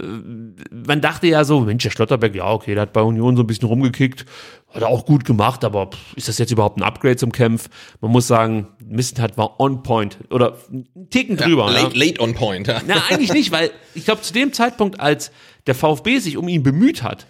man 0.87 1.01
dachte 1.01 1.27
ja 1.27 1.43
so, 1.43 1.59
Mensch, 1.61 1.83
der 1.83 1.89
Schlotterbeck, 1.89 2.35
ja 2.35 2.49
okay, 2.51 2.75
der 2.75 2.83
hat 2.83 2.93
bei 2.93 3.01
Union 3.01 3.35
so 3.35 3.43
ein 3.43 3.47
bisschen 3.47 3.67
rumgekickt, 3.67 4.25
hat 4.73 4.81
er 4.81 4.87
auch 4.87 5.05
gut 5.05 5.25
gemacht, 5.25 5.65
aber 5.65 5.89
ist 6.15 6.27
das 6.27 6.37
jetzt 6.37 6.51
überhaupt 6.51 6.77
ein 6.77 6.83
Upgrade 6.83 7.17
zum 7.17 7.31
Kampf? 7.31 7.69
Man 8.01 8.11
muss 8.11 8.27
sagen, 8.27 8.67
Mislintat 8.95 9.37
war 9.37 9.59
on 9.59 9.83
point 9.83 10.17
oder 10.29 10.57
einen 10.71 11.09
Ticken 11.09 11.37
drüber. 11.37 11.71
Ja, 11.71 11.81
late, 11.83 11.97
late 11.97 12.21
on 12.21 12.33
point. 12.33 12.67
Ja. 12.67 12.81
Na, 12.87 13.03
eigentlich 13.09 13.33
nicht, 13.33 13.51
weil 13.51 13.71
ich 13.93 14.05
glaube, 14.05 14.21
zu 14.21 14.33
dem 14.33 14.53
Zeitpunkt, 14.53 14.99
als 14.99 15.31
der 15.67 15.75
VfB 15.75 16.19
sich 16.19 16.37
um 16.37 16.47
ihn 16.47 16.63
bemüht 16.63 17.03
hat, 17.03 17.27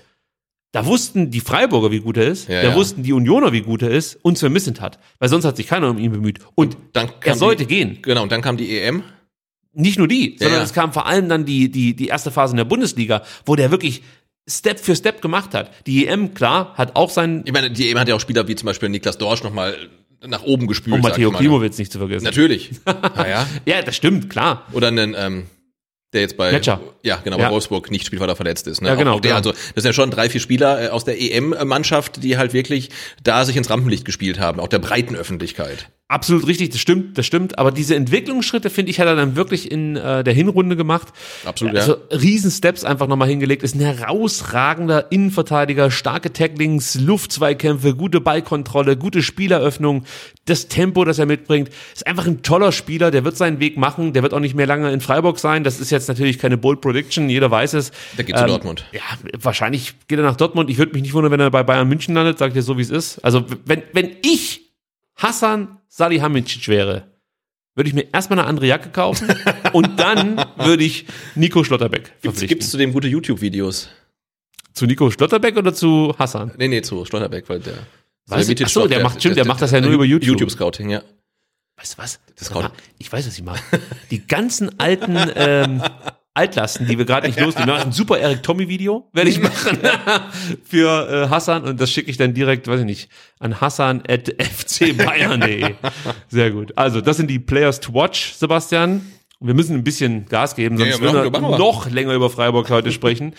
da 0.72 0.88
wussten 0.88 1.30
die 1.30 1.40
Freiburger, 1.40 1.92
wie 1.92 2.00
gut 2.00 2.18
er 2.18 2.28
ist, 2.28 2.50
Ja, 2.50 2.64
da 2.64 2.70
ja. 2.70 2.76
wussten 2.76 3.04
die 3.04 3.14
Unioner, 3.14 3.54
wie 3.54 3.62
gut 3.62 3.84
er 3.84 3.92
ist 3.92 4.18
und 4.24 4.38
Sven 4.40 4.56
hat. 4.80 5.00
Weil 5.20 5.30
sonst 5.30 5.46
hat 5.46 5.56
sich 5.56 5.68
keiner 5.68 5.90
um 5.90 6.00
ihn 6.00 6.12
bemüht. 6.12 6.40
Und 6.56 6.78
Dann 6.94 7.12
er 7.24 7.36
sollte 7.36 7.66
die, 7.68 7.76
gehen. 7.76 8.00
Genau, 8.02 8.24
und 8.24 8.32
dann 8.32 8.42
kam 8.42 8.58
die 8.58 8.78
EM. 8.80 9.04
Nicht 9.76 9.98
nur 10.00 10.08
die, 10.08 10.36
sondern 10.40 10.62
es 10.62 10.74
kam 10.74 10.92
vor 10.94 11.06
allem 11.08 11.30
dann 11.30 11.46
die, 11.46 11.70
die, 11.72 11.96
die 11.96 12.08
erste 12.08 12.32
Phase 12.32 12.54
in 12.54 12.58
der 12.58 12.66
Bundesliga, 12.66 13.24
wo 13.46 13.56
der 13.56 13.72
wirklich 13.72 14.04
Step 14.48 14.80
für 14.80 14.96
Step 14.96 15.22
gemacht 15.22 15.54
hat. 15.54 15.72
Die 15.88 16.06
EM, 16.08 16.34
klar, 16.34 16.74
hat 16.76 16.96
auch 16.96 17.10
seinen, 17.10 17.44
Ich 17.46 17.54
meine, 17.54 17.72
die 17.72 17.90
EM 17.90 18.00
hat 18.00 18.08
ja 18.08 18.16
auch 18.16 18.20
Spieler 18.20 18.48
wie 18.48 18.56
zum 18.56 18.66
Beispiel 18.68 18.90
Niklas 18.90 19.18
Dorsch 19.18 19.44
nochmal 19.44 19.76
nach 20.28 20.44
oben 20.44 20.68
gespült. 20.68 20.96
und 20.96 21.04
sag 21.04 21.12
Matteo 21.12 21.32
mal. 21.32 21.38
Klimowitz 21.40 21.78
nicht 21.78 21.92
zu 21.92 22.00
vergessen. 22.00 22.24
Natürlich. 22.26 22.72
naja. 23.16 23.48
Ja, 23.66 23.82
das 23.82 23.96
stimmt, 23.96 24.30
klar. 24.30 24.66
Oder 24.74 24.88
einen, 24.88 25.16
ähm, 25.18 25.46
der 26.14 26.22
jetzt 26.22 26.38
bei 26.38 26.52
ja 26.52 26.80
genau 27.24 27.38
Ja. 27.40 27.46
bei 27.48 27.52
Wolfsburg 27.52 27.90
nicht 27.92 28.06
spielt, 28.06 28.22
weil 28.22 28.30
er 28.30 28.36
verletzt 28.36 28.68
ist. 28.68 28.82
Ne? 28.82 28.90
Ja, 28.90 28.96
genau, 28.96 29.16
Auch 29.16 29.20
der, 29.20 29.32
genau. 29.36 29.38
also 29.38 29.52
das 29.52 29.84
sind 29.84 29.86
ja 29.86 29.94
schon 29.94 30.12
drei, 30.12 30.30
vier 30.30 30.42
Spieler 30.42 30.84
äh, 30.84 30.88
aus 30.90 31.06
der 31.06 31.20
EM-Mannschaft, 31.20 32.24
die 32.24 32.38
halt 32.38 32.54
wirklich 32.54 32.90
da 33.24 33.46
sich 33.46 33.56
ins 33.58 33.70
Rampenlicht 33.70 34.06
gespielt 34.06 34.40
haben, 34.40 34.60
auch 34.60 34.68
der 34.68 34.80
breiten 34.80 35.16
Öffentlichkeit. 35.16 35.90
Absolut 36.10 36.46
richtig, 36.46 36.70
das 36.70 36.80
stimmt, 36.80 37.18
das 37.18 37.26
stimmt. 37.26 37.58
Aber 37.58 37.72
diese 37.72 37.96
Entwicklungsschritte, 37.96 38.70
finde 38.70 38.92
ich, 38.92 39.00
hat 39.00 39.08
er 39.08 39.16
dann 39.16 39.36
wirklich 39.36 39.72
in 39.72 39.96
äh, 39.96 40.24
der 40.24 40.34
Hinrunde 40.34 40.76
gemacht. 40.76 41.08
Absolut, 41.46 41.76
Also 41.76 41.96
Riesensteps 42.12 42.84
einfach 42.84 43.08
nochmal 43.08 43.30
hingelegt. 43.30 43.64
Ist 43.64 43.74
ein 43.74 43.80
herausragender 43.80 45.12
Innenverteidiger, 45.12 45.90
starke 45.90 46.32
Tacklings, 46.32 46.96
Luftzweikämpfe, 46.96 47.96
gute 47.96 48.22
Ballkontrolle, 48.22 48.96
gute 48.96 49.24
Spieleröffnung, 49.24 50.04
das 50.46 50.68
Tempo, 50.68 51.06
das 51.06 51.20
er 51.20 51.26
mitbringt. 51.26 51.70
Ist 51.94 52.06
einfach 52.06 52.28
ein 52.28 52.44
toller 52.44 52.74
Spieler, 52.74 53.10
der 53.10 53.24
wird 53.24 53.38
seinen 53.38 53.60
Weg 53.60 53.78
machen, 53.78 54.14
der 54.14 54.22
wird 54.24 54.34
auch 54.36 54.40
nicht 54.40 54.56
mehr 54.56 54.68
lange 54.68 54.92
in 54.92 55.00
Freiburg 55.00 55.40
sein. 55.40 55.64
Das 55.64 55.80
ist 55.80 55.90
jetzt 55.90 56.10
natürlich 56.10 56.38
keine 56.38 56.58
Bold 56.58 56.82
Prediction, 56.82 57.30
jeder 57.30 57.50
weiß 57.50 57.74
es. 57.74 57.92
Der 58.18 58.26
geht 58.26 58.38
zu 58.38 58.46
Dortmund. 58.46 58.86
Ja, 58.92 59.02
wahrscheinlich 59.40 59.96
geht 60.08 60.20
er 60.20 60.26
nach 60.26 60.36
Dortmund. 60.36 60.70
Ich 60.70 60.78
würde 60.78 60.94
mich 60.94 61.02
nicht 61.02 61.14
wundern, 61.14 61.32
wenn 61.32 61.40
er 61.40 61.50
bei 61.50 61.64
Bayern 61.64 61.88
München 61.88 62.14
landet, 62.14 62.38
sagt 62.38 62.56
er 62.56 62.62
so, 62.62 62.78
wie 62.78 62.82
es 62.82 62.92
ist. 62.92 63.24
Also, 63.24 63.46
wenn, 63.66 63.84
wenn 63.94 64.12
ich 64.22 64.63
Hassan 65.16 65.80
Salihamidzic 65.88 66.68
wäre, 66.68 67.08
würde 67.76 67.88
ich 67.90 67.94
mir 67.94 68.08
erstmal 68.14 68.40
eine 68.40 68.48
andere 68.48 68.68
Jacke 68.68 68.90
kaufen 68.90 69.28
und 69.74 70.00
dann 70.00 70.38
würde 70.58 70.84
ich 70.84 71.06
Nico 71.36 71.64
Schlotterbeck 71.64 72.14
verpflichten. 72.20 72.48
gibt's 72.48 72.70
zu 72.72 72.78
dem 72.78 72.94
gute 72.94 73.08
YouTube-Videos? 73.08 73.90
Zu 74.74 74.86
Nico 74.86 75.10
Schlotterbeck 75.12 75.56
oder 75.58 75.74
zu 75.74 76.16
Hassan? 76.18 76.52
Nee, 76.58 76.68
nee, 76.68 76.82
zu 76.82 77.06
Schlotterbeck, 77.06 77.48
weil 77.50 77.60
der 77.60 77.74
Weiß 77.74 77.80
ich- 77.80 78.58
Salihamidzic 78.60 78.66
ach 78.66 78.70
so, 78.70 78.82
doch, 78.82 78.88
der 78.90 79.04
macht- 79.04 79.20
stimmt, 79.20 79.38
der 79.38 79.46
macht 79.46 79.62
das 79.62 79.72
ja 79.72 79.82
nur 79.82 79.92
über 79.92 80.06
YouTube. 80.06 80.30
YouTube-Scouting, 80.30 80.90
ja. 80.90 81.04
Weißt 81.78 81.94
du 81.94 81.98
was? 82.02 82.20
Das 82.38 82.52
ich 83.00 83.12
weiß, 83.12 83.28
was 83.28 83.34
ich 83.38 83.44
mache. 83.44 83.62
Die 84.12 84.26
ganzen 84.26 84.80
alten 84.80 85.18
ähm, 85.36 85.82
Altlasten, 86.36 86.88
die 86.88 86.98
wir 86.98 87.06
gerade 87.06 87.28
nicht 87.28 87.40
los, 87.40 87.54
die 87.54 87.64
machen 87.66 87.84
ein 87.88 87.92
super 87.92 88.18
Eric 88.20 88.42
Tommy 88.42 88.68
Video, 88.68 89.08
werde 89.14 89.30
ich 89.30 89.40
machen 89.40 89.78
für 90.64 91.26
äh, 91.26 91.30
Hassan 91.30 91.64
und 91.64 91.80
das 91.80 91.92
schicke 91.92 92.10
ich 92.10 92.18
dann 92.18 92.34
direkt, 92.34 92.68
weiß 92.68 92.80
ich 92.80 92.86
nicht, 92.86 93.10
an 93.40 93.62
Hassan 93.62 94.02
at 94.08 94.34
fcbayern.de. 94.42 95.76
Sehr 96.30 96.52
gut. 96.52 96.76
Also, 96.76 97.02
das 97.02 97.18
sind 97.18 97.30
die 97.30 97.40
Players 97.40 97.80
to 97.80 97.94
watch, 97.94 98.34
Sebastian. 98.34 99.06
Wir 99.40 99.54
müssen 99.54 99.76
ein 99.76 99.84
bisschen 99.84 100.26
Gas 100.26 100.56
geben, 100.56 100.78
Ja, 100.80 100.86
sonst 100.86 101.00
ja, 101.00 101.06
machen 101.06 101.16
würden 101.24 101.34
wir, 101.34 101.42
wir 101.42 101.50
wir. 101.52 101.58
noch 101.58 101.90
länger 101.90 102.14
über 102.14 102.30
Freiburg 102.30 102.70
heute 102.70 102.92
sprechen. 102.92 103.34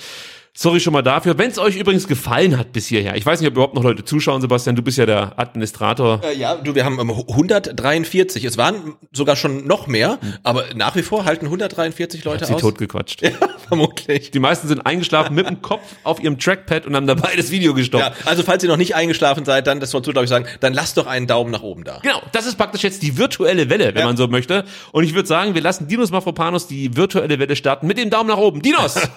Sorry 0.57 0.79
schon 0.79 0.93
mal 0.93 1.03
dafür. 1.03 1.37
Wenn 1.37 1.51
es 1.51 1.59
euch 1.59 1.75
übrigens 1.77 2.07
gefallen 2.07 2.57
hat 2.57 2.73
bis 2.73 2.87
hierher, 2.87 3.17
ich 3.17 3.27
weiß 3.27 3.41
nicht, 3.41 3.49
ob 3.49 3.55
überhaupt 3.55 3.75
noch 3.75 3.83
Leute 3.83 4.05
zuschauen, 4.05 4.41
Sebastian, 4.41 4.77
du 4.77 4.83
bist 4.83 4.99
ja 4.99 5.05
der 5.05 5.37
Administrator. 5.37 6.21
Äh, 6.23 6.37
ja, 6.37 6.55
du, 6.55 6.77
wir 6.77 6.85
haben 6.85 7.01
ähm, 7.01 7.11
143. 7.11 8.45
Es 8.45 8.57
waren 8.57 8.95
sogar 9.13 9.35
schon 9.35 9.67
noch 9.67 9.89
mehr, 9.89 10.19
aber 10.45 10.65
nach 10.77 10.95
wie 10.95 11.03
vor 11.03 11.25
halten 11.25 11.47
143 11.47 12.23
Leute 12.25 12.47
Sie 12.47 12.55
aus. 12.55 12.61
totgequatscht. 12.61 13.23
Ja, 13.25 13.31
vermutlich. 13.67 14.31
Die 14.31 14.39
meisten 14.39 14.69
sind 14.69 14.85
eingeschlafen 14.87 15.35
mit 15.35 15.49
dem 15.49 15.61
Kopf 15.63 15.83
auf 16.05 16.23
ihrem 16.23 16.39
Trackpad 16.39 16.87
und 16.87 16.95
haben 16.95 17.07
dabei 17.07 17.35
das 17.37 17.51
Video 17.51 17.75
gestoppt. 17.75 18.05
Ja, 18.05 18.13
also 18.27 18.43
falls 18.43 18.63
ihr 18.63 18.69
noch 18.69 18.77
nicht 18.77 18.95
eingeschlafen 18.95 19.45
seid, 19.45 19.67
dann, 19.67 19.81
das 19.81 19.91
sollst 19.91 20.07
du 20.07 20.13
glaube 20.13 20.25
ich 20.25 20.31
sagen, 20.31 20.47
dann 20.61 20.73
lasst 20.75 20.97
doch 20.99 21.07
einen 21.07 21.27
Daumen 21.27 21.51
nach 21.51 21.63
oben 21.63 21.83
da. 21.83 21.99
Genau, 22.03 22.21
das 22.33 22.47
ist 22.47 22.57
praktisch 22.57 22.83
jetzt 22.83 23.03
die 23.03 23.17
virtuelle 23.19 23.71
Welle, 23.71 23.89
wenn 23.95 24.01
Ja. 24.01 24.07
man 24.07 24.17
so 24.17 24.29
möchte. 24.29 24.65
Und 24.93 25.03
ich 25.05 25.15
würde 25.15 25.27
sagen, 25.27 25.55
wir 25.55 25.63
lassen 25.63 25.89
Dinos 25.89 26.11
Mafropanos 26.13 26.67
die 26.69 26.97
virtuelle 26.97 27.39
Welle 27.41 27.57
starten 27.57 27.87
mit 27.89 27.99
dem 27.99 28.11
Daumen 28.11 28.29
nach 28.29 28.39
oben. 28.39 28.63
Dinos! 28.63 28.95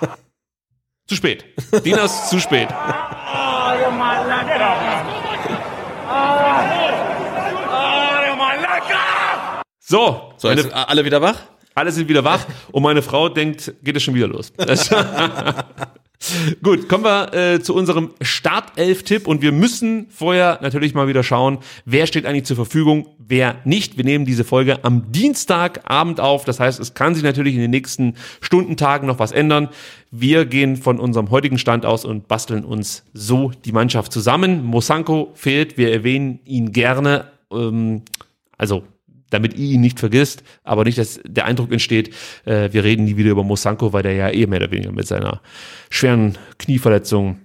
zu 1.07 1.15
spät. 1.15 1.45
Dinos, 1.85 2.29
zu 2.29 2.39
spät. 2.39 2.69
So, 9.79 10.33
So, 10.37 10.47
meine, 10.49 10.73
alle 10.89 11.05
wieder 11.05 11.21
wach? 11.21 11.37
alle 11.75 11.91
sind 11.91 12.09
wieder 12.09 12.23
wach 12.23 12.43
und 12.71 12.81
meine 12.81 13.01
Frau 13.03 13.29
denkt, 13.29 13.71
geht 13.83 13.95
es 13.95 14.03
schon 14.03 14.15
wieder 14.15 14.27
los. 14.27 14.51
Gut, 16.63 16.89
kommen 16.89 17.03
wir 17.03 17.33
äh, 17.33 17.59
zu 17.61 17.75
unserem 17.75 18.11
Startelf-Tipp 18.21 19.27
und 19.27 19.41
wir 19.41 19.51
müssen 19.51 20.07
vorher 20.09 20.59
natürlich 20.61 20.93
mal 20.93 21.07
wieder 21.07 21.23
schauen, 21.23 21.59
wer 21.85 22.07
steht 22.07 22.25
eigentlich 22.25 22.45
zur 22.45 22.55
Verfügung, 22.55 23.07
wer 23.19 23.55
nicht. 23.65 23.97
Wir 23.97 24.03
nehmen 24.03 24.25
diese 24.25 24.43
Folge 24.43 24.83
am 24.83 25.11
Dienstagabend 25.11 26.19
auf, 26.19 26.43
das 26.43 26.59
heißt, 26.59 26.79
es 26.79 26.93
kann 26.93 27.13
sich 27.13 27.23
natürlich 27.23 27.55
in 27.55 27.61
den 27.61 27.71
nächsten 27.71 28.15
Stunden, 28.41 28.77
Tagen 28.77 29.07
noch 29.07 29.19
was 29.19 29.31
ändern. 29.31 29.69
Wir 30.11 30.45
gehen 30.45 30.75
von 30.75 30.99
unserem 30.99 31.29
heutigen 31.29 31.57
Stand 31.57 31.85
aus 31.85 32.05
und 32.05 32.27
basteln 32.27 32.63
uns 32.63 33.03
so 33.13 33.51
die 33.65 33.71
Mannschaft 33.71 34.11
zusammen. 34.11 34.63
Mosanko 34.65 35.31
fehlt, 35.35 35.77
wir 35.77 35.91
erwähnen 35.91 36.39
ihn 36.45 36.71
gerne, 36.71 37.31
ähm, 37.51 38.01
also 38.57 38.83
damit 39.29 39.57
ihr 39.57 39.71
ihn 39.73 39.81
nicht 39.81 39.99
vergisst, 39.99 40.43
aber 40.63 40.83
nicht, 40.83 40.97
dass 40.97 41.19
der 41.25 41.45
Eindruck 41.45 41.71
entsteht, 41.71 42.13
äh, 42.45 42.69
wir 42.71 42.83
reden 42.83 43.05
nie 43.05 43.17
wieder 43.17 43.31
über 43.31 43.43
Mosanko, 43.43 43.93
weil 43.93 44.03
der 44.03 44.13
ja 44.13 44.29
eh 44.29 44.45
mehr 44.45 44.59
oder 44.59 44.71
weniger 44.71 44.91
mit 44.91 45.07
seiner 45.07 45.41
schweren 45.89 46.37
Knieverletzung 46.57 47.39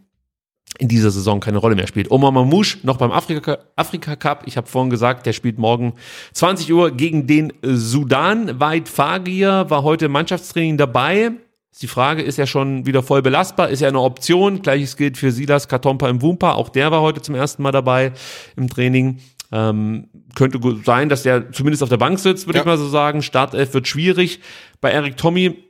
in 0.78 0.88
dieser 0.88 1.10
Saison 1.10 1.40
keine 1.40 1.58
Rolle 1.58 1.74
mehr 1.74 1.86
spielt. 1.86 2.10
Omar 2.10 2.32
Mamouche 2.32 2.78
noch 2.82 2.96
beim 2.96 3.12
Afrika, 3.12 3.58
Afrika 3.76 4.16
Cup. 4.16 4.44
Ich 4.46 4.56
habe 4.56 4.66
vorhin 4.66 4.90
gesagt, 4.90 5.26
der 5.26 5.32
spielt 5.32 5.58
morgen 5.58 5.94
20 6.32 6.72
Uhr 6.72 6.90
gegen 6.92 7.26
den 7.26 7.52
Sudan. 7.62 8.58
Weit 8.58 8.88
Fagir 8.88 9.66
war 9.68 9.82
heute 9.82 10.06
im 10.06 10.12
Mannschaftstraining 10.12 10.78
dabei. 10.78 11.32
Die 11.80 11.86
Frage, 11.86 12.22
ist 12.22 12.38
er 12.38 12.46
schon 12.46 12.84
wieder 12.84 13.02
voll 13.02 13.22
belastbar? 13.22 13.70
Ist 13.70 13.80
er 13.80 13.88
eine 13.88 14.00
Option? 14.00 14.60
Gleiches 14.60 14.96
gilt 14.96 15.16
für 15.16 15.32
Silas 15.32 15.68
Katompa 15.68 16.08
im 16.08 16.20
Wumpa. 16.20 16.52
Auch 16.52 16.68
der 16.68 16.90
war 16.90 17.00
heute 17.00 17.22
zum 17.22 17.34
ersten 17.34 17.62
Mal 17.62 17.72
dabei 17.72 18.12
im 18.56 18.68
Training. 18.68 19.20
Ähm, 19.52 20.08
könnte 20.34 20.58
gut 20.58 20.84
sein, 20.84 21.08
dass 21.08 21.22
der 21.22 21.52
zumindest 21.52 21.82
auf 21.82 21.88
der 21.90 21.98
Bank 21.98 22.18
sitzt, 22.18 22.46
würde 22.46 22.58
Ja. 22.58 22.62
ich 22.62 22.66
mal 22.66 22.78
so 22.78 22.88
sagen. 22.88 23.22
Startelf 23.22 23.74
wird 23.74 23.86
schwierig. 23.86 24.40
Bei 24.80 24.90
Eric 24.90 25.16
Tommy 25.16 25.62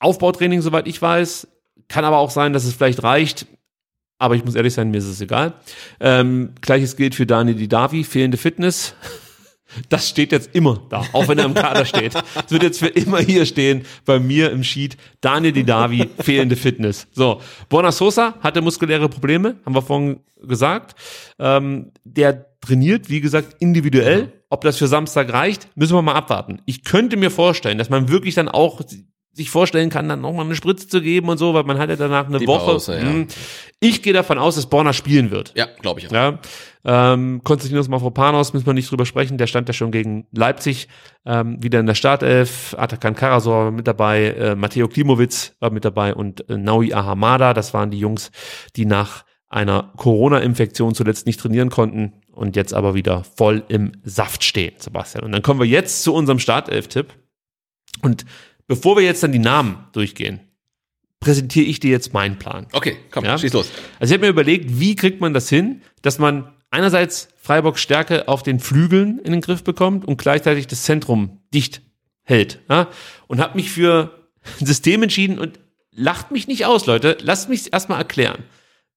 Aufbautraining, 0.00 0.60
soweit 0.62 0.88
ich 0.88 1.00
weiß. 1.00 1.46
Kann 1.88 2.04
aber 2.04 2.18
auch 2.18 2.30
sein, 2.30 2.52
dass 2.52 2.64
es 2.64 2.74
vielleicht 2.74 3.02
reicht. 3.02 3.46
Aber 4.18 4.34
ich 4.34 4.44
muss 4.44 4.54
ehrlich 4.54 4.74
sein, 4.74 4.90
mir 4.90 4.98
ist 4.98 5.06
es 5.06 5.20
egal. 5.20 5.54
Ähm, 6.00 6.54
Gleiches 6.60 6.96
gilt 6.96 7.14
für 7.14 7.26
Dani 7.26 7.54
Didavi, 7.54 8.04
fehlende 8.04 8.36
Fitness. 8.36 8.94
Das 9.88 10.06
steht 10.06 10.32
jetzt 10.32 10.54
immer 10.54 10.82
da, 10.90 11.02
auch 11.14 11.28
wenn 11.28 11.38
er 11.38 11.46
im 11.46 11.54
Kader 11.54 11.86
steht. 11.86 12.12
Es 12.14 12.50
wird 12.50 12.62
jetzt 12.62 12.78
für 12.78 12.88
immer 12.88 13.20
hier 13.20 13.46
stehen, 13.46 13.86
bei 14.04 14.18
mir 14.18 14.50
im 14.50 14.62
Sheet. 14.64 14.98
Daniel 15.22 15.52
Didavi, 15.52 16.10
fehlende 16.20 16.56
Fitness. 16.56 17.06
So, 17.12 17.40
Borna 17.70 17.90
Sosa 17.90 18.34
hatte 18.42 18.60
muskuläre 18.60 19.08
Probleme, 19.08 19.56
haben 19.64 19.74
wir 19.74 19.80
vorhin 19.80 20.20
gesagt. 20.42 20.94
Ähm, 21.38 21.90
der 22.04 22.51
trainiert, 22.62 23.10
wie 23.10 23.20
gesagt, 23.20 23.56
individuell. 23.60 24.32
Ob 24.48 24.62
das 24.62 24.76
für 24.76 24.86
Samstag 24.86 25.32
reicht, 25.32 25.68
müssen 25.76 25.94
wir 25.94 26.02
mal 26.02 26.14
abwarten. 26.14 26.60
Ich 26.66 26.84
könnte 26.84 27.16
mir 27.16 27.30
vorstellen, 27.30 27.78
dass 27.78 27.90
man 27.90 28.08
wirklich 28.08 28.34
dann 28.34 28.48
auch 28.48 28.82
sich 29.34 29.48
vorstellen 29.48 29.88
kann, 29.88 30.08
dann 30.08 30.20
nochmal 30.20 30.44
eine 30.44 30.54
Spritze 30.54 30.88
zu 30.88 31.00
geben 31.00 31.28
und 31.30 31.38
so, 31.38 31.54
weil 31.54 31.64
man 31.64 31.78
hat 31.78 31.88
ja 31.88 31.96
danach 31.96 32.26
eine 32.26 32.38
Die 32.38 32.46
Woche. 32.46 32.72
Pause, 32.72 32.96
ja. 32.96 33.00
Hm. 33.00 33.26
Ich 33.80 34.02
gehe 34.02 34.12
davon 34.12 34.38
aus, 34.38 34.56
dass 34.56 34.66
Borna 34.66 34.92
spielen 34.92 35.30
wird. 35.30 35.52
Ja, 35.56 35.68
glaube 35.80 36.00
ich 36.00 36.08
auch. 36.08 36.12
Ja, 36.12 36.38
ähm, 36.84 37.40
Konstantinos 37.42 37.88
Mavropanos 37.88 38.52
müssen 38.52 38.66
wir 38.66 38.74
nicht 38.74 38.90
drüber 38.90 39.06
sprechen, 39.06 39.38
der 39.38 39.46
stand 39.46 39.68
ja 39.68 39.72
schon 39.72 39.90
gegen 39.90 40.26
Leipzig 40.32 40.88
ähm, 41.24 41.62
wieder 41.62 41.80
in 41.80 41.86
der 41.86 41.94
Startelf, 41.94 42.74
Atakan 42.76 43.14
Karasor 43.14 43.64
war 43.64 43.70
mit 43.70 43.86
dabei, 43.86 44.26
äh, 44.26 44.54
Matteo 44.54 44.88
Klimowitz 44.88 45.54
war 45.60 45.70
mit 45.70 45.84
dabei 45.84 46.14
und 46.14 46.48
äh, 46.50 46.58
Naui 46.58 46.92
Ahamada, 46.92 47.54
das 47.54 47.72
waren 47.72 47.90
die 47.90 47.98
Jungs, 47.98 48.32
die 48.76 48.84
nach 48.84 49.24
einer 49.48 49.92
Corona-Infektion 49.96 50.94
zuletzt 50.94 51.26
nicht 51.26 51.38
trainieren 51.38 51.70
konnten 51.70 52.21
und 52.32 52.56
jetzt 52.56 52.74
aber 52.74 52.94
wieder 52.94 53.24
voll 53.36 53.64
im 53.68 53.92
Saft 54.04 54.44
stehen, 54.44 54.74
Sebastian. 54.78 55.24
Und 55.24 55.32
dann 55.32 55.42
kommen 55.42 55.60
wir 55.60 55.66
jetzt 55.66 56.02
zu 56.02 56.12
unserem 56.14 56.38
Startelf-Tipp 56.38 57.14
und 58.02 58.24
bevor 58.66 58.96
wir 58.96 59.04
jetzt 59.04 59.22
dann 59.22 59.32
die 59.32 59.38
Namen 59.38 59.86
durchgehen, 59.92 60.40
präsentiere 61.20 61.66
ich 61.66 61.78
dir 61.80 61.90
jetzt 61.90 62.12
meinen 62.12 62.38
Plan. 62.38 62.66
Okay, 62.72 62.96
komm, 63.10 63.24
Ja? 63.24 63.38
schieß 63.38 63.52
los. 63.52 63.70
Also 64.00 64.12
ich 64.12 64.18
habe 64.18 64.26
mir 64.26 64.30
überlegt, 64.32 64.80
wie 64.80 64.96
kriegt 64.96 65.20
man 65.20 65.32
das 65.34 65.48
hin, 65.48 65.82
dass 66.02 66.18
man 66.18 66.52
einerseits 66.70 67.28
Freiburgs 67.40 67.80
Stärke 67.80 68.28
auf 68.28 68.42
den 68.42 68.58
Flügeln 68.58 69.18
in 69.20 69.32
den 69.32 69.40
Griff 69.40 69.62
bekommt 69.62 70.04
und 70.04 70.16
gleichzeitig 70.16 70.66
das 70.66 70.82
Zentrum 70.82 71.40
dicht 71.54 71.82
hält. 72.24 72.60
Ja? 72.68 72.88
Und 73.28 73.40
habe 73.40 73.56
mich 73.56 73.70
für 73.70 74.28
ein 74.60 74.66
System 74.66 75.02
entschieden 75.02 75.38
und 75.38 75.60
lacht 75.92 76.30
mich 76.32 76.48
nicht 76.48 76.66
aus, 76.66 76.86
Leute. 76.86 77.18
Lasst 77.20 77.48
mich 77.48 77.72
erstmal 77.72 77.98
erklären. 77.98 78.42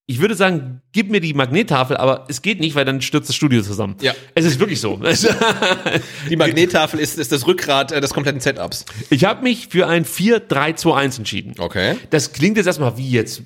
Ich 0.07 0.21
würde 0.21 0.35
sagen, 0.35 0.81
gib 0.91 1.09
mir 1.09 1.19
die 1.19 1.33
Magnettafel, 1.33 1.97
aber 1.97 2.25
es 2.27 2.43
geht 2.43 2.59
nicht, 2.59 2.75
weil 2.75 2.85
dann 2.85 3.01
stürzt 3.01 3.27
das 3.27 3.35
Studio 3.35 3.63
zusammen. 3.63 3.95
Ja. 4.01 4.13
Es 4.35 4.45
ist 4.45 4.59
wirklich 4.59 4.79
so. 4.79 5.01
Die 6.29 6.35
Magnettafel 6.35 6.99
ist, 6.99 7.17
ist 7.17 7.31
das 7.31 7.47
Rückgrat 7.47 7.91
äh, 7.91 8.01
des 8.01 8.13
kompletten 8.13 8.39
Setups. 8.39 8.85
Ich 9.09 9.25
habe 9.25 9.41
mich 9.41 9.67
für 9.69 9.87
ein 9.87 10.05
4-3-2-1 10.05 11.17
entschieden. 11.17 11.55
Okay. 11.57 11.95
Das 12.11 12.33
klingt 12.33 12.57
jetzt 12.57 12.67
erstmal 12.67 12.97
wie 12.97 13.09
jetzt 13.09 13.41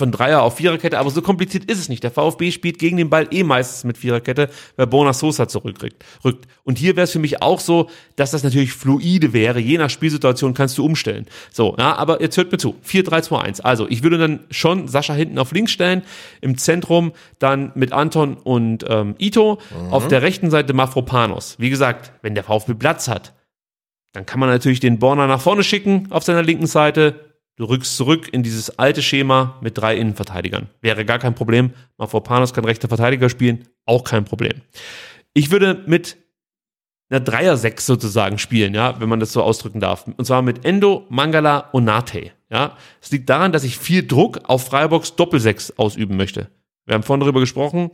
von 0.00 0.10
Dreier 0.10 0.42
auf 0.42 0.56
Viererkette, 0.56 0.98
aber 0.98 1.10
so 1.10 1.20
kompliziert 1.20 1.70
ist 1.70 1.78
es 1.78 1.90
nicht. 1.90 2.02
Der 2.02 2.10
VfB 2.10 2.50
spielt 2.50 2.78
gegen 2.78 2.96
den 2.96 3.10
Ball 3.10 3.28
eh 3.30 3.44
meistens 3.44 3.84
mit 3.84 3.98
Viererkette, 3.98 4.48
weil 4.76 4.86
Bona 4.86 5.12
Sosa 5.12 5.46
zurückrückt. 5.46 6.02
Rückt. 6.24 6.46
Und 6.64 6.78
hier 6.78 6.96
wäre 6.96 7.04
es 7.04 7.12
für 7.12 7.18
mich 7.18 7.42
auch 7.42 7.60
so, 7.60 7.90
dass 8.16 8.30
das 8.30 8.42
natürlich 8.42 8.72
fluide 8.72 9.34
wäre. 9.34 9.60
Je 9.60 9.76
nach 9.76 9.90
Spielsituation 9.90 10.54
kannst 10.54 10.78
du 10.78 10.84
umstellen. 10.84 11.26
So, 11.52 11.76
ja, 11.78 11.94
aber 11.96 12.22
jetzt 12.22 12.36
hört 12.38 12.50
mir 12.50 12.56
zu. 12.56 12.76
4-3-2-1. 12.86 13.60
Also, 13.60 13.86
ich 13.88 14.02
würde 14.02 14.16
dann 14.16 14.40
schon 14.50 14.88
Sascha 14.88 15.12
hinten 15.12 15.38
auf 15.38 15.52
links 15.52 15.70
stellen, 15.70 16.02
im 16.40 16.56
Zentrum 16.56 17.12
dann 17.38 17.72
mit 17.74 17.92
Anton 17.92 18.38
und 18.38 18.86
ähm, 18.88 19.14
Ito, 19.18 19.58
auf 19.90 20.08
der 20.08 20.22
rechten 20.22 20.50
Seite 20.50 20.72
Mafropanos. 20.72 21.56
Wie 21.58 21.68
gesagt, 21.68 22.12
wenn 22.22 22.34
der 22.34 22.44
VfB 22.44 22.72
Platz 22.74 23.06
hat, 23.06 23.34
dann 24.12 24.26
kann 24.26 24.40
man 24.40 24.48
natürlich 24.48 24.80
den 24.80 24.98
Borner 24.98 25.26
nach 25.26 25.40
vorne 25.40 25.62
schicken 25.62 26.08
auf 26.10 26.24
seiner 26.24 26.42
linken 26.42 26.66
Seite. 26.66 27.29
Du 27.60 27.66
rückst 27.66 27.94
zurück 27.98 28.32
in 28.32 28.42
dieses 28.42 28.78
alte 28.78 29.02
Schema 29.02 29.58
mit 29.60 29.76
drei 29.76 29.94
Innenverteidigern. 29.94 30.70
Wäre 30.80 31.04
gar 31.04 31.18
kein 31.18 31.34
Problem. 31.34 31.74
Mafropanos 31.98 32.54
kann 32.54 32.64
rechter 32.64 32.88
Verteidiger 32.88 33.28
spielen, 33.28 33.68
auch 33.84 34.02
kein 34.02 34.24
Problem. 34.24 34.62
Ich 35.34 35.50
würde 35.50 35.84
mit 35.86 36.16
einer 37.10 37.20
Dreier-Sechs 37.20 37.84
sozusagen 37.84 38.38
spielen, 38.38 38.72
ja, 38.72 38.98
wenn 38.98 39.10
man 39.10 39.20
das 39.20 39.34
so 39.34 39.42
ausdrücken 39.42 39.78
darf. 39.78 40.06
Und 40.06 40.24
zwar 40.24 40.40
mit 40.40 40.64
Endo, 40.64 41.04
Mangala 41.10 41.68
und 41.72 41.84
Nate. 41.84 42.30
Ja, 42.48 42.78
es 43.02 43.10
liegt 43.10 43.28
daran, 43.28 43.52
dass 43.52 43.64
ich 43.64 43.76
viel 43.76 44.06
Druck 44.06 44.40
auf 44.44 44.64
Freiburgs 44.64 45.16
Doppelsechs 45.16 45.74
ausüben 45.76 46.16
möchte. 46.16 46.48
Wir 46.86 46.94
haben 46.94 47.02
vorhin 47.02 47.20
darüber 47.20 47.40
gesprochen. 47.40 47.90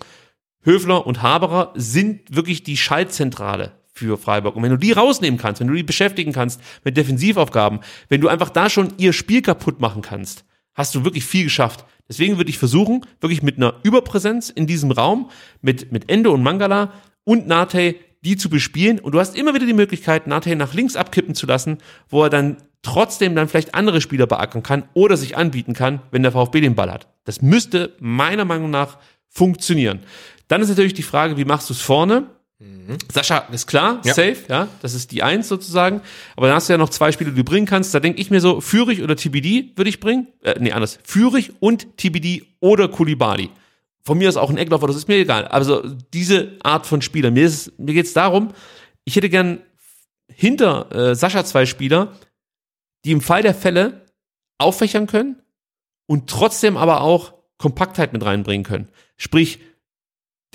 Höfler 0.63 1.05
und 1.05 1.23
Haberer 1.23 1.73
sind 1.75 2.37
wirklich 2.37 2.63
die 2.63 2.77
Schaltzentrale 2.77 3.73
für 3.97 4.19
Freiburg. 4.19 4.57
Und 4.57 4.63
wenn 4.63 4.71
du 4.71 4.77
die 4.77 4.93
rausnehmen 4.93 5.41
kannst, 5.41 5.61
wenn 5.61 5.69
du 5.69 5.75
die 5.75 5.83
beschäftigen 5.83 6.33
kannst 6.33 6.61
mit 6.85 6.97
Defensivaufgaben, 6.97 7.81
wenn 8.09 8.21
du 8.21 8.29
einfach 8.29 8.51
da 8.51 8.69
schon 8.69 8.93
ihr 8.99 9.13
Spiel 9.13 9.43
kaputt 9.43 9.81
machen 9.81 10.03
kannst, 10.03 10.45
hast 10.75 10.95
du 10.95 11.05
wirklich 11.05 11.25
viel 11.25 11.45
geschafft. 11.45 11.85
Deswegen 12.09 12.37
würde 12.37 12.51
ich 12.51 12.59
versuchen, 12.59 13.05
wirklich 13.21 13.43
mit 13.43 13.57
einer 13.57 13.75
Überpräsenz 13.83 14.51
in 14.51 14.67
diesem 14.67 14.91
Raum, 14.91 15.31
mit, 15.63 15.91
mit 15.93 16.11
Endo 16.11 16.33
und 16.33 16.43
Mangala 16.43 16.93
und 17.25 17.49
Nate, 17.49 17.97
die 18.23 18.37
zu 18.37 18.51
bespielen. 18.51 18.99
Und 19.01 19.13
du 19.13 19.19
hast 19.19 19.37
immer 19.37 19.55
wieder 19.55 19.67
die 19.67 19.73
Möglichkeit, 19.73 20.27
Nate 20.27 20.55
nach 20.57 20.75
links 20.75 20.95
abkippen 20.95 21.35
zu 21.35 21.47
lassen, 21.47 21.79
wo 22.09 22.23
er 22.23 22.31
dann 22.31 22.59
trotzdem 22.83 23.35
dann 23.35 23.49
vielleicht 23.49 23.75
andere 23.75 24.01
Spieler 24.01 24.27
beackern 24.27 24.63
kann 24.63 24.85
oder 24.95 25.17
sich 25.17 25.37
anbieten 25.37 25.73
kann, 25.73 26.03
wenn 26.11 26.23
der 26.23 26.33
VfB 26.33 26.61
den 26.61 26.75
Ball 26.75 26.93
hat. 26.93 27.09
Das 27.25 27.43
müsste 27.43 27.95
meiner 27.99 28.45
Meinung 28.45 28.71
nach 28.71 28.99
funktionieren. 29.29 30.01
Dann 30.49 30.61
ist 30.61 30.69
natürlich 30.69 30.95
die 30.95 31.03
Frage, 31.03 31.37
wie 31.37 31.45
machst 31.45 31.69
du 31.71 31.75
es 31.75 31.81
vorne? 31.81 32.27
Sascha 33.13 33.39
ist 33.53 33.67
klar, 33.67 34.01
Ja. 34.05 34.15
safe, 34.15 34.39
ja, 34.49 34.69
das 34.81 34.95
ist 34.95 35.11
die 35.13 35.23
Eins 35.23 35.47
sozusagen. 35.49 36.01
Aber 36.37 36.47
dann 36.47 36.57
hast 36.57 36.69
du 36.69 36.73
ja 36.73 36.79
noch 36.79 36.89
zwei 36.89 37.13
Spiele, 37.13 37.31
die 37.31 37.37
du 37.37 37.45
bringen 37.45 37.67
kannst. 37.67 37.93
Da 37.95 38.01
denke 38.01 38.21
ich 38.21 38.31
mir 38.31 38.41
so, 38.41 38.63
Fürich 38.63 39.03
oder 39.03 39.15
TBD 39.15 39.73
würde 39.77 39.91
ich 39.91 40.01
bringen. 40.01 40.29
Äh, 40.43 40.55
nee, 40.59 40.73
anders. 40.73 40.99
Fürich 41.05 41.53
und 41.61 41.99
TBD 41.99 42.45
oder 42.61 42.89
Kulibali. 42.89 43.51
Von 44.03 44.17
mir 44.19 44.29
ist 44.29 44.37
auch 44.39 44.49
ein 44.49 44.57
Eckläufer, 44.57 44.87
das 44.87 44.97
ist 44.97 45.09
mir 45.09 45.17
egal. 45.17 45.47
Also 45.49 45.83
diese 46.15 46.53
Art 46.63 46.87
von 46.87 47.03
Spieler. 47.03 47.31
Mir, 47.31 47.45
ist, 47.47 47.79
mir 47.79 47.93
geht 47.93 48.07
es 48.07 48.15
darum, 48.15 48.53
ich 49.05 49.17
hätte 49.17 49.29
gern 49.29 49.61
hinter 50.29 50.95
äh, 51.11 51.15
Sascha 51.15 51.45
zwei 51.45 51.67
Spieler, 51.67 52.13
die 53.05 53.13
im 53.13 53.21
Fall 53.21 53.43
der 53.43 53.55
Fälle 53.55 54.07
auffächern 54.59 55.07
können 55.07 55.43
und 56.07 56.31
trotzdem 56.31 56.77
aber 56.77 57.03
auch 57.03 57.35
Kompaktheit 57.59 58.13
mit 58.13 58.25
reinbringen 58.25 58.65
können. 58.65 58.89
Sprich, 59.17 59.59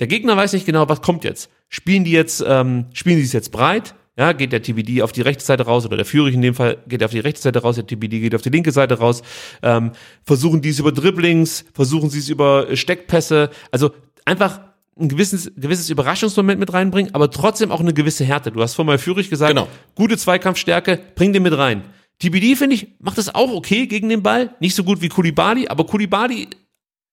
der 0.00 0.06
Gegner 0.08 0.36
weiß 0.36 0.52
nicht 0.54 0.66
genau, 0.66 0.88
was 0.88 1.00
kommt 1.02 1.22
jetzt. 1.24 1.48
Spielen 1.74 2.04
die 2.04 2.10
jetzt, 2.10 2.44
ähm, 2.46 2.84
spielen 2.92 3.16
die 3.16 3.22
es 3.22 3.32
jetzt 3.32 3.50
breit? 3.50 3.94
Ja, 4.18 4.32
geht 4.32 4.52
der 4.52 4.60
TBD 4.60 5.00
auf 5.00 5.10
die 5.10 5.22
rechte 5.22 5.42
Seite 5.42 5.62
raus 5.62 5.86
oder 5.86 5.96
der 5.96 6.04
Führer 6.04 6.28
in 6.28 6.42
dem 6.42 6.54
Fall 6.54 6.76
geht 6.86 7.02
auf 7.02 7.12
die 7.12 7.18
rechte 7.20 7.40
Seite 7.40 7.60
raus, 7.62 7.76
der 7.76 7.86
TBD 7.86 8.20
geht 8.20 8.34
auf 8.34 8.42
die 8.42 8.50
linke 8.50 8.70
Seite 8.70 8.98
raus. 8.98 9.22
Ähm, 9.62 9.92
versuchen 10.22 10.60
die 10.60 10.68
es 10.68 10.78
über 10.80 10.92
Dribblings, 10.92 11.64
versuchen 11.72 12.10
sie 12.10 12.18
es 12.18 12.28
über 12.28 12.76
Steckpässe. 12.76 13.48
Also 13.70 13.92
einfach 14.26 14.60
ein 15.00 15.08
gewisses, 15.08 15.50
gewisses 15.56 15.88
Überraschungsmoment 15.88 16.60
mit 16.60 16.74
reinbringen, 16.74 17.14
aber 17.14 17.30
trotzdem 17.30 17.72
auch 17.72 17.80
eine 17.80 17.94
gewisse 17.94 18.24
Härte. 18.26 18.52
Du 18.52 18.60
hast 18.60 18.74
vorhin 18.74 18.88
mal 18.88 18.98
Führig 18.98 19.30
gesagt, 19.30 19.48
Genau. 19.54 19.66
gute 19.94 20.18
Zweikampfstärke, 20.18 21.00
bring 21.14 21.32
den 21.32 21.42
mit 21.42 21.56
rein. 21.56 21.82
TBD, 22.18 22.54
finde 22.54 22.74
ich, 22.76 22.88
macht 23.00 23.16
das 23.16 23.34
auch 23.34 23.50
okay 23.50 23.86
gegen 23.86 24.10
den 24.10 24.22
Ball. 24.22 24.54
Nicht 24.60 24.74
so 24.74 24.84
gut 24.84 25.00
wie 25.00 25.08
Kulibali, 25.08 25.68
aber 25.68 25.86
Kulibali 25.86 26.48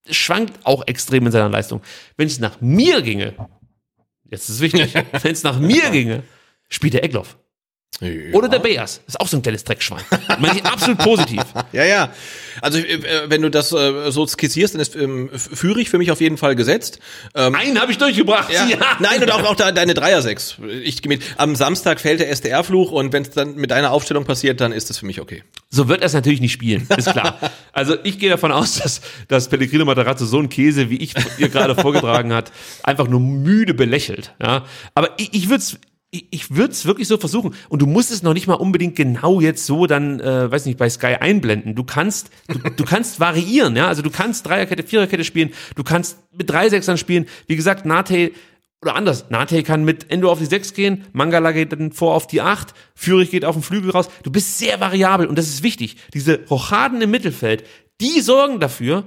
schwankt 0.09 0.65
auch 0.65 0.85
extrem 0.85 1.25
in 1.27 1.31
seiner 1.31 1.47
Leistung. 1.49 1.79
Wenn 2.17 2.27
es 2.27 2.41
nach 2.41 2.59
mir 2.59 3.01
ginge, 3.01 3.33
jetzt 4.29 4.49
ist 4.49 4.55
es 4.55 4.61
wichtig, 4.61 4.93
wenn 5.23 5.31
es 5.31 5.43
nach 5.43 5.59
mir 5.59 5.89
ginge, 5.89 6.23
spielt 6.69 6.93
der 6.93 7.03
Egloff. 8.01 8.33
Oder 8.35 8.47
der 8.49 8.59
Beas. 8.59 9.01
Ist 9.07 9.19
auch 9.19 9.27
so 9.27 9.35
ein 9.37 9.41
kleines 9.41 9.65
Dreckschwein. 9.65 10.01
Meine 10.39 10.57
ich 10.57 10.65
absolut 10.65 10.99
positiv. 10.99 11.41
Ja, 11.73 11.83
ja. 11.85 12.09
Also 12.61 12.79
äh, 12.79 13.29
wenn 13.29 13.41
du 13.41 13.49
das 13.51 13.71
äh, 13.71 14.11
so 14.11 14.25
skizzierst, 14.25 14.73
dann 14.73 14.81
ist 14.81 14.95
ähm, 14.95 15.29
Führig 15.33 15.89
für 15.89 15.97
mich 15.97 16.09
auf 16.11 16.19
jeden 16.19 16.37
Fall 16.37 16.55
gesetzt. 16.55 16.99
Ähm, 17.35 17.53
Einen 17.55 17.79
habe 17.79 17.91
ich 17.91 17.97
durchgebracht. 17.97 18.51
ja. 18.51 18.65
Nein, 18.99 19.21
und 19.21 19.31
auch, 19.31 19.43
auch 19.43 19.55
de- 19.55 19.71
deine 19.71 19.93
Dreier-Sechs. 19.93 20.57
Ich, 20.83 21.03
mit, 21.05 21.21
am 21.37 21.55
Samstag 21.55 21.99
fällt 21.99 22.19
der 22.21 22.29
SDR-Fluch 22.31 22.91
und 22.91 23.13
wenn 23.13 23.23
es 23.23 23.29
dann 23.31 23.55
mit 23.55 23.71
deiner 23.71 23.91
Aufstellung 23.91 24.25
passiert, 24.25 24.59
dann 24.61 24.71
ist 24.71 24.89
das 24.89 24.97
für 24.97 25.05
mich 25.05 25.21
okay. 25.21 25.43
So 25.69 25.87
wird 25.87 26.01
er 26.01 26.07
es 26.07 26.13
natürlich 26.13 26.41
nicht 26.41 26.53
spielen, 26.53 26.87
ist 26.97 27.11
klar. 27.11 27.37
Also 27.71 27.95
ich 28.03 28.19
gehe 28.19 28.29
davon 28.29 28.51
aus, 28.51 28.75
dass, 28.79 28.99
dass 29.29 29.47
Pellegrino 29.47 29.85
Matarazzo 29.85 30.25
so 30.25 30.39
ein 30.39 30.49
Käse, 30.49 30.89
wie 30.89 30.97
ich 30.97 31.13
ihr 31.37 31.47
gerade 31.49 31.75
vorgetragen 31.75 32.33
hat, 32.33 32.51
einfach 32.83 33.07
nur 33.07 33.21
müde 33.21 33.73
belächelt. 33.73 34.33
Ja, 34.41 34.65
aber 34.95 35.11
ich, 35.17 35.33
ich 35.33 35.49
würde 35.49 35.61
es 35.63 35.77
ich, 36.11 36.27
ich 36.31 36.55
würde 36.55 36.71
es 36.71 36.85
wirklich 36.85 37.07
so 37.07 37.17
versuchen. 37.17 37.53
Und 37.69 37.81
du 37.81 37.85
musst 37.85 38.11
es 38.11 38.23
noch 38.23 38.33
nicht 38.33 38.47
mal 38.47 38.55
unbedingt 38.55 38.95
genau 38.95 39.39
jetzt 39.41 39.65
so 39.65 39.85
dann, 39.85 40.19
äh, 40.19 40.51
weiß 40.51 40.65
nicht, 40.65 40.77
bei 40.77 40.89
Sky 40.89 41.15
einblenden. 41.19 41.75
Du 41.75 41.83
kannst, 41.83 42.31
du, 42.47 42.57
du 42.57 42.83
kannst 42.83 43.19
variieren, 43.19 43.75
ja. 43.75 43.87
Also 43.87 44.01
du 44.01 44.09
kannst 44.09 44.47
Dreierkette, 44.47 44.83
Viererkette 44.83 45.23
spielen. 45.23 45.51
Du 45.75 45.83
kannst 45.83 46.17
mit 46.35 46.49
drei 46.49 46.69
Sechsern 46.69 46.97
spielen. 46.97 47.27
Wie 47.47 47.55
gesagt, 47.55 47.85
Nate 47.85 48.31
oder 48.81 48.95
anders. 48.95 49.29
Nate 49.29 49.61
kann 49.63 49.83
mit 49.83 50.09
Endo 50.09 50.31
auf 50.31 50.39
die 50.39 50.45
6 50.45 50.73
gehen, 50.73 51.05
Mangala 51.11 51.51
geht 51.51 51.73
dann 51.73 51.91
vor 51.91 52.15
auf 52.15 52.27
die 52.27 52.41
8, 52.41 52.73
Führig 52.95 53.29
geht 53.29 53.43
auf 53.43 53.55
den 53.55 53.61
Flügel 53.61 53.91
raus. 53.91 54.09
Du 54.23 54.31
bist 54.31 54.57
sehr 54.57 54.79
variabel 54.79 55.27
und 55.27 55.37
das 55.37 55.49
ist 55.49 55.63
wichtig. 55.63 55.97
Diese 56.13 56.39
Rochaden 56.49 57.01
im 57.01 57.11
Mittelfeld, 57.11 57.65
die 57.99 58.21
sorgen 58.21 58.61
dafür, 58.61 59.03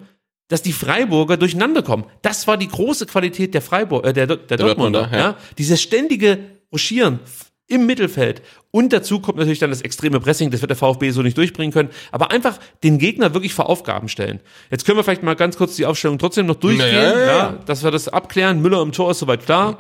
dass 0.48 0.60
die 0.60 0.74
Freiburger 0.74 1.38
durcheinander 1.38 1.82
kommen. 1.82 2.04
Das 2.20 2.46
war 2.46 2.58
die 2.58 2.68
große 2.68 3.06
Qualität 3.06 3.54
der 3.54 3.62
Freiburg, 3.62 4.04
äh, 4.04 4.12
der, 4.12 4.26
der, 4.26 4.36
der 4.36 4.58
Dortmunder, 4.58 5.00
Dortmunder, 5.00 5.18
ja. 5.18 5.30
ja. 5.30 5.38
Dieses 5.56 5.80
ständige 5.80 6.40
Rochieren 6.72 7.20
f- 7.24 7.52
im 7.68 7.86
Mittelfeld. 7.86 8.42
Und 8.70 8.92
dazu 8.92 9.20
kommt 9.20 9.38
natürlich 9.38 9.58
dann 9.58 9.70
das 9.70 9.80
extreme 9.82 10.18
Pressing, 10.20 10.50
das 10.50 10.60
wird 10.62 10.70
der 10.70 10.76
VfB 10.76 11.10
so 11.10 11.22
nicht 11.22 11.36
durchbringen 11.38 11.72
können. 11.72 11.90
Aber 12.10 12.30
einfach 12.30 12.58
den 12.82 12.98
Gegner 12.98 13.34
wirklich 13.34 13.54
vor 13.54 13.68
Aufgaben 13.68 14.08
stellen. 14.08 14.40
Jetzt 14.70 14.84
können 14.84 14.98
wir 14.98 15.04
vielleicht 15.04 15.22
mal 15.22 15.36
ganz 15.36 15.56
kurz 15.56 15.76
die 15.76 15.86
Aufstellung 15.86 16.18
trotzdem 16.18 16.46
noch 16.46 16.56
durchgehen, 16.56 16.92
Ja, 16.94 17.18
ja, 17.18 17.26
ja. 17.26 17.58
dass 17.66 17.82
wir 17.84 17.90
das 17.90 18.08
abklären. 18.08 18.60
Müller 18.60 18.82
im 18.82 18.92
Tor 18.92 19.10
ist 19.12 19.18
soweit 19.20 19.44
klar. 19.44 19.78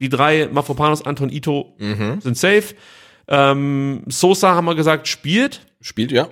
Die 0.00 0.08
drei, 0.08 0.48
Mafropanos, 0.52 1.04
Anton, 1.06 1.30
Ito, 1.30 1.74
sind 1.78 2.36
safe. 2.36 2.74
Ähm, 3.28 4.02
Sosa, 4.08 4.54
haben 4.54 4.66
wir 4.66 4.74
gesagt, 4.74 5.08
spielt. 5.08 5.60
Spielt, 5.80 6.12
ja. 6.12 6.28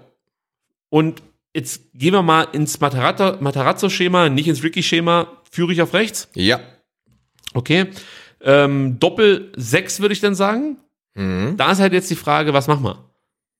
Und 0.90 1.22
jetzt 1.54 1.92
gehen 1.94 2.12
wir 2.12 2.22
mal 2.22 2.44
ins 2.52 2.78
Matarazzo-Schema, 2.80 4.28
nicht 4.28 4.48
ins 4.48 4.62
Ricky-Schema. 4.62 5.28
Führe 5.50 5.72
ich 5.72 5.82
auf 5.82 5.92
rechts? 5.94 6.28
Ja. 6.34 6.60
Okay. 7.52 7.86
Ähm, 8.44 8.98
Doppel 9.00 9.52
6 9.56 10.00
würde 10.00 10.12
ich 10.12 10.20
dann 10.20 10.34
sagen. 10.34 10.76
Da 11.16 11.70
ist 11.70 11.78
halt 11.80 11.92
jetzt 11.92 12.10
die 12.10 12.16
Frage, 12.16 12.52
was 12.54 12.66
machen 12.66 12.82
wir? 12.84 13.04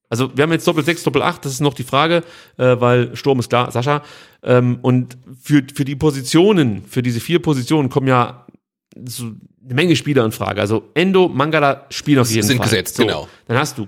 Also 0.09 0.37
wir 0.37 0.43
haben 0.43 0.51
jetzt 0.51 0.67
Doppel 0.67 0.85
6, 0.85 1.05
Doppel 1.05 1.23
8, 1.23 1.45
das 1.45 1.53
ist 1.53 1.61
noch 1.61 1.75
die 1.75 1.85
Frage, 1.85 2.25
äh, 2.57 2.77
weil 2.81 3.15
Sturm 3.17 3.39
ist 3.39 3.49
klar, 3.49 3.71
Sascha. 3.71 4.03
Ähm, 4.43 4.79
und 4.83 5.17
für, 5.41 5.63
für 5.73 5.85
die 5.85 5.95
Positionen, 5.95 6.85
für 6.85 7.01
diese 7.03 7.21
vier 7.21 7.41
Positionen 7.41 7.91
kommen 7.91 8.09
ja 8.09 8.45
so 9.07 9.27
eine 9.65 9.75
Menge 9.75 9.95
Spieler 9.95 10.25
in 10.25 10.33
Frage. 10.33 10.61
Also 10.61 10.91
Endo, 10.95 11.29
Mangala 11.29 11.87
spielen 11.91 12.19
auf 12.19 12.31
jeden 12.31 12.45
Sind 12.47 12.57
Fall. 12.57 12.67
gesetzt, 12.67 12.97
so, 12.97 13.05
genau. 13.07 13.29
Dann 13.47 13.57
hast 13.57 13.79
du 13.79 13.87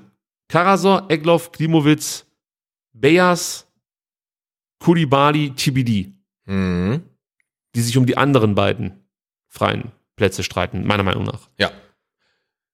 Karasor, 0.49 1.07
Egloff, 1.09 1.51
Klimowitz, 1.51 2.25
Beyas, 2.93 3.67
Kulibali, 4.79 5.51
TBD 5.51 6.13
Mhm. 6.49 7.03
die 7.75 7.81
sich 7.81 7.99
um 7.99 8.07
die 8.07 8.17
anderen 8.17 8.55
beiden 8.55 8.93
freien 9.49 9.91
Plätze 10.17 10.43
streiten, 10.43 10.87
meiner 10.87 11.03
Meinung 11.03 11.25
nach. 11.25 11.49
Ja. 11.59 11.71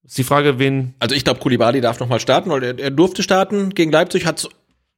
Ist 0.05 0.19
die 0.19 0.25
Frage, 0.25 0.59
wen. 0.59 0.95
Also 0.99 1.15
ich 1.15 1.25
glaube, 1.25 1.41
Kulibali 1.41 1.81
darf 1.81 2.01
nochmal 2.01 2.21
starten, 2.21 2.51
weil 2.51 2.63
er, 2.63 2.79
er 2.79 2.91
durfte 2.91 3.23
starten 3.23 3.71
gegen 3.71 3.93
Leipzig, 3.93 4.27
hat's 4.27 4.49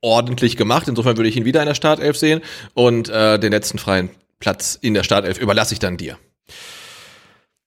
ordentlich 0.01 0.57
gemacht. 0.57 0.87
Insofern 0.89 1.17
würde 1.17 1.29
ich 1.29 1.37
ihn 1.37 1.45
wieder 1.45 1.61
in 1.61 1.67
der 1.67 1.75
Startelf 1.75 2.17
sehen. 2.17 2.41
Und 2.75 3.09
äh, 3.09 3.39
den 3.39 3.53
letzten 3.53 3.79
freien 3.79 4.11
Platz 4.39 4.79
in 4.81 4.95
der 4.95 5.03
Startelf 5.03 5.39
überlasse 5.39 5.75
ich 5.75 5.79
dann 5.79 5.97
dir. 5.97 6.19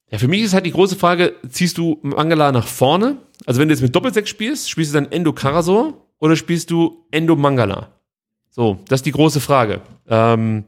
Ja, 0.10 0.20
für 0.20 0.28
mich 0.28 0.42
ist 0.42 0.54
halt 0.54 0.66
die 0.66 0.72
große 0.72 0.96
Frage, 0.96 1.34
ziehst 1.50 1.78
du 1.78 2.00
Mangala 2.02 2.52
nach 2.52 2.68
vorne? 2.68 3.18
Also 3.46 3.60
wenn 3.60 3.68
du 3.68 3.74
jetzt 3.74 3.82
mit 3.82 3.96
Doppelsechs 3.96 4.30
spielst, 4.30 4.70
spielst 4.70 4.94
du 4.94 5.00
dann 5.00 5.12
Endo 5.12 5.34
Karasor 5.34 6.06
oder 6.20 6.36
spielst 6.36 6.72
du 6.72 7.06
Endo 7.12 7.36
Mangala? 7.36 7.92
So, 8.50 8.80
das 8.88 9.00
ist 9.00 9.06
die 9.06 9.12
große 9.12 9.42
Frage. 9.42 9.82
Ähm, 10.08 10.64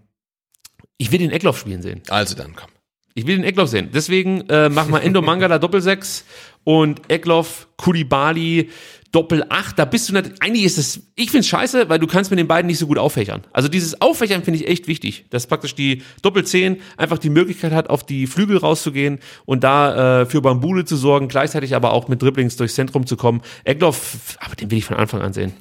ich 0.97 1.11
will 1.11 1.19
den 1.19 1.31
Eckloff 1.31 1.57
spielen 1.57 1.81
sehen. 1.81 2.01
Also 2.09 2.35
dann 2.35 2.55
komm. 2.55 2.69
Ich 3.15 3.27
will 3.27 3.35
den 3.35 3.43
Eckloff 3.43 3.69
sehen. 3.69 3.89
Deswegen 3.93 4.41
äh, 4.49 4.69
machen 4.69 4.93
wir 4.93 5.01
Endo 5.01 5.21
Mangala 5.21 5.59
Doppelsechs 5.59 6.25
und 6.63 7.01
Eckloff, 7.09 7.67
Kulibali, 7.77 8.69
Doppel 9.11 9.43
8. 9.49 9.79
Da 9.79 9.85
bist 9.85 10.09
du 10.09 10.13
nicht, 10.13 10.33
eigentlich 10.39 10.65
ist 10.65 10.77
es, 10.77 11.01
ich 11.15 11.31
find's 11.31 11.47
scheiße, 11.47 11.89
weil 11.89 11.99
du 11.99 12.07
kannst 12.07 12.29
mit 12.29 12.39
den 12.39 12.47
beiden 12.47 12.67
nicht 12.67 12.77
so 12.77 12.87
gut 12.87 12.97
auffächern. 12.97 13.41
Also 13.51 13.67
dieses 13.67 14.01
Auffächern 14.01 14.43
finde 14.43 14.59
ich 14.59 14.67
echt 14.67 14.87
wichtig, 14.87 15.25
dass 15.29 15.47
praktisch 15.47 15.75
die 15.75 16.03
Doppel 16.21 16.45
10 16.45 16.77
einfach 16.97 17.17
die 17.17 17.29
Möglichkeit 17.29 17.71
hat, 17.71 17.89
auf 17.89 18.05
die 18.05 18.27
Flügel 18.27 18.57
rauszugehen 18.57 19.19
und 19.45 19.63
da 19.63 20.21
äh, 20.21 20.25
für 20.25 20.41
Bambule 20.41 20.85
zu 20.85 20.95
sorgen, 20.95 21.27
gleichzeitig 21.27 21.75
aber 21.75 21.93
auch 21.93 22.07
mit 22.07 22.21
Dribblings 22.21 22.55
durchs 22.57 22.75
Zentrum 22.75 23.05
zu 23.05 23.17
kommen. 23.17 23.41
Eckloff, 23.63 24.37
aber 24.39 24.55
den 24.55 24.69
will 24.69 24.77
ich 24.77 24.85
von 24.85 24.97
Anfang 24.97 25.21
an 25.21 25.33
sehen. 25.33 25.53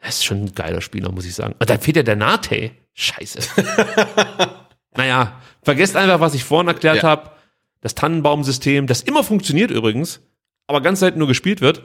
Das 0.00 0.16
ist 0.16 0.24
schon 0.24 0.44
ein 0.44 0.54
geiler 0.54 0.80
Spieler, 0.80 1.10
muss 1.10 1.26
ich 1.26 1.34
sagen. 1.34 1.54
Und 1.58 1.68
dann 1.68 1.80
fehlt 1.80 1.96
ja 1.96 2.02
der 2.04 2.16
Nate. 2.16 2.70
Scheiße. 2.94 3.40
naja, 4.96 5.32
vergesst 5.62 5.96
einfach, 5.96 6.20
was 6.20 6.34
ich 6.34 6.44
vorhin 6.44 6.68
erklärt 6.68 6.98
Ja. 6.98 7.02
habe. 7.04 7.30
Das 7.80 7.94
Tannenbaumsystem, 7.94 8.86
das 8.86 9.02
immer 9.02 9.22
funktioniert 9.22 9.70
übrigens, 9.70 10.20
aber 10.66 10.80
ganz 10.80 11.00
selten 11.00 11.18
nur 11.18 11.28
gespielt 11.28 11.60
wird. 11.60 11.82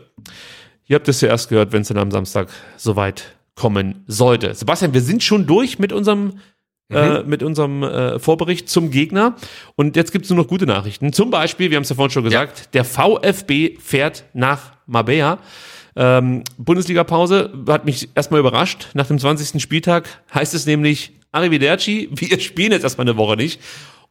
Ihr 0.87 0.95
habt 0.95 1.07
es 1.07 1.19
zuerst 1.19 1.49
gehört, 1.49 1.71
wenn 1.71 1.81
es 1.83 1.89
dann 1.89 1.97
am 1.97 2.11
Samstag 2.11 2.49
soweit 2.77 3.35
kommen 3.55 4.03
sollte. 4.07 4.53
Sebastian, 4.55 4.93
wir 4.93 5.01
sind 5.01 5.23
schon 5.23 5.45
durch 5.45 5.77
mit 5.79 5.93
unserem 5.93 6.39
äh, 6.89 7.23
mit 7.23 7.41
unserem 7.41 7.83
äh, 7.83 8.19
Vorbericht 8.19 8.67
zum 8.67 8.91
Gegner. 8.91 9.35
Und 9.75 9.95
jetzt 9.95 10.11
gibt 10.11 10.25
es 10.25 10.29
nur 10.31 10.37
noch 10.39 10.47
gute 10.49 10.65
Nachrichten. 10.65 11.13
Zum 11.13 11.29
Beispiel, 11.29 11.69
wir 11.69 11.77
haben 11.77 11.83
es 11.83 11.89
ja 11.89 11.95
vorhin 11.95 12.11
schon 12.11 12.23
gesagt, 12.25 12.73
der 12.73 12.83
VfB 12.83 13.77
fährt 13.79 14.25
nach 14.33 14.73
Marbella. 14.87 15.39
Ähm, 15.95 16.43
Bundesliga-Pause 16.57 17.53
hat 17.69 17.85
mich 17.85 18.09
erstmal 18.15 18.41
überrascht. 18.41 18.87
Nach 18.93 19.07
dem 19.07 19.19
20. 19.19 19.61
Spieltag 19.61 20.09
heißt 20.33 20.53
es 20.53 20.65
nämlich 20.65 21.13
Arrivederci, 21.31 22.09
wir 22.13 22.39
spielen 22.39 22.71
jetzt 22.71 22.83
erstmal 22.83 23.07
eine 23.07 23.17
Woche 23.17 23.35
nicht. 23.35 23.59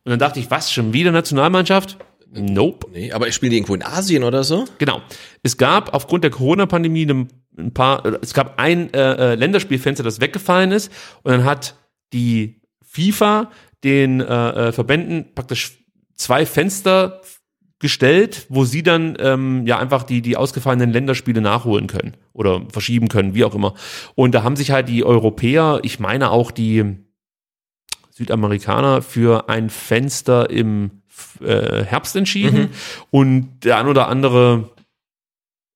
Und 0.04 0.10
dann 0.10 0.18
dachte 0.18 0.40
ich, 0.40 0.50
was, 0.50 0.72
schon 0.72 0.92
wieder 0.92 1.12
Nationalmannschaft? 1.12 1.98
Nope. 2.32 2.86
Nee, 2.92 3.12
aber 3.12 3.30
spielen 3.32 3.50
die 3.50 3.56
irgendwo 3.56 3.74
in 3.74 3.82
Asien 3.82 4.22
oder 4.22 4.44
so? 4.44 4.64
Genau. 4.78 5.02
Es 5.42 5.56
gab 5.56 5.94
aufgrund 5.94 6.24
der 6.24 6.30
Corona-Pandemie 6.30 7.06
ein, 7.06 7.28
ein 7.58 7.74
paar, 7.74 8.06
äh, 8.06 8.18
es 8.22 8.34
gab 8.34 8.58
ein 8.58 8.92
äh, 8.94 9.32
äh, 9.32 9.34
Länderspielfenster, 9.34 10.04
das 10.04 10.20
weggefallen 10.20 10.70
ist. 10.72 10.92
Und 11.22 11.32
dann 11.32 11.44
hat 11.44 11.74
die 12.12 12.60
FIFA 12.82 13.50
den 13.82 14.20
äh, 14.20 14.68
äh, 14.68 14.72
Verbänden 14.72 15.34
praktisch 15.34 15.78
zwei 16.14 16.46
Fenster 16.46 17.20
gestellt, 17.80 18.46
wo 18.50 18.64
sie 18.64 18.82
dann 18.82 19.16
ähm, 19.18 19.66
ja 19.66 19.78
einfach 19.78 20.02
die 20.02 20.20
die 20.20 20.36
ausgefallenen 20.36 20.92
Länderspiele 20.92 21.40
nachholen 21.40 21.86
können 21.86 22.14
oder 22.34 22.62
verschieben 22.70 23.08
können, 23.08 23.34
wie 23.34 23.44
auch 23.44 23.54
immer. 23.54 23.74
Und 24.14 24.34
da 24.34 24.42
haben 24.42 24.54
sich 24.54 24.70
halt 24.70 24.88
die 24.88 25.02
Europäer, 25.02 25.80
ich 25.82 25.98
meine 25.98 26.30
auch 26.30 26.50
die 26.50 26.96
Südamerikaner 28.10 29.02
für 29.02 29.48
ein 29.48 29.70
Fenster 29.70 30.50
im 30.50 30.90
äh, 31.40 31.84
Herbst 31.84 32.16
entschieden. 32.16 32.70
Und 33.10 33.60
der 33.64 33.78
ein 33.78 33.86
oder 33.88 34.08
andere 34.08 34.70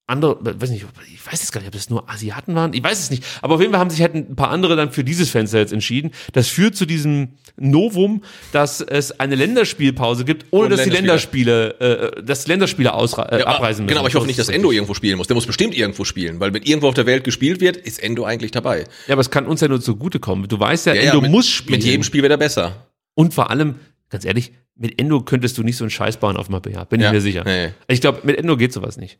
andere, 0.06 0.38
weiß 0.60 0.68
nicht, 0.70 0.84
ich 1.14 1.26
weiß 1.26 1.40
jetzt 1.40 1.52
gar 1.52 1.60
nicht, 1.60 1.68
ob 1.68 1.72
das 1.74 1.88
nur 1.88 2.10
Asiaten 2.10 2.54
waren, 2.54 2.74
ich 2.74 2.82
weiß 2.84 2.98
es 3.00 3.10
nicht, 3.10 3.24
aber 3.40 3.54
auf 3.54 3.60
jeden 3.60 3.72
Fall 3.72 3.80
haben 3.80 3.88
sich 3.88 4.02
halt 4.02 4.14
ein 4.14 4.36
paar 4.36 4.50
andere 4.50 4.76
dann 4.76 4.92
für 4.92 5.02
dieses 5.02 5.30
Fenster 5.30 5.58
jetzt 5.58 5.72
entschieden. 5.72 6.10
Das 6.34 6.48
führt 6.48 6.76
zu 6.76 6.84
diesem 6.84 7.30
Novum, 7.56 8.22
dass 8.52 8.82
es 8.82 9.18
eine 9.18 9.34
Länderspielpause 9.34 10.24
gibt, 10.26 10.44
ohne 10.50 10.68
dass 10.70 10.84
die 10.84 10.90
Länderspiele. 10.90 12.14
Äh, 12.18 12.22
dass 12.22 12.46
Länderspiele 12.46 12.92
ausra 12.92 13.24
äh, 13.30 13.40
Ja, 13.40 13.46
abreisen 13.46 13.84
müssen. 13.84 13.88
Genau, 13.88 14.00
aber 14.00 14.08
ich 14.08 14.14
hoffe 14.14 14.26
nicht, 14.26 14.38
dass 14.38 14.48
Endo 14.50 14.70
irgendwo 14.72 14.92
spielen 14.94 15.16
muss. 15.16 15.26
Der 15.26 15.34
muss 15.36 15.46
bestimmt 15.46 15.74
irgendwo 15.74 16.04
spielen, 16.04 16.38
weil 16.40 16.52
wenn 16.52 16.62
irgendwo 16.62 16.88
auf 16.88 16.94
der 16.94 17.06
Welt 17.06 17.24
gespielt 17.24 17.60
wird, 17.60 17.76
ist 17.78 18.02
Endo 18.02 18.24
eigentlich 18.24 18.50
dabei. 18.50 18.84
Ja, 19.06 19.14
aber 19.14 19.20
es 19.20 19.30
kann 19.30 19.46
uns 19.46 19.60
ja 19.62 19.68
nur 19.68 19.80
zugutekommen. 19.80 20.48
Du 20.48 20.58
weißt 20.60 20.86
ja, 20.86 20.94
Ja, 20.94 21.00
ja, 21.02 21.08
Endo 21.12 21.22
mit- 21.22 21.30
muss 21.30 21.48
spielen. 21.48 21.78
Mit 21.78 21.84
jedem 21.84 22.02
Spiel 22.02 22.20
wird 22.22 22.30
er 22.32 22.36
besser. 22.38 22.88
Und 23.14 23.32
vor 23.32 23.50
allem, 23.50 23.76
ganz 24.10 24.24
ehrlich, 24.26 24.52
mit 24.76 24.98
Endo 25.00 25.20
könntest 25.22 25.56
du 25.56 25.62
nicht 25.62 25.76
so 25.76 25.84
einen 25.84 25.90
Scheiß 25.90 26.16
bauen 26.18 26.36
auf 26.36 26.48
Mapea, 26.50 26.84
bin 26.84 27.00
Ja, 27.00 27.06
ich 27.08 27.12
mir 27.14 27.20
sicher. 27.20 27.44
nee. 27.44 27.70
Ich 27.88 28.00
glaube, 28.00 28.20
mit 28.24 28.36
Endo 28.36 28.56
geht 28.56 28.72
sowas 28.72 28.96
nicht. 28.96 29.18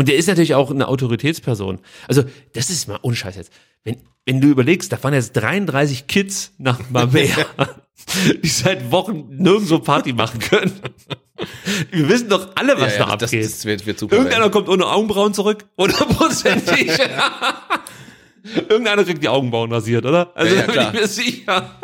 Und 0.00 0.08
der 0.08 0.16
ist 0.16 0.28
natürlich 0.28 0.54
auch 0.54 0.70
eine 0.70 0.88
Autoritätsperson. 0.88 1.78
Also, 2.08 2.24
das 2.54 2.70
ist 2.70 2.88
mal 2.88 2.96
unscheiß 3.02 3.36
jetzt. 3.36 3.52
Wenn, 3.84 3.98
wenn 4.24 4.40
du 4.40 4.48
überlegst, 4.48 4.90
da 4.90 4.96
fahren 4.96 5.12
jetzt 5.12 5.32
33 5.34 6.06
Kids 6.06 6.54
nach 6.56 6.80
Marbella, 6.88 7.44
die 8.42 8.48
seit 8.48 8.90
Wochen 8.90 9.26
nirgendwo 9.28 9.78
Party 9.80 10.14
machen 10.14 10.40
können. 10.40 10.72
Wir 11.90 12.08
wissen 12.08 12.30
doch 12.30 12.48
alle, 12.56 12.80
was 12.80 12.94
Ja, 12.94 13.00
ja, 13.00 13.06
da 13.08 13.16
das, 13.18 13.24
abgeht. 13.30 13.44
das 13.44 13.64
wird, 13.66 13.84
wird 13.84 13.98
super. 13.98 14.16
Irgendeiner 14.16 14.44
werden. 14.44 14.52
kommt 14.52 14.70
ohne 14.70 14.86
Augenbrauen 14.86 15.34
zurück, 15.34 15.66
hundertprozentig. 15.76 16.92
Irgendeiner 18.70 19.04
kriegt 19.04 19.22
die 19.22 19.28
Augenbrauen 19.28 19.70
rasiert, 19.70 20.06
oder? 20.06 20.34
Also, 20.34 20.54
Ja, 20.54 20.60
ja, 20.62 20.66
da 20.66 20.72
bin 20.92 20.94
ich 20.94 21.00
mir 21.02 21.08
sicher. 21.08 21.74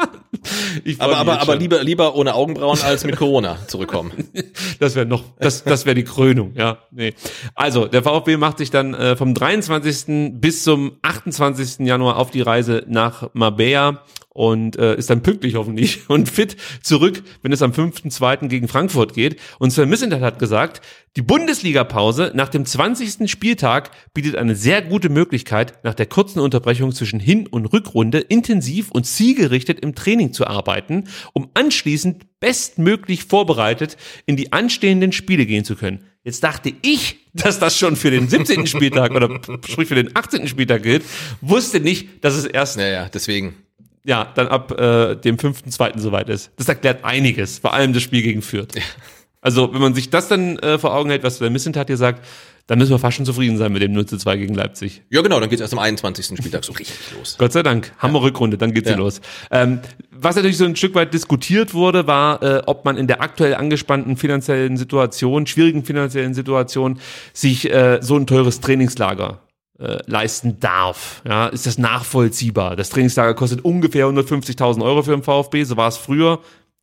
Aber 0.98 1.16
aber, 1.16 1.40
aber 1.40 1.56
lieber, 1.56 1.82
lieber 1.82 2.14
ohne 2.14 2.34
Augenbrauen 2.34 2.80
als 2.82 3.04
mit 3.04 3.16
Corona 3.16 3.58
zurückkommen. 3.66 4.12
Das 4.78 4.94
wäre 4.94 5.06
noch, 5.06 5.24
das, 5.38 5.64
das 5.64 5.86
wäre 5.86 5.94
die 5.94 6.04
Krönung, 6.04 6.52
ja. 6.54 6.78
Nee. 6.90 7.14
Also, 7.54 7.86
der 7.86 8.02
VfB 8.02 8.36
macht 8.36 8.58
sich 8.58 8.70
dann 8.70 8.94
äh, 8.94 9.16
vom 9.16 9.32
23. 9.32 10.32
bis 10.38 10.64
zum 10.64 10.98
28. 11.02 11.86
Januar 11.86 12.16
auf 12.16 12.30
die 12.30 12.42
Reise 12.42 12.84
nach 12.86 13.30
Marbella 13.32 14.02
und 14.36 14.76
äh, 14.76 14.96
ist 14.96 15.08
dann 15.08 15.22
pünktlich 15.22 15.54
hoffentlich 15.54 16.00
und 16.10 16.28
fit 16.28 16.56
zurück, 16.82 17.22
wenn 17.42 17.52
es 17.52 17.62
am 17.62 17.72
5.2. 17.72 18.48
gegen 18.48 18.68
Frankfurt 18.68 19.14
geht. 19.14 19.40
Und 19.58 19.70
Sven 19.70 19.88
Missentat 19.88 20.20
hat 20.20 20.38
gesagt, 20.38 20.82
die 21.16 21.22
Bundesliga-Pause 21.22 22.32
nach 22.34 22.50
dem 22.50 22.66
20. 22.66 23.30
Spieltag 23.30 23.90
bietet 24.12 24.36
eine 24.36 24.54
sehr 24.54 24.82
gute 24.82 25.08
Möglichkeit, 25.08 25.82
nach 25.84 25.94
der 25.94 26.04
kurzen 26.04 26.40
Unterbrechung 26.40 26.92
zwischen 26.92 27.18
Hin- 27.18 27.46
und 27.46 27.64
Rückrunde 27.64 28.18
intensiv 28.18 28.90
und 28.90 29.06
zielgerichtet 29.06 29.80
im 29.80 29.94
Training 29.94 30.34
zu 30.34 30.46
arbeiten, 30.46 31.04
um 31.32 31.48
anschließend 31.54 32.26
bestmöglich 32.38 33.24
vorbereitet 33.24 33.96
in 34.26 34.36
die 34.36 34.52
anstehenden 34.52 35.12
Spiele 35.12 35.46
gehen 35.46 35.64
zu 35.64 35.76
können. 35.76 36.04
Jetzt 36.24 36.44
dachte 36.44 36.74
ich, 36.82 37.16
dass 37.32 37.58
das 37.58 37.78
schon 37.78 37.96
für 37.96 38.10
den 38.10 38.28
17. 38.28 38.66
Spieltag 38.66 39.12
oder 39.12 39.40
sprich 39.66 39.88
für 39.88 39.94
den 39.94 40.14
18. 40.14 40.46
Spieltag 40.48 40.82
gilt, 40.82 41.04
wusste 41.40 41.80
nicht, 41.80 42.22
dass 42.22 42.34
es 42.34 42.44
erst 42.44 42.76
Naja, 42.76 43.08
deswegen. 43.08 43.54
Ja, 44.06 44.32
dann 44.34 44.48
ab 44.48 44.72
äh, 44.78 45.16
dem 45.16 45.36
5.2. 45.36 45.98
soweit 45.98 46.28
ist. 46.28 46.50
Das 46.56 46.68
erklärt 46.68 47.04
einiges, 47.04 47.58
vor 47.58 47.74
allem 47.74 47.92
das 47.92 48.02
Spiel 48.02 48.22
gegen 48.22 48.40
Fürth. 48.42 48.68
Also, 49.42 49.72
wenn 49.72 49.80
man 49.80 49.94
sich 49.94 50.10
das 50.10 50.28
dann 50.28 50.58
äh, 50.58 50.78
vor 50.78 50.94
Augen 50.94 51.10
hält, 51.10 51.22
was 51.22 51.38
der 51.38 51.50
Missentat 51.50 51.86
hier 51.88 51.96
sagt, 51.96 52.24
dann 52.66 52.78
müssen 52.78 52.90
wir 52.90 52.98
fast 52.98 53.16
schon 53.16 53.26
zufrieden 53.26 53.56
sein 53.58 53.72
mit 53.72 53.80
dem 53.80 53.92
0 53.92 54.06
zu 54.06 54.16
2 54.16 54.36
gegen 54.38 54.54
Leipzig. 54.54 55.02
Ja, 55.08 55.22
genau, 55.22 55.38
dann 55.38 55.48
geht's 55.48 55.62
erst 55.62 55.72
am 55.72 55.78
21. 55.78 56.36
Spieltag 56.36 56.64
so 56.64 56.72
richtig 56.72 56.96
los. 57.16 57.36
Gott 57.38 57.52
sei 57.52 57.62
Dank. 57.62 57.92
Hammer 57.98 58.22
Rückrunde, 58.22 58.58
dann 58.58 58.72
geht's 58.74 58.88
Ja. 58.88 58.96
hier 58.96 59.04
los. 59.04 59.20
Ähm, 59.52 59.80
was 60.10 60.34
natürlich 60.34 60.56
so 60.56 60.64
ein 60.64 60.74
Stück 60.74 60.96
weit 60.96 61.14
diskutiert 61.14 61.74
wurde, 61.74 62.08
war, 62.08 62.42
äh, 62.42 62.62
ob 62.66 62.84
man 62.84 62.96
in 62.96 63.06
der 63.06 63.22
aktuell 63.22 63.54
angespannten 63.54 64.16
finanziellen 64.16 64.76
Situation, 64.76 65.46
schwierigen 65.46 65.84
finanziellen 65.84 66.34
Situation, 66.34 66.98
sich 67.32 67.70
äh, 67.72 67.98
so 68.02 68.16
ein 68.16 68.26
teures 68.26 68.60
Trainingslager 68.60 69.38
äh, 69.78 69.98
leisten 70.06 70.58
darf. 70.60 71.22
Ja, 71.26 71.46
ist 71.48 71.66
das 71.66 71.78
nachvollziehbar? 71.78 72.76
Das 72.76 72.90
Trainingslager 72.90 73.34
kostet 73.34 73.64
ungefähr 73.64 74.06
150.000 74.06 74.82
Euro 74.82 75.02
für 75.02 75.12
den 75.12 75.22
VfB, 75.22 75.64
so 75.64 75.76
war 75.76 75.88
es 75.88 75.96
früher. 75.96 76.40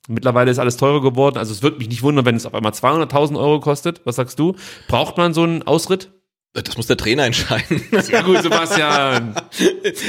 Mittlerweile 0.08 0.52
ist 0.52 0.60
alles 0.60 0.78
teurer 0.78 1.02
geworden. 1.02 1.38
Also 1.38 1.54
es 1.54 1.64
würde 1.64 1.78
mich 1.78 1.88
nicht 1.88 2.04
wundern, 2.04 2.26
wenn 2.26 2.36
es 2.36 2.46
auf 2.46 2.54
einmal 2.54 2.74
200.000 2.74 3.40
Euro 3.40 3.60
kostet. 3.60 4.02
Was 4.06 4.18
sagst 4.18 4.38
du? 4.38 4.56
Braucht 4.88 5.18
man 5.18 5.34
so 5.34 5.44
einen 5.44 5.64
Ausritt? 5.64 6.12
Das 6.56 6.78
muss 6.78 6.86
der 6.86 6.98
Trainer 6.98 7.26
entscheiden. 7.26 7.82
Sehr 8.00 8.22
gut, 8.22 8.44
Sebastian. 8.44 9.34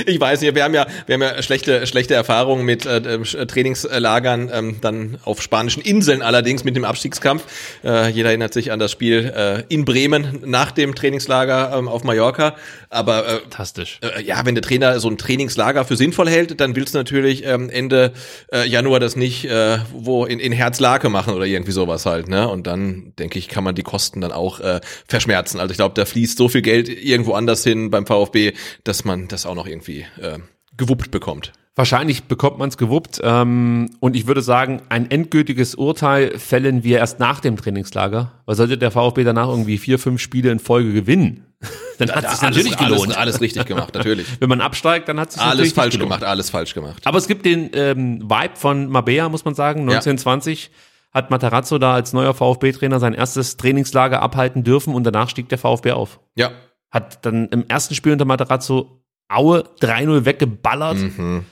Ich 0.06 0.20
weiß 0.20 0.40
nicht, 0.40 0.55
wir 0.55 0.64
haben 0.64 0.74
ja, 0.74 0.86
wir 1.06 1.14
haben 1.14 1.23
ja 1.23 1.42
schlechte, 1.42 1.86
schlechte 1.86 2.14
Erfahrungen 2.14 2.64
mit 2.64 2.86
äh, 2.86 2.98
äh, 2.98 3.47
Trainingslagern, 3.47 4.50
ähm, 4.52 4.76
dann 4.81 5.18
auf 5.24 5.42
spanischen 5.42 5.82
Inseln 5.82 6.23
allerdings 6.23 6.64
mit 6.64 6.76
dem 6.76 6.84
Abstiegskampf. 6.84 7.44
Äh, 7.82 8.08
jeder 8.10 8.28
erinnert 8.31 8.55
sich 8.55 8.73
an 8.73 8.78
das 8.78 8.92
Spiel 8.92 9.32
äh, 9.34 9.62
in 9.68 9.84
Bremen 9.84 10.40
nach 10.44 10.70
dem 10.70 10.94
Trainingslager 10.94 11.74
ähm, 11.76 11.89
auf 11.89 12.05
Mallorca. 12.05 12.55
Aber 12.89 13.26
äh, 13.26 13.40
Fantastisch. 13.40 13.98
äh, 14.02 14.23
ja, 14.23 14.44
wenn 14.44 14.55
der 14.55 14.62
Trainer 14.62 14.98
so 15.00 15.08
ein 15.08 15.18
Trainingslager 15.18 15.84
für 15.84 15.97
sinnvoll 15.97 16.28
hält, 16.28 16.60
dann 16.60 16.76
willst 16.76 16.94
du 16.94 16.98
natürlich 16.98 17.44
ähm, 17.44 17.68
Ende 17.68 18.12
äh, 18.52 18.66
Januar 18.66 19.00
das 19.00 19.16
nicht 19.16 19.44
äh, 19.47 19.78
wo 19.92 20.24
in, 20.24 20.40
in 20.40 20.52
Herzlake 20.52 21.08
machen 21.10 21.34
oder 21.34 21.44
irgendwie 21.47 21.73
sowas 21.73 22.06
halt, 22.06 22.28
ne? 22.28 22.48
Und 22.48 22.66
dann 22.66 23.12
denke 23.18 23.39
ich, 23.39 23.48
kann 23.48 23.64
man 23.64 23.74
die 23.74 23.82
Kosten 23.82 24.20
dann 24.20 24.32
auch 24.32 24.60
äh, 24.60 24.81
verschmerzen. 25.06 25.60
Also 25.60 25.73
ich 25.73 25.76
glaube, 25.76 25.94
da 25.94 26.05
fließt 26.05 26.33
so 26.36 26.48
viel 26.48 26.62
Geld 26.62 26.88
irgendwo 26.88 27.32
anders 27.32 27.64
hin 27.64 27.90
beim 27.90 28.06
VfB, 28.06 28.52
dass 28.84 29.04
man 29.04 29.28
das 29.28 29.46
auch 29.46 29.54
noch 29.54 29.66
irgendwie 29.66 30.06
äh, 30.20 30.38
gewuppt 30.76 31.10
bekommt. 31.10 31.52
Wahrscheinlich 31.76 32.24
bekommt 32.24 32.58
man 32.58 32.68
es 32.68 32.76
gewuppt. 32.76 33.20
Ähm, 33.24 33.90
und 33.98 34.14
ich 34.14 34.28
würde 34.28 34.42
sagen, 34.42 34.82
ein 34.90 35.10
endgültiges 35.10 35.74
Urteil 35.74 36.38
fällen 36.38 36.84
wir 36.84 36.98
erst 36.98 37.18
nach 37.18 37.40
dem 37.40 37.56
Trainingslager. 37.56 38.32
Weil 38.46 38.54
sollte 38.54 38.78
der 38.78 38.92
VfB 38.92 39.24
danach 39.24 39.48
irgendwie 39.48 39.78
vier, 39.78 39.98
fünf 39.98 40.20
Spiele 40.20 40.52
in 40.52 40.60
Folge 40.60 40.92
gewinnen, 40.92 41.46
dann 41.98 42.10
hat 42.12 42.24
es 42.24 42.24
alles, 42.24 42.42
natürlich 42.42 42.76
gelohnt. 42.76 43.02
Alles, 43.02 43.16
alles 43.16 43.40
richtig 43.40 43.66
gemacht, 43.66 43.94
natürlich. 43.94 44.26
Wenn 44.38 44.48
man 44.48 44.60
absteigt, 44.60 45.08
dann 45.08 45.18
hat 45.18 45.30
es 45.30 45.34
sich 45.34 45.42
alles 45.42 45.72
falsch 45.72 45.94
gelohnt. 45.94 46.10
gemacht, 46.10 46.24
alles 46.24 46.50
falsch 46.50 46.74
gemacht. 46.74 47.04
Aber 47.06 47.18
es 47.18 47.26
gibt 47.26 47.44
den 47.44 47.70
ähm, 47.74 48.22
Vibe 48.22 48.54
von 48.54 48.88
Mabea, 48.88 49.28
muss 49.28 49.44
man 49.44 49.56
sagen. 49.56 49.80
1920 49.80 50.70
hat 51.15 51.31
Matarazzo 51.31 51.78
da 51.78 51.94
als 51.94 52.12
neuer 52.12 52.34
VfB-Trainer 52.34 52.99
sein 52.99 53.15
erstes 53.15 53.57
Trainingslager 53.57 54.20
abhalten 54.20 54.65
dürfen 54.65 54.94
und 54.94 55.05
danach 55.05 55.31
stieg 55.31 55.49
der 55.49 55.59
VfB 55.59 55.93
auf. 55.93 56.20
Ja. 56.34 56.51
Hat 56.91 57.25
dann 57.25 57.49
im 57.49 57.67
ersten 57.68 57.94
Spiel 57.94 58.12
unter 58.12 58.25
Matarazzo 58.25 59.01
Aue 59.28 59.65
3-0 59.81 60.25
weggeballert. 60.26 60.99
Mhm. 60.99 61.47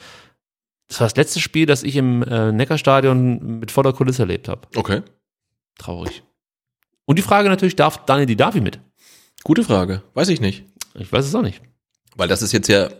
Das 0.89 1.01
war 1.01 1.07
das 1.07 1.17
letzte 1.17 1.41
Spiel, 1.41 1.65
das 1.65 1.85
ich 1.85 1.97
im 1.97 2.23
äh, 2.23 2.53
Neckarstadion 2.53 3.61
mit 3.61 3.71
voller 3.71 3.95
Kulisse 3.95 4.23
erlebt 4.23 4.49
habe. 4.49 4.69
Okay. 4.77 5.03
Traurig. 5.79 6.23
Und 7.07 7.19
die 7.19 7.23
Frage 7.23 7.49
natürlich, 7.49 7.77
darf 7.77 8.05
Daniel 8.05 8.27
Didavi 8.27 8.61
mit? 8.61 8.79
Gute 9.43 9.65
Frage. 9.65 10.03
Weiß 10.15 10.29
ich 10.29 10.41
nicht. 10.41 10.65
Ich 10.95 11.11
weiß 11.11 11.25
es 11.25 11.35
auch 11.35 11.43
nicht. 11.43 11.63
Weil 12.15 12.29
das 12.29 12.43
ist 12.43 12.53
jetzt 12.53 12.69
ja, 12.69 12.91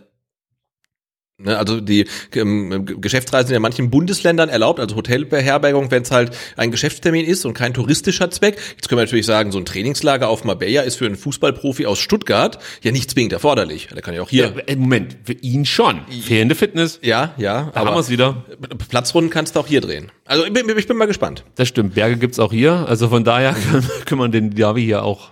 also 1.45 1.81
die 1.81 2.05
ähm, 2.35 2.85
Geschäftsreisen 2.85 3.47
sind 3.47 3.55
in 3.55 3.61
manchen 3.61 3.89
Bundesländern 3.89 4.49
erlaubt, 4.49 4.79
also 4.79 4.95
Hotelbeherbergung, 4.95 5.89
wenn 5.89 6.03
es 6.03 6.11
halt 6.11 6.35
ein 6.57 6.71
Geschäftstermin 6.71 7.25
ist 7.25 7.45
und 7.45 7.53
kein 7.53 7.73
touristischer 7.73 8.29
Zweck. 8.29 8.59
Jetzt 8.75 8.87
können 8.87 8.99
wir 8.99 9.05
natürlich 9.05 9.25
sagen, 9.25 9.51
so 9.51 9.57
ein 9.57 9.65
Trainingslager 9.65 10.29
auf 10.29 10.43
Marbella 10.43 10.81
ist 10.81 10.95
für 10.97 11.05
einen 11.05 11.15
Fußballprofi 11.15 11.85
aus 11.85 11.99
Stuttgart 11.99 12.59
ja 12.83 12.91
nicht 12.91 13.09
zwingend 13.11 13.33
erforderlich. 13.33 13.87
Der 13.87 14.01
kann 14.01 14.13
ja 14.13 14.21
auch 14.21 14.29
hier. 14.29 14.53
Ja, 14.55 14.63
äh, 14.67 14.75
Moment, 14.75 15.17
für 15.23 15.33
ihn 15.33 15.65
schon. 15.65 16.01
Fehlende 16.21 16.55
Fitness. 16.55 16.99
Ja, 17.01 17.33
ja, 17.37 17.71
Da 17.73 17.81
haben 17.81 17.95
wir 17.95 17.99
es 17.99 18.09
wieder. 18.09 18.45
Platzrunden 18.89 19.29
kannst 19.29 19.55
du 19.55 19.59
auch 19.59 19.67
hier 19.67 19.81
drehen. 19.81 20.11
Also 20.25 20.45
ich 20.45 20.53
bin, 20.53 20.69
ich 20.77 20.87
bin 20.87 20.97
mal 20.97 21.07
gespannt. 21.07 21.43
Das 21.55 21.67
stimmt. 21.67 21.95
Berge 21.95 22.17
gibt's 22.17 22.39
auch 22.39 22.51
hier. 22.51 22.85
Also 22.87 23.09
von 23.09 23.23
daher 23.23 23.53
kann, 23.53 23.83
kann 24.05 24.17
man 24.17 24.31
den 24.31 24.51
Didavi 24.51 24.83
hier 24.83 25.03
auch, 25.03 25.31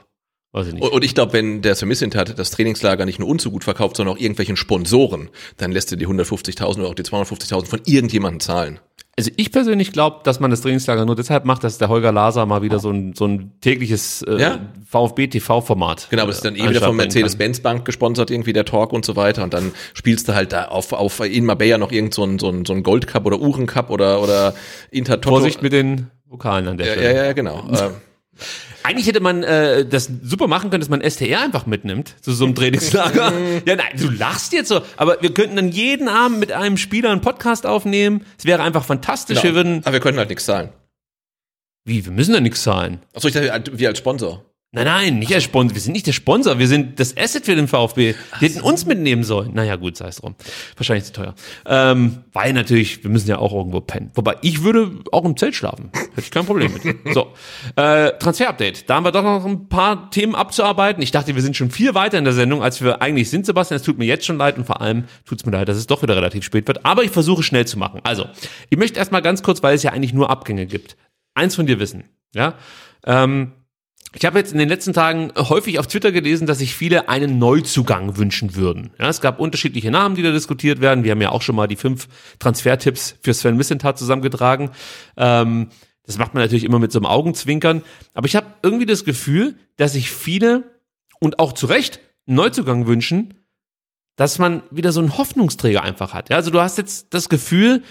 weiß 0.52 0.68
ich 0.68 0.74
nicht. 0.74 0.84
Und 0.84 1.04
ich 1.04 1.16
glaube, 1.16 1.34
wenn 1.34 1.62
der 1.62 1.76
hat 1.76 2.40
das 2.40 2.52
Trainingslager 2.52 3.06
nicht 3.06 3.20
nur 3.20 3.28
uns 3.28 3.44
so 3.44 3.52
gut 3.52 3.64
verkauft, 3.64 3.98
sondern 3.98 4.16
auch 4.16 4.20
irgendwelchen 4.20 4.58
Sponsoren, 4.58 5.30
dann 5.58 5.72
lässt 5.72 5.92
er 5.92 5.98
die 5.98 6.08
150.000 6.08 6.80
oder 6.80 6.90
auch 6.90 6.96
die 6.96 7.04
250.000 7.04 7.66
von 7.66 7.82
irgendjemandem 7.86 8.40
zahlen. 8.40 8.80
Also 9.18 9.30
ich 9.36 9.52
persönlich 9.52 9.92
glaube, 9.92 10.22
dass 10.24 10.40
man 10.40 10.52
das 10.52 10.62
Trainingslager 10.62 11.06
nur 11.06 11.16
deshalb 11.16 11.44
macht, 11.44 11.64
dass 11.64 11.78
der 11.78 11.90
Holger 11.90 12.14
Laser 12.14 12.46
mal 12.46 12.62
wieder 12.62 12.80
so 12.80 12.92
ein, 12.92 13.14
so 13.14 13.26
ein 13.26 13.52
tägliches 13.60 14.22
äh, 14.24 14.40
Ja. 14.40 14.60
VfB-TV-Format 14.90 16.08
Genau, 16.10 16.24
aber 16.24 16.30
das 16.30 16.38
ist 16.38 16.46
dann 16.46 16.56
eh 16.56 16.70
wieder 16.70 16.82
von 16.82 16.96
Mercedes-Benz 16.96 17.60
Bank 17.60 17.84
gesponsert, 17.84 18.32
irgendwie 18.32 18.54
der 18.54 18.66
Talk 18.66 18.94
und 18.94 19.06
so 19.06 19.16
weiter. 19.18 19.44
Und 19.44 19.54
dann 19.54 19.74
spielst 19.94 20.30
du 20.30 20.34
halt 20.34 20.54
da 20.54 20.66
auf, 20.66 20.94
auf 20.94 21.20
in 21.20 21.46
Marbella 21.46 21.78
noch 21.78 21.92
irgend 21.92 22.14
so 22.14 22.24
ein, 22.24 22.40
so 22.40 22.50
ein, 22.50 22.66
so 22.66 22.74
ein 22.74 22.84
Gold 22.84 23.06
Cup 23.06 23.26
oder 23.26 23.40
Uhren 23.40 23.68
Cup 23.68 23.90
oder, 23.90 24.22
oder 24.22 24.56
Intertoto. 24.92 25.36
Vorsicht 25.36 25.62
mit 25.62 25.74
den 25.74 26.08
Vokalen 26.28 26.68
an 26.70 26.78
der 26.78 26.88
ja, 26.88 26.94
Stelle. 26.94 27.16
ja, 27.16 27.26
ja, 27.26 27.34
genau. 27.34 27.64
Eigentlich 28.84 29.08
hätte 29.08 29.20
man 29.20 29.44
äh, 29.44 29.86
das 29.86 30.10
super 30.24 30.48
machen 30.48 30.70
können, 30.70 30.82
dass 30.82 30.90
man 30.90 31.02
STR 31.08 31.42
einfach 31.42 31.66
mitnimmt 31.66 32.16
zu 32.22 32.32
so 32.32 32.46
einem 32.46 32.56
Trainingslager. 32.56 33.32
ja, 33.66 33.76
nein, 33.76 33.94
du 33.98 34.10
lachst 34.10 34.54
jetzt 34.54 34.70
so, 34.70 34.82
aber 34.98 35.22
wir 35.22 35.34
könnten 35.34 35.56
dann 35.56 35.70
jeden 35.70 36.08
Abend 36.08 36.40
mit 36.40 36.52
einem 36.52 36.78
Spieler 36.78 37.12
einen 37.12 37.22
Podcast 37.22 37.66
aufnehmen. 37.66 38.26
Es 38.38 38.46
wäre 38.46 38.64
einfach 38.64 38.84
fantastisch. 38.86 39.42
genau. 39.42 39.52
Wir 39.52 39.56
würden, 39.56 39.82
Aber 39.84 39.94
wir 39.94 40.00
könnten 40.00 40.20
halt 40.20 40.30
nichts 40.30 40.46
zahlen. 40.46 40.70
wie, 41.86 42.04
wir 42.06 42.12
müssen 42.12 42.34
da 42.34 42.40
nichts 42.40 42.64
zahlen. 42.64 43.00
Achso, 43.14 43.28
ich 43.28 43.34
dachte, 43.34 43.78
wir 43.78 43.88
als 43.90 43.98
Sponsor. 43.98 44.46
Nein, 44.74 44.86
nein, 44.86 45.20
nicht 45.20 45.32
der 45.32 45.42
Sponsor. 45.42 45.76
Wir 45.76 45.82
sind 45.82 45.92
nicht 45.92 46.08
der 46.08 46.14
Sponsor. 46.14 46.58
Wir 46.58 46.68
sind 46.68 46.98
das 46.98 47.18
Asset 47.18 47.44
für 47.44 47.58
den 47.58 47.68
VfB. 47.68 48.16
Die 48.40 48.46
hätten 48.46 48.62
uns 48.62 48.86
mitnehmen 48.86 49.26
sollen. 49.26 49.54
Naja, 49.54 49.76
gut, 49.76 49.98
sei 49.98 50.08
es 50.08 50.16
drum. 50.16 50.36
Wahrscheinlich 50.78 51.04
zu 51.04 51.12
teuer. 51.12 51.36
Ähm, 51.66 52.24
weil 52.32 52.54
natürlich, 52.54 53.04
wir 53.04 53.12
müssen 53.12 53.28
ja 53.28 53.40
auch 53.40 53.52
irgendwo 53.52 53.82
pennen. 53.82 54.12
Wobei, 54.16 54.38
ich 54.42 54.64
würde 54.64 54.90
auch 55.12 55.26
im 55.26 55.36
Zelt 55.36 55.56
schlafen. 55.56 55.92
Hätte 55.94 56.22
ich 56.22 56.32
kein 56.32 56.46
Problem 56.46 56.72
mit. 56.72 56.82
So. 57.14 57.34
Äh, 57.76 58.14
Transfer-Update. 58.18 58.90
Da 58.90 58.96
haben 58.96 59.04
wir 59.04 59.12
doch 59.12 59.24
noch 59.24 59.46
ein 59.46 59.68
paar 59.68 60.10
Themen 60.12 60.36
abzuarbeiten. 60.36 61.04
Ich 61.04 61.12
dachte, 61.12 61.36
wir 61.36 61.42
sind 61.42 61.58
schon 61.58 61.70
viel 61.70 61.94
weiter 61.94 62.18
in 62.18 62.24
der 62.24 62.34
Sendung, 62.34 62.64
als 62.64 62.82
wir 62.82 63.02
eigentlich 63.02 63.30
sind, 63.30 63.46
Sebastian. 63.46 63.76
Es 63.76 63.84
tut 63.84 63.98
mir 63.98 64.06
jetzt 64.06 64.26
schon 64.26 64.38
leid 64.38 64.58
und 64.58 64.66
vor 64.66 64.80
allem 64.80 65.04
tut 65.26 65.42
es 65.42 65.46
mir 65.46 65.52
leid, 65.52 65.68
dass 65.68 65.76
es 65.76 65.88
doch 65.88 66.02
wieder 66.02 66.16
relativ 66.16 66.46
spät 66.46 66.66
wird. 66.68 66.86
Aber 66.86 67.04
ich 67.04 67.12
versuche 67.12 67.44
schnell 67.44 67.68
zu 67.68 67.78
machen. 67.78 68.00
Also, 68.04 68.28
ich 68.70 68.78
möchte 68.78 69.00
erstmal 69.00 69.22
ganz 69.22 69.44
kurz, 69.44 69.62
weil 69.64 69.76
es 69.76 69.84
ja 69.84 69.92
eigentlich 69.92 70.14
nur 70.14 70.30
Abgänge 70.30 70.66
gibt, 70.66 70.96
eins 71.34 71.56
von 71.56 71.66
dir 71.66 71.80
wissen. 71.80 72.06
Ja. 72.34 72.54
Ähm, 73.06 73.52
ich 74.14 74.26
habe 74.26 74.38
jetzt 74.38 74.52
in 74.52 74.60
den 74.60 74.68
letzten 74.68 74.94
Tagen 74.94 75.32
häufig 75.38 75.80
auf 75.80 75.88
Twitter 75.88 76.12
gelesen, 76.12 76.46
dass 76.46 76.60
sich 76.60 76.76
viele 76.76 77.08
einen 77.08 77.40
Neuzugang 77.40 78.18
wünschen 78.18 78.56
würden. 78.56 78.92
Ja, 79.00 79.08
es 79.08 79.22
gab 79.22 79.40
unterschiedliche 79.40 79.90
Namen, 79.90 80.16
die 80.16 80.22
da 80.22 80.32
diskutiert 80.32 80.82
werden. 80.82 81.04
Wir 81.06 81.12
haben 81.12 81.22
ja 81.22 81.32
auch 81.32 81.42
schon 81.42 81.56
mal 81.56 81.68
die 81.68 81.78
fünf 81.78 82.08
Transfertipps 82.40 83.16
für 83.22 83.34
Sven 83.34 83.56
Missentat 83.56 83.98
zusammengetragen. 83.98 84.72
Ähm, 85.16 85.70
das 86.06 86.18
macht 86.18 86.34
man 86.34 86.44
natürlich 86.44 86.66
immer 86.66 86.80
mit 86.80 86.92
so 86.92 87.00
einem 87.00 87.06
Augenzwinkern. 87.06 87.84
Aber 88.14 88.28
ich 88.28 88.36
habe 88.36 88.48
irgendwie 88.64 88.86
das 88.86 89.06
Gefühl, 89.06 89.56
dass 89.78 89.94
sich 89.94 90.12
viele 90.12 90.64
und 91.22 91.40
auch 91.40 91.54
zu 91.54 91.68
Recht 91.68 92.02
einen 92.28 92.36
Neuzugang 92.36 92.88
wünschen, 92.88 93.36
dass 94.18 94.40
man 94.40 94.64
wieder 94.72 94.92
so 94.92 95.00
einen 95.00 95.18
Hoffnungsträger 95.18 95.84
einfach 95.84 96.14
hat. 96.14 96.30
Ja, 96.30 96.36
also 96.36 96.52
du 96.52 96.60
hast 96.60 96.78
jetzt 96.78 97.14
das 97.14 97.30
Gefühl, 97.30 97.84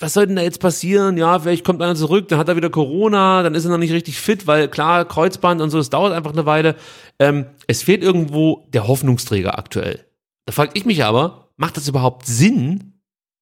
was 0.00 0.14
soll 0.14 0.26
denn 0.26 0.36
da 0.36 0.42
jetzt 0.42 0.60
passieren? 0.60 1.16
Ja, 1.16 1.38
vielleicht 1.38 1.64
kommt 1.64 1.82
einer 1.82 1.94
zurück, 1.94 2.28
dann 2.28 2.38
hat 2.38 2.48
er 2.48 2.56
wieder 2.56 2.70
Corona, 2.70 3.42
dann 3.42 3.54
ist 3.54 3.64
er 3.64 3.70
noch 3.70 3.78
nicht 3.78 3.92
richtig 3.92 4.18
fit, 4.18 4.46
weil 4.46 4.68
klar, 4.68 5.04
Kreuzband 5.04 5.60
und 5.60 5.70
so, 5.70 5.78
es 5.78 5.90
dauert 5.90 6.12
einfach 6.12 6.32
eine 6.32 6.46
Weile. 6.46 6.76
Ähm, 7.18 7.46
es 7.66 7.82
fehlt 7.82 8.02
irgendwo 8.02 8.66
der 8.72 8.86
Hoffnungsträger 8.88 9.58
aktuell. 9.58 10.04
Da 10.46 10.52
frage 10.52 10.72
ich 10.74 10.84
mich 10.84 11.04
aber, 11.04 11.50
macht 11.56 11.76
das 11.76 11.88
überhaupt 11.88 12.26
Sinn, 12.26 12.94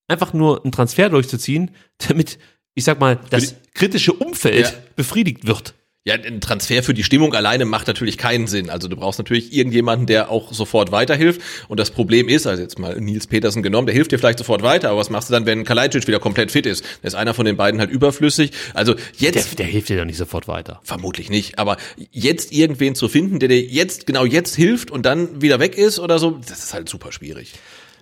einfach 0.09 0.33
nur 0.33 0.63
einen 0.65 0.73
Transfer 0.73 1.09
durchzuziehen, 1.09 1.71
damit, 2.09 2.39
ich 2.75 2.85
sag 2.85 3.01
mal, 3.01 3.19
das 3.31 3.57
kritische 3.75 4.13
Umfeld 4.13 4.67
Ja. 4.67 4.73
befriedigt 4.97 5.47
wird? 5.47 5.75
Ja, 6.07 6.15
ein 6.15 6.41
Transfer 6.41 6.85
für 6.85 6.95
die 6.95 7.03
Stimmung 7.03 7.35
alleine 7.35 7.65
macht 7.65 7.89
natürlich 7.89 8.17
keinen 8.17 8.47
Sinn. 8.47 8.71
Also 8.71 8.87
du 8.87 8.95
brauchst 8.95 9.19
natürlich 9.19 9.53
irgendjemanden, 9.53 10.07
der 10.07 10.31
auch 10.31 10.53
sofort 10.53 10.93
weiterhilft. 10.93 11.41
Und 11.67 11.81
das 11.81 11.91
Problem 11.91 12.29
ist, 12.29 12.47
also 12.47 12.63
jetzt 12.63 12.79
mal 12.79 12.95
Nils 13.01 13.27
Petersen 13.27 13.61
genommen, 13.65 13.89
der 13.89 13.95
hilft 13.95 14.13
dir 14.13 14.19
vielleicht 14.21 14.39
sofort 14.39 14.63
weiter, 14.63 14.91
aber 14.91 15.01
was 15.01 15.11
machst 15.11 15.29
du 15.29 15.33
dann, 15.33 15.47
wenn 15.47 15.65
Kalajdzic 15.65 16.07
wieder 16.07 16.21
komplett 16.21 16.53
fit 16.53 16.65
ist? 16.65 16.85
Da 17.03 17.09
ist 17.09 17.15
einer 17.17 17.35
von 17.35 17.45
den 17.45 17.57
beiden 17.57 17.81
halt 17.81 17.91
überflüssig. 17.91 18.53
Also 18.73 18.95
Der, 18.95 19.03
jetzt 19.19 19.59
der 19.59 19.67
hilft 19.67 19.89
dir 19.89 19.99
doch 19.99 20.05
nicht 20.05 20.17
sofort 20.17 20.47
weiter. 20.47 20.81
vermutlich 20.85 21.29
nicht, 21.29 21.59
aber 21.59 21.77
jetzt 22.13 22.53
irgendwen 22.53 22.95
zu 22.95 23.09
finden, 23.09 23.41
der 23.41 23.49
dir 23.49 23.61
jetzt 23.61 24.07
genau 24.07 24.25
jetzt 24.25 24.55
hilft 24.55 24.93
und 24.93 25.05
dann 25.05 25.43
wieder 25.43 25.59
weg 25.59 25.77
ist 25.77 25.99
oder 25.99 26.21
so, 26.21 26.39
das 26.49 26.61
ist 26.63 26.73
halt 26.73 26.89
super 26.89 27.11
schwierig. 27.11 27.53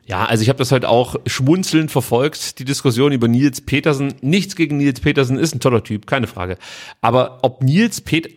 Ja, 0.06 0.26
also 0.26 0.42
ich 0.42 0.48
habe 0.50 0.58
das 0.58 0.70
halt 0.70 0.84
auch 0.84 1.16
schmunzelnd 1.26 1.90
verfolgt, 1.90 2.58
die 2.58 2.64
Diskussion 2.64 3.12
über 3.12 3.26
Nils 3.26 3.62
Petersen. 3.62 4.14
Nichts 4.20 4.54
gegen 4.54 4.76
Nils 4.76 5.00
Petersen, 5.00 5.38
ist 5.38 5.54
ein 5.54 5.60
toller 5.60 5.82
Typ, 5.82 6.06
keine 6.06 6.26
Frage. 6.26 6.58
Aber 7.00 7.38
ob 7.42 7.62
Nils, 7.62 8.02
Pet 8.02 8.28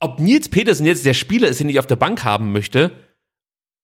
ob 0.00 0.18
Nils 0.18 0.48
Petersen 0.48 0.86
jetzt 0.86 1.04
der 1.04 1.14
Spieler 1.14 1.48
ist, 1.48 1.60
den 1.60 1.68
ich 1.68 1.78
auf 1.78 1.86
der 1.86 1.96
Bank 1.96 2.24
haben 2.24 2.52
möchte, 2.52 2.92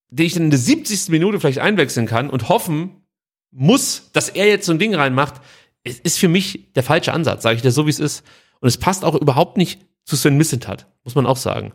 den 0.09 0.27
ich 0.27 0.35
dann 0.35 0.45
in 0.45 0.51
der 0.51 0.59
70. 0.59 1.11
Minute 1.11 1.39
vielleicht 1.39 1.59
einwechseln 1.59 2.07
kann 2.07 2.31
und 2.31 2.49
hoffen 2.49 3.03
muss, 3.51 4.11
dass 4.13 4.31
er 4.31 4.47
jetzt 4.47 4.67
so 4.67 4.73
ein 4.73 4.79
Ding 4.79 4.95
reinmacht, 4.95 5.41
ist 5.85 6.19
für 6.19 6.29
mich 6.29 6.73
der 6.75 6.83
falsche 6.83 7.13
Ansatz, 7.13 7.43
sage 7.43 7.57
ich 7.57 7.63
dir 7.63 7.71
so, 7.71 7.87
wie 7.87 7.91
es 7.91 8.01
ist. 8.01 8.25
Und 8.61 8.69
es 8.69 8.79
passt 8.79 9.05
auch 9.05 9.15
überhaupt 9.15 9.57
nicht 9.59 9.87
zu 10.05 10.17
Sven 10.17 10.37
Missentat, 10.37 10.87
muss 11.05 11.15
man 11.15 11.27
auch 11.27 11.37
sagen. 11.37 11.73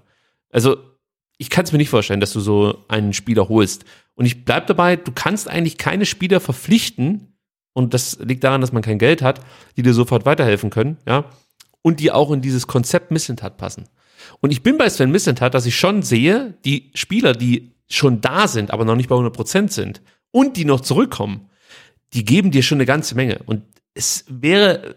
Also 0.50 0.78
ich 1.44 1.50
kann 1.50 1.66
es 1.66 1.74
mir 1.74 1.78
nicht 1.78 1.90
vorstellen, 1.90 2.22
dass 2.22 2.32
du 2.32 2.40
so 2.40 2.86
einen 2.88 3.12
Spieler 3.12 3.50
holst. 3.50 3.84
Und 4.16 4.26
ich 4.26 4.46
bleib 4.46 4.66
dabei, 4.68 4.96
du 4.96 5.12
kannst 5.12 5.50
eigentlich 5.50 5.78
keine 5.78 6.06
Spieler 6.06 6.40
verpflichten, 6.40 7.34
und 7.74 7.94
das 7.94 8.18
liegt 8.20 8.46
daran, 8.46 8.62
dass 8.62 8.72
man 8.72 8.82
kein 8.82 8.98
Geld 8.98 9.22
hat, 9.22 9.42
die 9.76 9.82
dir 9.82 9.94
sofort 9.94 10.26
weiterhelfen 10.26 10.70
können, 10.70 11.00
ja, 11.06 11.26
und 11.82 12.00
die 12.00 12.12
auch 12.12 12.32
in 12.32 12.40
dieses 12.40 12.66
Konzept 12.66 13.12
Missentat 13.12 13.58
passen. 13.58 13.90
Und 14.40 14.52
ich 14.52 14.64
bin 14.64 14.78
bei 14.78 14.90
Sven 14.90 15.12
Missentat, 15.12 15.54
dass 15.54 15.66
ich 15.66 15.76
schon 15.76 16.02
sehe, 16.02 16.54
die 16.64 16.92
Spieler, 16.94 17.34
die 17.34 17.74
schon 17.90 18.22
da 18.22 18.48
sind, 18.48 18.72
aber 18.72 18.86
noch 18.86 18.96
nicht 18.96 19.10
bei 19.10 19.16
100 19.16 19.36
Prozent 19.36 19.74
sind 19.74 20.02
und 20.32 20.56
die 20.56 20.64
noch 20.64 20.80
zurückkommen, 20.80 21.50
die 22.14 22.24
geben 22.24 22.52
dir 22.52 22.64
schon 22.64 22.78
eine 22.78 22.86
ganze 22.86 23.16
Menge. 23.16 23.42
Und 23.48 23.64
es 23.96 24.24
wäre 24.30 24.96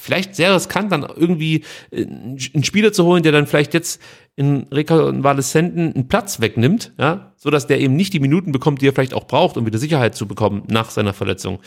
vielleicht 0.00 0.34
sehr 0.34 0.54
riskant, 0.54 0.90
dann 0.92 1.02
irgendwie 1.02 1.64
äh, 1.90 2.04
einen 2.04 2.64
Spieler 2.64 2.92
zu 2.92 3.04
holen, 3.04 3.22
der 3.22 3.32
dann 3.32 3.46
vielleicht 3.46 3.74
jetzt 3.74 4.00
in 4.36 4.64
Rekonvaleszenten 4.70 5.94
einen 5.94 6.08
Platz 6.08 6.40
wegnimmt, 6.40 6.92
ja, 6.98 7.32
so 7.36 7.50
dass 7.50 7.66
der 7.66 7.80
eben 7.80 7.96
nicht 7.96 8.12
die 8.12 8.20
Minuten 8.20 8.52
bekommt, 8.52 8.80
die 8.80 8.88
er 8.88 8.92
vielleicht 8.92 9.14
auch 9.14 9.26
braucht, 9.26 9.56
um 9.56 9.66
wieder 9.66 9.78
Sicherheit 9.78 10.14
zu 10.14 10.26
bekommen 10.26 10.62
nach 10.68 10.90
seiner 10.90 11.12
Verletzung. 11.12 11.60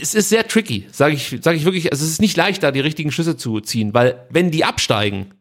Es 0.00 0.14
ist 0.14 0.28
sehr 0.28 0.46
tricky, 0.46 0.86
sage 0.92 1.14
ich, 1.14 1.36
sage 1.42 1.56
ich 1.56 1.64
wirklich. 1.64 1.90
Also 1.90 2.04
es 2.04 2.10
ist 2.10 2.20
nicht 2.20 2.36
leicht, 2.36 2.62
da 2.62 2.70
die 2.70 2.80
richtigen 2.80 3.10
Schlüsse 3.10 3.36
zu 3.36 3.60
ziehen, 3.60 3.92
weil 3.92 4.26
wenn 4.30 4.50
die 4.50 4.64
absteigen, 4.64 5.34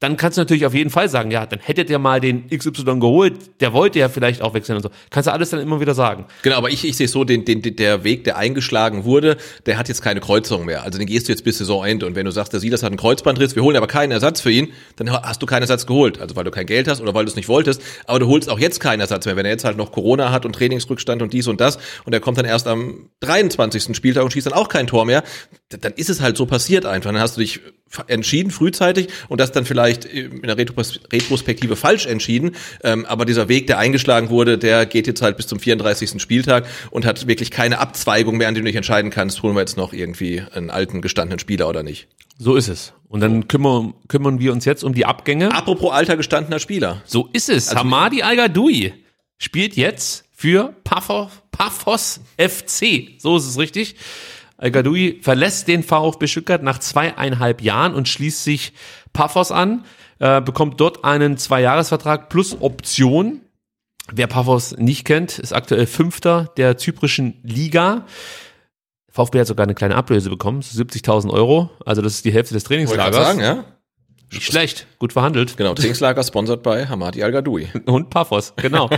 dann 0.00 0.16
kannst 0.16 0.38
du 0.38 0.40
natürlich 0.40 0.64
auf 0.64 0.72
jeden 0.72 0.88
Fall 0.88 1.10
sagen, 1.10 1.30
ja, 1.30 1.44
dann 1.44 1.58
hättet 1.58 1.90
ihr 1.90 1.98
mal 1.98 2.20
den 2.20 2.48
XY 2.48 2.98
geholt, 3.00 3.60
der 3.60 3.74
wollte 3.74 3.98
ja 3.98 4.08
vielleicht 4.08 4.40
auch 4.40 4.54
wechseln 4.54 4.76
und 4.76 4.82
so. 4.82 4.90
Kannst 5.10 5.26
du 5.26 5.32
alles 5.32 5.50
dann 5.50 5.60
immer 5.60 5.78
wieder 5.78 5.92
sagen. 5.92 6.24
Genau, 6.42 6.56
aber 6.56 6.70
ich, 6.70 6.86
ich 6.86 6.96
sehe 6.96 7.06
so, 7.06 7.24
den, 7.24 7.44
den, 7.44 7.60
der 7.60 8.02
Weg, 8.02 8.24
der 8.24 8.38
eingeschlagen 8.38 9.04
wurde, 9.04 9.36
der 9.66 9.76
hat 9.76 9.88
jetzt 9.88 10.00
keine 10.00 10.20
Kreuzung 10.20 10.64
mehr. 10.64 10.84
Also 10.84 10.98
den 10.98 11.06
gehst 11.06 11.28
du 11.28 11.32
jetzt 11.32 11.44
bis 11.44 11.58
Saisonende. 11.58 12.06
Und 12.06 12.16
wenn 12.16 12.24
du 12.24 12.32
sagst, 12.32 12.54
der 12.54 12.60
Silas 12.60 12.82
hat 12.82 12.88
einen 12.88 12.96
Kreuzbandriss, 12.96 13.56
wir 13.56 13.62
holen 13.62 13.76
aber 13.76 13.88
keinen 13.88 14.10
Ersatz 14.10 14.40
für 14.40 14.50
ihn, 14.50 14.72
dann 14.96 15.12
hast 15.12 15.42
du 15.42 15.46
keinen 15.46 15.62
Ersatz 15.62 15.84
geholt. 15.84 16.18
Also 16.18 16.34
weil 16.34 16.44
du 16.44 16.50
kein 16.50 16.64
Geld 16.64 16.88
hast 16.88 17.02
oder 17.02 17.12
weil 17.12 17.26
du 17.26 17.30
es 17.30 17.36
nicht 17.36 17.48
wolltest. 17.48 17.82
Aber 18.06 18.18
du 18.18 18.26
holst 18.26 18.48
auch 18.48 18.58
jetzt 18.58 18.80
keinen 18.80 19.00
Ersatz 19.00 19.26
mehr. 19.26 19.36
Wenn 19.36 19.44
er 19.44 19.52
jetzt 19.52 19.66
halt 19.66 19.76
noch 19.76 19.92
Corona 19.92 20.32
hat 20.32 20.46
und 20.46 20.54
Trainingsrückstand 20.54 21.20
und 21.20 21.34
dies 21.34 21.46
und 21.46 21.60
das 21.60 21.78
und 22.06 22.14
er 22.14 22.20
kommt 22.20 22.38
dann 22.38 22.46
erst 22.46 22.66
am 22.66 23.10
23. 23.20 23.94
Spieltag 23.94 24.24
und 24.24 24.32
schießt 24.32 24.46
dann 24.46 24.54
auch 24.54 24.70
kein 24.70 24.86
Tor 24.86 25.04
mehr, 25.04 25.22
dann 25.68 25.92
ist 25.92 26.08
es 26.08 26.22
halt 26.22 26.38
so 26.38 26.46
passiert 26.46 26.86
einfach. 26.86 27.12
Dann 27.12 27.20
hast 27.20 27.36
du 27.36 27.42
dich 27.42 27.60
entschieden 28.06 28.50
frühzeitig 28.50 29.08
und 29.28 29.40
das 29.40 29.52
dann 29.52 29.64
vielleicht 29.64 30.04
in 30.04 30.42
der 30.42 30.56
Retros 30.56 31.00
Retrospektive 31.12 31.76
falsch 31.76 32.06
entschieden. 32.06 32.52
Ähm, 32.84 33.04
aber 33.06 33.24
dieser 33.24 33.48
Weg, 33.48 33.66
der 33.66 33.78
eingeschlagen 33.78 34.30
wurde, 34.30 34.58
der 34.58 34.86
geht 34.86 35.06
jetzt 35.06 35.22
halt 35.22 35.36
bis 35.36 35.46
zum 35.46 35.58
34. 35.58 36.20
Spieltag 36.22 36.66
und 36.90 37.04
hat 37.04 37.26
wirklich 37.26 37.50
keine 37.50 37.78
Abzweigung 37.78 38.36
mehr, 38.36 38.48
an 38.48 38.54
dem 38.54 38.64
du 38.64 38.68
dich 38.68 38.76
entscheiden 38.76 39.10
kannst, 39.10 39.42
holen 39.42 39.54
wir 39.54 39.60
jetzt 39.60 39.76
noch 39.76 39.92
irgendwie 39.92 40.42
einen 40.52 40.70
alten 40.70 41.00
gestandenen 41.02 41.38
Spieler 41.38 41.68
oder 41.68 41.82
nicht. 41.82 42.08
So 42.38 42.54
ist 42.56 42.68
es. 42.68 42.92
Und 43.08 43.20
dann 43.20 43.48
kümmern, 43.48 43.94
kümmern 44.08 44.38
wir 44.40 44.52
uns 44.52 44.64
jetzt 44.64 44.84
um 44.84 44.94
die 44.94 45.04
Abgänge. 45.04 45.52
Apropos 45.52 45.92
alter 45.92 46.16
gestandener 46.16 46.58
Spieler. 46.58 47.02
So 47.04 47.28
ist 47.32 47.48
es. 47.48 47.68
Also- 47.68 47.80
Hamadi 47.80 48.22
Al-Gadoui 48.22 48.94
spielt 49.36 49.76
jetzt 49.76 50.24
für 50.32 50.74
Paphos, 50.84 51.30
Paphos 51.50 52.20
FC. 52.38 53.10
So 53.18 53.36
ist 53.36 53.46
es 53.46 53.58
richtig. 53.58 53.96
Al-Gadoui 54.60 55.20
verlässt 55.22 55.68
den 55.68 55.82
VfB 55.82 56.26
Stuttgart 56.26 56.62
nach 56.62 56.78
zweieinhalb 56.78 57.62
Jahren 57.62 57.94
und 57.94 58.08
schließt 58.08 58.44
sich 58.44 58.74
Paphos 59.12 59.50
an, 59.50 59.84
äh, 60.18 60.42
bekommt 60.42 60.80
dort 60.80 61.04
einen 61.04 61.38
Zweijahresvertrag 61.38 62.28
plus 62.28 62.60
Option. 62.60 63.40
Wer 64.12 64.26
Paphos 64.26 64.76
nicht 64.76 65.06
kennt, 65.06 65.38
ist 65.38 65.52
aktuell 65.52 65.86
Fünfter 65.86 66.52
der 66.58 66.76
zyprischen 66.76 67.40
Liga. 67.42 68.04
VfB 69.08 69.40
hat 69.40 69.46
sogar 69.46 69.64
eine 69.64 69.74
kleine 69.74 69.96
Ablöse 69.96 70.28
bekommen, 70.28 70.60
so 70.62 70.80
70.000 70.80 71.30
Euro. 71.30 71.70
Also 71.86 72.02
das 72.02 72.14
ist 72.14 72.24
die 72.26 72.32
Hälfte 72.32 72.54
des 72.54 72.68
Wollte 72.68 72.82
ich 72.82 72.88
Trainingslagers. 72.88 73.26
sagen, 73.26 73.40
ja? 73.40 73.64
Nicht 74.32 74.44
schlecht, 74.44 74.86
gut 74.98 75.12
verhandelt. 75.12 75.56
Genau, 75.56 75.74
Trainingslager 75.74 76.22
sponsert 76.22 76.62
bei 76.62 76.86
Hamadi 76.86 77.22
Al-Gadoui. 77.22 77.68
Und 77.86 78.10
Paphos, 78.10 78.54
genau. 78.56 78.88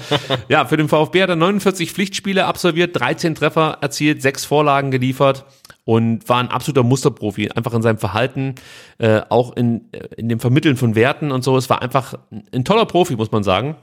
ja, 0.48 0.66
für 0.66 0.76
den 0.76 0.88
VfB 0.88 1.22
hat 1.22 1.30
er 1.30 1.36
49 1.36 1.92
Pflichtspiele 1.92 2.44
absolviert, 2.44 2.98
13 2.98 3.34
Treffer 3.34 3.78
erzielt, 3.80 4.20
6 4.20 4.44
Vorlagen 4.44 4.90
geliefert 4.90 5.46
und 5.84 6.28
war 6.28 6.38
ein 6.38 6.48
absoluter 6.48 6.82
Musterprofi. 6.82 7.50
Einfach 7.50 7.72
in 7.72 7.82
seinem 7.82 7.98
Verhalten, 7.98 8.56
äh, 8.98 9.22
auch 9.30 9.56
in, 9.56 9.90
in 10.16 10.28
dem 10.28 10.38
Vermitteln 10.38 10.76
von 10.76 10.94
Werten 10.94 11.32
und 11.32 11.42
so. 11.42 11.56
Es 11.56 11.70
war 11.70 11.82
einfach 11.82 12.14
ein 12.52 12.64
toller 12.64 12.86
Profi, 12.86 13.16
muss 13.16 13.32
man 13.32 13.42
sagen. 13.42 13.76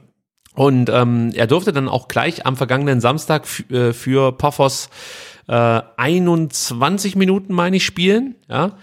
Und 0.54 0.88
ähm, 0.88 1.30
er 1.34 1.46
durfte 1.46 1.72
dann 1.72 1.88
auch 1.88 2.08
gleich 2.08 2.46
am 2.46 2.56
vergangenen 2.56 3.00
Samstag 3.00 3.46
äh, 3.70 3.92
für 3.92 4.32
Paphos 4.32 4.88
äh, 5.48 5.82
21 5.96 7.16
Minuten, 7.16 7.54
meine 7.54 7.76
ich, 7.76 7.84
spielen. 7.84 8.36
Ja, 8.48 8.76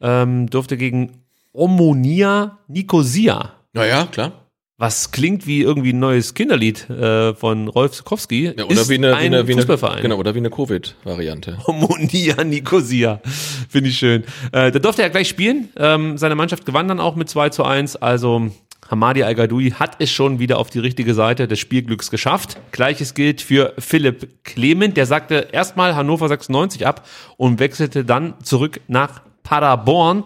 ähm, 0.00 0.48
durfte 0.50 0.76
gegen 0.76 1.21
Omonia 1.52 2.58
Nicosia 2.68 3.52
Naja, 3.72 4.06
klar. 4.06 4.32
was 4.78 5.10
klingt 5.12 5.46
wie 5.46 5.60
irgendwie 5.62 5.92
ein 5.92 5.98
neues 5.98 6.34
Kinderlied 6.34 6.88
äh, 6.90 7.34
von 7.34 7.68
Rolf 7.68 7.92
Zukowski, 7.92 8.52
Ja, 8.56 8.64
oder 8.64 8.72
ist 8.80 8.88
wie 8.88 8.94
eine, 8.94 9.08
wie 9.08 9.12
ein 9.12 9.34
eine, 9.34 9.46
wie 9.46 9.52
eine, 9.52 9.60
Fußballverein. 9.62 10.02
genau, 10.02 10.16
oder 10.16 10.34
wie 10.34 10.38
eine 10.38 10.50
Covid-Variante. 10.50 11.58
Homonia 11.66 12.42
Nicosia. 12.44 13.20
Finde 13.68 13.90
ich 13.90 13.98
schön. 13.98 14.24
Äh, 14.52 14.72
da 14.72 14.78
durfte 14.78 15.02
er 15.02 15.10
gleich 15.10 15.28
spielen. 15.28 15.68
Ähm, 15.76 16.18
seine 16.18 16.34
Mannschaft 16.34 16.66
gewann 16.66 16.88
dann 16.88 17.00
auch 17.00 17.16
mit 17.16 17.28
2 17.28 17.50
zu 17.50 17.64
1. 17.64 17.96
Also 17.96 18.50
Hamadi 18.90 19.22
Al-Gadoui 19.22 19.70
hat 19.72 19.96
es 20.00 20.10
schon 20.10 20.38
wieder 20.40 20.58
auf 20.58 20.68
die 20.70 20.80
richtige 20.80 21.14
Seite 21.14 21.46
des 21.46 21.60
Spielglücks 21.60 22.10
geschafft. 22.10 22.58
Gleiches 22.72 23.14
gilt 23.14 23.40
für 23.40 23.74
Philipp 23.78 24.42
Clement. 24.44 24.96
Der 24.96 25.06
sagte 25.06 25.48
erstmal 25.52 25.94
Hannover 25.94 26.28
96 26.28 26.86
ab 26.86 27.06
und 27.36 27.60
wechselte 27.60 28.04
dann 28.04 28.34
zurück 28.42 28.80
nach 28.88 29.22
Paderborn. 29.44 30.24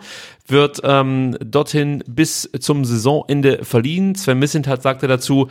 Wird 0.50 0.80
ähm, 0.84 1.36
dorthin 1.44 2.02
bis 2.06 2.50
zum 2.60 2.84
Saisonende 2.84 3.64
verliehen. 3.64 4.14
Sven 4.14 4.38
Missentat 4.38 4.82
sagte 4.82 5.08
dazu, 5.08 5.48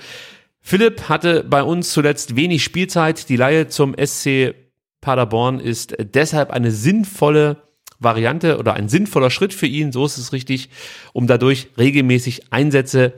Philipp 0.61 1.09
hatte 1.09 1.43
bei 1.43 1.61
uns 1.63 1.91
zuletzt 1.91 2.35
wenig 2.35 2.63
Spielzeit. 2.63 3.29
Die 3.29 3.35
Laie 3.35 3.67
zum 3.67 3.95
SC 4.03 4.55
Paderborn 5.01 5.59
ist 5.59 5.95
deshalb 5.99 6.49
eine 6.49 6.71
sinnvolle 6.71 7.57
Variante 7.99 8.57
oder 8.57 8.73
ein 8.73 8.89
sinnvoller 8.89 9.29
Schritt 9.29 9.53
für 9.53 9.67
ihn, 9.67 9.91
so 9.91 10.05
ist 10.05 10.17
es 10.17 10.33
richtig, 10.33 10.69
um 11.13 11.27
dadurch 11.27 11.67
regelmäßig 11.77 12.51
Einsätze 12.51 13.13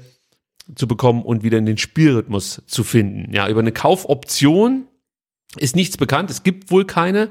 zu 0.76 0.88
bekommen 0.88 1.24
und 1.24 1.44
wieder 1.44 1.58
in 1.58 1.66
den 1.66 1.78
Spielrhythmus 1.78 2.62
zu 2.68 2.84
finden. 2.84 3.34
Ja, 3.34 3.48
über 3.48 3.62
eine 3.62 3.72
Kaufoption 3.72 4.88
ist 5.58 5.76
nichts 5.76 5.98
bekannt. 5.98 6.30
Es 6.30 6.44
gibt 6.44 6.72
wohl 6.72 6.86
keine. 6.86 7.30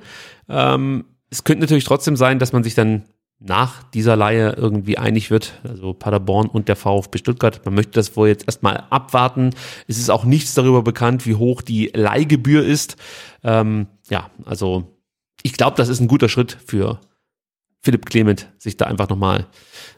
Ähm, 0.48 1.04
es 1.30 1.44
könnte 1.44 1.60
natürlich 1.60 1.84
trotzdem 1.84 2.16
sein, 2.16 2.38
dass 2.38 2.52
man 2.52 2.64
sich 2.64 2.74
dann 2.74 3.04
nach 3.38 3.82
dieser 3.82 4.16
Laie 4.16 4.54
irgendwie 4.56 4.96
einig 4.96 5.30
wird, 5.30 5.60
also 5.62 5.92
Paderborn 5.92 6.48
und 6.48 6.68
der 6.68 6.76
VfB 6.76 7.18
Stuttgart. 7.18 7.60
Man 7.64 7.74
möchte 7.74 7.92
das 7.92 8.16
wohl 8.16 8.28
jetzt 8.28 8.46
erstmal 8.46 8.84
abwarten. 8.88 9.50
Es 9.86 9.98
ist 9.98 10.10
auch 10.10 10.24
nichts 10.24 10.54
darüber 10.54 10.82
bekannt, 10.82 11.26
wie 11.26 11.34
hoch 11.34 11.60
die 11.60 11.90
Leihgebühr 11.94 12.64
ist. 12.64 12.96
Ähm, 13.44 13.88
ja, 14.08 14.30
also 14.44 14.96
ich 15.42 15.52
glaube, 15.52 15.76
das 15.76 15.88
ist 15.88 16.00
ein 16.00 16.08
guter 16.08 16.28
Schritt 16.28 16.56
für 16.64 17.00
Philipp 17.82 18.06
Clement, 18.06 18.48
sich 18.58 18.76
da 18.76 18.86
einfach 18.86 19.08
nochmal 19.08 19.46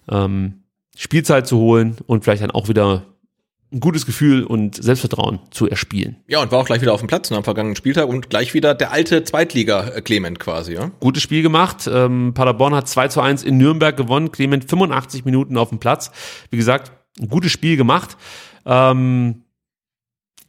ähm, 0.09 0.65
Spielzeit 0.97 1.47
zu 1.47 1.59
holen 1.59 1.97
und 2.07 2.25
vielleicht 2.25 2.43
dann 2.43 2.51
auch 2.51 2.69
wieder 2.69 3.07
ein 3.71 3.81
gutes 3.81 4.07
Gefühl 4.07 4.45
und 4.45 4.83
Selbstvertrauen 4.83 5.41
zu 5.51 5.69
erspielen. 5.69 6.17
Ja, 6.27 6.41
und 6.41 6.51
war 6.51 6.61
auch 6.61 6.67
gleich 6.67 6.81
wieder 6.81 6.95
auf 6.95 7.01
dem 7.01 7.07
Platz 7.07 7.31
am 7.31 7.45
vergangenen 7.45 7.77
Spieltag 7.77 8.09
und 8.09 8.31
gleich 8.31 8.55
wieder 8.55 8.75
der 8.75 8.93
alte 8.93 9.25
Zweitliga-Clement 9.25 10.39
quasi, 10.39 10.73
ja? 10.73 10.91
Gutes 11.01 11.23
Spiel 11.23 11.43
gemacht. 11.43 11.89
Ähm, 11.93 12.33
Paderborn 12.35 12.75
hat 12.75 12.89
2 12.89 13.09
zu 13.09 13.21
1 13.21 13.43
in 13.43 13.59
Nürnberg 13.59 13.97
gewonnen. 13.97 14.33
Clement 14.33 14.69
85 14.69 15.27
Minuten 15.27 15.59
auf 15.59 15.69
dem 15.69 15.81
Platz. 15.81 16.11
Wie 16.51 16.57
gesagt, 16.57 16.93
ein 17.21 17.29
gutes 17.29 17.53
Spiel 17.53 17.77
gemacht. 17.77 18.17
Ähm, 18.65 19.43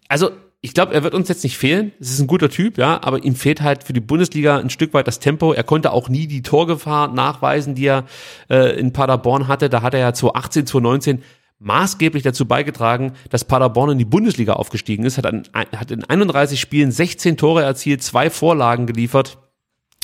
also, 0.07 0.31
ich 0.61 0.73
glaube, 0.73 0.93
er 0.93 1.03
wird 1.03 1.13
uns 1.13 1.29
jetzt 1.29 1.43
nicht 1.43 1.57
fehlen. 1.57 1.93
Es 1.99 2.11
ist 2.11 2.19
ein 2.19 2.27
guter 2.27 2.49
Typ, 2.49 2.77
ja, 2.77 3.01
aber 3.01 3.23
ihm 3.23 3.35
fehlt 3.35 3.61
halt 3.61 3.83
für 3.83 3.93
die 3.93 4.01
Bundesliga 4.01 4.57
ein 4.57 4.69
Stück 4.69 4.93
weit 4.93 5.07
das 5.07 5.19
Tempo. 5.19 5.53
Er 5.53 5.63
konnte 5.63 5.91
auch 5.91 6.09
nie 6.09 6.27
die 6.27 6.41
Torgefahr 6.41 7.13
nachweisen, 7.13 7.75
die 7.75 7.85
er 7.85 8.05
äh, 8.49 8.77
in 8.77 8.91
Paderborn 8.91 9.47
hatte. 9.47 9.69
Da 9.69 9.81
hat 9.81 9.93
er 9.93 10.01
ja 10.01 10.13
2018, 10.13 10.65
2019 10.67 11.23
maßgeblich 11.59 12.23
dazu 12.23 12.45
beigetragen, 12.45 13.13
dass 13.29 13.45
Paderborn 13.45 13.91
in 13.91 13.97
die 13.97 14.05
Bundesliga 14.05 14.53
aufgestiegen 14.53 15.03
ist, 15.03 15.17
hat, 15.17 15.25
an, 15.25 15.43
hat 15.53 15.91
in 15.91 16.03
31 16.03 16.59
Spielen 16.59 16.91
16 16.91 17.37
Tore 17.37 17.63
erzielt, 17.63 18.01
zwei 18.01 18.29
Vorlagen 18.29 18.85
geliefert. 18.85 19.37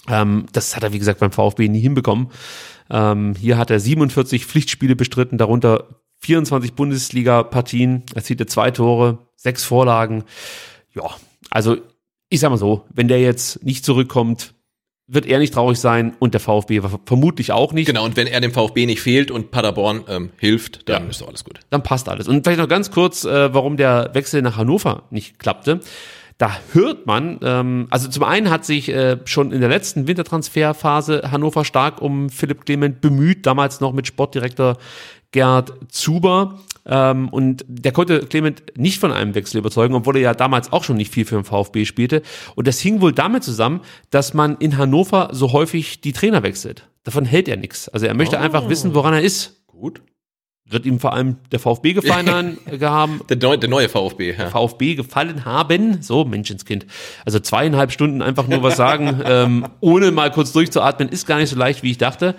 Ähm, 0.10 0.46
das 0.52 0.76
hat 0.76 0.84
er, 0.84 0.94
wie 0.94 1.00
gesagt, 1.00 1.20
beim 1.20 1.32
VfB 1.32 1.70
nie 1.70 1.80
hinbekommen. 1.80 2.28
Ähm, 2.90 3.36
hier 3.40 3.58
hat 3.58 3.72
er 3.72 3.80
47 3.80 4.46
Pflichtspiele 4.46 4.96
bestritten, 4.96 5.38
darunter 5.38 6.02
24 6.20 6.74
Bundesliga-Partien, 6.74 8.04
erzielte 8.14 8.46
zwei 8.46 8.72
Tore, 8.72 9.20
sechs 9.36 9.64
Vorlagen. 9.64 10.24
Ja, 10.94 11.04
also 11.50 11.78
ich 12.30 12.40
sag 12.40 12.50
mal 12.50 12.58
so, 12.58 12.86
wenn 12.94 13.08
der 13.08 13.22
jetzt 13.22 13.64
nicht 13.64 13.86
zurückkommt, 13.86 14.55
wird 15.08 15.26
er 15.28 15.40
nicht 15.40 15.54
traurig 15.54 15.80
sein 15.80 16.16
und 16.20 16.34
der 16.34 16.42
VfB 16.42 16.82
vermutlich 17.06 17.52
auch 17.52 17.74
nicht. 17.74 17.86
Genau, 17.86 18.06
und 18.06 18.18
wenn 18.18 18.28
er 18.28 18.42
dem 18.42 18.52
VfB 18.52 18.86
nicht 18.86 19.02
fehlt 19.02 19.30
und 19.30 19.52
Paderborn 19.52 20.04
ähm, 20.08 20.32
hilft, 20.38 20.90
dann 20.90 21.04
ja. 21.04 21.10
ist 21.10 21.22
doch 21.22 21.28
alles 21.28 21.44
gut. 21.44 21.60
Dann 21.70 21.84
passt 21.84 22.10
alles. 22.10 22.28
Und 22.28 22.44
vielleicht 22.44 22.60
noch 22.60 22.68
ganz 22.68 22.90
kurz, 22.90 23.24
äh, 23.24 23.54
warum 23.54 23.78
der 23.78 24.10
Wechsel 24.14 24.42
nach 24.42 24.58
Hannover 24.58 25.04
nicht 25.12 25.38
klappte. 25.38 25.80
Da 26.38 26.52
hört 26.74 27.06
man, 27.06 27.40
ähm, 27.44 27.88
also 27.92 28.10
zum 28.10 28.24
einen 28.24 28.50
hat 28.50 28.66
sich 28.66 28.90
äh, 28.90 29.18
schon 29.24 29.54
in 29.54 29.62
der 29.62 29.70
letzten 29.70 30.08
Wintertransferphase 30.08 31.32
Hannover 31.32 31.64
stark 31.64 32.02
um 32.02 32.30
Philipp 32.30 32.66
Clement 32.66 33.00
bemüht, 33.00 33.46
damals 33.46 33.80
noch 33.80 33.94
mit 33.94 34.08
Sportdirektor 34.08 34.78
Gerd 35.32 35.74
Zuber. 35.90 36.60
Ähm, 36.86 37.30
und 37.30 37.66
der 37.68 37.92
konnte 37.92 38.20
Clement 38.20 38.64
nicht 38.78 39.00
von 39.00 39.12
einem 39.12 39.34
Wechsel 39.36 39.58
überzeugen, 39.58 39.96
obwohl 39.96 40.18
er 40.18 40.22
ja 40.22 40.34
damals 40.34 40.72
auch 40.72 40.84
schon 40.84 40.98
nicht 40.98 41.12
viel 41.12 41.26
für 41.26 41.36
den 41.36 41.44
VfB 41.44 41.86
spielte. 41.86 42.22
Und 42.56 42.68
das 42.68 42.80
hing 42.80 43.02
wohl 43.02 43.12
damit 43.12 43.44
zusammen, 43.44 43.82
dass 44.12 44.34
man 44.34 44.58
in 44.58 44.78
Hannover 44.78 45.30
so 45.32 45.52
häufig 45.52 46.02
die 46.02 46.14
Trainer 46.14 46.44
wechselt. 46.44 46.88
Davon 47.04 47.26
hält 47.26 47.48
er 47.48 47.58
nichts. 47.58 47.90
Also 47.90 48.06
er 48.06 48.14
möchte 48.14 48.38
oh. 48.38 48.40
einfach 48.40 48.70
wissen, 48.70 48.94
woran 48.94 49.14
er 49.14 49.22
ist. 49.22 49.64
Gut. 49.68 50.02
Wird 50.68 50.88
ihm 50.88 51.00
vor 51.00 51.14
allem 51.14 51.38
der 51.52 51.60
VfB 51.60 51.94
gefallen 51.94 52.28
haben? 52.82 53.22
Der, 53.30 53.38
neu, 53.38 53.58
der 53.58 53.70
neue 53.70 53.88
VfB, 53.88 54.32
ja. 54.32 54.38
Der 54.38 54.50
VfB 54.50 54.96
gefallen 54.96 55.46
haben? 55.46 56.02
So, 56.02 56.26
Menschenskind. 56.26 56.88
Also 57.24 57.40
zweieinhalb 57.40 57.92
Stunden 57.92 58.24
einfach 58.24 58.48
nur 58.48 58.64
was 58.64 58.76
sagen, 58.76 59.22
ähm, 59.26 59.68
ohne 59.80 60.12
mal 60.12 60.32
kurz 60.32 60.54
durchzuatmen, 60.54 61.10
ist 61.10 61.28
gar 61.28 61.38
nicht 61.38 61.50
so 61.50 61.56
leicht, 61.56 61.84
wie 61.84 61.92
ich 61.92 62.00
dachte. 62.00 62.36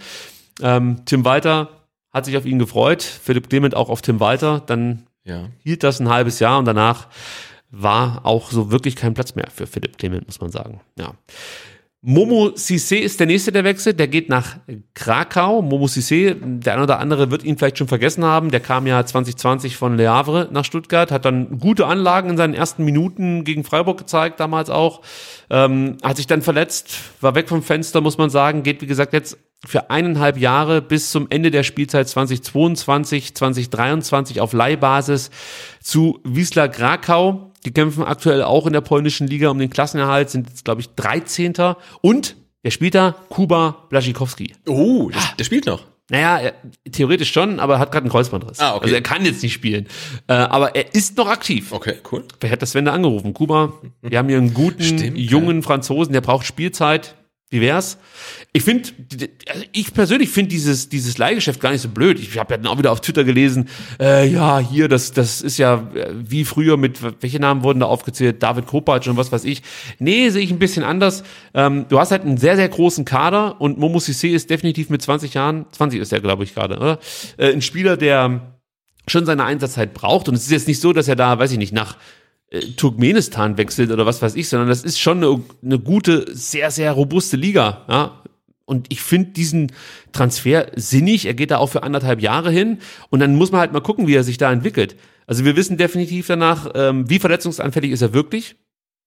Ähm, 0.61 1.03
Tim 1.05 1.25
Walter 1.25 1.76
hat 2.17 2.25
sich 2.25 2.37
auf 2.39 2.47
ihn 2.47 2.59
gefreut, 2.59 3.03
Philipp 3.03 3.51
Clement 3.51 3.77
auch 3.77 3.91
auf 3.91 4.01
Tim 4.01 4.21
Walter, 4.21 4.63
dann 4.67 5.03
ja. 5.25 5.51
hielt 5.59 5.83
das 5.83 6.01
ein 6.01 6.09
halbes 6.09 6.41
Jahr 6.41 6.59
und 6.59 6.65
danach 6.65 7.09
war 7.71 8.25
auch 8.25 8.51
so 8.51 8.71
wirklich 8.71 8.97
kein 8.97 9.13
Platz 9.13 9.35
mehr 9.35 9.49
für 9.55 9.67
Philipp 9.67 9.99
Clement, 9.99 10.27
muss 10.27 10.41
man 10.41 10.51
sagen. 10.51 10.81
Ja. 10.99 11.13
Momo 12.01 12.53
Sissé 12.55 12.99
ist 12.99 13.19
der 13.19 13.27
nächste, 13.27 13.51
der 13.51 13.65
wechselt. 13.65 13.99
Der 13.99 14.07
geht 14.07 14.29
nach 14.29 14.59
Krakau. 14.95 15.61
Momo 15.61 15.87
Sissé, 15.87 16.37
der 16.41 16.75
eine 16.75 16.85
oder 16.85 17.01
andere 17.01 17.31
wird 17.33 17.43
ihn 17.43 17.59
vielleicht 17.59 17.79
schon 17.79 17.89
vergessen 17.89 18.25
haben. 18.25 18.51
Der 18.51 18.61
kam 18.61 18.87
ja 18.87 19.05
2020 19.05 19.77
von 19.77 19.97
Le 19.97 20.09
Havre 20.09 20.49
nach 20.53 20.65
Stuttgart, 20.65 21.11
hat 21.11 21.25
dann 21.25 21.59
gute 21.59 21.87
Anlagen 21.87 22.31
in 22.31 22.37
seinen 22.37 22.55
ersten 22.55 22.85
Minuten 22.85 23.43
gegen 23.43 23.65
Freiburg 23.65 23.99
gezeigt, 23.99 24.39
damals 24.39 24.71
auch. 24.71 25.03
Ähm, 25.51 25.97
hat 26.03 26.17
sich 26.17 26.29
dann 26.29 26.43
verletzt, 26.43 26.97
war 27.21 27.35
weg 27.35 27.49
vom 27.49 27.63
Fenster, 27.63 28.01
muss 28.01 28.19
man 28.19 28.31
sagen. 28.31 28.63
Geht, 28.63 28.83
wie 28.83 28.87
gesagt, 28.87 29.13
jetzt 29.13 29.37
für 29.67 29.91
eineinhalb 29.91 30.39
Jahre 30.39 30.81
bis 30.81 31.11
zum 31.11 31.27
Ende 31.31 31.51
der 31.51 31.63
Spielzeit 31.63 32.09
2022, 32.09 33.35
2023 33.35 34.41
auf 34.41 34.53
Leihbasis 34.53 35.31
zu 35.81 36.21
Wiesla 36.25 36.69
Krakau. 36.69 37.53
Die 37.65 37.73
kämpfen 37.73 38.05
aktuell 38.05 38.43
auch 38.43 38.67
in 38.67 38.73
der 38.73 38.81
polnischen 38.81 39.27
Liga 39.27 39.49
um 39.49 39.59
den 39.59 39.71
Klassenerhalt, 39.71 40.31
sind 40.31 40.49
jetzt, 40.49 40.65
glaube 40.65 40.81
ich, 40.81 40.89
13. 40.91 41.55
Und 42.01 42.37
der 42.65 42.71
spielt 42.71 42.95
da 42.95 43.17
Kuba 43.29 43.87
Blaszczykowski. 43.91 44.55
Oh, 44.69 45.11
der, 45.11 45.23
der 45.39 45.45
spielt 45.45 45.67
noch. 45.67 45.85
Naja, 46.09 46.39
er, 46.39 46.55
theoretisch 46.93 47.33
schon, 47.33 47.59
aber 47.59 47.75
er 47.75 47.79
hat 47.81 47.91
gerade 47.91 48.05
einen 48.05 48.13
Kreuzbandriss. 48.13 48.61
Ah, 48.61 48.77
okay. 48.77 48.85
Also 48.85 48.95
er 48.95 49.03
kann 49.03 49.25
jetzt 49.25 49.43
nicht 49.43 49.53
spielen. 49.53 49.89
Äh, 50.29 50.35
aber 50.35 50.77
er 50.77 50.95
ist 50.95 51.17
noch 51.17 51.29
aktiv. 51.29 51.73
Okay, 51.73 51.97
cool. 52.13 52.25
Wer 52.39 52.51
hat 52.51 52.63
das 52.63 52.71
Sven 52.73 52.85
da 52.85 52.93
angerufen? 52.93 53.35
Kuba, 53.35 53.73
wir 54.03 54.17
haben 54.17 54.29
hier 54.29 54.39
einen 54.39 54.55
guten, 54.55 54.83
Stimmt, 54.83 55.19
jungen. 55.19 55.65
Franzosen, 55.65 56.13
der 56.13 56.21
braucht 56.21 56.47
Spielzeit. 56.47 57.17
Wie 57.49 57.61
wär's? 57.61 57.97
Ich 58.53 58.65
finde, 58.65 58.89
ich 59.71 59.95
persönlich 59.95 60.31
finde 60.31 60.49
dieses, 60.49 60.89
dieses 60.89 61.17
Leihgeschäft 61.17 61.61
gar 61.61 61.71
nicht 61.71 61.81
so 61.81 61.89
blöd. 61.89 62.19
Ich 62.19 62.37
habe 62.39 62.55
ja 62.55 62.59
dann 62.59 62.67
auch 62.67 62.79
wieder 62.79 62.91
auf 62.91 63.01
Twitter 63.01 63.23
gelesen, 63.23 63.69
äh, 64.01 64.27
ja, 64.27 64.59
hier, 64.59 64.89
das, 64.89 65.13
das 65.13 65.43
ist 65.43 65.57
ja 65.57 65.89
äh, 65.95 66.11
wie 66.13 66.45
früher 66.45 66.77
mit, 66.77 66.99
welche 67.23 67.39
Namen 67.39 67.63
wurden 67.63 67.79
da 67.79 67.87
aufgezählt? 67.87 68.43
David 68.43 68.67
Kopacz 68.67 69.07
und 69.07 69.17
was 69.17 69.31
weiß 69.31 69.45
ich. 69.45 69.63
Nee, 70.01 70.29
sehe 70.31 70.43
ich 70.43 70.51
ein 70.51 70.59
bisschen 70.59 70.83
anders. 70.83 71.23
Ähm, 71.55 71.87
du 71.89 72.01
hast 72.01 72.11
halt 72.11 72.23
einen 72.23 72.37
sehr, 72.37 72.57
sehr 72.57 72.69
großen 72.69 73.05
Kader 73.05 73.61
und 73.61 73.79
Momo 73.79 73.99
Sissé 73.99 74.31
ist 74.31 74.51
definitiv 74.51 74.91
mit 74.91 75.01
20 75.01 75.35
Jahren, 75.35 75.67
20 75.71 76.01
ist 76.01 76.13
er, 76.13 76.21
glaube 76.21 76.43
ich, 76.43 76.53
gerade, 76.53 76.79
oder? 76.79 76.99
Äh, 77.37 77.53
ein 77.53 77.63
Spieler, 77.63 77.97
der 77.97 78.57
schon 79.09 79.25
seine 79.25 79.45
Einsatzzeit 79.45 79.95
braucht. 79.95 80.29
Und 80.29 80.35
es 80.35 80.43
ist 80.43 80.51
jetzt 80.51 80.69
nicht 80.69 80.81
so, 80.81 80.93
dass 80.93 81.09
er 81.09 81.17
da, 81.17 81.39
weiß 81.39 81.53
ich 81.53 81.59
nicht, 81.59 81.73
nach 81.73 81.97
Turkmenistan 82.77 83.59
wechselt 83.59 83.91
oder 83.91 84.07
was 84.07 84.23
weiß 84.23 84.37
ich, 84.37 84.49
sondern 84.49 84.69
das 84.69 84.85
ist 84.85 85.01
schon 85.01 85.19
eine, 85.19 85.43
eine 85.65 85.79
gute, 85.79 86.27
sehr, 86.33 86.71
sehr 86.71 86.93
robuste 86.93 87.37
Liga. 87.37 87.85
Ja? 87.89 88.23
Und 88.65 88.87
ich 88.93 89.01
finde 89.01 89.31
diesen 89.31 89.73
Transfer 90.13 90.67
sinnig. 90.77 91.27
Er 91.27 91.35
geht 91.35 91.51
da 91.51 91.59
auch 91.59 91.69
für 91.69 91.83
anderthalb 91.83 92.21
Jahre 92.21 92.51
hin. 92.51 92.79
Und 93.11 93.21
dann 93.21 93.35
muss 93.35 93.53
man 93.53 93.61
halt 93.61 93.73
mal 93.73 93.81
gucken, 93.81 94.07
wie 94.07 94.15
er 94.15 94.25
sich 94.25 94.39
da 94.39 94.53
entwickelt. 94.53 94.97
Also 95.27 95.45
wir 95.45 95.57
wissen 95.57 95.77
definitiv 95.77 96.27
danach, 96.29 96.71
ähm, 96.75 97.09
wie 97.11 97.19
verletzungsanfällig 97.19 97.91
ist 97.91 98.03
er 98.03 98.13
wirklich. 98.13 98.57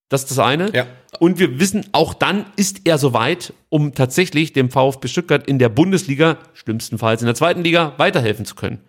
Das 0.09 0.21
ist 0.21 0.31
das 0.31 0.39
eine. 0.39 0.73
Ja. 0.73 0.87
Und 1.19 1.39
wir 1.39 1.59
wissen, 1.59 1.85
auch 1.91 2.13
dann 2.13 2.45
ist 2.55 2.81
er 2.85 2.97
soweit, 2.97 3.53
um 3.69 3.93
tatsächlich 3.93 4.53
dem 4.53 4.69
VfB 4.71 5.07
Stuttgart 5.07 5.47
in 5.47 5.59
der 5.59 5.69
Bundesliga, 5.69 6.39
schlimmstenfalls 6.53 7.21
in 7.21 7.27
der 7.27 7.35
zweiten 7.35 7.63
Liga, 7.63 7.93
weiterhelfen 7.97 8.45
zu 8.45 8.55
können. 8.55 8.79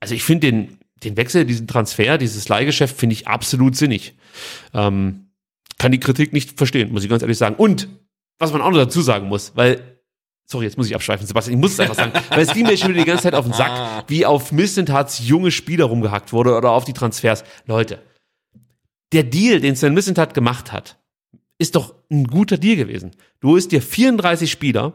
Also 0.00 0.14
ich 0.14 0.22
finde 0.22 0.46
den 0.46 0.78
den 1.04 1.16
Wechsel, 1.16 1.44
diesen 1.44 1.66
Transfer, 1.66 2.18
dieses 2.18 2.48
Leihgeschäft 2.48 2.96
finde 2.96 3.14
ich 3.14 3.28
absolut 3.28 3.76
sinnig. 3.76 4.14
Ähm, 4.74 5.30
kann 5.78 5.92
die 5.92 6.00
Kritik 6.00 6.32
nicht 6.32 6.58
verstehen, 6.58 6.92
muss 6.92 7.04
ich 7.04 7.10
ganz 7.10 7.22
ehrlich 7.22 7.38
sagen. 7.38 7.56
Und 7.56 7.88
was 8.38 8.52
man 8.52 8.62
auch 8.62 8.70
noch 8.70 8.78
dazu 8.78 9.02
sagen 9.02 9.28
muss, 9.28 9.52
weil 9.54 9.98
Sorry, 10.50 10.64
jetzt 10.64 10.78
muss 10.78 10.86
ich 10.86 10.94
abschweifen, 10.94 11.26
Sebastian, 11.26 11.58
ich 11.58 11.60
muss 11.60 11.72
es 11.72 11.80
einfach 11.80 11.94
sagen, 11.94 12.12
weil 12.30 12.40
es 12.40 12.54
ging 12.54 12.64
mir 12.64 12.78
schon 12.78 12.94
die 12.94 13.04
ganze 13.04 13.24
Zeit 13.24 13.34
auf 13.34 13.44
den 13.44 13.52
Sack, 13.52 13.70
ah. 13.70 14.04
wie 14.06 14.24
auf 14.24 14.50
Missentats 14.50 15.28
junge 15.28 15.50
Spieler 15.50 15.84
rumgehackt 15.84 16.32
wurde 16.32 16.56
oder 16.56 16.70
auf 16.70 16.86
die 16.86 16.94
Transfers. 16.94 17.44
Leute, 17.66 18.00
der 19.12 19.24
Deal, 19.24 19.60
den 19.60 19.76
Sven 19.76 19.92
Missentat 19.92 20.32
gemacht 20.32 20.72
hat, 20.72 20.98
ist 21.58 21.76
doch 21.76 21.94
ein 22.10 22.24
guter 22.24 22.56
Deal 22.56 22.76
gewesen. 22.76 23.10
Du 23.40 23.50
holst 23.50 23.72
dir 23.72 23.82
34 23.82 24.50
Spieler, 24.50 24.94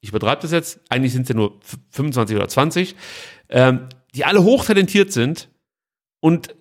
ich 0.00 0.08
übertreibe 0.08 0.40
das 0.40 0.52
jetzt, 0.52 0.80
eigentlich 0.88 1.12
sind 1.12 1.22
es 1.22 1.28
ja 1.28 1.34
nur 1.34 1.60
25 1.90 2.34
oder 2.34 2.48
20, 2.48 2.96
ähm, 3.50 3.88
die 4.14 4.24
alle 4.24 4.42
hochtalentiert 4.42 5.12
sind 5.12 5.48
und 6.20 6.54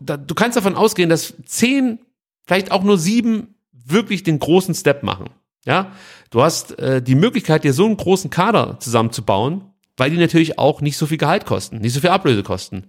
du 0.00 0.34
kannst 0.34 0.56
davon 0.56 0.74
ausgehen, 0.74 1.10
dass 1.10 1.34
zehn, 1.44 2.00
vielleicht 2.46 2.70
auch 2.70 2.82
nur 2.82 2.98
sieben 2.98 3.54
wirklich 3.72 4.22
den 4.22 4.38
großen 4.38 4.74
Step 4.74 5.02
machen. 5.02 5.30
Ja, 5.64 5.92
du 6.30 6.42
hast 6.42 6.78
äh, 6.78 7.02
die 7.02 7.14
Möglichkeit, 7.14 7.64
dir 7.64 7.72
so 7.72 7.84
einen 7.84 7.96
großen 7.96 8.30
Kader 8.30 8.78
zusammenzubauen, 8.80 9.64
weil 9.96 10.10
die 10.10 10.16
natürlich 10.16 10.58
auch 10.58 10.80
nicht 10.80 10.96
so 10.96 11.06
viel 11.06 11.18
Gehalt 11.18 11.44
kosten, 11.44 11.78
nicht 11.78 11.92
so 11.92 12.00
viel 12.00 12.10
Ablöse 12.10 12.42
kosten. 12.42 12.84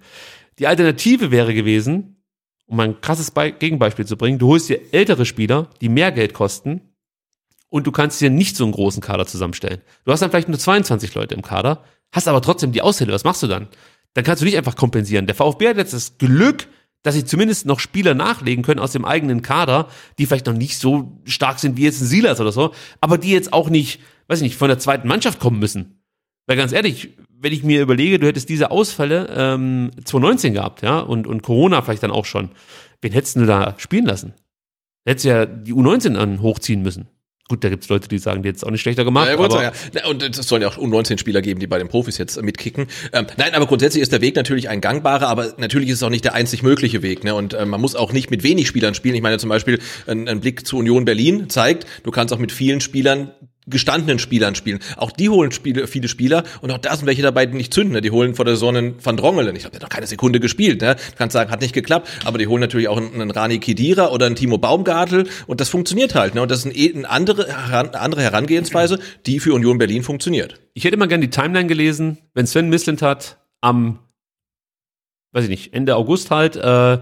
Die 0.60 0.68
Alternative 0.68 1.32
wäre 1.32 1.54
gewesen, 1.54 2.24
um 2.68 2.80
ein 2.80 3.02
krasses 3.02 3.32
Be 3.32 3.52
Gegenbeispiel 3.52 4.06
zu 4.06 4.16
bringen, 4.16 4.40
du 4.40 4.48
holst 4.48 4.70
dir 4.70 4.80
ältere 4.94 5.26
Spieler, 5.26 5.70
die 5.82 5.90
mehr 5.90 6.12
Geld 6.12 6.34
kosten 6.34 6.82
und 7.70 7.88
du 7.88 7.92
kannst 7.92 8.22
dir 8.22 8.30
nicht 8.30 8.56
so 8.56 8.64
einen 8.64 8.74
großen 8.74 9.02
Kader 9.02 9.26
zusammenstellen. 9.26 9.82
Du 10.06 10.12
hast 10.12 10.22
dann 10.22 10.30
vielleicht 10.30 10.50
nur 10.50 10.60
22 10.60 11.16
Leute 11.16 11.36
im 11.36 11.42
Kader, 11.42 11.84
hast 12.12 12.28
aber 12.28 12.42
trotzdem 12.42 12.72
die 12.72 12.82
Ausfälle. 12.82 13.14
Was 13.14 13.24
machst 13.24 13.44
du 13.44 13.48
dann? 13.48 13.68
Dann 14.14 14.24
kannst 14.24 14.42
du 14.42 14.46
nicht 14.46 14.58
einfach 14.58 14.76
kompensieren. 14.76 15.28
Der 15.28 15.36
VfB 15.36 15.68
hat 15.70 15.78
jetzt 15.78 15.94
das 15.94 16.18
Glück, 16.18 16.68
dass 17.04 17.16
sie 17.16 17.26
zumindest 17.26 17.66
noch 17.66 17.80
Spieler 17.80 18.14
nachlegen 18.14 18.64
können 18.64 18.80
aus 18.80 18.92
dem 18.92 19.06
eigenen 19.06 19.42
Kader, 19.42 19.88
die 20.18 20.26
vielleicht 20.26 20.48
noch 20.48 20.54
nicht 20.54 20.78
so 20.78 21.20
stark 21.26 21.60
sind 21.60 21.78
wie 21.78 21.84
jetzt 21.84 22.02
ein 22.02 22.08
Silas 22.08 22.42
oder 22.42 22.52
so, 22.52 22.74
aber 23.00 23.18
die 23.18 23.32
jetzt 23.32 23.54
auch 23.54 23.70
nicht, 23.70 24.02
weiß 24.28 24.40
ich 24.40 24.44
nicht, 24.44 24.58
von 24.58 24.68
der 24.68 24.80
zweiten 24.80 25.08
Mannschaft 25.08 25.40
kommen 25.40 25.60
müssen. 25.60 26.04
Weil 26.48 26.58
ganz 26.58 26.72
ehrlich, 26.72 27.16
wenn 27.30 27.54
ich 27.54 27.64
mir 27.64 27.82
überlege, 27.82 28.20
du 28.20 28.28
hättest 28.28 28.50
diese 28.50 28.72
Ausfälle 28.72 29.30
ähm, 29.34 29.92
2019 30.04 30.54
gehabt, 30.54 30.82
ja, 30.82 31.00
und, 31.00 31.26
und 31.28 31.42
Corona 31.42 31.82
vielleicht 31.82 32.04
dann 32.04 32.12
auch 32.12 32.26
schon, 32.26 32.50
wen 33.02 33.14
hättest 33.14 33.38
du 33.38 33.46
da 33.46 33.76
spielen 33.78 34.06
lassen? 34.06 34.34
Hättest 35.06 35.26
ja 35.26 35.46
die 35.46 35.74
U19 35.74 36.18
an 36.18 36.42
hochziehen 36.42 36.82
müssen. 36.82 37.08
Gut, 37.50 37.64
da 37.64 37.70
gibt's 37.70 37.90
Leute, 37.90 38.08
die 38.08 38.20
sagen, 38.20 38.44
die 38.44 38.50
jetzt 38.50 38.64
auch 38.64 38.70
nicht 38.70 38.82
schlechter 38.82 39.04
gemacht. 39.04 39.28
Ja, 39.28 39.34
aber 39.34 39.50
sagen, 39.50 39.76
ja. 39.96 40.08
Und 40.08 40.22
es 40.22 40.48
sollen 40.48 40.62
ja 40.62 40.68
auch 40.68 40.78
U19-Spieler 40.78 41.42
geben, 41.42 41.60
die 41.60 41.66
bei 41.66 41.80
den 41.80 41.88
Profis 41.88 42.20
jetzt 42.20 42.40
mitkicken. 42.40 42.86
Ähm, 43.12 43.26
nein, 43.38 43.56
aber 43.56 43.66
grundsätzlich 43.66 44.04
ist 44.04 44.12
der 44.12 44.22
Weg 44.22 44.36
natürlich 44.36 44.70
ein 44.70 44.82
gangbarer, 44.82 45.28
aber 45.28 45.56
natürlich 45.58 45.90
ist 45.90 45.96
es 45.96 46.04
auch 46.04 46.12
nicht 46.12 46.24
der 46.24 46.36
einzig 46.36 46.62
mögliche 46.62 47.02
Weg. 47.02 47.24
Ne? 47.24 47.34
Und 47.34 47.56
äh, 47.56 47.66
man 47.66 47.82
muss 47.82 47.96
auch 47.96 48.14
nicht 48.14 48.30
mit 48.30 48.44
wenig 48.44 48.68
Spielern 48.68 48.94
spielen. 48.94 49.16
Ich 49.16 49.24
meine 49.24 49.40
zum 49.40 49.50
Beispiel, 49.50 49.80
ein, 50.06 50.28
ein 50.28 50.42
Blick 50.42 50.68
zu 50.68 50.78
Union 50.78 51.06
Berlin 51.06 51.50
zeigt, 51.50 51.88
du 52.04 52.12
kannst 52.12 52.32
auch 52.36 52.38
mit 52.38 52.52
vielen 52.52 52.82
Spielern 52.82 53.32
gestandenen 53.70 54.20
Spielern 54.20 54.56
spielen. 54.56 54.80
Auch 54.98 55.12
die 55.12 55.30
holen 55.30 55.52
Spiele, 55.52 55.88
viele 55.88 56.08
Spieler 56.08 56.44
und 56.62 56.72
auch 56.72 56.78
da 56.78 56.96
sind 56.96 57.06
welche 57.06 57.22
dabei, 57.22 57.46
die 57.46 57.56
nicht 57.56 57.74
zünden. 57.74 57.94
Ne? 57.94 58.02
Die 58.02 58.12
holen 58.12 58.36
vor 58.36 58.46
der 58.46 58.60
einen 58.62 59.04
Van 59.04 59.18
Drongelen. 59.18 59.56
Ich 59.56 59.66
habe 59.66 59.76
ja 59.76 59.82
noch 59.82 59.90
keine 59.90 60.08
Sekunde 60.08 60.40
gespielt. 60.40 60.82
Ne? 60.82 60.96
Du 60.96 61.18
kannst 61.18 61.34
sagen, 61.34 61.52
hat 61.52 61.62
nicht 61.62 61.74
geklappt, 61.74 62.10
aber 62.26 62.38
die 62.38 62.48
holen 62.48 62.62
natürlich 62.62 62.88
auch 62.88 62.98
einen, 62.98 63.32
Rani 63.32 63.60
Kedira 63.60 64.10
oder 64.10 64.26
einen 64.26 64.36
Timo 64.36 64.58
Baumgartel 64.58 65.28
und 65.48 65.62
das 65.62 65.70
funktioniert 65.70 66.16
halt. 66.16 66.36
Ne? 66.36 66.42
Und 66.42 66.52
das 66.52 66.66
ist 66.66 66.76
eine, 66.76 66.96
eine 66.96 67.10
andere, 67.10 67.56
andere 68.00 68.22
Herangehensweise, 68.22 69.00
die 69.26 69.40
für 69.40 69.54
Union 69.54 69.78
Berlin 69.78 70.04
funktioniert. 70.04 70.60
Ich 70.74 70.84
hätte 70.84 70.98
mal 70.98 71.08
gerne 71.08 71.28
die 71.28 71.32
Timeline 71.32 71.68
gelesen, 71.68 72.18
wenn 72.34 72.48
Sven 72.48 72.70
Mislintat 72.70 73.38
am, 73.62 74.00
weiß 75.32 75.44
ich 75.44 75.50
nicht, 75.50 75.74
Ende 75.74 75.96
August 75.96 76.32
halt 76.32 76.56
äh, 76.56 77.00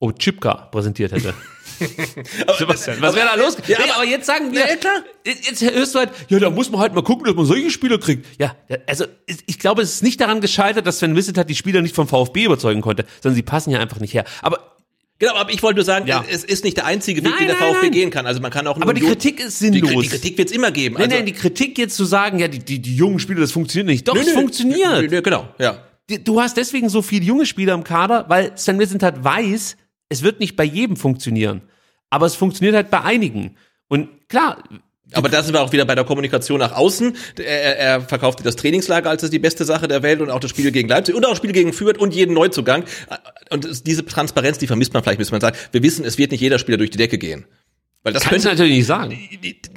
Ochipka 0.00 0.68
präsentiert 0.70 1.12
hätte. 1.12 1.34
Sebastian, 2.58 3.00
was 3.00 3.14
wäre 3.14 3.26
da 3.26 3.34
los? 3.34 3.56
Ja, 3.66 3.78
nee, 3.78 3.84
aber, 3.84 3.96
aber, 3.96 4.04
jetzt 4.04 4.26
sagen 4.26 4.52
wir, 4.52 4.60
ja, 4.60 4.76
klar. 4.76 5.02
jetzt 5.24 5.62
hörst 5.62 5.94
du 5.94 5.98
halt, 6.00 6.10
ja, 6.28 6.38
da 6.38 6.50
muss 6.50 6.70
man 6.70 6.80
halt 6.80 6.94
mal 6.94 7.02
gucken, 7.02 7.26
dass 7.26 7.34
man 7.34 7.46
solche 7.46 7.70
Spieler 7.70 7.98
kriegt. 7.98 8.26
Ja, 8.40 8.56
also 8.86 9.06
ich 9.46 9.58
glaube, 9.58 9.82
es 9.82 9.94
ist 9.94 10.02
nicht 10.02 10.20
daran 10.20 10.40
gescheitert, 10.40 10.86
dass 10.86 10.98
Sven 10.98 11.16
Wisset 11.16 11.38
hat 11.38 11.48
die 11.48 11.54
Spieler 11.54 11.82
nicht 11.82 11.94
vom 11.94 12.08
VfB 12.08 12.44
überzeugen 12.44 12.80
konnte, 12.80 13.06
sondern 13.22 13.36
sie 13.36 13.42
passen 13.42 13.70
ja 13.70 13.80
einfach 13.80 14.00
nicht 14.00 14.14
her. 14.14 14.24
Aber 14.42 14.76
Genau, 15.18 15.34
aber 15.34 15.50
ich 15.50 15.62
wollte 15.62 15.76
nur 15.76 15.84
sagen, 15.84 16.06
ja. 16.06 16.22
es 16.30 16.44
ist 16.44 16.62
nicht 16.62 16.76
der 16.76 16.84
einzige 16.84 17.24
Weg, 17.24 17.30
nein, 17.30 17.38
den 17.38 17.46
der 17.48 17.56
VfB 17.56 17.82
nein. 17.82 17.90
gehen 17.90 18.10
kann. 18.10 18.26
Also 18.26 18.40
man 18.42 18.50
kann 18.50 18.66
auch 18.66 18.78
Aber 18.78 18.92
die 18.92 19.00
Kritik 19.00 19.40
ist 19.40 19.60
sinnlos. 19.60 19.90
Die, 19.90 20.00
die 20.00 20.08
Kritik 20.08 20.38
wird 20.38 20.50
es 20.50 20.54
immer 20.54 20.70
geben. 20.70 20.96
Nein, 20.96 21.04
also, 21.04 21.16
nein, 21.16 21.26
die 21.26 21.32
Kritik 21.32 21.78
jetzt 21.78 21.96
zu 21.96 22.04
sagen, 22.04 22.38
ja, 22.38 22.48
die, 22.48 22.58
die, 22.58 22.80
die 22.80 22.94
jungen 22.94 23.18
Spieler, 23.18 23.40
das 23.40 23.52
funktioniert 23.52 23.86
nicht. 23.86 24.08
Doch, 24.08 24.16
es 24.16 24.30
funktioniert. 24.30 25.10
Nö, 25.10 25.22
genau, 25.22 25.48
ja. 25.58 25.82
Du 26.22 26.40
hast 26.40 26.56
deswegen 26.56 26.88
so 26.90 27.00
viele 27.02 27.24
junge 27.24 27.46
Spieler 27.46 27.74
im 27.74 27.82
Kader, 27.82 28.26
weil 28.28 28.52
Sven 28.56 28.78
Wisset 28.78 29.02
hat 29.02 29.24
weiß, 29.24 29.76
es 30.08 30.22
wird 30.22 30.40
nicht 30.40 30.56
bei 30.56 30.64
jedem 30.64 30.96
funktionieren 30.96 31.62
aber 32.10 32.26
es 32.26 32.34
funktioniert 32.34 32.74
halt 32.74 32.90
bei 32.90 33.02
einigen. 33.02 33.56
Und 33.88 34.28
klar, 34.28 34.62
aber 35.12 35.28
da 35.28 35.42
sind 35.42 35.54
wir 35.54 35.60
auch 35.60 35.72
wieder 35.72 35.84
bei 35.84 35.94
der 35.94 36.04
Kommunikation 36.04 36.58
nach 36.58 36.72
außen. 36.72 37.16
Er, 37.38 37.78
er 37.78 38.00
verkaufte 38.00 38.42
das 38.42 38.56
Trainingslager 38.56 39.08
als 39.08 39.28
die 39.30 39.38
beste 39.38 39.64
Sache 39.64 39.86
der 39.86 40.02
Welt 40.02 40.20
und 40.20 40.30
auch 40.30 40.40
das 40.40 40.50
Spiel 40.50 40.72
gegen 40.72 40.88
Leipzig 40.88 41.14
und 41.14 41.24
auch 41.24 41.30
das 41.30 41.38
Spiel 41.38 41.52
gegen 41.52 41.72
Fürth 41.72 41.98
und 41.98 42.12
jeden 42.12 42.34
Neuzugang. 42.34 42.84
Und 43.50 43.86
diese 43.86 44.04
Transparenz, 44.04 44.58
die 44.58 44.66
vermisst 44.66 44.94
man 44.94 45.04
vielleicht, 45.04 45.18
bis 45.18 45.30
man 45.30 45.40
sagt, 45.40 45.72
wir 45.72 45.82
wissen, 45.84 46.04
es 46.04 46.18
wird 46.18 46.32
nicht 46.32 46.40
jeder 46.40 46.58
Spieler 46.58 46.78
durch 46.78 46.90
die 46.90 46.98
Decke 46.98 47.18
gehen. 47.18 47.44
Weil 48.02 48.14
das 48.14 48.24
Kannst 48.24 48.46
könnte 48.46 48.48
natürlich 48.48 48.78
nicht 48.78 48.86
sagen. 48.86 49.16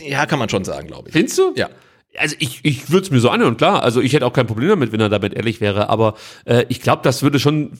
Ja, 0.01 0.25
kann 0.25 0.39
man 0.39 0.49
schon 0.49 0.63
sagen, 0.63 0.87
glaube 0.87 1.09
ich. 1.09 1.13
Findest 1.13 1.37
du? 1.37 1.53
Ja. 1.55 1.69
Also 2.17 2.35
ich, 2.39 2.61
ich 2.63 2.89
würde 2.89 3.05
es 3.05 3.11
mir 3.11 3.19
so 3.19 3.29
anhören, 3.29 3.57
klar. 3.57 3.83
Also 3.83 4.01
ich 4.01 4.13
hätte 4.13 4.25
auch 4.25 4.33
kein 4.33 4.47
Problem 4.47 4.69
damit, 4.69 4.91
wenn 4.91 4.99
er 4.99 5.09
damit 5.09 5.35
ehrlich 5.35 5.61
wäre. 5.61 5.89
Aber 5.89 6.15
äh, 6.45 6.65
ich 6.69 6.81
glaube, 6.81 7.01
das 7.03 7.21
würde 7.21 7.39
schon 7.39 7.77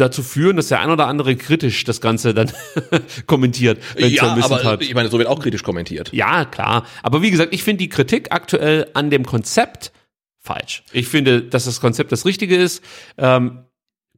dazu 0.00 0.22
führen, 0.22 0.56
dass 0.56 0.68
der 0.68 0.80
ein 0.80 0.90
oder 0.90 1.06
andere 1.06 1.36
kritisch 1.36 1.84
das 1.84 2.00
Ganze 2.00 2.34
dann 2.34 2.50
kommentiert. 3.26 3.78
Ja, 3.96 4.34
aber 4.34 4.64
hat. 4.64 4.82
ich 4.82 4.94
meine, 4.94 5.08
so 5.08 5.18
wird 5.18 5.28
auch 5.28 5.40
kritisch 5.40 5.62
kommentiert. 5.62 6.12
Ja, 6.12 6.44
klar. 6.44 6.84
Aber 7.02 7.22
wie 7.22 7.30
gesagt, 7.30 7.54
ich 7.54 7.62
finde 7.62 7.78
die 7.78 7.88
Kritik 7.88 8.32
aktuell 8.32 8.88
an 8.94 9.10
dem 9.10 9.24
Konzept 9.24 9.92
falsch. 10.40 10.82
Ich 10.92 11.08
finde, 11.08 11.42
dass 11.42 11.64
das 11.64 11.80
Konzept 11.80 12.12
das 12.12 12.24
Richtige 12.24 12.56
ist. 12.56 12.82
Ähm, 13.16 13.64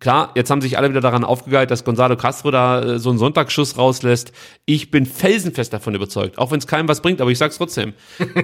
Klar, 0.00 0.33
jetzt 0.34 0.50
haben 0.50 0.62
sich 0.62 0.78
alle 0.78 0.89
wieder 0.89 1.02
daran 1.02 1.25
aufgegeilt, 1.25 1.70
dass 1.70 1.84
Gonzalo 1.84 2.17
Castro 2.17 2.50
da 2.50 2.81
äh, 2.81 2.99
so 2.99 3.10
einen 3.10 3.18
Sonntagsschuss 3.18 3.76
rauslässt. 3.76 4.33
Ich 4.65 4.91
bin 4.91 5.05
felsenfest 5.05 5.75
davon 5.75 5.94
überzeugt, 5.94 6.39
auch 6.39 6.50
wenn 6.50 6.59
es 6.59 6.67
keinem 6.67 6.89
was 6.89 7.02
bringt, 7.02 7.20
aber 7.20 7.31
ich 7.31 7.36
sag's 7.36 7.59
trotzdem. 7.59 7.92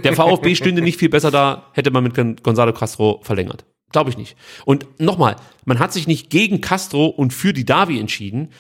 Der 0.05 0.13
VfB 0.15 0.55
stünde 0.55 0.83
nicht 0.83 0.99
viel 0.99 1.09
besser 1.09 1.31
da, 1.31 1.71
hätte 1.73 1.91
man 1.91 2.05
mit 2.05 2.43
Gonzalo 2.43 2.75
Castro 2.75 3.21
verlängert. 3.23 3.65
Glaube 3.97 4.11
ich 4.11 4.19
nicht. 4.19 4.37
Und 4.67 5.01
nochmal, 5.01 5.37
man 5.65 5.79
hat 5.79 5.91
sich 5.91 6.07
nicht 6.07 6.29
gegen 6.29 6.61
Castro 6.61 7.07
und 7.07 7.33
für 7.33 7.55
die 7.55 7.65
Davi 7.65 7.99
entschieden. 7.99 8.51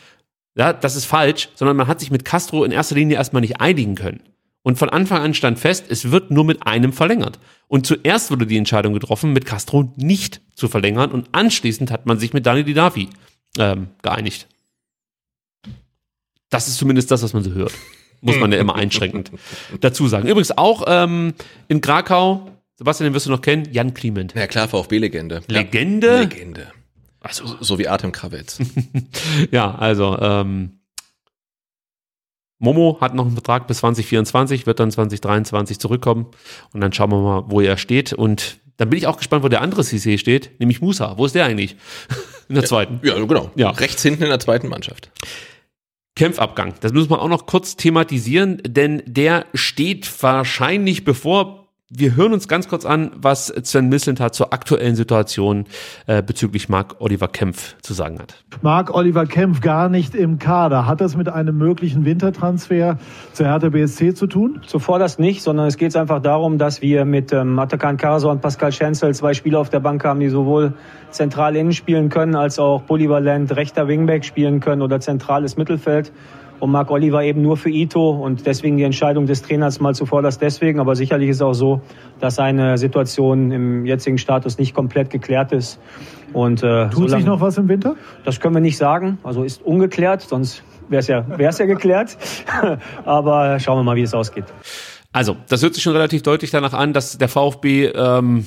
Ja, 0.56 0.72
das 0.72 0.96
ist 0.96 1.04
falsch, 1.04 1.50
sondern 1.54 1.76
man 1.76 1.88
hat 1.88 2.00
sich 2.00 2.10
mit 2.10 2.24
Castro 2.24 2.64
in 2.64 2.72
erster 2.72 2.94
Linie 2.94 3.18
erstmal 3.18 3.42
nicht 3.42 3.60
einigen 3.60 3.96
können. 3.96 4.22
Und 4.62 4.78
von 4.78 4.88
Anfang 4.88 5.20
an 5.20 5.34
stand 5.34 5.58
fest, 5.58 5.84
es 5.90 6.10
wird 6.10 6.30
nur 6.30 6.46
mit 6.46 6.66
einem 6.66 6.94
verlängert. 6.94 7.38
Und 7.68 7.86
zuerst 7.86 8.30
wurde 8.30 8.46
die 8.46 8.56
Entscheidung 8.56 8.94
getroffen, 8.94 9.34
mit 9.34 9.44
Castro 9.44 9.92
nicht 9.96 10.40
zu 10.54 10.68
verlängern 10.68 11.10
und 11.10 11.28
anschließend 11.32 11.90
hat 11.90 12.06
man 12.06 12.18
sich 12.18 12.32
mit 12.32 12.46
Dani 12.46 12.64
Didavi 12.64 13.10
ähm, 13.58 13.88
geeinigt. 14.00 14.48
Das 16.48 16.66
ist 16.66 16.78
zumindest 16.78 17.10
das, 17.10 17.22
was 17.22 17.34
man 17.34 17.42
so 17.42 17.50
hört. 17.50 17.74
Muss 18.22 18.38
man 18.38 18.52
ja 18.52 18.58
immer 18.58 18.74
einschränkend 18.74 19.32
dazu 19.82 20.08
sagen. 20.08 20.26
Übrigens 20.28 20.56
auch 20.56 20.84
ähm, 20.86 21.34
in 21.68 21.82
Krakau 21.82 22.55
Sebastian, 22.76 23.10
den 23.10 23.14
wirst 23.14 23.26
du 23.26 23.30
noch 23.30 23.40
kennen, 23.40 23.66
Jan 23.72 23.94
Kliment. 23.94 24.34
Ja 24.34 24.46
klar, 24.46 24.68
VfB-Legende. 24.68 25.42
Legende? 25.48 26.20
Legende. 26.20 26.72
Also, 27.20 27.46
so, 27.46 27.56
so 27.60 27.78
wie 27.78 27.88
Artem 27.88 28.12
Krawitz. 28.12 28.58
ja, 29.50 29.74
also 29.74 30.18
ähm, 30.20 30.80
Momo 32.58 32.98
hat 33.00 33.14
noch 33.14 33.24
einen 33.24 33.34
Vertrag 33.34 33.66
bis 33.66 33.78
2024, 33.78 34.66
wird 34.66 34.78
dann 34.78 34.90
2023 34.90 35.78
zurückkommen 35.78 36.26
und 36.72 36.80
dann 36.80 36.92
schauen 36.92 37.10
wir 37.10 37.20
mal, 37.20 37.44
wo 37.48 37.60
er 37.60 37.78
steht 37.78 38.12
und 38.12 38.58
dann 38.76 38.90
bin 38.90 38.98
ich 38.98 39.06
auch 39.06 39.16
gespannt, 39.16 39.42
wo 39.42 39.48
der 39.48 39.62
andere 39.62 39.82
CC 39.82 40.18
steht, 40.18 40.60
nämlich 40.60 40.82
Musa. 40.82 41.16
Wo 41.16 41.24
ist 41.24 41.34
der 41.34 41.46
eigentlich? 41.46 41.76
In 42.48 42.54
der 42.54 42.64
zweiten. 42.64 43.00
Ja, 43.02 43.14
genau. 43.14 43.50
Ja. 43.56 43.70
Rechts 43.70 44.02
hinten 44.04 44.22
in 44.22 44.28
der 44.28 44.38
zweiten 44.38 44.68
Mannschaft. 44.68 45.10
Kämpfabgang. 46.14 46.74
Das 46.78 46.92
müssen 46.92 47.10
wir 47.10 47.20
auch 47.20 47.28
noch 47.28 47.46
kurz 47.46 47.74
thematisieren, 47.74 48.62
denn 48.64 49.02
der 49.04 49.46
steht 49.52 50.22
wahrscheinlich 50.22 51.04
bevor 51.04 51.65
wir 51.88 52.16
hören 52.16 52.32
uns 52.32 52.48
ganz 52.48 52.66
kurz 52.66 52.84
an, 52.84 53.12
was 53.14 53.46
Sven 53.46 53.88
Mislintat 53.88 54.34
zur 54.34 54.52
aktuellen 54.52 54.96
Situation 54.96 55.66
äh, 56.08 56.20
bezüglich 56.20 56.68
Marc 56.68 56.96
Oliver 57.00 57.28
Kempf 57.28 57.76
zu 57.80 57.94
sagen 57.94 58.18
hat. 58.18 58.42
Marc 58.60 58.92
Oliver 58.92 59.24
Kempf 59.24 59.60
gar 59.60 59.88
nicht 59.88 60.16
im 60.16 60.40
Kader. 60.40 60.86
Hat 60.86 61.00
das 61.00 61.16
mit 61.16 61.28
einem 61.28 61.56
möglichen 61.56 62.04
Wintertransfer 62.04 62.98
zur 63.32 63.46
Hertha 63.46 63.68
BSC 63.68 64.14
zu 64.14 64.26
tun? 64.26 64.60
Zuvor 64.66 64.98
das 64.98 65.20
nicht, 65.20 65.42
sondern 65.42 65.68
es 65.68 65.76
geht 65.76 65.94
einfach 65.94 66.20
darum, 66.20 66.58
dass 66.58 66.82
wir 66.82 67.04
mit 67.04 67.32
ähm, 67.32 67.56
Atakan 67.56 67.96
Karasor 67.98 68.32
und 68.32 68.40
Pascal 68.40 68.72
Schenzel 68.72 69.14
zwei 69.14 69.34
Spieler 69.34 69.60
auf 69.60 69.70
der 69.70 69.80
Bank 69.80 70.04
haben, 70.04 70.18
die 70.18 70.28
sowohl 70.28 70.72
zentral 71.10 71.54
innen 71.54 71.72
spielen 71.72 72.08
können, 72.08 72.34
als 72.34 72.58
auch 72.58 72.84
polyvalent 72.84 73.54
rechter 73.54 73.86
Wingback 73.86 74.24
spielen 74.24 74.58
können 74.58 74.82
oder 74.82 74.98
zentrales 74.98 75.56
Mittelfeld 75.56 76.10
und 76.60 76.70
Marc 76.70 76.90
Oliver 76.90 77.22
eben 77.22 77.42
nur 77.42 77.56
für 77.56 77.70
Ito 77.70 78.10
und 78.10 78.46
deswegen 78.46 78.76
die 78.76 78.84
Entscheidung 78.84 79.26
des 79.26 79.42
Trainers 79.42 79.80
mal 79.80 79.94
zuvor 79.94 80.22
das 80.22 80.38
deswegen. 80.38 80.80
Aber 80.80 80.96
sicherlich 80.96 81.30
ist 81.30 81.36
es 81.36 81.42
auch 81.42 81.52
so, 81.52 81.80
dass 82.20 82.36
seine 82.36 82.78
Situation 82.78 83.50
im 83.50 83.86
jetzigen 83.86 84.18
Status 84.18 84.58
nicht 84.58 84.74
komplett 84.74 85.10
geklärt 85.10 85.52
ist. 85.52 85.78
Und, 86.32 86.62
äh, 86.62 86.88
Tut 86.90 87.10
sich 87.10 87.24
noch 87.24 87.40
was 87.40 87.58
im 87.58 87.68
Winter? 87.68 87.96
Das 88.24 88.40
können 88.40 88.54
wir 88.54 88.60
nicht 88.60 88.76
sagen. 88.76 89.18
Also 89.22 89.44
ist 89.44 89.62
ungeklärt, 89.62 90.22
sonst 90.22 90.62
wäre 90.88 91.00
es 91.00 91.06
ja, 91.06 91.24
wär's 91.38 91.58
ja 91.58 91.66
geklärt. 91.66 92.16
Aber 93.04 93.58
schauen 93.60 93.78
wir 93.78 93.82
mal, 93.84 93.96
wie 93.96 94.02
es 94.02 94.14
ausgeht. 94.14 94.44
Also, 95.12 95.36
das 95.48 95.62
hört 95.62 95.74
sich 95.74 95.82
schon 95.82 95.94
relativ 95.94 96.22
deutlich 96.22 96.50
danach 96.50 96.74
an, 96.74 96.92
dass 96.92 97.16
der 97.16 97.28
VfB 97.28 97.86
ähm, 97.86 98.44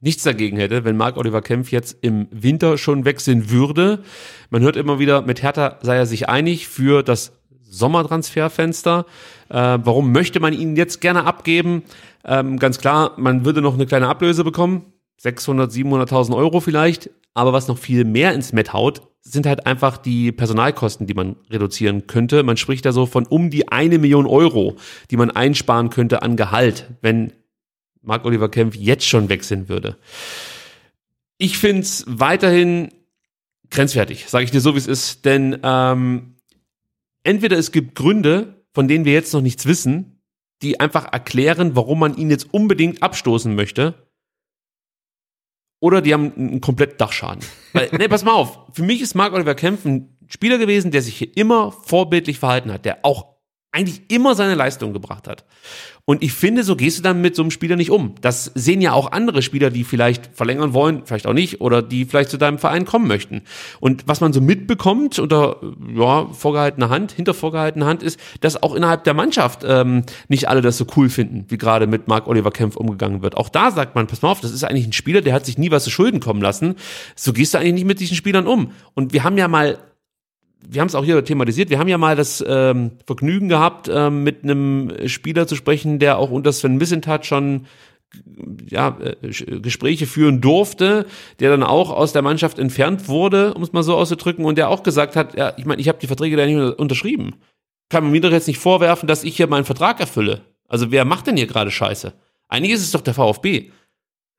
nichts 0.00 0.22
dagegen 0.22 0.56
hätte, 0.56 0.84
wenn 0.84 0.96
Marc 0.96 1.16
Oliver 1.16 1.42
Kempf 1.42 1.72
jetzt 1.72 1.98
im 2.02 2.28
Winter 2.30 2.78
schon 2.78 3.04
wechseln 3.04 3.50
würde. 3.50 4.02
Man 4.50 4.62
hört 4.62 4.76
immer 4.76 4.98
wieder, 4.98 5.22
mit 5.22 5.42
Hertha 5.42 5.78
sei 5.82 5.96
er 5.96 6.06
sich 6.06 6.28
einig 6.28 6.68
für 6.68 7.02
das 7.02 7.32
Sommertransferfenster. 7.62 9.06
Äh, 9.48 9.54
warum 9.54 10.12
möchte 10.12 10.40
man 10.40 10.52
ihn 10.52 10.76
jetzt 10.76 11.00
gerne 11.00 11.24
abgeben? 11.24 11.82
Ähm, 12.24 12.58
ganz 12.58 12.78
klar, 12.78 13.12
man 13.16 13.44
würde 13.44 13.60
noch 13.60 13.74
eine 13.74 13.86
kleine 13.86 14.08
Ablöse 14.08 14.44
bekommen. 14.44 14.92
600, 15.18 15.70
700.000 15.70 16.36
Euro 16.36 16.60
vielleicht. 16.60 17.10
Aber 17.34 17.52
was 17.52 17.68
noch 17.68 17.78
viel 17.78 18.04
mehr 18.04 18.32
ins 18.34 18.52
Met 18.52 18.72
haut, 18.72 19.02
sind 19.20 19.46
halt 19.46 19.66
einfach 19.66 19.96
die 19.96 20.32
Personalkosten, 20.32 21.06
die 21.06 21.14
man 21.14 21.36
reduzieren 21.50 22.06
könnte. 22.06 22.42
Man 22.42 22.56
spricht 22.56 22.84
da 22.84 22.92
so 22.92 23.06
von 23.06 23.26
um 23.26 23.50
die 23.50 23.68
eine 23.68 23.98
Million 23.98 24.26
Euro, 24.26 24.76
die 25.10 25.16
man 25.16 25.30
einsparen 25.30 25.90
könnte 25.90 26.22
an 26.22 26.36
Gehalt, 26.36 26.90
wenn 27.02 27.32
Marc-Oliver 28.02 28.48
Kempf 28.48 28.74
jetzt 28.74 29.06
schon 29.06 29.28
wechseln 29.28 29.68
würde. 29.68 29.98
Ich 31.38 31.58
find's 31.58 32.04
weiterhin 32.06 32.92
grenzwertig, 33.70 34.26
sage 34.28 34.44
ich 34.44 34.50
dir 34.50 34.60
so, 34.60 34.74
wie 34.74 34.78
es 34.78 34.86
ist. 34.86 35.24
Denn 35.24 35.58
ähm, 35.62 36.36
entweder 37.22 37.56
es 37.58 37.72
gibt 37.72 37.94
Gründe, 37.94 38.64
von 38.72 38.88
denen 38.88 39.04
wir 39.04 39.12
jetzt 39.12 39.32
noch 39.32 39.40
nichts 39.40 39.66
wissen, 39.66 40.22
die 40.62 40.80
einfach 40.80 41.12
erklären, 41.12 41.76
warum 41.76 42.00
man 42.00 42.16
ihn 42.16 42.30
jetzt 42.30 42.52
unbedingt 42.52 43.02
abstoßen 43.02 43.54
möchte. 43.54 43.94
Oder 45.80 46.02
die 46.02 46.12
haben 46.12 46.32
einen 46.34 46.60
kompletten 46.60 46.98
Dachschaden. 46.98 47.44
Weil, 47.72 47.88
nee, 47.96 48.08
pass 48.08 48.24
mal 48.24 48.32
auf. 48.32 48.58
Für 48.72 48.82
mich 48.82 49.00
ist 49.00 49.14
Marc 49.14 49.32
Oliver 49.32 49.54
Kempf 49.54 49.84
ein 49.84 50.16
Spieler 50.26 50.58
gewesen, 50.58 50.90
der 50.90 51.02
sich 51.02 51.16
hier 51.16 51.36
immer 51.36 51.72
vorbildlich 51.72 52.38
verhalten 52.38 52.72
hat, 52.72 52.84
der 52.84 53.04
auch 53.04 53.36
eigentlich 53.70 54.10
immer 54.10 54.34
seine 54.34 54.54
Leistung 54.54 54.92
gebracht 54.92 55.28
hat. 55.28 55.44
Und 56.08 56.22
ich 56.22 56.32
finde, 56.32 56.64
so 56.64 56.74
gehst 56.74 56.96
du 56.96 57.02
dann 57.02 57.20
mit 57.20 57.36
so 57.36 57.42
einem 57.42 57.50
Spieler 57.50 57.76
nicht 57.76 57.90
um. 57.90 58.14
Das 58.22 58.50
sehen 58.54 58.80
ja 58.80 58.94
auch 58.94 59.12
andere 59.12 59.42
Spieler, 59.42 59.68
die 59.68 59.84
vielleicht 59.84 60.30
verlängern 60.32 60.72
wollen, 60.72 61.02
vielleicht 61.04 61.26
auch 61.26 61.34
nicht, 61.34 61.60
oder 61.60 61.82
die 61.82 62.06
vielleicht 62.06 62.30
zu 62.30 62.38
deinem 62.38 62.56
Verein 62.56 62.86
kommen 62.86 63.06
möchten. 63.06 63.42
Und 63.78 64.08
was 64.08 64.22
man 64.22 64.32
so 64.32 64.40
mitbekommt 64.40 65.18
unter 65.18 65.58
ja, 65.94 66.26
vorgehaltener 66.32 66.88
Hand, 66.88 67.12
hinter 67.12 67.34
vorgehaltener 67.34 67.84
Hand, 67.84 68.02
ist, 68.02 68.18
dass 68.40 68.62
auch 68.62 68.74
innerhalb 68.74 69.04
der 69.04 69.12
Mannschaft 69.12 69.66
ähm, 69.68 70.04
nicht 70.28 70.48
alle 70.48 70.62
das 70.62 70.78
so 70.78 70.86
cool 70.96 71.10
finden, 71.10 71.44
wie 71.48 71.58
gerade 71.58 71.86
mit 71.86 72.08
Marc 72.08 72.26
Oliver 72.26 72.52
Kempf 72.52 72.76
umgegangen 72.76 73.20
wird. 73.20 73.36
Auch 73.36 73.50
da 73.50 73.70
sagt 73.70 73.94
man, 73.94 74.06
pass 74.06 74.22
mal 74.22 74.30
auf, 74.30 74.40
das 74.40 74.52
ist 74.52 74.64
eigentlich 74.64 74.86
ein 74.86 74.94
Spieler, 74.94 75.20
der 75.20 75.34
hat 75.34 75.44
sich 75.44 75.58
nie 75.58 75.70
was 75.70 75.84
zu 75.84 75.90
Schulden 75.90 76.20
kommen 76.20 76.40
lassen. 76.40 76.76
So 77.16 77.34
gehst 77.34 77.52
du 77.52 77.58
eigentlich 77.58 77.74
nicht 77.74 77.86
mit 77.86 78.00
diesen 78.00 78.16
Spielern 78.16 78.46
um. 78.46 78.72
Und 78.94 79.12
wir 79.12 79.24
haben 79.24 79.36
ja 79.36 79.46
mal 79.46 79.76
wir 80.66 80.80
haben 80.80 80.88
es 80.88 80.94
auch 80.94 81.04
hier 81.04 81.24
thematisiert, 81.24 81.70
wir 81.70 81.78
haben 81.78 81.88
ja 81.88 81.98
mal 81.98 82.16
das 82.16 82.44
ähm, 82.46 82.92
Vergnügen 83.06 83.48
gehabt, 83.48 83.88
ähm, 83.92 84.24
mit 84.24 84.44
einem 84.44 84.92
Spieler 85.06 85.46
zu 85.46 85.56
sprechen, 85.56 85.98
der 85.98 86.18
auch 86.18 86.30
unter 86.30 86.52
Sven 86.52 86.76
Missentat 86.76 87.26
schon 87.26 87.66
ja, 88.68 88.96
äh, 89.00 89.60
Gespräche 89.60 90.06
führen 90.06 90.40
durfte, 90.40 91.06
der 91.40 91.50
dann 91.50 91.62
auch 91.62 91.90
aus 91.90 92.12
der 92.12 92.22
Mannschaft 92.22 92.58
entfernt 92.58 93.08
wurde, 93.08 93.54
um 93.54 93.62
es 93.62 93.72
mal 93.72 93.82
so 93.82 93.96
auszudrücken, 93.96 94.44
und 94.44 94.58
der 94.58 94.70
auch 94.70 94.82
gesagt 94.82 95.16
hat, 95.16 95.36
ja, 95.36 95.52
ich 95.56 95.64
meine, 95.64 95.80
ich 95.80 95.88
habe 95.88 95.98
die 96.00 96.06
Verträge 96.06 96.36
da 96.36 96.46
nicht 96.46 96.78
unterschrieben. 96.78 97.36
Kann 97.90 98.04
man 98.04 98.12
mir 98.12 98.20
doch 98.20 98.30
jetzt 98.30 98.48
nicht 98.48 98.58
vorwerfen, 98.58 99.06
dass 99.06 99.24
ich 99.24 99.36
hier 99.36 99.46
meinen 99.46 99.64
Vertrag 99.64 100.00
erfülle. 100.00 100.42
Also 100.68 100.90
wer 100.90 101.04
macht 101.04 101.26
denn 101.26 101.36
hier 101.36 101.46
gerade 101.46 101.70
Scheiße? 101.70 102.12
Eigentlich 102.48 102.72
ist 102.72 102.82
es 102.82 102.90
doch 102.90 103.00
der 103.00 103.14
VfB. 103.14 103.70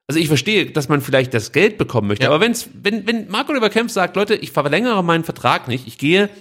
Also 0.09 0.19
ich 0.19 0.27
verstehe, 0.27 0.65
dass 0.65 0.89
man 0.89 1.01
vielleicht 1.01 1.35
das 1.35 1.51
Geld 1.51 1.77
bekommen 1.77 2.07
möchte, 2.07 2.23
ja. 2.23 2.31
aber 2.31 2.41
wenn's, 2.41 2.67
wenn, 2.73 3.05
wenn 3.05 3.27
Marco 3.27 3.51
Oliver 3.51 3.69
Kempf 3.69 3.91
sagt, 3.91 4.15
Leute, 4.15 4.33
ich 4.33 4.51
verlängere 4.51 5.03
meinen 5.03 5.23
Vertrag 5.23 5.67
nicht, 5.67 5.85
ich 5.85 5.99
gehe 5.99 6.31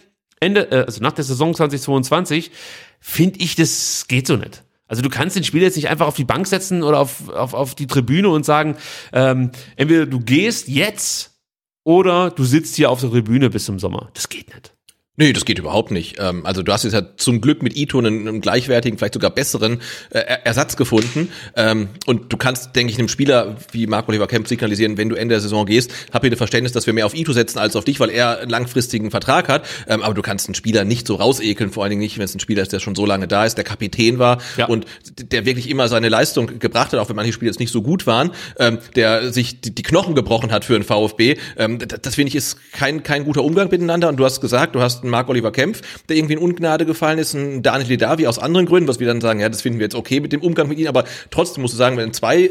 Ende, 0.40 0.72
äh, 0.72 0.84
also 0.86 1.02
nach 1.02 1.12
der 1.12 1.24
Saison 1.24 1.54
2022, 1.54 2.50
finde 2.98 3.40
ich, 3.40 3.56
das 3.56 4.06
geht 4.08 4.26
so 4.26 4.36
nicht. 4.36 4.64
Also 4.86 5.02
du 5.02 5.10
kannst 5.10 5.36
den 5.36 5.44
Spieler 5.44 5.64
jetzt 5.64 5.76
nicht 5.76 5.90
einfach 5.90 6.06
auf 6.06 6.16
die 6.16 6.24
Bank 6.24 6.46
setzen 6.46 6.82
oder 6.82 6.98
auf, 6.98 7.28
auf, 7.28 7.52
auf 7.52 7.74
die 7.74 7.86
Tribüne 7.86 8.30
und 8.30 8.46
sagen, 8.46 8.74
ähm, 9.12 9.50
entweder 9.76 10.06
du 10.06 10.20
gehst 10.20 10.68
jetzt 10.68 11.38
oder 11.84 12.30
du 12.30 12.44
sitzt 12.44 12.74
hier 12.76 12.90
auf 12.90 13.02
der 13.02 13.10
Tribüne 13.10 13.50
bis 13.50 13.66
zum 13.66 13.78
Sommer. 13.78 14.08
Das 14.14 14.30
geht 14.30 14.48
nicht. 14.48 14.72
Nee, 15.20 15.32
das 15.32 15.44
geht 15.44 15.58
überhaupt 15.58 15.90
nicht. 15.90 16.16
Ähm, 16.20 16.46
also 16.46 16.62
du 16.62 16.72
hast 16.72 16.84
jetzt 16.84 16.92
ja 16.92 17.02
zum 17.16 17.40
Glück 17.40 17.60
mit 17.60 17.76
Ito 17.76 17.98
einen, 17.98 18.28
einen 18.28 18.40
gleichwertigen, 18.40 18.98
vielleicht 18.98 19.14
sogar 19.14 19.30
besseren 19.30 19.80
äh, 20.10 20.20
Ersatz 20.44 20.76
gefunden. 20.76 21.32
Ähm, 21.56 21.88
und 22.06 22.32
du 22.32 22.36
kannst, 22.36 22.76
denke 22.76 22.92
ich, 22.92 23.00
einem 23.00 23.08
Spieler 23.08 23.56
wie 23.72 23.88
Marco 23.88 24.10
Oliver 24.10 24.28
Kemp 24.28 24.46
signalisieren, 24.46 24.96
wenn 24.96 25.08
du 25.08 25.16
Ende 25.16 25.34
der 25.34 25.40
Saison 25.40 25.66
gehst, 25.66 25.92
hab 26.12 26.22
hier 26.22 26.30
ein 26.30 26.36
Verständnis, 26.36 26.70
dass 26.70 26.86
wir 26.86 26.94
mehr 26.94 27.04
auf 27.04 27.16
Ito 27.16 27.32
setzen 27.32 27.58
als 27.58 27.74
auf 27.74 27.84
dich, 27.84 27.98
weil 27.98 28.10
er 28.10 28.38
einen 28.38 28.50
langfristigen 28.50 29.10
Vertrag 29.10 29.48
hat. 29.48 29.66
Ähm, 29.88 30.02
aber 30.02 30.14
du 30.14 30.22
kannst 30.22 30.46
einen 30.46 30.54
Spieler 30.54 30.84
nicht 30.84 31.04
so 31.08 31.16
rausekeln, 31.16 31.72
vor 31.72 31.82
allen 31.82 31.90
Dingen 31.90 32.02
nicht, 32.02 32.16
wenn 32.18 32.24
es 32.24 32.36
ein 32.36 32.40
Spieler 32.40 32.62
ist, 32.62 32.72
der 32.72 32.78
schon 32.78 32.94
so 32.94 33.04
lange 33.04 33.26
da 33.26 33.44
ist, 33.44 33.56
der 33.56 33.64
Kapitän 33.64 34.20
war 34.20 34.38
ja. 34.56 34.66
und 34.66 34.86
der 35.16 35.44
wirklich 35.44 35.68
immer 35.68 35.88
seine 35.88 36.10
Leistung 36.10 36.60
gebracht 36.60 36.92
hat, 36.92 37.00
auch 37.00 37.08
wenn 37.08 37.16
manche 37.16 37.32
Spiele 37.32 37.50
jetzt 37.50 37.58
nicht 37.58 37.72
so 37.72 37.82
gut 37.82 38.06
waren, 38.06 38.30
ähm, 38.60 38.78
der 38.94 39.32
sich 39.32 39.60
die, 39.60 39.74
die, 39.74 39.82
Knochen 39.82 40.14
gebrochen 40.14 40.52
hat 40.52 40.64
für 40.64 40.74
einen 40.74 40.84
VfB. 40.84 41.38
Das, 41.56 42.02
das 42.02 42.14
finde 42.14 42.28
ich 42.28 42.34
ist 42.36 42.58
kein, 42.72 43.02
kein 43.02 43.24
guter 43.24 43.42
Umgang 43.42 43.70
miteinander. 43.70 44.10
Und 44.10 44.18
du 44.18 44.24
hast 44.24 44.40
gesagt, 44.42 44.74
du 44.74 44.80
hast 44.80 45.02
einen 45.08 45.12
Marc-Oliver 45.12 45.52
Kempf, 45.52 45.82
der 46.08 46.16
irgendwie 46.16 46.34
in 46.34 46.40
Ungnade 46.40 46.86
gefallen 46.86 47.18
ist, 47.18 47.34
ein 47.34 47.62
Daniel 47.62 47.88
Ledavi 47.88 48.26
aus 48.26 48.38
anderen 48.38 48.66
Gründen, 48.66 48.88
was 48.88 49.00
wir 49.00 49.06
dann 49.06 49.20
sagen, 49.20 49.40
ja, 49.40 49.48
das 49.48 49.62
finden 49.62 49.78
wir 49.78 49.84
jetzt 49.84 49.94
okay 49.94 50.20
mit 50.20 50.32
dem 50.32 50.42
Umgang 50.42 50.68
mit 50.68 50.78
ihm, 50.78 50.86
aber 50.86 51.04
trotzdem 51.30 51.62
musst 51.62 51.74
du 51.74 51.78
sagen, 51.78 51.96
wenn 51.96 52.12
zwei 52.12 52.50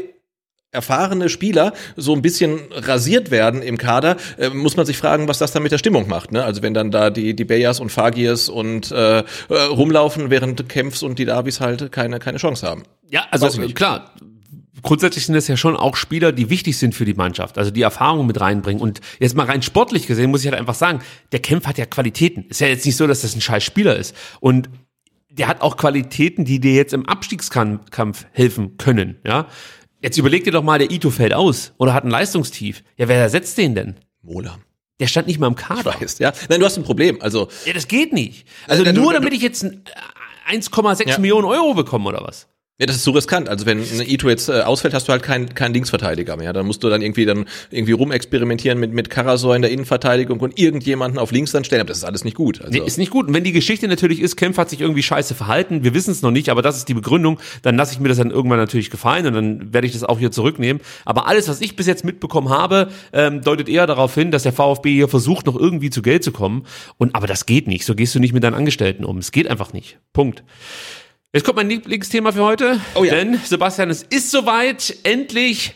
erfahrene 0.70 1.30
Spieler 1.30 1.72
so 1.96 2.12
ein 2.12 2.20
bisschen 2.20 2.60
rasiert 2.70 3.30
werden 3.30 3.62
im 3.62 3.78
Kader, 3.78 4.16
äh, 4.36 4.50
muss 4.50 4.76
man 4.76 4.84
sich 4.84 4.98
fragen, 4.98 5.26
was 5.26 5.38
das 5.38 5.52
dann 5.52 5.62
mit 5.62 5.72
der 5.72 5.78
Stimmung 5.78 6.08
macht. 6.08 6.30
Ne? 6.30 6.44
Also 6.44 6.62
wenn 6.62 6.74
dann 6.74 6.90
da 6.90 7.08
die, 7.08 7.34
die 7.34 7.44
Bayers 7.46 7.80
und 7.80 7.90
Fagiers 7.90 8.50
und 8.50 8.90
äh, 8.92 9.20
äh, 9.20 9.24
rumlaufen, 9.48 10.28
während 10.28 10.68
Kempfs 10.68 11.02
und 11.02 11.18
die 11.18 11.24
Davis 11.24 11.60
halt 11.60 11.90
keine, 11.90 12.18
keine 12.18 12.36
Chance 12.36 12.66
haben. 12.66 12.82
Ja, 13.10 13.24
also 13.30 13.48
klar, 13.68 14.12
grundsätzlich 14.82 15.26
sind 15.26 15.34
es 15.34 15.48
ja 15.48 15.56
schon 15.56 15.76
auch 15.76 15.96
Spieler, 15.96 16.32
die 16.32 16.50
wichtig 16.50 16.78
sind 16.78 16.94
für 16.94 17.04
die 17.04 17.14
Mannschaft, 17.14 17.58
also 17.58 17.70
die 17.70 17.82
Erfahrung 17.82 18.26
mit 18.26 18.40
reinbringen. 18.40 18.82
Und 18.82 19.00
jetzt 19.18 19.36
mal 19.36 19.46
rein 19.46 19.62
sportlich 19.62 20.06
gesehen 20.06 20.30
muss 20.30 20.44
ich 20.44 20.50
halt 20.50 20.58
einfach 20.58 20.74
sagen, 20.74 21.00
der 21.32 21.40
Kempf 21.40 21.66
hat 21.66 21.78
ja 21.78 21.86
Qualitäten. 21.86 22.44
Ist 22.48 22.60
ja 22.60 22.66
jetzt 22.66 22.86
nicht 22.86 22.96
so, 22.96 23.06
dass 23.06 23.22
das 23.22 23.34
ein 23.34 23.40
scheiß 23.40 23.64
Spieler 23.64 23.96
ist. 23.96 24.14
Und 24.40 24.68
der 25.30 25.48
hat 25.48 25.60
auch 25.60 25.76
Qualitäten, 25.76 26.44
die 26.44 26.60
dir 26.60 26.74
jetzt 26.74 26.92
im 26.92 27.06
Abstiegskampf 27.06 28.26
helfen 28.32 28.76
können, 28.76 29.18
ja. 29.24 29.46
Jetzt 30.00 30.16
überleg 30.16 30.44
dir 30.44 30.52
doch 30.52 30.62
mal, 30.62 30.78
der 30.78 30.92
Ito 30.92 31.10
fällt 31.10 31.34
aus 31.34 31.72
oder 31.76 31.92
hat 31.92 32.04
ein 32.04 32.10
Leistungstief. 32.10 32.84
Ja, 32.96 33.08
wer 33.08 33.16
ersetzt 33.16 33.58
den 33.58 33.74
denn? 33.74 33.96
Mola. 34.22 34.58
Der 35.00 35.06
stand 35.06 35.26
nicht 35.26 35.40
mal 35.40 35.48
im 35.48 35.56
Kader. 35.56 35.94
Ich 35.94 36.02
weiß, 36.02 36.18
ja. 36.18 36.32
Nein, 36.48 36.60
du 36.60 36.66
hast 36.66 36.76
ein 36.76 36.84
Problem. 36.84 37.20
Also. 37.20 37.48
Ja, 37.64 37.72
das 37.72 37.88
geht 37.88 38.12
nicht. 38.12 38.46
Also 38.66 38.84
äh, 38.84 38.92
nur 38.92 39.12
damit 39.12 39.32
ich 39.32 39.42
jetzt 39.42 39.64
1,6 39.64 41.08
ja. 41.08 41.18
Millionen 41.18 41.46
Euro 41.46 41.74
bekomme 41.74 42.08
oder 42.08 42.22
was? 42.22 42.48
Ja, 42.80 42.86
das 42.86 42.94
ist 42.94 43.02
so 43.02 43.10
riskant. 43.10 43.48
Also 43.48 43.66
wenn 43.66 43.80
ein 43.80 44.08
Ito 44.08 44.28
jetzt 44.28 44.48
äh, 44.48 44.60
ausfällt, 44.60 44.94
hast 44.94 45.08
du 45.08 45.12
halt 45.12 45.24
keinen 45.24 45.52
keinen 45.52 45.74
Linksverteidiger 45.74 46.36
mehr. 46.36 46.52
Dann 46.52 46.64
musst 46.64 46.84
du 46.84 46.88
dann 46.88 47.02
irgendwie 47.02 47.24
dann 47.24 47.46
irgendwie 47.72 47.90
rumexperimentieren 47.90 48.78
mit 48.78 48.92
mit 48.92 49.10
Karasor 49.10 49.56
in 49.56 49.62
der 49.62 49.72
Innenverteidigung 49.72 50.38
und 50.38 50.56
irgendjemanden 50.56 51.18
auf 51.18 51.32
links 51.32 51.50
dann 51.50 51.64
stellen. 51.64 51.80
Aber 51.80 51.88
das 51.88 51.98
ist 51.98 52.04
alles 52.04 52.22
nicht 52.22 52.36
gut. 52.36 52.60
Also 52.60 52.72
nee, 52.72 52.86
ist 52.86 52.96
nicht 52.96 53.10
gut. 53.10 53.26
Und 53.26 53.34
wenn 53.34 53.42
die 53.42 53.50
Geschichte 53.50 53.88
natürlich 53.88 54.20
ist, 54.20 54.36
Kempf 54.36 54.58
hat 54.58 54.70
sich 54.70 54.80
irgendwie 54.80 55.02
scheiße 55.02 55.34
verhalten, 55.34 55.82
wir 55.82 55.92
wissen 55.92 56.12
es 56.12 56.22
noch 56.22 56.30
nicht, 56.30 56.50
aber 56.50 56.62
das 56.62 56.76
ist 56.76 56.88
die 56.88 56.94
Begründung, 56.94 57.40
dann 57.62 57.74
lasse 57.74 57.94
ich 57.94 57.98
mir 57.98 58.10
das 58.10 58.18
dann 58.18 58.30
irgendwann 58.30 58.58
natürlich 58.60 58.90
gefallen 58.90 59.26
und 59.26 59.34
dann 59.34 59.74
werde 59.74 59.88
ich 59.88 59.92
das 59.92 60.04
auch 60.04 60.20
hier 60.20 60.30
zurücknehmen. 60.30 60.80
Aber 61.04 61.26
alles, 61.26 61.48
was 61.48 61.60
ich 61.60 61.74
bis 61.74 61.88
jetzt 61.88 62.04
mitbekommen 62.04 62.48
habe, 62.48 62.90
ähm, 63.12 63.42
deutet 63.42 63.68
eher 63.68 63.88
darauf 63.88 64.14
hin, 64.14 64.30
dass 64.30 64.44
der 64.44 64.52
VfB 64.52 64.92
hier 64.92 65.08
versucht, 65.08 65.46
noch 65.46 65.56
irgendwie 65.56 65.90
zu 65.90 66.00
Geld 66.00 66.22
zu 66.22 66.30
kommen. 66.30 66.64
Und 66.96 67.16
aber 67.16 67.26
das 67.26 67.44
geht 67.44 67.66
nicht. 67.66 67.84
So 67.84 67.96
gehst 67.96 68.14
du 68.14 68.20
nicht 68.20 68.34
mit 68.34 68.44
deinen 68.44 68.54
Angestellten 68.54 69.04
um. 69.04 69.18
Es 69.18 69.32
geht 69.32 69.48
einfach 69.48 69.72
nicht. 69.72 69.98
Punkt. 70.12 70.44
Jetzt 71.34 71.44
kommt 71.44 71.56
mein 71.56 71.68
Lieblingsthema 71.68 72.32
für 72.32 72.42
heute. 72.42 72.80
Oh 72.94 73.04
ja. 73.04 73.14
Denn, 73.14 73.38
Sebastian, 73.44 73.90
es 73.90 74.02
ist 74.02 74.30
soweit. 74.30 74.96
Endlich. 75.02 75.74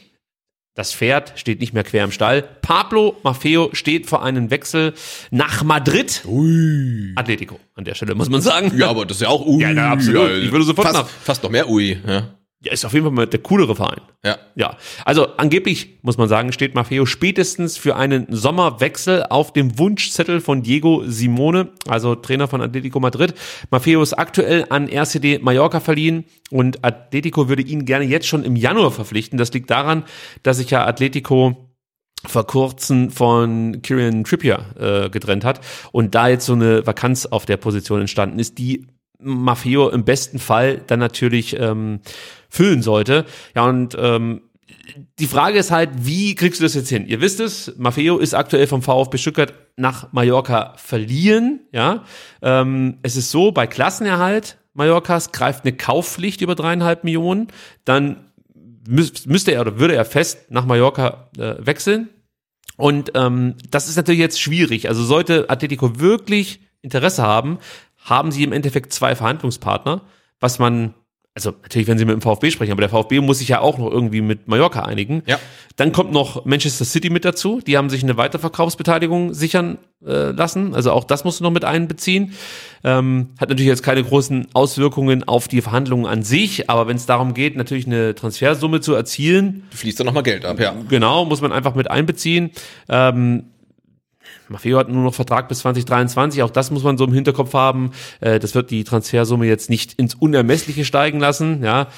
Das 0.74 0.94
Pferd 0.94 1.34
steht 1.36 1.60
nicht 1.60 1.74
mehr 1.74 1.84
quer 1.84 2.04
im 2.04 2.10
Stall. 2.10 2.40
Pablo 2.62 3.16
Maffeo 3.22 3.68
steht 3.74 4.06
vor 4.06 4.22
einem 4.22 4.50
Wechsel 4.50 4.94
nach 5.30 5.62
Madrid. 5.62 6.22
Ui. 6.24 7.12
Atletico 7.16 7.60
an 7.74 7.84
der 7.84 7.94
Stelle, 7.94 8.14
muss 8.14 8.30
man 8.30 8.40
sagen. 8.40 8.72
Ja, 8.78 8.88
aber 8.88 9.04
das 9.04 9.18
ist 9.18 9.22
ja 9.24 9.28
auch 9.28 9.44
ui. 9.44 9.60
Ja, 9.60 9.74
na, 9.74 9.90
absolut. 9.90 10.30
Ich 10.42 10.50
würde 10.50 10.64
sofort 10.64 10.88
fast, 10.88 10.98
nach. 10.98 11.06
Fast 11.06 11.42
noch 11.42 11.50
mehr 11.50 11.68
ui. 11.68 12.00
Ja. 12.06 12.34
Ja, 12.64 12.72
ist 12.72 12.84
auf 12.84 12.92
jeden 12.92 13.04
Fall 13.04 13.12
mal 13.12 13.26
der 13.26 13.40
coolere 13.40 13.74
Verein. 13.74 14.00
Ja. 14.24 14.38
Ja. 14.54 14.76
Also 15.04 15.36
angeblich, 15.36 15.98
muss 16.02 16.16
man 16.16 16.28
sagen, 16.28 16.52
steht 16.52 16.76
Maffeo 16.76 17.06
spätestens 17.06 17.76
für 17.76 17.96
einen 17.96 18.26
Sommerwechsel 18.30 19.24
auf 19.30 19.52
dem 19.52 19.80
Wunschzettel 19.80 20.40
von 20.40 20.62
Diego 20.62 21.02
Simone, 21.04 21.70
also 21.88 22.14
Trainer 22.14 22.46
von 22.46 22.60
Atletico 22.60 23.00
Madrid. 23.00 23.34
Maffeo 23.72 24.00
ist 24.00 24.12
aktuell 24.12 24.66
an 24.70 24.88
RCD 24.88 25.40
Mallorca 25.40 25.80
verliehen 25.80 26.24
und 26.50 26.84
Atletico 26.84 27.48
würde 27.48 27.62
ihn 27.62 27.84
gerne 27.84 28.04
jetzt 28.04 28.28
schon 28.28 28.44
im 28.44 28.54
Januar 28.54 28.92
verpflichten. 28.92 29.38
Das 29.38 29.52
liegt 29.52 29.68
daran, 29.68 30.04
dass 30.44 30.58
sich 30.58 30.70
ja 30.70 30.86
Atletico 30.86 31.68
vor 32.24 32.46
kurzem 32.46 33.10
von 33.10 33.82
Kieran 33.82 34.22
Trippier 34.22 34.64
äh, 34.78 35.10
getrennt 35.10 35.44
hat 35.44 35.60
und 35.90 36.14
da 36.14 36.28
jetzt 36.28 36.46
so 36.46 36.52
eine 36.52 36.86
Vakanz 36.86 37.26
auf 37.26 37.44
der 37.44 37.56
Position 37.56 38.00
entstanden 38.00 38.38
ist, 38.38 38.58
die 38.58 38.86
Maffeo 39.22 39.88
im 39.88 40.04
besten 40.04 40.38
Fall 40.38 40.82
dann 40.86 40.98
natürlich 40.98 41.58
ähm, 41.58 42.00
füllen 42.52 42.82
sollte. 42.82 43.24
Ja, 43.56 43.64
und 43.64 43.96
ähm, 43.98 44.42
die 45.18 45.26
Frage 45.26 45.58
ist 45.58 45.70
halt, 45.70 45.90
wie 45.94 46.34
kriegst 46.34 46.60
du 46.60 46.64
das 46.64 46.74
jetzt 46.74 46.90
hin? 46.90 47.06
Ihr 47.06 47.22
wisst 47.22 47.40
es, 47.40 47.72
Maffeo 47.78 48.18
ist 48.18 48.34
aktuell 48.34 48.66
vom 48.66 48.82
VfB 48.82 49.16
Stuttgart 49.16 49.54
nach 49.76 50.12
Mallorca 50.12 50.74
verliehen. 50.76 51.60
Ja, 51.72 52.04
ähm, 52.42 52.98
es 53.02 53.16
ist 53.16 53.30
so, 53.30 53.52
bei 53.52 53.66
Klassenerhalt 53.66 54.58
Mallorcas 54.74 55.32
greift 55.32 55.64
eine 55.64 55.74
Kaufpflicht 55.74 56.42
über 56.42 56.54
dreieinhalb 56.54 57.04
Millionen, 57.04 57.48
dann 57.84 58.26
müsste 58.86 59.52
er 59.52 59.60
oder 59.62 59.78
würde 59.78 59.94
er 59.94 60.04
fest 60.04 60.50
nach 60.50 60.66
Mallorca 60.66 61.30
äh, 61.38 61.54
wechseln. 61.58 62.10
Und 62.76 63.12
ähm, 63.14 63.54
das 63.70 63.88
ist 63.88 63.96
natürlich 63.96 64.20
jetzt 64.20 64.40
schwierig. 64.40 64.88
Also 64.88 65.04
sollte 65.04 65.48
Atletico 65.48 66.00
wirklich 66.00 66.60
Interesse 66.80 67.22
haben, 67.22 67.58
haben 67.98 68.32
sie 68.32 68.42
im 68.44 68.52
Endeffekt 68.52 68.92
zwei 68.92 69.14
Verhandlungspartner, 69.14 70.02
was 70.40 70.58
man 70.58 70.94
also 71.34 71.52
natürlich, 71.62 71.88
wenn 71.88 71.96
sie 71.96 72.04
mit 72.04 72.12
dem 72.12 72.20
VfB 72.20 72.50
sprechen, 72.50 72.72
aber 72.72 72.82
der 72.82 72.90
VfB 72.90 73.20
muss 73.20 73.38
sich 73.38 73.48
ja 73.48 73.60
auch 73.60 73.78
noch 73.78 73.90
irgendwie 73.90 74.20
mit 74.20 74.48
Mallorca 74.48 74.84
einigen. 74.84 75.22
Ja. 75.26 75.38
Dann 75.76 75.92
kommt 75.92 76.12
noch 76.12 76.44
Manchester 76.44 76.84
City 76.84 77.08
mit 77.08 77.24
dazu. 77.24 77.62
Die 77.66 77.78
haben 77.78 77.88
sich 77.88 78.02
eine 78.02 78.18
Weiterverkaufsbeteiligung 78.18 79.32
sichern 79.32 79.78
äh, 80.04 80.30
lassen. 80.32 80.74
Also 80.74 80.92
auch 80.92 81.04
das 81.04 81.24
musst 81.24 81.40
du 81.40 81.44
noch 81.44 81.50
mit 81.50 81.64
einbeziehen. 81.64 82.34
Ähm, 82.84 83.30
hat 83.40 83.48
natürlich 83.48 83.68
jetzt 83.68 83.82
keine 83.82 84.04
großen 84.04 84.48
Auswirkungen 84.52 85.24
auf 85.26 85.48
die 85.48 85.62
Verhandlungen 85.62 86.04
an 86.04 86.22
sich, 86.22 86.68
aber 86.68 86.86
wenn 86.86 86.96
es 86.96 87.06
darum 87.06 87.32
geht, 87.32 87.56
natürlich 87.56 87.86
eine 87.86 88.14
Transfersumme 88.14 88.82
zu 88.82 88.92
erzielen, 88.92 89.62
Fließt 89.70 90.00
dann 90.00 90.06
nochmal 90.06 90.24
Geld 90.24 90.44
ab, 90.44 90.60
ja. 90.60 90.74
genau, 90.88 91.24
muss 91.24 91.40
man 91.40 91.52
einfach 91.52 91.74
mit 91.74 91.90
einbeziehen. 91.90 92.50
Ähm, 92.88 93.44
Maffeo 94.48 94.78
hat 94.78 94.88
nur 94.88 95.02
noch 95.02 95.14
Vertrag 95.14 95.48
bis 95.48 95.60
2023, 95.60 96.42
auch 96.42 96.50
das 96.50 96.70
muss 96.70 96.82
man 96.82 96.98
so 96.98 97.04
im 97.04 97.12
Hinterkopf 97.12 97.54
haben. 97.54 97.92
Äh, 98.20 98.38
das 98.38 98.54
wird 98.54 98.70
die 98.70 98.84
Transfersumme 98.84 99.46
jetzt 99.46 99.70
nicht 99.70 99.94
ins 99.94 100.14
Unermessliche 100.14 100.84
steigen 100.84 101.20
lassen, 101.20 101.62
ja. 101.62 101.88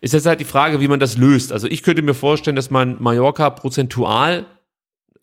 Ist 0.00 0.14
jetzt 0.14 0.26
halt 0.26 0.40
die 0.40 0.44
Frage, 0.44 0.80
wie 0.80 0.88
man 0.88 0.98
das 0.98 1.16
löst. 1.16 1.52
Also 1.52 1.68
ich 1.68 1.84
könnte 1.84 2.02
mir 2.02 2.14
vorstellen, 2.14 2.56
dass 2.56 2.70
man 2.70 3.00
Mallorca 3.00 3.50
prozentual 3.50 4.46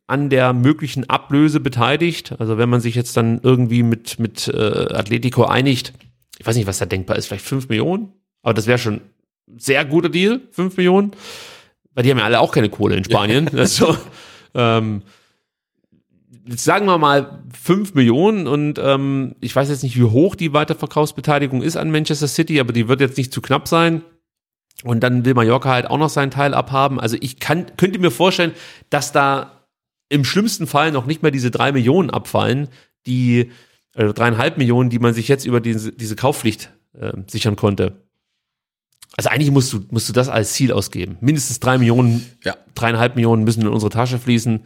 an 0.08 0.30
der 0.30 0.54
möglichen 0.54 1.10
Ablöse 1.10 1.60
beteiligt. 1.60 2.34
Also 2.40 2.58
wenn 2.58 2.70
man 2.70 2.80
sich 2.80 2.96
jetzt 2.96 3.16
dann 3.18 3.42
irgendwie 3.44 3.84
mit, 3.84 4.20
mit 4.20 4.48
äh, 4.48 4.94
Atletico 4.94 5.44
einigt, 5.44 5.94
ich 6.40 6.48
weiß 6.48 6.56
nicht, 6.56 6.66
was 6.66 6.80
da 6.80 6.86
denkbar 6.86 7.18
ist, 7.18 7.28
vielleicht 7.28 7.46
fünf 7.46 7.68
Millionen, 7.68 8.14
aber 8.42 8.54
das 8.54 8.68
wäre 8.68 8.78
schon 8.78 9.02
ein 9.50 9.60
sehr 9.60 9.84
guter 9.86 10.10
Deal, 10.10 10.42
fünf 10.52 10.78
Millionen, 10.78 11.12
weil 11.94 12.04
die 12.04 12.12
haben 12.12 12.18
ja 12.18 12.24
alle 12.24 12.40
auch 12.40 12.52
keine 12.52 12.70
Kohle 12.70 12.96
in 12.96 13.04
Spanien. 13.04 13.50
Also, 13.58 13.98
ähm, 14.56 15.04
sagen 16.48 16.86
wir 16.86 16.98
mal 16.98 17.44
fünf 17.60 17.94
Millionen 17.94 18.48
und 18.48 18.80
ähm, 18.80 19.36
ich 19.42 19.56
weiß 19.56 19.70
jetzt 19.70 19.84
nicht, 19.84 19.98
wie 19.98 20.04
hoch 20.04 20.36
die 20.36 20.54
Weiterverkaufsbeteiligung 20.54 21.62
ist 21.62 21.78
an 21.78 21.92
Manchester 21.92 22.28
City, 22.28 22.60
aber 22.60 22.74
die 22.74 22.88
wird 22.88 23.02
jetzt 23.02 23.18
nicht 23.18 23.34
zu 23.34 23.42
knapp 23.42 23.68
sein. 23.68 24.02
Und 24.84 25.02
dann 25.02 25.26
will 25.26 25.34
Mallorca 25.34 25.70
halt 25.72 25.88
auch 25.90 25.98
noch 25.98 26.10
seinen 26.10 26.32
Teil 26.32 26.54
abhaben. 26.54 27.00
Also 27.02 27.18
ich 27.20 27.40
kann, 27.40 27.66
könnte 27.76 28.00
mir 28.00 28.12
vorstellen, 28.12 28.54
dass 28.90 29.12
da 29.12 29.66
im 30.08 30.24
schlimmsten 30.24 30.68
Fall 30.68 30.92
noch 30.92 31.06
nicht 31.06 31.22
mehr 31.22 31.32
diese 31.32 31.52
drei 31.52 31.72
Millionen 31.74 32.10
abfallen, 32.10 32.70
die 33.06 33.52
äh, 33.96 34.14
dreieinhalb 34.14 34.58
Millionen, 34.58 34.90
die 34.90 35.00
man 35.00 35.14
sich 35.14 35.28
jetzt 35.28 35.46
über 35.46 35.60
diese, 35.60 35.92
diese 35.92 36.16
Kaufpflicht 36.16 36.72
äh, 36.98 37.12
sichern 37.28 37.58
konnte. 37.58 38.04
Also 39.18 39.30
eigentlich 39.30 39.52
musst 39.52 39.74
du, 39.74 39.82
musst 39.92 40.08
du 40.08 40.14
das 40.14 40.30
als 40.30 40.54
Ziel 40.54 40.72
ausgeben. 40.72 41.18
Mindestens 41.20 41.60
drei 41.60 41.78
Millionen, 41.78 42.26
Ja. 42.46 42.56
dreieinhalb 42.74 43.16
Millionen 43.16 43.44
müssen 43.44 43.62
in 43.62 43.68
unsere 43.68 43.90
Tasche 43.90 44.18
fließen. 44.18 44.62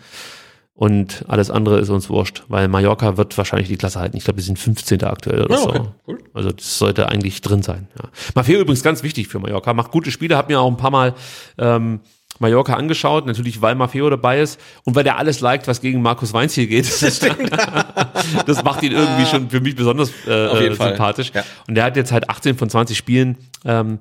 Und 0.75 1.23
alles 1.27 1.51
andere 1.51 1.79
ist 1.79 1.89
uns 1.89 2.09
wurscht, 2.09 2.43
weil 2.47 2.67
Mallorca 2.67 3.15
wird 3.15 3.37
wahrscheinlich 3.37 3.67
die 3.67 3.77
Klasse 3.77 3.99
halten. 3.99 4.17
Ich 4.17 4.23
glaube, 4.23 4.37
wir 4.37 4.43
sind 4.43 4.57
15. 4.57 5.03
aktuell 5.03 5.43
oder 5.43 5.57
so. 5.57 5.69
okay, 5.69 5.81
cool. 6.07 6.17
Also 6.33 6.51
das 6.51 6.79
sollte 6.79 7.09
eigentlich 7.09 7.41
drin 7.41 7.61
sein. 7.61 7.87
Ja. 8.01 8.09
Maffeo 8.33 8.59
übrigens 8.59 8.81
ganz 8.81 9.03
wichtig 9.03 9.27
für 9.27 9.39
Mallorca. 9.39 9.73
Macht 9.73 9.91
gute 9.91 10.09
Spiele, 10.09 10.35
hab 10.35 10.49
mir 10.49 10.59
auch 10.59 10.69
ein 10.69 10.77
paar 10.77 10.89
Mal 10.89 11.13
ähm, 11.59 11.99
Mallorca 12.39 12.73
angeschaut, 12.73 13.27
natürlich 13.27 13.61
weil 13.61 13.75
Maffeo 13.75 14.09
dabei 14.09 14.41
ist 14.41 14.59
und 14.83 14.95
weil 14.95 15.03
der 15.03 15.17
alles 15.17 15.39
liked, 15.41 15.67
was 15.67 15.79
gegen 15.79 16.01
Markus 16.01 16.33
Weinz 16.33 16.53
hier 16.53 16.65
geht. 16.65 16.85
das 18.45 18.63
macht 18.63 18.81
ihn 18.81 18.93
irgendwie 18.93 19.25
schon 19.27 19.51
für 19.51 19.61
mich 19.61 19.75
besonders 19.75 20.09
äh, 20.25 20.73
sympathisch. 20.73 21.31
Ja. 21.35 21.43
Und 21.67 21.75
der 21.75 21.83
hat 21.83 21.95
jetzt 21.95 22.11
halt 22.11 22.31
18 22.31 22.57
von 22.57 22.69
20 22.69 22.97
Spielen 22.97 23.37
ähm, 23.63 23.99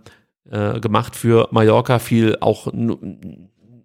äh, 0.51 0.81
gemacht 0.81 1.17
für 1.17 1.49
Mallorca, 1.51 1.99
viel 1.99 2.39
auch 2.41 2.73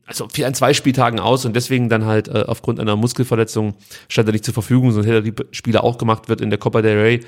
also 0.08 0.28
fiel 0.30 0.46
an 0.46 0.54
zwei 0.54 0.74
Spieltagen 0.74 1.20
aus 1.20 1.46
und 1.46 1.56
deswegen 1.56 1.90
dann 1.90 2.06
halt 2.06 2.28
äh, 2.30 2.46
aufgrund 2.48 2.80
einer 2.80 2.96
Muskelverletzung 2.96 3.76
stand 4.08 4.28
er 4.30 4.32
nicht 4.32 4.46
zur 4.46 4.54
Verfügung, 4.54 4.92
sonst 4.92 5.06
hätte 5.06 5.18
er 5.18 5.22
die 5.22 5.34
Spiele 5.52 5.84
auch 5.84 5.98
gemacht, 5.98 6.30
wird 6.30 6.42
in 6.42 6.50
der 6.50 6.58
Copa 6.60 6.82
del 6.82 6.98
Rey 6.98 7.20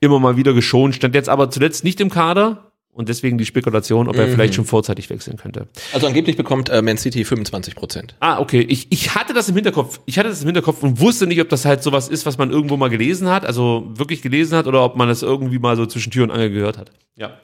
immer 0.00 0.18
mal 0.20 0.36
wieder 0.36 0.52
geschont, 0.54 0.94
stand 0.94 1.14
jetzt 1.14 1.28
aber 1.28 1.50
zuletzt 1.50 1.84
nicht 1.84 2.00
im 2.00 2.08
Kader 2.08 2.70
und 2.92 3.08
deswegen 3.08 3.38
die 3.38 3.46
Spekulation, 3.46 4.08
ob 4.08 4.16
er 4.16 4.26
Mhm. 4.26 4.32
vielleicht 4.32 4.54
schon 4.54 4.64
vorzeitig 4.64 5.08
wechseln 5.10 5.36
könnte. 5.36 5.68
Also 5.92 6.06
angeblich 6.08 6.36
bekommt 6.36 6.68
äh, 6.70 6.82
Man 6.82 6.98
City 6.98 7.24
25 7.24 7.74
Prozent. 7.76 8.16
Ah, 8.20 8.40
okay. 8.40 8.60
Ich, 8.68 8.88
ich 8.90 9.14
hatte 9.14 9.32
das 9.32 9.48
im 9.48 9.54
Hinterkopf. 9.54 10.00
Ich 10.06 10.18
hatte 10.18 10.28
das 10.28 10.40
im 10.42 10.46
Hinterkopf 10.46 10.82
und 10.82 11.00
wusste 11.00 11.26
nicht, 11.28 11.40
ob 11.40 11.48
das 11.48 11.64
halt 11.64 11.82
sowas 11.84 12.08
ist, 12.08 12.26
was 12.26 12.36
man 12.36 12.50
irgendwo 12.50 12.76
mal 12.76 12.90
gelesen 12.90 13.28
hat, 13.28 13.46
also 13.46 13.88
wirklich 13.94 14.22
gelesen 14.22 14.56
hat, 14.56 14.66
oder 14.66 14.84
ob 14.84 14.96
man 14.96 15.08
das 15.08 15.22
irgendwie 15.22 15.58
mal 15.60 15.76
so 15.76 15.86
zwischen 15.86 16.10
Tür 16.10 16.24
und 16.24 16.30
Angel 16.32 16.50
gehört 16.50 16.78
hat. 16.78 16.90
Ja. 17.16 17.38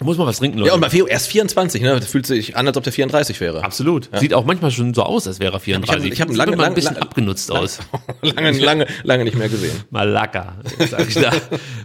Da 0.00 0.06
muss 0.06 0.16
man 0.16 0.26
was 0.26 0.38
trinken, 0.38 0.56
Leute. 0.56 0.68
Ja, 0.68 0.74
und 0.74 0.80
Maffeo 0.80 1.06
erst 1.06 1.28
24, 1.28 1.82
ne? 1.82 2.00
Das 2.00 2.06
fühlt 2.10 2.24
sich 2.24 2.56
an, 2.56 2.66
als 2.66 2.74
ob 2.78 2.82
der 2.84 2.92
34 2.92 3.38
wäre. 3.38 3.62
Absolut. 3.62 4.08
Sieht 4.14 4.32
auch 4.32 4.46
manchmal 4.46 4.70
schon 4.70 4.94
so 4.94 5.02
aus, 5.02 5.26
als 5.26 5.40
wäre 5.40 5.52
er 5.52 5.60
34. 5.60 6.10
Ich 6.10 6.20
hab- 6.22 6.30
ich 6.30 6.32
hab 6.32 6.36
lange- 6.38 6.52
immer 6.54 6.62
ein 6.62 6.64
lange- 6.68 6.74
bisschen 6.74 6.94
lange- 6.94 7.02
abgenutzt 7.06 7.52
aus. 7.52 7.80
lange, 8.22 8.52
lange, 8.58 8.86
lange 9.02 9.24
nicht 9.24 9.36
mehr 9.36 9.50
gesehen. 9.50 9.76
Malaka, 9.90 10.54
sag 10.88 11.06
ich 11.06 11.14
da. 11.16 11.30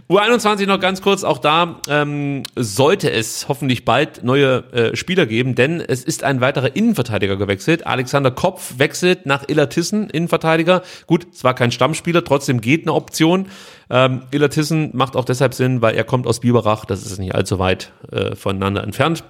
U21 0.08 0.66
noch 0.66 0.80
ganz 0.80 1.02
kurz, 1.02 1.24
auch 1.24 1.36
da 1.38 1.80
ähm, 1.88 2.42
sollte 2.56 3.10
es 3.10 3.48
hoffentlich 3.48 3.84
bald 3.84 4.24
neue 4.24 4.64
äh, 4.72 4.96
Spieler 4.96 5.26
geben, 5.26 5.54
denn 5.54 5.80
es 5.80 6.02
ist 6.02 6.24
ein 6.24 6.40
weiterer 6.40 6.74
Innenverteidiger 6.74 7.36
gewechselt. 7.36 7.86
Alexander 7.86 8.30
Kopf 8.30 8.74
wechselt 8.78 9.26
nach 9.26 9.44
Illertissen, 9.48 10.08
Innenverteidiger. 10.08 10.82
Gut, 11.06 11.26
es 11.34 11.44
war 11.44 11.54
kein 11.54 11.70
Stammspieler, 11.70 12.24
trotzdem 12.24 12.62
geht 12.62 12.82
eine 12.84 12.94
Option. 12.94 13.48
Ähm, 13.88 14.22
Illertissen 14.30 14.90
macht 14.94 15.16
auch 15.16 15.24
deshalb 15.24 15.54
Sinn, 15.54 15.82
weil 15.82 15.94
er 15.94 16.04
kommt 16.04 16.26
aus 16.26 16.40
Biberach, 16.40 16.84
das 16.84 17.06
ist 17.06 17.18
nicht 17.18 17.34
allzu 17.34 17.58
weit 17.58 17.92
äh, 18.10 18.34
voneinander 18.34 18.82
entfernt. 18.82 19.24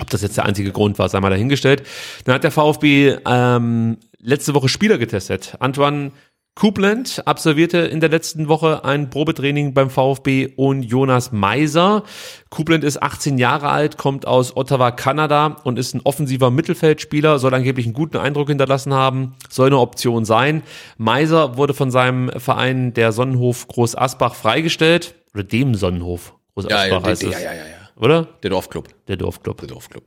Ob 0.00 0.08
das 0.10 0.22
jetzt 0.22 0.36
der 0.36 0.46
einzige 0.46 0.72
Grund 0.72 0.98
war, 0.98 1.08
sei 1.08 1.20
mal 1.20 1.30
dahingestellt. 1.30 1.82
Dann 2.24 2.34
hat 2.34 2.44
der 2.44 2.50
VfB 2.50 3.18
ähm, 3.26 3.98
letzte 4.18 4.54
Woche 4.54 4.68
Spieler 4.68 4.98
getestet. 4.98 5.56
Antoine 5.60 6.12
Coupland 6.54 7.22
absolvierte 7.26 7.78
in 7.78 8.00
der 8.00 8.10
letzten 8.10 8.46
Woche 8.46 8.84
ein 8.84 9.08
Probetraining 9.08 9.72
beim 9.72 9.88
VfB 9.88 10.52
und 10.56 10.82
Jonas 10.82 11.32
Meiser. 11.32 12.02
Coupland 12.50 12.84
ist 12.84 13.02
18 13.02 13.38
Jahre 13.38 13.70
alt, 13.70 13.96
kommt 13.96 14.26
aus 14.26 14.54
Ottawa, 14.54 14.90
Kanada 14.90 15.56
und 15.64 15.78
ist 15.78 15.94
ein 15.94 16.02
offensiver 16.04 16.50
Mittelfeldspieler, 16.50 17.38
soll 17.38 17.54
angeblich 17.54 17.86
einen 17.86 17.94
guten 17.94 18.18
Eindruck 18.18 18.48
hinterlassen 18.48 18.92
haben, 18.92 19.34
soll 19.48 19.68
eine 19.68 19.78
Option 19.78 20.26
sein. 20.26 20.62
Meiser 20.98 21.56
wurde 21.56 21.72
von 21.72 21.90
seinem 21.90 22.30
Verein 22.38 22.92
der 22.92 23.12
Sonnenhof 23.12 23.66
Groß 23.68 23.96
Asbach 23.96 24.34
freigestellt. 24.34 25.14
Oder 25.32 25.44
dem 25.44 25.74
Sonnenhof 25.74 26.34
Groß 26.54 26.66
Ja, 26.68 26.76
Asbach 26.82 27.02
ja, 27.02 27.08
heißt 27.08 27.22
ja, 27.22 27.28
es. 27.30 27.42
ja, 27.42 27.52
ja, 27.54 27.54
ja. 27.54 27.62
Oder? 27.96 28.28
Der 28.42 28.50
Dorfclub. 28.50 28.88
Der 29.08 29.16
Dorfclub. 29.16 29.58
Der 29.58 29.68
Dorfclub. 29.68 30.04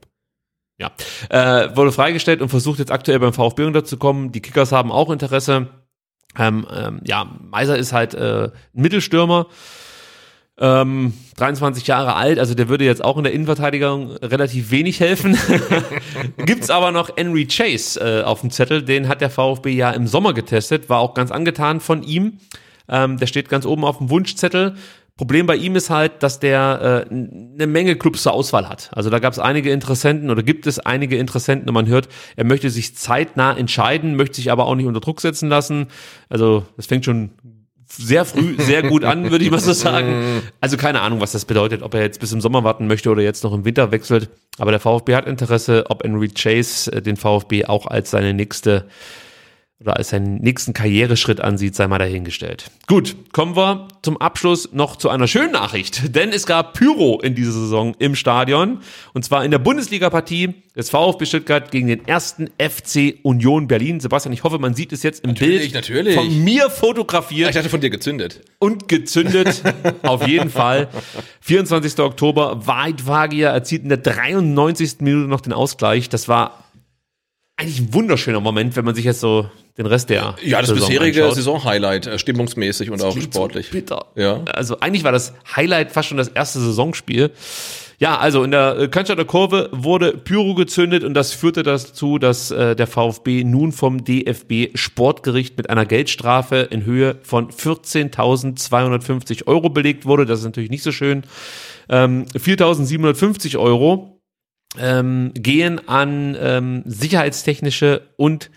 Ja. 0.78 0.92
Äh, 1.30 1.74
wurde 1.74 1.90
freigestellt 1.90 2.42
und 2.42 2.50
versucht 2.50 2.78
jetzt 2.78 2.92
aktuell 2.92 3.18
beim 3.18 3.32
VfB 3.32 3.64
unterzukommen. 3.64 4.30
Die 4.30 4.42
Kickers 4.42 4.72
haben 4.72 4.92
auch 4.92 5.10
Interesse. 5.10 5.68
Ähm, 6.38 6.66
ähm, 6.74 7.00
ja, 7.04 7.26
Meiser 7.50 7.76
ist 7.76 7.92
halt 7.92 8.14
äh, 8.14 8.50
Mittelstürmer. 8.72 9.46
Ähm, 10.58 11.12
23 11.36 11.86
Jahre 11.86 12.14
alt, 12.14 12.38
also 12.38 12.54
der 12.54 12.70
würde 12.70 12.86
jetzt 12.86 13.04
auch 13.04 13.18
in 13.18 13.24
der 13.24 13.34
Innenverteidigung 13.34 14.12
relativ 14.12 14.70
wenig 14.70 15.00
helfen. 15.00 15.36
Gibt's 16.38 16.70
aber 16.70 16.92
noch 16.92 17.10
Henry 17.14 17.46
Chase 17.46 18.00
äh, 18.00 18.22
auf 18.22 18.40
dem 18.40 18.50
Zettel, 18.50 18.82
den 18.82 19.06
hat 19.06 19.20
der 19.20 19.28
VfB 19.28 19.70
ja 19.72 19.90
im 19.90 20.06
Sommer 20.06 20.32
getestet, 20.32 20.88
war 20.88 21.00
auch 21.00 21.12
ganz 21.12 21.30
angetan 21.30 21.80
von 21.80 22.02
ihm. 22.02 22.38
Ähm, 22.88 23.18
der 23.18 23.26
steht 23.26 23.50
ganz 23.50 23.66
oben 23.66 23.84
auf 23.84 23.98
dem 23.98 24.08
Wunschzettel. 24.08 24.76
Problem 25.16 25.46
bei 25.46 25.56
ihm 25.56 25.76
ist 25.76 25.88
halt, 25.88 26.22
dass 26.22 26.40
der 26.40 27.06
äh, 27.10 27.10
eine 27.10 27.66
Menge 27.66 27.96
Clubs 27.96 28.22
zur 28.22 28.34
Auswahl 28.34 28.68
hat. 28.68 28.90
Also 28.92 29.08
da 29.08 29.18
gab 29.18 29.32
es 29.32 29.38
einige 29.38 29.70
Interessenten 29.70 30.30
oder 30.30 30.42
gibt 30.42 30.66
es 30.66 30.78
einige 30.78 31.16
Interessenten 31.16 31.68
und 31.68 31.74
man 31.74 31.86
hört, 31.86 32.08
er 32.36 32.44
möchte 32.44 32.68
sich 32.68 32.96
zeitnah 32.96 33.56
entscheiden, 33.56 34.16
möchte 34.16 34.36
sich 34.36 34.50
aber 34.50 34.66
auch 34.66 34.74
nicht 34.74 34.86
unter 34.86 35.00
Druck 35.00 35.22
setzen 35.22 35.48
lassen. 35.48 35.86
Also 36.28 36.66
das 36.76 36.84
fängt 36.86 37.06
schon 37.06 37.30
sehr 37.88 38.26
früh, 38.26 38.56
sehr 38.58 38.82
gut 38.82 39.04
an, 39.04 39.30
würde 39.30 39.42
ich 39.42 39.50
mal 39.50 39.58
so 39.58 39.72
sagen. 39.72 40.42
Also 40.60 40.76
keine 40.76 41.00
Ahnung, 41.00 41.20
was 41.20 41.32
das 41.32 41.46
bedeutet, 41.46 41.82
ob 41.82 41.94
er 41.94 42.02
jetzt 42.02 42.20
bis 42.20 42.32
im 42.32 42.42
Sommer 42.42 42.62
warten 42.64 42.86
möchte 42.86 43.10
oder 43.10 43.22
jetzt 43.22 43.42
noch 43.42 43.54
im 43.54 43.64
Winter 43.64 43.92
wechselt. 43.92 44.28
Aber 44.58 44.70
der 44.70 44.80
VfB 44.80 45.14
hat 45.14 45.26
Interesse, 45.26 45.84
ob 45.88 46.04
Henry 46.04 46.28
Chase 46.28 46.92
äh, 46.92 47.00
den 47.00 47.16
VfB 47.16 47.64
auch 47.64 47.86
als 47.86 48.10
seine 48.10 48.34
nächste 48.34 48.86
oder 49.78 49.96
als 49.98 50.08
seinen 50.08 50.36
nächsten 50.36 50.72
Karriereschritt 50.72 51.40
ansieht, 51.42 51.74
sei 51.74 51.86
mal 51.86 51.98
dahingestellt. 51.98 52.70
Gut, 52.86 53.14
kommen 53.32 53.56
wir 53.56 53.88
zum 54.00 54.16
Abschluss 54.16 54.72
noch 54.72 54.96
zu 54.96 55.10
einer 55.10 55.26
schönen 55.28 55.52
Nachricht, 55.52 56.16
denn 56.16 56.30
es 56.30 56.46
gab 56.46 56.72
Pyro 56.72 57.20
in 57.20 57.34
dieser 57.34 57.52
Saison 57.52 57.94
im 57.98 58.14
Stadion 58.14 58.78
und 59.12 59.24
zwar 59.26 59.44
in 59.44 59.50
der 59.50 59.58
Bundesliga-Partie 59.58 60.54
des 60.74 60.88
VfB 60.88 61.26
Stuttgart 61.26 61.70
gegen 61.70 61.88
den 61.88 62.08
ersten 62.08 62.48
FC 62.58 63.16
Union 63.22 63.68
Berlin. 63.68 64.00
Sebastian, 64.00 64.32
ich 64.32 64.44
hoffe, 64.44 64.58
man 64.58 64.74
sieht 64.74 64.92
es 64.92 65.02
jetzt 65.02 65.22
im 65.24 65.30
Natürlich, 65.30 65.72
Bild 65.72 65.74
natürlich. 65.74 66.14
von 66.14 66.44
mir 66.44 66.70
fotografiert 66.70 67.50
Ich 67.50 67.56
dachte 67.56 67.68
von 67.68 67.80
dir 67.82 67.90
gezündet. 67.90 68.40
und 68.58 68.88
gezündet. 68.88 69.62
Auf 70.02 70.26
jeden 70.26 70.48
Fall. 70.50 70.88
24. 71.42 71.98
Oktober. 72.00 72.66
Weit 72.66 73.06
Vagia 73.06 73.50
erzielt 73.50 73.82
in 73.82 73.90
der 73.90 73.98
93. 73.98 75.00
Minute 75.00 75.28
noch 75.28 75.40
den 75.42 75.52
Ausgleich. 75.52 76.08
Das 76.08 76.28
war 76.28 76.64
eigentlich 77.56 77.80
ein 77.80 77.94
wunderschöner 77.94 78.40
Moment, 78.40 78.76
wenn 78.76 78.84
man 78.84 78.94
sich 78.94 79.04
jetzt 79.04 79.20
so 79.20 79.50
den 79.78 79.86
Rest 79.86 80.08
der 80.10 80.36
Ja, 80.42 80.60
das 80.60 80.68
Saison 80.70 80.88
bisherige. 80.88 81.30
Saisonhighlight, 81.32 82.06
äh, 82.06 82.18
stimmungsmäßig 82.18 82.90
und 82.90 83.02
auch 83.02 83.12
Klingt 83.12 83.34
so 83.34 83.40
sportlich. 83.40 83.70
bitter. 83.70 84.06
Ja. 84.14 84.42
Also 84.46 84.80
eigentlich 84.80 85.04
war 85.04 85.12
das 85.12 85.34
Highlight 85.54 85.92
fast 85.92 86.08
schon 86.08 86.18
das 86.18 86.28
erste 86.28 86.60
Saisonspiel. 86.60 87.30
Ja, 87.98 88.18
also 88.18 88.44
in 88.44 88.50
der 88.50 88.76
äh, 88.78 88.88
Cannstatter 88.88 89.24
Kurve 89.24 89.70
wurde 89.72 90.12
Pyro 90.12 90.54
gezündet 90.54 91.02
und 91.02 91.14
das 91.14 91.32
führte 91.32 91.62
dazu, 91.62 92.18
dass 92.18 92.50
äh, 92.50 92.76
der 92.76 92.86
VfB 92.86 93.42
nun 93.42 93.72
vom 93.72 94.04
DFB 94.04 94.76
Sportgericht 94.76 95.56
mit 95.56 95.70
einer 95.70 95.86
Geldstrafe 95.86 96.56
in 96.70 96.84
Höhe 96.84 97.16
von 97.22 97.50
14.250 97.50 99.46
Euro 99.46 99.70
belegt 99.70 100.04
wurde. 100.04 100.26
Das 100.26 100.40
ist 100.40 100.44
natürlich 100.44 100.70
nicht 100.70 100.82
so 100.82 100.92
schön. 100.92 101.22
Ähm, 101.88 102.26
4.750 102.34 103.58
Euro 103.58 104.20
ähm, 104.78 105.32
gehen 105.34 105.88
an 105.88 106.36
ähm, 106.38 106.82
sicherheitstechnische 106.84 108.02
und 108.16 108.50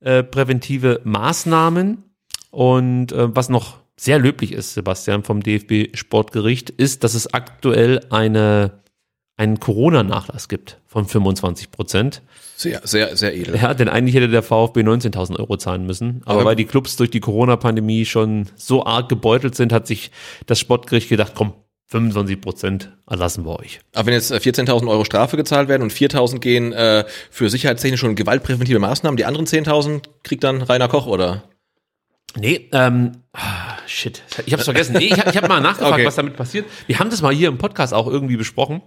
gewaltpräventive 0.00 1.00
Maßnahmen. 1.04 2.04
Und 2.50 3.12
äh, 3.12 3.34
was 3.34 3.48
noch 3.48 3.78
sehr 3.96 4.18
löblich 4.18 4.52
ist, 4.52 4.74
Sebastian, 4.74 5.22
vom 5.22 5.42
DFB 5.42 5.96
Sportgericht, 5.96 6.70
ist, 6.70 7.04
dass 7.04 7.14
es 7.14 7.32
aktuell 7.32 8.00
eine, 8.10 8.80
einen 9.36 9.60
Corona-Nachlass 9.60 10.48
gibt 10.48 10.78
von 10.86 11.06
25 11.06 11.70
Prozent. 11.70 12.22
Sehr, 12.56 12.80
sehr, 12.84 13.16
sehr 13.16 13.34
edel. 13.34 13.56
Ja, 13.56 13.72
denn 13.72 13.88
eigentlich 13.88 14.14
hätte 14.14 14.28
der 14.28 14.42
VfB 14.42 14.80
19.000 14.80 15.38
Euro 15.38 15.56
zahlen 15.56 15.86
müssen. 15.86 16.22
Aber, 16.24 16.40
Aber- 16.40 16.44
weil 16.50 16.56
die 16.56 16.64
Clubs 16.64 16.96
durch 16.96 17.10
die 17.10 17.20
Corona-Pandemie 17.20 18.04
schon 18.04 18.46
so 18.56 18.84
arg 18.84 19.08
gebeutelt 19.08 19.54
sind, 19.54 19.72
hat 19.72 19.86
sich 19.86 20.10
das 20.46 20.58
Sportgericht 20.58 21.08
gedacht, 21.08 21.32
komm, 21.34 21.52
25 21.90 22.40
Prozent 22.40 22.92
erlassen 23.08 23.44
wir 23.44 23.58
euch. 23.58 23.80
Aber 23.94 24.06
wenn 24.06 24.14
jetzt 24.14 24.30
äh, 24.30 24.36
14.000 24.36 24.88
Euro 24.88 25.04
Strafe 25.04 25.36
gezahlt 25.36 25.68
werden 25.68 25.82
und 25.82 25.92
4.000 25.92 26.38
gehen 26.38 26.72
äh, 26.72 27.04
für 27.30 27.50
sicherheitstechnische 27.50 28.06
und 28.06 28.14
gewaltpräventive 28.14 28.78
Maßnahmen, 28.78 29.16
die 29.16 29.24
anderen 29.24 29.46
10.000 29.46 30.02
kriegt 30.22 30.44
dann 30.44 30.62
Rainer 30.62 30.88
Koch, 30.88 31.06
oder? 31.06 31.42
Nee, 32.36 32.68
ähm, 32.72 33.12
ah, 33.32 33.76
shit, 33.88 34.22
ich 34.46 34.52
hab's 34.52 34.64
vergessen. 34.64 34.92
Nee, 34.96 35.06
ich, 35.06 35.18
hab- 35.18 35.26
ich 35.28 35.36
habe 35.36 35.48
mal 35.48 35.60
nachgefragt, 35.60 35.94
Okay. 35.94 36.06
was 36.06 36.14
damit 36.14 36.36
passiert. 36.36 36.66
Wir 36.86 37.00
haben 37.00 37.10
das 37.10 37.22
mal 37.22 37.34
hier 37.34 37.48
im 37.48 37.58
Podcast 37.58 37.92
auch 37.92 38.06
irgendwie 38.06 38.36
besprochen. 38.36 38.82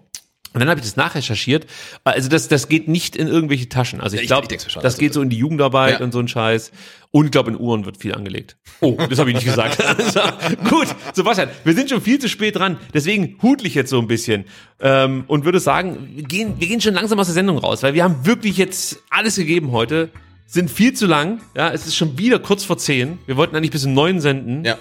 Und 0.54 0.60
dann 0.60 0.70
habe 0.70 0.80
ich 0.80 0.86
das 0.86 0.96
nachrecherchiert. 0.96 1.66
Also 2.04 2.30
das, 2.30 2.48
das 2.48 2.68
geht 2.70 2.88
nicht 2.88 3.16
in 3.16 3.28
irgendwelche 3.28 3.68
Taschen. 3.70 4.00
Also 4.00 4.18
ich 4.18 4.28
glaube, 4.28 4.48
das 4.48 4.78
also 4.78 4.98
geht 5.00 5.12
so 5.12 5.22
in 5.24 5.30
die 5.30 5.38
Jugendarbeit 5.38 6.00
Ja. 6.00 6.06
und 6.06 6.12
so 6.12 6.20
ein 6.20 6.28
Scheiß. 6.28 6.72
Und 7.16 7.32
glaube, 7.32 7.52
in 7.52 7.60
Uhren 7.60 7.86
wird 7.86 7.98
viel 7.98 8.16
angelegt. 8.16 8.58
Oh, 8.82 8.98
das 9.08 9.20
habe 9.20 9.30
ich 9.30 9.36
nicht 9.36 9.46
gesagt. 9.46 9.78
Also, 9.86 10.20
gut, 10.68 10.88
Sebastian, 11.14 11.48
wir 11.64 11.76
sind 11.76 11.88
schon 11.92 12.02
viel 12.02 12.18
zu 12.18 12.28
spät 12.28 12.56
dran. 12.56 12.78
Deswegen 12.92 13.38
hudle 13.44 13.68
ich 13.68 13.76
jetzt 13.76 13.92
so 13.92 14.00
ein 14.00 14.08
bisschen 14.08 14.46
ähm, 14.82 15.24
und 15.28 15.46
würde 15.46 15.60
sagen, 15.60 16.10
wir 16.16 16.24
gehen, 16.24 16.56
wir 16.58 16.68
gehen 16.68 16.82
schon 16.82 16.96
langsam 16.96 17.20
aus 17.20 17.28
der 17.28 17.36
Sendung 17.36 17.60
raus, 17.60 17.84
weil 17.84 17.94
wir 17.94 18.04
haben 18.04 18.26
wirklich 18.26 18.58
jetzt 18.58 18.98
alles 19.12 19.36
gegeben 19.36 19.72
heute. 19.72 20.10
Sind 20.48 20.72
viel 20.72 20.94
zu 20.94 21.06
lang. 21.06 21.40
Ja, 21.56 21.70
es 21.70 21.86
ist 21.86 21.96
schon 21.96 22.18
wieder 22.18 22.40
kurz 22.40 22.64
vor 22.64 22.80
zehn. 22.80 23.20
Wir 23.28 23.38
wollten 23.38 23.56
eigentlich 23.56 23.72
bis 23.72 23.86
um 23.86 23.94
neun 23.94 24.20
senden. 24.20 24.66
Ja. 24.66 24.78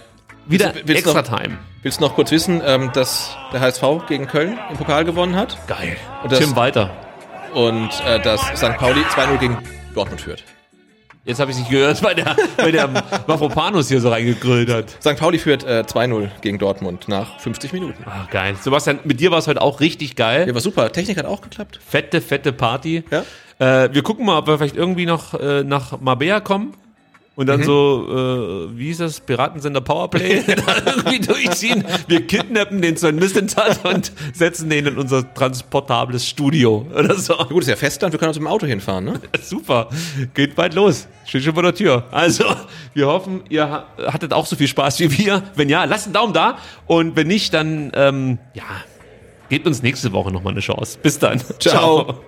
Wieder 0.47 0.73
Willst 0.75 0.89
willst 0.89 1.05
extra 1.07 1.20
noch- 1.23 1.39
Time. 1.43 1.59
Willst 1.83 2.01
du 2.01 2.05
noch 2.05 2.15
kurz 2.15 2.31
wissen, 2.31 2.62
ähm, 2.65 2.91
dass 2.94 3.36
der 3.52 3.61
HSV 3.61 3.83
gegen 4.09 4.27
Köln 4.27 4.59
im 4.70 4.77
Pokal 4.78 5.05
gewonnen 5.05 5.36
hat? 5.36 5.59
Geil. 5.67 5.99
Und 6.23 6.33
das, 6.33 6.39
Tim 6.39 6.57
Walter. 6.57 6.91
Und 7.52 7.91
äh, 8.07 8.19
dass 8.20 8.41
St. 8.57 8.77
Pauli 8.78 9.01
2-0 9.02 9.36
gegen 9.39 9.59
Dortmund 9.94 10.20
führt. 10.23 10.44
Jetzt 11.25 11.39
habe 11.39 11.52
ich 11.52 11.57
nicht 11.57 11.70
gehört, 11.70 12.02
weil 12.02 12.17
der, 12.17 12.36
weil 12.57 12.73
der 12.73 12.89
Mafropanus 13.28 13.89
hier 13.89 14.01
so 14.01 14.09
reingegrillt 14.09 14.68
hat. 14.68 14.91
St. 15.01 15.17
Pauli 15.17 15.39
führt 15.39 15.62
äh, 15.62 15.84
2-0 15.86 16.28
gegen 16.41 16.59
Dortmund 16.59 17.07
nach 17.07 17.39
50 17.39 17.73
Minuten. 17.73 18.02
Ach, 18.05 18.28
geil. 18.28 18.57
Sebastian, 18.60 18.99
mit 19.05 19.20
dir 19.20 19.31
war 19.31 19.39
es 19.39 19.47
heute 19.47 19.62
auch 19.62 19.78
richtig 19.78 20.17
geil. 20.17 20.49
Ja, 20.49 20.55
war 20.55 20.60
super. 20.60 20.91
Technik 20.91 21.18
hat 21.18 21.26
auch 21.26 21.41
geklappt. 21.41 21.78
Fette, 21.86 22.20
fette 22.20 22.52
Party. 22.52 23.05
Ja. 23.10 23.84
Äh, 23.84 23.94
wir 23.94 24.02
gucken 24.02 24.26
mal, 24.26 24.39
ob 24.39 24.49
wir 24.49 24.59
vielleicht 24.59 24.76
irgendwie 24.76 25.07
noch 25.07 25.34
äh, 25.34 25.62
nach 25.62 26.01
Mabea 26.01 26.41
kommen 26.41 26.75
und 27.35 27.47
dann 27.47 27.61
Mhm. 27.61 27.65
so, 27.65 28.69
äh, 28.73 28.78
wie 28.78 28.86
hieß 28.86 28.99
das, 28.99 29.20
Piratensender 29.20 29.81
Powerplay 29.81 30.43
da 30.47 30.77
irgendwie 30.86 31.20
durchziehen. 31.20 31.85
Wir 32.09 32.27
kidnappen 32.27 32.83
den 32.83 32.97
Sven 32.97 33.17
Mislintat 33.17 33.85
und 33.85 34.12
setzen 34.35 34.69
den 34.69 34.86
in 34.86 34.99
unser 34.99 35.33
transportables 35.35 36.28
Studio 36.28 36.86
oder 36.94 37.15
so. 37.17 37.35
Ja, 37.35 37.44
gut, 37.44 37.62
ist 37.62 37.69
ja 37.69 37.77
Festland, 37.77 38.12
wir 38.12 38.19
können 38.19 38.28
uns 38.31 38.39
mit 38.39 38.47
dem 38.47 38.52
Auto 38.52 38.67
hinfahren, 38.67 39.05
ne? 39.05 39.20
Super, 39.43 39.89
geht 40.35 40.55
bald 40.55 40.75
los. 40.75 41.09
Steht 41.25 41.44
schon 41.44 41.55
vor 41.55 41.62
der 41.62 41.75
Tür. 41.75 42.05
Also, 42.11 42.44
wir 42.94 43.07
hoffen, 43.07 43.43
ihr 43.49 43.69
ha- 43.70 43.86
hattet 44.07 44.33
auch 44.33 44.44
so 44.47 44.57
viel 44.57 44.69
Spaß 44.69 45.01
wie 45.01 45.19
wir. 45.19 45.43
Wenn 45.55 45.69
ja, 45.69 45.85
lasst 45.85 46.07
einen 46.07 46.15
Daumen 46.15 46.33
da. 46.35 46.59
Und 46.86 47.17
wenn 47.17 47.28
nicht, 47.28 47.55
dann, 47.55 47.93
ähm, 47.94 48.39
ja, 48.55 48.65
gebt 49.49 49.67
uns 49.67 49.83
nächste 49.83 50.12
Woche 50.12 50.31
nochmal 50.33 50.52
eine 50.52 50.61
Chance. 50.61 50.99
Bis 51.02 51.19
dann. 51.19 51.41
Ciao. 51.61 52.20